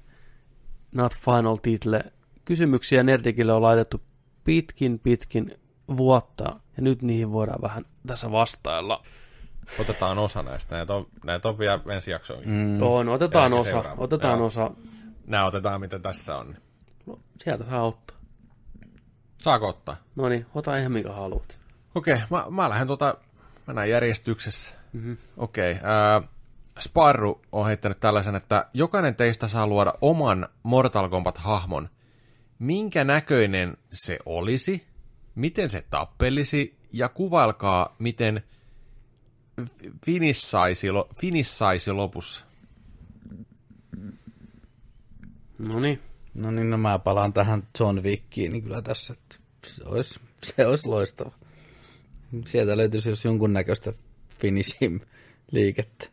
not 0.93 1.15
final 1.17 1.57
title. 1.57 2.05
Kysymyksiä 2.45 3.03
Nerdikille 3.03 3.53
on 3.53 3.63
laitettu 3.63 4.03
pitkin, 4.45 4.99
pitkin 4.99 5.55
vuotta, 5.97 6.45
ja 6.77 6.83
nyt 6.83 7.03
niihin 7.03 7.33
voidaan 7.33 7.63
vähän 7.63 7.85
tässä 8.07 8.31
vastailla. 8.33 9.03
Otetaan 9.79 10.19
osa 10.19 10.43
näistä. 10.43 10.77
Näitä 10.77 10.95
on, 10.95 11.07
näitä 11.25 11.49
on 11.49 11.59
vielä 11.59 11.81
ensi 11.91 12.11
jaksoon. 12.11 12.43
Mm. 12.45 12.83
On, 12.83 13.09
otetaan 13.09 13.53
Ja 13.53 13.59
osa, 13.59 13.71
seuraava. 13.71 14.03
otetaan 14.03 14.39
Joo. 14.39 14.47
osa. 14.47 14.71
Nämä 15.27 15.45
otetaan, 15.47 15.81
mitä 15.81 15.99
tässä 15.99 16.37
on. 16.37 16.57
Sieltä 17.45 17.65
saa 17.65 17.83
ottaa. 17.87 18.17
Saako 19.41 19.69
ottaa? 19.69 19.97
No 20.17 20.29
niin, 20.29 20.47
ota 20.55 20.77
ihan 20.77 20.93
minkä 20.93 21.13
haluat. 21.13 21.61
Okei, 21.95 22.15
okay, 22.15 22.27
mä, 22.31 22.45
mä 22.51 22.69
lähden 22.69 22.87
tuota, 22.87 23.15
mennään 23.67 23.91
järjestyksessä. 23.91 24.75
Mm-hmm. 24.93 25.17
Okei, 25.37 25.73
okay, 25.73 25.91
äh, 26.23 26.29
Sparru 26.81 27.41
on 27.53 27.67
heittänyt 27.67 28.01
tällaisen, 28.01 28.35
että 28.35 28.69
jokainen 28.75 29.15
teistä 29.15 29.49
saa 29.49 29.67
luoda 29.67 29.95
oman 30.01 30.49
Mortal 30.63 31.09
Kombat-hahmon. 31.09 31.89
Minkä 32.59 33.05
näköinen 33.05 33.77
se 33.93 34.19
olisi? 34.27 34.87
Miten 35.35 35.71
se 35.71 35.85
tappelisi? 35.91 36.79
Ja 36.93 37.09
kuvailkaa, 37.09 37.97
miten 37.99 38.43
finissaisi, 40.07 40.87
finissaisi 41.21 41.93
lopussa. 41.93 42.45
No 45.59 45.81
niin, 45.81 46.01
No 46.41 46.51
niin, 46.51 46.71
no 46.71 46.79
mä 46.79 46.99
palaan 46.99 47.33
tähän 47.33 47.63
John 47.81 48.03
Wickiin, 48.03 48.53
niin 48.53 48.63
kyllä 48.63 48.83
tässä 48.83 49.15
se 49.67 49.85
olisi, 49.85 50.21
se 50.43 50.67
olisi 50.67 50.89
loistava. 50.89 51.33
Sieltä 52.47 52.77
löytyisi 52.77 53.09
jos 53.09 53.25
jonkunnäköistä 53.25 53.93
finishim 54.39 55.01
liikettä. 55.51 56.09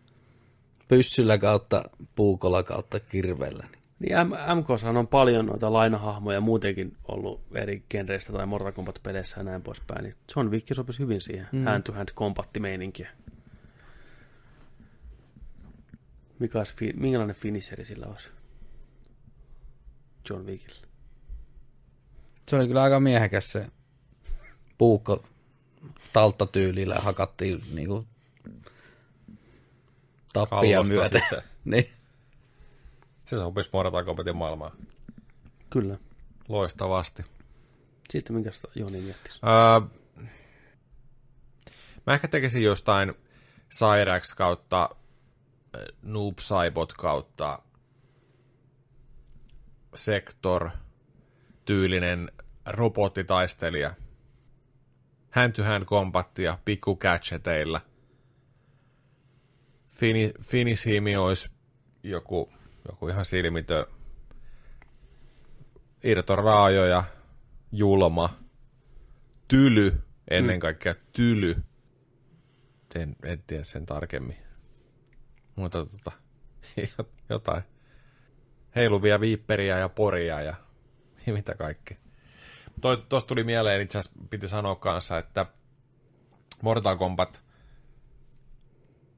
Pyssyllä 0.88 1.38
kautta 1.38 1.90
puukolla 2.16 2.64
kautta 2.64 3.00
kirveellä. 3.00 3.64
Niin. 3.72 3.82
Niin 4.00 4.28
M- 4.28 4.60
MKS 4.60 4.84
on 4.84 5.08
paljon 5.08 5.46
noita 5.46 5.74
lainahahmoja 5.74 6.42
muutenkin 6.42 6.98
ollut 7.08 7.42
eri 7.56 7.84
genreistä 7.90 8.34
tai 8.34 8.46
Mortal 8.46 8.72
Kombat-peleissä 8.72 9.40
ja 9.40 9.44
näin 9.44 9.62
poispäin. 9.62 10.04
Niin 10.04 10.16
John 10.36 10.52
Wick 10.52 10.68
sopisi 10.76 11.00
hyvin 11.00 11.22
siihen 11.22 11.48
mm. 11.52 11.64
hand-to-hand 11.64 12.10
kombattimeininkiä. 12.16 13.10
Mikä 16.40 16.58
olisi, 16.58 16.76
fi- 16.76 16.94
minkälainen 16.98 17.36
finisheri 17.36 17.86
sillä 17.86 18.06
olisi? 18.06 18.30
John 20.30 20.46
Wickillä. 20.46 20.88
Se 22.50 22.56
oli 22.56 22.68
kyllä 22.68 22.84
aika 22.84 23.00
miehekäs 23.00 23.52
se 23.52 23.68
puukko 24.78 25.24
talttatyylillä 26.14 26.96
hakattiin 26.96 27.64
niinku 27.74 28.08
tappia 30.34 30.60
Kallosta 30.60 30.94
myöten. 30.94 31.22
sisään. 31.22 31.44
niin. 31.66 31.90
Se 33.26 33.36
sopisi 33.36 33.70
Mortal 33.74 34.04
Kombatin 34.04 34.36
maailmaan. 34.38 34.72
Kyllä. 35.70 35.98
Loistavasti. 36.48 37.24
Sitten 38.10 38.36
minkästä 38.36 38.68
Joni 38.76 39.02
miettisi? 39.02 39.40
Öö, 39.44 39.88
mä 42.08 42.14
ehkä 42.14 42.28
tekisin 42.28 42.64
jostain 42.64 43.14
Cyrax 43.72 44.34
kautta 44.36 44.90
äh, 45.76 45.82
Noob 46.02 46.40
Saibot 46.40 46.94
kautta 46.94 47.60
sektor 49.98 50.70
tyylinen 51.66 52.32
robottitaistelija. 52.66 53.94
Hand 55.32 55.54
to 55.54 55.64
hand 55.64 55.86
kombattia 55.86 56.58
pikku 56.66 56.96
gadgeteilla. 56.96 57.82
Fini, 59.88 60.34
finishimi 60.42 61.18
olisi 61.18 61.50
joku, 62.04 62.54
joku 62.88 63.08
ihan 63.08 63.26
silmitön 63.26 63.86
irtoraajoja, 66.04 67.04
julma, 67.72 68.40
tyly, 69.48 70.02
ennen 70.30 70.60
kaikkea 70.60 70.96
tyly. 71.14 71.56
En, 72.96 73.16
en 73.24 73.44
tiedä 73.48 73.64
sen 73.64 73.86
tarkemmin. 73.86 74.38
Mutta 75.56 75.86
tota, 75.86 76.12
jotain 77.30 77.64
heiluvia 78.78 79.20
viipperiä 79.20 79.80
ja 79.80 79.90
poria 79.90 80.42
ja 80.42 80.56
mitä 81.34 81.56
kaikkea. 81.56 81.98
Tuosta 82.82 83.28
tuli 83.28 83.44
mieleen, 83.44 83.82
itse 83.82 83.98
asiassa 83.98 84.20
piti 84.30 84.48
sanoa 84.48 84.76
kanssa, 84.76 85.18
että 85.18 85.46
Mortal 86.62 86.98
Kombat 86.98 87.42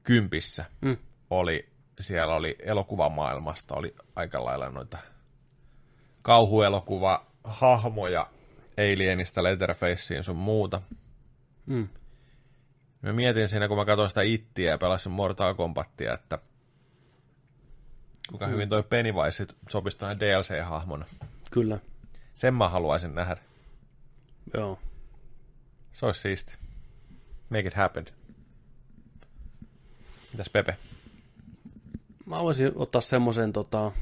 kympissä 0.02 0.64
Mm. 0.80 0.96
oli, 1.30 1.68
siellä 2.00 2.34
oli 2.34 2.56
elokuvamaailmasta, 2.62 3.74
oli 3.74 3.94
aika 4.16 4.44
lailla 4.44 4.70
noita 4.70 4.98
kauhuelokuva 6.22 7.26
hahmoja 7.44 8.26
Alienista, 8.78 9.42
Letterfaceen 9.42 10.24
sun 10.24 10.36
muuta. 10.36 10.82
Mm. 11.66 11.88
Mä 13.02 13.12
mietin 13.12 13.48
siinä, 13.48 13.68
kun 13.68 13.76
mä 13.76 13.84
katsoin 13.84 14.08
sitä 14.08 14.22
ittiä 14.22 14.70
ja 14.70 14.78
pelasin 14.78 15.12
Mortal 15.12 15.54
Kombatia, 15.54 16.14
että 16.14 16.38
kuinka 18.30 18.46
hyvin 18.46 18.68
toi 18.68 18.82
Pennywise 18.82 19.46
sopisi 19.70 19.98
tuohon 19.98 20.20
DLC-hahmona. 20.20 21.04
Kyllä, 21.50 21.78
Sen 22.34 22.54
mä 22.54 22.68
haluaisin 22.68 23.14
nähdä. 23.14 23.36
joo. 24.54 24.78
Se 25.92 26.06
olisi 26.06 26.20
siisti. 26.20 26.58
Make 27.50 27.68
it 27.68 27.74
happen. 27.74 28.04
Mitäs 30.32 30.50
Pepe? 30.50 30.76
Mä 32.26 32.42
voisin 32.42 32.72
ottaa 32.74 33.00
semmoisen 33.00 33.52
tota, 33.52 33.92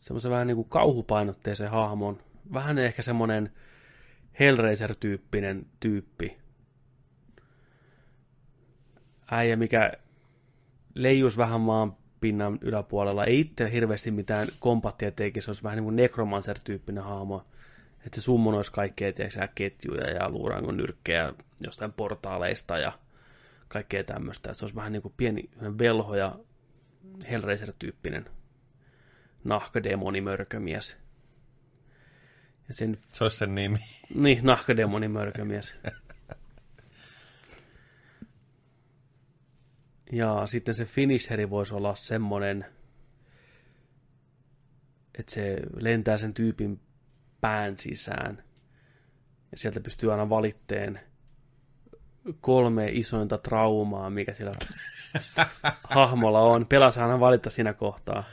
semmoisen 0.00 0.30
vähän 0.30 0.46
niin 0.46 0.56
kuin 0.56 0.68
kauhupainotteisen 0.68 1.70
hahmon. 1.70 2.20
Vähän 2.52 2.78
ehkä 2.78 3.02
semmoinen 3.02 3.52
Hellraiser-tyyppinen 4.40 5.66
tyyppi. 5.80 6.38
Äijä, 9.30 9.56
mikä 9.56 9.92
leijus 10.96 11.36
vähän 11.36 11.60
maan 11.60 11.96
pinnan 12.20 12.58
yläpuolella. 12.60 13.24
Ei 13.24 13.40
itse 13.40 13.72
hirveästi 13.72 14.10
mitään 14.10 14.48
kompattia 14.58 15.10
teki, 15.10 15.40
se 15.40 15.50
olisi 15.50 15.62
vähän 15.62 15.76
niin 15.76 15.84
kuin 15.84 15.96
Necromancer-tyyppinen 15.96 17.04
hahmo. 17.04 17.46
Että 18.06 18.20
se 18.20 18.24
summonoisi 18.24 18.72
kaikkea, 18.72 19.12
tiedätkö, 19.12 19.48
ketjuja 19.54 20.10
ja 20.10 20.28
luurangon 20.28 20.76
nyrkkejä 20.76 21.32
jostain 21.60 21.92
portaaleista 21.92 22.78
ja 22.78 22.92
kaikkea 23.68 24.04
tämmöistä. 24.04 24.50
Että 24.50 24.58
se 24.58 24.64
olisi 24.64 24.76
vähän 24.76 24.92
niin 24.92 25.02
kuin 25.02 25.14
pieni 25.16 25.50
velho 25.78 26.14
ja 26.14 26.34
Hellraiser-tyyppinen 27.30 28.24
nahkademoni 29.44 30.20
mörkömies. 30.20 30.96
Ja 32.68 32.74
sen, 32.74 32.98
Se 33.12 33.24
olisi 33.24 33.36
sen 33.36 33.54
nimi. 33.54 33.78
niin, 34.14 34.38
nahkademoni 34.42 35.08
Ja 40.12 40.42
sitten 40.46 40.74
se 40.74 40.84
finisheri 40.84 41.50
voisi 41.50 41.74
olla 41.74 41.94
semmonen, 41.94 42.66
että 45.18 45.34
se 45.34 45.56
lentää 45.80 46.18
sen 46.18 46.34
tyypin 46.34 46.80
pään 47.40 47.78
sisään. 47.78 48.42
Ja 49.52 49.58
sieltä 49.58 49.80
pystyy 49.80 50.12
aina 50.12 50.28
valitteen 50.28 51.00
kolme 52.40 52.88
isointa 52.92 53.38
traumaa, 53.38 54.10
mikä 54.10 54.34
sillä 54.34 54.52
hahmolla 55.96 56.40
on. 56.40 56.66
Pelaa 56.66 56.92
aina 56.96 57.20
valita 57.20 57.50
siinä 57.50 57.72
kohtaa. 57.72 58.24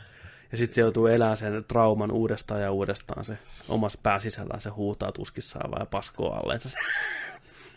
Ja 0.51 0.57
sitten 0.57 0.75
se 0.75 0.81
joutuu 0.81 1.07
elämään 1.07 1.37
sen 1.37 1.63
trauman 1.67 2.11
uudestaan 2.11 2.61
ja 2.61 2.71
uudestaan. 2.71 3.25
Se 3.25 3.37
omassa 3.69 3.99
pääsisällään 4.03 4.61
se 4.61 4.69
huutaa 4.69 5.11
tuskissaan 5.11 5.71
vai 5.71 5.85
paskoo 5.91 6.33
alleensa. 6.33 6.69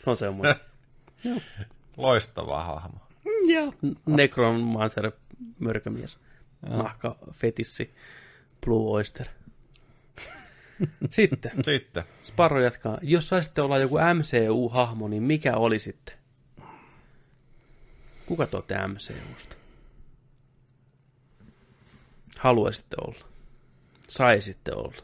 Se 0.05 0.11
on 0.11 0.17
semmoinen. 0.17 0.55
Loistava 1.97 2.65
hahmo. 2.65 3.06
Joo. 3.55 3.73
Necromancer, 4.07 5.11
mörkömies. 5.59 6.19
Nahka, 6.69 7.17
fetissi, 7.33 7.95
Blue 8.67 8.91
Oyster. 8.91 9.27
Sitten, 11.11 11.53
Sitten. 11.65 12.05
Sparro 12.23 12.61
jatkaa. 12.61 12.99
Jos 13.03 13.29
saisitte 13.29 13.63
olla 13.63 13.79
joku 13.79 13.97
MCU-hahmo, 13.97 15.09
niin 15.09 15.23
mikä 15.23 15.57
oli 15.57 15.79
sitten? 15.79 16.17
Kuka 18.27 18.47
te 18.47 18.57
olette 18.57 18.75
MCUsta? 18.87 19.57
Haluaisitte 22.39 22.97
olla. 23.01 23.25
Saisitte 24.09 24.73
olla. 24.75 25.03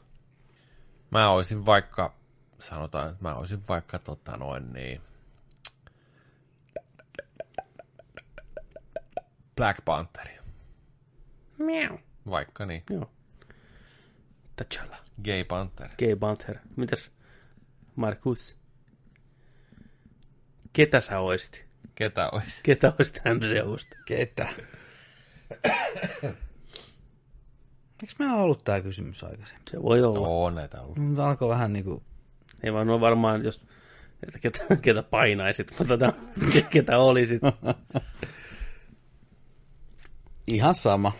Mä 1.10 1.30
olisin 1.30 1.66
vaikka, 1.66 2.14
sanotaan, 2.58 3.10
että 3.10 3.22
mä 3.22 3.34
olisin 3.34 3.62
vaikka 3.68 3.98
tota 3.98 4.36
noin 4.36 4.72
niin, 4.72 5.00
Black 9.56 9.84
Panther. 9.84 10.28
Miau. 11.58 11.98
Vaikka 12.30 12.66
niin. 12.66 12.82
Joo. 12.90 13.10
T'Challa. 14.62 14.96
Gay 15.24 15.44
Panther. 15.44 15.88
Gay 15.98 16.16
Panther. 16.16 16.58
Mitäs 16.76 17.10
Markus? 17.96 18.56
Ketä 20.72 21.00
sä 21.00 21.18
oisit? 21.18 21.66
Ketä 21.94 22.28
olisi? 22.32 22.60
Ketä 22.62 22.92
oisit 22.98 23.22
MCUsta? 23.24 23.96
Ketä? 24.04 24.48
Eikö 28.02 28.14
meillä 28.18 28.36
ollut 28.36 28.64
tämä 28.64 28.80
kysymys 28.80 29.24
aikaisemmin? 29.24 29.64
Se 29.70 29.82
voi 29.82 30.02
olla. 30.02 30.28
On 30.28 30.54
näitä 30.54 30.80
ollut. 30.80 30.98
Mutta 30.98 31.28
alkoi 31.28 31.48
vähän 31.48 31.72
niin 31.72 31.84
kuin... 31.84 32.02
Ei 32.62 32.72
vaan 32.72 32.90
ole 32.90 33.00
varmaan, 33.00 33.44
jos 33.44 33.66
että 34.26 34.38
ketä, 34.38 34.76
ketä 34.82 35.02
painaisit, 35.02 35.70
mutta 35.70 35.98
tota, 35.98 36.12
ketä 36.70 36.98
olisit. 36.98 37.42
Ihan 40.46 40.74
sama. 40.74 41.12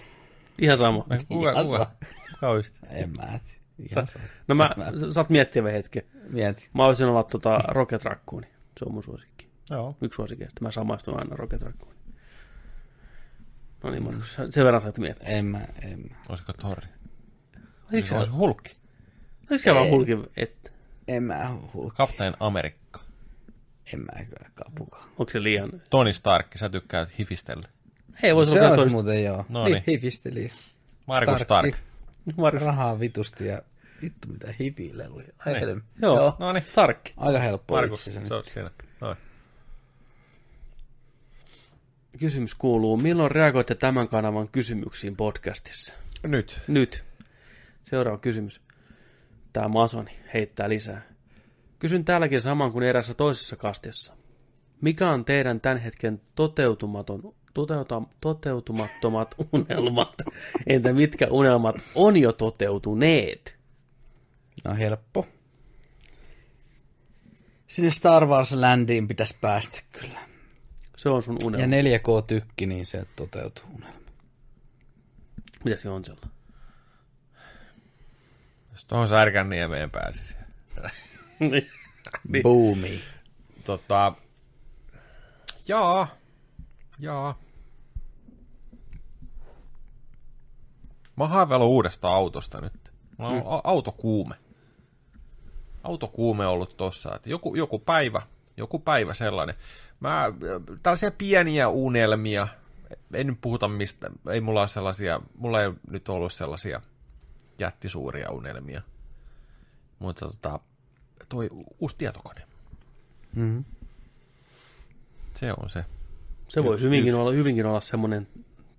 Ihan 0.58 0.78
sama. 0.78 1.02
Kuka, 1.28 1.50
Ihan 1.50 1.64
kuka? 1.66 1.78
sama. 1.78 1.86
Kuka 2.34 2.48
olisit? 2.48 2.76
En 2.90 3.10
mä 3.16 3.26
tiedä. 3.26 3.60
Ihan 3.90 4.06
sama. 4.06 4.24
No 4.48 4.54
mä, 4.54 4.70
saat 5.10 5.30
miettiä 5.30 5.62
vähän 5.62 5.76
hetken. 5.76 6.02
Mieti. 6.28 6.68
Mä 6.74 6.84
olisin 6.84 7.06
olla 7.06 7.22
tota 7.22 7.58
Rocket 7.68 8.04
Raccoon. 8.04 8.42
Se 8.78 8.84
on 8.86 8.92
mun 8.94 9.02
suosikki. 9.02 9.48
Joo. 9.70 9.96
Yksi 10.00 10.16
suosikeista. 10.16 10.60
Mä 10.64 10.70
samaistun 10.70 11.18
aina 11.18 11.36
Rocket 11.36 11.62
Raccoon. 11.62 11.92
No 13.82 13.90
niin, 13.90 14.02
Markus, 14.02 14.34
sen 14.50 14.64
verran 14.64 14.80
saat 14.82 14.98
miettiä. 14.98 15.28
En 15.28 15.44
mä, 15.44 15.60
en 15.82 15.98
mä. 16.00 16.16
Olisiko 16.28 16.52
Thorri? 16.52 16.88
Oliko 17.92 18.08
Se 18.08 18.14
olisi 18.18 18.30
Hulkki. 18.32 18.72
oliko 19.50 19.62
se 19.62 19.74
vaan 19.74 19.84
Ei. 19.86 19.90
hulkin, 19.90 20.26
että 20.36 20.70
En 21.08 21.22
mä 21.22 21.50
hulk. 21.74 21.94
Kapteen 21.94 22.34
Amerikka. 22.40 23.00
En 23.92 24.00
mä 24.00 24.24
kyllä 24.24 24.50
kapukaan. 24.54 25.04
onko 25.18 25.30
se 25.32 25.42
liian... 25.42 25.70
Tony 25.90 26.12
Stark, 26.12 26.46
sä 26.56 26.68
tykkäät 26.70 27.18
hifistellä. 27.18 27.68
Ei 28.22 28.34
voisi 28.34 28.52
Se 28.52 28.60
olisi 28.60 28.76
todista. 28.76 28.92
muuten 28.92 29.24
joo. 29.24 29.44
No 29.48 29.64
niin. 29.64 29.82
Hifisteli. 29.86 30.50
Markus 31.06 31.40
Stark. 31.40 31.74
Markus. 32.36 32.62
Rahaa 32.62 33.00
vitusti 33.00 33.46
ja 33.46 33.62
vittu 34.02 34.28
mitä 34.28 34.54
hipileluja. 34.60 35.26
Ai 35.46 35.52
Niin. 35.52 35.82
Joo. 36.02 36.16
joo. 36.16 36.36
No 36.38 36.52
niin. 36.52 36.64
Stark. 36.64 37.10
Aika 37.16 37.38
helppoa 37.38 37.80
Markus, 37.80 37.98
itse 38.06 38.10
asiassa 38.10 38.28
se 38.28 38.34
on 38.34 38.44
siinä. 38.44 38.70
Noin. 39.00 39.16
Kysymys 42.18 42.54
kuuluu, 42.54 42.96
milloin 42.96 43.30
reagoitte 43.30 43.74
tämän 43.74 44.08
kanavan 44.08 44.48
kysymyksiin 44.48 45.16
podcastissa? 45.16 45.94
Nyt. 46.22 46.60
Nyt. 46.68 47.04
Seuraava 47.82 48.18
kysymys. 48.18 48.60
Tämä 49.52 49.68
Masoni 49.68 50.10
heittää 50.34 50.68
lisää. 50.68 51.02
Kysyn 51.78 52.04
täälläkin 52.04 52.40
saman 52.40 52.72
kuin 52.72 52.82
erässä 52.84 53.14
toisessa 53.14 53.56
kastessa. 53.56 54.14
Mikä 54.80 55.10
on 55.10 55.24
teidän 55.24 55.60
tämän 55.60 55.78
hetken 55.78 56.20
toteutumaton, 56.34 57.34
toteuta, 57.54 58.02
toteutumattomat 58.20 59.34
unelmat? 59.52 60.14
Entä 60.66 60.92
mitkä 60.92 61.26
unelmat 61.30 61.76
on 61.94 62.16
jo 62.16 62.32
toteutuneet? 62.32 63.58
No 64.64 64.74
helppo. 64.74 65.26
Sinne 67.68 67.90
Star 67.90 68.26
Wars 68.26 68.52
Landiin 68.52 69.08
pitäisi 69.08 69.36
päästä 69.40 69.80
kyllä. 69.92 70.20
Se 70.96 71.08
on 71.08 71.22
sun 71.22 71.36
Ja 71.40 71.46
unelma. 71.46 71.74
4K-tykki, 71.74 72.66
niin 72.66 72.86
se 72.86 73.06
toteutuu 73.16 73.64
unelma. 73.74 74.02
Mitä 75.64 75.76
se 75.76 75.88
on 75.88 76.04
siellä? 76.04 76.26
Jos 78.70 78.84
tuohon 78.84 79.08
Särkänniemeen 79.08 79.90
pääsisi. 79.90 80.34
Niin. 81.40 81.70
Boomi. 82.42 83.00
Tota, 83.64 84.12
jaa, 85.68 86.16
jaa. 87.02 87.38
Mä 91.16 91.24
oon 91.24 91.30
haaveillut 91.30 91.68
uudesta 91.68 92.08
autosta 92.08 92.60
nyt. 92.60 92.92
Mulla 93.18 93.30
on 93.30 93.36
mm. 93.36 93.60
autokuume. 93.64 94.34
Autokuume 95.82 96.46
ollut 96.46 96.76
tossa, 96.76 97.14
että 97.14 97.30
joku, 97.30 97.54
joku 97.54 97.78
päivä, 97.78 98.22
joku 98.56 98.78
päivä 98.78 99.14
sellainen. 99.14 99.54
Mä, 100.00 100.32
tällaisia 100.82 101.10
pieniä 101.10 101.68
unelmia, 101.68 102.48
ei 103.14 103.24
nyt 103.24 103.40
puhuta 103.40 103.68
mistä, 103.68 104.10
ei 104.30 104.40
mulla 104.40 104.60
ole 104.60 104.68
sellaisia, 104.68 105.20
mulla 105.34 105.62
ei 105.62 105.72
nyt 105.90 106.08
ollut 106.08 106.32
sellaisia 106.32 106.80
jättisuuria 107.58 108.30
unelmia. 108.30 108.82
Mutta 109.98 110.26
tota, 110.26 110.60
toi 111.28 111.48
uusi 111.80 111.96
tietokone. 111.98 112.42
Mm-hmm. 113.36 113.64
Se 115.34 115.52
on 115.52 115.70
se. 115.70 115.84
Se 116.52 116.64
voi 116.64 116.74
Yksi- 116.74 116.84
hyvinkin 116.86 117.08
yksi. 117.08 117.20
olla, 117.20 117.32
hyvinkin 117.32 117.66
olla 117.66 117.80
semmoinen 117.80 118.28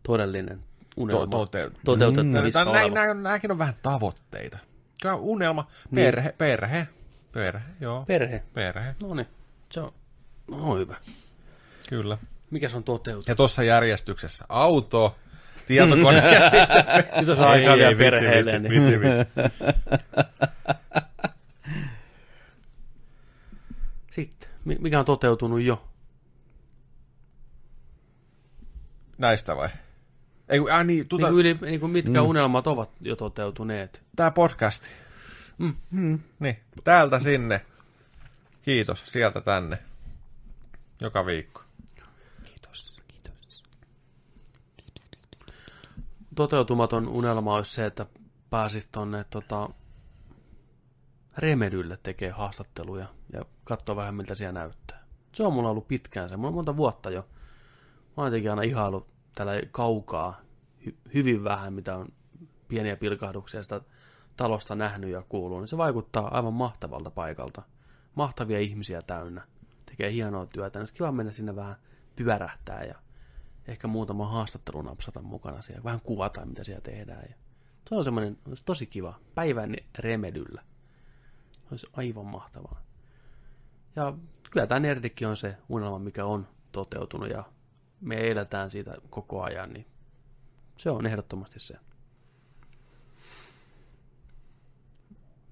todellinen 0.04 0.60
unelma. 0.98 1.28
To- 1.28 1.46
tote- 1.46 1.72
toteutettavissa 1.86 2.66
Mm, 2.66 2.72
oleva. 2.72 2.80
näin, 2.82 2.94
näin, 2.94 3.24
nämäkin 3.24 3.52
on 3.52 3.58
vähän 3.58 3.74
tavoitteita. 3.82 4.58
Kyllä 5.02 5.16
unelma, 5.16 5.68
Niin. 5.92 6.06
perhe, 6.06 6.34
perhe, 6.38 6.88
perhe, 7.32 7.62
joo, 7.82 8.06
Perhe. 8.06 8.44
perhe, 8.54 8.96
No 9.04 9.14
niin, 9.14 9.28
se 9.72 9.80
on, 9.80 9.94
no 10.48 10.76
hyvä. 10.76 10.96
kyllä. 11.90 12.18
Mikä 12.52 12.70
se 12.70 12.78
on 12.78 12.84
toteutunut? 12.84 13.28
Ja 13.28 13.36
tuossa 13.36 13.64
järjestyksessä 13.64 14.46
auto, 14.50 15.16
tietokone 15.68 16.18
ja 16.34 16.50
sitten... 16.50 16.86
Sitten 17.18 17.40
on 17.40 17.48
aikaa 17.48 17.76
vielä 17.76 17.96
perheelle. 17.96 18.52
vitsi, 18.52 18.70
niin. 18.70 18.84
vitsi, 18.84 19.00
vitsi. 19.00 19.26
Sitten, 24.12 24.50
mi- 24.66 24.78
mikä 24.80 25.00
on 25.00 25.06
toteutunut 25.06 25.62
jo? 25.62 25.84
Näistä 29.24 29.56
vai? 29.56 29.70
Ei, 30.50 30.60
äh, 30.72 30.86
niin, 30.86 31.08
tuota, 31.08 31.26
Niin 31.26 31.34
kuin, 31.34 31.46
yli, 31.46 31.58
niin 31.62 31.80
kuin 31.80 31.92
mitkä 31.92 32.22
mm. 32.22 32.28
unelmat 32.28 32.68
ovat 32.68 32.92
jo 33.02 33.16
toteutuneet? 33.16 34.04
tää 34.16 34.32
podcasti. 34.32 34.88
Mm. 35.92 36.20
Niin, 36.40 36.60
täältä 36.84 37.20
sinne. 37.20 37.62
Kiitos, 38.62 39.06
sieltä 39.08 39.42
tänne. 39.42 39.78
Joka 41.02 41.26
viikko. 41.26 41.62
Kiitos, 42.44 43.02
kiitos. 43.08 43.64
Toteutumaton 46.36 47.08
unelma 47.08 47.56
olisi 47.56 47.74
se, 47.74 47.86
että 47.86 48.06
pääsisi 48.50 48.88
tonne 48.92 49.26
tota, 49.30 49.70
Remedylle 51.38 51.98
tekee 52.04 52.30
haastatteluja 52.30 53.06
ja 53.34 53.46
katsoa 53.64 53.96
vähän 53.96 54.16
miltä 54.16 54.36
siellä 54.36 54.60
näyttää. 54.60 55.04
Se 55.34 55.44
on 55.44 55.54
mulla 55.54 55.70
ollut 55.70 55.88
pitkään 55.88 56.30
se, 56.30 56.38
mulla 56.38 56.48
on 56.48 56.56
monta 56.56 56.78
vuotta 56.78 57.10
jo. 57.10 57.22
Mä 58.18 58.24
oon 58.24 58.28
jotenkin 58.28 58.50
aina 58.50 58.62
ihailu 58.62 59.13
tällä 59.36 59.54
kaukaa 59.72 60.42
hy- 60.88 60.98
hyvin 61.14 61.44
vähän, 61.44 61.74
mitä 61.74 61.98
on 61.98 62.08
pieniä 62.68 62.98
pilkahduksia 62.98 63.64
sitä 63.64 63.82
talosta 64.38 64.76
nähnyt 64.76 65.10
ja 65.10 65.24
kuullut, 65.30 65.60
niin 65.60 65.68
se 65.68 65.78
vaikuttaa 65.78 66.36
aivan 66.36 66.54
mahtavalta 66.54 67.12
paikalta. 67.12 67.62
Mahtavia 68.16 68.60
ihmisiä 68.60 69.02
täynnä. 69.02 69.48
Tekee 69.86 70.12
hienoa 70.12 70.46
työtä. 70.46 70.80
Niin 70.80 70.90
kiva 70.94 71.12
mennä 71.12 71.32
sinne 71.32 71.56
vähän 71.56 71.76
pyörähtää 72.16 72.84
ja 72.84 72.96
ehkä 73.68 73.88
muutama 73.88 74.28
haastattelu 74.28 74.82
napsata 74.82 75.22
mukana 75.22 75.62
siellä. 75.62 75.84
Vähän 75.84 76.02
kuvata, 76.02 76.46
mitä 76.46 76.64
siellä 76.64 76.82
tehdään. 76.82 77.24
Ja 77.30 77.36
se 77.90 77.96
on 77.96 78.04
semmoinen 78.04 78.38
olisi 78.48 78.66
tosi 78.66 78.88
kiva. 78.88 79.20
Päivän 79.36 79.76
remedyllä. 80.00 80.64
Olisi 81.72 81.88
aivan 81.94 82.26
mahtavaa. 82.26 82.82
Ja 83.96 84.14
kyllä 84.52 84.68
tämä 84.68 84.80
nerdikki 84.80 85.26
on 85.26 85.38
se 85.38 85.58
unelma, 85.70 86.00
mikä 86.00 86.26
on 86.26 86.48
toteutunut 86.72 87.30
ja 87.30 87.44
me 88.04 88.32
eletään 88.32 88.70
siitä 88.70 88.96
koko 89.10 89.44
ajan, 89.44 89.74
niin 89.74 89.86
se 90.78 90.90
on 90.90 91.06
ehdottomasti 91.06 91.60
se. 91.60 91.76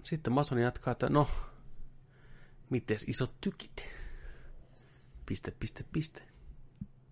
Sitten 0.03 0.33
Mason 0.33 0.59
jatkaa, 0.59 0.91
että 0.91 1.09
no, 1.09 1.27
mites 2.69 3.03
isot 3.07 3.33
tykit? 3.41 3.85
Piste, 5.25 5.51
piste, 5.59 5.85
piste. 5.93 6.21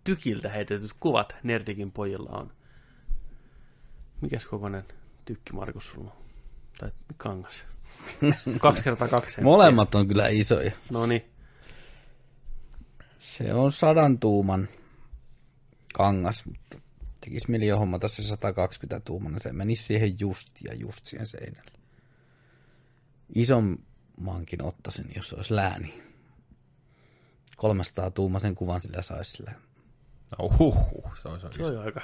Tykiltä 0.04 0.50
heitetyt 0.50 0.92
kuvat 1.00 1.36
Nerdikin 1.44 1.92
pojilla 1.92 2.30
on. 2.30 2.54
Mikäs 4.22 4.46
kokoinen 4.46 4.84
tykki 5.26 5.54
Markus 5.54 5.88
sulla 5.88 6.12
on? 6.12 6.18
Tai 6.80 6.92
kangas? 7.18 7.66
kaksi 8.60 8.84
kertaa 8.84 9.08
kaksi. 9.08 9.42
Molemmat 9.42 9.96
on 9.96 10.08
kyllä 10.08 10.28
isoja. 10.28 10.72
No 10.92 11.06
niin. 11.06 11.26
Se 13.18 13.54
on 13.54 13.72
sadan 13.72 14.20
tuuman 14.20 14.70
kangas, 15.94 16.46
mutta 16.46 16.80
tekisi 17.22 17.52
mieli 17.52 17.68
jo 17.68 17.78
hommata 17.78 18.08
se 18.08 18.24
120 18.24 19.00
tuumana. 19.00 19.40
Se 19.40 19.54
menisi 19.54 19.84
siihen 19.84 20.20
just 20.20 20.50
ja 20.64 20.74
just 20.74 21.06
siihen 21.06 21.28
seinälle. 21.28 21.72
Isommankin 23.36 24.64
ottaisin, 24.64 25.12
jos 25.16 25.34
olisi 25.34 25.56
lääni. 25.56 26.04
300 27.58 28.12
tuumaisen 28.12 28.56
kuvan 28.56 28.82
sillä 28.82 29.02
saisi 29.02 29.32
sillä. 29.32 29.52
No, 30.40 30.50
huhhuh, 30.60 31.18
se 31.18 31.28
on, 31.28 31.40
se 31.40 31.46
on 31.48 31.54
Se 31.54 31.64
on 31.64 31.78
aika, 31.86 32.02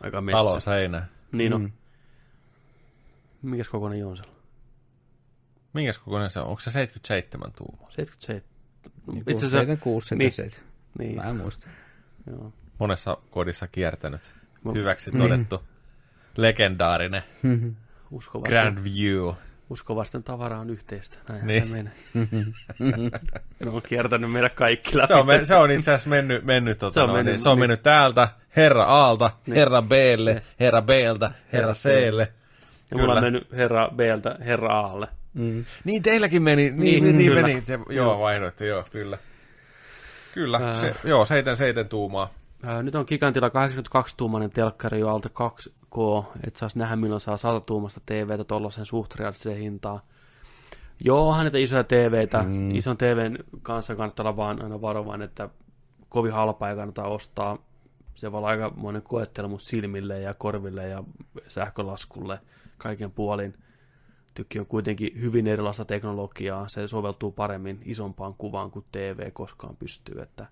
aika 0.00 0.20
messä. 0.20 0.36
Talo 0.36 0.60
seinä. 0.60 1.06
Niin 1.32 1.54
on. 1.54 1.62
Mm. 1.62 1.72
Mikäs 3.50 3.68
kokoinen 3.68 3.98
Joonsella? 3.98 4.32
Minkäs 5.72 5.98
kokoinen 5.98 6.30
se 6.30 6.40
on? 6.40 6.46
Onko 6.46 6.60
se 6.60 6.70
77 6.70 7.52
tuumaa? 7.52 7.90
77. 7.90 8.42
Niin 9.06 9.18
Itse 9.18 9.32
asiassa, 9.34 9.58
76 9.58 10.14
niin. 10.16 10.32
77. 10.32 10.74
niin, 10.98 11.16
Mä 11.16 11.30
en 11.30 11.36
muista. 11.36 11.68
joo. 12.26 12.52
Monessa 12.78 13.16
kodissa 13.30 13.68
kiertänyt. 13.68 14.32
Hyväksi 14.74 15.10
todettu. 15.12 15.62
Legendaarinen. 16.36 17.22
Uskovasten, 18.10 18.52
Grand 18.52 18.78
View. 18.84 19.34
uskovasten 19.70 20.22
tavara 20.22 20.58
on 20.58 20.70
yhteistä. 20.70 21.18
Näin 21.28 21.46
Niin. 21.46 21.62
se 21.62 21.68
menee. 21.68 21.92
ne 23.60 23.70
on 23.70 23.82
kiertänyt 23.88 24.32
meidät 24.32 24.54
kaikki 24.54 24.96
läpi. 24.98 25.06
Se 25.08 25.14
on, 25.14 25.26
me, 25.26 25.44
se 25.44 25.54
on 25.54 25.70
itse 25.70 25.90
asiassa 25.90 26.10
mennyt, 26.10 26.44
mennyt, 26.44 26.78
tota 26.78 26.94
Se 26.94 27.00
on 27.00 27.06
noin, 27.08 27.18
mennyt- 27.18 27.34
niin, 27.34 27.42
se 27.42 27.48
on 27.48 27.58
mennyt 27.58 27.82
täältä 27.82 28.28
herra 28.56 28.84
Aalta, 28.84 29.30
herra 29.48 29.82
Blle, 29.82 30.42
herra 30.60 30.82
Bltä, 30.82 31.30
herra 31.52 31.74
Clle. 31.74 32.32
ja 32.90 32.98
mulla 32.98 33.14
on 33.14 33.22
mennyt 33.22 33.52
herra 33.52 33.88
Bltä 33.96 34.36
herra 34.40 34.72
Aalle. 34.80 35.08
Mm. 35.34 35.64
Niin 35.84 36.02
teilläkin 36.02 36.42
meni, 36.42 36.62
niin, 36.62 36.76
Niin, 36.76 37.04
niin, 37.04 37.18
niin 37.18 37.34
meni. 37.34 37.60
Te, 37.60 37.72
joo, 37.72 37.84
Joo. 37.90 38.18
vaihdoitte, 38.20 38.66
joo, 38.66 38.84
kyllä. 38.92 39.18
Kyllä, 40.34 40.58
Ää. 40.62 40.80
se, 40.80 40.94
joo, 41.04 41.24
seiten, 41.24 41.56
seiten 41.56 41.88
tuumaa. 41.88 42.30
Ää, 42.66 42.82
nyt 42.82 42.94
on 42.94 43.04
Gigantilla 43.08 43.48
82-tuumainen 43.48 44.50
telkkari 44.50 45.00
jo 45.00 45.08
alta 45.08 45.28
2K, 45.28 46.24
että 46.46 46.58
saisi 46.58 46.78
nähdä 46.78 46.96
milloin 46.96 47.20
saa 47.20 47.36
100 47.36 47.60
tuumasta 47.60 48.00
TVtä 48.06 48.44
tuollaisen 48.44 48.86
suht 48.86 49.14
realistiseen 49.14 49.58
hintaan. 49.58 50.00
Joo, 51.00 51.28
onhan 51.28 51.44
niitä 51.44 51.58
isoja 51.58 51.84
TVtä. 51.84 52.42
Mm. 52.42 52.74
Ison 52.74 52.96
TVn 52.96 53.38
kanssa 53.62 53.96
kannattaa 53.96 54.24
olla 54.24 54.36
vaan 54.36 54.62
aina 54.62 54.80
varovainen, 54.80 55.24
että 55.24 55.48
kovin 56.08 56.32
halpaa 56.32 56.70
ei 56.70 56.76
kannata 56.76 57.04
ostaa. 57.04 57.58
Se 58.14 58.32
voi 58.32 58.38
olla 58.38 58.48
aikamoinen 58.48 59.02
koettelemus 59.02 59.64
silmille 59.68 60.20
ja 60.20 60.34
korville 60.34 60.88
ja 60.88 61.04
sähkölaskulle 61.48 62.38
kaiken 62.78 63.10
puolin. 63.10 63.54
Tykki 64.34 64.58
on 64.58 64.66
kuitenkin 64.66 65.20
hyvin 65.20 65.46
erilaista 65.46 65.84
teknologiaa. 65.84 66.68
Se 66.68 66.88
soveltuu 66.88 67.32
paremmin 67.32 67.80
isompaan 67.84 68.34
kuvaan 68.38 68.70
kuin 68.70 68.84
TV 68.92 69.30
koskaan 69.32 69.76
pystyy. 69.76 70.22
Että 70.22 70.46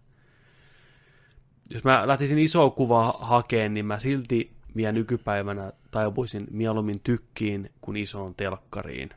jos 1.70 1.84
mä 1.84 2.08
lähtisin 2.08 2.38
isoa 2.38 2.70
kuvaa 2.70 3.12
hakeen, 3.20 3.74
niin 3.74 3.86
mä 3.86 3.98
silti 3.98 4.52
vielä 4.76 4.92
nykypäivänä 4.92 5.72
taipuisin 5.90 6.46
mieluummin 6.50 7.00
tykkiin 7.00 7.70
kuin 7.80 7.96
isoon 7.96 8.34
telkkariin. 8.34 9.10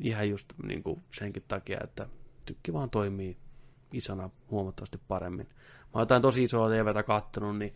Ihan 0.00 0.28
just 0.28 0.52
niin 0.62 0.82
kuin 0.82 1.02
senkin 1.18 1.44
takia, 1.48 1.78
että 1.84 2.06
tykki 2.44 2.72
vaan 2.72 2.90
toimii 2.90 3.36
isona 3.92 4.30
huomattavasti 4.50 4.98
paremmin. 5.08 5.46
Mä 5.46 5.84
oon 5.94 6.02
jotain 6.02 6.22
tosi 6.22 6.42
isoa 6.42 6.68
TVtä 6.68 7.02
kattonut, 7.02 7.58
niin 7.58 7.74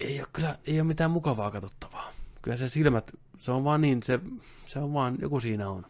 ei 0.00 0.20
ole 0.20 0.28
kyllä 0.32 0.58
ei 0.66 0.80
ole 0.80 0.86
mitään 0.86 1.10
mukavaa 1.10 1.50
katsottavaa. 1.50 2.12
Kyllä 2.42 2.56
se 2.56 2.68
silmät, 2.68 3.10
se 3.38 3.52
on 3.52 3.64
vaan 3.64 3.80
niin, 3.80 4.02
se, 4.02 4.20
se 4.66 4.78
on 4.78 4.92
vaan, 4.92 5.18
joku 5.20 5.40
siinä 5.40 5.70
on. 5.70 5.86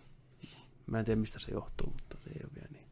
Mä 0.87 0.99
en 0.99 1.05
tiedä 1.05 1.21
mistä 1.21 1.39
se 1.39 1.53
johtuu, 1.53 1.87
mutta 1.91 2.17
se 2.25 2.31
ei 2.31 2.41
ole 2.45 2.53
vielä 2.55 2.69
niin. 2.73 2.84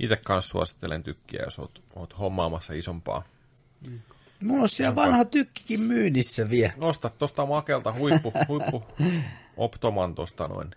Itse 0.00 0.16
kanssa 0.16 0.50
suosittelen 0.50 1.02
tykkiä, 1.02 1.42
jos 1.42 1.58
oot, 1.58 1.82
oot 1.94 2.18
hommaamassa 2.18 2.72
isompaa. 2.72 3.22
Mulla 4.44 4.62
on 4.62 4.68
siellä 4.68 4.94
vanha 4.94 5.24
tykkikin 5.24 5.80
myynnissä 5.80 6.50
vielä. 6.50 6.72
Nosta 6.76 7.10
tosta 7.10 7.46
makelta 7.46 7.92
huippu, 7.92 8.32
huippu 8.48 8.84
optoman 9.56 10.14
tosta 10.14 10.48
noin. 10.48 10.70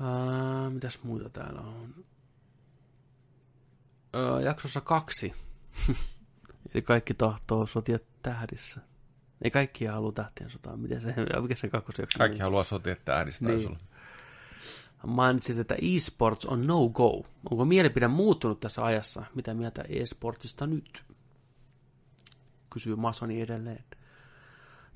Ää, 0.00 0.70
mitäs 0.70 0.98
muuta 1.02 1.30
täällä 1.30 1.60
on? 1.60 2.04
Ää, 4.12 4.40
jaksossa 4.40 4.80
kaksi. 4.80 5.32
Eli 6.74 6.82
kaikki 6.82 7.14
tahtoo 7.14 7.66
sotia 7.66 7.98
tähdissä. 8.22 8.80
Ei 9.42 9.50
kaikki 9.50 9.84
halua 9.84 10.12
tähtien 10.12 10.50
sotaa. 10.50 10.76
Miten 10.76 11.00
se, 11.00 11.14
mikä 11.40 11.56
se 11.56 11.68
kakkosjakso 11.68 12.18
Kaikki 12.18 12.38
haluaa 12.38 12.64
sotia 12.64 12.96
tähdistä. 13.04 13.48
Niin. 13.48 13.58
Niin. 13.58 13.78
Mainitsit, 15.06 15.58
että 15.58 15.74
e-sports 15.74 16.46
on 16.46 16.66
no-go. 16.66 17.24
Onko 17.50 17.64
mielipide 17.64 18.08
muuttunut 18.08 18.60
tässä 18.60 18.84
ajassa? 18.84 19.24
Mitä 19.34 19.54
mieltä 19.54 19.82
e-sportsista 19.88 20.66
nyt? 20.66 21.04
kysyy 22.74 22.96
Masoni 22.96 23.40
edelleen. 23.40 23.84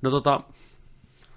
No 0.03 0.11
tota, 0.11 0.41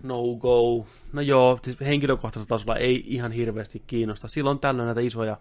no 0.03 0.23
go. 0.39 0.85
No 1.13 1.21
joo, 1.21 1.59
siis 1.63 1.79
henkilökohtaisella 1.79 2.47
tasolla 2.47 2.75
ei 2.75 3.03
ihan 3.05 3.31
hirveästi 3.31 3.83
kiinnosta. 3.87 4.27
Silloin 4.27 4.59
tällöin 4.59 4.85
näitä 4.85 5.01
isoja, 5.01 5.37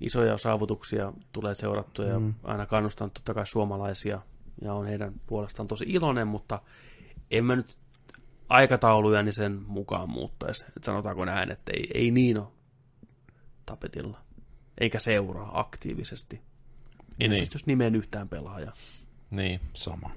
isoja 0.00 0.38
saavutuksia 0.38 1.12
tulee 1.32 1.54
seurattua 1.54 2.04
ja 2.04 2.18
mm. 2.18 2.34
aina 2.44 2.66
kannustan 2.66 3.10
totta 3.10 3.34
kai 3.34 3.46
suomalaisia 3.46 4.20
ja 4.62 4.74
on 4.74 4.86
heidän 4.86 5.12
puolestaan 5.26 5.68
tosi 5.68 5.84
iloinen, 5.88 6.28
mutta 6.28 6.60
en 7.30 7.44
mä 7.44 7.56
nyt 7.56 7.78
aikatauluja 8.48 9.22
niin 9.22 9.32
sen 9.32 9.62
mukaan 9.66 10.10
muuttaisi. 10.10 10.66
Et 10.76 10.84
sanotaanko 10.84 11.24
näin, 11.24 11.50
että 11.50 11.72
ei, 11.74 11.90
ei 11.94 12.10
niin 12.10 12.38
ole 12.38 12.48
tapetilla. 13.66 14.20
Eikä 14.78 14.98
seuraa 14.98 15.60
aktiivisesti. 15.60 16.40
En 17.20 17.30
niin. 17.30 17.40
pystyisi 17.40 17.66
nimeen 17.66 17.94
yhtään 17.94 18.28
pelaajaa. 18.28 18.72
Niin. 19.30 19.60
Sama. 19.74 20.10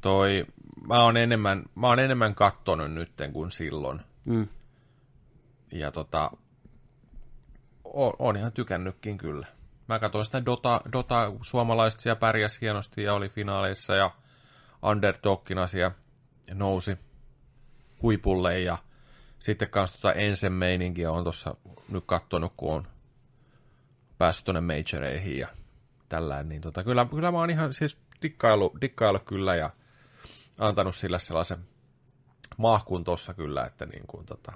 Toi, 0.00 0.46
mä 0.88 1.02
oon 1.02 1.16
enemmän, 1.16 1.64
mä 1.74 1.86
oon 1.86 1.98
enemmän 1.98 2.34
kattonut 2.34 2.92
nytten 2.92 3.32
kuin 3.32 3.50
silloin. 3.50 4.00
Mm. 4.24 4.48
Ja 5.72 5.90
tota, 5.90 6.30
oon, 7.84 8.12
oon 8.18 8.36
ihan 8.36 8.52
tykännytkin 8.52 9.18
kyllä. 9.18 9.46
Mä 9.88 9.98
katsoin 9.98 10.24
sitä 10.24 10.44
Dota, 10.44 10.80
Dota 10.92 11.32
suomalaiset 11.42 12.00
siellä 12.00 12.20
pärjäs 12.20 12.60
hienosti 12.60 13.02
ja 13.02 13.14
oli 13.14 13.28
finaaleissa 13.28 13.94
ja 13.94 14.10
underdogina 14.82 15.66
siellä 15.66 15.94
nousi 16.52 16.98
huipulle 18.02 18.60
ja 18.60 18.78
sitten 19.38 19.70
kanssa 19.70 19.96
tota 19.96 20.12
ensen 20.12 20.52
meininkiä 20.52 21.10
on 21.10 21.22
tuossa 21.22 21.56
nyt 21.88 22.04
kattonut, 22.06 22.52
kun 22.56 22.74
on 22.74 22.86
päässyt 24.18 24.44
tuonne 24.44 24.60
majoreihin 24.60 25.38
ja 25.38 25.48
tällään, 26.08 26.48
niin 26.48 26.60
tota, 26.60 26.84
kyllä, 26.84 27.06
kyllä 27.10 27.32
mä 27.32 27.38
oon 27.38 27.50
ihan 27.50 27.72
siis 27.72 27.98
dikkailu, 28.22 28.76
dikkailu 28.80 29.18
kyllä 29.18 29.56
ja 29.56 29.70
antanut 30.58 30.96
sillä 30.96 31.18
sellaisen 31.18 31.58
mahkun 32.56 33.04
tuossa 33.04 33.34
kyllä, 33.34 33.64
että 33.64 33.86
niin 33.86 34.06
kuin, 34.06 34.26
tota, 34.26 34.52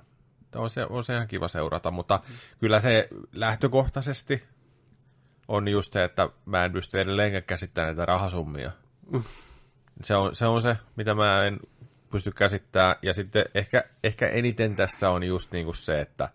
on, 0.54 0.70
se, 0.70 0.86
on 0.90 1.04
se 1.04 1.14
ihan 1.14 1.28
kiva 1.28 1.48
seurata, 1.48 1.90
mutta 1.90 2.20
mm. 2.28 2.34
kyllä 2.58 2.80
se 2.80 3.08
lähtökohtaisesti 3.32 4.44
on 5.48 5.68
just 5.68 5.92
se, 5.92 6.04
että 6.04 6.28
mä 6.44 6.64
en 6.64 6.72
pysty 6.72 7.00
edelleenkään 7.00 7.42
käsittämään 7.42 7.96
näitä 7.96 8.06
rahasummia. 8.06 8.70
Mm. 9.10 9.22
Se, 10.02 10.16
on, 10.16 10.36
se 10.36 10.46
on 10.46 10.62
se, 10.62 10.76
mitä 10.96 11.14
mä 11.14 11.44
en 11.44 11.60
pysty 12.10 12.30
käsittämään. 12.30 12.96
Ja 13.02 13.14
sitten 13.14 13.44
ehkä, 13.54 13.84
ehkä 14.04 14.28
eniten 14.28 14.76
tässä 14.76 15.10
on 15.10 15.22
just 15.22 15.52
niin 15.52 15.64
kuin 15.64 15.74
se, 15.74 16.00
että 16.00 16.28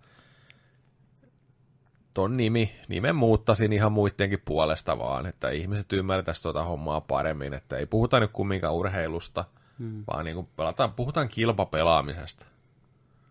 ton 2.14 2.38
nimi, 2.38 2.76
nimen 2.88 3.16
muuttasin 3.16 3.74
ihan 3.74 3.92
muidenkin 3.92 4.42
puolesta 4.46 4.98
vaan, 4.98 5.26
että 5.26 5.50
ihmiset 5.50 5.94
ymmärtäisivät 5.94 6.44
tuota 6.44 6.64
hommaa 6.64 7.02
paremmin, 7.02 7.54
että 7.54 7.78
ei 7.78 7.86
puhuta 7.86 8.20
nyt 8.20 8.32
kumminkaan 8.34 8.74
urheilusta, 8.74 9.46
hmm. 9.80 10.04
vaan 10.08 10.26
niin 10.26 10.36
kuin 10.36 10.48
pelataan, 10.56 10.94
puhutaan 10.94 11.28
kilpapelaamisesta. 11.28 12.46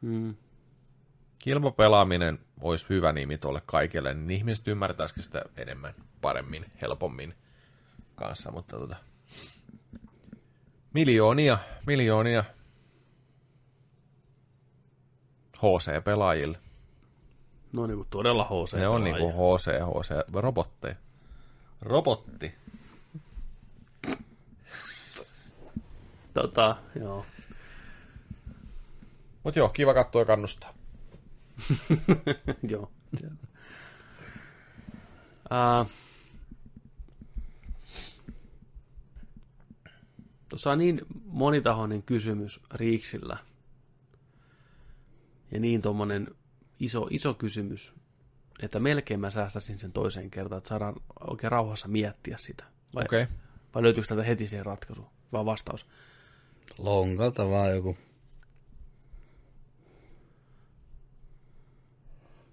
Mm. 0.03 0.35
Kilpapelaaminen 1.39 2.39
olisi 2.61 2.87
hyvä 2.89 3.13
nimi 3.13 3.39
tuolle 3.39 3.63
kaikille, 3.67 4.15
niin 4.15 4.31
ihmiset 4.31 4.69
ymmärtäisikin 4.69 5.23
sitä 5.23 5.43
enemmän, 5.57 5.95
paremmin, 6.21 6.67
helpommin 6.83 7.35
kanssa, 8.15 8.51
mutta 8.51 8.79
tota, 8.79 8.97
miljoonia, 10.93 11.59
miljoonia 11.87 12.45
HC-pelaajille. 15.59 16.59
No 17.73 17.87
niin 17.87 17.97
kuin 17.97 18.09
todella 18.11 18.45
HC. 18.45 18.77
Ne 18.77 18.89
on 18.89 19.05
niin 19.05 19.17
kuin 19.17 19.35
HC, 19.35 19.67
HC, 19.67 20.35
robotteja. 20.35 20.95
Robotti. 21.83 22.55
Tota, 26.35 26.77
joo. 27.01 27.27
Mut 29.45 29.57
joo, 29.57 29.69
kiva 29.69 29.95
katsoa 29.95 30.23
ja 30.23 30.27
kannustaa. 30.27 30.75
joo. 32.71 32.91
Uh, 35.51 35.91
Tuossa 40.53 40.73
on 40.73 40.79
niin 40.79 41.01
monitahoinen 41.27 42.03
kysymys 42.03 42.61
Riiksillä. 42.75 43.37
Ja 45.51 45.61
niin 45.61 45.83
tuommoinen 45.83 46.29
iso, 46.81 47.07
iso 47.11 47.35
kysymys, 47.35 47.95
että 48.63 48.81
melkein 48.81 49.21
mä 49.21 49.31
säästäisin 49.31 49.79
sen 49.79 49.93
toiseen 49.93 50.31
kertaan, 50.31 50.59
että 50.59 50.69
saadaan 50.69 50.95
oikein 51.21 51.53
rauhassa 51.53 51.89
miettiä 51.89 52.37
sitä. 52.37 52.65
Vai, 52.95 53.05
Okei. 53.05 53.27
vai 53.75 53.83
löytyykö 53.83 54.09
täältä 54.09 54.25
heti 54.25 54.49
siihen 54.49 54.67
ratkaisu? 54.67 55.07
Vaan 55.33 55.47
vastaus. 55.47 55.87
Lonkalta 56.79 57.51
vaan 57.51 57.71
joku. 57.75 57.97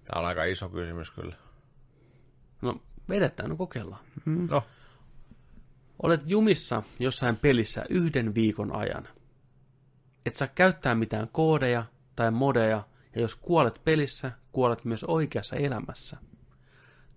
Tämä 0.04 0.20
on 0.20 0.26
aika 0.26 0.44
iso 0.44 0.68
kysymys 0.68 1.10
kyllä. 1.10 1.36
No, 2.62 2.82
vedetään, 3.08 3.50
no 3.50 3.56
kokeillaan. 3.56 4.04
No, 4.24 4.62
Olet 6.02 6.20
jumissa 6.26 6.82
jossain 6.98 7.36
pelissä 7.36 7.84
yhden 7.88 8.34
viikon 8.34 8.76
ajan. 8.76 9.08
Et 10.26 10.34
saa 10.34 10.48
käyttää 10.48 10.94
mitään 10.94 11.28
koodeja 11.32 11.84
tai 12.16 12.30
modeja, 12.30 12.82
ja 13.14 13.20
jos 13.20 13.36
kuolet 13.36 13.80
pelissä, 13.84 14.32
kuolet 14.52 14.84
myös 14.84 15.04
oikeassa 15.04 15.56
elämässä. 15.56 16.16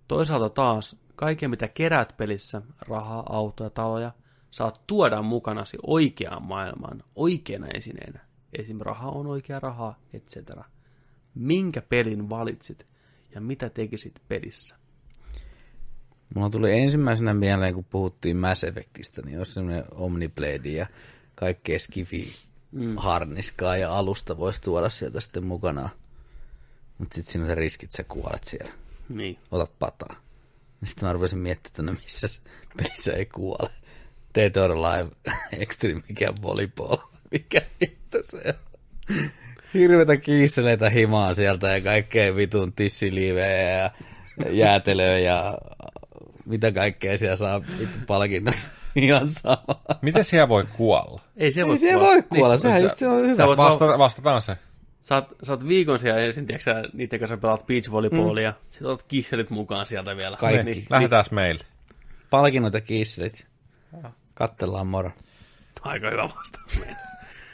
Toisaalta 0.08 0.48
taas, 0.48 0.96
kaiken 1.16 1.50
mitä 1.50 1.68
keräät 1.68 2.16
pelissä, 2.16 2.62
rahaa, 2.80 3.22
autoja, 3.28 3.70
taloja, 3.70 4.12
saat 4.50 4.80
tuoda 4.86 5.22
mukanasi 5.22 5.78
oikeaan 5.86 6.42
maailmaan, 6.42 7.02
oikeana 7.16 7.66
esineenä. 7.74 8.20
Esim. 8.58 8.78
raha 8.80 9.08
on 9.10 9.26
oikea 9.26 9.60
raha, 9.60 9.94
etc. 10.12 10.58
Minkä 11.34 11.82
pelin 11.82 12.28
valitsit 12.28 12.86
ja 13.34 13.40
mitä 13.40 13.70
tekisit 13.70 14.14
pelissä? 14.28 14.76
Mulla 16.34 16.50
tuli 16.50 16.72
ensimmäisenä 16.72 17.34
mieleen, 17.34 17.74
kun 17.74 17.84
puhuttiin 17.84 18.36
Mass 18.36 18.64
Effectistä, 18.64 19.22
niin 19.22 19.38
jos 19.38 19.54
semmoinen 19.54 19.84
Omniblade 19.90 20.68
ja 20.68 20.86
kaikkea 21.34 21.78
skifi 21.78 22.34
mm. 22.72 22.96
harniskaa 22.96 23.76
ja 23.76 23.98
alusta 23.98 24.38
voisi 24.38 24.62
tuoda 24.62 24.88
sieltä 24.88 25.20
sitten 25.20 25.44
mukana. 25.44 25.88
Mutta 26.98 27.14
sitten 27.14 27.32
siinä 27.32 27.46
on 27.50 27.56
riskit, 27.56 27.92
sä 27.92 28.04
kuolet 28.04 28.44
siellä. 28.44 28.72
Niin. 29.08 29.38
Otat 29.50 29.78
pataa. 29.78 30.16
Sitten 30.84 31.06
mä 31.06 31.12
rupesin 31.12 31.38
miettimään, 31.38 31.70
että 31.70 31.82
no 31.82 31.92
missä 32.02 32.42
pelissä 32.76 33.12
ei 33.12 33.26
kuole. 33.26 33.70
Dead 34.34 34.56
or 34.56 34.70
Alive 34.72 35.10
Extreme, 35.62 36.02
mikä 36.08 36.32
volleyball, 36.42 36.96
mikä 37.30 37.62
hitto 37.82 38.18
se 38.24 38.42
on. 38.46 38.54
Hirvetä 39.74 40.16
kiisseleitä 40.16 40.90
himaa 40.90 41.34
sieltä 41.34 41.68
ja 41.68 41.80
kaikkea 41.80 42.36
vitun 42.36 42.72
tissiliivejä 42.72 43.70
ja 43.70 43.90
jäätelöä 44.50 45.18
ja 45.18 45.58
mitä 46.46 46.72
kaikkea 46.72 47.18
siellä 47.18 47.36
saa 47.36 47.62
vittu 47.78 47.98
palkinnoksi. 48.06 48.70
Ihan 48.96 49.26
sama. 49.28 49.64
miten 50.02 50.24
siellä 50.24 50.48
voi 50.48 50.64
kuolla? 50.76 51.20
Ei 51.36 51.52
se 51.52 51.60
Ei 51.60 51.66
voi 51.66 51.78
siellä 51.78 51.98
kuolla. 52.00 52.14
voi 52.14 52.22
kuolla, 52.22 52.54
Niin. 52.54 52.60
sehän 52.62 52.82
just 52.82 52.98
se 52.98 53.08
on 53.08 53.22
hyvä. 53.22 53.36
Sä 53.36 53.46
voit 53.46 53.56
Vasta, 53.56 53.98
vastataan 53.98 54.42
se. 54.42 54.56
Sä 55.00 55.14
oot, 55.14 55.24
sä 55.42 55.52
oot 55.52 55.68
viikon 55.68 55.98
siellä 55.98 56.20
ensin, 56.20 56.46
tiedätkö 56.46 56.64
sä, 56.64 56.82
niiden 56.92 57.18
kanssa 57.20 57.36
pelaat 57.36 57.66
beachvolleyballia, 57.66 58.50
mm. 58.50 58.56
sit 58.68 58.82
otat 58.82 59.02
kisselit 59.02 59.50
mukaan 59.50 59.86
sieltä 59.86 60.16
vielä. 60.16 60.36
Kaikki. 60.36 60.62
Niin, 60.64 60.86
Lähdetään 60.90 61.24
meille. 61.30 61.64
Palkinnot 62.30 62.74
ja 62.74 62.80
kiisselit. 62.80 63.46
Kattellaan 64.34 64.86
moro. 64.86 65.10
aika 65.82 66.10
hyvä 66.10 66.28
vastaus. 66.36 66.80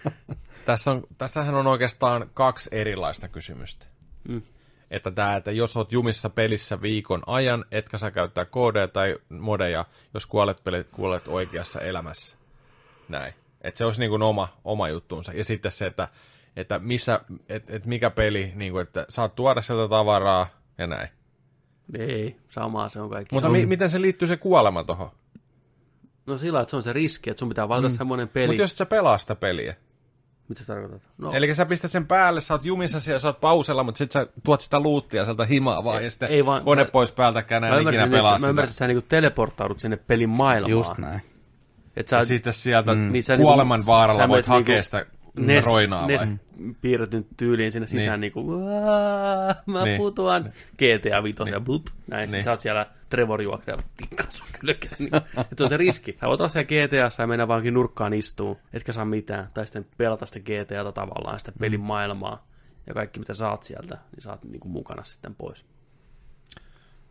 Tässä 0.64 0.90
on, 0.90 1.02
tässähän 1.18 1.54
on 1.54 1.66
oikeastaan 1.66 2.30
kaksi 2.34 2.68
erilaista 2.72 3.28
kysymystä. 3.28 3.86
Mm. 4.28 4.42
Että, 4.90 5.10
tää, 5.10 5.36
että 5.36 5.50
jos 5.50 5.76
oot 5.76 5.92
jumissa 5.92 6.30
pelissä 6.30 6.82
viikon 6.82 7.22
ajan, 7.26 7.64
etkä 7.70 7.98
saa 7.98 8.10
käyttää 8.10 8.44
koodeja 8.44 8.88
tai 8.88 9.16
modeja, 9.28 9.84
jos 10.14 10.26
kuolet, 10.26 10.64
pelit, 10.64 10.88
kuolet 10.90 11.28
oikeassa 11.28 11.80
elämässä. 11.80 12.36
Näin. 13.08 13.34
Että 13.60 13.78
se 13.78 13.84
olisi 13.84 14.00
niin 14.00 14.10
kuin 14.10 14.22
oma, 14.22 14.48
oma 14.64 14.88
juttuunsa. 14.88 15.32
Ja 15.32 15.44
sitten 15.44 15.72
se, 15.72 15.86
että, 15.86 16.08
että 16.56 16.78
missä, 16.78 17.20
et, 17.48 17.70
et 17.70 17.86
mikä 17.86 18.10
peli, 18.10 18.52
niin 18.54 18.72
kuin, 18.72 18.82
että 18.82 19.06
saat 19.08 19.34
tuoda 19.34 19.62
sieltä 19.62 19.88
tavaraa 19.88 20.46
ja 20.78 20.86
näin. 20.86 21.08
Ei, 21.98 22.36
samaa 22.48 22.88
se 22.88 23.00
on 23.00 23.10
kaikki. 23.10 23.34
Mutta 23.34 23.44
se 23.44 23.50
on, 23.50 23.58
mi- 23.58 23.66
miten 23.66 23.90
se 23.90 24.00
liittyy 24.00 24.28
se 24.28 24.36
kuolema 24.36 24.84
tuohon? 24.84 25.10
No 26.26 26.38
sillä, 26.38 26.60
että 26.60 26.70
se 26.70 26.76
on 26.76 26.82
se 26.82 26.92
riski, 26.92 27.30
että 27.30 27.38
sun 27.38 27.48
pitää 27.48 27.68
valita 27.68 27.88
mm. 27.88 27.96
semmoinen 27.96 28.28
peli. 28.28 28.46
Mutta 28.46 28.62
jos 28.62 28.72
sä 28.72 28.86
pelaa 28.86 29.18
sitä 29.18 29.34
peliä. 29.34 29.74
Mitä 30.50 30.60
sä 30.60 30.66
tarkoitat? 30.66 31.02
No, 31.18 31.32
Eli 31.32 31.54
sä 31.54 31.66
pistät 31.66 31.90
sen 31.90 32.06
päälle, 32.06 32.40
sä 32.40 32.54
oot 32.54 32.64
jumissa 32.64 33.00
siellä, 33.00 33.18
sä 33.18 33.28
oot 33.28 33.40
pausella, 33.40 33.82
mutta 33.82 33.98
sit 33.98 34.12
sä 34.12 34.26
tuot 34.44 34.60
sitä 34.60 34.80
luuttia 34.80 35.24
sieltä 35.24 35.44
himaa 35.44 35.84
vaan, 35.84 36.04
ja 36.04 36.10
sitten 36.10 36.28
ei 36.30 36.46
vaan- 36.46 36.64
kone 36.64 36.84
sä- 36.84 36.90
pois 36.90 37.12
päältäkään, 37.12 37.62
mä 37.62 37.66
enää 37.68 37.80
ikinä 37.80 38.08
pelaa 38.08 38.36
että, 38.36 38.46
mä 38.46 38.50
ymmärsin, 38.50 38.72
sitä. 38.72 38.84
että 38.84 38.92
sä 38.92 38.94
niinku 38.94 39.06
teleportaudut 39.08 39.80
sinne 39.80 39.96
pelin 39.96 40.28
maailmaan. 40.28 40.70
Just 40.70 40.98
näin. 40.98 41.20
Et 41.96 42.08
sä, 42.08 42.16
Ja 42.16 42.24
sitten 42.24 42.52
sieltä 42.52 42.94
Niin 42.94 43.12
niin 43.12 43.24
sä 43.24 43.36
kuoleman 43.36 43.78
niinku- 43.80 43.90
vaaralla 43.92 44.22
sä 44.22 44.28
voit 44.28 44.46
menet 44.46 44.46
hakea 44.46 44.74
niinku 44.74 44.84
sitä 44.84 45.06
Nest- 45.38 45.66
roinaa 45.66 46.08
vai? 46.08 46.26
Piirretyn 46.80 47.26
tyyliin 47.36 47.72
sinne 47.72 47.86
sisään 47.86 48.20
niin. 48.20 48.32
kuin, 48.32 48.46
"Uaa, 48.46 49.54
mä 49.66 49.84
Niin. 49.84 49.96
putoan. 49.96 50.52
GTA 50.78 51.22
5 51.22 51.50
ja 51.52 51.60
blup, 51.60 51.86
näin. 52.06 52.30
Niin. 52.32 52.44
sä 52.44 52.50
oot 52.50 52.60
siellä 52.60 52.86
Trevor 53.08 53.42
juoksee 53.42 53.74
ja 53.74 53.82
tikkaa 53.96 54.26
sun 54.30 54.46
kylkeen. 54.60 54.94
Niin, 54.98 55.16
että 55.16 55.54
se 55.58 55.62
on 55.64 55.68
se 55.68 55.76
riski. 55.76 56.16
Sä 56.20 56.26
voit 56.26 56.40
olla 56.40 56.48
siellä 56.48 56.68
GTAssa 56.88 57.22
ja 57.22 57.26
mennä 57.26 57.48
vaankin 57.48 57.74
nurkkaan 57.74 58.14
istuu, 58.14 58.58
etkä 58.72 58.92
saa 58.92 59.04
mitään. 59.04 59.48
Tai 59.54 59.66
sitten 59.66 59.86
pelata 59.96 60.26
sitä 60.26 60.40
GTAta 60.40 60.92
tavallaan, 60.92 61.38
sitä 61.38 61.52
pelin 61.60 61.80
maailmaa. 61.80 62.46
Ja 62.86 62.94
kaikki 62.94 63.20
mitä 63.20 63.34
saat 63.34 63.62
sieltä, 63.62 63.98
niin 64.14 64.22
saat 64.22 64.44
niin 64.44 64.60
kuin 64.60 64.72
mukana 64.72 65.04
sitten 65.04 65.34
pois. 65.34 65.66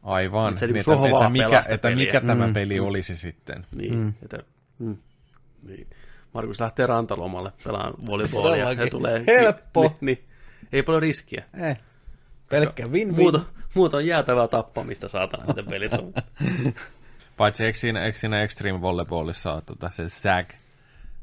Aivan. 0.03 0.49
Että 0.49 0.59
se 0.59 0.65
Niin, 0.65 0.75
että, 0.77 0.85
sohvaa 0.85 1.09
että, 1.09 1.29
mikä, 1.29 1.63
että 1.69 1.91
mikä 1.95 2.21
tämä 2.21 2.49
peli 2.53 2.79
olisi 2.79 3.15
sitten. 3.15 3.65
Niin, 3.75 3.95
mm. 3.95 4.13
että, 4.23 4.37
mm. 4.79 4.97
niin. 5.63 5.87
Markus 6.33 6.59
lähtee 6.59 6.85
rantalomalle 6.87 7.51
pelaan 7.63 7.93
volleyballia. 8.05 8.71
Ja 8.71 8.87
tulee, 8.87 9.23
Helppo. 9.27 9.81
Niin, 9.81 9.93
niin, 10.01 10.25
ei 10.71 10.83
paljon 10.83 11.01
riskiä. 11.01 11.43
Eh. 11.59 11.77
Pelkkä 12.49 12.83
win-win. 12.85 13.15
Muuta, 13.15 13.39
muuta 13.73 13.97
on 13.97 14.05
jäätävää 14.05 14.47
tappamista, 14.47 15.07
saatana, 15.07 15.45
miten 15.47 15.65
pelit 15.65 15.93
on. 15.93 16.13
Paitsi 17.37 17.65
eikö 17.65 17.77
siinä, 17.79 18.05
eikö 18.05 18.17
siinä 18.19 18.41
Extreme 18.43 18.81
Volleyballissa 18.81 19.53
ole 19.53 19.61
tota, 19.65 19.89
se 19.89 20.09
SAG, 20.09 20.49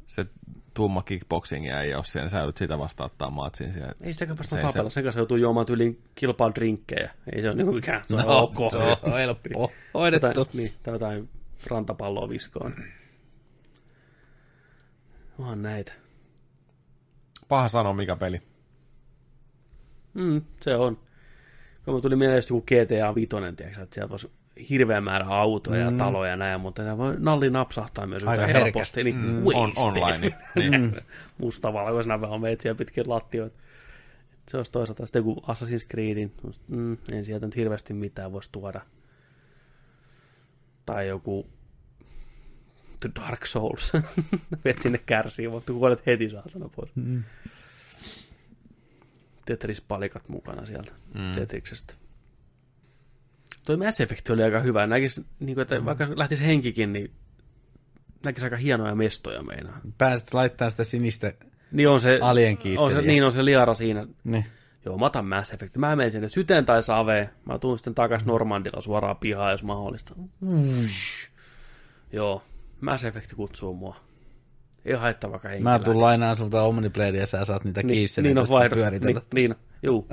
se 0.06 0.26
tumma 0.74 1.02
kickboxing 1.02 1.66
ei 1.66 1.94
ole 1.94 2.04
siinä, 2.04 2.28
sä 2.28 2.38
joudut 2.38 2.56
sitä 2.56 2.78
vastaan 2.78 3.06
ottaa 3.10 3.30
matsin 3.30 3.72
siellä. 3.72 3.92
Ei 4.00 4.12
sitä 4.12 4.26
Se- 4.26 4.38
vasta 4.38 4.56
se- 4.56 4.62
tapella, 4.62 4.90
sen 4.90 5.02
kanssa 5.04 5.20
joutuu 5.20 5.36
juomaan 5.36 5.66
tyyliin 5.66 6.02
kilpaan 6.14 6.54
drinkkejä. 6.54 7.10
Ei 7.34 7.42
se 7.42 7.48
ole 7.48 7.56
niinku 7.56 7.72
mikään, 7.72 8.04
se 8.06 8.14
on 8.14 8.20
No, 8.24 8.38
ok. 8.38 8.54
se 8.72 8.78
on 8.78 9.12
helppo. 9.12 9.72
Hoidettu. 9.94 10.26
Jotain, 10.26 10.46
niin, 10.52 10.74
tai 10.82 10.94
jotain 10.94 11.28
rantapalloa 11.66 12.28
viskoon. 12.28 12.74
Onhan 15.38 15.62
näitä. 15.62 15.92
Paha 17.48 17.68
sanoa 17.68 17.94
mikä 17.94 18.16
peli. 18.16 18.42
Mm, 20.14 20.42
se 20.60 20.76
on. 20.76 20.98
Kun 21.84 21.94
mä 21.94 22.00
tuli 22.00 22.16
mieleen 22.16 22.38
just 22.38 22.50
joku 22.50 22.62
GTA 22.62 23.14
5, 23.14 23.28
tiedätkö, 23.56 23.82
että 23.82 23.94
siellä 23.94 24.10
olisi 24.12 24.30
hirveä 24.70 25.00
määrä 25.00 25.26
autoja 25.26 25.86
mm. 25.90 25.92
ja 25.92 25.98
taloja 25.98 26.30
ja 26.30 26.36
näin, 26.36 26.60
mutta 26.60 26.82
ne 26.82 26.98
voi 26.98 27.14
nalli 27.18 27.50
napsahtaa 27.50 28.06
myös 28.06 28.24
Aika 28.24 28.46
helposti. 28.46 29.04
Niin 29.04 29.16
Mm, 29.16 29.46
on- 29.54 29.72
online, 29.76 30.36
niin. 30.54 30.96
Mustavalkoisena 31.38 32.20
vähän 32.20 32.40
meitä 32.40 32.74
pitkin 32.74 33.08
lattioita. 33.08 33.56
Se 34.48 34.56
olisi 34.56 34.72
toisaalta 34.72 35.06
sitten 35.06 35.20
joku 35.20 35.42
Assassin's 35.42 35.86
Creedin, 35.90 36.32
mm, 36.68 36.96
en 37.12 37.24
sieltä 37.24 37.46
nyt 37.46 37.56
hirveästi 37.56 37.94
mitään 37.94 38.32
voisi 38.32 38.52
tuoda. 38.52 38.80
Tai 40.86 41.08
joku 41.08 41.46
The 43.00 43.10
Dark 43.16 43.46
Souls. 43.46 43.92
Vet 44.64 44.78
sinne 44.78 44.98
kärsii, 44.98 45.48
mutta 45.48 45.72
kuolet 45.72 46.06
heti 46.06 46.30
saatana 46.30 46.68
pois. 46.76 46.90
Mm. 46.94 47.24
Tetris-palikat 49.46 50.28
mukana 50.28 50.66
sieltä 50.66 50.92
mm. 51.14 51.32
Tetriksestä. 51.34 51.94
Toi 53.66 53.76
Mass 53.76 54.00
Effect 54.00 54.30
oli 54.30 54.42
aika 54.42 54.60
hyvä. 54.60 54.86
Näkis, 54.86 55.20
niin 55.40 55.54
kuin, 55.54 55.62
että 55.62 55.84
vaikka 55.84 56.08
lähtisi 56.14 56.46
henkikin, 56.46 56.92
niin 56.92 57.10
näkisi 58.24 58.46
aika 58.46 58.56
hienoja 58.56 58.94
mestoja 58.94 59.42
meinaa. 59.42 59.80
Pääset 59.98 60.34
laittaa 60.34 60.70
sitä 60.70 60.84
sinistä. 60.84 61.32
Niin 61.72 61.88
on 61.88 62.00
se, 62.00 62.18
Alien 62.22 62.58
on 62.78 62.90
se, 62.90 63.02
niin 63.02 63.24
on 63.24 63.32
se 63.32 63.44
liara 63.44 63.74
siinä. 63.74 64.06
Niin. 64.24 64.44
Joo, 64.84 64.98
mä 64.98 65.06
otan 65.06 65.26
Mass 65.26 65.52
Effect. 65.52 65.76
Mä 65.76 65.96
menen 65.96 66.12
sinne 66.12 66.28
syteen 66.28 66.64
tai 66.64 66.82
saveen. 66.82 67.30
Mä 67.44 67.58
tuun 67.58 67.78
sitten 67.78 67.94
takas 67.94 68.24
Normandilla 68.24 68.80
suoraan 68.80 69.16
pihaan, 69.16 69.52
jos 69.52 69.64
mahdollista. 69.64 70.14
Mm. 70.40 70.88
Joo, 72.12 72.42
Mass 72.80 73.04
Effect 73.04 73.34
kutsuu 73.34 73.74
mua. 73.74 73.96
Ei 74.84 74.94
haittaa 74.94 75.30
vaikka 75.30 75.48
henkilöä. 75.48 75.72
Mä 75.72 75.78
tuun 75.78 76.00
lainaan 76.00 76.36
sulta 76.36 76.62
Omnibladea 76.62 77.20
ja 77.20 77.26
sä 77.26 77.44
saat 77.44 77.64
niitä 77.64 77.82
niin, 77.82 77.88
kiisseliä. 77.88 78.28
niin 78.28 78.38
on 78.38 78.48
vaihdossa. 78.48 78.90
pyöritellä. 78.90 79.20
Niin, 79.34 79.34
niin 79.34 79.52
on. 79.52 79.58
Juu. 79.82 80.08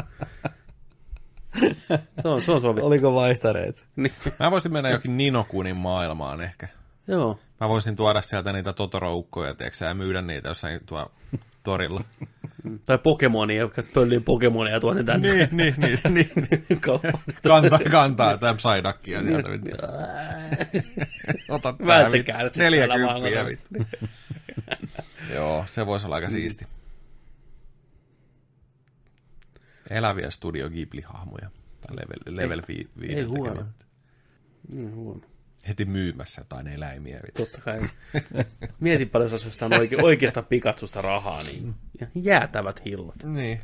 se 2.21 2.27
on, 2.27 2.41
se 2.41 2.51
on 2.51 2.61
sovittu. 2.61 2.87
Oliko 2.87 3.15
vaihtareita? 3.15 3.81
Niin. 3.95 4.13
Mä 4.39 4.51
voisin 4.51 4.73
mennä 4.73 4.89
jokin 4.89 5.17
Ninokunin 5.17 5.75
maailmaan 5.75 6.41
ehkä. 6.41 6.67
Joo. 7.07 7.39
Mä 7.59 7.69
voisin 7.69 7.95
tuoda 7.95 8.21
sieltä 8.21 8.53
niitä 8.53 8.73
Totoro-ukkoja, 8.73 9.53
tiedätkö, 9.55 9.85
ja 9.85 9.93
myydä 9.93 10.21
niitä 10.21 10.49
jossain 10.49 10.79
tuo 10.85 11.11
torilla. 11.63 12.03
Tai 12.85 12.97
Pokemonia, 12.97 13.59
jotka 13.59 13.83
pöllii 13.93 14.19
Pokemonia 14.19 14.79
tuonne 14.79 15.03
tänne. 15.03 15.49
niin, 15.51 15.75
niin, 15.77 15.99
niin. 16.09 16.29
Kauppaan. 16.81 17.13
Kantaa, 17.43 17.79
kantaa 17.91 18.31
jotain 18.31 18.57
Psyduckia 18.57 19.23
sieltä. 19.23 19.49
Ota 21.49 21.73
tää 21.87 22.05
se 22.09 22.11
vittu. 22.17 22.31
kärsi. 22.31 22.59
40 22.59 23.45
vittu. 23.45 23.69
Joo, 25.33 25.65
se 25.67 25.85
voisi 25.85 26.05
olla 26.05 26.15
aika 26.15 26.29
siisti. 26.29 26.65
Eläviä 29.89 30.29
Studio 30.29 30.69
Ghibli-hahmoja. 30.69 31.49
Tai 31.87 31.95
level, 31.95 32.37
level 32.37 32.61
vi, 32.67 32.87
vi, 33.01 33.15
ei 33.15 33.23
huono. 33.23 33.65
Niin 34.71 34.95
huono. 34.95 35.21
Heti 35.67 35.85
myymässä 35.85 36.41
jotain 36.41 36.67
eläimiä. 36.67 37.19
Totta 37.37 37.61
kai. 37.61 37.79
Mietin 38.79 39.09
paljon, 39.09 39.31
jos 39.31 39.43
olisi 39.43 39.59
oike- 39.65 40.03
oikeasta 40.03 40.43
Pikatsusta 40.43 41.01
rahaa, 41.01 41.43
niin 41.43 41.75
jäätävät 42.15 42.85
hillot. 42.85 43.23
Niin. 43.23 43.61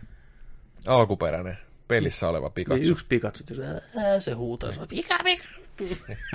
Alkuperäinen 0.87 1.57
pelissä 1.87 2.27
oleva 2.27 2.49
Pikachu. 2.49 2.81
Niin 2.81 2.91
yksi 2.91 3.05
Pikatsu, 3.09 3.43
se 4.19 4.31
huutaa, 4.31 4.71
se 4.71 4.79
pika, 4.89 5.15
pika. 5.23 5.45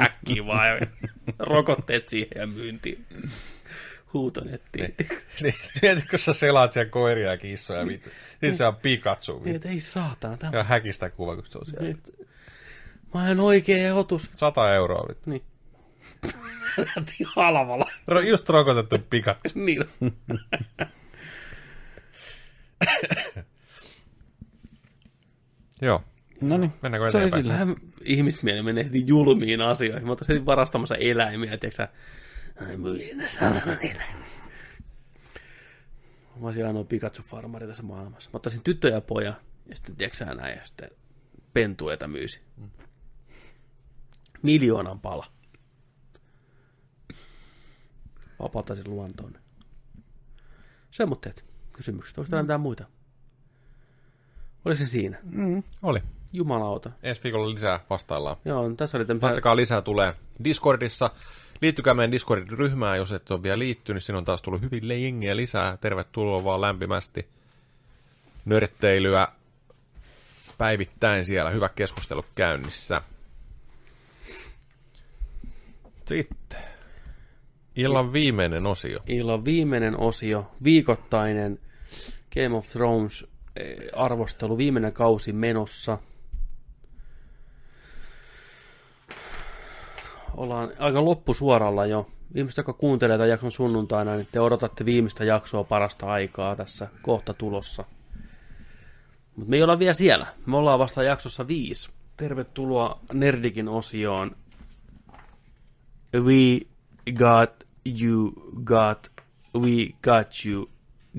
Äkkiä 0.01 0.47
vaan 0.47 0.86
rokotteet 1.39 2.09
siihen 2.09 2.31
ja 2.41 2.47
myyntiin. 2.47 3.05
Huutonettiin. 4.12 4.94
Niin, 5.43 5.55
mietit, 5.83 6.10
kun 6.10 6.18
sä 6.18 6.33
selaat 6.33 6.73
siellä 6.73 6.91
koiria 6.91 7.31
ja 7.31 7.36
kissoja, 7.36 7.86
vittu. 7.86 8.10
Sitten 8.31 8.57
se 8.57 8.67
on 8.67 8.76
Pikachu, 8.76 9.43
Niin, 9.44 9.60
ei 9.67 9.81
saatana. 9.81 10.36
Tää... 10.36 10.51
Ja 10.52 10.62
häkistä 10.65 11.10
kuva, 11.10 11.34
kun 11.36 11.47
se 11.47 11.59
on 11.59 11.67
siellä. 11.67 11.99
Mä 13.15 13.23
olen 13.25 13.41
oikea 13.41 13.94
otus. 13.94 14.31
100 14.36 14.75
euroa, 14.75 15.09
vittu. 15.09 15.31
Niin. 15.31 15.43
Halvalla. 17.36 17.91
Ro- 18.11 18.20
Just 18.20 18.49
rokotettu 18.49 18.99
Pikachu. 19.11 19.41
Niin. 19.55 19.85
Joo. 25.83 26.03
No 26.41 26.57
niin. 26.57 26.73
Mennäänkö 26.83 27.11
Se 27.12 27.19
oli 27.19 27.27
eteenpäin? 27.27 27.69
sillä. 27.69 27.77
Ihmismieli 28.05 28.62
menee 28.62 28.85
heti 28.85 29.07
julmiin 29.07 29.61
asioihin. 29.61 30.07
Mä 30.07 30.12
otan 30.12 30.28
heti 30.28 30.47
varastamassa 30.47 30.97
eläimiä, 30.97 31.59
tiedätkö 31.59 31.77
sä? 31.77 31.89
Ai 32.69 32.77
myi 32.77 33.05
sinne 33.05 33.28
saatanan 33.28 33.78
eläimiä. 33.83 34.25
Mä 36.41 36.47
olisin 36.47 36.67
ainoa 36.67 36.83
Pikachu-farmari 36.85 37.67
tässä 37.67 37.83
maailmassa. 37.83 38.31
Mä 38.33 38.36
ottaisin 38.36 38.62
tyttö 38.65 38.89
ja 38.89 39.01
poja, 39.01 39.35
ja 39.69 39.77
sitten 39.77 39.97
tiedätkö 39.97 40.17
sä 40.19 40.25
näin, 40.25 40.57
ja 40.59 40.65
sitten 40.67 40.91
pentueita 41.53 42.09
myysi. 42.09 42.41
Miljoonan 44.43 45.01
pala. 45.01 45.27
Vapauttaisin 48.44 48.90
luontoon. 48.90 49.32
Semmoitteet 50.90 51.44
kysymykset. 51.73 52.18
Onko 52.18 52.31
täällä 52.31 52.42
mitään 52.42 52.60
muita? 52.60 52.84
Oliko 54.64 54.78
se 54.78 54.86
siinä? 54.86 55.18
Oli. 55.82 56.02
Jumalauta. 56.32 56.90
Ensi 57.02 57.23
viikolla 57.24 57.55
lisää 57.55 57.81
vastaillaan. 57.90 58.36
Joo, 58.44 58.74
tässä 58.76 58.98
oli 58.98 59.05
tämmöisiä... 59.05 59.26
Laittakaa 59.26 59.56
lisää 59.56 59.82
tulee 59.82 60.14
Discordissa. 60.44 61.10
Liittykää 61.62 61.94
meidän 61.94 62.12
Discordin 62.12 62.58
ryhmään, 62.58 62.98
jos 62.98 63.12
et 63.12 63.31
ole 63.31 63.42
vielä 63.42 63.58
liittynyt. 63.58 64.05
Siinä 64.05 64.18
on 64.18 64.24
taas 64.24 64.42
tullut 64.42 64.62
hyvin 64.62 65.02
jengiä 65.02 65.36
lisää. 65.36 65.76
Tervetuloa 65.76 66.44
vaan 66.44 66.60
lämpimästi. 66.60 67.28
Nörtteilyä 68.44 69.28
päivittäin 70.58 71.24
siellä. 71.24 71.50
Hyvä 71.50 71.68
keskustelu 71.68 72.24
käynnissä. 72.34 73.02
Sitten. 76.06 76.74
Illan 77.77 78.12
viimeinen 78.12 78.67
osio. 78.67 79.01
illan 79.07 79.44
viimeinen 79.44 80.01
osio, 80.01 80.51
viikoittainen 80.65 81.59
Game 82.35 82.57
of 82.57 82.69
Thrones 82.69 83.27
eh, 83.57 83.77
arvostelu, 83.97 84.59
viimeinen 84.59 84.93
kausi 84.93 85.33
menossa. 85.33 85.99
Ollaan 90.36 90.73
aika 90.78 91.05
loppusuoralla 91.05 91.86
jo. 91.86 92.07
Ihmiset, 92.35 92.57
jotka 92.57 92.73
kuuntelee 92.73 93.17
tämän 93.17 93.31
jakson 93.31 93.53
sunnuntaina, 93.53 94.17
niin 94.17 94.28
te 94.33 94.41
odotatte 94.41 94.85
viimeistä 94.85 95.25
jaksoa 95.25 95.65
parasta 95.65 96.07
aikaa 96.07 96.57
tässä 96.57 96.89
kohta 97.03 97.35
tulossa. 97.35 97.85
Mutta 99.36 99.51
me 99.51 99.57
ei 99.57 99.62
olla 99.62 99.78
vielä 99.78 99.94
siellä. 99.94 100.27
Me 100.47 100.57
ollaan 100.57 100.78
vasta 100.78 101.03
jaksossa 101.03 101.49
viisi. 101.49 101.91
Tervetuloa 102.17 103.01
Nerdikin 103.12 103.69
osioon. 103.69 104.36
We 106.15 106.61
got 107.12 107.64
you, 107.84 108.32
got, 108.64 109.08
we 109.54 109.94
got 110.02 110.44
you. 110.44 110.68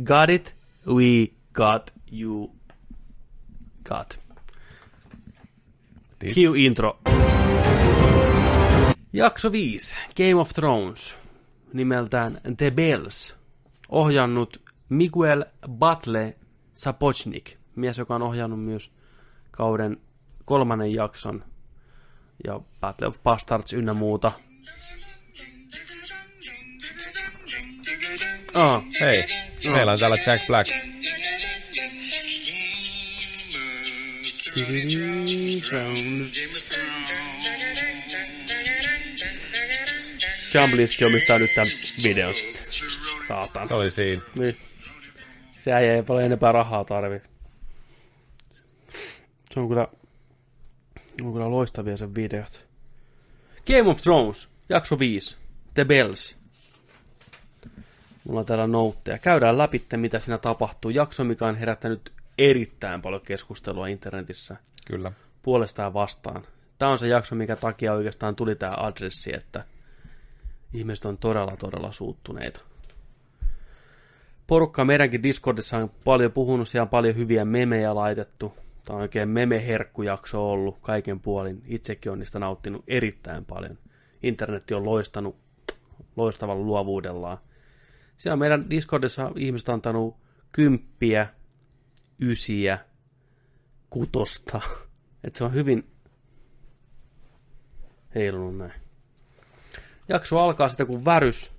Got 0.03 0.29
it? 0.29 0.53
We 0.85 1.33
got 1.53 1.91
you, 2.11 2.51
got. 3.83 4.17
Did. 6.19 6.33
Cue 6.33 6.65
intro. 6.65 6.97
Jakso 9.13 9.51
5. 9.51 9.95
Game 10.15 10.35
of 10.35 10.53
Thrones. 10.53 11.15
Nimeltään 11.73 12.41
The 12.57 12.71
Bells. 12.71 13.35
Ohjannut 13.89 14.61
Miguel 14.89 15.45
Batle 15.69 16.35
Sapochnik, 16.73 17.57
mies, 17.75 17.97
joka 17.97 18.15
on 18.15 18.21
ohjannut 18.21 18.63
myös 18.63 18.91
kauden 19.51 19.97
kolmannen 20.45 20.93
jakson 20.93 21.43
ja 22.43 22.61
Battle 22.81 23.07
of 23.07 23.23
Bastards 23.23 23.73
ynnä 23.73 23.93
muuta. 23.93 24.31
Ah, 28.55 28.83
Hei, 29.01 29.25
meillä 29.71 29.91
on 29.91 29.99
täällä 29.99 30.17
Jack 30.27 30.47
Black. 30.47 30.71
Jambliski 40.53 41.05
omistaa 41.05 41.39
nyt 41.39 41.55
tämän 41.55 41.67
videon 42.03 42.35
sitten. 42.35 42.61
Saatan. 43.27 43.67
Se 43.67 43.73
oli 43.73 43.91
siinä. 43.91 44.21
Niin. 44.35 44.57
Se 45.51 45.71
äijä 45.73 45.93
ei 45.95 46.03
paljon 46.03 46.25
enempää 46.25 46.51
rahaa 46.51 46.85
tarvi. 46.85 47.21
Se 49.53 49.59
on 49.59 49.67
kyllä, 49.67 49.87
on 51.21 51.33
kyllä 51.33 51.51
loistavia 51.51 51.97
sen 51.97 52.15
videot. 52.15 52.67
Game 53.67 53.89
of 53.89 54.01
Thrones, 54.01 54.49
jakso 54.69 54.99
5. 54.99 55.35
The 55.73 55.85
Bells. 55.85 56.44
Mulla 58.27 58.39
on 58.39 58.45
täällä 58.45 58.67
noutteja. 58.67 59.17
Käydään 59.17 59.57
läpi, 59.57 59.85
mitä 59.95 60.19
siinä 60.19 60.37
tapahtuu. 60.37 60.91
Jakso, 60.91 61.23
mikä 61.23 61.45
on 61.45 61.55
herättänyt 61.55 62.11
erittäin 62.37 63.01
paljon 63.01 63.21
keskustelua 63.21 63.87
internetissä 63.87 64.55
Kyllä. 64.87 65.11
puolesta 65.43 65.81
ja 65.81 65.93
vastaan. 65.93 66.43
Tämä 66.79 66.91
on 66.91 66.99
se 66.99 67.07
jakso, 67.07 67.35
mikä 67.35 67.55
takia 67.55 67.93
oikeastaan 67.93 68.35
tuli 68.35 68.55
tämä 68.55 68.73
adressi, 68.77 69.35
että 69.35 69.63
ihmiset 70.73 71.05
on 71.05 71.17
todella, 71.17 71.57
todella 71.57 71.91
suuttuneita. 71.91 72.61
Porukka 74.47 74.85
meidänkin 74.85 75.23
Discordissa 75.23 75.77
on 75.77 75.91
paljon 76.03 76.31
puhunut, 76.31 76.67
siellä 76.67 76.83
on 76.83 76.89
paljon 76.89 77.15
hyviä 77.15 77.45
memejä 77.45 77.95
laitettu. 77.95 78.53
Tämä 78.85 78.95
on 78.95 79.01
oikein 79.01 79.29
meme-herkkujakso 79.29 80.51
ollut 80.51 80.77
kaiken 80.81 81.19
puolin. 81.19 81.63
Itsekin 81.67 82.11
on 82.11 82.19
niistä 82.19 82.39
nauttinut 82.39 82.83
erittäin 82.87 83.45
paljon. 83.45 83.77
Internetti 84.23 84.73
on 84.73 84.85
loistanut 84.85 85.35
loistavalla 86.15 86.63
luovuudellaan. 86.63 87.37
Siellä 88.17 88.37
meidän 88.37 88.69
Discordissa 88.69 89.31
ihmiset 89.35 89.69
on 89.69 89.73
antanut 89.73 90.17
kymppiä, 90.51 91.27
ysiä, 92.21 92.79
kutosta. 93.89 94.61
Että 95.23 95.37
se 95.37 95.43
on 95.43 95.53
hyvin 95.53 95.91
heilunut 98.15 98.57
näin. 98.57 98.73
Jakso 100.09 100.39
alkaa 100.39 100.69
sitten, 100.69 100.87
kun 100.87 101.05
Värys, 101.05 101.55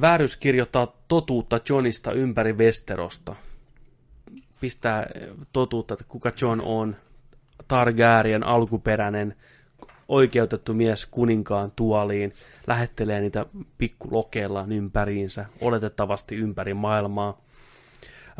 Värys 0.00 0.36
kirjoittaa 0.36 0.96
totuutta 1.08 1.60
Johnista 1.68 2.12
ympäri 2.12 2.52
Westerosta. 2.52 3.36
Pistää 4.60 5.06
totuutta, 5.52 5.94
että 5.94 6.04
kuka 6.08 6.32
John 6.40 6.60
on. 6.60 6.96
Targaryen 7.68 8.44
alkuperäinen 8.44 9.36
oikeutettu 10.08 10.74
mies 10.74 11.06
kuninkaan 11.06 11.72
tuoliin, 11.76 12.32
lähettelee 12.66 13.20
niitä 13.20 13.46
pikkulokeillaan 13.78 14.72
ympäriinsä, 14.72 15.46
oletettavasti 15.60 16.36
ympäri 16.36 16.74
maailmaa. 16.74 17.40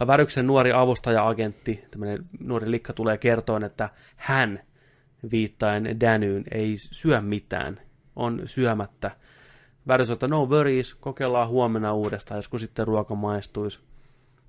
Väryksen 0.07 0.47
nuori 0.47 0.73
avustaja-agentti, 0.73 1.85
tämmöinen 1.91 2.25
nuori 2.41 2.71
likka 2.71 2.93
tulee 2.93 3.19
kertoen, 3.19 3.65
että 3.65 3.89
hän, 4.17 4.61
viittaen 5.31 6.01
Danyyn, 6.01 6.45
ei 6.51 6.75
syö 6.77 7.21
mitään, 7.21 7.81
on 8.17 8.43
syömättä. 8.45 9.11
Värys 9.89 10.11
että 10.11 10.29
no 10.29 10.47
worries, 10.47 10.95
kokeillaan 10.95 11.49
huomenna 11.49 11.95
uudestaan, 11.95 12.39
joskus 12.39 12.61
sitten 12.61 12.87
ruoka 12.87 13.15
maistuisi. 13.15 13.79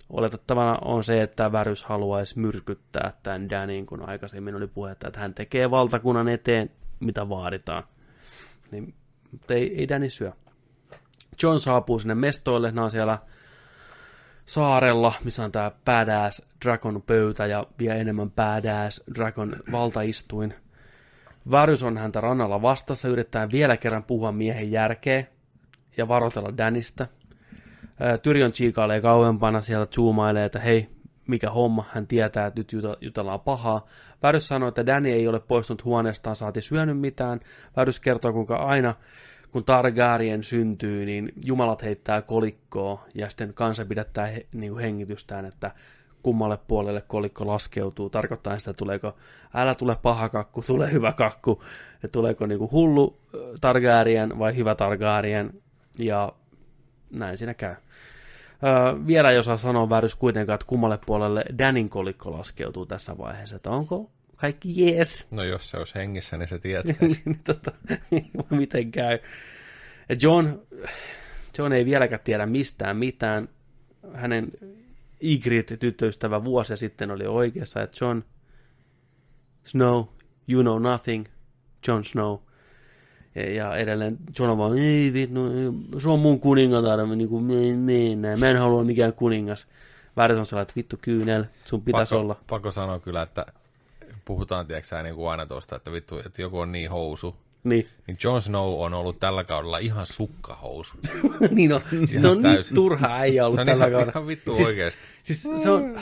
Oletettavana 0.09 0.77
on 0.85 1.03
se, 1.03 1.21
että 1.21 1.51
Värys 1.51 1.83
haluaisi 1.83 2.39
myrkyttää 2.39 3.13
tämän 3.23 3.49
Danin, 3.49 3.85
kun 3.85 4.09
aikaisemmin 4.09 4.55
oli 4.55 4.67
puhetta, 4.67 5.07
että 5.07 5.19
hän 5.19 5.33
tekee 5.33 5.71
valtakunnan 5.71 6.27
eteen, 6.27 6.71
mitä 6.99 7.29
vaaditaan. 7.29 7.83
Niin, 8.71 8.93
mutta 9.31 9.53
ei, 9.53 9.75
ei 9.75 9.89
Danny 9.89 10.09
syö. 10.09 10.31
John 11.43 11.59
saapuu 11.59 11.99
sinne 11.99 12.15
mestoille, 12.15 12.71
nämä 12.71 12.85
on 12.85 12.91
siellä 12.91 13.17
saarella, 14.45 15.13
missä 15.23 15.45
on 15.45 15.51
tämä 15.51 15.71
badass 15.85 16.41
dragon 16.65 17.01
pöytä 17.01 17.45
ja 17.45 17.67
vielä 17.79 17.95
enemmän 17.95 18.31
badass 18.31 19.03
dragon 19.15 19.55
valtaistuin. 19.71 20.53
Varys 21.51 21.83
on 21.83 21.97
häntä 21.97 22.21
rannalla 22.21 22.61
vastassa, 22.61 23.07
yrittää 23.07 23.51
vielä 23.51 23.77
kerran 23.77 24.03
puhua 24.03 24.31
miehen 24.31 24.71
järkeä 24.71 25.23
ja 25.97 26.07
varotella 26.07 26.57
Danista. 26.57 27.07
Tyrion 28.21 28.51
chiikailee 28.51 29.01
kauempana, 29.01 29.61
sieltä 29.61 29.95
zoomailee, 29.95 30.45
että 30.45 30.59
hei, 30.59 30.89
mikä 31.27 31.49
homma, 31.49 31.85
hän 31.93 32.07
tietää, 32.07 32.45
että 32.45 32.59
nyt 32.59 32.71
jutellaan 33.01 33.39
pahaa. 33.39 33.87
Värys 34.23 34.47
sanoo, 34.47 34.69
että 34.69 34.85
Danny 34.85 35.09
ei 35.09 35.27
ole 35.27 35.39
poistunut 35.39 35.85
huoneestaan, 35.85 36.35
saati 36.35 36.61
syönyt 36.61 36.99
mitään. 36.99 37.39
Värys 37.77 37.99
kertoo, 37.99 38.33
kuinka 38.33 38.55
aina 38.55 38.95
kun 39.51 39.65
Targaryen 39.65 40.43
syntyy, 40.43 41.05
niin 41.05 41.33
jumalat 41.45 41.83
heittää 41.83 42.21
kolikkoa 42.21 43.05
ja 43.15 43.29
sitten 43.29 43.53
kansa 43.53 43.85
pidättää 43.85 44.27
he, 44.27 44.45
niin 44.53 44.71
kuin 44.71 44.81
hengitystään, 44.81 45.45
että 45.45 45.71
kummalle 46.23 46.57
puolelle 46.67 47.01
kolikko 47.07 47.47
laskeutuu. 47.47 48.09
Tarkoittaa 48.09 48.57
sitä, 48.57 48.73
tuleeko, 48.73 49.15
älä 49.53 49.75
tule 49.75 49.97
paha 50.01 50.29
kakku, 50.29 50.61
tule 50.61 50.91
hyvä 50.91 51.13
kakku. 51.13 51.63
Että 51.95 52.11
tuleeko 52.11 52.45
niin 52.45 52.59
kuin 52.59 52.71
hullu 52.71 53.19
äh, 53.35 53.41
Targaryen 53.61 54.39
vai 54.39 54.55
hyvä 54.55 54.75
Targaryen. 54.75 55.53
Ja 55.99 56.33
näin 57.11 57.37
siinä 57.37 57.53
käy. 57.53 57.75
Öö, 58.63 59.07
vielä 59.07 59.31
ei 59.31 59.37
osaa 59.37 59.57
sanoa 59.57 59.89
värys 59.89 60.15
kuitenkaan, 60.15 60.55
että 60.55 60.67
kummalle 60.67 60.99
puolelle 61.05 61.45
Danin 61.57 61.89
kolikko 61.89 62.31
laskeutuu 62.31 62.85
tässä 62.85 63.17
vaiheessa. 63.17 63.55
Että 63.55 63.69
onko 63.69 64.11
kaikki 64.35 64.85
jees? 64.85 65.27
No 65.31 65.43
jos 65.43 65.71
se 65.71 65.77
olisi 65.77 65.95
hengissä, 65.95 66.37
niin 66.37 66.47
se 66.47 66.59
tietäisi. 66.69 67.21
niin, 67.25 67.39
tota, 67.43 67.71
miten 68.49 68.91
käy. 68.91 69.19
John, 70.21 70.47
John 71.57 71.73
ei 71.73 71.85
vieläkään 71.85 72.21
tiedä 72.23 72.45
mistään 72.45 72.97
mitään. 72.97 73.49
Hänen 74.13 74.51
Ygritte-tyttöystävä 75.21 76.43
vuosia 76.43 76.77
sitten 76.77 77.11
oli 77.11 77.25
oikeassa, 77.25 77.81
että 77.81 78.05
John 78.05 78.21
Snow, 79.65 80.05
you 80.47 80.61
know 80.61 80.81
nothing, 80.81 81.25
John 81.87 82.03
Snow. 82.03 82.37
Ja, 83.35 83.75
edelleen 83.77 84.17
John 84.39 84.51
on 84.51 84.57
vaan, 84.57 84.77
ei 84.77 85.13
vittu, 85.13 85.39
se 85.97 86.09
on 86.09 86.19
mun 86.19 86.39
kuningatar, 86.39 87.07
niin 87.07 87.29
kuin, 87.29 87.43
me, 87.43 87.75
me, 87.75 88.15
näin. 88.15 88.39
mä 88.39 88.49
en 88.49 88.57
halua 88.57 88.83
mikään 88.83 89.13
kuningas. 89.13 89.67
Väärin 90.17 90.37
on 90.39 90.45
sellainen, 90.45 90.63
että 90.63 90.75
vittu 90.75 90.97
kyynel, 91.01 91.43
sun 91.65 91.81
pitäisi 91.81 92.09
pakko, 92.15 92.21
olla. 92.21 92.35
Pakko 92.49 92.71
sanoa 92.71 92.99
kyllä, 92.99 93.21
että 93.21 93.45
puhutaan, 94.25 94.67
tiedätkö 94.67 95.03
niin 95.03 95.15
kuin 95.15 95.31
aina 95.31 95.45
tuosta, 95.45 95.75
että 95.75 95.91
vittu, 95.91 96.19
että 96.25 96.41
joku 96.41 96.59
on 96.59 96.71
niin 96.71 96.89
housu. 96.89 97.35
Niin, 97.63 97.87
Niin 98.07 98.17
Jon 98.23 98.41
Snow 98.41 98.73
on 98.81 98.93
ollut 98.93 99.19
tällä 99.19 99.43
kaudella 99.43 99.77
ihan 99.77 100.05
sukkahousu. 100.05 100.93
niin 101.51 101.73
on, 101.73 101.81
se 102.05 102.27
on 102.27 102.41
niin 102.41 102.55
täysin. 102.55 102.75
turha 102.75 103.07
äijä 103.15 103.45
ollut 103.45 103.55
Se 103.57 103.61
on 103.61 103.67
tällä 103.67 103.83
ihan, 103.85 103.91
kaudella. 103.91 104.11
ihan 104.11 104.27
vittu 104.27 104.55
oikeasti. 104.65 105.01
Siis 105.23 105.43
se 105.63 105.69
on, 105.69 105.99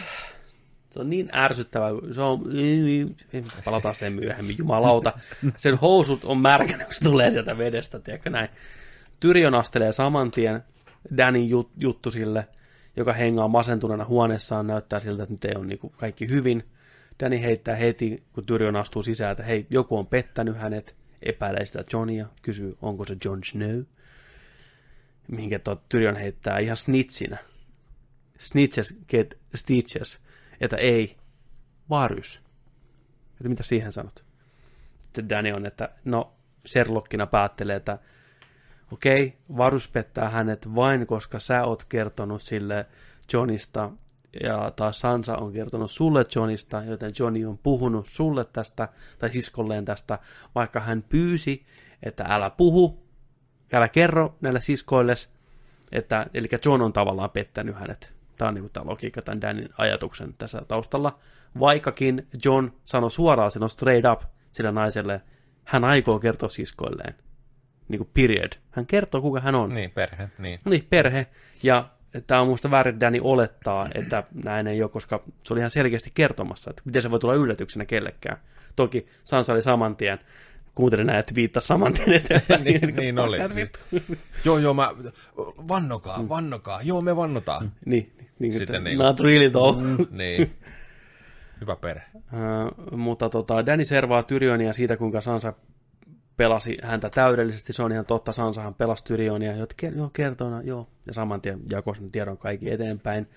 se 0.97 1.01
on 1.01 1.09
niin 1.09 1.29
ärsyttävää, 1.35 1.89
se 2.11 2.21
on, 2.21 2.43
palataan 3.65 3.95
sen 3.95 4.15
myöhemmin, 4.15 4.55
jumalauta. 4.57 5.13
Sen 5.57 5.75
housut 5.75 6.23
on 6.23 6.37
märkänä, 6.37 6.85
kun 6.85 6.93
se 6.93 7.03
tulee 7.03 7.31
sieltä 7.31 7.57
vedestä, 7.57 7.99
tiedätkö 7.99 8.29
näin. 8.29 8.49
Tyrion 9.19 9.55
astelee 9.55 9.91
saman 9.91 10.31
tien 10.31 10.63
Danin 11.17 11.49
jut, 11.49 11.71
juttu 11.77 12.11
sille, 12.11 12.47
joka 12.95 13.13
hengaa 13.13 13.47
masentuneena 13.47 14.05
huoneessaan, 14.05 14.67
näyttää 14.67 14.99
siltä, 14.99 15.23
että 15.23 15.33
nyt 15.33 15.45
ei 15.45 15.55
ole 15.55 15.65
niin 15.65 15.79
kuin 15.79 15.93
kaikki 15.97 16.29
hyvin. 16.29 16.63
Danny 17.19 17.41
heittää 17.41 17.75
heti, 17.75 18.23
kun 18.33 18.45
Tyrion 18.45 18.75
astuu 18.75 19.03
sisään, 19.03 19.31
että 19.31 19.43
hei, 19.43 19.67
joku 19.69 19.97
on 19.97 20.07
pettänyt 20.07 20.57
hänet, 20.57 20.95
epäilee 21.21 21.65
sitä 21.65 21.83
Johnia, 21.93 22.27
kysyy, 22.41 22.77
onko 22.81 23.05
se 23.05 23.17
Jon 23.25 23.43
Snow. 23.43 23.83
Mihinkä 25.27 25.59
tuo 25.59 25.81
Tyrion 25.89 26.15
heittää 26.15 26.59
ihan 26.59 26.77
snitsinä. 26.77 27.37
Snitches 28.39 28.97
get 29.09 29.37
stitches. 29.55 30.26
Että 30.61 30.77
ei, 30.77 31.17
Varys. 31.89 32.41
Että 33.31 33.49
mitä 33.49 33.63
siihen 33.63 33.91
sanot? 33.91 34.25
Sitten 35.01 35.29
Danny 35.29 35.51
on, 35.51 35.65
että 35.65 35.89
no, 36.05 36.33
Sherlockina 36.67 37.27
päättelee, 37.27 37.75
että 37.75 37.99
okei, 38.91 39.27
okay, 39.27 39.57
Varus 39.57 39.87
pettää 39.87 40.29
hänet 40.29 40.75
vain, 40.75 41.07
koska 41.07 41.39
sä 41.39 41.63
oot 41.63 41.83
kertonut 41.83 42.41
sille 42.41 42.85
Johnista, 43.33 43.91
ja 44.43 44.71
taas 44.75 44.99
Sansa 44.99 45.37
on 45.37 45.53
kertonut 45.53 45.91
sulle 45.91 46.25
Johnista, 46.35 46.83
joten 46.83 47.11
Johnny 47.19 47.45
on 47.45 47.57
puhunut 47.57 48.05
sulle 48.07 48.45
tästä, 48.45 48.89
tai 49.19 49.29
siskolleen 49.31 49.85
tästä, 49.85 50.19
vaikka 50.55 50.79
hän 50.79 51.03
pyysi, 51.09 51.65
että 52.03 52.25
älä 52.29 52.49
puhu, 52.49 53.07
älä 53.73 53.89
kerro 53.89 54.35
näille 54.41 54.61
siskoilles, 54.61 55.33
että, 55.91 56.25
eli 56.33 56.47
John 56.65 56.81
on 56.81 56.93
tavallaan 56.93 57.29
pettänyt 57.29 57.75
hänet. 57.75 58.16
Tämä 58.37 58.49
on 58.49 58.55
niin 58.55 58.69
tämä 58.73 58.89
logiikka 58.89 59.21
tämän 59.21 59.41
Danin 59.41 59.69
ajatuksen 59.77 60.33
tässä 60.37 60.61
taustalla. 60.67 61.19
Vaikkakin 61.59 62.27
John 62.45 62.69
sanoi 62.85 63.11
suoraan 63.11 63.51
silloin 63.51 63.69
straight 63.69 64.11
up 64.11 64.21
sille 64.51 64.71
naiselle, 64.71 65.21
hän 65.63 65.83
aikoo 65.83 66.19
kertoa 66.19 66.49
siskoilleen. 66.49 67.13
Niin 67.87 67.99
kuin 67.99 68.09
period. 68.13 68.51
Hän 68.71 68.85
kertoo, 68.85 69.21
kuka 69.21 69.39
hän 69.39 69.55
on. 69.55 69.69
Niin, 69.69 69.91
perhe, 69.91 70.29
niin. 70.37 70.59
Niin, 70.65 70.87
perhe. 70.89 71.27
Ja 71.63 71.89
Tämä 72.27 72.41
on 72.41 72.47
musta 72.47 72.71
väärin, 72.71 72.99
Danny 72.99 73.19
olettaa, 73.23 73.87
että 73.95 74.23
näin 74.43 74.67
ei 74.67 74.81
ole, 74.81 74.89
koska 74.89 75.23
se 75.43 75.53
oli 75.53 75.59
ihan 75.59 75.71
selkeästi 75.71 76.11
kertomassa, 76.13 76.69
että 76.69 76.81
miten 76.85 77.01
se 77.01 77.11
voi 77.11 77.19
tulla 77.19 77.33
yllätyksenä 77.33 77.85
kellekään. 77.85 78.37
Toki 78.75 79.07
Sansa 79.23 79.53
oli 79.53 79.61
saman 79.61 79.95
tien, 79.95 80.19
kuuntelin 80.75 81.07
näin, 81.07 81.19
että 81.19 81.35
viittasi 81.35 81.67
saman 81.67 81.93
tien 81.93 82.13
eteenpäin. 82.13 82.63
niin, 82.63 82.95
niin 82.95 83.19
oli. 83.19 83.37
Niin. 83.53 83.69
joo, 84.45 84.57
joo, 84.57 84.73
mä, 84.73 84.89
vannokaa, 85.67 86.29
vannokaa, 86.29 86.81
joo, 86.81 87.01
me 87.01 87.15
vannotaan. 87.15 87.71
Niin, 87.85 88.26
niin, 88.39 88.53
Sitten 88.53 88.75
että, 88.75 88.89
niinku- 88.89 89.03
not 89.03 89.19
really 89.19 89.49
though. 89.49 89.81
niin. 90.11 90.51
Hyvä 91.61 91.75
perhe. 91.75 92.03
Ö, 92.15 92.95
mutta 92.97 93.29
tota, 93.29 93.65
Danny 93.65 93.85
servaa 93.85 94.23
Tyrionia 94.23 94.73
siitä, 94.73 94.97
kuinka 94.97 95.21
Sansa 95.21 95.53
pelasi 96.37 96.77
häntä 96.83 97.09
täydellisesti. 97.09 97.73
Se 97.73 97.83
on 97.83 97.91
ihan 97.91 98.05
totta, 98.05 98.31
Sansahan 98.31 98.73
pelasi 98.73 99.03
Tyrionia, 99.05 99.53
jo, 99.95 100.09
kertona, 100.13 100.61
joo. 100.61 100.87
Ja 101.05 101.13
saman 101.13 101.41
tien 101.41 101.59
jakoi 101.69 101.95
sen 101.95 102.11
tiedon 102.11 102.37
kaikki 102.37 102.71
eteenpäin. 102.71 103.27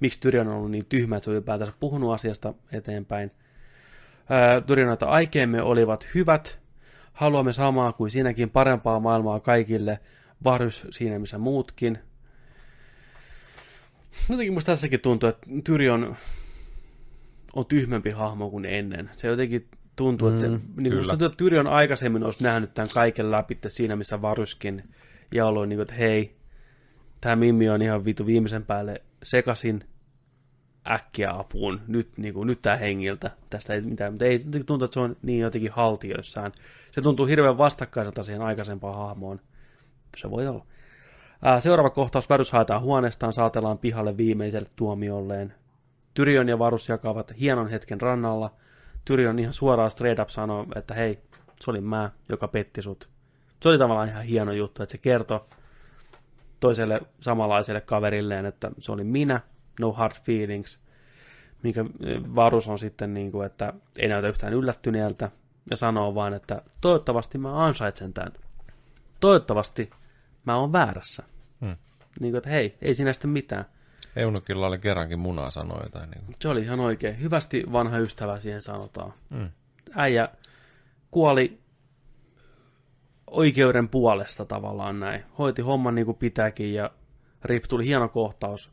Miksi 0.00 0.20
Tyrion 0.20 0.48
on 0.48 0.54
ollut 0.54 0.70
niin 0.70 0.86
tyhmä, 0.88 1.16
että 1.16 1.24
se 1.24 1.30
on 1.30 1.36
ylipäätänsä 1.36 1.72
puhunut 1.80 2.14
asiasta 2.14 2.54
eteenpäin. 2.72 3.30
Ö, 4.56 4.60
Tyrionita 4.60 5.06
aikeemme 5.06 5.62
olivat 5.62 6.06
hyvät. 6.14 6.58
Haluamme 7.12 7.52
samaa 7.52 7.92
kuin 7.92 8.10
siinäkin 8.10 8.50
parempaa 8.50 9.00
maailmaa 9.00 9.40
kaikille. 9.40 10.00
Varys 10.44 10.86
siinä 10.90 11.18
missä 11.18 11.38
muutkin. 11.38 11.98
Jotenkin 14.28 14.54
musta 14.54 14.72
tässäkin 14.72 15.00
tuntuu, 15.00 15.28
että 15.28 15.46
Tyrion 15.64 16.16
on 17.54 17.66
tyhmempi 17.66 18.10
hahmo 18.10 18.50
kuin 18.50 18.64
ennen. 18.64 19.10
Se 19.16 19.28
jotenkin 19.28 19.68
tuntuu, 19.96 20.28
että 20.28 20.40
se, 20.40 20.48
Mm, 20.48 20.60
niin 20.76 20.94
musta 20.94 21.10
tuntuu, 21.10 21.26
että 21.26 21.36
Tyrion 21.36 21.66
aikaisemmin 21.66 22.24
olisi 22.24 22.42
nähnyt 22.42 22.74
tämän 22.74 22.88
kaiken 22.94 23.30
läpi 23.30 23.58
siinä, 23.68 23.96
missä 23.96 24.22
Varyskin, 24.22 24.94
ja 25.34 25.46
ollut 25.46 25.68
niin 25.68 25.76
kuin, 25.76 25.82
että 25.82 25.94
hei, 25.94 26.36
tämä 27.20 27.36
Mimmi 27.36 27.68
on 27.70 27.82
ihan 27.82 28.04
vitu 28.04 28.26
viimeisen 28.26 28.64
päälle 28.64 29.02
sekasin 29.22 29.84
äkkiä 30.90 31.30
apuun, 31.30 31.80
nyt, 31.86 32.18
niin 32.18 32.34
kuin, 32.34 32.46
nyt 32.46 32.62
tämä 32.62 32.76
hengiltä, 32.76 33.30
tästä 33.50 33.74
ei 33.74 33.80
mitään, 33.80 34.12
mutta 34.12 34.24
ei 34.24 34.38
tuntuu, 34.66 34.84
että 34.84 34.94
se 34.94 35.00
on 35.00 35.16
niin 35.22 35.40
jotenkin 35.40 35.72
haltioissaan. 35.72 36.52
Se 36.90 37.02
tuntuu 37.02 37.26
hirveän 37.26 37.58
vastakkaiselta 37.58 38.24
siihen 38.24 38.42
aikaisempaan 38.42 38.94
hahmoon. 38.94 39.40
Se 40.16 40.30
voi 40.30 40.46
olla. 40.46 40.66
Seuraava 41.58 41.90
kohtaus, 41.90 42.28
Varus 42.30 42.52
haetaan 42.52 42.82
huoneestaan, 42.82 43.32
saatellaan 43.32 43.78
pihalle 43.78 44.16
viimeiselle 44.16 44.68
tuomiolleen. 44.76 45.54
Tyrion 46.14 46.48
ja 46.48 46.58
Varus 46.58 46.88
jakavat 46.88 47.32
hienon 47.40 47.68
hetken 47.68 48.00
rannalla. 48.00 48.54
Tyrion 49.04 49.38
ihan 49.38 49.52
suoraan 49.52 49.90
straight 49.90 50.22
up 50.22 50.28
sanoo, 50.28 50.66
että 50.76 50.94
hei, 50.94 51.18
se 51.60 51.70
oli 51.70 51.80
mä, 51.80 52.10
joka 52.28 52.48
petti 52.48 52.82
sut. 52.82 53.08
Se 53.62 53.68
oli 53.68 53.78
tavallaan 53.78 54.08
ihan 54.08 54.24
hieno 54.24 54.52
juttu, 54.52 54.82
että 54.82 54.92
se 54.92 54.98
kertoi 54.98 55.40
toiselle 56.60 57.00
samanlaiselle 57.20 57.80
kaverilleen, 57.80 58.46
että 58.46 58.70
se 58.78 58.92
oli 58.92 59.04
minä, 59.04 59.40
no 59.80 59.92
hard 59.92 60.14
feelings, 60.22 60.80
minkä 61.62 61.84
eh, 62.04 62.20
Varus 62.34 62.68
on 62.68 62.78
sitten 62.78 63.14
niin 63.14 63.32
kuin, 63.32 63.46
että 63.46 63.72
ei 63.98 64.08
näytä 64.08 64.28
yhtään 64.28 64.52
yllättyneeltä 64.52 65.30
ja 65.70 65.76
sanoo 65.76 66.14
vaan, 66.14 66.34
että 66.34 66.62
toivottavasti 66.80 67.38
mä 67.38 67.64
ansaitsen 67.64 68.12
tämän. 68.12 68.32
Toivottavasti 69.20 69.90
mä 70.44 70.56
oon 70.56 70.72
väärässä. 70.72 71.22
Hmm. 71.60 71.76
Niin 72.20 72.32
kuin, 72.32 72.36
että 72.36 72.50
hei, 72.50 72.78
ei 72.82 72.94
siinä 72.94 73.12
sitten 73.12 73.30
mitään. 73.30 73.64
Eunukilla 74.16 74.66
oli 74.66 74.78
kerrankin 74.78 75.18
munaa 75.18 75.50
sanoi 75.50 75.82
jotain. 75.82 76.10
Niin 76.10 76.24
kuin. 76.24 76.36
Se 76.40 76.48
oli 76.48 76.62
ihan 76.62 76.80
oikein. 76.80 77.20
Hyvästi 77.20 77.64
vanha 77.72 77.98
ystävä 77.98 78.40
siihen 78.40 78.62
sanotaan. 78.62 79.12
Mm. 79.30 79.50
Äijä 79.94 80.28
kuoli 81.10 81.60
oikeuden 83.26 83.88
puolesta 83.88 84.44
tavallaan 84.44 85.00
näin. 85.00 85.24
Hoiti 85.38 85.62
homman 85.62 85.94
niin 85.94 86.04
kuin 86.04 86.16
pitääkin 86.16 86.74
ja 86.74 86.90
Rip 87.44 87.64
tuli 87.68 87.86
hieno 87.86 88.08
kohtaus, 88.08 88.70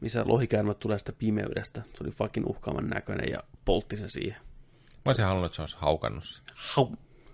missä 0.00 0.24
lohikäärmät 0.26 0.78
tulee 0.78 0.98
sitä 0.98 1.12
pimeydestä. 1.12 1.82
Se 1.94 2.04
oli 2.04 2.10
fucking 2.10 2.46
uhkaavan 2.46 2.88
näköinen 2.88 3.32
ja 3.32 3.38
poltti 3.64 3.96
sen 3.96 4.10
siihen. 4.10 4.40
Mä 4.86 5.00
olisin 5.04 5.24
halunnut, 5.24 5.46
että 5.46 5.56
se 5.56 5.62
olisi 5.62 5.76
haukannut 5.80 6.24
sen. 6.24 6.44
Hau. 6.54 6.88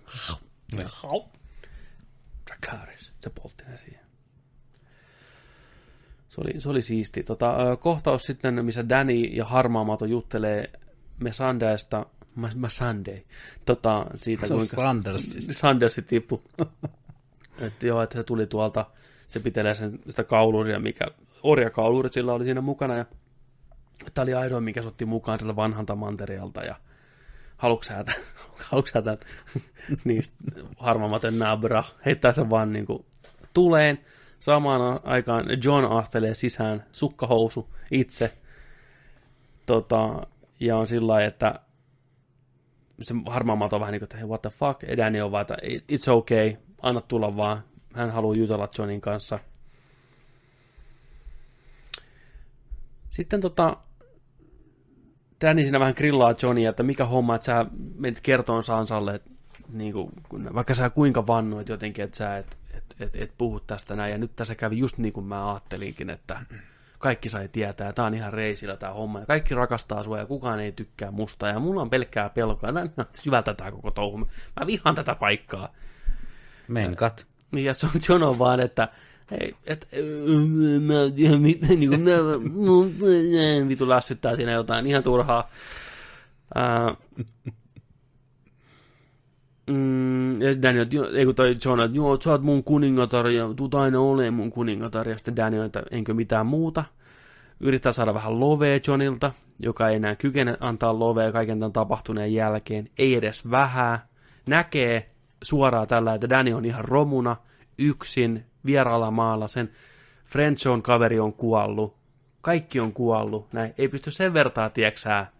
Hau. 0.05 0.37
Hau. 0.85 1.23
Dracarys. 2.47 3.13
Se 3.21 3.29
poltti 3.29 3.63
sen 3.63 3.77
siihen. 3.77 4.03
Se 6.29 6.41
oli, 6.41 6.61
se 6.61 6.69
oli 6.69 6.81
siisti. 6.81 7.23
Tota, 7.23 7.77
kohtaus 7.79 8.23
sitten, 8.23 8.65
missä 8.65 8.89
Danny 8.89 9.13
ja 9.13 9.45
Harmaamato 9.45 10.05
juttelee 10.05 10.71
Mesandeista, 11.19 12.05
Masandei, 12.55 13.25
tota, 13.65 14.05
siitä 14.17 14.47
Se 14.47 14.53
on 14.53 14.59
kuinka 14.59 14.75
Sandersista. 14.75 15.53
Sandersi 15.53 16.01
tippu. 16.01 16.43
että 17.65 17.87
joo, 17.87 18.01
että 18.01 18.15
se 18.15 18.23
tuli 18.23 18.47
tuolta, 18.47 18.85
se 19.29 19.39
pitelee 19.39 19.75
sen, 19.75 19.99
sitä 20.09 20.23
kauluria, 20.23 20.79
mikä 20.79 21.05
orjakaulurit 21.43 22.13
sillä 22.13 22.33
oli 22.33 22.45
siinä 22.45 22.61
mukana, 22.61 22.97
ja 22.97 23.05
tämä 24.13 24.23
oli 24.23 24.33
ainoa, 24.33 24.61
mikä 24.61 24.81
se 24.81 24.87
otti 24.87 25.05
mukaan 25.05 25.39
sieltä 25.39 25.55
vanhalta 25.55 25.95
manterialta, 25.95 26.63
ja 26.63 26.75
haluatko 27.63 27.83
sä 27.83 28.03
tämän, 28.03 28.21
haluatko 28.69 28.91
sä 28.93 29.01
tämän, 29.01 29.19
niin 30.03 30.23
harmaamaten 30.77 31.39
nabra, 31.39 31.83
heittää 32.05 32.33
sen 32.33 32.49
vaan 32.49 32.73
niin 32.73 32.85
kuin 32.85 33.05
tuleen, 33.53 33.99
samaan 34.39 34.99
aikaan 35.03 35.45
John 35.63 35.85
astelee 35.85 36.35
sisään 36.35 36.85
sukkahousu 36.91 37.69
itse, 37.91 38.33
tota, 39.65 40.27
ja 40.59 40.77
on 40.77 40.87
sillä 40.87 41.07
lailla, 41.07 41.27
että 41.27 41.59
se 43.01 43.13
harmaamato 43.25 43.75
on 43.75 43.79
vähän 43.79 43.91
niin 43.91 43.99
kuin, 43.99 44.05
että 44.05 44.17
hei, 44.17 44.27
what 44.27 44.41
the 44.41 44.49
fuck, 44.49 44.97
Danny 44.97 45.21
on 45.21 45.31
vaan, 45.31 45.41
että 45.41 45.57
it's 45.63 46.11
okay, 46.11 46.55
anna 46.81 47.01
tulla 47.01 47.37
vaan, 47.37 47.63
hän 47.93 48.11
haluaa 48.11 48.35
jutella 48.35 48.69
Johnin 48.77 49.01
kanssa. 49.01 49.39
Sitten 53.09 53.41
tota, 53.41 53.77
Danny 55.43 55.63
siinä 55.63 55.79
vähän 55.79 55.93
grillaa 55.97 56.35
Johnia, 56.43 56.69
että 56.69 56.83
mikä 56.83 57.05
homma, 57.05 57.35
että 57.35 57.45
sä 57.45 57.65
menit 57.97 58.21
kertoon 58.21 58.63
Sansalle, 58.63 59.15
että 59.15 59.29
niin 59.69 59.93
kuin, 59.93 60.11
vaikka 60.53 60.73
sä 60.73 60.89
kuinka 60.89 61.27
vannoit 61.27 61.69
jotenkin, 61.69 62.05
että 62.05 62.17
sä 62.17 62.37
et, 62.37 62.57
et, 62.73 62.83
et, 62.99 63.15
et 63.15 63.31
puhu 63.37 63.59
tästä 63.59 63.95
näin, 63.95 64.11
ja 64.11 64.17
nyt 64.17 64.35
tässä 64.35 64.55
kävi 64.55 64.77
just 64.77 64.97
niin 64.97 65.13
kuin 65.13 65.25
mä 65.25 65.51
ajattelinkin, 65.51 66.09
että 66.09 66.39
kaikki 66.99 67.29
sai 67.29 67.47
tietää, 67.47 67.87
ja 67.87 67.93
tää 67.93 68.05
on 68.05 68.13
ihan 68.13 68.33
reisillä 68.33 68.77
tää 68.77 68.93
homma, 68.93 69.19
ja 69.19 69.25
kaikki 69.25 69.55
rakastaa 69.55 70.03
sua, 70.03 70.19
ja 70.19 70.25
kukaan 70.25 70.59
ei 70.59 70.71
tykkää 70.71 71.11
musta, 71.11 71.47
ja 71.47 71.59
mulla 71.59 71.81
on 71.81 71.89
pelkkää 71.89 72.29
pelkoa, 72.29 72.69
on 72.69 73.07
syvältä 73.15 73.53
tää 73.53 73.71
koko 73.71 73.91
touhu, 73.91 74.17
mä 74.17 74.67
vihaan 74.67 74.95
tätä 74.95 75.15
paikkaa. 75.15 75.73
Menkat. 76.67 77.25
Niin, 77.51 77.65
ja 77.65 77.73
se 77.73 77.85
on, 77.85 77.91
John 78.09 78.23
on 78.23 78.39
vaan, 78.39 78.59
että 78.59 78.87
hei, 79.31 79.55
et, 79.65 79.87
mä 80.81 81.03
en 81.03 81.13
tiedä 81.13 81.37
mitä, 81.37 81.67
niin 81.67 81.89
kuin, 81.89 82.05
vitu 83.67 83.89
lässyttää 83.89 84.35
siinä 84.35 84.51
jotain 84.51 84.87
ihan 84.87 85.03
turhaa. 85.03 85.49
Ää, 86.55 86.95
Mm, 89.67 90.39
Daniel, 90.61 90.83
että 90.83 90.97
ei 91.17 91.25
kun 91.25 91.35
toi 91.35 91.55
John, 91.65 91.79
että 91.79 91.97
joo, 91.97 92.21
sä 92.21 92.31
oot 92.31 92.41
mun 92.41 92.63
kuningatar 92.63 93.27
ja 93.27 93.49
tuut 93.55 93.75
aina 93.75 93.99
olemaan 93.99 94.33
mun 94.33 94.49
kuningatar. 94.49 95.09
Ja 95.09 95.17
sitten 95.17 95.35
Daniel, 95.35 95.63
että 95.63 95.83
enkö 95.91 96.13
mitään 96.13 96.45
muuta. 96.45 96.83
Yrittää 97.59 97.91
saada 97.91 98.13
vähän 98.13 98.39
lovea 98.39 98.79
Johnilta, 98.87 99.31
joka 99.59 99.89
ei 99.89 99.95
enää 99.95 100.15
kykene 100.15 100.57
antaa 100.59 100.99
lovea 100.99 101.31
kaiken 101.31 101.59
tämän 101.59 101.73
tapahtuneen 101.73 102.33
jälkeen. 102.33 102.87
Ei 102.97 103.15
edes 103.15 103.51
vähää. 103.51 104.07
Näkee 104.45 105.09
suoraan 105.43 105.87
tällä, 105.87 106.13
että 106.13 106.29
Danny 106.29 106.53
on 106.53 106.65
ihan 106.65 106.85
romuna, 106.85 107.35
yksin, 107.77 108.45
vieraalla 108.65 109.11
maalla. 109.11 109.47
Sen 109.47 109.69
Frenchon 110.25 110.81
kaveri 110.81 111.19
on 111.19 111.33
kuollut. 111.33 111.95
Kaikki 112.41 112.79
on 112.79 112.93
kuollut. 112.93 113.53
Näin. 113.53 113.73
Ei 113.77 113.87
pysty 113.87 114.11
sen 114.11 114.33
vertaa, 114.33 114.69
tieksää, 114.69 115.31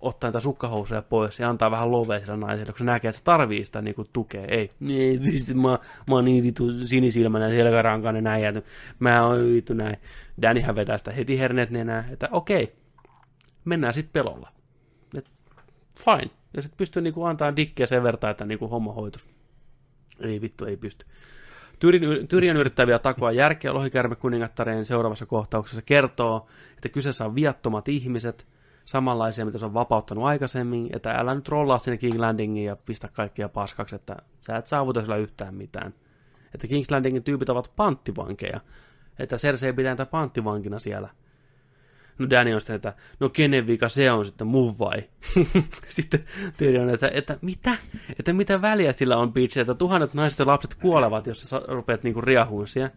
ottaa 0.00 0.30
niitä 0.30 0.40
sukkahousuja 0.40 1.02
pois 1.02 1.38
ja 1.38 1.50
antaa 1.50 1.70
vähän 1.70 1.90
lovea 1.90 2.20
sille 2.20 2.36
naiselle, 2.36 2.72
kun 2.72 2.78
se 2.78 2.84
näkee, 2.84 3.08
että 3.08 3.18
se 3.18 3.24
tarvii 3.24 3.64
sitä 3.64 3.82
niin 3.82 3.94
kuin, 3.94 4.08
tukea. 4.12 4.44
Ei, 4.44 4.70
ei 4.88 5.18
pysty, 5.18 5.54
mä, 5.54 5.78
mä 6.06 6.14
oon 6.14 6.24
niin 6.24 6.44
vitu 6.44 6.70
sinisilmäinen 6.72 7.56
selkärankainen 7.56 8.24
näin, 8.24 8.44
ja 8.44 8.62
mä 8.98 9.26
oon 9.26 9.52
vitu 9.52 9.74
näin. 9.74 9.96
Dannyhän 10.42 10.76
vetää 10.76 10.98
sitä 10.98 11.12
heti 11.12 11.38
herneet 11.38 11.70
nenää, 11.70 12.08
että 12.10 12.28
okei, 12.32 12.76
mennään 13.64 13.94
sitten 13.94 14.12
pelolla. 14.12 14.52
Et, 15.18 15.30
fine. 16.04 16.30
Ja 16.54 16.62
sitten 16.62 16.76
pystyy 16.76 17.02
niinku 17.02 17.24
antaa 17.24 17.56
dikkiä 17.56 17.86
sen 17.86 18.02
verran, 18.02 18.30
että 18.30 18.44
niinku 18.44 18.68
homma 18.68 18.92
hoitus. 18.92 19.28
Ei 20.20 20.40
vittu, 20.40 20.64
ei 20.64 20.76
pysty. 20.76 21.06
Tyrion 22.28 22.56
yrittää 22.56 22.86
vielä 22.86 22.98
takoa 22.98 23.32
järkeä 23.32 23.74
lohikärme 23.74 24.16
kuningattareen 24.16 24.86
seuraavassa 24.86 25.26
kohtauksessa 25.26 25.82
kertoo, 25.82 26.46
että 26.76 26.88
kyseessä 26.88 27.24
on 27.24 27.34
viattomat 27.34 27.88
ihmiset, 27.88 28.46
samanlaisia, 28.84 29.44
mitä 29.44 29.58
se 29.58 29.64
on 29.64 29.74
vapauttanut 29.74 30.24
aikaisemmin, 30.24 30.88
että 30.96 31.12
älä 31.12 31.34
nyt 31.34 31.48
rollaa 31.48 31.78
sinne 31.78 31.96
King 31.96 32.18
Landingiin 32.18 32.66
ja 32.66 32.76
pistä 32.76 33.08
kaikkia 33.12 33.48
paskaksi, 33.48 33.94
että 33.94 34.16
sä 34.40 34.56
et 34.56 34.66
saavuta 34.66 35.00
sillä 35.00 35.16
yhtään 35.16 35.54
mitään. 35.54 35.94
Että 36.54 36.66
King's 36.66 36.90
Landingin 36.90 37.22
tyypit 37.22 37.48
ovat 37.48 37.72
panttivankeja, 37.76 38.60
että 39.18 39.36
Cersei 39.36 39.72
pitää 39.72 39.92
niitä 39.92 40.06
panttivankina 40.06 40.78
siellä. 40.78 41.08
No 42.20 42.30
Danny 42.30 42.54
on 42.54 42.60
sitten, 42.60 42.76
että 42.76 42.94
no 43.20 43.28
kenen 43.28 43.66
vika 43.66 43.88
se 43.88 44.12
on 44.12 44.26
sitten 44.26 44.46
mun 44.46 44.78
vai? 44.78 45.02
sitten 45.88 46.24
Tyrion, 46.58 46.90
että, 46.90 47.10
että 47.14 47.38
mitä? 47.42 47.76
Että 48.18 48.32
mitä 48.32 48.62
väliä 48.62 48.92
sillä 48.92 49.16
on 49.16 49.32
bitch, 49.32 49.58
että 49.58 49.74
tuhannet 49.74 50.14
naiset 50.14 50.38
ja 50.38 50.46
lapset 50.46 50.74
kuolevat, 50.74 51.26
jos 51.26 51.40
sä 51.40 51.62
rupeat 51.68 52.02
niinku 52.02 52.20
riahuun 52.20 52.66
siellä. 52.66 52.90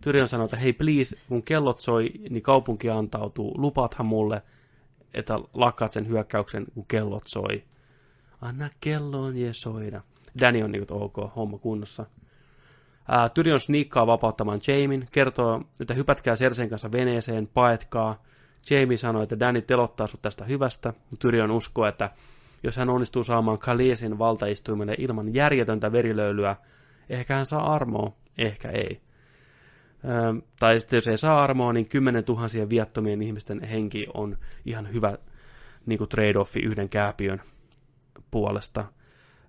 Tyrion 0.00 0.28
sanoi, 0.28 0.44
että 0.44 0.56
hei 0.56 0.72
please, 0.72 1.16
kun 1.28 1.42
kellot 1.42 1.80
soi, 1.80 2.10
niin 2.30 2.42
kaupunki 2.42 2.90
antautuu. 2.90 3.54
Lupaathan 3.60 4.06
mulle, 4.06 4.42
että 5.14 5.38
lakkaat 5.54 5.92
sen 5.92 6.08
hyökkäyksen, 6.08 6.66
kun 6.74 6.86
kellot 6.86 7.26
soi. 7.26 7.64
Anna 8.40 8.68
kelloon 8.80 9.36
ja 9.36 9.54
soida. 9.54 10.00
Danny 10.40 10.62
on 10.62 10.72
niin 10.72 10.86
kuin, 10.86 11.02
ok, 11.02 11.16
homma 11.36 11.58
kunnossa. 11.58 12.06
Tyrion 13.34 13.60
sniikkaa 13.60 14.06
vapauttamaan 14.06 14.60
Jamin, 14.68 15.08
kertoo, 15.12 15.62
että 15.80 15.94
hypätkää 15.94 16.36
Sersen 16.36 16.70
kanssa 16.70 16.92
veneeseen, 16.92 17.46
paetkaa. 17.54 18.22
Jamie 18.70 18.96
sanoi, 18.96 19.22
että 19.22 19.40
Danny 19.40 19.62
telottaa 19.62 20.06
sut 20.06 20.22
tästä 20.22 20.44
hyvästä. 20.44 20.92
Tyrion 21.18 21.50
uskoo, 21.50 21.86
että 21.86 22.10
jos 22.62 22.76
hän 22.76 22.90
onnistuu 22.90 23.24
saamaan 23.24 23.58
Kaliesin 23.58 24.18
valtaistuimelle 24.18 24.94
ilman 24.98 25.34
järjetöntä 25.34 25.92
verilöylyä, 25.92 26.56
ehkä 27.08 27.34
hän 27.34 27.46
saa 27.46 27.74
armoa, 27.74 28.12
ehkä 28.38 28.70
ei. 28.70 29.00
Ö, 30.04 30.42
tai 30.60 30.80
sitten 30.80 30.96
jos 30.96 31.08
ei 31.08 31.18
saa 31.18 31.44
armoa, 31.44 31.72
niin 31.72 31.88
kymmenen 31.88 32.24
tuhansien 32.24 32.70
viattomien 32.70 33.22
ihmisten 33.22 33.62
henki 33.62 34.06
on 34.14 34.38
ihan 34.64 34.92
hyvä 34.92 35.18
niin 35.86 36.00
trade-offi 36.00 36.64
yhden 36.64 36.88
kääpiön 36.88 37.42
puolesta. 38.30 38.84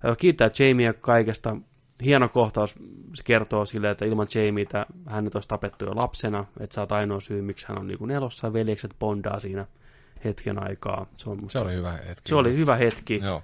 Ö, 0.05 0.15
Kiittää 0.15 0.49
Jamieä 0.59 0.93
kaikesta. 0.93 1.57
Hieno 2.03 2.29
kohtaus 2.29 2.75
se 3.13 3.23
kertoo 3.23 3.65
sille, 3.65 3.89
että 3.89 4.05
ilman 4.05 4.27
Jamieitä 4.35 4.85
hänet 5.07 5.35
olisi 5.35 5.49
tapettu 5.49 5.85
jo 5.85 5.95
lapsena, 5.95 6.45
että 6.59 6.73
sä 6.73 6.81
oot 6.81 6.91
ainoa 6.91 7.19
syy, 7.19 7.41
miksi 7.41 7.67
hän 7.69 7.77
on 7.77 7.87
niin 7.87 7.97
kuin 7.97 8.11
elossa, 8.11 8.53
veljekset 8.53 8.95
bondaa 8.99 9.39
siinä 9.39 9.65
hetken 10.25 10.63
aikaa. 10.63 11.05
Se, 11.17 11.29
on 11.29 11.37
musta, 11.41 11.51
Se 11.51 11.65
oli 11.65 11.73
hyvä 11.73 11.91
hetki. 11.91 12.29
se 12.29 12.35
oli 12.35 12.53
hyvä 12.57 12.75
hetki 12.75 13.19
Joo. 13.23 13.43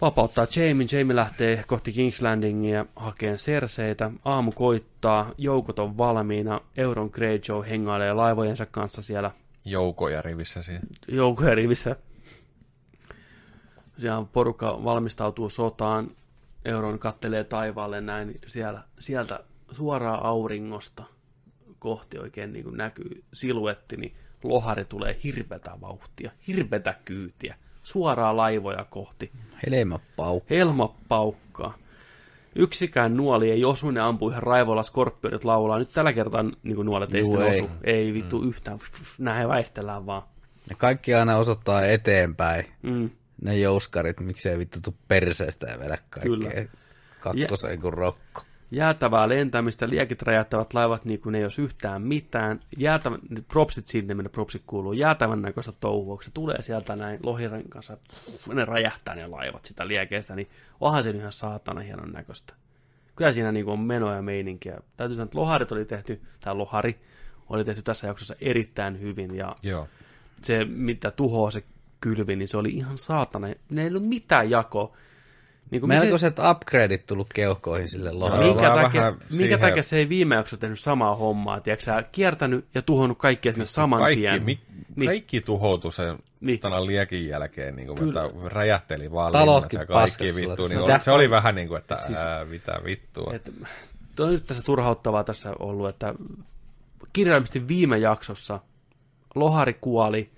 vapauttaa 0.00 0.46
Jamie. 0.56 0.86
Jamie 0.92 1.16
lähtee 1.16 1.64
kohti 1.66 1.90
King's 1.90 2.22
Landingia 2.24 2.86
hakeen 2.96 3.38
Serseitä. 3.38 4.10
Aamu 4.24 4.52
koittaa, 4.52 5.32
joukot 5.38 5.78
on 5.78 5.96
valmiina. 5.98 6.60
Euron 6.76 7.10
Greyjoy 7.12 7.64
hengailee 7.70 8.12
laivojensa 8.12 8.66
kanssa 8.66 9.02
siellä 9.02 9.30
Joukoja 9.64 10.22
rivissä 10.22 10.62
siinä. 10.62 10.80
joukkojen 11.08 11.56
rivissä. 11.56 11.96
Siellä 14.00 14.24
porukka 14.32 14.84
valmistautuu 14.84 15.48
sotaan. 15.48 16.10
Euron 16.64 16.98
kattelee 16.98 17.44
taivaalle 17.44 18.00
näin 18.00 18.40
siellä, 18.46 18.82
sieltä 19.00 19.40
suoraan 19.72 20.22
auringosta 20.22 21.04
kohti 21.78 22.18
oikein 22.18 22.52
niin 22.52 22.64
kuin 22.64 22.76
näkyy 22.76 23.24
siluetti, 23.32 23.96
niin 23.96 24.14
lohari 24.44 24.84
tulee 24.84 25.16
hirvetä 25.24 25.70
vauhtia, 25.80 26.30
hirvetä 26.48 26.94
kyytiä, 27.04 27.54
suoraan 27.82 28.36
laivoja 28.36 28.84
kohti. 28.90 29.32
Helmä 29.70 29.98
paukku. 30.16 30.46
Helma 30.50 30.94
paukkaa. 31.08 31.74
Yksikään 32.56 33.16
nuoli 33.16 33.50
ei 33.50 33.64
osu, 33.64 33.90
ne 33.90 34.00
ampuu 34.00 34.30
ihan 34.30 34.42
raivolla, 34.42 34.82
skorpionit 34.82 35.44
laulaa. 35.44 35.78
Nyt 35.78 35.92
tällä 35.92 36.12
kertaa 36.12 36.42
niin 36.42 36.76
kuin 36.76 36.86
nuolet 36.86 37.14
ei 37.14 37.24
sitten 37.24 37.42
ei. 37.42 37.60
osu. 37.60 37.70
Ei 37.84 38.14
vittu 38.14 38.40
mm. 38.40 38.48
yhtään. 38.48 38.78
Näin 39.18 39.48
väistellään 39.48 40.06
vaan. 40.06 40.22
Ja 40.70 40.76
kaikki 40.76 41.14
aina 41.14 41.36
osoittaa 41.36 41.84
eteenpäin. 41.84 42.66
Mm. 42.82 43.10
Ne 43.44 43.58
jouskarit, 43.58 44.20
miksei 44.20 44.58
vittu 44.58 44.80
tuu 44.80 44.94
perseestä 45.08 45.66
ja 45.66 45.78
vedä 45.78 45.98
Kyllä. 46.22 46.50
kaikkea 46.50 46.72
kakkoseen 47.20 47.80
kuin 47.80 47.94
rokko. 47.94 48.42
Jäätävää 48.70 49.28
lentämistä, 49.28 49.88
liekit 49.88 50.22
räjähtävät 50.22 50.74
laivat 50.74 51.04
niin 51.04 51.20
kuin 51.20 51.34
ei 51.34 51.42
olisi 51.42 51.62
yhtään 51.62 52.02
mitään. 52.02 52.60
Jäätävän, 52.78 53.18
nyt 53.28 53.48
propsit 53.48 53.86
sinne, 53.86 54.14
minne 54.14 54.28
propsit 54.28 54.62
kuuluu. 54.66 54.92
Jäätävän 54.92 55.42
näköistä 55.42 55.72
touhua, 55.80 56.16
kun 56.16 56.24
se 56.24 56.30
tulee 56.30 56.62
sieltä 56.62 56.96
näin 56.96 57.20
lohiren 57.22 57.68
kanssa, 57.68 57.96
ne 58.54 58.64
räjähtää 58.64 59.14
ne 59.14 59.26
laivat 59.26 59.64
sitä 59.64 59.88
liekeistä, 59.88 60.36
niin 60.36 60.48
onhan 60.80 61.04
se 61.04 61.10
ihan 61.10 61.32
saatana 61.32 61.80
hienon 61.80 62.12
näköistä. 62.12 62.54
Kyllä 63.16 63.32
siinä 63.32 63.52
niin 63.52 63.64
kuin 63.64 63.72
on 63.72 63.80
menoa 63.80 64.14
ja 64.14 64.22
meininkiä. 64.22 64.80
Täytyy 64.96 65.16
sanoa, 65.16 65.24
että 65.24 65.38
loharit 65.38 65.72
oli 65.72 65.84
tehty, 65.84 66.20
tai 66.40 66.54
lohari 66.54 67.00
oli 67.48 67.64
tehty 67.64 67.82
tässä 67.82 68.06
jaksossa 68.06 68.34
erittäin 68.40 69.00
hyvin, 69.00 69.36
ja 69.36 69.56
Joo. 69.62 69.88
se, 70.42 70.64
mitä 70.64 71.10
tuhoaa 71.10 71.50
se 71.50 71.64
kylvi, 72.04 72.36
niin 72.36 72.48
se 72.48 72.56
oli 72.56 72.68
ihan 72.68 72.98
saatana. 72.98 73.48
Ne 73.70 73.82
ei 73.82 73.88
ollut 73.88 74.08
mitään 74.08 74.50
jakoa. 74.50 74.96
Niin 75.70 75.80
kuin 75.80 75.88
Melkoiset 75.88 76.36
upgradeit 76.50 77.06
tullut 77.06 77.32
keuhkoihin 77.34 77.88
sille 77.88 78.10
Joo, 78.10 78.18
lohalle. 78.18 78.44
minkä, 78.46 78.70
takia, 78.82 79.10
minkä 79.10 79.26
siihen- 79.36 79.60
takia 79.60 79.82
se 79.82 79.96
ei 79.96 80.08
viime 80.08 80.34
jaksossa 80.34 80.56
tehnyt 80.60 80.80
samaa 80.80 81.16
hommaa, 81.16 81.60
tiedätkö 81.60 81.84
sä, 81.84 82.02
kiertänyt 82.12 82.64
ja 82.74 82.82
tuhonnut 82.82 83.18
kaikkia 83.18 83.52
sinne 83.52 83.64
saman 83.66 84.00
kaikki, 84.00 84.20
tien. 84.20 84.42
Mi, 84.44 84.58
Niin. 84.96 85.06
kaikki 85.08 85.40
tuhoutui 85.40 85.92
sen 85.92 86.18
Niin. 86.40 86.60
tanan 86.60 86.86
liekin 86.86 87.28
jälkeen, 87.28 87.76
niin 87.76 87.88
kuin, 87.88 88.08
että 88.08 88.30
räjähteli 88.46 89.12
vaan 89.12 89.32
Talotkin 89.32 89.78
linnat 89.78 89.88
ja 89.88 89.94
kaikki 89.94 90.34
vittu. 90.34 90.66
Niin 90.68 90.78
Se 90.78 90.84
oli, 90.84 91.00
se 91.00 91.10
oli 91.10 91.30
vähän 91.30 91.54
niin 91.54 91.68
kuin, 91.68 91.78
että 91.78 91.96
Siis- 91.96 92.18
ää, 92.18 92.44
mitä 92.44 92.80
vittua. 92.84 93.32
Et, 93.34 93.50
toi 94.16 94.26
on 94.26 94.32
nyt 94.32 94.46
tässä 94.46 94.62
turhauttavaa 94.62 95.24
tässä 95.24 95.52
ollut, 95.58 95.88
että 95.88 96.14
kirjaimisesti 97.12 97.68
viime 97.68 97.98
jaksossa 97.98 98.60
Lohari 99.34 99.74
kuoli, 99.80 100.30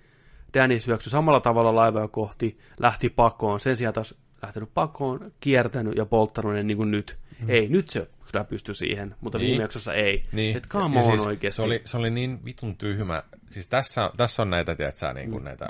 Danny 0.57 0.81
syöksy 0.81 1.11
samalla 1.11 1.41
tavalla 1.41 1.75
laivoja 1.75 2.09
kohti, 2.09 2.59
lähti 2.79 3.09
pakoon, 3.09 3.61
sen 3.61 3.77
sijaan 3.77 3.95
taas 3.95 4.15
lähtenyt 4.43 4.71
pakoon, 4.75 5.33
kiertänyt 5.41 5.97
ja 5.97 6.07
polttanut 6.07 6.55
ne 6.55 6.63
niin 6.63 6.77
kuin 6.77 6.91
nyt. 6.91 7.19
Mm. 7.41 7.51
Ei, 7.51 7.69
nyt 7.69 7.89
se 7.89 8.09
kyllä 8.33 8.45
pysty 8.45 8.75
siihen, 8.75 9.15
mutta 9.21 9.39
niin. 9.39 9.51
Viime 9.51 9.63
jaksossa 9.63 9.95
ei. 9.95 10.25
Niin. 10.33 10.57
Et 10.57 10.69
come 10.69 10.99
on 10.99 11.05
siis 11.05 11.27
oikeasti. 11.27 11.57
Se 11.57 11.63
oli, 11.63 11.83
se 11.85 11.97
oli 11.97 12.11
niin 12.11 12.45
vitun 12.45 12.77
tyhmä. 12.77 13.23
Siis 13.51 13.67
tässä, 13.67 14.11
tässä 14.17 14.43
on 14.43 14.51
näitä, 14.51 14.75
tiedätkö, 14.75 15.13
niin 15.13 15.31
kuin 15.31 15.43
mm. 15.43 15.45
näitä 15.45 15.69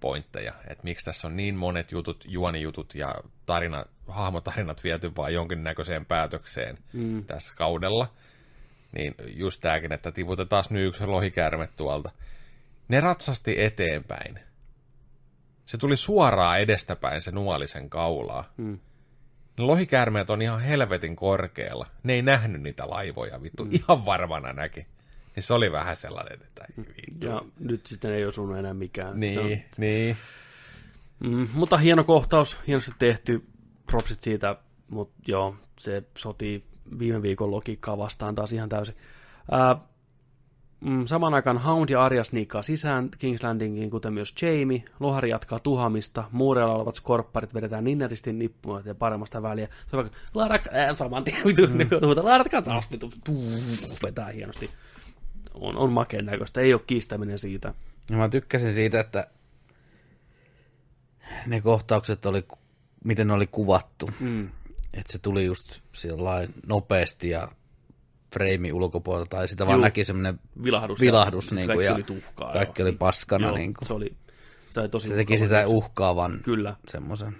pointteja, 0.00 0.52
että 0.68 0.84
miksi 0.84 1.04
tässä 1.04 1.26
on 1.26 1.36
niin 1.36 1.54
monet 1.54 1.92
jutut, 1.92 2.24
juonijutut 2.28 2.94
ja 2.94 3.14
tarina, 3.46 3.84
hahmotarinat 4.08 4.84
viety 4.84 5.12
vaan 5.16 5.34
jonkinnäköiseen 5.34 6.06
päätökseen 6.06 6.78
mm. 6.92 7.24
tässä 7.24 7.54
kaudella. 7.56 8.08
Niin 8.92 9.14
just 9.26 9.60
tämäkin, 9.60 9.92
että 9.92 10.12
tiputetaan 10.12 10.48
taas 10.48 10.70
nyt 10.70 10.88
yksi 10.88 11.06
lohikäärme 11.06 11.68
tuolta. 11.76 12.10
Ne 12.88 13.00
ratsasti 13.00 13.62
eteenpäin. 13.62 14.38
Se 15.64 15.78
tuli 15.78 15.96
suoraan 15.96 16.60
edestäpäin 16.60 17.22
se 17.22 17.30
nuolisen 17.30 17.90
kaulaa. 17.90 18.52
Mm. 18.56 18.78
Ne 19.58 19.64
lohikäärmeet 19.64 20.30
on 20.30 20.42
ihan 20.42 20.60
helvetin 20.60 21.16
korkealla. 21.16 21.86
Ne 22.02 22.12
ei 22.12 22.22
nähnyt 22.22 22.62
niitä 22.62 22.90
laivoja, 22.90 23.42
vittu. 23.42 23.64
Mm. 23.64 23.70
Ihan 23.72 24.04
varmana 24.04 24.52
näki. 24.52 24.86
Ja 25.36 25.42
se 25.42 25.54
oli 25.54 25.72
vähän 25.72 25.96
sellainen, 25.96 26.32
että 26.42 26.64
ei 26.64 26.84
vittu. 26.86 27.26
Ja 27.26 27.42
nyt 27.58 27.86
sitten 27.86 28.12
ei 28.12 28.24
osunut 28.24 28.56
enää 28.56 28.74
mikään. 28.74 29.08
Se 29.32 29.40
on, 29.40 29.46
Niin, 29.46 29.64
niin. 29.78 30.16
Mm, 31.20 31.48
mutta 31.52 31.76
hieno 31.76 32.04
kohtaus, 32.04 32.58
hienosti 32.66 32.92
tehty, 32.98 33.46
propsit 33.86 34.22
siitä, 34.22 34.56
mutta 34.88 35.14
joo, 35.26 35.56
se 35.78 36.02
sotii 36.18 36.62
viime 36.98 37.22
viikon 37.22 37.50
logiikkaa 37.50 37.98
vastaan 37.98 38.34
taas 38.34 38.52
ihan 38.52 38.68
täysin. 38.68 38.96
Ää, 39.50 39.76
mm, 40.84 41.06
samaan 41.06 41.34
aikaan 41.34 41.58
Hound 41.58 41.90
ja 41.90 42.04
Arya 42.04 42.24
sniikkaa 42.24 42.62
sisään 42.62 43.10
King's 43.16 43.42
Landingiin, 43.42 43.90
kuten 43.90 44.12
myös 44.12 44.34
Jamie. 44.42 44.82
Lohari 45.00 45.30
jatkaa 45.30 45.58
tuhamista, 45.58 46.24
muureilla 46.32 46.74
olevat 46.74 46.94
skorpparit 46.94 47.54
vedetään 47.54 47.84
niin 47.84 47.98
nätisti 47.98 48.32
nippuun 48.32 48.82
ja 48.84 48.94
paremmasta 48.94 49.42
väliä. 49.42 49.66
Se 49.66 49.96
on 49.96 50.02
vaikka, 50.02 50.18
laadak, 50.34 50.62
ää, 50.72 50.94
saman 50.94 51.24
tien, 51.24 51.36
vitu, 51.46 51.66
mm. 51.66 51.78
laadatkaa 52.22 52.62
taas, 52.62 52.90
vitu, 52.90 53.12
vetää 54.02 54.30
hienosti. 54.30 54.70
On, 55.54 55.76
on 55.76 55.92
makeen 55.92 56.26
näköistä, 56.26 56.60
ei 56.60 56.74
ole 56.74 56.82
kiistäminen 56.86 57.38
siitä. 57.38 57.74
Ja 58.10 58.16
mä 58.16 58.28
tykkäsin 58.28 58.72
siitä, 58.72 59.00
että 59.00 59.26
ne 61.46 61.60
kohtaukset 61.60 62.26
oli, 62.26 62.44
miten 63.04 63.26
ne 63.26 63.32
oli 63.32 63.46
kuvattu. 63.46 64.10
Mm. 64.20 64.48
Että 64.94 65.12
se 65.12 65.18
tuli 65.18 65.44
just 65.44 65.80
sillain 65.92 66.54
nopeasti 66.66 67.30
ja 67.30 67.48
freimi 68.34 68.72
ulkopuolelta, 68.72 69.36
tai 69.36 69.48
sitä 69.48 69.66
vaan 69.66 69.76
Juu. 69.76 69.84
näki 69.84 70.04
semmoinen 70.04 70.40
Vilahdus. 70.64 71.00
vilahdus, 71.00 71.50
ja 71.50 71.54
niin 71.56 71.66
kaikki 71.66 71.76
kuin, 71.76 71.86
ja 71.86 71.94
oli 71.94 72.02
tuhkaa. 72.02 72.52
kaikki 72.52 72.82
oli 72.82 72.92
paskana. 72.92 73.46
Joo, 73.46 73.56
niin 73.56 73.74
kuin. 73.74 73.86
se 73.86 73.92
oli, 73.92 74.16
se 74.70 74.80
oli 74.80 74.88
tosi 74.88 75.08
Se 75.08 75.14
teki 75.14 75.38
sitä 75.38 75.66
uhkaavan 75.66 76.40
Kyllä. 76.42 76.76
semmoisen. 76.88 77.36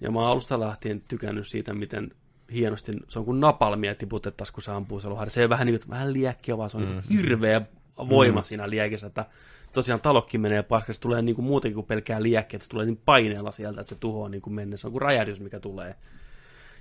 Ja 0.00 0.10
mä 0.10 0.28
alusta 0.28 0.60
lähtien 0.60 1.02
tykännyt 1.08 1.46
siitä, 1.48 1.74
miten 1.74 2.10
hienosti, 2.52 2.92
se 3.08 3.18
on 3.18 3.24
kuin 3.24 3.40
napalmia 3.40 3.94
tiputettaisiin, 3.94 4.54
kun 4.54 4.62
se 4.62 4.70
ampuu 4.70 5.00
se 5.00 5.08
lohari. 5.08 5.30
Se 5.30 5.40
ei 5.40 5.48
vähän 5.48 5.66
niin 5.66 5.80
kuin, 5.80 5.90
vähän 5.90 6.12
liekkiä, 6.12 6.58
vaan 6.58 6.70
se 6.70 6.76
on 6.76 7.02
mm. 7.08 7.16
hirveä 7.16 7.62
voima 8.08 8.40
mm. 8.40 8.44
siinä 8.44 8.70
liekissä, 8.70 9.06
että 9.06 9.26
tosiaan 9.72 10.00
talokki 10.00 10.38
menee 10.38 10.62
paskaksi, 10.62 10.94
se 10.94 11.00
tulee 11.00 11.22
niin 11.22 11.34
kuin 11.34 11.44
muutenkin 11.44 11.74
kuin 11.74 11.86
pelkää 11.86 12.22
liekkiä, 12.22 12.56
että 12.56 12.64
se 12.64 12.70
tulee 12.70 12.86
niin 12.86 13.00
paineella 13.04 13.50
sieltä, 13.50 13.80
että 13.80 13.88
se 13.88 13.94
tuhoaa 14.00 14.28
niin 14.28 14.42
kuin 14.42 14.54
mennessä. 14.54 14.82
Se 14.82 14.88
on 14.88 14.92
kuin 14.92 15.02
räjähdys, 15.02 15.40
mikä 15.40 15.60
tulee. 15.60 15.94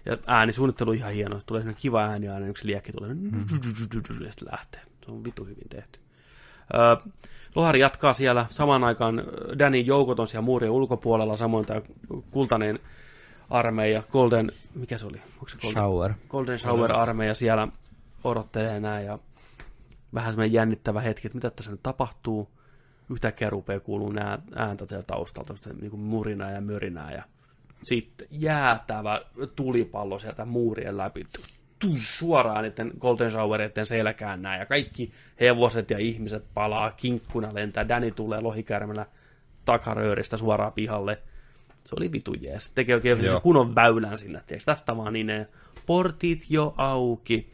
Ja 0.05 0.17
äänisuunnittelu 0.27 0.91
ihan 0.91 1.13
hieno. 1.13 1.41
Tulee 1.45 1.61
sellainen 1.61 1.81
kiva 1.81 2.03
ääni 2.03 2.29
aina, 2.29 2.45
se 2.45 2.67
liekki 2.67 2.91
tulee. 2.91 3.09
Ja 4.25 4.31
sitten 4.31 4.51
lähtee. 4.51 4.81
Se 5.05 5.11
on 5.11 5.23
vitu 5.23 5.45
hyvin 5.45 5.69
tehty. 5.69 5.99
Lohari 7.55 7.79
jatkaa 7.79 8.13
siellä. 8.13 8.45
Samaan 8.49 8.83
aikaan 8.83 9.19
ö, 9.19 9.23
Danin 9.59 9.87
joukot 9.87 10.19
on 10.19 10.27
siellä 10.27 10.45
muurien 10.45 10.71
ulkopuolella. 10.71 11.37
Samoin 11.37 11.65
tämä 11.65 11.81
kultainen 12.31 12.79
armeija, 13.49 14.03
Golden, 14.11 14.51
mikä 14.75 14.97
se 14.97 15.05
oli? 15.05 15.21
Onko 15.33 15.49
se 15.49 15.57
Golden, 15.57 15.81
Shower. 15.81 16.13
Golden 16.29 16.59
Shower-armeija 16.59 17.35
siellä 17.35 17.67
odottelee 18.23 18.79
näin 18.79 19.05
ja 19.05 19.19
vähän 20.13 20.33
semmoinen 20.33 20.53
jännittävä 20.53 21.01
hetki, 21.01 21.27
että 21.27 21.35
mitä 21.35 21.49
tässä 21.49 21.71
nyt 21.71 21.83
tapahtuu. 21.83 22.49
Yhtäkkiä 23.09 23.49
rupeaa 23.49 23.79
kuuluu 23.79 24.11
nää 24.11 24.39
ääntä 24.55 24.85
sieltä 24.85 25.07
taustalta, 25.07 25.53
niin 25.81 25.91
kuin 25.91 26.01
murinaa 26.01 26.51
ja 26.51 26.61
mörinää 26.61 27.11
ja 27.11 27.23
sitten 27.83 28.27
jäätävä 28.31 29.21
tulipallo 29.55 30.19
sieltä 30.19 30.45
muurien 30.45 30.97
läpi. 30.97 31.25
tush, 31.79 32.05
suoraan 32.05 32.63
niiden 32.63 32.91
Golden 32.99 33.31
Showereiden 33.31 33.85
selkään 33.85 34.41
näin, 34.41 34.59
ja 34.59 34.65
kaikki 34.65 35.11
hevoset 35.39 35.89
ja 35.89 35.97
ihmiset 35.97 36.43
palaa, 36.53 36.91
kinkkuna 36.91 37.53
lentää, 37.53 37.87
Danny 37.87 38.11
tulee 38.11 38.41
lohikärmellä 38.41 39.05
takarööristä 39.65 40.37
suoraan 40.37 40.73
pihalle. 40.73 41.21
Se 41.83 41.95
oli 41.97 42.11
vitu 42.11 42.33
jees. 42.33 42.71
Tekee 42.71 42.95
oikein 42.95 43.23
Joo. 43.23 43.41
kunnon 43.41 43.75
väylän 43.75 44.17
sinne, 44.17 44.41
tiiäks, 44.47 44.65
tästä 44.65 44.97
vaan 44.97 45.13
niin 45.13 45.45
portit 45.85 46.45
jo 46.49 46.73
auki. 46.77 47.51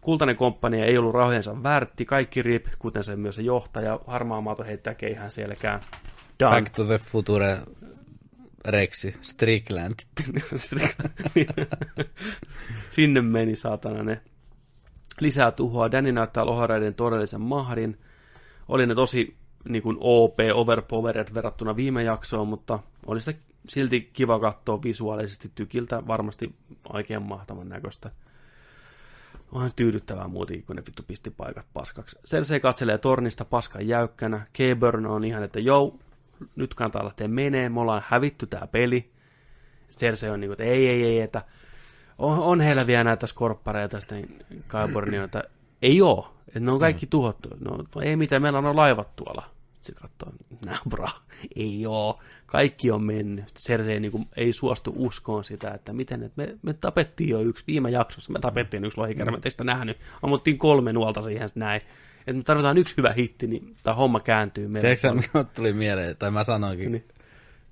Kultainen 0.00 0.36
komppania 0.36 0.84
ei 0.84 0.98
ollut 0.98 1.14
rahojensa 1.14 1.62
värtti, 1.62 2.04
kaikki 2.04 2.42
rip, 2.42 2.66
kuten 2.78 3.04
se 3.04 3.16
myös 3.16 3.36
se 3.36 3.42
johtaja, 3.42 4.00
harmaa 4.06 4.40
maato 4.40 4.64
heittää 4.64 4.94
keihään 4.94 5.30
selkään. 5.30 5.80
Done. 6.40 6.54
Back 6.54 6.76
to 6.76 6.84
the 6.84 6.98
Future 6.98 7.58
Rexi, 8.64 9.16
Strickland. 9.20 9.94
Sinne 12.90 13.20
meni 13.22 13.56
saatana 13.56 14.02
ne. 14.02 14.20
Lisää 15.20 15.50
tuhoa. 15.50 15.92
Danny 15.92 16.12
näyttää 16.12 16.46
lohareiden 16.46 16.94
todellisen 16.94 17.40
mahdin. 17.40 17.98
Oli 18.68 18.86
ne 18.86 18.94
tosi 18.94 19.36
niin 19.68 19.82
kuin 19.82 19.96
OP, 20.00 20.38
overpowered 20.54 21.34
verrattuna 21.34 21.76
viime 21.76 22.02
jaksoon, 22.02 22.48
mutta 22.48 22.78
oli 23.06 23.20
sitä 23.20 23.38
silti 23.68 24.10
kiva 24.12 24.40
katsoa 24.40 24.82
visuaalisesti 24.82 25.52
tykiltä. 25.54 26.06
Varmasti 26.06 26.54
oikein 26.92 27.22
mahtavan 27.22 27.68
näköistä. 27.68 28.10
Onhan 29.52 29.72
tyydyttävää 29.76 30.28
muutenkin, 30.28 30.66
kun 30.66 30.76
ne 30.76 30.82
vittu 30.86 31.02
pisti 31.06 31.30
paikat 31.30 31.66
paskaksi. 31.72 32.18
Cersei 32.26 32.60
katselee 32.60 32.98
tornista 32.98 33.44
paskan 33.44 33.88
jäykkänä. 33.88 34.46
K-Burn 34.52 35.06
on 35.06 35.24
ihan, 35.24 35.42
että 35.42 35.60
jou, 35.60 36.00
nyt 36.56 36.74
kannattaa 36.74 37.04
lähteä 37.04 37.28
menee, 37.28 37.68
me 37.68 37.80
ollaan 37.80 38.02
hävitty 38.06 38.46
tää 38.46 38.68
peli. 38.72 39.10
Cersei 39.98 40.30
on 40.30 40.40
niin 40.40 40.48
kuin, 40.48 40.52
että 40.52 40.64
ei, 40.64 40.88
ei, 40.88 41.04
ei, 41.04 41.20
että 41.20 41.42
on, 42.18 42.38
on 42.38 42.60
heillä 42.60 42.86
vielä 42.86 43.04
näitä 43.04 43.26
skorppareita, 43.26 44.00
sitten 44.00 44.28
että 45.24 45.42
ei 45.82 46.02
oo, 46.02 46.34
että 46.48 46.60
ne 46.60 46.72
on 46.72 46.80
kaikki 46.80 47.06
tuhottu. 47.06 47.48
No, 47.60 47.76
no 47.76 48.02
ei 48.02 48.16
mitään, 48.16 48.42
meillä 48.42 48.58
on 48.58 48.76
laivat 48.76 49.16
tuolla. 49.16 49.50
Se 49.80 49.94
katsoo, 49.94 50.32
nää 50.66 50.78
ei 51.56 51.86
oo, 51.86 52.20
kaikki 52.46 52.90
on 52.90 53.04
mennyt. 53.04 53.54
Cersei 53.58 54.00
niin 54.00 54.12
kuin, 54.12 54.28
ei 54.36 54.52
suostu 54.52 54.92
uskoon 54.96 55.44
sitä, 55.44 55.70
että 55.70 55.92
miten, 55.92 56.22
että 56.22 56.42
me, 56.42 56.58
me 56.62 56.72
tapettiin 56.72 57.30
jo 57.30 57.40
yksi, 57.40 57.64
viime 57.66 57.90
jaksossa 57.90 58.32
me 58.32 58.38
tapettiin 58.38 58.84
yksi 58.84 58.98
lohikärme, 58.98 59.36
ettei 59.36 59.50
sitä 59.50 59.64
nähnyt. 59.64 59.98
Ammuttiin 60.22 60.58
kolme 60.58 60.92
nuolta 60.92 61.22
siihen 61.22 61.50
näin. 61.54 61.82
Että 62.26 62.32
me 62.32 62.42
tarvitaan 62.42 62.78
yksi 62.78 62.96
hyvä 62.96 63.12
hitti, 63.12 63.46
niin 63.46 63.76
tämä 63.82 63.94
homma 63.94 64.20
kääntyy 64.20 64.68
meille. 64.68 64.80
Tiedätkö 64.80 65.14
mikä 65.14 65.44
tuli 65.54 65.72
mieleen, 65.72 66.16
tai 66.16 66.30
mä 66.30 66.42
sanoinkin 66.42 66.92
Niin. 66.92 67.04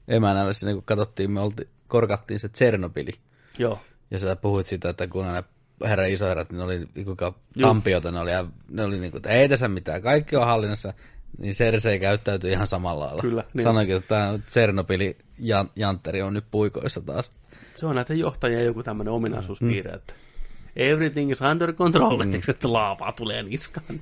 emänälle 0.08 0.52
sinne, 0.52 0.74
kun 0.74 0.82
katsottiin, 0.82 1.30
me 1.30 1.40
oltiin, 1.40 1.68
korkattiin 1.88 2.40
se 2.40 2.48
Tsernobili. 2.48 3.12
Joo, 3.58 3.78
Ja 4.10 4.18
sä 4.18 4.36
puhuit 4.36 4.66
siitä, 4.66 4.88
että 4.88 5.06
kun 5.06 5.26
ne 5.26 5.44
herran 5.88 6.08
isoherrat, 6.10 6.50
niin 6.50 6.58
ne 6.58 6.64
oli 6.64 6.86
kuinka 7.04 7.34
tampiota, 7.60 8.10
ne 8.10 8.20
oli, 8.20 8.30
ja 8.30 8.46
ne 8.68 8.84
oli 8.84 8.98
niin 9.00 9.10
kuin, 9.10 9.18
että 9.18 9.30
ei 9.30 9.48
tässä 9.48 9.68
mitään, 9.68 10.02
kaikki 10.02 10.36
on 10.36 10.46
hallinnassa, 10.46 10.94
niin 11.38 11.52
Cersei 11.54 11.98
käyttäytyi 11.98 12.52
ihan 12.52 12.66
samalla 12.66 13.04
lailla. 13.04 13.22
Kyllä, 13.22 13.44
niin. 13.54 13.62
Sanoinkin, 13.64 13.96
että 13.96 14.08
tämä 14.08 14.38
Tsernobili 14.50 15.16
jan, 15.38 15.70
jantteri 15.76 16.22
on 16.22 16.34
nyt 16.34 16.44
puikoissa 16.50 17.00
taas. 17.00 17.32
se 17.74 17.86
on 17.86 17.94
näitä 17.94 18.14
johtajien 18.14 18.64
joku 18.64 18.82
tämmöinen 18.82 19.12
ominaisuuspiirre, 19.12 19.90
mm. 19.90 19.96
että 19.96 20.14
everything 20.76 21.30
is 21.30 21.40
under 21.40 21.72
control, 21.72 22.24
mm. 22.24 22.34
että 22.48 22.72
laavaa 22.72 23.12
tulee 23.12 23.42
niskaan. 23.42 24.00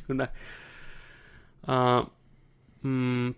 Uh, 1.68 2.12
mm, 2.82 3.34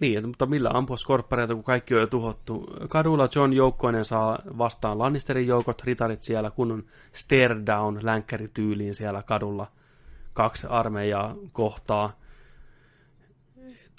niin, 0.00 0.28
mutta 0.28 0.46
millä 0.46 0.70
ampua 0.72 0.96
skorppareita, 0.96 1.54
kun 1.54 1.64
kaikki 1.64 1.94
on 1.94 2.00
jo 2.00 2.06
tuhottu. 2.06 2.66
Kadulla 2.88 3.28
John 3.34 3.52
joukkoinen 3.52 4.04
saa 4.04 4.38
vastaan 4.58 4.98
Lannisterin 4.98 5.46
joukot, 5.46 5.82
ritarit 5.82 6.22
siellä, 6.22 6.50
kunnon 6.50 6.84
stare 7.12 7.66
down 7.66 7.98
länkkärityyliin 8.02 8.94
siellä 8.94 9.22
kadulla. 9.22 9.66
Kaksi 10.32 10.66
armeijaa 10.70 11.34
kohtaa 11.52 12.20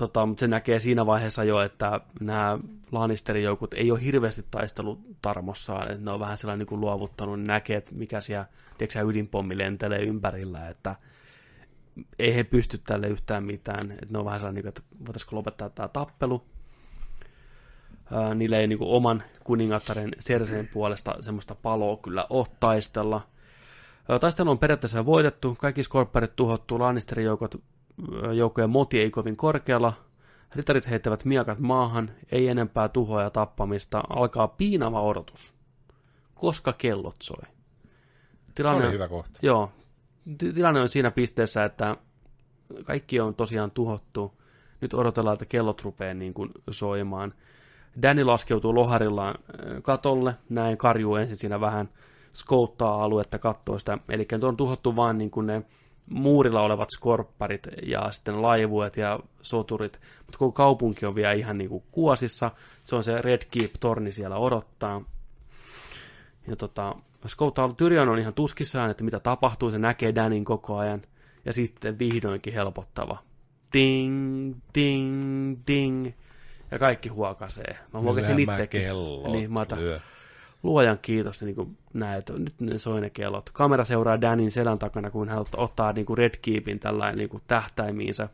tota, 0.01 0.25
mutta 0.25 0.39
se 0.39 0.47
näkee 0.47 0.79
siinä 0.79 1.05
vaiheessa 1.05 1.43
jo, 1.43 1.61
että 1.61 2.01
nämä 2.19 2.59
Lannisterin 2.91 3.43
joukot 3.43 3.73
ei 3.73 3.91
ole 3.91 4.03
hirveästi 4.03 4.45
taistellut 4.51 4.99
tarmossaan, 5.21 5.91
että 5.91 6.05
ne 6.05 6.11
on 6.11 6.19
vähän 6.19 6.37
sellainen 6.37 6.59
niin 6.59 6.67
kuin 6.67 6.81
luovuttanut, 6.81 7.39
ne 7.39 7.45
näkee, 7.45 7.77
että 7.77 7.95
mikä 7.95 8.21
siellä, 8.21 8.45
tiedätkö 8.77 9.01
ydinpommi 9.01 9.57
lentelee 9.57 9.99
ympärillä, 9.99 10.69
että 10.69 10.95
ei 12.19 12.35
he 12.35 12.43
pysty 12.43 12.77
tälle 12.77 13.07
yhtään 13.07 13.43
mitään, 13.43 13.91
että 13.91 14.05
ne 14.09 14.19
on 14.19 14.25
vähän 14.25 14.39
sellainen, 14.39 14.55
niin 14.55 14.73
kuin, 14.73 14.83
että 14.85 15.05
voitaisiko 15.05 15.35
lopettaa 15.35 15.69
tämä 15.69 15.87
tappelu. 15.87 16.43
Ää, 18.11 18.35
niillä 18.35 18.57
ei 18.57 18.67
niin 18.67 18.79
kuin 18.79 18.91
oman 18.91 19.23
kuningattaren 19.43 20.11
Cerseen 20.19 20.67
puolesta 20.67 21.15
semmoista 21.19 21.55
paloa 21.55 21.97
kyllä 21.97 22.25
ole 22.29 22.47
taistella. 22.59 23.21
Taistelu 24.19 24.49
on 24.49 24.59
periaatteessa 24.59 25.05
voitettu, 25.05 25.55
kaikki 25.55 25.83
skorpparit 25.83 26.35
tuhottu, 26.35 26.79
Lannisterin 26.79 27.25
joukot 27.25 27.55
joukkojen 28.33 28.69
moti 28.69 28.99
ei 28.99 29.11
kovin 29.11 29.37
korkealla. 29.37 29.93
Ritarit 30.55 30.89
heittävät 30.89 31.25
miakat 31.25 31.59
maahan, 31.59 32.11
ei 32.31 32.47
enempää 32.47 32.89
tuhoa 32.89 33.21
ja 33.21 33.29
tappamista. 33.29 34.03
Alkaa 34.09 34.47
piinava 34.47 35.01
odotus, 35.01 35.53
koska 36.35 36.73
kellot 36.73 37.15
soi. 37.21 37.43
Se 38.57 38.63
oli 38.63 38.91
hyvä 38.91 39.07
kohta. 39.07 39.39
Joo. 39.41 39.71
Ti- 40.37 40.53
Tilanne 40.53 40.81
on 40.81 40.89
siinä 40.89 41.11
pisteessä, 41.11 41.63
että 41.63 41.97
kaikki 42.83 43.19
on 43.19 43.35
tosiaan 43.35 43.71
tuhottu. 43.71 44.41
Nyt 44.81 44.93
odotellaan, 44.93 45.33
että 45.33 45.45
kellot 45.45 45.81
rupeaa 45.81 46.13
niin 46.13 46.33
kuin 46.33 46.49
soimaan. 46.69 47.33
Danny 48.01 48.23
laskeutuu 48.23 48.75
loharillaan 48.75 49.35
äh, 49.35 49.81
katolle, 49.81 50.35
näin 50.49 50.77
karjuu 50.77 51.15
ensin 51.15 51.37
siinä 51.37 51.59
vähän, 51.59 51.89
skouttaa 52.33 53.03
aluetta, 53.03 53.39
katsoo 53.39 53.79
sitä. 53.79 53.97
Eli 54.09 54.27
nyt 54.31 54.43
on 54.43 54.57
tuhottu 54.57 54.95
vain 54.95 55.17
niin 55.17 55.31
kuin 55.31 55.47
ne 55.47 55.63
muurilla 56.11 56.61
olevat 56.61 56.89
skorpparit 56.95 57.67
ja 57.85 58.11
sitten 58.11 58.41
laivuet 58.41 58.97
ja 58.97 59.19
soturit, 59.41 59.99
mutta 60.17 60.37
koko 60.37 60.51
kaupunki 60.51 61.05
on 61.05 61.15
vielä 61.15 61.33
ihan 61.33 61.57
niin 61.57 61.69
kuin 61.69 61.83
kuosissa. 61.91 62.51
Se 62.85 62.95
on 62.95 63.03
se 63.03 63.21
Red 63.21 63.41
Keep-torni 63.51 64.11
siellä 64.11 64.37
odottaa. 64.37 65.01
Ja 66.47 66.55
tota, 66.55 66.95
Scouttaulu 67.27 67.73
Tyrion 67.73 68.09
on 68.09 68.19
ihan 68.19 68.33
tuskissaan, 68.33 68.89
että 68.91 69.03
mitä 69.03 69.19
tapahtuu, 69.19 69.71
se 69.71 69.79
näkee 69.79 70.15
Danin 70.15 70.45
koko 70.45 70.77
ajan. 70.77 71.01
Ja 71.45 71.53
sitten 71.53 71.99
vihdoinkin 71.99 72.53
helpottava. 72.53 73.17
Ding, 73.73 74.55
ding, 74.75 75.57
ding. 75.67 76.11
Ja 76.71 76.79
kaikki 76.79 77.09
huokasee. 77.09 77.77
Mä 77.93 77.99
huokasin 77.99 78.39
itsekin. 78.39 78.81
kellot, 78.81 79.31
Niin, 79.31 79.53
mä 79.53 79.59
otan, 79.59 79.79
lyö. 79.79 79.99
Luojan 80.63 80.99
kiitos, 81.01 81.41
niin 81.41 81.55
kuin 81.55 81.77
näet, 81.93 82.31
nyt 82.37 82.53
ne 82.59 82.77
soi 82.77 83.01
ne 83.01 83.09
kellot. 83.09 83.49
Kamera 83.49 83.85
seuraa 83.85 84.21
Danin 84.21 84.51
selän 84.51 84.79
takana, 84.79 85.11
kun 85.11 85.29
hän 85.29 85.39
ot- 85.39 85.57
ottaa 85.57 85.93
niin 85.93 86.05
kuin 86.05 86.17
Red 86.17 86.33
Keepin 86.41 86.79
tällainen 86.79 87.17
niin 87.17 87.29
kuin 87.29 87.43
tähtäimiinsä. 87.47 88.29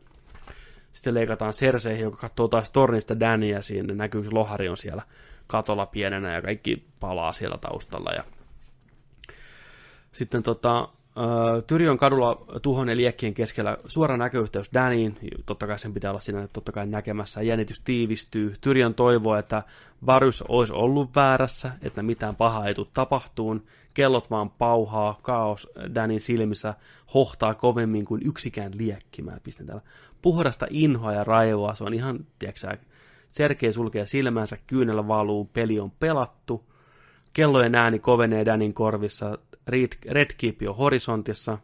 Sitten 0.92 1.14
leikataan 1.14 1.52
Cersei, 1.52 2.00
joka 2.00 2.16
katsoo 2.16 2.48
taas 2.48 2.70
tornista 2.70 3.20
Dania 3.20 3.62
siinä, 3.62 3.94
näkyy 3.94 4.30
lohari 4.30 4.68
on 4.68 4.76
siellä 4.76 5.02
katolla 5.46 5.86
pienenä 5.86 6.34
ja 6.34 6.42
kaikki 6.42 6.84
palaa 7.00 7.32
siellä 7.32 7.58
taustalla. 7.58 8.10
Ja... 8.10 8.24
Sitten 10.12 10.42
tota, 10.42 10.88
Tyrion 11.66 11.98
kadulla 11.98 12.44
tuhon 12.62 12.88
liekkien 12.94 13.34
keskellä 13.34 13.76
suora 13.86 14.16
näköyhteys 14.16 14.70
Daniin. 14.74 15.18
Totta 15.46 15.66
kai 15.66 15.78
sen 15.78 15.94
pitää 15.94 16.10
olla 16.10 16.20
siinä 16.20 16.48
totta 16.52 16.72
kai 16.72 16.86
näkemässä. 16.86 17.42
Jännitys 17.42 17.80
tiivistyy. 17.80 18.54
Tyrion 18.60 18.94
toivoo, 18.94 19.36
että 19.36 19.62
Varys 20.06 20.42
olisi 20.42 20.72
ollut 20.72 21.16
väärässä, 21.16 21.72
että 21.82 22.02
mitään 22.02 22.36
pahaa 22.36 22.66
ei 22.66 22.74
tule 22.74 22.86
tapahtuun. 22.94 23.64
Kellot 23.94 24.30
vaan 24.30 24.50
pauhaa, 24.50 25.18
kaos 25.22 25.70
Danin 25.94 26.20
silmissä 26.20 26.74
hohtaa 27.14 27.54
kovemmin 27.54 28.04
kuin 28.04 28.22
yksikään 28.26 28.72
liekki. 28.76 29.22
Mä 29.22 29.38
pistän 29.42 29.66
täällä 29.66 29.82
puhdasta 30.22 30.66
inhoa 30.70 31.12
ja 31.12 31.24
raivoa. 31.24 31.74
Se 31.74 31.84
on 31.84 31.94
ihan, 31.94 32.26
tiedätkö 32.38 32.76
Sergei 33.28 33.72
sulkee 33.72 34.06
silmänsä, 34.06 34.58
kyynellä 34.66 35.08
valuu, 35.08 35.50
peli 35.52 35.80
on 35.80 35.90
pelattu. 35.90 36.64
Kellojen 37.32 37.74
ääni 37.74 37.98
kovenee 37.98 38.44
Danin 38.44 38.74
korvissa, 38.74 39.38
Red, 39.68 40.26
Keep 40.36 40.56
on 40.68 40.76
horisontissa. 40.76 41.58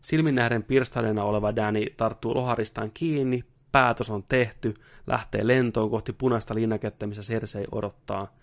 Silmin 0.00 0.34
nähden 0.34 0.62
pirstaleena 0.62 1.24
oleva 1.24 1.56
Danny 1.56 1.86
tarttuu 1.96 2.34
loharistaan 2.34 2.90
kiinni, 2.94 3.44
päätös 3.72 4.10
on 4.10 4.24
tehty, 4.28 4.74
lähtee 5.06 5.46
lentoon 5.46 5.90
kohti 5.90 6.12
punaista 6.12 6.54
linnakettä, 6.54 7.06
missä 7.06 7.22
Cersei 7.22 7.64
odottaa. 7.72 8.34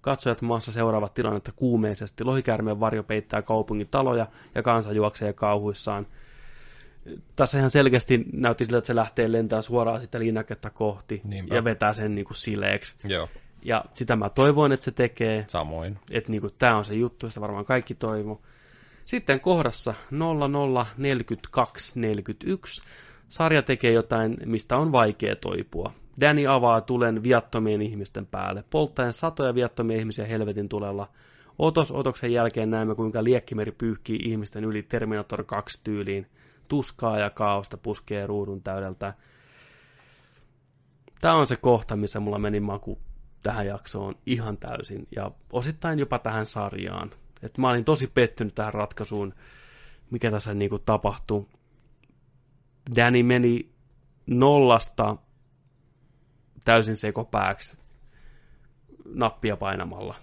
Katsojat 0.00 0.42
maassa 0.42 0.72
seuraavat 0.72 1.14
tilannetta 1.14 1.52
kuumeisesti. 1.52 2.24
Lohikäärmeen 2.24 2.80
varjo 2.80 3.02
peittää 3.02 3.42
kaupungin 3.42 3.88
taloja 3.90 4.26
ja 4.54 4.62
kansa 4.62 4.92
juoksee 4.92 5.32
kauhuissaan. 5.32 6.06
Tässä 7.36 7.58
ihan 7.58 7.70
selkeästi 7.70 8.24
näytti 8.32 8.64
siltä, 8.64 8.78
että 8.78 8.86
se 8.86 8.94
lähtee 8.94 9.32
lentää 9.32 9.62
suoraan 9.62 10.00
sitä 10.00 10.18
linnaketta 10.18 10.70
kohti 10.70 11.20
Niinpä. 11.24 11.54
ja 11.54 11.64
vetää 11.64 11.92
sen 11.92 12.14
niin 12.14 12.24
kuin 12.24 12.36
sileeksi. 12.36 12.96
Joo, 13.04 13.28
Ja 13.66 13.84
sitä 13.94 14.16
mä 14.16 14.28
toivoin, 14.28 14.72
että 14.72 14.84
se 14.84 14.90
tekee 14.90 15.44
samoin. 15.48 15.98
että 16.10 16.30
niinku, 16.30 16.50
tämä 16.50 16.76
on 16.76 16.84
se 16.84 16.94
juttu, 16.94 17.28
sitä 17.28 17.40
varmaan 17.40 17.64
kaikki 17.64 17.94
toivo. 17.94 18.42
Sitten 19.04 19.40
kohdassa 19.40 19.94
004241 20.10 22.82
sarja 23.28 23.62
tekee 23.62 23.92
jotain, 23.92 24.36
mistä 24.44 24.76
on 24.76 24.92
vaikea 24.92 25.36
toipua. 25.36 25.92
Danny 26.20 26.46
avaa 26.46 26.80
tulen 26.80 27.22
viattomien 27.22 27.82
ihmisten 27.82 28.26
päälle, 28.26 28.64
polttaen 28.70 29.12
satoja 29.12 29.54
viattomia 29.54 29.98
ihmisiä 29.98 30.26
helvetin 30.26 30.68
tulella. 30.68 31.08
Otos 31.58 31.92
otoksen 31.92 32.32
jälkeen 32.32 32.70
näemme, 32.70 32.94
kuinka 32.94 33.24
liekkimeri 33.24 33.72
pyyhkii 33.72 34.18
ihmisten 34.22 34.64
yli 34.64 34.82
Terminator 34.82 35.44
2 35.44 35.80
tyyliin. 35.84 36.26
Tuskaa 36.68 37.18
ja 37.18 37.30
kaaosta 37.30 37.76
puskee 37.76 38.26
ruudun 38.26 38.62
täydeltä. 38.62 39.14
Tämä 41.20 41.34
on 41.34 41.46
se 41.46 41.56
kohta, 41.56 41.96
missä 41.96 42.20
mulla 42.20 42.38
meni 42.38 42.60
maku 42.60 42.98
tähän 43.46 43.66
jaksoon 43.66 44.14
ihan 44.26 44.56
täysin, 44.56 45.08
ja 45.16 45.30
osittain 45.52 45.98
jopa 45.98 46.18
tähän 46.18 46.46
sarjaan. 46.46 47.10
Et 47.42 47.58
mä 47.58 47.68
olin 47.68 47.84
tosi 47.84 48.06
pettynyt 48.06 48.54
tähän 48.54 48.74
ratkaisuun, 48.74 49.34
mikä 50.10 50.30
tässä 50.30 50.54
niinku 50.54 50.78
tapahtui. 50.78 51.46
Danny 52.96 53.22
meni 53.22 53.70
nollasta 54.26 55.16
täysin 56.64 56.96
sekopääksi 56.96 57.78
nappia 59.04 59.56
painamalla. 59.56 60.14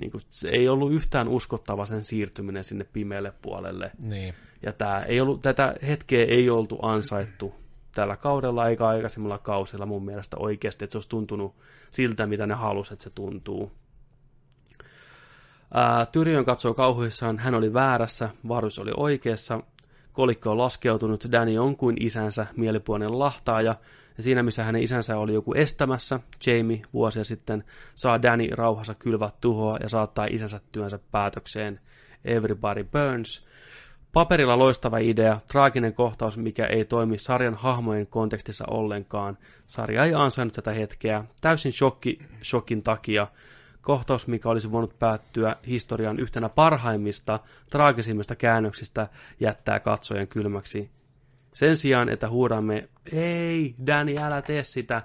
Niin 0.00 0.10
kuin, 0.10 0.22
se 0.28 0.48
ei 0.48 0.68
ollut 0.68 0.92
yhtään 0.92 1.28
uskottava 1.28 1.86
sen 1.86 2.04
siirtyminen 2.04 2.64
sinne 2.64 2.84
pimeälle 2.84 3.32
puolelle. 3.42 3.92
Niin. 4.02 4.34
Ja 4.62 4.72
tää 4.72 5.02
ei 5.02 5.20
ollut, 5.20 5.42
tätä 5.42 5.74
hetkeä 5.86 6.24
ei 6.24 6.50
oltu 6.50 6.78
ansaittu 6.82 7.54
tällä 7.96 8.16
kaudella 8.16 8.68
eikä 8.68 8.86
aikaisemmilla 8.86 9.38
kausilla 9.38 9.86
mun 9.86 10.04
mielestä 10.04 10.36
oikeasti, 10.40 10.84
että 10.84 10.92
se 10.92 10.98
olisi 10.98 11.08
tuntunut 11.08 11.54
siltä, 11.90 12.26
mitä 12.26 12.46
ne 12.46 12.54
halusivat, 12.54 12.92
että 12.92 13.04
se 13.04 13.10
tuntuu. 13.10 13.72
Ää, 15.74 16.06
Tyrion 16.06 16.44
katsoo 16.44 16.74
kauhuissaan, 16.74 17.38
hän 17.38 17.54
oli 17.54 17.72
väärässä, 17.72 18.30
Varus 18.48 18.78
oli 18.78 18.92
oikeassa, 18.96 19.60
kolikko 20.12 20.50
on 20.50 20.58
laskeutunut, 20.58 21.26
Danny 21.32 21.58
on 21.58 21.76
kuin 21.76 21.96
isänsä, 22.02 22.46
mielipuolinen 22.56 23.18
lahtaaja, 23.18 23.74
ja 24.16 24.22
siinä 24.22 24.42
missä 24.42 24.64
hänen 24.64 24.82
isänsä 24.82 25.18
oli 25.18 25.34
joku 25.34 25.54
estämässä, 25.54 26.20
Jamie 26.46 26.82
vuosia 26.92 27.24
sitten 27.24 27.64
saa 27.94 28.22
Danny 28.22 28.48
rauhassa 28.50 28.94
kylvää 28.94 29.30
tuhoa 29.40 29.76
ja 29.82 29.88
saattaa 29.88 30.26
isänsä 30.30 30.60
työnsä 30.72 30.98
päätökseen. 31.10 31.80
Everybody 32.24 32.84
burns. 32.84 33.46
Paperilla 34.16 34.58
loistava 34.58 34.98
idea, 34.98 35.40
traaginen 35.48 35.94
kohtaus, 35.94 36.38
mikä 36.38 36.66
ei 36.66 36.84
toimi 36.84 37.18
sarjan 37.18 37.54
hahmojen 37.54 38.06
kontekstissa 38.06 38.64
ollenkaan. 38.70 39.38
Sarja 39.66 40.04
ei 40.04 40.14
ansainnut 40.14 40.54
tätä 40.54 40.72
hetkeä, 40.72 41.24
täysin 41.40 41.72
shokki, 41.72 42.18
shokin 42.42 42.82
takia. 42.82 43.26
Kohtaus, 43.80 44.26
mikä 44.26 44.48
olisi 44.48 44.72
voinut 44.72 44.98
päättyä 44.98 45.56
historian 45.66 46.18
yhtenä 46.18 46.48
parhaimmista, 46.48 47.40
traagisimmista 47.70 48.36
käännöksistä, 48.36 49.08
jättää 49.40 49.80
katsojen 49.80 50.28
kylmäksi. 50.28 50.90
Sen 51.52 51.76
sijaan, 51.76 52.08
että 52.08 52.28
huudamme, 52.28 52.88
ei, 53.12 53.74
Danny, 53.86 54.16
älä 54.18 54.42
tee 54.42 54.64
sitä, 54.64 55.02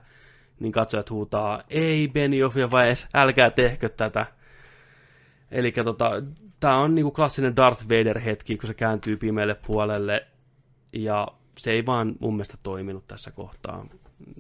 niin 0.60 0.72
katsojat 0.72 1.10
huutaa, 1.10 1.62
ei, 1.70 2.08
Benioff 2.08 2.58
ja 2.58 2.72
Vaes, 2.72 3.08
älkää 3.14 3.50
tehkö 3.50 3.90
tätä. 3.90 4.26
Eli 5.52 5.72
tota, 5.72 6.12
tämä 6.60 6.78
on 6.78 6.96
niinku 6.96 7.12
klassinen 7.12 7.56
Darth 7.56 7.84
Vader-hetki, 7.84 8.58
kun 8.58 8.68
se 8.68 8.74
kääntyy 8.74 9.18
pimeälle 9.18 9.56
puolelle, 9.68 10.28
ja 10.94 11.28
se 11.58 11.72
ei 11.72 11.86
vaan 11.86 12.16
mun 12.20 12.34
mielestä 12.34 12.58
toiminut 12.64 13.08
tässä 13.08 13.32
kohtaa. 13.32 13.86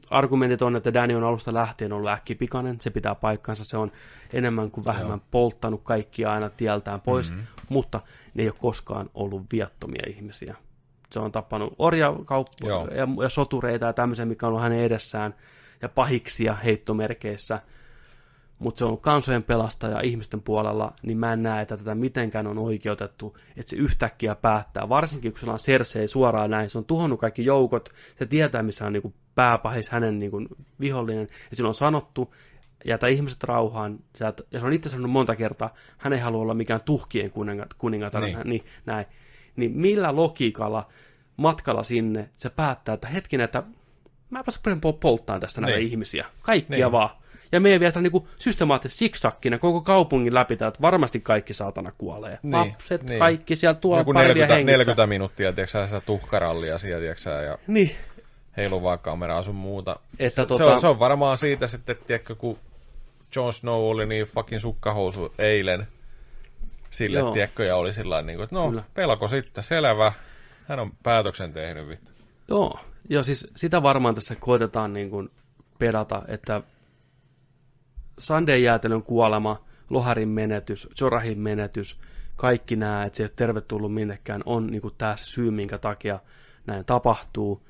Argumentit 0.09 0.61
on, 0.61 0.75
että 0.75 0.93
Danny 0.93 1.15
on 1.15 1.23
alusta 1.23 1.53
lähtien 1.53 1.93
ollut 1.93 2.09
äkkipikainen, 2.09 2.81
se 2.81 2.89
pitää 2.89 3.15
paikkansa, 3.15 3.65
se 3.65 3.77
on 3.77 3.91
enemmän 4.33 4.71
kuin 4.71 4.85
vähemmän 4.85 5.19
Joo. 5.19 5.27
polttanut 5.31 5.81
kaikkia 5.83 6.33
aina 6.33 6.49
tieltään 6.49 7.01
pois, 7.01 7.31
mm-hmm. 7.31 7.47
mutta 7.69 8.01
ne 8.33 8.43
ei 8.43 8.49
ole 8.49 8.55
koskaan 8.61 9.09
ollut 9.13 9.45
viattomia 9.51 10.03
ihmisiä. 10.07 10.55
Se 11.11 11.19
on 11.19 11.31
tappanut 11.31 11.73
orjakauppoja 11.77 12.95
ja, 12.95 13.07
ja 13.21 13.29
sotureita 13.29 13.85
ja 13.85 13.93
tämmöisiä, 13.93 14.25
mikä 14.25 14.45
on 14.45 14.49
ollut 14.49 14.63
hänen 14.63 14.79
edessään, 14.79 15.35
ja 15.81 15.89
pahiksia 15.89 16.53
heittomerkeissä, 16.53 17.59
mutta 18.61 18.79
se 18.79 18.85
on 18.85 18.97
kansojen 18.97 19.43
pelastaja 19.43 20.01
ihmisten 20.01 20.41
puolella, 20.41 20.93
niin 21.01 21.17
mä 21.17 21.33
en 21.33 21.43
näe, 21.43 21.61
että 21.61 21.77
tätä 21.77 21.95
mitenkään 21.95 22.47
on 22.47 22.57
oikeutettu, 22.57 23.37
että 23.57 23.69
se 23.69 23.75
yhtäkkiä 23.75 24.35
päättää. 24.35 24.89
Varsinkin, 24.89 25.31
kun 25.31 25.39
se 25.39 25.49
on 25.49 25.57
Cersei 25.57 26.07
suoraan 26.07 26.51
näin, 26.51 26.69
se 26.69 26.77
on 26.77 26.85
tuhonnut 26.85 27.19
kaikki 27.19 27.45
joukot, 27.45 27.89
se 28.19 28.25
tietää, 28.25 28.63
missä 28.63 28.85
on 28.85 28.93
niin 28.93 29.13
pääpahis 29.35 29.89
hänen 29.89 30.19
niin 30.19 30.31
kuin, 30.31 30.47
vihollinen, 30.79 31.27
ja 31.49 31.55
sillä 31.55 31.67
on 31.67 31.75
sanottu, 31.75 32.35
jätä 32.85 33.07
ihmiset 33.07 33.43
rauhaan, 33.43 33.99
ja 34.19 34.59
se 34.59 34.65
on 34.65 34.73
itse 34.73 34.89
sanonut 34.89 35.11
monta 35.11 35.35
kertaa, 35.35 35.73
hän 35.97 36.13
ei 36.13 36.19
halua 36.19 36.41
olla 36.41 36.53
mikään 36.53 36.81
tuhkien 36.85 37.31
kuningatar, 37.77 38.21
niin. 38.21 38.37
niin, 38.43 38.65
näin 38.85 39.05
niin 39.55 39.71
millä 39.77 40.15
logiikalla 40.15 40.87
matkalla 41.37 41.83
sinne 41.83 42.29
se 42.37 42.49
päättää, 42.49 42.93
että 42.93 43.07
hetkinen, 43.07 43.43
että 43.43 43.63
mä 44.29 44.43
rupean 44.57 44.81
polttaa 44.99 45.39
tästä 45.39 45.61
näitä 45.61 45.77
niin. 45.77 45.87
ihmisiä. 45.87 46.25
Kaikkia 46.41 46.85
niin. 46.85 46.91
vaan. 46.91 47.09
Ja 47.51 47.59
meidän 47.59 47.79
vielä 47.79 48.01
niin 48.01 48.27
systemaattisesti 48.37 48.99
siksakkina 48.99 49.57
koko 49.57 49.81
kaupungin 49.81 50.33
läpi, 50.33 50.53
että 50.53 50.73
varmasti 50.81 51.19
kaikki 51.19 51.53
saatana 51.53 51.91
kuolee. 51.97 52.39
Niin, 52.43 52.53
Lapset, 52.53 53.03
niin. 53.03 53.19
kaikki 53.19 53.55
siellä 53.55 53.73
tuolla 53.73 54.01
Joku 54.01 54.11
40, 54.11 54.55
40 54.55 55.07
minuuttia, 55.07 55.53
tiedätkö 55.53 55.85
sitä 55.85 56.01
tuhkarallia 56.01 56.77
siellä, 56.77 56.99
tiedätkö 56.99 57.29
ja 57.29 57.57
niin. 57.67 57.91
heiluvaa 58.57 58.97
kameraa 58.97 59.43
sun 59.43 59.55
muuta. 59.55 59.99
Että 60.19 60.35
se, 60.35 60.45
tota... 60.45 60.63
se, 60.63 60.69
on, 60.69 60.81
se, 60.81 60.87
on, 60.87 60.99
varmaan 60.99 61.37
siitä 61.37 61.67
sitten, 61.67 61.95
tiedätkö, 62.07 62.35
kun 62.35 62.57
Jon 63.35 63.53
Snow 63.53 63.81
oli 63.83 64.05
niin 64.05 64.25
fucking 64.25 64.61
sukkahousu 64.61 65.33
eilen, 65.37 65.87
sille, 66.91 67.19
Joo. 67.19 67.31
tiedätkö, 67.31 67.65
ja 67.65 67.75
oli 67.75 67.93
sillä 67.93 68.21
niin 68.21 68.37
kuin, 68.37 68.43
että 68.43 68.55
no, 68.55 68.69
Kyllä. 68.69 68.83
pelko 68.93 69.27
sitten, 69.27 69.63
selvä. 69.63 70.11
Hän 70.67 70.79
on 70.79 70.91
päätöksen 71.03 71.53
tehnyt, 71.53 71.87
vittu. 71.87 72.11
Joo, 72.47 72.79
ja 73.09 73.23
siis 73.23 73.47
sitä 73.55 73.83
varmaan 73.83 74.15
tässä 74.15 74.35
koetetaan 74.35 74.93
niin 74.93 75.09
kuin 75.09 75.29
pedata, 75.79 76.21
että 76.27 76.61
Sandeen 78.21 78.63
jäätelön 78.63 79.03
kuolema, 79.03 79.65
Loharin 79.89 80.29
menetys, 80.29 80.89
Jorahin 81.01 81.39
menetys, 81.39 81.99
kaikki 82.35 82.75
nämä, 82.75 83.03
että 83.03 83.17
se 83.17 83.23
ei 83.23 83.25
ole 83.25 83.33
tervetullut 83.35 83.93
minnekään, 83.93 84.41
on 84.45 84.67
niin 84.67 84.81
kuin 84.81 84.93
tämä 84.97 85.15
syy, 85.17 85.51
minkä 85.51 85.77
takia 85.77 86.19
näin 86.67 86.85
tapahtuu 86.85 87.63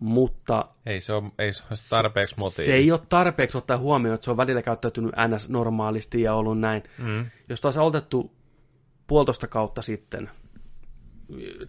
mutta... 0.00 0.68
Ei 0.86 1.00
se 1.00 1.12
ole, 1.12 1.30
ei 1.38 1.52
se 1.52 1.62
ole 1.70 1.78
tarpeeksi 1.90 2.34
motiivi. 2.38 2.66
Se 2.66 2.74
ei 2.74 2.92
ole 2.92 3.00
tarpeeksi 3.08 3.58
ottaa 3.58 3.78
huomioon, 3.78 4.14
että 4.14 4.24
se 4.24 4.30
on 4.30 4.36
välillä 4.36 4.62
käyttäytynyt 4.62 5.12
ns. 5.28 5.48
normaalisti 5.48 6.22
ja 6.22 6.34
ollut 6.34 6.60
näin. 6.60 6.82
Mm. 6.98 7.26
Jos 7.48 7.60
taas 7.60 7.78
otettu 7.78 8.32
puolitoista 9.06 9.46
kautta 9.46 9.82
sitten 9.82 10.30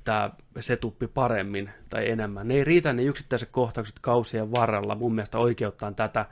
tämä 0.06 0.30
setuppi 0.60 1.08
paremmin 1.08 1.70
tai 1.90 2.10
enemmän, 2.10 2.48
ne 2.48 2.54
ei 2.54 2.64
riitä 2.64 2.94
ne 2.94 3.04
yksittäiset 3.04 3.50
kohtaukset 3.52 4.00
kausien 4.02 4.52
varrella 4.52 4.96
mun 4.96 5.16
mielestä 5.16 5.38
oikeuttaan 5.38 5.96
tätä, 5.96 6.26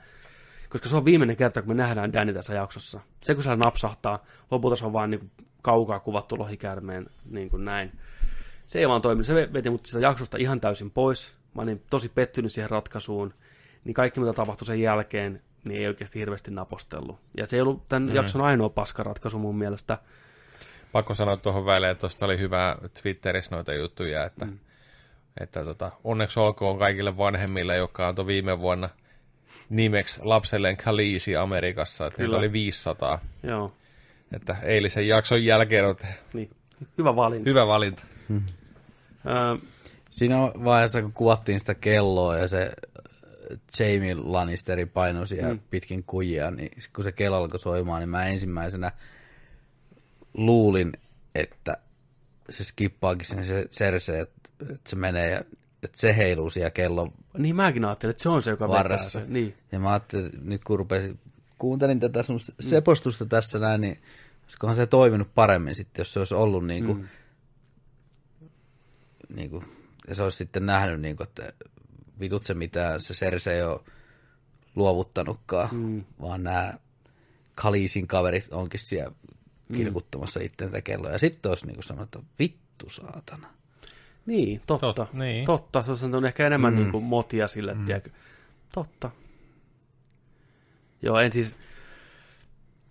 koska 0.72 0.88
se 0.88 0.96
on 0.96 1.04
viimeinen 1.04 1.36
kerta, 1.36 1.62
kun 1.62 1.68
me 1.68 1.82
nähdään 1.82 2.12
Danny 2.12 2.34
tässä 2.34 2.54
jaksossa. 2.54 3.00
Se, 3.22 3.34
kun 3.34 3.44
se 3.44 3.56
napsahtaa, 3.56 4.24
lopulta 4.50 4.76
se 4.76 4.86
on 4.86 4.92
vaan 4.92 5.10
niin 5.10 5.30
kaukaa 5.62 6.00
kuvattu 6.00 6.38
lohikäärmeen 6.38 7.06
niin 7.30 7.50
kuin 7.50 7.64
näin. 7.64 7.92
Se 8.66 8.78
ei 8.78 8.88
vaan 8.88 9.02
toimi. 9.02 9.24
Se 9.24 9.52
veti 9.52 9.70
mut 9.70 9.86
sitä 9.86 10.00
jaksosta 10.00 10.36
ihan 10.38 10.60
täysin 10.60 10.90
pois 10.90 11.42
mä 11.54 11.62
olin 11.62 11.82
tosi 11.90 12.08
pettynyt 12.08 12.52
siihen 12.52 12.70
ratkaisuun, 12.70 13.34
niin 13.84 13.94
kaikki 13.94 14.20
mitä 14.20 14.32
tapahtui 14.32 14.66
sen 14.66 14.80
jälkeen, 14.80 15.42
niin 15.64 15.80
ei 15.80 15.86
oikeasti 15.86 16.18
hirveästi 16.18 16.50
napostellut. 16.50 17.18
Ja 17.36 17.46
se 17.46 17.56
ei 17.56 17.62
ollut 17.62 17.88
tämän 17.88 18.08
mm. 18.08 18.14
jakson 18.14 18.40
ainoa 18.40 18.68
paskaratkaisu 18.68 19.38
mun 19.38 19.58
mielestä. 19.58 19.98
Pakko 20.92 21.14
sanoa 21.14 21.36
tuohon 21.36 21.66
väliin, 21.66 21.90
että 21.90 22.00
tuosta 22.00 22.24
oli 22.24 22.38
hyvä 22.38 22.76
Twitterissä 23.02 23.54
noita 23.54 23.74
juttuja, 23.74 24.24
että, 24.24 24.44
mm. 24.44 24.58
että 25.40 25.64
tota, 25.64 25.90
onneksi 26.04 26.40
olkoon 26.40 26.78
kaikille 26.78 27.16
vanhemmille, 27.16 27.76
jotka 27.76 28.08
antoi 28.08 28.26
viime 28.26 28.58
vuonna 28.58 28.88
nimeksi 29.70 30.20
lapselleen 30.22 30.76
Khaleesi 30.76 31.36
Amerikassa, 31.36 32.06
että 32.06 32.22
niillä 32.22 32.38
oli 32.38 32.52
500. 32.52 33.18
Joo. 33.42 33.72
Että 34.32 34.56
eilisen 34.62 35.08
jakson 35.08 35.44
jälkeen 35.44 35.86
on... 35.86 35.94
Niin. 36.32 36.50
Hyvä 36.98 37.16
valinta. 37.16 37.50
Hyvä 37.50 37.66
valinta. 37.66 38.02
Hmm. 38.28 38.42
Siinä 40.10 40.36
vaiheessa, 40.40 41.02
kun 41.02 41.12
kuvattiin 41.12 41.58
sitä 41.58 41.74
kelloa 41.74 42.36
ja 42.36 42.48
se 42.48 42.72
Jamie 43.78 44.14
Lannisterin 44.14 44.88
painoi 44.88 45.26
siellä 45.26 45.54
mm. 45.54 45.60
pitkin 45.70 46.04
kujia, 46.04 46.50
niin 46.50 46.70
kun 46.94 47.04
se 47.04 47.12
kello 47.12 47.36
alkoi 47.36 47.60
soimaan, 47.60 48.00
niin 48.00 48.08
mä 48.08 48.26
ensimmäisenä 48.26 48.92
luulin, 50.34 50.92
että 51.34 51.76
se 52.50 52.64
skippaakin 52.64 53.26
sen 53.26 53.46
se 53.46 53.64
Cersei, 53.64 54.20
että, 54.20 54.50
että 54.62 54.90
se 54.90 54.96
menee 54.96 55.30
ja 55.30 55.44
että 55.82 55.98
se 56.00 56.16
heiluu 56.16 56.50
siellä 56.50 56.70
kellon 56.70 57.12
Niin 57.38 57.56
mäkin 57.56 57.84
ajattelin, 57.84 58.10
että 58.10 58.22
se 58.22 58.28
on 58.28 58.42
se, 58.42 58.50
joka 58.50 58.68
varressa. 58.68 59.18
vetää 59.18 59.28
se. 59.28 59.32
Niin. 59.32 59.54
Ja 59.72 59.78
mä 59.78 59.90
ajattelin, 59.90 60.26
että 60.26 60.38
nyt 60.42 60.64
kun 60.64 60.78
rupesin, 60.78 61.18
kuuntelin 61.58 62.00
tätä 62.00 62.22
sun 62.22 62.40
mm. 62.48 62.68
sepostusta 62.68 63.26
tässä 63.26 63.58
näin, 63.58 63.80
niin 63.80 63.98
olisikohan 64.42 64.76
se 64.76 64.86
toiminut 64.86 65.34
paremmin 65.34 65.74
sitten, 65.74 66.00
jos 66.00 66.12
se 66.12 66.18
olisi 66.18 66.34
ollut 66.34 66.66
niin 66.66 66.86
kuin, 66.86 66.98
mm. 66.98 67.08
niin 69.36 69.50
kuin 69.50 69.64
ja 70.08 70.14
se 70.14 70.22
olisi 70.22 70.36
sitten 70.36 70.66
nähnyt, 70.66 71.00
niin 71.00 71.16
kuin, 71.16 71.28
että 71.28 71.52
vitut 72.20 72.42
se 72.42 72.54
mitään 72.54 73.00
se 73.00 73.14
Serse 73.14 73.54
ei 73.54 73.62
ole 73.62 73.80
luovuttanutkaan, 74.74 75.68
mm. 75.72 76.04
vaan 76.20 76.42
nämä 76.42 76.74
Kaliisin 77.54 78.06
kaverit 78.06 78.48
onkin 78.50 78.80
siellä 78.80 79.12
mm. 79.68 79.76
kirkuttamassa 79.76 80.40
itseänsä 80.40 80.82
kelloa. 80.82 81.10
Ja 81.10 81.18
sitten 81.18 81.50
olisi 81.50 81.66
niin 81.66 81.82
sanonut, 81.82 82.16
että 82.16 82.28
vittu 82.38 82.90
saatana. 82.90 83.61
Niin, 84.26 84.62
totta. 84.66 84.92
Tot, 84.92 85.12
niin. 85.12 85.44
totta. 85.44 85.96
Se 85.96 86.06
on 86.06 86.24
ehkä 86.24 86.46
enemmän 86.46 86.72
mm. 86.72 86.80
niin 86.80 86.90
kuin 86.90 87.04
motia 87.04 87.48
sille, 87.48 87.74
mm. 87.74 87.84
tiedätkö, 87.84 88.10
Totta. 88.74 89.10
Joo, 91.02 91.18
en 91.18 91.32
siis, 91.32 91.56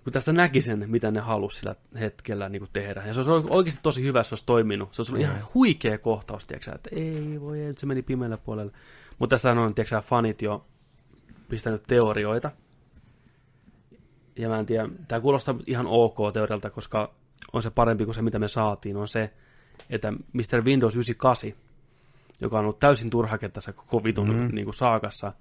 kun 0.03 0.13
tästä 0.13 0.33
näki 0.33 0.61
sen, 0.61 0.85
mitä 0.87 1.11
ne 1.11 1.19
halusi 1.19 1.57
sillä 1.57 1.75
hetkellä 1.99 2.49
niin 2.49 2.59
kuin 2.59 2.69
tehdä. 2.73 3.03
Ja 3.05 3.13
se 3.13 3.31
olisi 3.31 3.47
oikeasti 3.49 3.79
tosi 3.83 4.03
hyvä, 4.03 4.23
se 4.23 4.33
olisi 4.33 4.45
toiminut. 4.45 4.93
Se 4.93 5.01
olisi 5.01 5.11
ollut 5.11 5.25
ihan 5.25 5.47
huikea 5.53 5.97
kohtaus, 5.97 6.47
tiiäksä, 6.47 6.71
että 6.75 6.89
ei 6.93 7.41
voi, 7.41 7.59
ei, 7.59 7.67
nyt 7.67 7.77
se 7.77 7.85
meni 7.85 8.01
pimeällä 8.01 8.37
puolella. 8.37 8.71
Mutta 9.19 9.33
tässä 9.33 9.51
on, 9.51 9.75
tiiäksä, 9.75 10.01
fanit 10.01 10.41
jo 10.41 10.65
pistänyt 11.49 11.83
teorioita. 11.87 12.51
Ja 14.35 14.49
mä 14.49 14.59
en 14.59 14.65
tiedä, 14.65 14.89
tämä 15.07 15.21
kuulostaa 15.21 15.55
ihan 15.67 15.87
ok 15.87 16.17
teorialta, 16.33 16.69
koska 16.69 17.13
on 17.53 17.63
se 17.63 17.69
parempi 17.69 18.05
kuin 18.05 18.15
se, 18.15 18.21
mitä 18.21 18.39
me 18.39 18.47
saatiin, 18.47 18.97
on 18.97 19.07
se, 19.07 19.33
että 19.89 20.11
Mr. 20.11 20.61
Windows 20.65 20.95
98, 20.95 21.51
joka 22.41 22.59
on 22.59 22.65
ollut 22.65 22.79
täysin 22.79 23.09
turhake 23.09 23.49
tässä 23.49 23.73
koko 23.73 24.03
vitun 24.03 24.35
mm. 24.35 24.55
niin 24.55 24.65
kuin 24.65 24.75
saakassa, 24.75 25.33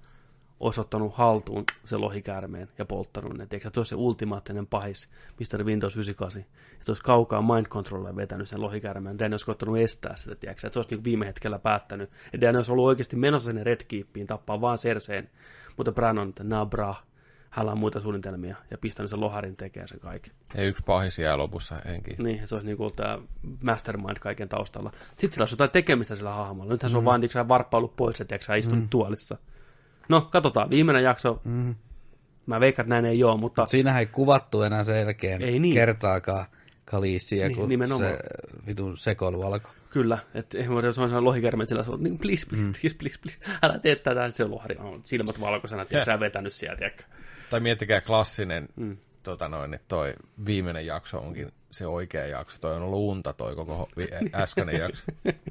olisi 0.61 0.81
ottanut 0.81 1.13
haltuun 1.15 1.63
se 1.85 1.97
lohikäärmeen 1.97 2.69
ja 2.77 2.85
polttanut 2.85 3.37
ne. 3.37 3.43
Että 3.43 3.69
se 3.73 3.79
olisi 3.79 3.89
se 3.89 3.95
ultimaattinen 3.95 4.67
pahis, 4.67 5.09
Mr. 5.39 5.63
Windows 5.63 5.95
98. 5.95 6.41
Että 6.41 6.85
se 6.85 6.91
olisi 6.91 7.03
kaukaa 7.03 7.41
mind 7.41 7.65
controlilla 7.65 8.15
vetänyt 8.15 8.49
sen 8.49 8.61
lohikäärmeen. 8.61 9.19
Dan 9.19 9.33
olisi 9.33 9.51
ottanut 9.51 9.77
estää 9.77 10.15
sitä, 10.15 10.35
tiedätkö, 10.35 10.67
että 10.67 10.73
se 10.73 10.79
olisi 10.79 10.95
niin 10.95 11.03
viime 11.03 11.25
hetkellä 11.25 11.59
päättänyt. 11.59 12.09
Ja 12.33 12.41
Dan 12.41 12.55
olisi 12.55 12.71
ollut 12.71 12.85
oikeasti 12.85 13.15
menossa 13.15 13.47
sinne 13.47 13.63
Red 13.63 13.81
Keepiin 13.87 14.27
tappaa 14.27 14.61
vaan 14.61 14.77
Cerseen. 14.77 15.29
Mutta 15.77 15.91
Bran 15.91 16.17
on, 16.17 16.29
että 16.29 16.43
nah 16.43 16.69
bra, 16.69 16.95
hänellä 17.51 17.71
on 17.71 17.77
muita 17.77 17.99
suunnitelmia 17.99 18.55
ja 18.71 18.77
pistänyt 18.77 19.09
sen 19.09 19.19
loharin 19.19 19.55
tekemään 19.55 19.87
sen 19.87 19.99
kaiken. 19.99 20.33
Ja 20.55 20.63
yksi 20.63 20.83
pahis 20.85 21.19
jää 21.19 21.37
lopussa 21.37 21.75
henki. 21.85 22.15
Niin, 22.17 22.47
se 22.47 22.55
olisi 22.55 22.65
niin 22.65 22.77
kuin 22.77 22.93
tämä 22.95 23.17
mastermind 23.61 24.17
kaiken 24.19 24.49
taustalla. 24.49 24.91
Sitten 25.09 25.31
sillä 25.31 25.43
olisi 25.43 25.53
jotain 25.53 25.69
tekemistä 25.69 26.15
sillä 26.15 26.33
hahmolla. 26.33 26.71
Nythän 26.73 26.89
mm. 26.89 26.91
se 26.91 26.97
on 26.97 27.05
vaan 27.05 27.21
tiiäksä, 27.21 27.47
varppailu 27.47 27.87
pois, 27.87 28.21
että 28.21 28.37
sä 28.41 28.55
istunut 28.55 28.83
mm. 28.83 28.89
tuolissa. 28.89 29.37
No, 30.09 30.21
katsotaan. 30.21 30.69
Viimeinen 30.69 31.03
jakso. 31.03 31.41
Mm. 31.43 31.75
Mä 32.45 32.59
veikkaan, 32.59 32.83
että 32.83 32.95
näin 32.95 33.05
ei 33.05 33.23
ole, 33.23 33.39
mutta... 33.39 33.65
Siinähän 33.65 33.99
ei 33.99 34.05
kuvattu 34.05 34.61
enää 34.61 34.83
selkeän 34.83 35.41
Ei 35.41 35.59
niin. 35.59 35.73
kertaakaan 35.73 36.45
Kaliissia, 36.85 37.47
Niin, 37.47 37.57
kun 37.57 37.69
nimenomaan. 37.69 38.11
se 38.11 38.19
vitun 38.67 38.97
sekoilu 38.97 39.41
alkoi. 39.41 39.71
Kyllä, 39.89 40.17
että 40.33 40.57
ei 40.57 40.69
voi, 40.69 40.85
jos 40.85 40.97
on 40.99 41.03
sellainen 41.09 41.23
lohikärme, 41.23 41.65
sillä 41.65 41.83
on 41.87 42.03
niin 42.03 42.17
please, 42.17 42.45
please, 42.49 42.65
Mm. 42.65 42.73
please, 42.81 42.95
please, 42.97 43.19
please, 43.21 43.57
älä 43.63 43.79
tee 43.79 43.95
tätä, 43.95 44.31
se 44.31 44.43
lohari 44.43 44.75
on 44.79 45.01
silmät 45.03 45.39
valkoisena, 45.41 45.81
että 45.81 46.05
sä 46.05 46.19
vetänyt 46.19 46.53
sieltä, 46.53 46.77
tiedätkö? 46.77 47.03
Tai 47.51 47.59
miettikää 47.59 48.01
klassinen, 48.01 48.69
mm. 48.75 48.97
tota 49.23 49.47
noin, 49.47 49.73
että 49.73 49.87
toi 49.87 50.13
viimeinen 50.45 50.85
jakso 50.85 51.17
onkin 51.19 51.51
se 51.71 51.87
oikea 51.87 52.25
jakso. 52.25 52.57
Toi 52.61 52.75
on 52.75 52.81
ollut 52.81 52.99
unta 52.99 53.33
toi 53.33 53.55
koko 53.55 53.89
äskeinen 54.33 54.75
jakso. 54.79 55.03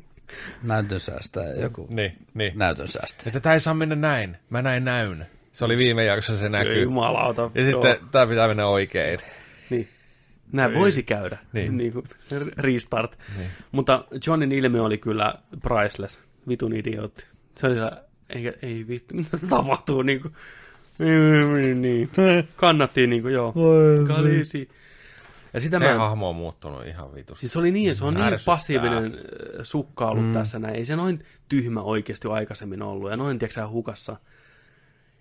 Näytön 0.68 1.00
säästää 1.00 1.44
joku. 1.44 1.86
niin, 1.90 2.16
niin. 2.34 2.52
Näytön 2.58 2.88
säästää. 2.88 3.22
Että 3.26 3.40
tää 3.40 3.54
ei 3.54 3.60
saa 3.60 3.74
mennä 3.74 3.94
näin. 3.94 4.36
Mä 4.50 4.62
näin 4.62 4.84
näyn. 4.84 5.26
Se 5.52 5.64
oli 5.64 5.76
viime 5.76 6.04
jaksossa 6.04 6.40
se 6.40 6.48
näkyy. 6.48 6.82
Jumalauta. 6.82 7.50
Ja 7.54 7.64
sitten 7.64 7.96
tää 8.10 8.26
pitää 8.26 8.48
mennä 8.48 8.66
oikein. 8.66 9.18
Niin. 9.70 9.88
Näin 10.52 10.74
voisi 10.74 11.02
käydä. 11.02 11.38
Niin. 11.52 11.64
Niin. 11.64 11.76
niin 11.76 11.92
kuin 11.92 12.06
restart. 12.56 13.18
Niin. 13.38 13.50
Mutta 13.72 14.04
Johnin 14.26 14.52
ilme 14.52 14.80
oli 14.80 14.98
kyllä 14.98 15.34
priceless. 15.62 16.20
Vitun 16.48 16.76
idiootti. 16.76 17.26
Se 17.54 17.66
oli 17.66 17.74
siellä, 17.74 18.04
eikä, 18.28 18.52
ei 18.62 18.88
vittu, 18.88 19.14
mitä 19.14 19.38
tapahtuu 19.50 20.02
niin 20.02 20.20
kuin, 20.20 20.34
niin, 21.00 21.82
niin. 21.82 22.10
Kannattiin 22.56 23.10
niin 23.10 23.22
kuin, 23.22 23.34
joo. 23.34 23.54
Kalisi. 24.06 24.68
Ja 25.54 25.60
sitä 25.60 25.78
Se 25.78 25.84
mä, 25.84 25.94
hahmo 25.94 26.28
on 26.28 26.36
muuttunut 26.36 26.86
ihan 26.86 27.14
vitusti. 27.14 27.40
Siis 27.40 27.52
se 27.52 27.58
oli 27.58 27.70
niin, 27.70 27.96
se 27.96 28.04
on 28.04 28.14
niin 28.14 28.24
Ärsyttää. 28.24 28.52
passiivinen 28.52 29.04
äh, 29.04 29.20
sukka 29.62 30.08
ollut 30.08 30.26
mm. 30.26 30.32
tässä 30.32 30.58
näin. 30.58 30.74
Ei 30.74 30.84
se 30.84 30.96
noin 30.96 31.24
tyhmä 31.48 31.82
oikeasti 31.82 32.28
ole 32.28 32.36
aikaisemmin 32.36 32.82
ollut. 32.82 33.10
Ja 33.10 33.16
noin, 33.16 33.38
tiedätkö 33.38 33.68
hukassa. 33.68 34.16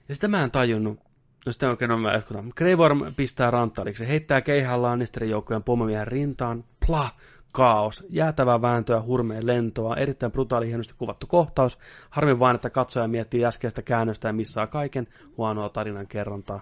Ja 0.09 0.15
sitä 0.15 0.27
mä 0.27 0.43
en 0.43 0.51
tajunnut. 0.51 0.99
No 1.45 1.51
sitten 1.51 1.69
oikein 1.69 1.91
on 1.91 2.01
mä 2.01 2.13
jatkutaan. 2.13 2.53
Grey 2.55 2.75
Worm 2.75 3.15
pistää 3.15 3.51
ranttaliksi. 3.51 3.99
Se 3.99 4.07
heittää 4.07 4.41
keihään 4.41 4.81
Lannisterin 4.81 5.29
joukkojen 5.29 5.63
pomomien 5.63 6.07
rintaan. 6.07 6.63
Pla! 6.87 7.09
Kaos. 7.51 8.05
Jäätävää 8.09 8.61
vääntöä, 8.61 9.01
hurmeen 9.01 9.47
lentoa. 9.47 9.95
Erittäin 9.95 10.31
brutaali 10.31 10.67
hienosti 10.67 10.93
kuvattu 10.97 11.27
kohtaus. 11.27 11.79
Harmi 12.09 12.39
vain, 12.39 12.55
että 12.55 12.69
katsoja 12.69 13.07
miettii 13.07 13.45
äskeistä 13.45 13.81
käännöstä 13.81 14.27
ja 14.29 14.33
missaa 14.33 14.67
kaiken. 14.67 15.07
Huonoa 15.37 15.69
tarinan 15.69 16.07
kerrontaa. 16.07 16.61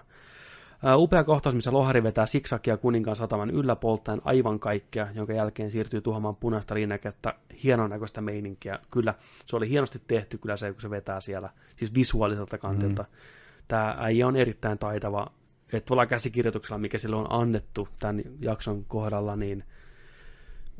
Ää, 0.82 0.96
Upea 0.96 1.24
kohtaus, 1.24 1.54
missä 1.54 1.72
lohari 1.72 2.02
vetää 2.02 2.26
siksakia 2.26 2.76
kuninkaan 2.76 3.16
sataman 3.16 3.50
yllä 3.50 3.76
polttaen 3.76 4.20
aivan 4.24 4.60
kaikkea, 4.60 5.08
jonka 5.14 5.32
jälkeen 5.32 5.70
siirtyy 5.70 6.00
tuhoamaan 6.00 6.36
punaista 6.36 6.74
linnaketta, 6.74 7.34
hienon 7.64 7.90
näköistä 7.90 8.20
meininkiä. 8.20 8.78
Kyllä, 8.90 9.14
se 9.46 9.56
oli 9.56 9.68
hienosti 9.68 10.02
tehty 10.06 10.38
kyllä 10.38 10.56
se, 10.56 10.72
kun 10.72 10.82
se 10.82 10.90
vetää 10.90 11.20
siellä, 11.20 11.50
siis 11.76 11.94
visuaaliselta 11.94 12.58
kantilta. 12.58 13.02
Mm. 13.02 13.08
Tämä 13.68 13.96
äijä 13.98 14.26
on 14.26 14.36
erittäin 14.36 14.78
taitava, 14.78 15.30
että 15.72 15.86
tuolla 15.86 16.06
käsikirjoituksella, 16.06 16.78
mikä 16.78 16.98
sille 16.98 17.16
on 17.16 17.32
annettu 17.32 17.88
tämän 17.98 18.22
jakson 18.40 18.84
kohdalla, 18.84 19.36
niin 19.36 19.64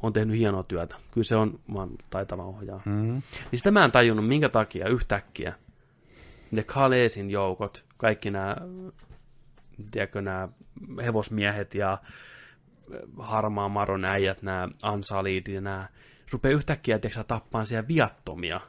on 0.03 0.13
tehnyt 0.13 0.39
hienoa 0.39 0.63
työtä. 0.63 0.97
Kyllä 1.11 1.25
se 1.25 1.37
on 1.37 1.61
vaan 1.75 1.91
taitava 2.11 2.43
ohjaa. 2.45 2.83
Mm. 2.85 2.93
Niin 3.13 3.23
sitä 3.55 3.71
mä 3.71 3.85
en 3.85 3.93
tajunnut, 3.93 4.29
minkä 4.29 4.49
takia 4.49 4.89
yhtäkkiä 4.89 5.53
ne 6.51 6.63
Kaleesin 6.63 7.31
joukot, 7.31 7.85
kaikki 7.97 8.31
nämä 8.31 8.57
tiedätkö, 9.91 10.23
nämä 10.23 10.49
hevosmiehet 11.05 11.75
ja 11.75 11.99
harmaa 13.19 13.69
maron 13.69 14.05
äijät, 14.05 14.43
nämä 14.43 14.69
ansalid 14.83 15.47
ja 15.47 15.61
nämä, 15.61 15.89
rupeaa 16.33 16.55
yhtäkkiä 16.55 16.99
tiedätkö, 16.99 17.25
tappaan 17.25 17.67
siellä 17.67 17.89
viattomia 17.89 18.61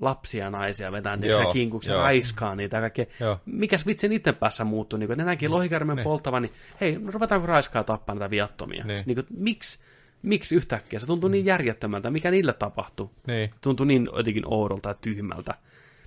lapsia 0.00 0.44
ja 0.44 0.50
naisia, 0.50 0.92
vetää 0.92 1.16
tiedätkö, 1.16 1.52
kinkuksi 1.52 1.92
raiskaa 1.92 2.54
niitä 2.54 2.76
ja 2.76 2.80
kaikkea. 2.80 3.06
Joo. 3.20 3.40
Mikäs 3.46 3.86
vitsi 3.86 4.08
niiden 4.08 4.34
päässä 4.34 4.64
muuttuu, 4.64 4.98
niin 4.98 5.08
kun 5.08 5.18
ne 5.18 5.24
näki 5.24 5.48
lohikärmen 5.48 5.96
Niin. 5.96 6.04
polttavan, 6.04 6.42
niin 6.42 6.52
hei, 6.80 6.98
no 6.98 7.10
ruvetaanko 7.10 7.46
raiskaa 7.46 7.84
tappaa 7.84 8.14
näitä 8.14 8.30
viattomia. 8.30 8.84
Niin. 8.84 9.02
Niin. 9.06 9.14
kuin, 9.14 9.26
miksi, 9.30 9.84
miksi 10.22 10.56
yhtäkkiä? 10.56 10.98
Se 10.98 11.06
tuntuu 11.06 11.28
niin 11.28 11.44
järjettömältä. 11.44 12.10
Mikä 12.10 12.30
niille 12.30 12.52
tapahtui? 12.52 13.10
Niin. 13.26 13.50
Tuntui 13.60 13.86
niin 13.86 14.08
jotenkin 14.16 14.44
oudolta 14.46 14.88
ja 14.88 14.94
tyhmältä. 14.94 15.54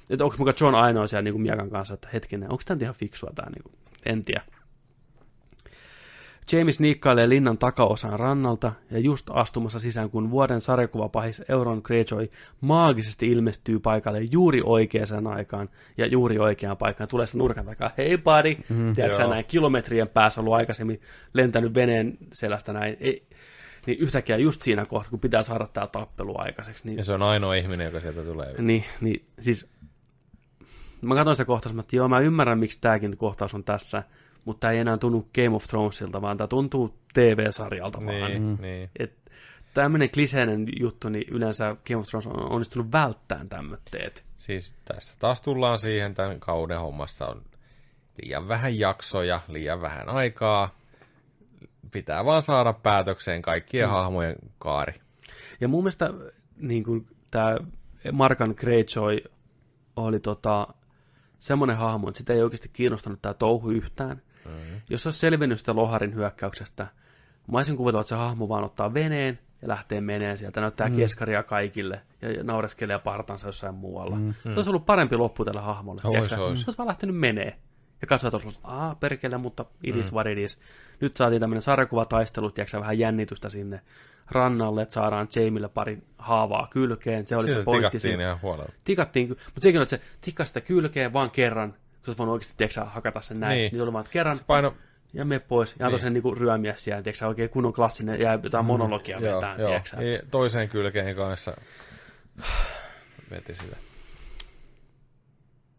Että 0.09 0.23
onko 0.23 0.35
muka 0.39 0.53
John 0.61 0.75
ainoa 0.75 1.07
siellä 1.07 1.23
niin 1.23 1.33
kuin 1.33 1.41
Miakan 1.41 1.69
kanssa, 1.69 1.93
että 1.93 2.09
hetkinen, 2.13 2.51
onko 2.51 2.63
tämä 2.65 2.79
ihan 2.81 2.95
fiksua 2.95 3.31
tämä? 3.35 3.49
Niin 3.49 3.63
kuin, 3.63 3.75
en 4.05 4.23
tiedä. 4.23 4.41
James 6.51 6.79
niikkailee 6.79 7.29
linnan 7.29 7.57
takaosan 7.57 8.19
rannalta 8.19 8.71
ja 8.91 8.99
just 8.99 9.27
astumassa 9.33 9.79
sisään, 9.79 10.09
kun 10.09 10.31
vuoden 10.31 10.61
sarjakuvapahis 10.61 11.41
Euron 11.49 11.81
Greyjoy 11.83 12.29
maagisesti 12.61 13.31
ilmestyy 13.31 13.79
paikalle 13.79 14.19
juuri 14.31 14.61
oikeaan 14.65 15.27
aikaan 15.27 15.69
ja 15.97 16.05
juuri 16.05 16.39
oikeaan 16.39 16.77
paikkaan. 16.77 17.07
Tulee 17.07 17.27
sen 17.27 17.39
nurkan 17.39 17.65
takaa, 17.65 17.91
hei 17.97 18.17
buddy, 18.17 18.63
mm, 18.69 18.93
tiedätkö 18.93 19.27
näin 19.27 19.45
kilometrien 19.45 20.07
päässä 20.07 20.41
ollut 20.41 20.53
aikaisemmin 20.53 21.01
lentänyt 21.33 21.75
veneen 21.75 22.17
selästä 22.33 22.73
näin. 22.73 22.97
Ei, 22.99 23.27
niin 23.85 23.99
yhtäkkiä 23.99 24.37
just 24.37 24.61
siinä 24.61 24.85
kohtaa, 24.85 25.09
kun 25.09 25.19
pitää 25.19 25.43
saada 25.43 25.67
tämä 25.67 25.87
tappelu 25.87 26.39
aikaiseksi, 26.39 26.85
niin 26.85 26.97
Ja 26.97 27.03
se 27.03 27.13
on 27.13 27.21
ainoa 27.21 27.55
ihminen, 27.55 27.85
joka 27.85 27.99
sieltä 27.99 28.23
tulee. 28.23 28.61
niin, 28.61 28.85
niin 29.01 29.25
siis 29.39 29.67
mä 31.01 31.15
katsoin 31.15 31.35
sitä 31.35 31.45
kohtaus, 31.45 31.75
että 31.79 31.95
joo, 31.95 32.07
mä 32.07 32.19
ymmärrän, 32.19 32.59
miksi 32.59 32.81
tämäkin 32.81 33.17
kohtaus 33.17 33.53
on 33.53 33.63
tässä, 33.63 34.03
mutta 34.45 34.59
tämä 34.59 34.71
ei 34.71 34.79
enää 34.79 34.97
tunnu 34.97 35.29
Game 35.35 35.55
of 35.55 35.67
Thronesilta, 35.67 36.21
vaan 36.21 36.37
tämä 36.37 36.47
tuntuu 36.47 36.97
TV-sarjalta 37.13 37.99
vaan. 38.05 38.31
Niin, 38.31 38.57
niin. 38.61 38.89
Et 38.99 39.13
tämmöinen 39.73 40.09
kliseinen 40.09 40.67
juttu, 40.79 41.09
niin 41.09 41.25
yleensä 41.31 41.75
Game 41.87 41.99
of 41.99 42.07
Thrones 42.07 42.27
on 42.27 42.51
onnistunut 42.51 42.91
välttämään 42.91 43.49
tämmöitteet. 43.49 44.25
Siis 44.37 44.73
tässä 44.85 45.13
taas 45.19 45.41
tullaan 45.41 45.79
siihen, 45.79 46.13
tämän 46.13 46.39
kauden 46.39 46.79
hommassa 46.79 47.27
on 47.27 47.41
liian 48.21 48.47
vähän 48.47 48.79
jaksoja, 48.79 49.41
liian 49.47 49.81
vähän 49.81 50.09
aikaa. 50.09 50.80
Pitää 51.91 52.25
vaan 52.25 52.41
saada 52.41 52.73
päätökseen 52.73 53.41
kaikkien 53.41 53.87
mm. 53.87 53.91
hahmojen 53.91 54.35
kaari. 54.59 54.93
Ja 55.61 55.67
mun 55.67 55.83
mielestä 55.83 56.13
niin 56.57 56.83
kuin 56.83 57.07
tämä 57.31 57.57
Markan 58.11 58.53
Greyjoy 58.57 59.17
oli 59.95 60.19
tota, 60.19 60.67
semmoinen 61.39 61.77
hahmo, 61.77 62.07
että 62.07 62.17
sitä 62.17 62.33
ei 62.33 62.41
oikeasti 62.41 62.69
kiinnostanut 62.73 63.21
tämä 63.21 63.33
touhu 63.33 63.69
yhtään. 63.69 64.21
Mm-hmm. 64.45 64.81
Jos 64.89 65.03
se 65.03 65.07
olisi 65.07 65.19
selvinnyt 65.19 65.59
sitä 65.59 65.75
Loharin 65.75 66.15
hyökkäyksestä, 66.15 66.87
mä 67.51 67.57
olisin 67.57 67.77
kuvitellut, 67.77 68.05
että 68.05 68.09
se 68.09 68.15
hahmo 68.15 68.49
vaan 68.49 68.63
ottaa 68.63 68.93
veneen 68.93 69.39
ja 69.61 69.67
lähtee 69.67 70.01
meneen 70.01 70.37
sieltä, 70.37 70.61
näyttää 70.61 70.87
mm. 70.87 70.95
keskaria 70.95 71.43
kaikille 71.43 72.01
ja 72.21 72.31
ja 72.31 72.43
naureskelee 72.43 72.99
partansa 72.99 73.47
jossain 73.47 73.75
muualla. 73.75 74.15
Mm. 74.15 74.33
Se 74.43 74.49
olisi 74.49 74.69
ollut 74.69 74.85
parempi 74.85 75.17
loppu 75.17 75.45
tälle 75.45 75.61
hahmolle. 75.61 76.01
Ois, 76.03 76.33
ois. 76.33 76.59
Se 76.59 76.65
olisi 76.67 76.77
vaan 76.77 76.87
lähtenyt 76.87 77.15
menee. 77.15 77.57
Ja 78.01 78.07
katsotaan 78.07 78.41
tuossa, 78.43 78.59
aah 78.63 78.99
perkele, 78.99 79.37
mutta 79.37 79.65
it 79.83 79.95
is 79.95 80.13
what 80.13 80.27
it 80.27 80.37
is. 80.37 80.59
Nyt 80.99 81.17
saatiin 81.17 81.39
tämmöinen 81.39 81.61
sarjakuvataistelu, 81.61 82.51
tiedätkö 82.51 82.79
vähän 82.79 82.99
jännitystä 82.99 83.49
sinne 83.49 83.81
rannalle, 84.31 84.81
että 84.81 84.93
saadaan 84.93 85.27
Jamille 85.35 85.69
pari 85.69 86.01
haavaa 86.17 86.67
kylkeen. 86.71 87.27
Se 87.27 87.35
oli 87.35 87.43
Siitä 87.47 87.59
se 87.59 87.65
pointti. 87.65 87.79
tikattiin 87.81 88.01
siinä. 88.01 88.23
ihan 88.23 88.41
huolella. 88.41 88.71
Tikattiin, 88.85 89.27
mutta 89.29 89.61
sekin 89.61 89.77
oli, 89.79 89.83
että 89.83 89.97
se 89.97 90.01
tikkasi 90.21 90.47
sitä 90.49 90.61
kylkeen 90.61 91.13
vaan 91.13 91.31
kerran, 91.31 91.73
kun 92.05 92.13
sä 92.13 92.17
voinut 92.17 92.33
oikeasti, 92.33 92.53
tiedätkö, 92.57 92.81
hakata 92.85 93.21
sen 93.21 93.39
näin. 93.39 93.51
Niin. 93.51 93.61
Niin, 93.61 93.71
niin 93.71 93.81
oli 93.81 93.93
vaan, 93.93 94.01
että 94.03 94.13
kerran, 94.13 94.37
Paino, 94.47 94.73
ja 95.13 95.25
me 95.25 95.39
pois. 95.39 95.75
Ja 95.79 95.87
Niin. 95.87 95.99
sen 95.99 96.13
niinku 96.13 96.35
ryömiä 96.35 96.75
siellä, 96.75 97.01
tiedätkö, 97.03 97.27
oikein 97.27 97.49
kunnon 97.49 97.73
klassinen, 97.73 98.19
ja 98.19 98.39
jotain 98.43 98.65
monologia 98.65 99.19
joo, 99.19 99.35
vetää, 99.35 99.55
joo. 99.57 99.67
tiedätkö, 99.67 99.89
sä. 99.89 99.97
Niin, 99.97 100.19
toiseen 100.31 100.69
kylkeen 100.69 101.15
kanssa 101.15 101.57
veti 103.31 103.55
sitä. 103.55 103.75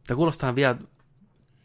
Tämä 0.06 0.16
kuulostaa 0.16 0.54
vielä 0.54 0.76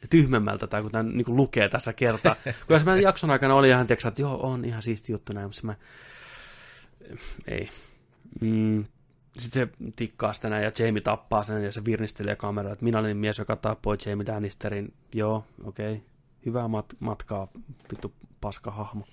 tyhmemmältä 0.09 0.67
tai 0.67 0.81
kun 0.81 0.91
tämän 0.91 1.17
niin 1.17 1.25
kuin 1.25 1.35
lukee 1.35 1.69
tässä 1.69 1.93
kertaa. 1.93 2.35
kun 2.67 2.75
jos 2.75 2.85
mä 2.85 2.97
jakson 2.97 3.29
aikana 3.29 3.53
oli 3.53 3.69
ihan, 3.69 3.87
tiiäksä, 3.87 4.07
että 4.07 4.21
joo, 4.21 4.39
on 4.41 4.65
ihan 4.65 4.81
siisti 4.81 5.11
juttu 5.11 5.33
näin, 5.33 5.47
mutta 5.47 5.61
mä, 5.63 5.75
ei. 7.47 7.69
Mm. 8.41 8.85
Sitten 9.37 9.67
se 9.67 9.91
tikkaa 9.95 10.33
sitä 10.33 10.49
näin, 10.49 10.63
ja 10.63 10.71
Jamie 10.79 11.01
tappaa 11.01 11.43
sen, 11.43 11.63
ja 11.63 11.71
se 11.71 11.85
virnistelee 11.85 12.35
kameralla, 12.35 12.73
että 12.73 12.85
minä 12.85 12.99
olin 12.99 13.17
mies, 13.17 13.37
joka 13.37 13.55
tappoi 13.55 13.97
Jamie 14.05 14.25
Lannisterin. 14.27 14.93
Joo, 15.13 15.45
okei. 15.63 15.93
Okay. 15.93 16.05
Hyvää 16.45 16.67
mat- 16.67 16.97
matkaa, 16.99 17.47
vittu 17.91 18.13
paska 18.41 18.71
hahmo. 18.71 19.05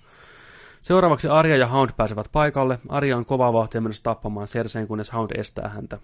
Seuraavaksi 0.81 1.27
Arja 1.27 1.57
ja 1.57 1.67
Hound 1.67 1.89
pääsevät 1.97 2.27
paikalle. 2.31 2.79
Arja 2.89 3.17
on 3.17 3.25
kovaa 3.25 3.53
vauhtia 3.53 3.81
menossa 3.81 4.03
tappamaan 4.03 4.47
Cerseen, 4.47 4.87
kunnes 4.87 5.13
Hound 5.13 5.31
estää 5.37 5.69
häntä. 5.69 5.99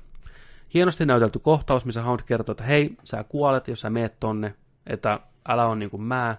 Hienosti 0.74 1.06
näytelty 1.06 1.40
kohtaus, 1.40 1.85
missä 1.85 2.01
Hound 2.01 2.19
kertoo, 2.26 2.53
että 2.53 2.64
hei, 2.64 2.95
sä 3.03 3.24
kuolet, 3.24 3.68
jos 3.68 3.82
sä 3.82 3.90
meet 3.90 4.19
tonne, 4.19 4.53
että 4.94 5.20
älä 5.48 5.66
on 5.66 5.80
niin 5.80 5.90
kuin 5.92 6.03
mä. 6.03 6.38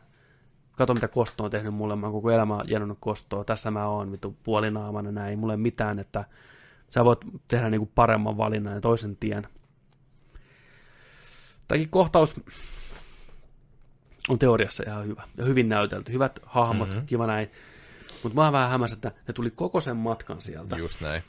Kato, 0.77 0.95
mitä 0.95 1.09
kosto 1.09 1.45
on 1.45 1.51
tehnyt 1.51 1.75
mulle, 1.75 1.97
mä 1.97 2.07
oon 2.07 2.13
koko 2.13 2.31
elämä 2.31 2.61
jännyt 2.67 2.99
kostoa, 3.01 3.45
tässä 3.45 3.71
mä 3.71 3.89
oon 3.89 4.13
vittu 4.13 4.37
puolinaamana 4.43 5.13
näin, 5.13 5.39
mulle 5.39 5.53
ei 5.53 5.57
mitään, 5.57 5.99
että 5.99 6.25
sä 6.91 7.05
voit 7.05 7.19
tehdä 7.49 7.71
niin 7.71 7.81
kuin 7.81 7.91
paremman 7.95 8.37
valinnan 8.37 8.75
ja 8.75 8.81
toisen 8.81 9.17
tien. 9.17 9.47
Tämäkin 11.69 11.89
kohtaus 11.89 12.41
on 14.29 14.39
teoriassa 14.39 14.85
ihan 14.87 15.07
hyvä 15.07 15.23
ja 15.37 15.45
hyvin 15.45 15.69
näytelty. 15.69 16.13
Hyvät 16.13 16.41
hahmot, 16.47 16.89
mm-hmm. 16.89 17.07
kiva 17.07 17.27
näin. 17.27 17.51
Mutta 18.23 18.37
mä 18.37 18.45
oon 18.45 18.53
vähän 18.53 18.71
hämässä, 18.71 18.95
että 18.95 19.13
ne 19.29 19.35
tuli 19.35 19.51
koko 19.51 19.81
sen 19.81 19.97
matkan 19.97 20.43
sieltä. 20.43 20.77
Just 20.77 21.01
näin. 21.01 21.23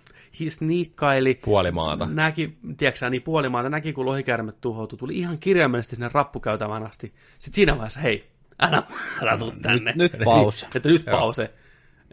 Sniikkaili. 0.49 1.35
Puolimaata. 1.45 2.05
Näki, 2.05 2.57
tiedätkö 2.77 3.09
niin 3.09 3.21
puolimaata, 3.21 3.69
näki 3.69 3.93
kun 3.93 4.05
lohikärmet 4.05 4.61
tuhoutui. 4.61 4.99
Tuli 4.99 5.17
ihan 5.17 5.37
kirjaimellisesti 5.37 5.95
sinne 5.95 6.09
rappukäytävään 6.13 6.83
asti. 6.83 7.13
Sitten 7.39 7.55
siinä 7.55 7.73
vaiheessa, 7.75 7.99
hei, 7.99 8.29
älä, 8.61 8.83
älä 9.21 9.37
tuu 9.37 9.53
tänne. 9.61 9.93
Nyt, 9.95 10.13
nyt 10.13 10.23
pause. 10.23 10.67
että 10.75 10.89
nyt 10.89 11.05
pause. 11.05 11.53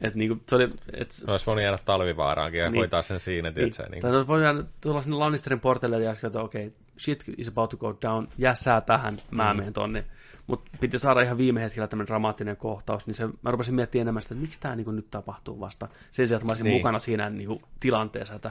Että 0.00 0.18
niinku, 0.18 0.38
se 0.48 0.56
oli, 0.56 0.68
et, 0.92 1.10
Se 1.10 1.30
olisi 1.30 1.46
voinut 1.46 1.62
jäädä 1.64 1.78
talvivaaraankin 1.84 2.58
ja 2.58 2.64
Niin. 2.66 2.72
niin. 2.72 2.80
hoitaa 2.80 3.02
sen 3.02 3.20
siinä, 3.20 3.52
tiedätkö? 3.52 3.82
niin, 3.82 3.90
Niin, 3.90 4.02
tai 4.02 4.26
voi 4.26 4.42
jäädä- 4.42 4.64
tulla 4.80 5.02
sinne 5.02 5.16
Lannisterin 5.16 5.60
portille 5.60 6.02
ja 6.02 6.14
että 6.26 6.40
okei, 6.40 6.66
okay, 6.66 6.78
shit 6.98 7.24
is 7.38 7.48
about 7.48 7.70
to 7.70 7.76
go 7.76 7.96
down, 8.02 8.28
jää 8.38 8.54
sää 8.54 8.80
tähän, 8.80 9.18
mä 9.30 9.52
mm. 9.52 9.56
menen 9.58 9.72
tonne. 9.72 10.04
Mutta 10.50 10.70
piti 10.80 10.98
saada 10.98 11.20
ihan 11.20 11.38
viime 11.38 11.60
hetkellä 11.62 11.86
tämmöinen 11.86 12.06
dramaattinen 12.08 12.56
kohtaus, 12.56 13.06
niin 13.06 13.14
se, 13.14 13.26
mä 13.26 13.50
rupesin 13.50 13.74
miettimään 13.74 14.02
enemmän 14.02 14.22
sitä, 14.22 14.34
että 14.34 14.42
miksi 14.42 14.60
tämä 14.60 14.76
niinku 14.76 14.90
nyt 14.90 15.10
tapahtuu 15.10 15.60
vasta. 15.60 15.88
Sen 16.10 16.28
sijaan, 16.28 16.38
että 16.38 16.46
mä 16.46 16.50
olisin 16.50 16.64
niin. 16.64 16.76
Mukana 16.76 16.98
siinä 16.98 17.30
niinku, 17.30 17.62
tilanteessa, 17.80 18.34
että 18.34 18.50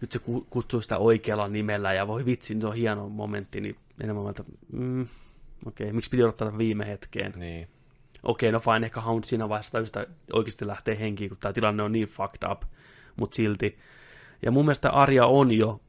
nyt 0.00 0.12
se 0.12 0.18
ku- 0.18 0.46
kutsuu 0.50 0.80
sitä 0.80 0.98
oikealla 0.98 1.48
nimellä 1.48 1.92
ja 1.92 2.06
voi 2.06 2.24
vitsi, 2.24 2.60
se 2.60 2.66
on 2.66 2.74
hieno 2.74 3.08
momentti, 3.08 3.60
niin 3.60 3.76
enemmän 4.00 4.24
mä, 4.24 4.30
että 4.30 4.44
mm, 4.72 5.02
okei, 5.66 5.84
okay, 5.84 5.92
miksi 5.92 6.10
piti 6.10 6.22
odottaa 6.22 6.58
viime 6.58 6.86
hetkeen. 6.86 7.32
niin. 7.36 7.68
Okei, 8.22 8.52
no 8.52 8.60
fine, 8.60 8.86
ehkä 8.86 9.00
Hound 9.00 9.24
siinä 9.24 9.48
vaiheessa 9.48 9.72
täysin 9.72 9.94
oikeasti 10.32 10.66
lähtee 10.66 10.98
henkiin, 10.98 11.30
kun 11.30 11.38
tämä 11.38 11.52
tilanne 11.52 11.82
on 11.82 11.92
niin 11.92 12.08
fucked 12.08 12.50
up, 12.50 12.62
mutta 13.16 13.34
silti. 13.34 13.78
Ja 14.42 14.50
mun 14.50 14.64
mielestä 14.64 14.90
Arja 14.90 15.26
on 15.26 15.52
jo 15.52 15.80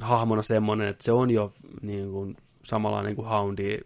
hahmona 0.00 0.42
semmoinen, 0.42 0.88
että 0.88 1.04
se 1.04 1.12
on 1.12 1.30
jo 1.30 1.52
niin 1.82 2.10
kuin, 2.10 2.36
samanlainen 2.64 3.16
kuin 3.16 3.28
Houndi. 3.28 3.78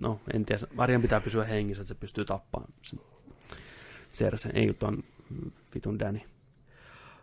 No, 0.00 0.20
en 0.34 0.44
tiedä, 0.44 0.66
Arjan 0.78 1.02
pitää 1.02 1.20
pysyä 1.20 1.44
hengissä, 1.44 1.82
että 1.82 1.94
se 1.94 2.00
pystyy 2.00 2.24
tappaamaan 2.24 2.72
sen 2.82 3.00
Cersei, 4.12 4.52
ei 4.54 4.74
ton 4.74 5.02
vitun 5.74 5.98
Danny. 5.98 6.20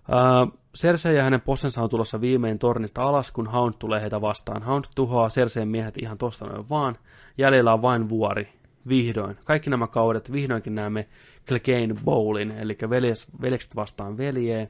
Uh, 0.09 0.59
Cersei 0.77 1.15
ja 1.15 1.23
hänen 1.23 1.41
possensa 1.41 1.83
on 1.83 1.89
tulossa 1.89 2.21
viimein 2.21 2.59
tornista 2.59 3.03
alas, 3.03 3.31
kun 3.31 3.47
Hound 3.47 3.73
tulee 3.79 4.01
heitä 4.01 4.21
vastaan. 4.21 4.63
Hound 4.63 4.85
tuhoaa 4.95 5.29
Cersein 5.29 5.67
miehet 5.67 5.97
ihan 5.97 6.17
tosta 6.17 6.45
noin 6.45 6.69
vaan. 6.69 6.97
Jäljellä 7.37 7.73
on 7.73 7.81
vain 7.81 8.09
vuori. 8.09 8.49
Vihdoin. 8.87 9.37
Kaikki 9.43 9.69
nämä 9.69 9.87
kaudet, 9.87 10.31
vihdoinkin 10.31 10.75
näemme 10.75 11.07
Clegane 11.47 11.95
Bowlin, 12.05 12.51
eli 12.51 12.77
veljes, 12.89 13.27
veljekset 13.41 13.75
vastaan 13.75 14.17
veljeä. 14.17 14.67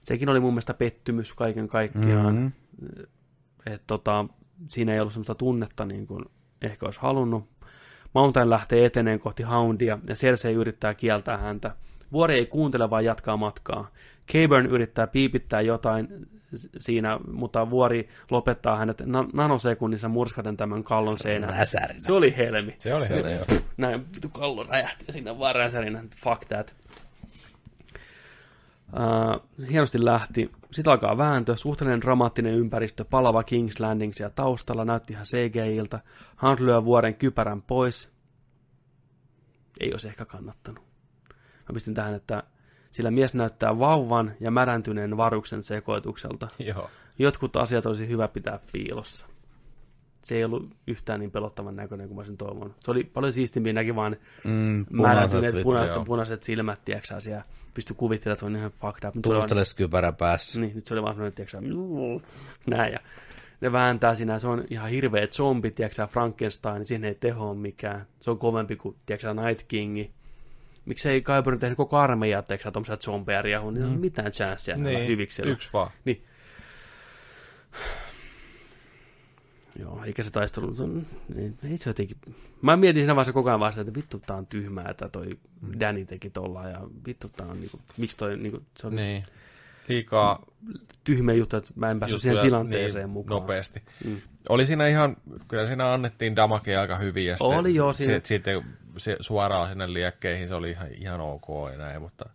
Sekin 0.00 0.28
oli 0.28 0.40
mun 0.40 0.52
mielestä 0.52 0.74
pettymys 0.74 1.32
kaiken 1.32 1.68
kaikkiaan. 1.68 2.34
Mhm. 2.34 2.46
Et 3.66 3.82
tota, 3.86 4.26
siinä 4.68 4.94
ei 4.94 5.00
ollut 5.00 5.12
semmoista 5.12 5.34
tunnetta 5.34 5.84
niin 5.84 6.06
kuin 6.06 6.24
ehkä 6.64 6.86
olisi 6.86 7.00
halunnut. 7.00 7.48
Mountain 8.14 8.50
lähtee 8.50 8.84
eteneen 8.84 9.20
kohti 9.20 9.42
Houndia 9.42 9.98
ja 10.08 10.14
Cersei 10.14 10.54
yrittää 10.54 10.94
kieltää 10.94 11.36
häntä. 11.36 11.70
Vuori 12.12 12.34
ei 12.34 12.46
kuuntele, 12.46 12.90
vaan 12.90 13.04
jatkaa 13.04 13.36
matkaa. 13.36 13.90
Caburn 14.32 14.66
yrittää 14.66 15.06
piipittää 15.06 15.60
jotain 15.60 16.08
siinä, 16.78 17.18
mutta 17.32 17.70
vuori 17.70 18.08
lopettaa 18.30 18.76
hänet 18.76 19.02
na- 19.06 19.28
nanosekunnissa 19.32 20.08
murskaten 20.08 20.56
tämän 20.56 20.84
kallon 20.84 21.18
seinään. 21.18 21.56
Räsärinä. 21.56 22.00
Se 22.00 22.12
oli 22.12 22.36
helmi. 22.36 22.72
Se 22.78 22.94
oli 22.94 23.08
helmi, 23.08 23.32
joo. 23.32 23.44
Näin 23.76 24.06
kallo 24.32 24.64
räjähti 24.64 25.04
ja 25.06 25.12
siinä 25.12 25.38
vaan 25.38 25.54
räsärinä. 25.54 26.04
Fuck 26.16 26.44
that. 26.44 26.74
Uh, 28.94 29.68
hienosti 29.70 30.04
lähti. 30.04 30.52
Sitten 30.72 30.90
alkaa 30.90 31.18
vääntö. 31.18 31.56
Suhteellinen 31.56 32.00
dramaattinen 32.00 32.54
ympäristö. 32.54 33.04
Palava 33.04 33.42
King's 33.42 33.76
Landing 33.80 34.12
siellä 34.12 34.32
taustalla. 34.34 34.84
Näytti 34.84 35.12
ihan 35.12 35.26
CGI-iltä. 35.26 36.00
Hound 36.42 36.60
lyö 36.60 36.84
vuoren 36.84 37.14
kypärän 37.14 37.62
pois. 37.62 38.12
Ei 39.80 39.92
olisi 39.92 40.08
ehkä 40.08 40.24
kannattanut. 40.24 40.84
Mä 41.68 41.74
pistin 41.74 41.94
tähän, 41.94 42.14
että 42.14 42.42
sillä 42.90 43.10
mies 43.10 43.34
näyttää 43.34 43.78
vauvan 43.78 44.32
ja 44.40 44.50
märäntyneen 44.50 45.16
varuksen 45.16 45.64
sekoitukselta. 45.64 46.48
Joo. 46.58 46.90
Jotkut 47.18 47.56
asiat 47.56 47.86
olisi 47.86 48.08
hyvä 48.08 48.28
pitää 48.28 48.60
piilossa. 48.72 49.26
Se 50.24 50.34
ei 50.36 50.44
ollut 50.44 50.70
yhtään 50.86 51.20
niin 51.20 51.30
pelottavan 51.30 51.76
näköinen 51.76 52.06
kuin 52.08 52.16
mä 52.16 52.20
olisin 52.20 52.36
toivonut. 52.36 52.72
Se 52.80 52.90
oli 52.90 53.04
paljon 53.04 53.32
siistimpiä, 53.32 53.72
näki 53.72 53.94
vaan 53.94 54.16
Mm, 54.44 54.86
punaiset, 54.96 55.62
punaiset, 55.62 55.94
joo. 55.96 56.04
punaiset 56.04 56.42
silmät, 56.42 56.80
tiedätkö 56.84 57.20
siellä 57.20 57.42
pysty 57.74 57.94
kuvittelemaan, 57.94 58.32
että 58.34 58.40
se 58.40 58.46
on 58.46 58.56
ihan 58.56 58.70
fucked 58.70 59.08
up. 59.08 59.14
Tuutteles 59.22 59.74
kypärä 59.74 60.12
päässä. 60.12 60.60
niin, 60.60 60.74
nyt 60.74 60.86
se 60.86 60.94
oli 60.94 61.02
vaan 61.02 61.14
semmoinen, 61.14 61.32
tiedätkö, 61.32 61.58
näin, 62.66 62.92
ja 62.92 62.98
ne 63.60 63.72
vääntää 63.72 64.14
siinä, 64.14 64.38
se 64.38 64.48
on 64.48 64.64
ihan 64.70 64.90
hirveä 64.90 65.26
zombi, 65.26 65.70
tiedätkö, 65.70 66.06
Frankenstein, 66.06 66.74
niin 66.74 66.86
siihen 66.86 67.04
ei 67.04 67.14
teho 67.14 67.54
mikään. 67.54 68.06
Se 68.20 68.30
on 68.30 68.38
kovempi 68.38 68.76
kuin, 68.76 68.96
tiedätkö, 69.06 69.34
Night 69.34 69.64
Kingi. 69.68 70.10
Miksei 70.84 71.22
Kaiburin 71.22 71.60
tehnyt 71.60 71.76
koko 71.76 71.96
armeijaa, 71.96 72.42
tiedätkö, 72.42 72.70
tuommoisia 72.70 72.96
zombeja 72.96 73.42
riahu, 73.42 73.70
niin 73.70 73.82
mm. 73.82 73.86
ei 73.88 73.92
ole 73.92 74.00
mitään 74.00 74.32
chanssia 74.32 74.76
näillä 74.76 74.98
Niin, 74.98 75.08
hyviksillä. 75.08 75.50
yksi 75.52 75.68
vaan. 75.72 75.90
Joo, 79.80 80.04
eikä 80.04 80.22
se 80.22 80.30
taistelu, 80.30 80.74
on, 80.82 81.06
ei, 81.70 81.76
se 81.78 81.90
jotenkin... 81.90 82.16
Mä 82.62 82.76
mietin 82.76 83.02
siinä 83.02 83.14
vaiheessa 83.16 83.32
koko 83.32 83.48
ajan 83.48 83.60
vasta, 83.60 83.80
että 83.80 83.94
vittu 83.94 84.18
tää 84.18 84.36
on 84.36 84.46
tyhmää, 84.46 84.88
että 84.90 85.08
toi 85.08 85.38
Danny 85.80 86.04
teki 86.04 86.30
tolla, 86.30 86.68
ja 86.68 86.80
vittu 87.06 87.28
tää 87.28 87.46
on 87.46 87.60
niinku, 87.60 87.80
miksi 87.96 88.16
toi, 88.16 88.36
niinku, 88.36 88.62
se 88.76 88.86
on 88.86 88.96
Niin. 88.96 89.24
Liikaa 89.88 90.46
tyhmä 91.04 91.32
juttu, 91.32 91.56
että 91.56 91.70
mä 91.76 91.90
en 91.90 92.00
päässyt 92.00 92.22
siihen 92.22 92.42
tilanteeseen 92.42 93.02
niin 93.04 93.10
mukaan. 93.10 93.40
Nopeasti. 93.40 93.82
Mm. 94.04 94.20
Oli 94.48 94.66
siinä 94.66 94.86
ihan, 94.88 95.16
kyllä 95.48 95.66
siinä 95.66 95.92
annettiin 95.92 96.36
damakea 96.36 96.80
aika 96.80 96.96
hyvin. 96.96 97.26
Ja 97.26 97.36
sitten, 97.36 97.58
Oli 97.58 97.74
joo, 97.74 97.92
siinä- 97.92 98.12
Sitten, 98.14 98.28
sitten 98.28 98.64
se, 98.96 99.16
suoraan 99.20 99.68
sinne 99.68 99.92
liekkeihin 99.92 100.48
se 100.48 100.54
oli 100.54 100.70
ihan, 100.70 100.88
ihan 100.92 101.20
ok 101.20 101.46
ja 101.72 101.78
näin, 101.78 102.02
mutta 102.02 102.28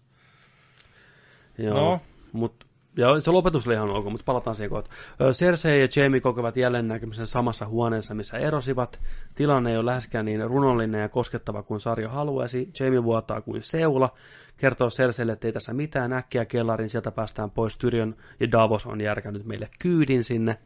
Joo, 1.58 1.76
No. 1.76 2.02
mut, 2.32 2.66
ja 3.00 3.20
se 3.20 3.32
lopetus 3.32 3.68
oli 3.68 3.76
ihan 3.76 3.90
ok, 3.90 4.06
mutta 4.06 4.26
palataan 4.26 4.56
siihen 4.56 4.70
kohta. 4.70 4.90
Cersei 5.32 5.82
ja 5.82 5.88
Jamie 5.96 6.20
kokevat 6.20 6.58
jälleen 6.58 6.88
näkemisen 6.88 7.28
samassa 7.28 7.66
huoneessa, 7.66 8.14
missä 8.14 8.38
erosivat. 8.38 9.00
Tilanne 9.36 9.72
ei 9.72 9.78
ole 9.78 9.86
läheskään 9.86 10.26
niin 10.26 10.50
runollinen 10.50 11.02
ja 11.02 11.10
koskettava 11.10 11.64
kuin 11.64 11.80
sarja 11.80 12.10
haluaisi. 12.10 12.70
Jamie 12.80 13.04
vuotaa 13.04 13.42
kuin 13.42 13.64
seula. 13.64 14.14
Kertoo 14.58 14.90
Cerseille, 14.90 15.32
että 15.32 15.48
ei 15.48 15.54
tässä 15.54 15.74
mitään 15.74 16.14
äkkiä 16.14 16.46
kellarin, 16.46 16.90
sieltä 16.90 17.12
päästään 17.12 17.52
pois. 17.52 17.78
Tyrion 17.78 18.16
ja 18.40 18.52
Davos 18.52 18.86
on 18.86 19.02
järkännyt 19.02 19.46
meille 19.46 19.70
kyydin 19.80 20.24
sinne. 20.24 20.58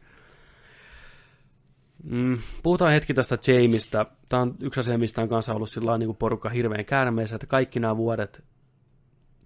Mm, 2.04 2.38
puhutaan 2.62 2.92
hetki 2.92 3.14
tästä 3.14 3.38
Jamista. 3.46 4.06
Tämä 4.28 4.42
on 4.42 4.54
yksi 4.60 4.80
asia, 4.80 4.98
mistä 4.98 5.22
on 5.22 5.28
kanssa 5.28 5.54
ollut 5.54 5.70
niin 5.98 6.16
porukka 6.16 6.48
hirveän 6.48 6.84
käärmeessä, 6.84 7.36
että 7.36 7.46
kaikki 7.46 7.80
nämä 7.80 7.96
vuodet 7.96 8.44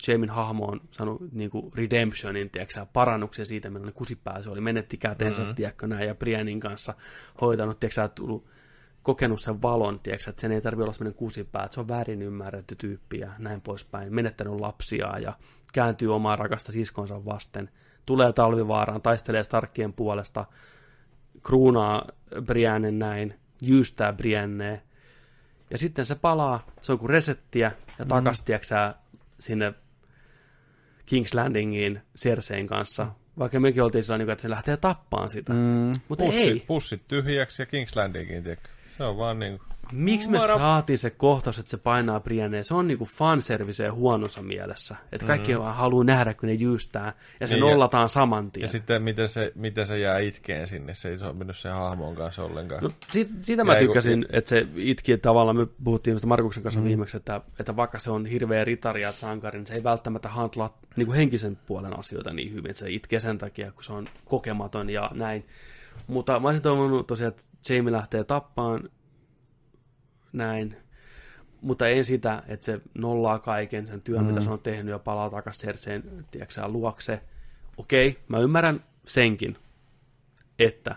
Jamin 0.07 0.31
hahmo 0.31 0.65
on 0.65 0.81
saanut 0.91 1.33
niin 1.33 1.51
kuin 1.51 1.73
redemptionin, 1.75 2.51
tiedätkö, 2.51 2.87
parannuksia 2.93 3.45
siitä, 3.45 3.71
millä 3.71 3.93
kusipää 3.93 4.43
se 4.43 4.51
oli, 4.51 4.61
menetti 4.61 4.97
kätensä, 4.97 5.43
mm-hmm. 5.43 5.55
tiedätkö, 5.55 5.87
näin, 5.87 6.07
ja 6.07 6.15
Brianin 6.15 6.61
kanssa 6.61 6.95
hoitanut, 7.41 7.81
tiedätkö, 7.81 8.09
tullut 8.09 8.47
kokenut 9.03 9.41
sen 9.41 9.63
valon, 9.63 10.01
tiedätkö, 10.01 10.31
että 10.31 10.41
sen 10.41 10.53
ei 10.53 10.61
tarvitse 10.61 10.83
olla 10.83 10.93
semmoinen 10.93 11.19
kusipää, 11.19 11.65
että 11.65 11.75
se 11.75 11.81
on 11.81 11.89
väärin 11.89 12.23
ymmärretty 12.23 12.77
tyyppi 12.77 13.19
ja 13.19 13.31
näin 13.39 13.61
poispäin, 13.61 14.15
menettänyt 14.15 14.61
lapsia 14.61 15.19
ja 15.19 15.33
kääntyy 15.73 16.15
omaa 16.15 16.37
rakasta 16.37 16.73
siskonsa 16.73 17.25
vasten, 17.25 17.71
tulee 18.07 18.33
talvivaaraan, 18.33 19.03
taistelee 19.03 19.45
Starkien 19.45 19.93
puolesta, 19.93 20.45
kruunaa 21.43 22.09
Brianen 22.45 22.99
näin, 22.99 23.35
jyystää 23.61 24.13
Briannea, 24.13 24.79
ja 25.71 25.79
sitten 25.79 26.07
se 26.07 26.15
palaa, 26.15 26.67
se 26.83 26.93
on 26.93 26.99
kuin 26.99 27.11
resettiä, 27.11 27.73
ja 27.99 28.05
takas, 28.05 28.41
mm. 28.41 28.45
tiedätkö, 28.45 28.95
sinne 29.39 29.75
King's 31.09 31.35
Landingiin 31.35 32.01
Cersein 32.19 32.67
kanssa, 32.67 33.07
vaikka 33.39 33.61
mekin 33.61 33.83
oltiin 33.83 34.05
sillä, 34.05 34.33
että 34.33 34.43
se 34.43 34.51
lähtee 34.51 34.77
tappaan 34.77 35.29
sitä. 35.29 35.53
Mm. 35.53 35.93
Mutta 36.09 36.25
pussit, 36.25 36.43
ei. 36.43 36.65
pussit 36.67 37.03
tyhjäksi 37.09 37.63
ja 37.63 37.67
King's 37.67 37.93
Landingin, 37.97 38.43
tiedätkö? 38.43 38.69
Se 38.97 39.05
on 39.05 39.19
vaan 39.19 39.39
niin 39.39 39.59
kuin... 39.59 39.69
Miksi 39.93 40.31
me 40.31 40.41
saatiin 40.41 40.99
se 40.99 41.11
kohtaus, 41.11 41.59
että 41.59 41.71
se 41.71 41.77
painaa 41.77 42.21
Brienneen? 42.21 42.65
Se 42.65 42.75
on 42.75 42.87
niinku 42.87 43.05
fanserviceä 43.05 43.93
huonossa 43.93 44.43
mielessä. 44.43 44.97
Että 45.13 45.27
kaikki 45.27 45.53
mm. 45.53 45.59
vaan 45.59 45.75
haluaa 45.75 46.05
nähdä, 46.05 46.35
kun 46.35 46.49
ne 46.49 46.55
jyystää, 46.55 47.13
ja 47.41 47.47
se 47.47 47.55
Niin, 47.55 47.61
niin, 47.63 47.69
ja- 47.69 47.75
nollataan 47.75 48.09
saman 48.09 48.51
tien. 48.51 48.63
Ja 48.63 48.69
sitten 48.69 49.03
miten 49.03 49.29
se, 49.29 49.53
miten 49.55 49.87
se 49.87 49.99
jää 49.99 50.19
itkeen 50.19 50.67
sinne, 50.67 50.95
se 50.95 51.09
ei 51.09 51.19
sopinut 51.19 51.57
sen 51.57 51.73
hahmon 51.73 52.15
kanssa 52.15 52.45
ollenkaan. 52.45 52.83
No, 52.83 52.91
siitä, 53.11 53.33
siitä 53.43 53.65
mä 53.65 53.73
Jäi, 53.73 53.81
kun- 53.81 53.87
tykkäsin, 53.87 54.27
että 54.31 54.49
se 54.49 54.67
itki 54.77 55.13
että 55.13 55.23
tavallaan, 55.29 55.57
me 55.57 55.67
puhuttiin 55.85 56.19
Markuksen 56.27 56.63
kanssa 56.63 56.81
mm. 56.81 56.87
viimeksi, 56.87 57.17
että, 57.17 57.41
että 57.61 57.77
vaikka 57.77 57.99
se 57.99 58.11
on 58.11 58.27
hirveä 58.27 58.65
ritari 58.65 59.03
ja 59.03 59.13
sankari, 59.13 59.59
niin 59.59 59.67
se 59.67 59.75
ei 59.75 59.85
välttämättä 59.85 60.29
handlaa 60.29 60.79
niin 60.97 61.07
kuin 61.07 61.17
henkisen 61.17 61.57
puolen 61.67 61.99
asioita 61.99 62.33
niin 62.33 62.53
hyvin, 62.53 62.71
että 62.71 62.81
se 62.81 62.91
itkee 62.91 63.21
sen 63.21 63.39
takia, 63.39 63.73
kun 63.73 63.85
se 63.85 63.93
on 63.93 64.09
kokematon 64.25 64.91
ja 64.91 65.11
näin. 65.15 65.47
Mutta 66.07 66.41
mä 66.41 66.49
olisin 66.49 66.63
toivonut 66.63 67.07
tosiaan, 67.07 67.29
että 67.29 67.75
Jamie 67.75 67.93
lähtee 67.93 68.25
tappaan 68.25 68.89
näin, 70.33 70.77
mutta 71.61 71.89
en 71.89 72.05
sitä, 72.05 72.43
että 72.49 72.67
se 72.67 72.81
nollaa 72.95 73.39
kaiken 73.39 73.87
sen 73.87 74.01
työn, 74.01 74.21
mm. 74.21 74.27
mitä 74.27 74.41
se 74.41 74.51
on 74.51 74.61
tehnyt 74.61 74.93
ja 74.93 74.99
palaa 74.99 75.31
takaisin 75.31 75.67
Cerseen, 75.67 76.25
tiedätkö 76.31 76.69
luokse. 76.69 77.21
Okei, 77.77 78.19
mä 78.29 78.39
ymmärrän 78.39 78.85
senkin, 79.07 79.57
että 80.59 80.97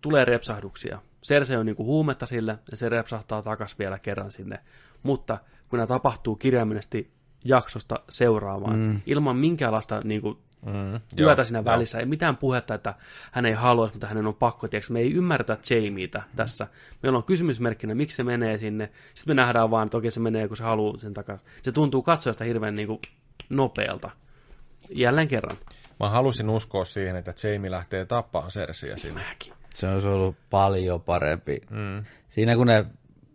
tulee 0.00 0.24
repsahduksia. 0.24 0.98
Cersei 1.26 1.56
on 1.56 1.66
niinku 1.66 1.84
huumetta 1.84 2.26
sille, 2.26 2.58
ja 2.70 2.76
se 2.76 2.88
repsahtaa 2.88 3.42
takas 3.42 3.78
vielä 3.78 3.98
kerran 3.98 4.30
sinne. 4.30 4.58
Mutta 5.02 5.38
kun 5.68 5.76
nämä 5.76 5.86
tapahtuu 5.86 6.36
kirjaimellisesti 6.36 7.10
jaksosta 7.44 8.00
seuraavaan, 8.08 8.78
mm. 8.78 9.00
ilman 9.06 9.36
minkäänlaista 9.36 10.00
niinku, 10.04 10.38
Mm, 10.66 11.00
työtä 11.16 11.40
joo, 11.40 11.44
siinä 11.44 11.58
joo. 11.58 11.64
välissä, 11.64 11.98
ei 11.98 12.06
mitään 12.06 12.36
puhetta, 12.36 12.74
että 12.74 12.94
hän 13.32 13.46
ei 13.46 13.52
haluaisi, 13.52 13.94
mutta 13.94 14.06
hänen 14.06 14.26
on 14.26 14.34
pakko, 14.34 14.68
tiedätkö? 14.68 14.92
me 14.92 15.00
ei 15.00 15.12
ymmärretä 15.12 15.58
Jamieitä 15.70 16.22
tässä. 16.36 16.66
Meillä 17.02 17.16
on 17.16 17.24
kysymysmerkkinä, 17.24 17.94
miksi 17.94 18.16
se 18.16 18.22
menee 18.24 18.58
sinne. 18.58 18.90
Sitten 19.14 19.36
me 19.36 19.42
nähdään 19.42 19.70
vaan, 19.70 19.86
että 19.86 19.96
okei 19.98 20.10
se 20.10 20.20
menee, 20.20 20.48
kun 20.48 20.56
se 20.56 20.64
haluaa 20.64 20.98
sen 20.98 21.14
takaisin. 21.14 21.46
Se 21.62 21.72
tuntuu 21.72 22.02
katsojasta 22.02 22.44
hirveän 22.44 22.76
niinku, 22.76 23.00
nopealta. 23.48 24.10
Jälleen 24.94 25.28
kerran. 25.28 25.56
Mä 26.00 26.08
halusin 26.08 26.50
uskoa 26.50 26.84
siihen, 26.84 27.16
että 27.16 27.34
Jamie 27.42 27.70
lähtee 27.70 28.04
tappaan 28.06 28.50
Cersiä 28.50 28.96
sinne. 28.96 29.22
Mäkin. 29.28 29.52
Se 29.74 29.88
olisi 29.88 30.08
ollut 30.08 30.36
paljon 30.50 31.02
parempi. 31.02 31.60
Mm. 31.70 32.04
Siinä 32.28 32.56
kun 32.56 32.66
ne 32.66 32.86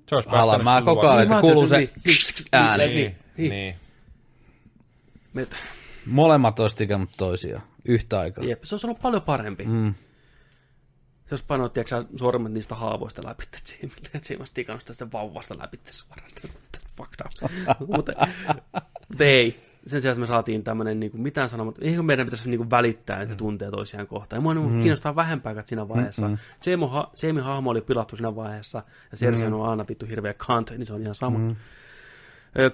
Se 0.10 0.16
olisi 0.16 0.30
Hala, 0.30 0.58
mä 0.60 0.82
koko 0.86 1.10
ajan, 1.10 1.22
että 1.22 1.34
Niin, 1.34 1.42
kuuluu 1.42 1.68
se 1.68 1.76
ajattelin, 1.76 1.96
niin, 2.04 2.16
niin, 2.38 2.48
ääni. 2.54 2.86
niin, 2.86 3.16
Niin, 3.38 3.50
niin. 3.50 3.76
Molemmat 6.06 6.60
olisi 6.60 6.78
tikannut 6.78 7.10
toisiaan 7.18 7.64
yhtä 7.86 8.20
aikaa. 8.20 8.44
Jep, 8.44 8.64
se 8.64 8.76
olisi 8.76 8.88
ollut 8.88 9.02
paljon 9.02 9.22
parempi. 9.22 9.64
Mm. 9.64 9.94
Se 11.26 11.34
olisi 11.34 11.46
painanut, 11.48 11.74
tiedätkö, 11.74 12.06
sormet 12.16 12.52
niistä 12.52 12.76
haavoista 12.76 13.22
läpi, 13.26 13.44
että 13.44 13.58
Jamie, 13.72 13.96
Jamie 14.14 14.40
olisi 14.40 14.54
tikannut 14.54 14.82
sitä 14.82 14.94
sitten 14.94 15.12
vauvasta 15.12 15.58
läpi 15.58 15.80
suoraan. 15.86 16.30
Sitä, 16.30 16.48
up. 17.02 17.50
mutta, 17.96 18.14
mutta 19.10 19.24
ei. 19.24 19.56
Sen 19.88 20.02
sijaan, 20.02 20.14
että 20.14 20.20
me 20.20 20.26
saatiin 20.26 20.64
tämmöinen 20.64 21.00
niin 21.00 21.12
mitään 21.14 21.50
sanomatta, 21.50 21.82
eikö 21.84 22.04
meidän 22.04 22.26
pitäisi 22.26 22.50
niin 22.50 22.58
kuin, 22.58 22.70
välittää, 22.70 23.22
että 23.22 23.36
tuntee 23.36 23.72
toisiaan 23.72 24.08
kohtaan. 24.08 24.38
Ja 24.38 24.42
mua 24.42 24.54
niin 24.54 24.72
mm. 24.72 24.80
kiinnostaa 24.80 25.16
vähempää 25.16 25.64
siinä 25.66 25.88
vaiheessa. 25.88 26.28
Mm-hmm. 26.28 26.72
Jamie, 26.72 26.90
ha, 26.90 27.12
Jamie 27.24 27.44
hahmo 27.44 27.70
oli 27.70 27.82
pilattu 27.82 28.16
siinä 28.16 28.36
vaiheessa, 28.36 28.84
ja 29.12 29.18
Cersei 29.18 29.48
mm-hmm. 29.48 29.60
on 29.60 29.70
aina 29.70 29.86
vittu 29.90 30.06
hirveä 30.06 30.34
kant, 30.34 30.72
niin 30.72 30.86
se 30.86 30.94
on 30.94 31.02
ihan 31.02 31.16
sama. 31.16 31.38
Mm-hmm. 31.38 31.56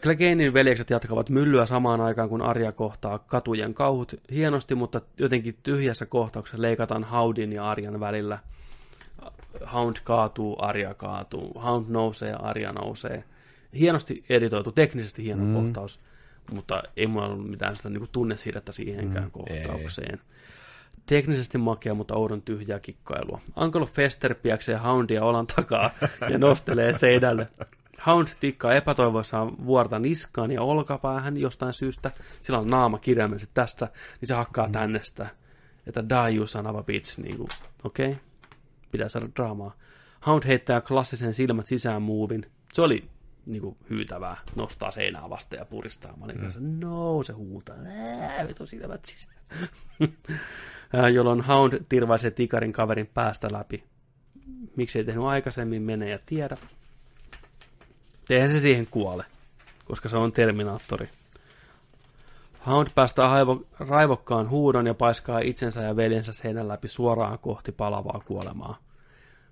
Cleganein 0.02 0.54
veljekset 0.54 0.90
jatkavat 0.90 1.30
myllyä 1.30 1.66
samaan 1.66 2.02
aikaan, 2.02 2.30
kun 2.30 2.42
Arja 2.42 2.72
kohtaa 2.72 3.20
katujen 3.20 3.74
kauhut 3.74 4.14
hienosti, 4.32 4.76
mutta 4.76 5.02
jotenkin 5.18 5.58
tyhjässä 5.64 6.06
kohtauksessa 6.06 6.62
leikataan 6.62 7.04
Houndin 7.04 7.52
ja 7.54 7.70
Arjan 7.70 8.00
välillä. 8.00 8.40
Hound 9.74 9.96
kaatuu, 10.04 10.58
Arja 10.60 10.94
kaatuu. 10.94 11.62
Hound 11.64 11.86
nousee, 11.90 12.34
Arja 12.40 12.72
nousee. 12.72 13.24
Hienosti 13.74 14.24
editoitu, 14.30 14.72
teknisesti 14.72 15.24
hieno 15.24 15.44
mm. 15.44 15.54
kohtaus, 15.54 16.00
mutta 16.52 16.84
ei 16.98 17.08
mulla 17.08 17.26
ollut 17.26 17.50
mitään 17.50 17.76
sitä 17.76 17.90
niin 17.90 18.10
tunnesiirrettä 18.12 18.72
siihenkään 18.72 19.26
mm, 19.26 19.32
kohtaukseen. 19.32 20.20
Teknisesti 21.06 21.58
makea, 21.58 21.94
mutta 21.94 22.16
oudon 22.16 22.42
tyhjää 22.42 22.80
kikkailua. 22.80 23.42
Ankelo 23.56 23.86
Fester 23.86 24.36
piäksee 24.36 24.78
Houndia 24.78 25.24
olan 25.24 25.48
takaa 25.48 25.90
ja 26.30 26.38
nostelee 26.38 26.98
seinälle. 26.98 27.48
Hound 28.06 28.28
tikkaa 28.40 28.74
epätoivoissaan 28.74 29.66
vuorta 29.66 30.00
niskaan 30.00 30.52
ja 30.52 30.62
olkapäähän 30.62 31.38
jostain 31.38 31.74
syystä. 31.74 32.12
Sillä 32.42 32.60
on 32.60 32.68
naama 32.68 32.98
kirjaimellisesti 32.98 33.52
tästä, 33.54 33.88
niin 34.22 34.28
se 34.28 34.34
hakkaa 34.34 34.66
mm. 34.66 34.72
tänne 34.72 35.04
sitä. 35.04 35.28
Että 35.88 36.10
die 36.10 36.36
you 36.36 36.48
son 36.48 36.68
of 36.68 36.76
a 36.76 36.84
bitch, 36.84 37.20
niin 37.20 37.38
kuin, 37.38 37.50
okei, 37.84 38.12
okay. 38.12 38.22
pitää 38.92 39.10
saada 39.10 39.28
draamaa. 39.36 39.76
Hound 40.28 40.44
heittää 40.48 40.82
klassisen 40.82 41.34
silmät 41.34 41.68
sisään 41.68 42.02
muuvin. 42.02 42.46
Se 42.74 42.82
oli 42.82 43.10
niin 43.46 43.62
kuin, 43.62 43.78
hyytävää, 43.90 44.38
nostaa 44.56 44.92
seinää 44.92 45.30
vasta 45.30 45.56
ja 45.56 45.66
puristaa. 45.66 46.18
Mä 46.18 46.26
olin 46.26 46.36
mm. 46.36 46.42
kanssa, 46.42 46.60
no, 46.64 47.24
se 47.24 47.34
huutaa, 47.34 47.76
vitu 48.48 48.66
silmät 48.66 49.06
sisään. 49.06 49.36
Ää, 50.94 51.10
jolloin 51.10 51.42
Hound 51.42 51.86
tirvaisee 51.90 52.32
tikarin 52.32 52.74
kaverin 52.74 53.08
päästä 53.08 53.52
läpi. 53.52 53.84
Miksi 54.76 55.00
ei 55.00 55.06
tehnyt 55.06 55.24
aikaisemmin, 55.24 55.82
mene 55.82 56.10
ja 56.10 56.20
tiedä. 56.26 56.58
Eihän 58.32 58.50
se 58.50 58.60
siihen 58.60 58.88
kuole, 58.92 59.26
koska 59.86 60.10
se 60.10 60.18
on 60.18 60.32
Terminaattori. 60.32 61.10
Hound 62.68 62.88
päästää 62.96 63.30
haivo, 63.30 63.66
raivokkaan 63.80 64.50
huudon 64.50 64.88
ja 64.88 64.94
paiskaa 64.94 65.40
itsensä 65.40 65.82
ja 65.82 65.96
veljensä 65.96 66.34
seinän 66.34 66.68
läpi 66.68 66.88
suoraan 66.88 67.40
kohti 67.40 67.72
palavaa 67.72 68.22
kuolemaa. 68.26 68.78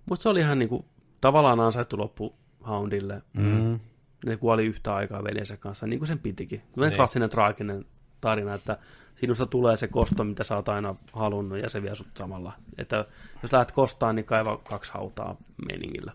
Mutta 0.06 0.24
se 0.24 0.30
oli 0.30 0.40
ihan 0.40 0.60
niinku 0.60 0.86
tavallaan 1.22 1.60
ansaittu 1.60 1.98
loppu 1.98 2.36
Houndille. 2.68 3.22
Mm. 3.34 3.80
Ne 4.26 4.38
kuoli 4.38 4.66
yhtä 4.66 4.94
aikaa 4.94 5.24
veljensä 5.24 5.58
kanssa, 5.58 5.88
niin 5.88 6.00
kuin 6.00 6.08
sen 6.08 6.20
pitikin. 6.20 6.62
Niin. 6.76 6.94
klassinen 6.94 7.30
traaginen 7.30 7.86
tarina, 8.22 8.54
että 8.54 8.78
sinusta 9.16 9.46
tulee 9.46 9.78
se 9.78 9.88
kosto, 9.88 10.24
mitä 10.24 10.44
sä 10.44 10.56
oot 10.56 10.70
aina 10.70 10.96
halunnut, 11.14 11.60
ja 11.60 11.70
se 11.70 11.82
vie 11.82 11.96
sut 11.96 12.08
samalla. 12.18 12.54
Että 12.78 13.06
jos 13.42 13.54
lähdet 13.54 13.72
kostaan, 13.72 14.16
niin 14.16 14.26
kaiva 14.26 14.58
kaksi 14.58 14.92
hautaa 14.94 15.36
meningillä. 15.72 16.14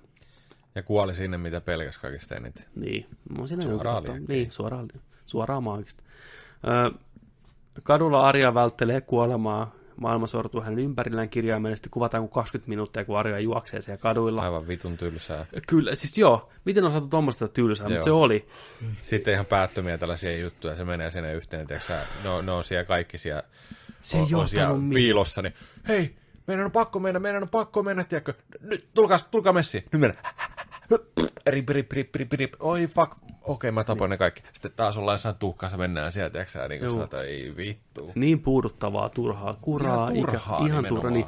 Ja 0.75 0.83
kuoli 0.83 1.15
sinne, 1.15 1.39
mitä 1.39 1.61
pelkäs 1.61 1.99
kaikista 1.99 2.35
eniten. 2.35 2.65
Niin, 2.75 3.07
on 3.39 3.49
siinä 3.49 3.63
Suoraan. 3.63 4.03
Niin, 4.29 4.53
suoraan, 4.53 4.89
suoraan 5.27 5.63
maagista. 5.63 6.03
Öö, 6.69 6.91
kadulla 7.83 8.27
Arja 8.27 8.55
välttelee 8.55 9.01
kuolemaa. 9.01 9.75
Maailma 9.97 10.27
sortuu 10.27 10.61
hänen 10.61 10.79
ympärillään 10.79 11.29
kirjaimellisesti. 11.29 11.89
Kuvataan 11.89 12.23
kuin 12.23 12.31
20 12.31 12.69
minuuttia, 12.69 13.05
kun 13.05 13.19
Arja 13.19 13.39
juoksee 13.39 13.83
siellä 13.83 13.99
kaduilla. 13.99 14.43
Aivan 14.43 14.69
vitun 14.69 14.97
tylsää. 14.97 15.47
Kyllä, 15.67 15.95
siis 15.95 16.19
joo. 16.19 16.51
Miten 16.65 16.85
on 16.85 16.91
saatu 16.91 17.09
tuommoista 17.09 17.49
tylsää, 17.49 17.89
mutta 17.89 18.05
se 18.05 18.11
oli. 18.11 18.49
Sitten 19.03 19.35
ihan 19.35 19.47
päättömiä 19.47 19.99
tällaisia 19.99 20.39
juttuja, 20.39 20.77
se 20.77 20.85
menee 20.85 21.11
sinne 21.11 21.35
yhteen, 21.35 21.67
tiedätkö 21.67 21.89
sä, 21.89 22.07
ne, 22.43 22.53
on, 22.53 22.65
siellä 22.65 22.85
kaikki 22.85 23.19
siellä, 23.19 23.43
Se 24.01 24.17
on, 24.17 24.35
on 24.35 24.49
siellä 24.49 24.75
piilossa, 24.95 25.43
niin 25.43 25.55
hei, 25.89 26.17
meidän 26.47 26.65
on 26.65 26.73
pakko 26.73 26.99
mennä, 26.99 27.21
meidän 27.21 27.43
on 27.43 27.49
pakko 27.49 27.83
mennä, 27.83 28.05
tiedätkö, 28.05 28.35
nyt 28.61 28.89
tulkaa, 28.95 29.19
tulkaa 29.31 29.53
messiin, 29.53 29.85
nyt 29.93 30.01
mennään. 30.01 30.35
Rip, 31.47 31.69
rip, 31.69 31.93
rip, 31.93 32.15
rip, 32.15 32.33
rip, 32.33 32.55
oi 32.61 32.87
fuck, 32.87 33.13
okei 33.43 33.71
mä 33.71 33.85
tapoin 33.85 34.11
ne 34.11 34.19
kaikki. 34.19 34.43
Sitten 34.53 34.73
taas 34.77 34.99
ollaan 34.99 35.15
jossain 35.15 35.37
tuhkassa, 35.37 35.79
mennään 35.79 36.13
sieltä, 36.13 36.33
tiedätkö 36.33 36.53
sä, 36.53 36.69
niin 36.69 36.81
kuin 36.81 36.91
sanotaan, 36.91 37.25
ei 37.25 37.55
vittu. 37.57 38.13
Niin 38.15 38.41
puuduttavaa, 38.41 39.09
turhaa, 39.09 39.59
kuraa, 39.61 40.11
Ihan 40.11 40.27
turhaa 40.27 40.59
ikä, 40.59 40.67
ihan 40.67 40.85
turha. 40.85 41.11
Niin, 41.11 41.27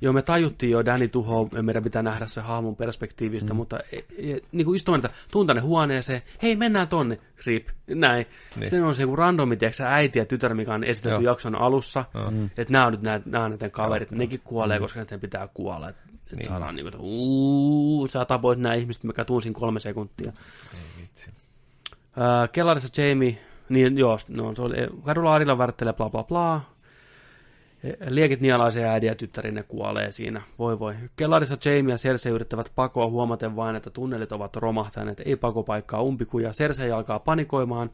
joo, 0.00 0.12
me 0.12 0.22
tajuttiin 0.22 0.72
jo 0.72 0.84
Danny 0.84 1.08
tuho, 1.08 1.48
meidän 1.62 1.82
pitää 1.82 2.02
nähdä 2.02 2.26
se 2.26 2.40
hahmon 2.40 2.76
perspektiivistä, 2.76 3.52
mm. 3.52 3.56
mutta 3.56 3.80
e, 3.92 3.98
e, 3.98 4.38
niin 4.52 4.64
kuin 4.64 4.84
tommoinen, 4.84 5.10
että 5.10 5.18
tuun 5.30 5.46
tänne 5.46 5.62
huoneeseen, 5.62 6.22
hei 6.42 6.56
mennään 6.56 6.88
tonne, 6.88 7.18
rip, 7.46 7.68
näin. 7.86 8.26
Niin. 8.56 8.62
Sitten 8.62 8.84
on 8.84 8.94
se 8.94 9.02
joku 9.02 9.16
randomi, 9.16 9.56
tiedätkö, 9.56 9.84
äiti 9.84 10.18
ja 10.18 10.24
tytär, 10.24 10.54
mikä 10.54 10.74
on 10.74 10.84
esitelty 10.84 11.24
Joo. 11.24 11.32
jakson 11.32 11.54
alussa, 11.54 12.04
mm. 12.30 12.44
että 12.44 12.72
nämä 12.72 12.86
on 12.86 12.92
nyt 12.92 13.02
nämä, 13.02 13.20
nämä 13.24 13.44
on 13.44 13.50
näiden 13.50 13.70
kaverit, 13.70 14.10
Joo. 14.10 14.18
nekin 14.18 14.40
kuolee, 14.44 14.78
koska 14.78 15.00
näiden 15.00 15.20
pitää 15.20 15.48
kuolla. 15.54 15.92
Että 16.32 16.36
et 16.36 16.38
niin. 16.38 16.48
saadaan 16.48 16.74
niin 16.74 16.84
kuin, 16.84 16.94
että 16.94 17.02
uuu, 17.02 18.08
sä 18.08 18.24
tapoit 18.24 18.58
nämä 18.58 18.74
ihmiset, 18.74 19.04
mikä 19.04 19.24
tunsin 19.24 19.52
kolme 19.52 19.80
sekuntia. 19.80 20.32
Ei 20.74 21.02
vitsi. 21.02 21.30
Äh, 22.18 22.50
kellarissa 22.52 23.02
Jamie, 23.02 23.38
niin 23.68 23.98
joo, 23.98 24.18
no, 24.28 24.54
se 24.54 24.62
oli, 24.62 24.76
kadulla 25.04 25.34
Arilla 25.34 25.58
värttelee 25.58 25.92
bla 25.92 26.10
bla 26.10 26.24
bla. 26.24 26.60
Liekit 28.08 28.40
nialaisen 28.40 28.84
äidin 28.84 29.06
ja 29.06 29.14
tyttärin 29.14 29.54
ne 29.54 29.62
kuolee 29.62 30.12
siinä. 30.12 30.42
Voi 30.58 30.78
voi. 30.78 30.94
Kellarissa 31.16 31.56
Jamie 31.64 31.92
ja 31.94 31.98
Cersei 31.98 32.32
yrittävät 32.32 32.72
pakoa 32.74 33.06
huomaten 33.10 33.56
vain, 33.56 33.76
että 33.76 33.90
tunnelit 33.90 34.32
ovat 34.32 34.56
romahtaneet. 34.56 35.20
Ei 35.24 35.36
pakopaikkaa 35.36 36.02
umpikuja. 36.02 36.50
Cersei 36.50 36.92
alkaa 36.92 37.18
panikoimaan. 37.18 37.90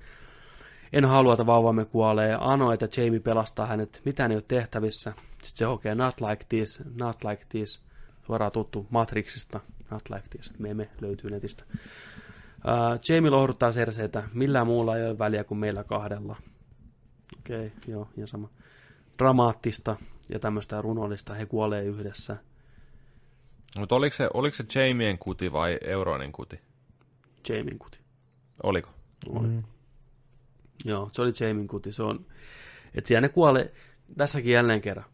En 0.93 1.05
halua, 1.05 1.33
että 1.33 1.47
vauvamme 1.47 1.85
kuolee. 1.85 2.37
Ano, 2.41 2.73
että 2.73 2.89
Jamie 2.97 3.21
pelastaa 3.21 3.67
hänet. 3.67 4.01
Mitään 4.05 4.31
ei 4.31 4.37
ole 4.37 4.45
tehtävissä. 4.49 5.13
Sitten 5.29 5.59
se 5.59 5.65
hokee 5.65 5.95
not 5.95 6.21
like 6.21 6.45
this, 6.49 6.83
not 6.95 7.25
like 7.25 7.45
this. 7.49 7.88
Suoraan 8.29 8.53
tuttu 8.53 8.87
Matrixista. 8.91 9.61
Not 9.91 10.11
like 10.11 10.29
this. 10.29 10.59
Meme 10.59 10.89
löytyy 11.01 11.31
netistä. 11.31 11.65
Uh, 11.69 13.01
Jamie 13.09 13.31
lohduttaa 13.31 13.73
Cerseitä. 13.73 14.23
Millään 14.35 14.67
muulla 14.67 14.97
ei 14.97 15.07
ole 15.07 15.19
väliä 15.19 15.45
kuin 15.45 15.59
meillä 15.59 15.85
kahdella. 15.85 16.37
Okei, 17.39 17.67
okay, 17.67 17.79
joo, 17.87 18.09
ihan 18.17 18.29
sama. 18.29 18.51
Dramaattista 19.19 19.97
ja 20.31 20.39
tämmöistä 20.39 20.83
runollista. 20.83 21.35
He 21.35 21.47
kuolee 21.47 21.85
yhdessä. 21.85 22.37
Mutta 23.79 23.95
oliko 23.95 24.17
se, 24.17 24.29
oliko 24.35 24.57
se 24.57 24.65
Jamien 24.75 25.19
kuti 25.19 25.53
vai 25.53 25.79
Euronin 25.85 26.33
kuti? 26.33 26.61
Jamin 27.49 27.79
kuti. 27.79 27.99
Oliko? 28.63 28.91
Oli. 29.29 29.49
Mm. 29.49 29.63
Joo, 30.85 31.09
se 31.13 31.23
oli 31.23 31.33
Jamin 31.41 31.69
kuti. 31.69 31.93
Se 31.93 32.03
on, 32.03 32.27
että 32.95 33.09
siellä 33.09 33.21
ne 33.21 33.29
kuolee, 33.29 33.73
tässäkin 34.17 34.53
jälleen 34.53 34.81
kerran. 34.81 35.07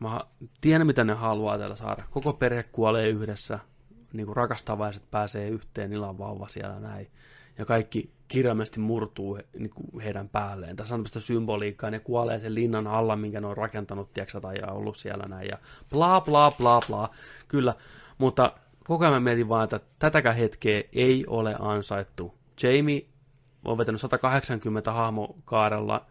Mä 0.00 0.20
tiedän, 0.60 0.86
mitä 0.86 1.04
ne 1.04 1.12
haluaa 1.12 1.58
täällä 1.58 1.76
saada. 1.76 2.02
Koko 2.10 2.32
perhe 2.32 2.62
kuolee 2.62 3.08
yhdessä, 3.08 3.58
niin 4.12 4.26
kuin 4.26 4.36
rakastavaiset 4.36 5.10
pääsee 5.10 5.48
yhteen, 5.48 5.90
niillä 5.90 6.08
on 6.08 6.18
vauva 6.18 6.48
siellä 6.48 6.80
näin. 6.80 7.10
Ja 7.58 7.64
kaikki 7.64 8.10
kirjaimellisesti 8.28 8.80
murtuu 8.80 9.38
niin 9.58 9.70
kuin 9.70 10.00
heidän 10.00 10.28
päälleen. 10.28 10.76
Tässä 10.76 10.94
on 10.94 10.98
tämmöistä 10.98 11.20
symboliikkaa, 11.20 11.90
ne 11.90 12.00
kuolee 12.00 12.38
sen 12.38 12.54
linnan 12.54 12.86
alla, 12.86 13.16
minkä 13.16 13.40
ne 13.40 13.46
on 13.46 13.56
rakentanut, 13.56 14.12
tiedätkö, 14.14 14.40
tai 14.40 14.56
ollut 14.70 14.96
siellä 14.96 15.24
näin, 15.28 15.48
ja 15.48 15.58
bla 15.90 16.20
bla 16.20 16.50
bla 16.50 16.80
bla. 16.86 17.08
Kyllä, 17.48 17.74
mutta 18.18 18.52
koko 18.84 19.04
ajan 19.04 19.14
mä 19.14 19.20
mietin 19.20 19.48
vaan, 19.48 19.64
että 19.64 19.80
tätäkään 19.98 20.36
hetkeä 20.36 20.82
ei 20.92 21.24
ole 21.26 21.56
ansaittu. 21.58 22.34
Jamie 22.62 23.06
on 23.64 23.78
vetänyt 23.78 24.00
180 24.00 24.92
hahmokaarella. 24.92 26.06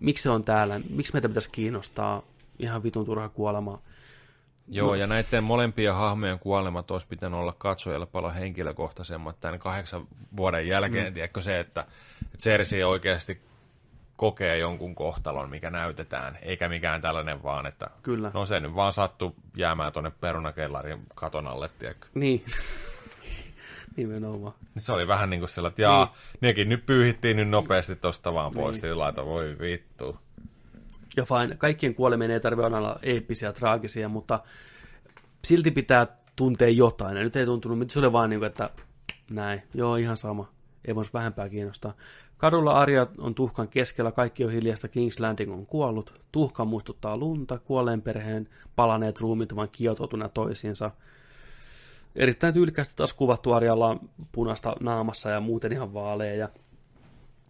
Miksi 0.00 0.22
se 0.22 0.30
on 0.30 0.44
täällä? 0.44 0.80
Miksi 0.90 1.12
meitä 1.12 1.28
pitäisi 1.28 1.50
kiinnostaa 1.50 2.22
ihan 2.62 2.82
vitun 2.82 3.06
turha 3.06 3.28
kuolema? 3.28 3.82
Joo, 4.68 4.88
No. 4.88 4.94
ja 4.94 5.06
näiden 5.06 5.44
molempien 5.44 5.94
hahmojen 5.94 6.38
kuolemat 6.38 6.90
olisi 6.90 7.06
pitänyt 7.06 7.40
olla 7.40 7.54
katsojalle 7.58 8.06
paljon 8.06 8.34
henkilökohtaisemmat 8.34 9.40
tämän 9.40 9.58
kahdeksan 9.58 10.06
vuoden 10.36 10.68
jälkeen. 10.68 11.06
Mm. 11.06 11.14
Tiedätkö 11.14 11.42
se, 11.42 11.60
että, 11.60 11.80
että 12.22 12.38
Cersei 12.38 12.84
oikeasti 12.84 13.40
kokee 14.16 14.58
jonkun 14.58 14.94
kohtalon, 14.94 15.50
mikä 15.50 15.70
näytetään, 15.70 16.38
eikä 16.42 16.68
mikään 16.68 17.00
tällainen 17.00 17.42
vaan, 17.42 17.66
että 17.66 17.90
Kyllä. 18.02 18.30
no 18.34 18.46
se 18.46 18.60
nyt 18.60 18.74
vaan 18.74 18.92
sattuu 18.92 19.34
jäämään 19.56 19.92
tuonne 19.92 20.12
perunakellarin 20.20 21.00
katon 21.14 21.46
alle, 21.46 21.70
tiedätkö. 21.78 22.06
Niin. 22.14 22.44
Nimenomaan. 23.96 24.54
Niin 24.74 24.82
Se 24.82 24.92
oli 24.92 25.08
vähän 25.08 25.30
niin 25.30 25.40
kuin 25.40 25.50
sellainen, 25.50 25.72
että 25.72 25.82
jaa, 25.82 26.14
nekin 26.40 26.68
nyt 26.68 26.86
pyyhittiin 26.86 27.36
nyt 27.36 27.48
nopeasti 27.48 27.96
tosta 27.96 28.34
vaan 28.34 28.52
pois, 28.52 28.82
niin. 28.82 28.98
laita, 28.98 29.26
voi 29.26 29.56
vittu. 29.60 30.18
Ja 31.16 31.24
fine, 31.24 31.56
kaikkien 31.56 31.94
kuolemien 31.94 32.30
ei 32.30 32.40
tarvitse 32.40 32.66
olla 32.66 32.98
eeppisiä, 33.02 33.52
traagisia, 33.52 34.08
mutta 34.08 34.40
silti 35.44 35.70
pitää 35.70 36.06
tuntea 36.36 36.68
jotain. 36.68 37.16
Ja 37.16 37.22
nyt 37.22 37.36
ei 37.36 37.46
tuntunut, 37.46 37.78
mutta 37.78 37.92
se 37.92 37.98
oli 37.98 38.12
vaan 38.12 38.30
niin 38.30 38.40
kuin, 38.40 38.46
että 38.46 38.70
näin, 39.30 39.62
joo 39.74 39.96
ihan 39.96 40.16
sama. 40.16 40.52
Ei 40.84 40.94
voisi 40.94 41.12
vähempää 41.12 41.48
kiinnostaa. 41.48 41.94
Kadulla 42.38 42.72
Arja 42.72 43.06
on 43.18 43.34
tuhkan 43.34 43.68
keskellä, 43.68 44.12
kaikki 44.12 44.44
on 44.44 44.52
hiljasta, 44.52 44.88
King's 44.88 45.20
Landing 45.20 45.52
on 45.52 45.66
kuollut. 45.66 46.22
Tuhka 46.32 46.64
muistuttaa 46.64 47.16
lunta, 47.16 47.58
kuolleen 47.58 48.02
perheen 48.02 48.48
palaneet 48.76 49.20
ruumit 49.20 49.52
ovat 49.52 49.70
kietoutuneet 49.76 50.34
toisiinsa. 50.34 50.90
Erittäin 52.16 52.54
tyylikästi 52.54 52.96
taas 52.96 53.12
kuvattu 53.12 53.52
Arjalla 53.52 53.86
on 53.86 54.10
punaista 54.32 54.76
naamassa 54.80 55.30
ja 55.30 55.40
muuten 55.40 55.72
ihan 55.72 55.94
vaaleja. 55.94 56.34
Ja 56.34 56.48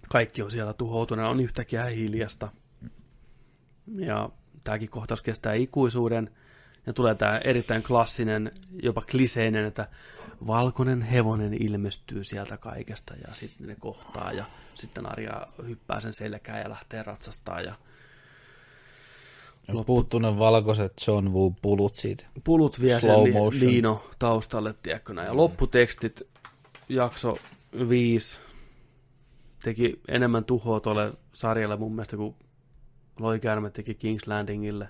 kaikki 0.09 0.43
on 0.43 0.51
siellä 0.51 0.73
tuhoutuneena, 0.73 1.31
on 1.31 1.41
yhtäkkiä 1.41 1.85
hiljasta. 1.85 2.49
Ja 3.99 4.31
tämäkin 4.65 4.91
kohtaus 4.91 5.23
kestää 5.23 5.55
ikuisuuden. 5.55 6.31
Ja 6.87 6.93
tulee 6.93 7.15
tämä 7.15 7.39
erittäin 7.39 7.83
klassinen, 7.83 8.53
jopa 8.83 9.03
kliseinen, 9.11 9.65
että 9.65 9.89
valkoinen 10.47 11.03
hevonen 11.03 11.63
ilmestyy 11.63 12.25
sieltä 12.25 12.57
kaikesta 12.57 13.15
ja 13.15 13.35
sitten 13.35 13.67
ne 13.67 13.77
kohtaa 13.77 14.33
ja 14.33 14.45
sitten 14.75 15.07
Arja 15.07 15.47
hyppää 15.67 16.01
sen 16.01 16.15
selkään 16.15 16.61
ja 16.61 16.71
lähtee 16.71 17.03
ratsastaa 17.03 17.61
ja 17.61 17.75
Loppu... 19.69 19.85
Puuttuu 19.85 20.21
ne 20.21 20.39
valkoiset 20.39 20.93
John 21.07 21.29
Woo 21.29 21.55
pulut 21.63 21.95
siitä. 21.95 22.27
pulut 22.45 22.81
vie 22.81 23.01
Slow 23.01 23.25
sen 23.25 23.33
motion. 23.33 23.71
liino 23.71 24.11
taustalle, 24.19 24.75
tiedätkö 24.83 25.15
näin. 25.15 25.27
Ja 25.27 25.37
lopputekstit, 25.37 26.23
jakso 26.89 27.39
5, 27.89 28.41
teki 29.63 30.01
enemmän 30.09 30.45
tuhoa 30.45 30.81
tuolle 30.81 31.13
sarjalle 31.33 31.77
mun 31.77 31.95
mielestä 31.95 32.17
kuin 32.17 32.35
Loikäärme 33.21 33.71
teki 33.71 33.93
King's 33.93 34.27
Landingille. 34.27 34.89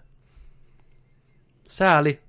Sääli. 1.69 2.21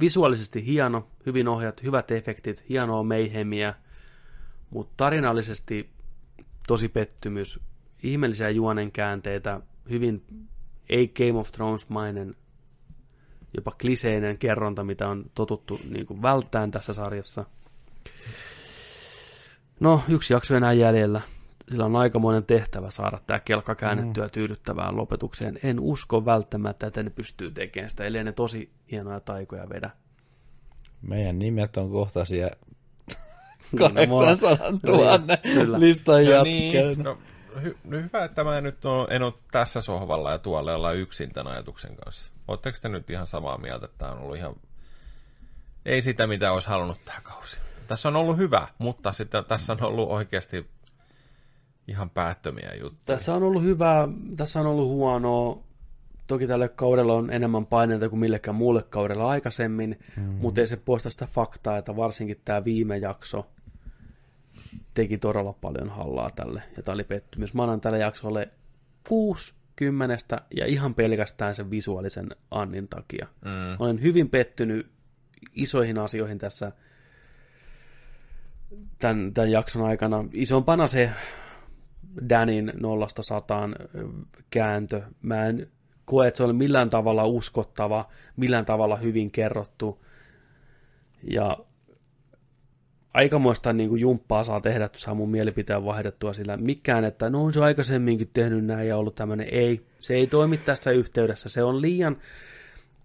Visuaalisesti 0.00 0.66
hieno, 0.66 1.08
hyvin 1.26 1.48
ohjat, 1.48 1.82
hyvät 1.82 2.10
efektit, 2.10 2.64
hienoa 2.68 3.02
meihemiä, 3.02 3.74
mutta 4.70 4.92
tarinallisesti 4.96 5.90
tosi 6.66 6.88
pettymys, 6.88 7.60
ihmeellisiä 8.02 8.50
juonenkäänteitä, 8.50 9.60
hyvin 9.90 10.20
ei 10.88 11.08
Game 11.08 11.38
of 11.38 11.52
Thrones-mainen, 11.52 12.34
jopa 13.56 13.72
kliseinen 13.80 14.38
kerronta, 14.38 14.84
mitä 14.84 15.08
on 15.08 15.30
totuttu 15.34 15.80
niin 15.90 16.06
kuin 16.06 16.22
välttämään 16.22 16.70
tässä 16.70 16.92
sarjassa. 16.92 17.44
No, 19.80 20.02
yksi 20.08 20.32
jakso 20.32 20.56
enää 20.56 20.72
jäljellä. 20.72 21.20
Sillä 21.70 21.84
on 21.84 21.96
aikamoinen 21.96 22.44
tehtävä 22.44 22.90
saada 22.90 23.20
tämä 23.26 23.40
kelkka 23.40 23.74
käännettyä 23.74 24.28
tyydyttävään 24.28 24.96
lopetukseen. 24.96 25.58
En 25.62 25.80
usko 25.80 26.24
välttämättä, 26.24 26.86
että 26.86 27.02
ne 27.02 27.10
pystyy 27.10 27.50
tekemään 27.50 27.90
sitä, 27.90 28.04
ellei 28.04 28.24
ne 28.24 28.32
tosi 28.32 28.70
hienoja 28.90 29.20
taikoja 29.20 29.68
vedä. 29.68 29.90
Meidän 31.02 31.38
nimet 31.38 31.76
on 31.76 31.90
kohta 31.90 32.24
siellä 32.24 32.56
Niin, 33.72 34.08
no, 34.08 34.18
800 34.18 34.70
000 34.86 35.18
Niin, 35.18 35.54
kyllä. 35.54 35.80
listan 35.80 36.14
No 36.14 36.20
jatkeen. 36.20 36.86
niin, 36.86 37.02
no, 37.02 37.18
hy, 37.62 37.76
no 37.84 37.98
hyvä, 37.98 38.24
että 38.24 38.44
mä 38.44 38.60
nyt 38.60 38.84
on, 38.84 39.06
en 39.10 39.22
ole 39.22 39.32
tässä 39.50 39.80
sohvalla 39.80 40.30
ja 40.30 40.38
tuolla 40.38 40.74
olla 40.74 40.92
yksin 40.92 41.32
tämän 41.32 41.52
ajatuksen 41.52 41.96
kanssa. 41.96 42.32
Oletteko 42.48 42.78
te 42.82 42.88
nyt 42.88 43.10
ihan 43.10 43.26
samaa 43.26 43.58
mieltä, 43.58 43.84
että 43.84 43.98
tämä 43.98 44.12
on 44.12 44.18
ollut 44.18 44.36
ihan... 44.36 44.54
Ei 45.86 46.02
sitä, 46.02 46.26
mitä 46.26 46.52
olisi 46.52 46.68
halunnut 46.68 47.04
tämä 47.04 47.20
kausi. 47.20 47.58
Tässä 47.86 48.08
on 48.08 48.16
ollut 48.16 48.36
hyvä, 48.36 48.68
mutta 48.78 49.12
sitten 49.12 49.44
tässä 49.44 49.72
on 49.72 49.82
ollut 49.82 50.08
oikeasti 50.10 50.70
ihan 51.88 52.10
päättömiä 52.10 52.74
juttuja. 52.74 53.16
Tässä 53.16 53.34
on 53.34 53.42
ollut 53.42 53.62
hyvää, 53.62 54.08
tässä 54.36 54.60
on 54.60 54.66
ollut 54.66 54.88
huonoa. 54.88 55.62
Toki 56.26 56.46
tälle 56.46 56.68
kaudella 56.68 57.14
on 57.14 57.30
enemmän 57.30 57.66
paineita 57.66 58.08
kuin 58.08 58.20
millekään 58.20 58.54
muulle 58.54 58.82
kaudella 58.82 59.28
aikaisemmin, 59.28 59.98
mm-hmm. 60.16 60.32
mutta 60.34 60.60
ei 60.60 60.66
se 60.66 60.76
poista 60.76 61.10
sitä 61.10 61.26
faktaa, 61.26 61.78
että 61.78 61.96
varsinkin 61.96 62.40
tämä 62.44 62.64
viime 62.64 62.98
jakso 62.98 63.46
teki 64.94 65.18
todella 65.18 65.52
paljon 65.52 65.90
hallaa 65.90 66.30
tälle, 66.30 66.62
ja 66.76 66.82
tämä 66.82 66.94
oli 66.94 67.04
pettymys. 67.04 67.54
Mä 67.54 67.62
annan 67.62 67.80
tälle 67.80 67.98
jaksolle 67.98 68.48
60 69.08 70.42
ja 70.56 70.66
ihan 70.66 70.94
pelkästään 70.94 71.54
sen 71.54 71.70
visuaalisen 71.70 72.28
Annin 72.50 72.88
takia. 72.88 73.26
Mm. 73.44 73.76
Olen 73.78 74.02
hyvin 74.02 74.30
pettynyt 74.30 74.86
isoihin 75.54 75.98
asioihin 75.98 76.38
tässä 76.38 76.72
tämän, 78.98 79.34
tämän 79.34 79.50
jakson 79.50 79.82
aikana. 79.82 80.24
Isompana 80.32 80.86
se 80.86 81.10
Danin 82.28 82.72
nollasta 82.80 83.22
sataan 83.22 83.76
kääntö. 84.50 85.02
Mä 85.22 85.46
en 85.46 85.68
koe, 86.04 86.28
että 86.28 86.38
se 86.38 86.44
oli 86.44 86.52
millään 86.52 86.90
tavalla 86.90 87.24
uskottava, 87.24 88.08
millään 88.36 88.64
tavalla 88.64 88.96
hyvin 88.96 89.30
kerrottu. 89.30 90.04
Ja 91.30 91.58
aikamoista 93.14 93.72
niin 93.72 93.88
kuin 93.88 94.00
jumppaa 94.00 94.44
saa 94.44 94.60
tehdä, 94.60 94.84
että 94.84 94.98
saa 94.98 95.14
mun 95.14 95.30
mielipiteen 95.30 95.84
vaihdettua 95.84 96.32
sillä 96.32 96.56
mikään, 96.56 97.04
että 97.04 97.30
no 97.30 97.44
on 97.44 97.54
se 97.54 97.60
aikaisemminkin 97.60 98.30
tehnyt 98.34 98.64
näin 98.64 98.88
ja 98.88 98.96
ollut 98.96 99.14
tämmöinen. 99.14 99.48
Ei, 99.50 99.86
se 100.00 100.14
ei 100.14 100.26
toimi 100.26 100.56
tässä 100.56 100.90
yhteydessä. 100.90 101.48
Se 101.48 101.62
on 101.62 101.80
liian, 101.80 102.16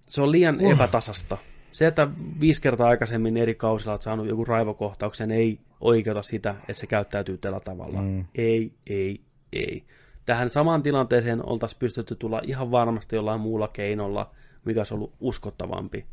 se 0.08 0.22
on 0.22 0.32
liian 0.32 0.58
uh. 0.62 0.72
epätasasta. 0.72 1.38
Se, 1.78 1.88
että 1.88 2.08
viisi 2.40 2.62
kertaa 2.62 2.88
aikaisemmin 2.90 3.38
eri 3.38 3.56
kausilla 3.56 3.94
olet 3.94 4.02
saanut 4.02 4.28
joku 4.28 4.46
raivokohtauksen, 4.46 5.32
ei 5.32 5.60
oikeuta 5.82 6.24
sitä, 6.24 6.56
että 6.60 6.74
se 6.74 6.88
käyttäytyy 6.88 7.38
tällä 7.38 7.60
tavalla. 7.60 8.02
Mm. 8.02 8.26
Ei, 8.36 8.74
ei, 8.88 9.22
ei. 9.54 9.86
Tähän 10.26 10.50
samaan 10.50 10.84
tilanteeseen 10.84 11.46
oltaisiin 11.46 11.80
pystytty 11.80 12.16
tulla 12.16 12.42
ihan 12.44 12.72
varmasti 12.72 13.16
jollain 13.16 13.42
muulla 13.42 13.68
keinolla, 13.68 14.32
mikä 14.66 14.80
olisi 14.80 14.94
ollut 14.94 15.14
uskottavampi. 15.20 16.06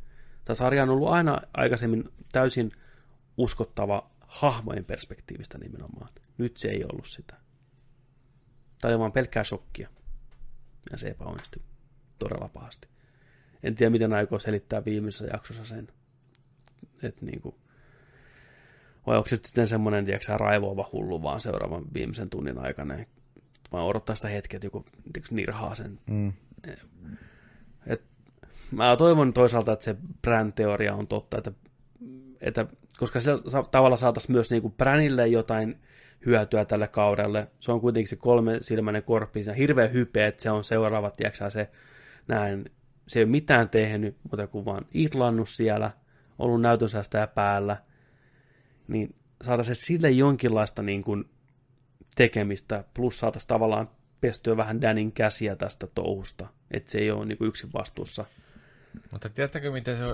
Tämä 0.45 0.55
sarja 0.55 0.83
on 0.83 0.91
ollut 0.91 1.09
aina 1.09 1.41
aikaisemmin 1.55 2.09
täysin 2.33 2.73
uskottava 3.37 4.11
hahmojen 4.21 4.85
perspektiivistä 4.85 5.59
nimenomaan. 5.59 6.09
Nyt 6.39 6.57
se 6.57 6.69
ei 6.69 6.85
ollut 6.93 7.07
sitä. 7.07 7.35
Tämä 8.81 8.93
oli 8.93 8.99
vaan 8.99 9.13
pelkkää 9.13 9.45
shokkia. 9.45 9.89
Ja 10.91 10.99
se 10.99 11.07
epäonnistui 11.07 11.63
todella 12.19 12.49
pahasti. 12.49 12.94
En 13.65 13.75
tiedä, 13.75 13.91
miten 13.91 14.13
aikoo 14.13 14.39
selittää 14.39 14.85
viimeisessä 14.85 15.27
jaksossa 15.33 15.65
sen. 15.65 15.89
Että 17.03 17.27
niinku, 17.27 17.55
vai 19.07 19.17
onko 19.17 19.29
se 19.29 19.37
nyt 19.37 19.45
sitten 19.45 19.69
semmoinen, 19.69 20.05
tiedätkö, 20.05 20.37
raivoava 20.37 20.89
hullu 20.93 21.23
vaan 21.23 21.41
seuraavan 21.41 21.85
viimeisen 21.95 22.31
tunnin 22.31 22.59
aikana, 22.59 22.95
vai 23.73 23.83
odottaa 23.83 24.17
sitä 24.17 24.29
hetkeä, 24.29 24.57
että 24.57 24.67
joku 24.67 24.85
tiedätkö, 25.13 25.35
nirhaa 25.35 25.75
sen. 25.75 25.99
Mm. 26.07 26.33
Et, 27.87 28.03
mä 28.71 28.97
toivon 28.97 29.33
toisaalta, 29.33 29.73
että 29.73 29.85
se 29.85 29.97
brand-teoria 30.23 30.95
on 30.95 31.07
totta, 31.07 31.39
että, 31.39 31.53
että 32.41 32.67
koska 32.99 33.21
se 33.21 33.33
sa- 33.49 33.63
tavalla 33.71 33.97
saataisiin 33.97 34.33
myös 34.33 34.51
niinku 34.51 34.71
brändille 34.71 35.27
jotain 35.27 35.81
hyötyä 36.27 36.65
tälle 36.65 36.89
kaudelle. 36.89 37.49
Se 37.61 37.73
on 37.73 37.81
kuitenkin 37.81 38.09
se 38.09 38.17
kolme 38.17 38.57
silmäinen 38.61 39.03
korppi, 39.03 39.45
se 39.45 39.51
on 39.51 39.57
hirveä 39.57 39.89
hype, 39.89 40.27
että 40.27 40.43
se 40.43 40.51
on 40.51 40.65
seuraava, 40.65 41.11
tiedätkö, 41.11 41.51
se 41.51 41.71
näin 42.29 42.71
se 43.09 43.19
ei 43.19 43.25
ole 43.25 43.31
mitään 43.31 43.69
tehnyt, 43.69 44.17
mutta 44.23 44.47
kun 44.47 44.65
vaan 44.65 44.87
irlannut 44.95 45.49
siellä, 45.49 45.91
ollut 46.39 46.61
näytönsäästäjä 46.61 47.27
päällä, 47.27 47.77
niin 48.89 49.15
saataisiin 49.43 49.77
sille 49.77 50.11
jonkinlaista 50.11 50.83
niin 50.83 51.03
kuin 51.03 51.31
tekemistä, 52.17 52.85
plus 52.95 53.21
saataisiin 53.21 53.49
tavallaan 53.49 53.91
pestyä 54.21 54.57
vähän 54.57 54.81
Danin 54.81 55.13
käsiä 55.13 55.57
tästä 55.57 55.87
touhusta, 55.87 56.47
että 56.71 56.91
se 56.91 56.99
ei 56.99 57.11
ole 57.11 57.25
niin 57.25 57.39
kuin 57.39 57.49
yksin 57.49 57.71
vastuussa. 57.75 58.25
Mutta 59.11 59.29
tiedättekö, 59.29 59.71
miten 59.71 59.99
se, 59.99 60.05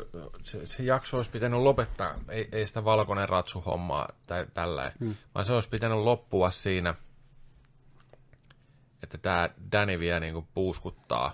se, 0.44 0.67
se 0.67 0.83
jakso 0.83 1.17
olisi 1.17 1.31
pitänyt 1.31 1.60
lopettaa? 1.60 2.15
Ei, 2.28 2.49
ei 2.52 2.67
sitä 2.67 2.85
valkoinen 2.85 3.28
ratsu 3.28 3.60
hommaa 3.60 4.09
tai 4.27 4.47
tällä, 4.55 4.93
hmm. 5.01 5.15
vaan 5.35 5.44
se 5.44 5.52
olisi 5.52 5.69
pitänyt 5.69 5.99
loppua 5.99 6.51
siinä, 6.51 6.94
että 9.02 9.19
tämä 9.19 9.51
Danny 9.73 9.99
vielä 9.99 10.20
niin 10.20 10.35
kuin 10.35 10.49
puuskuttaa, 10.55 11.33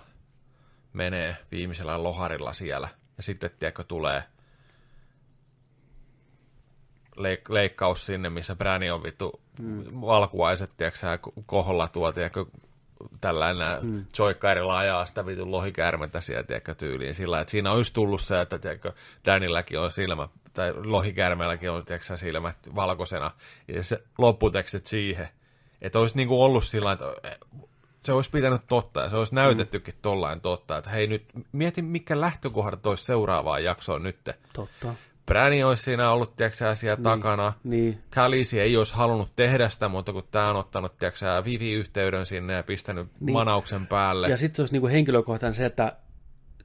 menee 0.97 1.37
viimeisellä 1.51 2.03
loharilla 2.03 2.53
siellä, 2.53 2.89
ja 3.17 3.23
sitten, 3.23 3.49
tiedätkö, 3.59 3.83
tulee 3.83 4.23
leik- 7.17 7.49
leikkaus 7.53 8.05
sinne, 8.05 8.29
missä 8.29 8.55
Bräni 8.55 8.91
on 8.91 9.03
vittu 9.03 9.41
hmm. 9.59 9.83
valkuaiset, 10.01 10.69
tiedätkö, 10.77 10.99
koholla 11.45 11.87
tuo, 11.87 12.11
tiedätkö, 12.11 12.45
tällainen 13.21 13.81
hmm. 13.81 14.05
joikkairilla 14.19 14.77
ajaa 14.77 15.05
sitä 15.05 15.25
vitun 15.25 15.51
lohikäärmettä 15.51 16.21
siellä, 16.21 16.43
tiedätkö, 16.43 16.75
tyyliin 16.75 17.15
sillä, 17.15 17.41
että 17.41 17.51
siinä 17.51 17.71
olisi 17.71 17.93
tullut 17.93 18.21
se, 18.21 18.41
että 18.41 18.59
tiedätkö, 18.59 18.93
Danilläkin 19.25 19.79
on 19.79 19.91
silmä, 19.91 20.27
tai 20.53 20.73
lohikäärmeelläkin 20.73 21.71
on, 21.71 21.85
tiedätkö, 21.85 22.17
silmät 22.17 22.57
valkoisena, 22.75 23.31
ja 23.67 23.83
se 23.83 24.03
lopputekstit 24.17 24.87
siihen, 24.87 25.29
että 25.81 25.99
olisi 25.99 26.15
niinku 26.15 26.43
ollut 26.43 26.63
sillä 26.63 26.91
että 26.91 27.05
se 28.07 28.13
olisi 28.13 28.29
pitänyt 28.29 28.61
totta, 28.67 29.01
ja 29.01 29.09
se 29.09 29.17
olisi 29.17 29.35
näytettykin 29.35 29.93
mm. 29.93 29.99
tollain 30.01 30.41
totta, 30.41 30.77
että 30.77 30.89
hei 30.89 31.07
nyt, 31.07 31.25
mieti 31.51 31.81
mikä 31.81 32.21
lähtökohdat 32.21 32.87
olisi 32.87 33.05
seuraavaan 33.05 33.63
jaksoon 33.63 34.03
nyt. 34.03 34.17
Totta. 34.53 34.95
Bräni 35.25 35.63
olisi 35.63 35.83
siinä 35.83 36.11
ollut, 36.11 36.35
tiedätkö 36.35 36.75
siellä 36.75 36.95
niin, 36.95 37.03
takana. 37.03 37.53
Niin. 37.63 38.01
Kalisi 38.09 38.59
ei 38.59 38.77
olisi 38.77 38.95
halunnut 38.95 39.35
tehdä 39.35 39.69
sitä, 39.69 39.87
mutta 39.87 40.13
kun 40.13 40.23
tämä 40.31 40.49
on 40.49 40.55
ottanut, 40.55 40.97
tiedätkö 40.97 41.25
Vivi-yhteyden 41.45 42.25
sinne 42.25 42.53
ja 42.53 42.63
pistänyt 42.63 43.07
niin. 43.19 43.33
manauksen 43.33 43.87
päälle. 43.87 44.29
Ja 44.29 44.37
sitten 44.37 44.63
olisi 44.63 44.73
niinku 44.73 44.87
henkilökohtainen 44.87 45.55
se, 45.55 45.65
että 45.65 45.95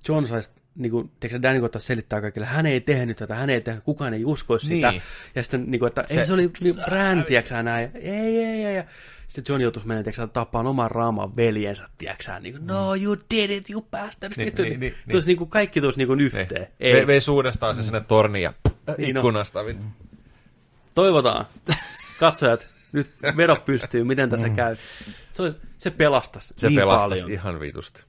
John 0.09 0.27
saisi 0.27 0.51
niin 0.75 0.91
kuin, 0.91 1.11
tiedätkö, 1.21 1.43
Danny 1.43 1.61
koittaa 1.61 1.81
selittää 1.81 2.21
kaikille, 2.21 2.47
hän 2.47 2.67
ei 2.67 2.81
tehnyt 2.81 3.17
tätä, 3.17 3.35
hän 3.35 3.51
ei 3.51 3.61
tehnyt, 3.61 3.85
kukaan 3.85 4.15
ei 4.15 4.25
uskoisi 4.25 4.69
niin. 4.69 4.93
sitä. 4.93 5.05
Ja 5.35 5.43
sitten, 5.43 5.65
niin 5.67 5.79
kuin, 5.79 5.89
että 5.89 6.05
se, 6.11 6.21
ei 6.21 6.27
se 6.27 6.33
oli 6.33 6.51
niin, 6.63 6.75
Bran, 6.85 7.25
tiedätkö 7.25 7.63
näin, 7.63 7.91
ei, 7.95 8.39
ei, 8.39 8.65
ei, 8.65 8.77
ja 8.77 8.85
sitten 9.33 9.53
John 9.53 9.63
joutuisi 9.63 9.89
menemään, 9.89 10.05
tiedätkö, 10.05 10.27
tappaan 10.27 10.67
oman 10.67 10.91
raaman 10.91 11.37
veljensä, 11.37 11.89
tiedätkö 11.99 12.41
niin 12.41 12.55
kuin, 12.55 12.67
no 12.67 12.95
you 12.95 13.17
did 13.35 13.51
it, 13.51 13.71
you 13.71 13.87
bastard. 13.91 14.33
Niin, 14.37 14.53
niin, 14.55 14.69
niin, 14.69 14.81
niin, 14.81 14.95
niin. 15.07 15.23
niin 15.27 15.37
kuin, 15.37 15.51
kaikki 15.51 15.81
tuossa 15.81 15.99
niin 15.99 16.09
kuin 16.09 16.21
yhteen. 16.21 16.49
Niin. 16.51 16.69
Ei. 16.81 17.07
Vei 17.07 17.21
suudestaan 17.21 17.75
se 17.77 17.83
sinne 17.83 18.01
torniin 18.01 18.43
ja 18.43 18.53
niin 18.99 19.17
ikkunasta. 19.17 19.63
No. 19.63 19.69
Toivotaan. 20.95 21.47
Katsojat, 22.21 22.67
nyt 22.93 23.11
vedo 23.37 23.57
pystyy, 23.57 24.05
miten 24.05 24.31
tässä 24.31 24.49
mm. 24.49 24.57
käy. 24.57 24.77
Se, 25.33 25.55
se 25.79 25.91
pelastaisi 25.91 26.55
Se 26.57 26.69
niin 26.69 26.81
pelastaisi 26.81 27.25
paljon. 27.25 27.41
ihan 27.41 27.61
vitusti 27.61 28.05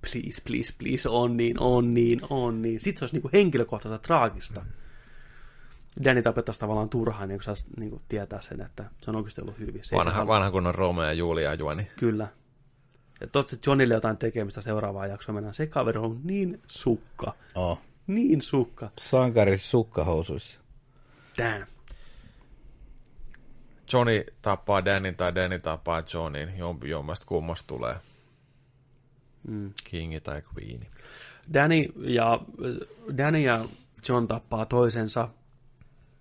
please, 0.00 0.42
please, 0.46 0.74
please, 0.78 1.08
on 1.08 1.36
niin, 1.36 1.60
on 1.60 1.90
niin, 1.90 2.20
on 2.30 2.62
niin. 2.62 2.80
Sitten 2.80 2.98
se 2.98 3.04
olisi 3.04 3.14
niinku 3.14 3.30
henkilökohtaista 3.32 3.98
traagista. 3.98 4.64
Danny 6.04 6.22
tapettaisiin 6.22 6.60
tavallaan 6.60 6.88
turhaan, 6.88 7.28
niin 7.28 7.38
kun 7.38 7.44
saisi 7.44 7.66
niin 7.76 8.00
tietää 8.08 8.40
sen, 8.40 8.60
että 8.60 8.84
se 9.00 9.10
on 9.10 9.16
oikeasti 9.16 9.40
ollut 9.40 9.58
hyvin. 9.58 9.84
Se 9.84 9.96
vanha, 9.96 10.26
vanha 10.26 10.50
kunnon 10.50 10.74
Romeo 10.74 11.04
ja 11.04 11.12
Julia 11.12 11.54
juoni. 11.54 11.90
Kyllä. 11.96 12.28
Ja 13.20 13.26
totta, 13.26 13.56
Johnille 13.66 13.94
jotain 13.94 14.16
tekemistä 14.16 14.62
seuraavaa 14.62 15.06
jaksoa 15.06 15.32
mennään. 15.32 15.54
Se 15.54 15.66
kaveri 15.66 15.98
on 15.98 16.20
niin 16.24 16.62
sukka. 16.66 17.34
Oh. 17.54 17.80
Niin 18.06 18.42
sukka. 18.42 18.90
Sankari 18.98 19.58
sukkahousuissa. 19.58 20.60
Damn. 21.38 21.66
Johnny 23.92 24.24
tappaa 24.42 24.84
Danny 24.84 25.12
tai 25.12 25.34
Danny 25.34 25.58
tappaa 25.58 26.02
Johnin. 26.14 26.48
Jommasta 26.84 27.26
kummasta 27.26 27.66
tulee. 27.66 27.96
Mm. 29.48 29.72
Kingi 29.84 30.20
tai 30.20 30.42
Queeni. 30.54 30.90
Danny 31.54 31.88
ja, 31.96 32.40
Danny 33.16 33.38
ja 33.38 33.64
John 34.08 34.28
tappaa 34.28 34.66
toisensa 34.66 35.28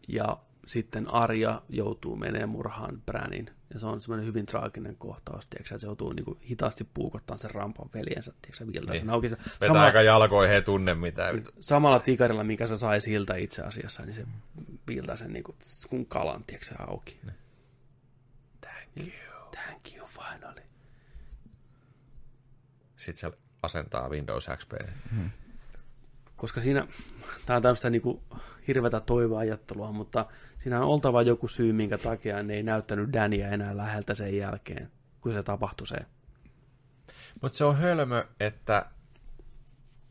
ja 0.07 0.37
sitten 0.65 1.13
Arja 1.13 1.61
joutuu 1.69 2.15
menemään 2.15 2.49
murhaan 2.49 3.01
Branin. 3.05 3.49
Ja 3.73 3.79
se 3.79 3.85
on 3.85 4.01
semmoinen 4.01 4.27
hyvin 4.27 4.45
traaginen 4.45 4.95
kohtaus, 4.95 5.45
tiiäksä, 5.45 5.75
että 5.75 5.81
se 5.81 5.87
joutuu 5.87 6.13
niin 6.13 6.25
kuin 6.25 6.39
hitaasti 6.49 6.83
puukottamaan 6.93 7.39
sen 7.39 7.51
rampan 7.51 7.89
veljensä, 7.93 8.33
tiiäksä, 8.41 8.67
viiltää 8.67 8.93
niin. 8.93 8.99
sen 8.99 9.09
auki. 9.09 9.29
Vetää 9.29 9.47
samalla, 9.59 9.85
aika 9.85 10.01
jalkoihin, 10.01 10.55
he 10.55 10.61
tunne 10.61 10.95
mitään. 10.95 11.43
Samalla 11.59 11.99
tikarilla, 11.99 12.43
mikä 12.43 12.67
se 12.67 12.77
sai 12.77 13.01
siltä 13.01 13.35
itse 13.35 13.61
asiassa, 13.61 14.05
niin 14.05 14.13
se 14.13 14.25
viiltää 14.87 15.17
sen 15.17 15.33
niin 15.33 15.43
kuin, 15.43 15.57
kun 15.89 16.05
kalan, 16.05 16.43
tiiäksä, 16.43 16.75
auki. 16.87 17.19
Ne. 17.23 17.33
Thank 18.61 19.07
you. 19.07 19.51
Thank 19.51 19.97
you, 19.97 20.07
finally 20.07 20.67
sitten 22.97 23.31
se 23.31 23.37
asentaa 23.63 24.09
Windows 24.09 24.47
XP. 24.57 24.71
Hmm. 25.15 25.29
Koska 26.37 26.61
siinä, 26.61 26.87
tämä 27.45 27.57
on 27.57 27.63
tämmöistä 27.63 27.89
niin 27.89 28.01
kuin 28.01 28.21
hirveätä 28.67 28.99
toiveajattelua, 28.99 29.91
mutta 29.91 30.25
siinä 30.57 30.79
on 30.79 30.87
oltava 30.87 31.21
joku 31.21 31.47
syy, 31.47 31.73
minkä 31.73 31.97
takia 31.97 32.43
ne 32.43 32.53
ei 32.53 32.63
näyttänyt 32.63 33.13
Dania 33.13 33.49
enää 33.49 33.77
läheltä 33.77 34.15
sen 34.15 34.37
jälkeen, 34.37 34.91
kun 35.21 35.33
se 35.33 35.43
tapahtui 35.43 35.87
se. 35.87 35.97
Mutta 37.41 37.57
se 37.57 37.63
on 37.63 37.77
hölmö, 37.77 38.25
että 38.39 38.85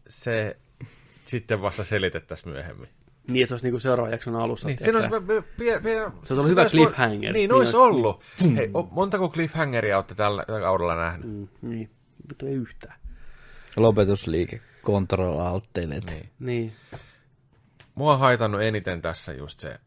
se 0.08 0.56
sitten 1.26 1.62
vasta 1.62 1.84
selitettäisiin 1.84 2.52
myöhemmin. 2.52 2.88
Niin, 3.30 3.42
että 3.42 3.48
se 3.48 3.54
olisi 3.54 3.66
niinku 3.66 3.78
seuraavan 3.78 4.12
jakson 4.12 4.36
alussa. 4.36 4.68
Niin, 4.68 4.78
se, 4.78 4.96
olisi, 4.96 5.10
pie, 5.58 5.80
pie, 5.80 6.10
se 6.24 6.34
olisi 6.34 6.50
hyvä 6.50 6.64
cliffhanger. 6.64 7.32
Niin, 7.32 7.32
niin 7.32 7.52
olisi 7.52 7.76
ollut. 7.76 8.22
Hei, 8.56 8.70
montako 8.90 9.28
cliffhangeria 9.28 9.96
olette 9.96 10.14
tällä 10.14 10.44
kaudella 10.44 10.96
nähnyt? 10.96 11.26
Mm, 11.26 11.48
niin 11.62 11.90
mutta 12.28 12.46
ei 12.46 12.54
yhtään. 12.54 12.98
Lopetusliike, 13.76 14.60
control 14.86 15.38
alt 15.38 15.68
Niin. 15.76 16.30
niin. 16.38 16.72
Mua 17.94 18.12
on 18.12 18.18
haitannut 18.18 18.62
eniten 18.62 19.02
tässä 19.02 19.32
just 19.32 19.60
se, 19.60 19.80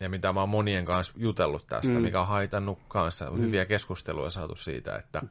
ja 0.00 0.08
mitä 0.08 0.32
mä 0.32 0.40
oon 0.40 0.48
monien 0.48 0.84
kanssa 0.84 1.12
jutellut 1.16 1.66
tästä, 1.66 1.92
mm. 1.92 2.00
mikä 2.00 2.20
on 2.20 2.26
haitannut 2.26 2.78
kanssa, 2.88 3.30
mm. 3.30 3.40
hyviä 3.40 3.64
keskusteluja 3.64 4.30
saatu 4.30 4.56
siitä, 4.56 4.96
että 4.96 5.22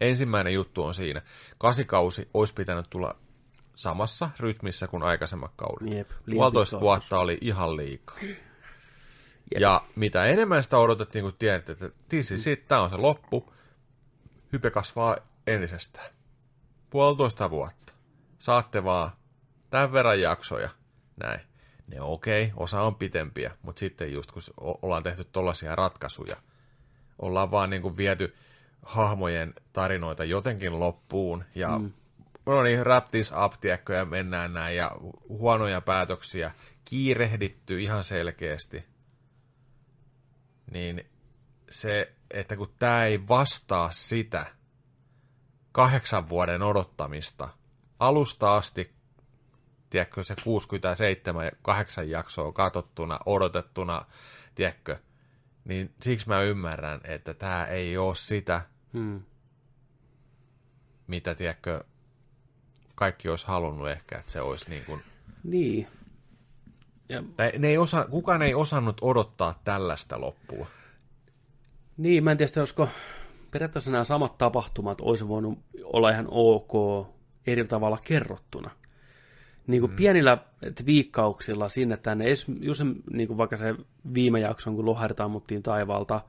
ensimmäinen 0.00 0.54
juttu 0.54 0.82
on 0.82 0.94
siinä, 0.94 1.22
kasikausi 1.58 2.28
olisi 2.34 2.54
pitänyt 2.54 2.90
tulla 2.90 3.16
samassa 3.74 4.30
rytmissä 4.40 4.86
kuin 4.86 5.02
aikaisemmat 5.02 5.52
kaudet. 5.56 5.92
Jep, 5.94 6.10
Puolitoista 6.30 6.80
vuotta 6.80 7.18
oli 7.18 7.38
ihan 7.40 7.76
liikaa. 7.76 8.18
Jep. 8.22 9.60
Ja 9.60 9.84
mitä 9.96 10.24
enemmän 10.24 10.62
sitä 10.62 10.78
odotettiin, 10.78 11.22
kun 11.22 11.34
tiedät, 11.38 11.70
että 11.70 11.90
tisi, 12.08 12.38
sitten 12.38 12.68
tämä 12.68 12.80
on 12.80 12.90
se 12.90 12.96
loppu, 12.96 13.52
hype 14.52 14.70
kasvaa 14.70 15.16
entisestään. 15.46 16.10
Puolitoista 16.90 17.50
vuotta. 17.50 17.83
Saatte 18.44 18.84
vaan 18.84 19.10
tämän 19.70 19.92
verran 19.92 20.20
jaksoja. 20.20 20.70
Näin. 21.16 21.40
Ne 21.86 22.00
on 22.00 22.08
okei, 22.08 22.44
okay, 22.44 22.54
osa 22.56 22.82
on 22.82 22.94
pitempiä, 22.94 23.56
mutta 23.62 23.80
sitten 23.80 24.12
just 24.12 24.32
kun 24.32 24.42
ollaan 24.82 25.02
tehty 25.02 25.24
tollaisia 25.24 25.76
ratkaisuja, 25.76 26.36
ollaan 27.18 27.50
vaan 27.50 27.70
niin 27.70 27.82
kuin 27.82 27.96
viety 27.96 28.34
hahmojen 28.82 29.54
tarinoita 29.72 30.24
jotenkin 30.24 30.80
loppuun 30.80 31.44
ja 31.54 31.78
mm. 31.78 31.92
no 32.46 32.62
niin, 32.62 32.80
wrap 32.80 33.06
this 33.10 33.32
up, 33.44 33.52
tiedätkö, 33.60 33.94
ja 33.94 34.04
mennään 34.04 34.52
näin 34.52 34.76
ja 34.76 34.90
huonoja 35.28 35.80
päätöksiä, 35.80 36.54
kiirehditty 36.84 37.80
ihan 37.80 38.04
selkeästi, 38.04 38.84
niin 40.70 41.10
se, 41.70 42.12
että 42.30 42.56
kun 42.56 42.74
tämä 42.78 43.04
ei 43.04 43.28
vastaa 43.28 43.90
sitä, 43.90 44.46
kahdeksan 45.72 46.28
vuoden 46.28 46.62
odottamista. 46.62 47.48
Alusta 47.98 48.56
asti, 48.56 48.90
tiedätkö, 49.90 50.24
se 50.24 50.34
67 50.44 51.50
kahdeksan 51.62 52.10
jaksoa 52.10 52.52
katsottuna, 52.52 53.18
odotettuna, 53.26 54.06
tiedätkö, 54.54 54.96
niin 55.64 55.94
siksi 56.02 56.28
mä 56.28 56.42
ymmärrän, 56.42 57.00
että 57.04 57.34
tämä 57.34 57.64
ei 57.64 57.96
ole 57.96 58.14
sitä, 58.14 58.62
hmm. 58.92 59.22
mitä, 61.06 61.34
tiedätkö, 61.34 61.84
kaikki 62.94 63.28
olisi 63.28 63.46
halunnut 63.46 63.88
ehkä, 63.88 64.18
että 64.18 64.32
se 64.32 64.40
olisi 64.40 64.70
niin 64.70 64.84
kuin... 64.84 65.02
Niin. 65.44 65.88
Ja... 67.08 67.22
Ne 67.58 67.68
ei 67.68 67.78
osa, 67.78 68.06
kukaan 68.10 68.42
ei 68.42 68.54
osannut 68.54 68.98
odottaa 69.00 69.60
tällaista 69.64 70.20
loppua. 70.20 70.66
Niin, 71.96 72.24
mä 72.24 72.30
en 72.30 72.36
tiedä, 72.36 72.52
olisiko 72.58 72.88
periaatteessa 73.50 73.90
nämä 73.90 74.04
samat 74.04 74.38
tapahtumat 74.38 75.00
olisi 75.00 75.28
voinut 75.28 75.58
olla 75.84 76.10
ihan 76.10 76.26
ok 76.30 76.72
eri 77.46 77.64
tavalla 77.64 77.98
kerrottuna. 78.06 78.70
Niin 79.66 79.80
kuin 79.80 79.90
mm. 79.90 79.96
pienillä 79.96 80.38
viikkauksilla 80.86 81.68
sinne 81.68 81.96
tänne, 81.96 82.24
just 82.60 82.82
niin 83.12 83.28
kuin 83.28 83.38
vaikka 83.38 83.56
se 83.56 83.74
viime 84.14 84.40
jakson, 84.40 84.76
kun 84.76 84.86
loharit 84.86 85.20
ammuttiin 85.20 85.62
taivaalta, 85.62 86.20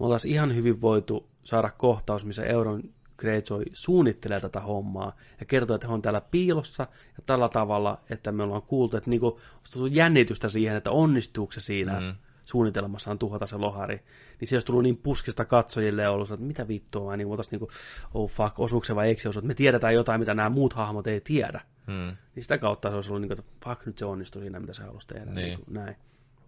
me 0.00 0.06
oltaisiin 0.06 0.34
ihan 0.34 0.54
hyvin 0.54 0.80
voitu 0.80 1.28
saada 1.44 1.70
kohtaus, 1.70 2.24
missä 2.24 2.44
Euron 2.44 2.82
Greyjoy 3.18 3.64
suunnittelee 3.72 4.40
tätä 4.40 4.60
hommaa 4.60 5.16
ja 5.40 5.46
kertoo, 5.46 5.74
että 5.74 5.86
he 5.86 5.92
on 5.92 6.02
täällä 6.02 6.20
piilossa 6.20 6.82
ja 6.92 7.22
tällä 7.26 7.48
tavalla, 7.48 8.00
että 8.10 8.32
me 8.32 8.42
ollaan 8.42 8.62
kuultu, 8.62 8.96
että 8.96 9.10
on 9.10 9.32
tullut 9.72 9.94
jännitystä 9.94 10.48
siihen, 10.48 10.76
että 10.76 10.90
onnistuuko 10.90 11.52
se 11.52 11.60
siinä 11.60 12.00
mm. 12.00 12.14
Suunnitelmassaan 12.48 13.18
tuhota 13.18 13.46
se 13.46 13.56
lohari, 13.56 14.00
niin 14.40 14.48
se 14.48 14.56
olisi 14.56 14.66
tullut 14.66 14.82
niin 14.82 14.96
puskista 14.96 15.44
katsojille 15.44 16.02
ja 16.02 16.10
ollut, 16.10 16.30
että 16.30 16.46
mitä 16.46 16.68
vittua, 16.68 17.04
vai 17.04 17.16
niin 17.16 17.28
voitaisiin 17.28 17.52
niinku, 17.52 17.70
oh 18.14 18.30
fuck, 18.30 18.60
osuuko 18.60 18.84
se 18.84 18.96
vai 18.96 19.08
eikö 19.08 19.22
se 19.22 19.28
osu, 19.28 19.38
että 19.38 19.46
me 19.48 19.54
tiedetään 19.54 19.94
jotain, 19.94 20.20
mitä 20.20 20.34
nämä 20.34 20.50
muut 20.50 20.72
hahmot 20.72 21.06
ei 21.06 21.20
tiedä. 21.20 21.60
Hmm. 21.86 22.16
Niin 22.34 22.42
sitä 22.42 22.58
kautta 22.58 22.88
se 22.88 22.94
olisi 22.94 23.10
ollut, 23.10 23.20
niin 23.20 23.28
kuin, 23.28 23.38
että 23.38 23.52
fuck, 23.64 23.86
nyt 23.86 23.98
se 23.98 24.04
onnistui 24.04 24.42
siinä, 24.42 24.60
mitä 24.60 24.72
se 24.72 24.82
halusi 24.82 25.06
tehdä. 25.06 25.24
Niin. 25.24 25.36
Niin 25.36 25.58
kuin, 25.64 25.74
näin. 25.74 25.96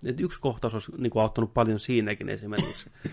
Et 0.05 0.21
yksi 0.21 0.41
kohtaus 0.41 0.75
olisi 0.75 0.93
niin 0.99 1.11
kuin, 1.11 1.23
auttanut 1.23 1.55
paljon 1.55 1.81
siinäkin 1.81 2.29
esimerkiksi. 2.29 2.91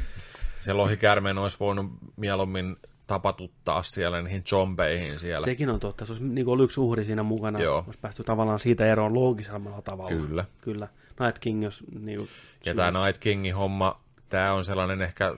Se 0.60 0.74
lohikärmeen 0.74 1.38
olisi 1.38 1.60
voinut 1.60 1.86
mieluummin 2.16 2.76
tapatuttaa 3.08 3.84
siellä 3.84 4.22
niihin 4.22 4.44
zombeihin 4.48 5.20
siellä. 5.20 5.46
Sekin 5.46 5.70
on 5.70 5.80
totta. 5.80 6.06
Se 6.06 6.12
olisi 6.12 6.24
niin 6.24 6.46
kuin, 6.46 6.54
ollut 6.54 6.64
yksi 6.64 6.80
uhri 6.80 7.06
siinä 7.06 7.24
mukana. 7.24 7.60
Joo. 7.60 7.84
Olisi 7.86 8.00
päästy 8.00 8.24
tavallaan 8.24 8.60
siitä 8.60 8.86
eroon 8.86 9.14
loogisemmalla 9.14 9.82
tavalla. 9.82 10.28
Kyllä. 10.28 10.46
Kyllä. 10.62 10.88
Night 11.20 11.40
King, 11.40 11.64
jos 11.64 11.84
niin 12.00 12.18
kuin, 12.18 12.30
Ja 12.66 12.76
tämä 12.76 13.06
Night 13.06 13.22
Kingin 13.22 13.56
homma, 13.56 14.02
tämä 14.30 14.54
on 14.54 14.66
sellainen 14.66 15.02
ehkä 15.02 15.36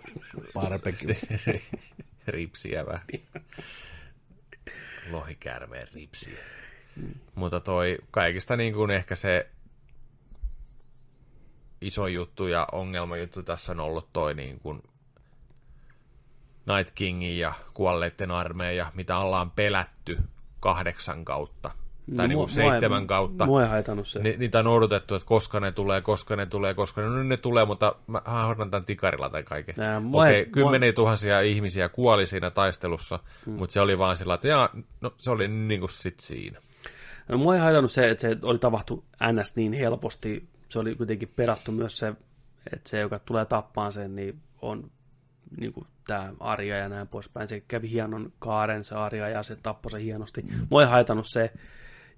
Barbecue. 0.53 1.17
ripsiä 2.27 2.85
vähän. 2.85 3.07
Lohikärmeen 5.11 5.87
ripsiä. 5.93 6.37
Mutta 7.35 7.59
toi 7.59 7.97
kaikista 8.11 8.57
niin 8.57 8.73
kuin 8.73 8.91
ehkä 8.91 9.15
se 9.15 9.49
iso 11.81 12.07
juttu 12.07 12.47
ja 12.47 12.67
ongelmajuttu 12.71 13.43
tässä 13.43 13.71
on 13.71 13.79
ollut 13.79 14.13
toi 14.13 14.33
niin 14.33 14.59
kuin 14.59 14.83
Night 16.65 16.95
Kingin 16.95 17.39
ja 17.39 17.53
kuolleiden 17.73 18.31
armeija, 18.31 18.91
mitä 18.95 19.17
ollaan 19.17 19.51
pelätty 19.51 20.17
kahdeksan 20.59 21.25
kautta. 21.25 21.71
Tai 22.15 22.27
niin 22.27 22.37
mua- 22.37 22.45
kuin 22.45 22.55
seitsemän 22.55 23.01
mua- 23.01 23.07
kautta. 23.07 23.45
Mua 23.45 23.63
ei 23.63 23.69
haitannut 23.69 24.07
se. 24.07 24.19
Ni, 24.19 24.35
niitä 24.37 24.59
on 24.59 24.67
odotettu, 24.67 25.15
että 25.15 25.25
koska 25.27 25.59
ne 25.59 25.71
tulee, 25.71 26.01
koska 26.01 26.35
ne 26.35 26.45
tulee, 26.45 26.73
koska 26.73 27.01
ne, 27.01 27.07
no, 27.07 27.23
ne 27.23 27.37
tulee, 27.37 27.65
mutta 27.65 27.95
mä 28.07 28.21
hoidan 28.45 28.71
tämän 28.71 28.85
tikarilla 28.85 29.29
tai 29.29 29.43
kaiken. 29.43 29.75
Nää, 29.77 29.99
mua 29.99 30.21
Okei, 30.23 30.35
ei- 30.35 30.41
okay, 30.41 30.51
kymmeniä 30.51 30.93
tuhansia 30.93 31.41
ihmisiä 31.41 31.89
kuoli 31.89 32.27
siinä 32.27 32.49
taistelussa, 32.49 33.19
hmm. 33.45 33.53
mutta 33.53 33.73
se 33.73 33.81
oli 33.81 33.97
vaan 33.97 34.17
sillä, 34.17 34.33
että 34.33 34.47
jaa, 34.47 34.69
no, 35.01 35.13
se 35.17 35.31
oli 35.31 35.47
niin 35.47 35.79
kuin 35.79 35.89
sit 35.91 36.19
siinä. 36.19 36.59
No, 37.29 37.37
mua 37.37 37.55
ei 37.55 37.61
haitannut 37.61 37.91
se, 37.91 38.09
että 38.09 38.21
se 38.21 38.37
oli 38.41 38.59
tapahtu 38.59 39.03
NS 39.33 39.55
niin 39.55 39.73
helposti. 39.73 40.49
Se 40.69 40.79
oli 40.79 40.95
kuitenkin 40.95 41.31
perattu 41.35 41.71
myös 41.71 41.97
se, 41.97 42.13
että 42.73 42.89
se, 42.89 42.99
joka 42.99 43.19
tulee 43.19 43.45
tappaan 43.45 43.93
sen, 43.93 44.15
niin 44.15 44.39
on 44.61 44.91
niin 45.59 45.73
kuin 45.73 45.87
tämä 46.07 46.33
Arja 46.39 46.77
ja 46.77 46.89
näin 46.89 47.07
poispäin. 47.07 47.49
Se 47.49 47.59
kävi 47.67 47.89
hienon 47.89 48.33
kaaren 48.39 48.85
se 48.85 48.95
Arja 48.95 49.29
ja 49.29 49.43
se 49.43 49.55
tappoi 49.55 49.91
se 49.91 50.01
hienosti. 50.03 50.45
Mua 50.69 50.81
ei 50.81 50.87
haitannut 50.89 51.27
se. 51.27 51.51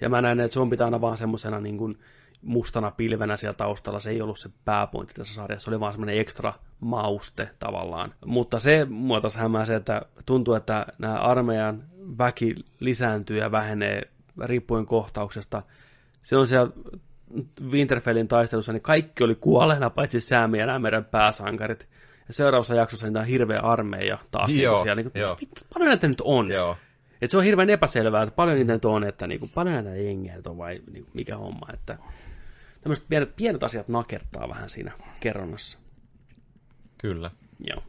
Ja 0.02 0.10
mä 0.10 0.22
näen, 0.22 0.40
että 0.40 0.54
se 0.54 0.60
on 0.60 0.70
pitää 0.70 0.86
aina 0.86 1.02
vaan 1.02 1.18
semmoisena 1.18 1.60
niin 1.60 1.78
kuin 1.78 2.00
mustana 2.42 2.92
pilvenä 2.92 3.38
siellä 3.38 3.58
taustalla. 3.58 4.00
Se 4.00 4.10
ei 4.10 4.22
ollut 4.22 4.40
se 4.40 4.50
pääpointti 4.66 5.14
tässä 5.14 5.34
sarjassa. 5.34 5.66
Se 5.66 5.72
oli 5.72 5.80
vaan 5.80 5.94
semmoinen 5.94 6.20
ekstra 6.20 6.54
mauste 6.80 7.50
tavallaan. 7.60 8.14
Mutta 8.26 8.60
se 8.60 8.88
mua 8.90 9.22
taas 9.22 9.36
hämää 9.36 9.66
se, 9.66 9.76
että 9.76 10.02
tuntuu, 10.26 10.54
että 10.54 10.86
nämä 10.98 11.16
armeijan 11.16 11.84
väki 12.18 12.56
lisääntyy 12.80 13.38
ja 13.38 13.52
vähenee 13.52 14.02
riippuen 14.44 14.86
kohtauksesta. 14.86 15.62
Se 16.24 16.38
on 16.38 16.48
siellä 16.48 16.72
Winterfellin 17.70 18.28
taistelussa, 18.28 18.74
niin 18.74 18.82
kaikki 18.82 19.24
oli 19.24 19.36
kuolleena, 19.36 19.90
paitsi 19.90 20.22
Sam 20.22 20.56
ja 20.56 20.66
nämä 20.66 20.80
meidän 20.80 21.06
pääsankarit. 21.06 21.88
Ja 22.28 22.34
seuraavassa 22.34 22.76
jaksossa 22.76 23.06
niin 23.06 23.14
tämä 23.14 23.26
hirveä 23.26 23.60
armeija 23.60 24.18
taas. 24.32 24.54
Joo, 24.54 24.76
niin 24.76 24.84
siellä, 24.84 25.02
niin 25.02 25.12
joo. 25.16 25.36
kuin, 25.36 25.42
vittu, 25.42 25.62
paljon 25.74 25.90
näitä 25.90 26.08
nyt 26.08 26.22
on? 26.24 26.52
Joo. 26.52 26.78
Et 27.22 27.32
se 27.32 27.38
on 27.38 27.44
hirveän 27.44 27.70
epäselvää, 27.70 28.24
että 28.24 28.36
paljon 28.36 28.58
niitä 28.58 28.74
nyt 28.74 28.86
on, 28.86 29.04
että 29.04 29.28
niinku, 29.28 29.48
paljon 29.56 29.76
näitä 29.76 29.96
jengiä 30.02 30.36
nyt 30.36 30.48
on 30.48 30.58
vai 30.58 30.82
niinku, 30.92 31.12
mikä 31.14 31.38
homma. 31.38 31.68
Että 31.74 31.98
tämmöiset 32.82 33.06
pienet, 33.10 33.36
pienet 33.36 33.64
asiat 33.64 33.88
nakertaa 33.88 34.50
vähän 34.50 34.70
siinä 34.70 34.92
kerronnassa. 35.20 35.78
Kyllä. 36.98 37.32
Joo. 37.68 37.84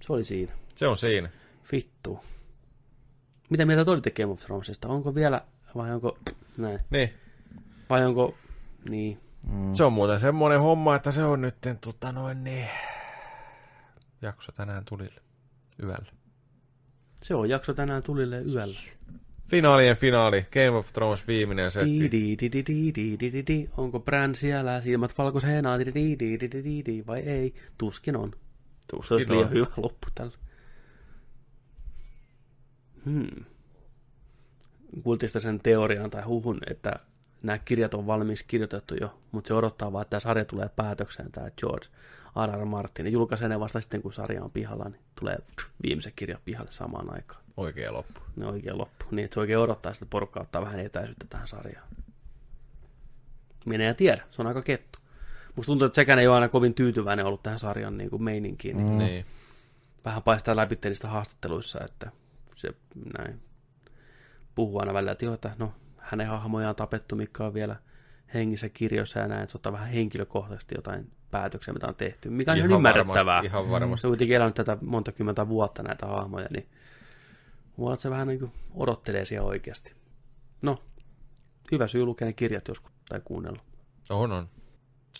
Se 0.00 0.12
oli 0.12 0.24
siinä. 0.24 0.52
Se 0.74 0.86
on 0.86 0.96
siinä. 0.96 1.28
Vittu. 1.72 2.20
Mitä 3.50 3.66
mieltä 3.66 3.84
te 3.84 3.90
olitte 3.90 4.10
Game 4.10 4.32
of 4.32 4.40
Thronesista? 4.40 4.88
Onko 4.88 5.14
vielä, 5.14 5.40
vai 5.74 5.92
onko, 5.92 6.18
näin, 6.58 6.80
Niin. 6.90 7.14
vai 7.90 8.04
onko, 8.04 8.34
niin, 8.88 9.20
Mm. 9.48 9.74
Se 9.74 9.84
on 9.84 9.92
muuten 9.92 10.20
semmoinen 10.20 10.60
homma, 10.60 10.96
että 10.96 11.12
se 11.12 11.24
on 11.24 11.40
nyt 11.40 11.56
tota 11.80 12.12
noin 12.12 12.44
niin, 12.44 12.68
jakso 14.22 14.52
tänään 14.52 14.84
tulille 14.84 15.20
yöllä. 15.82 16.12
Se 17.24 17.34
on 17.34 17.48
jakso 17.48 17.74
tänään 17.74 18.02
tulille 18.02 18.42
yöllä. 18.52 18.80
Finaalien 19.48 19.96
finaali, 19.96 20.46
Game 20.52 20.70
of 20.70 20.92
Thrones 20.92 21.26
viimeinen 21.26 21.70
setti. 21.70 21.88
Onko 23.76 24.00
Bran 24.00 24.34
siellä, 24.34 24.80
silmät 24.80 25.18
valkoisena, 25.18 25.78
vai 27.06 27.20
ei? 27.20 27.54
Tuskin 27.78 28.16
on. 28.16 28.30
Tuskin 28.90 29.08
Se 29.08 29.14
olisi 29.14 29.30
liian 29.30 29.50
hyvä 29.50 29.66
loppu 29.76 30.06
tällä. 30.14 30.32
Hmm. 33.04 33.44
Kuultista 35.02 35.40
sen 35.40 35.60
teoriaan 35.60 36.10
tai 36.10 36.22
huhun, 36.22 36.58
että 36.70 36.92
nämä 37.42 37.58
kirjat 37.58 37.94
on 37.94 38.06
valmis 38.06 38.42
kirjoitettu 38.42 38.94
jo, 39.00 39.18
mutta 39.32 39.48
se 39.48 39.54
odottaa 39.54 39.92
vaan, 39.92 40.02
että 40.02 40.10
tämä 40.10 40.20
sarja 40.20 40.44
tulee 40.44 40.68
päätökseen, 40.76 41.32
tämä 41.32 41.50
George. 41.50 41.86
R. 42.46 42.60
R. 42.60 42.64
Martin. 42.64 43.06
Ja 43.06 43.12
julkaisee 43.12 43.48
ne 43.48 43.60
vasta 43.60 43.80
sitten, 43.80 44.02
kun 44.02 44.12
sarja 44.12 44.44
on 44.44 44.50
pihalla, 44.50 44.84
niin 44.84 45.00
tulee 45.20 45.38
viimeiset 45.82 46.12
kirjat 46.16 46.44
pihalle 46.44 46.72
samaan 46.72 47.14
aikaan. 47.14 47.40
Oikea 47.56 47.92
loppu. 47.92 48.20
Ne 48.36 48.46
oikein 48.46 48.78
loppu. 48.78 49.04
Niin, 49.10 49.24
että 49.24 49.34
se 49.34 49.40
oikein 49.40 49.58
odottaa, 49.58 49.92
että 49.92 50.06
porukka 50.06 50.40
ottaa 50.40 50.62
vähän 50.62 50.80
etäisyyttä 50.80 51.26
tähän 51.30 51.48
sarjaan. 51.48 51.88
Minä 53.66 53.88
en 53.88 53.96
tiedä, 53.96 54.22
se 54.30 54.42
on 54.42 54.48
aika 54.48 54.62
kettu. 54.62 54.98
Musta 55.56 55.66
tuntuu, 55.66 55.86
että 55.86 55.96
sekään 55.96 56.18
ei 56.18 56.26
ole 56.26 56.34
aina 56.34 56.48
kovin 56.48 56.74
tyytyväinen 56.74 57.26
ollut 57.26 57.42
tähän 57.42 57.58
sarjan 57.58 57.98
niin 57.98 58.10
kuin 58.10 58.22
meininkiin. 58.22 58.76
Mm. 58.76 58.90
Mm. 58.90 58.98
Niin. 58.98 59.26
Vähän 60.04 60.22
paistaa 60.22 60.56
läpi 60.56 60.78
niistä 60.84 61.08
haastatteluissa, 61.08 61.84
että 61.84 62.10
se 62.56 62.74
näin 63.18 63.40
puhuu 64.54 64.78
aina 64.78 64.94
välillä, 64.94 65.12
että 65.12 65.24
joo, 65.24 65.34
että 65.34 65.50
no, 65.58 65.72
hänen 65.98 66.26
hahmoja 66.26 66.68
on 66.68 66.76
tapettu, 66.76 67.16
mikä 67.16 67.44
on 67.44 67.54
vielä 67.54 67.76
hengissä 68.34 68.68
kirjoissa 68.68 69.20
ja 69.20 69.28
näin, 69.28 69.42
että 69.42 69.52
se 69.52 69.58
ottaa 69.58 69.72
vähän 69.72 69.88
henkilökohtaisesti 69.88 70.74
jotain 70.74 71.10
päätöksiä, 71.30 71.74
mitä 71.74 71.86
on 71.86 71.94
tehty, 71.94 72.30
mikä 72.30 72.52
on 72.52 72.58
ihan, 72.58 72.68
Ihan 72.70 72.78
ymmärrettävää. 72.78 73.24
varmasti, 73.24 73.46
ihan 73.46 73.70
varmasti. 73.70 74.00
Se 74.00 74.06
on 74.06 74.10
kuitenkin 74.10 74.36
elänyt 74.36 74.54
tätä 74.54 74.78
monta 74.80 75.12
kymmentä 75.12 75.48
vuotta 75.48 75.82
näitä 75.82 76.06
hahmoja, 76.06 76.46
niin 76.50 76.68
voi 77.78 77.84
olla, 77.84 77.94
että 77.94 78.02
se 78.02 78.10
vähän 78.10 78.26
niin 78.28 78.38
kuin 78.40 78.52
odottelee 78.74 79.24
siellä 79.24 79.48
oikeasti. 79.48 79.92
No, 80.62 80.82
hyvä 81.72 81.88
syy 81.88 82.04
lukea 82.04 82.26
ne 82.26 82.32
kirjat 82.32 82.68
joskus 82.68 82.92
tai 83.08 83.20
kuunnella. 83.24 83.62
On, 84.10 84.32
on. 84.32 84.48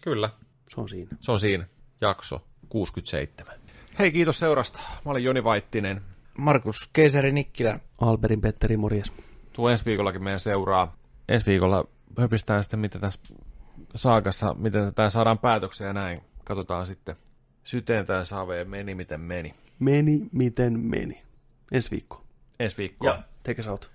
Kyllä. 0.05 0.31
Se 0.69 0.81
on 0.81 0.89
siinä. 0.89 1.11
Se 1.21 1.33
on 1.33 1.41
siinä. 1.41 1.67
Jakso 2.01 2.45
67. 2.69 3.55
Hei, 3.99 4.13
kiitos 4.13 4.39
seurasta. 4.39 4.79
Mä 5.05 5.11
olin 5.11 5.25
Joni 5.25 5.45
Vaittinen. 5.45 6.01
Markus 6.39 6.91
Keisari 6.93 7.33
Nikkilä. 7.33 7.81
Alberin 8.01 8.41
Petteri, 8.41 8.77
morjes. 8.77 9.13
Tuo 9.53 9.69
ensi 9.71 9.85
viikollakin 9.85 10.23
meidän 10.25 10.41
seuraa. 10.41 10.97
Ensi 11.29 11.47
viikolla 11.47 11.85
höpistään 12.19 12.65
sitten, 12.65 12.81
mitä 12.81 12.99
tässä 12.99 13.21
saakassa, 13.95 14.55
miten 14.55 14.95
tämä 14.95 15.11
saadaan 15.11 15.39
päätökseen 15.39 15.87
ja 15.87 15.93
näin. 15.93 16.21
Katsotaan 16.45 16.87
sitten. 16.87 17.17
Syteen 17.65 18.07
tämä 18.07 18.25
saave 18.25 18.65
meni, 18.65 18.95
miten 18.95 19.21
meni. 19.21 19.55
Meni 19.79 20.29
miten 20.33 20.81
meni. 20.81 21.23
Ensi 21.73 21.91
viikko. 21.91 22.25
Ensi 22.61 22.77
viikkoa. 22.77 23.19
Take 23.43 23.61
us 23.61 23.69
out. 23.69 23.91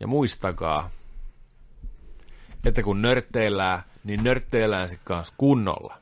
Ja 0.00 0.06
muistakaa, 0.06 0.90
että 2.64 2.82
kun 2.82 3.02
nörtteillään, 3.02 3.82
niin 4.04 4.24
nörtteillään 4.24 4.88
sitten 4.88 5.04
kanssa 5.04 5.34
kunnolla. 5.36 6.00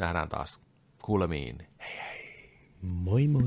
Nähdään 0.00 0.28
taas 0.28 0.60
kuulemiin. 1.02 1.66
Moi 2.82 3.28
moi. 3.28 3.42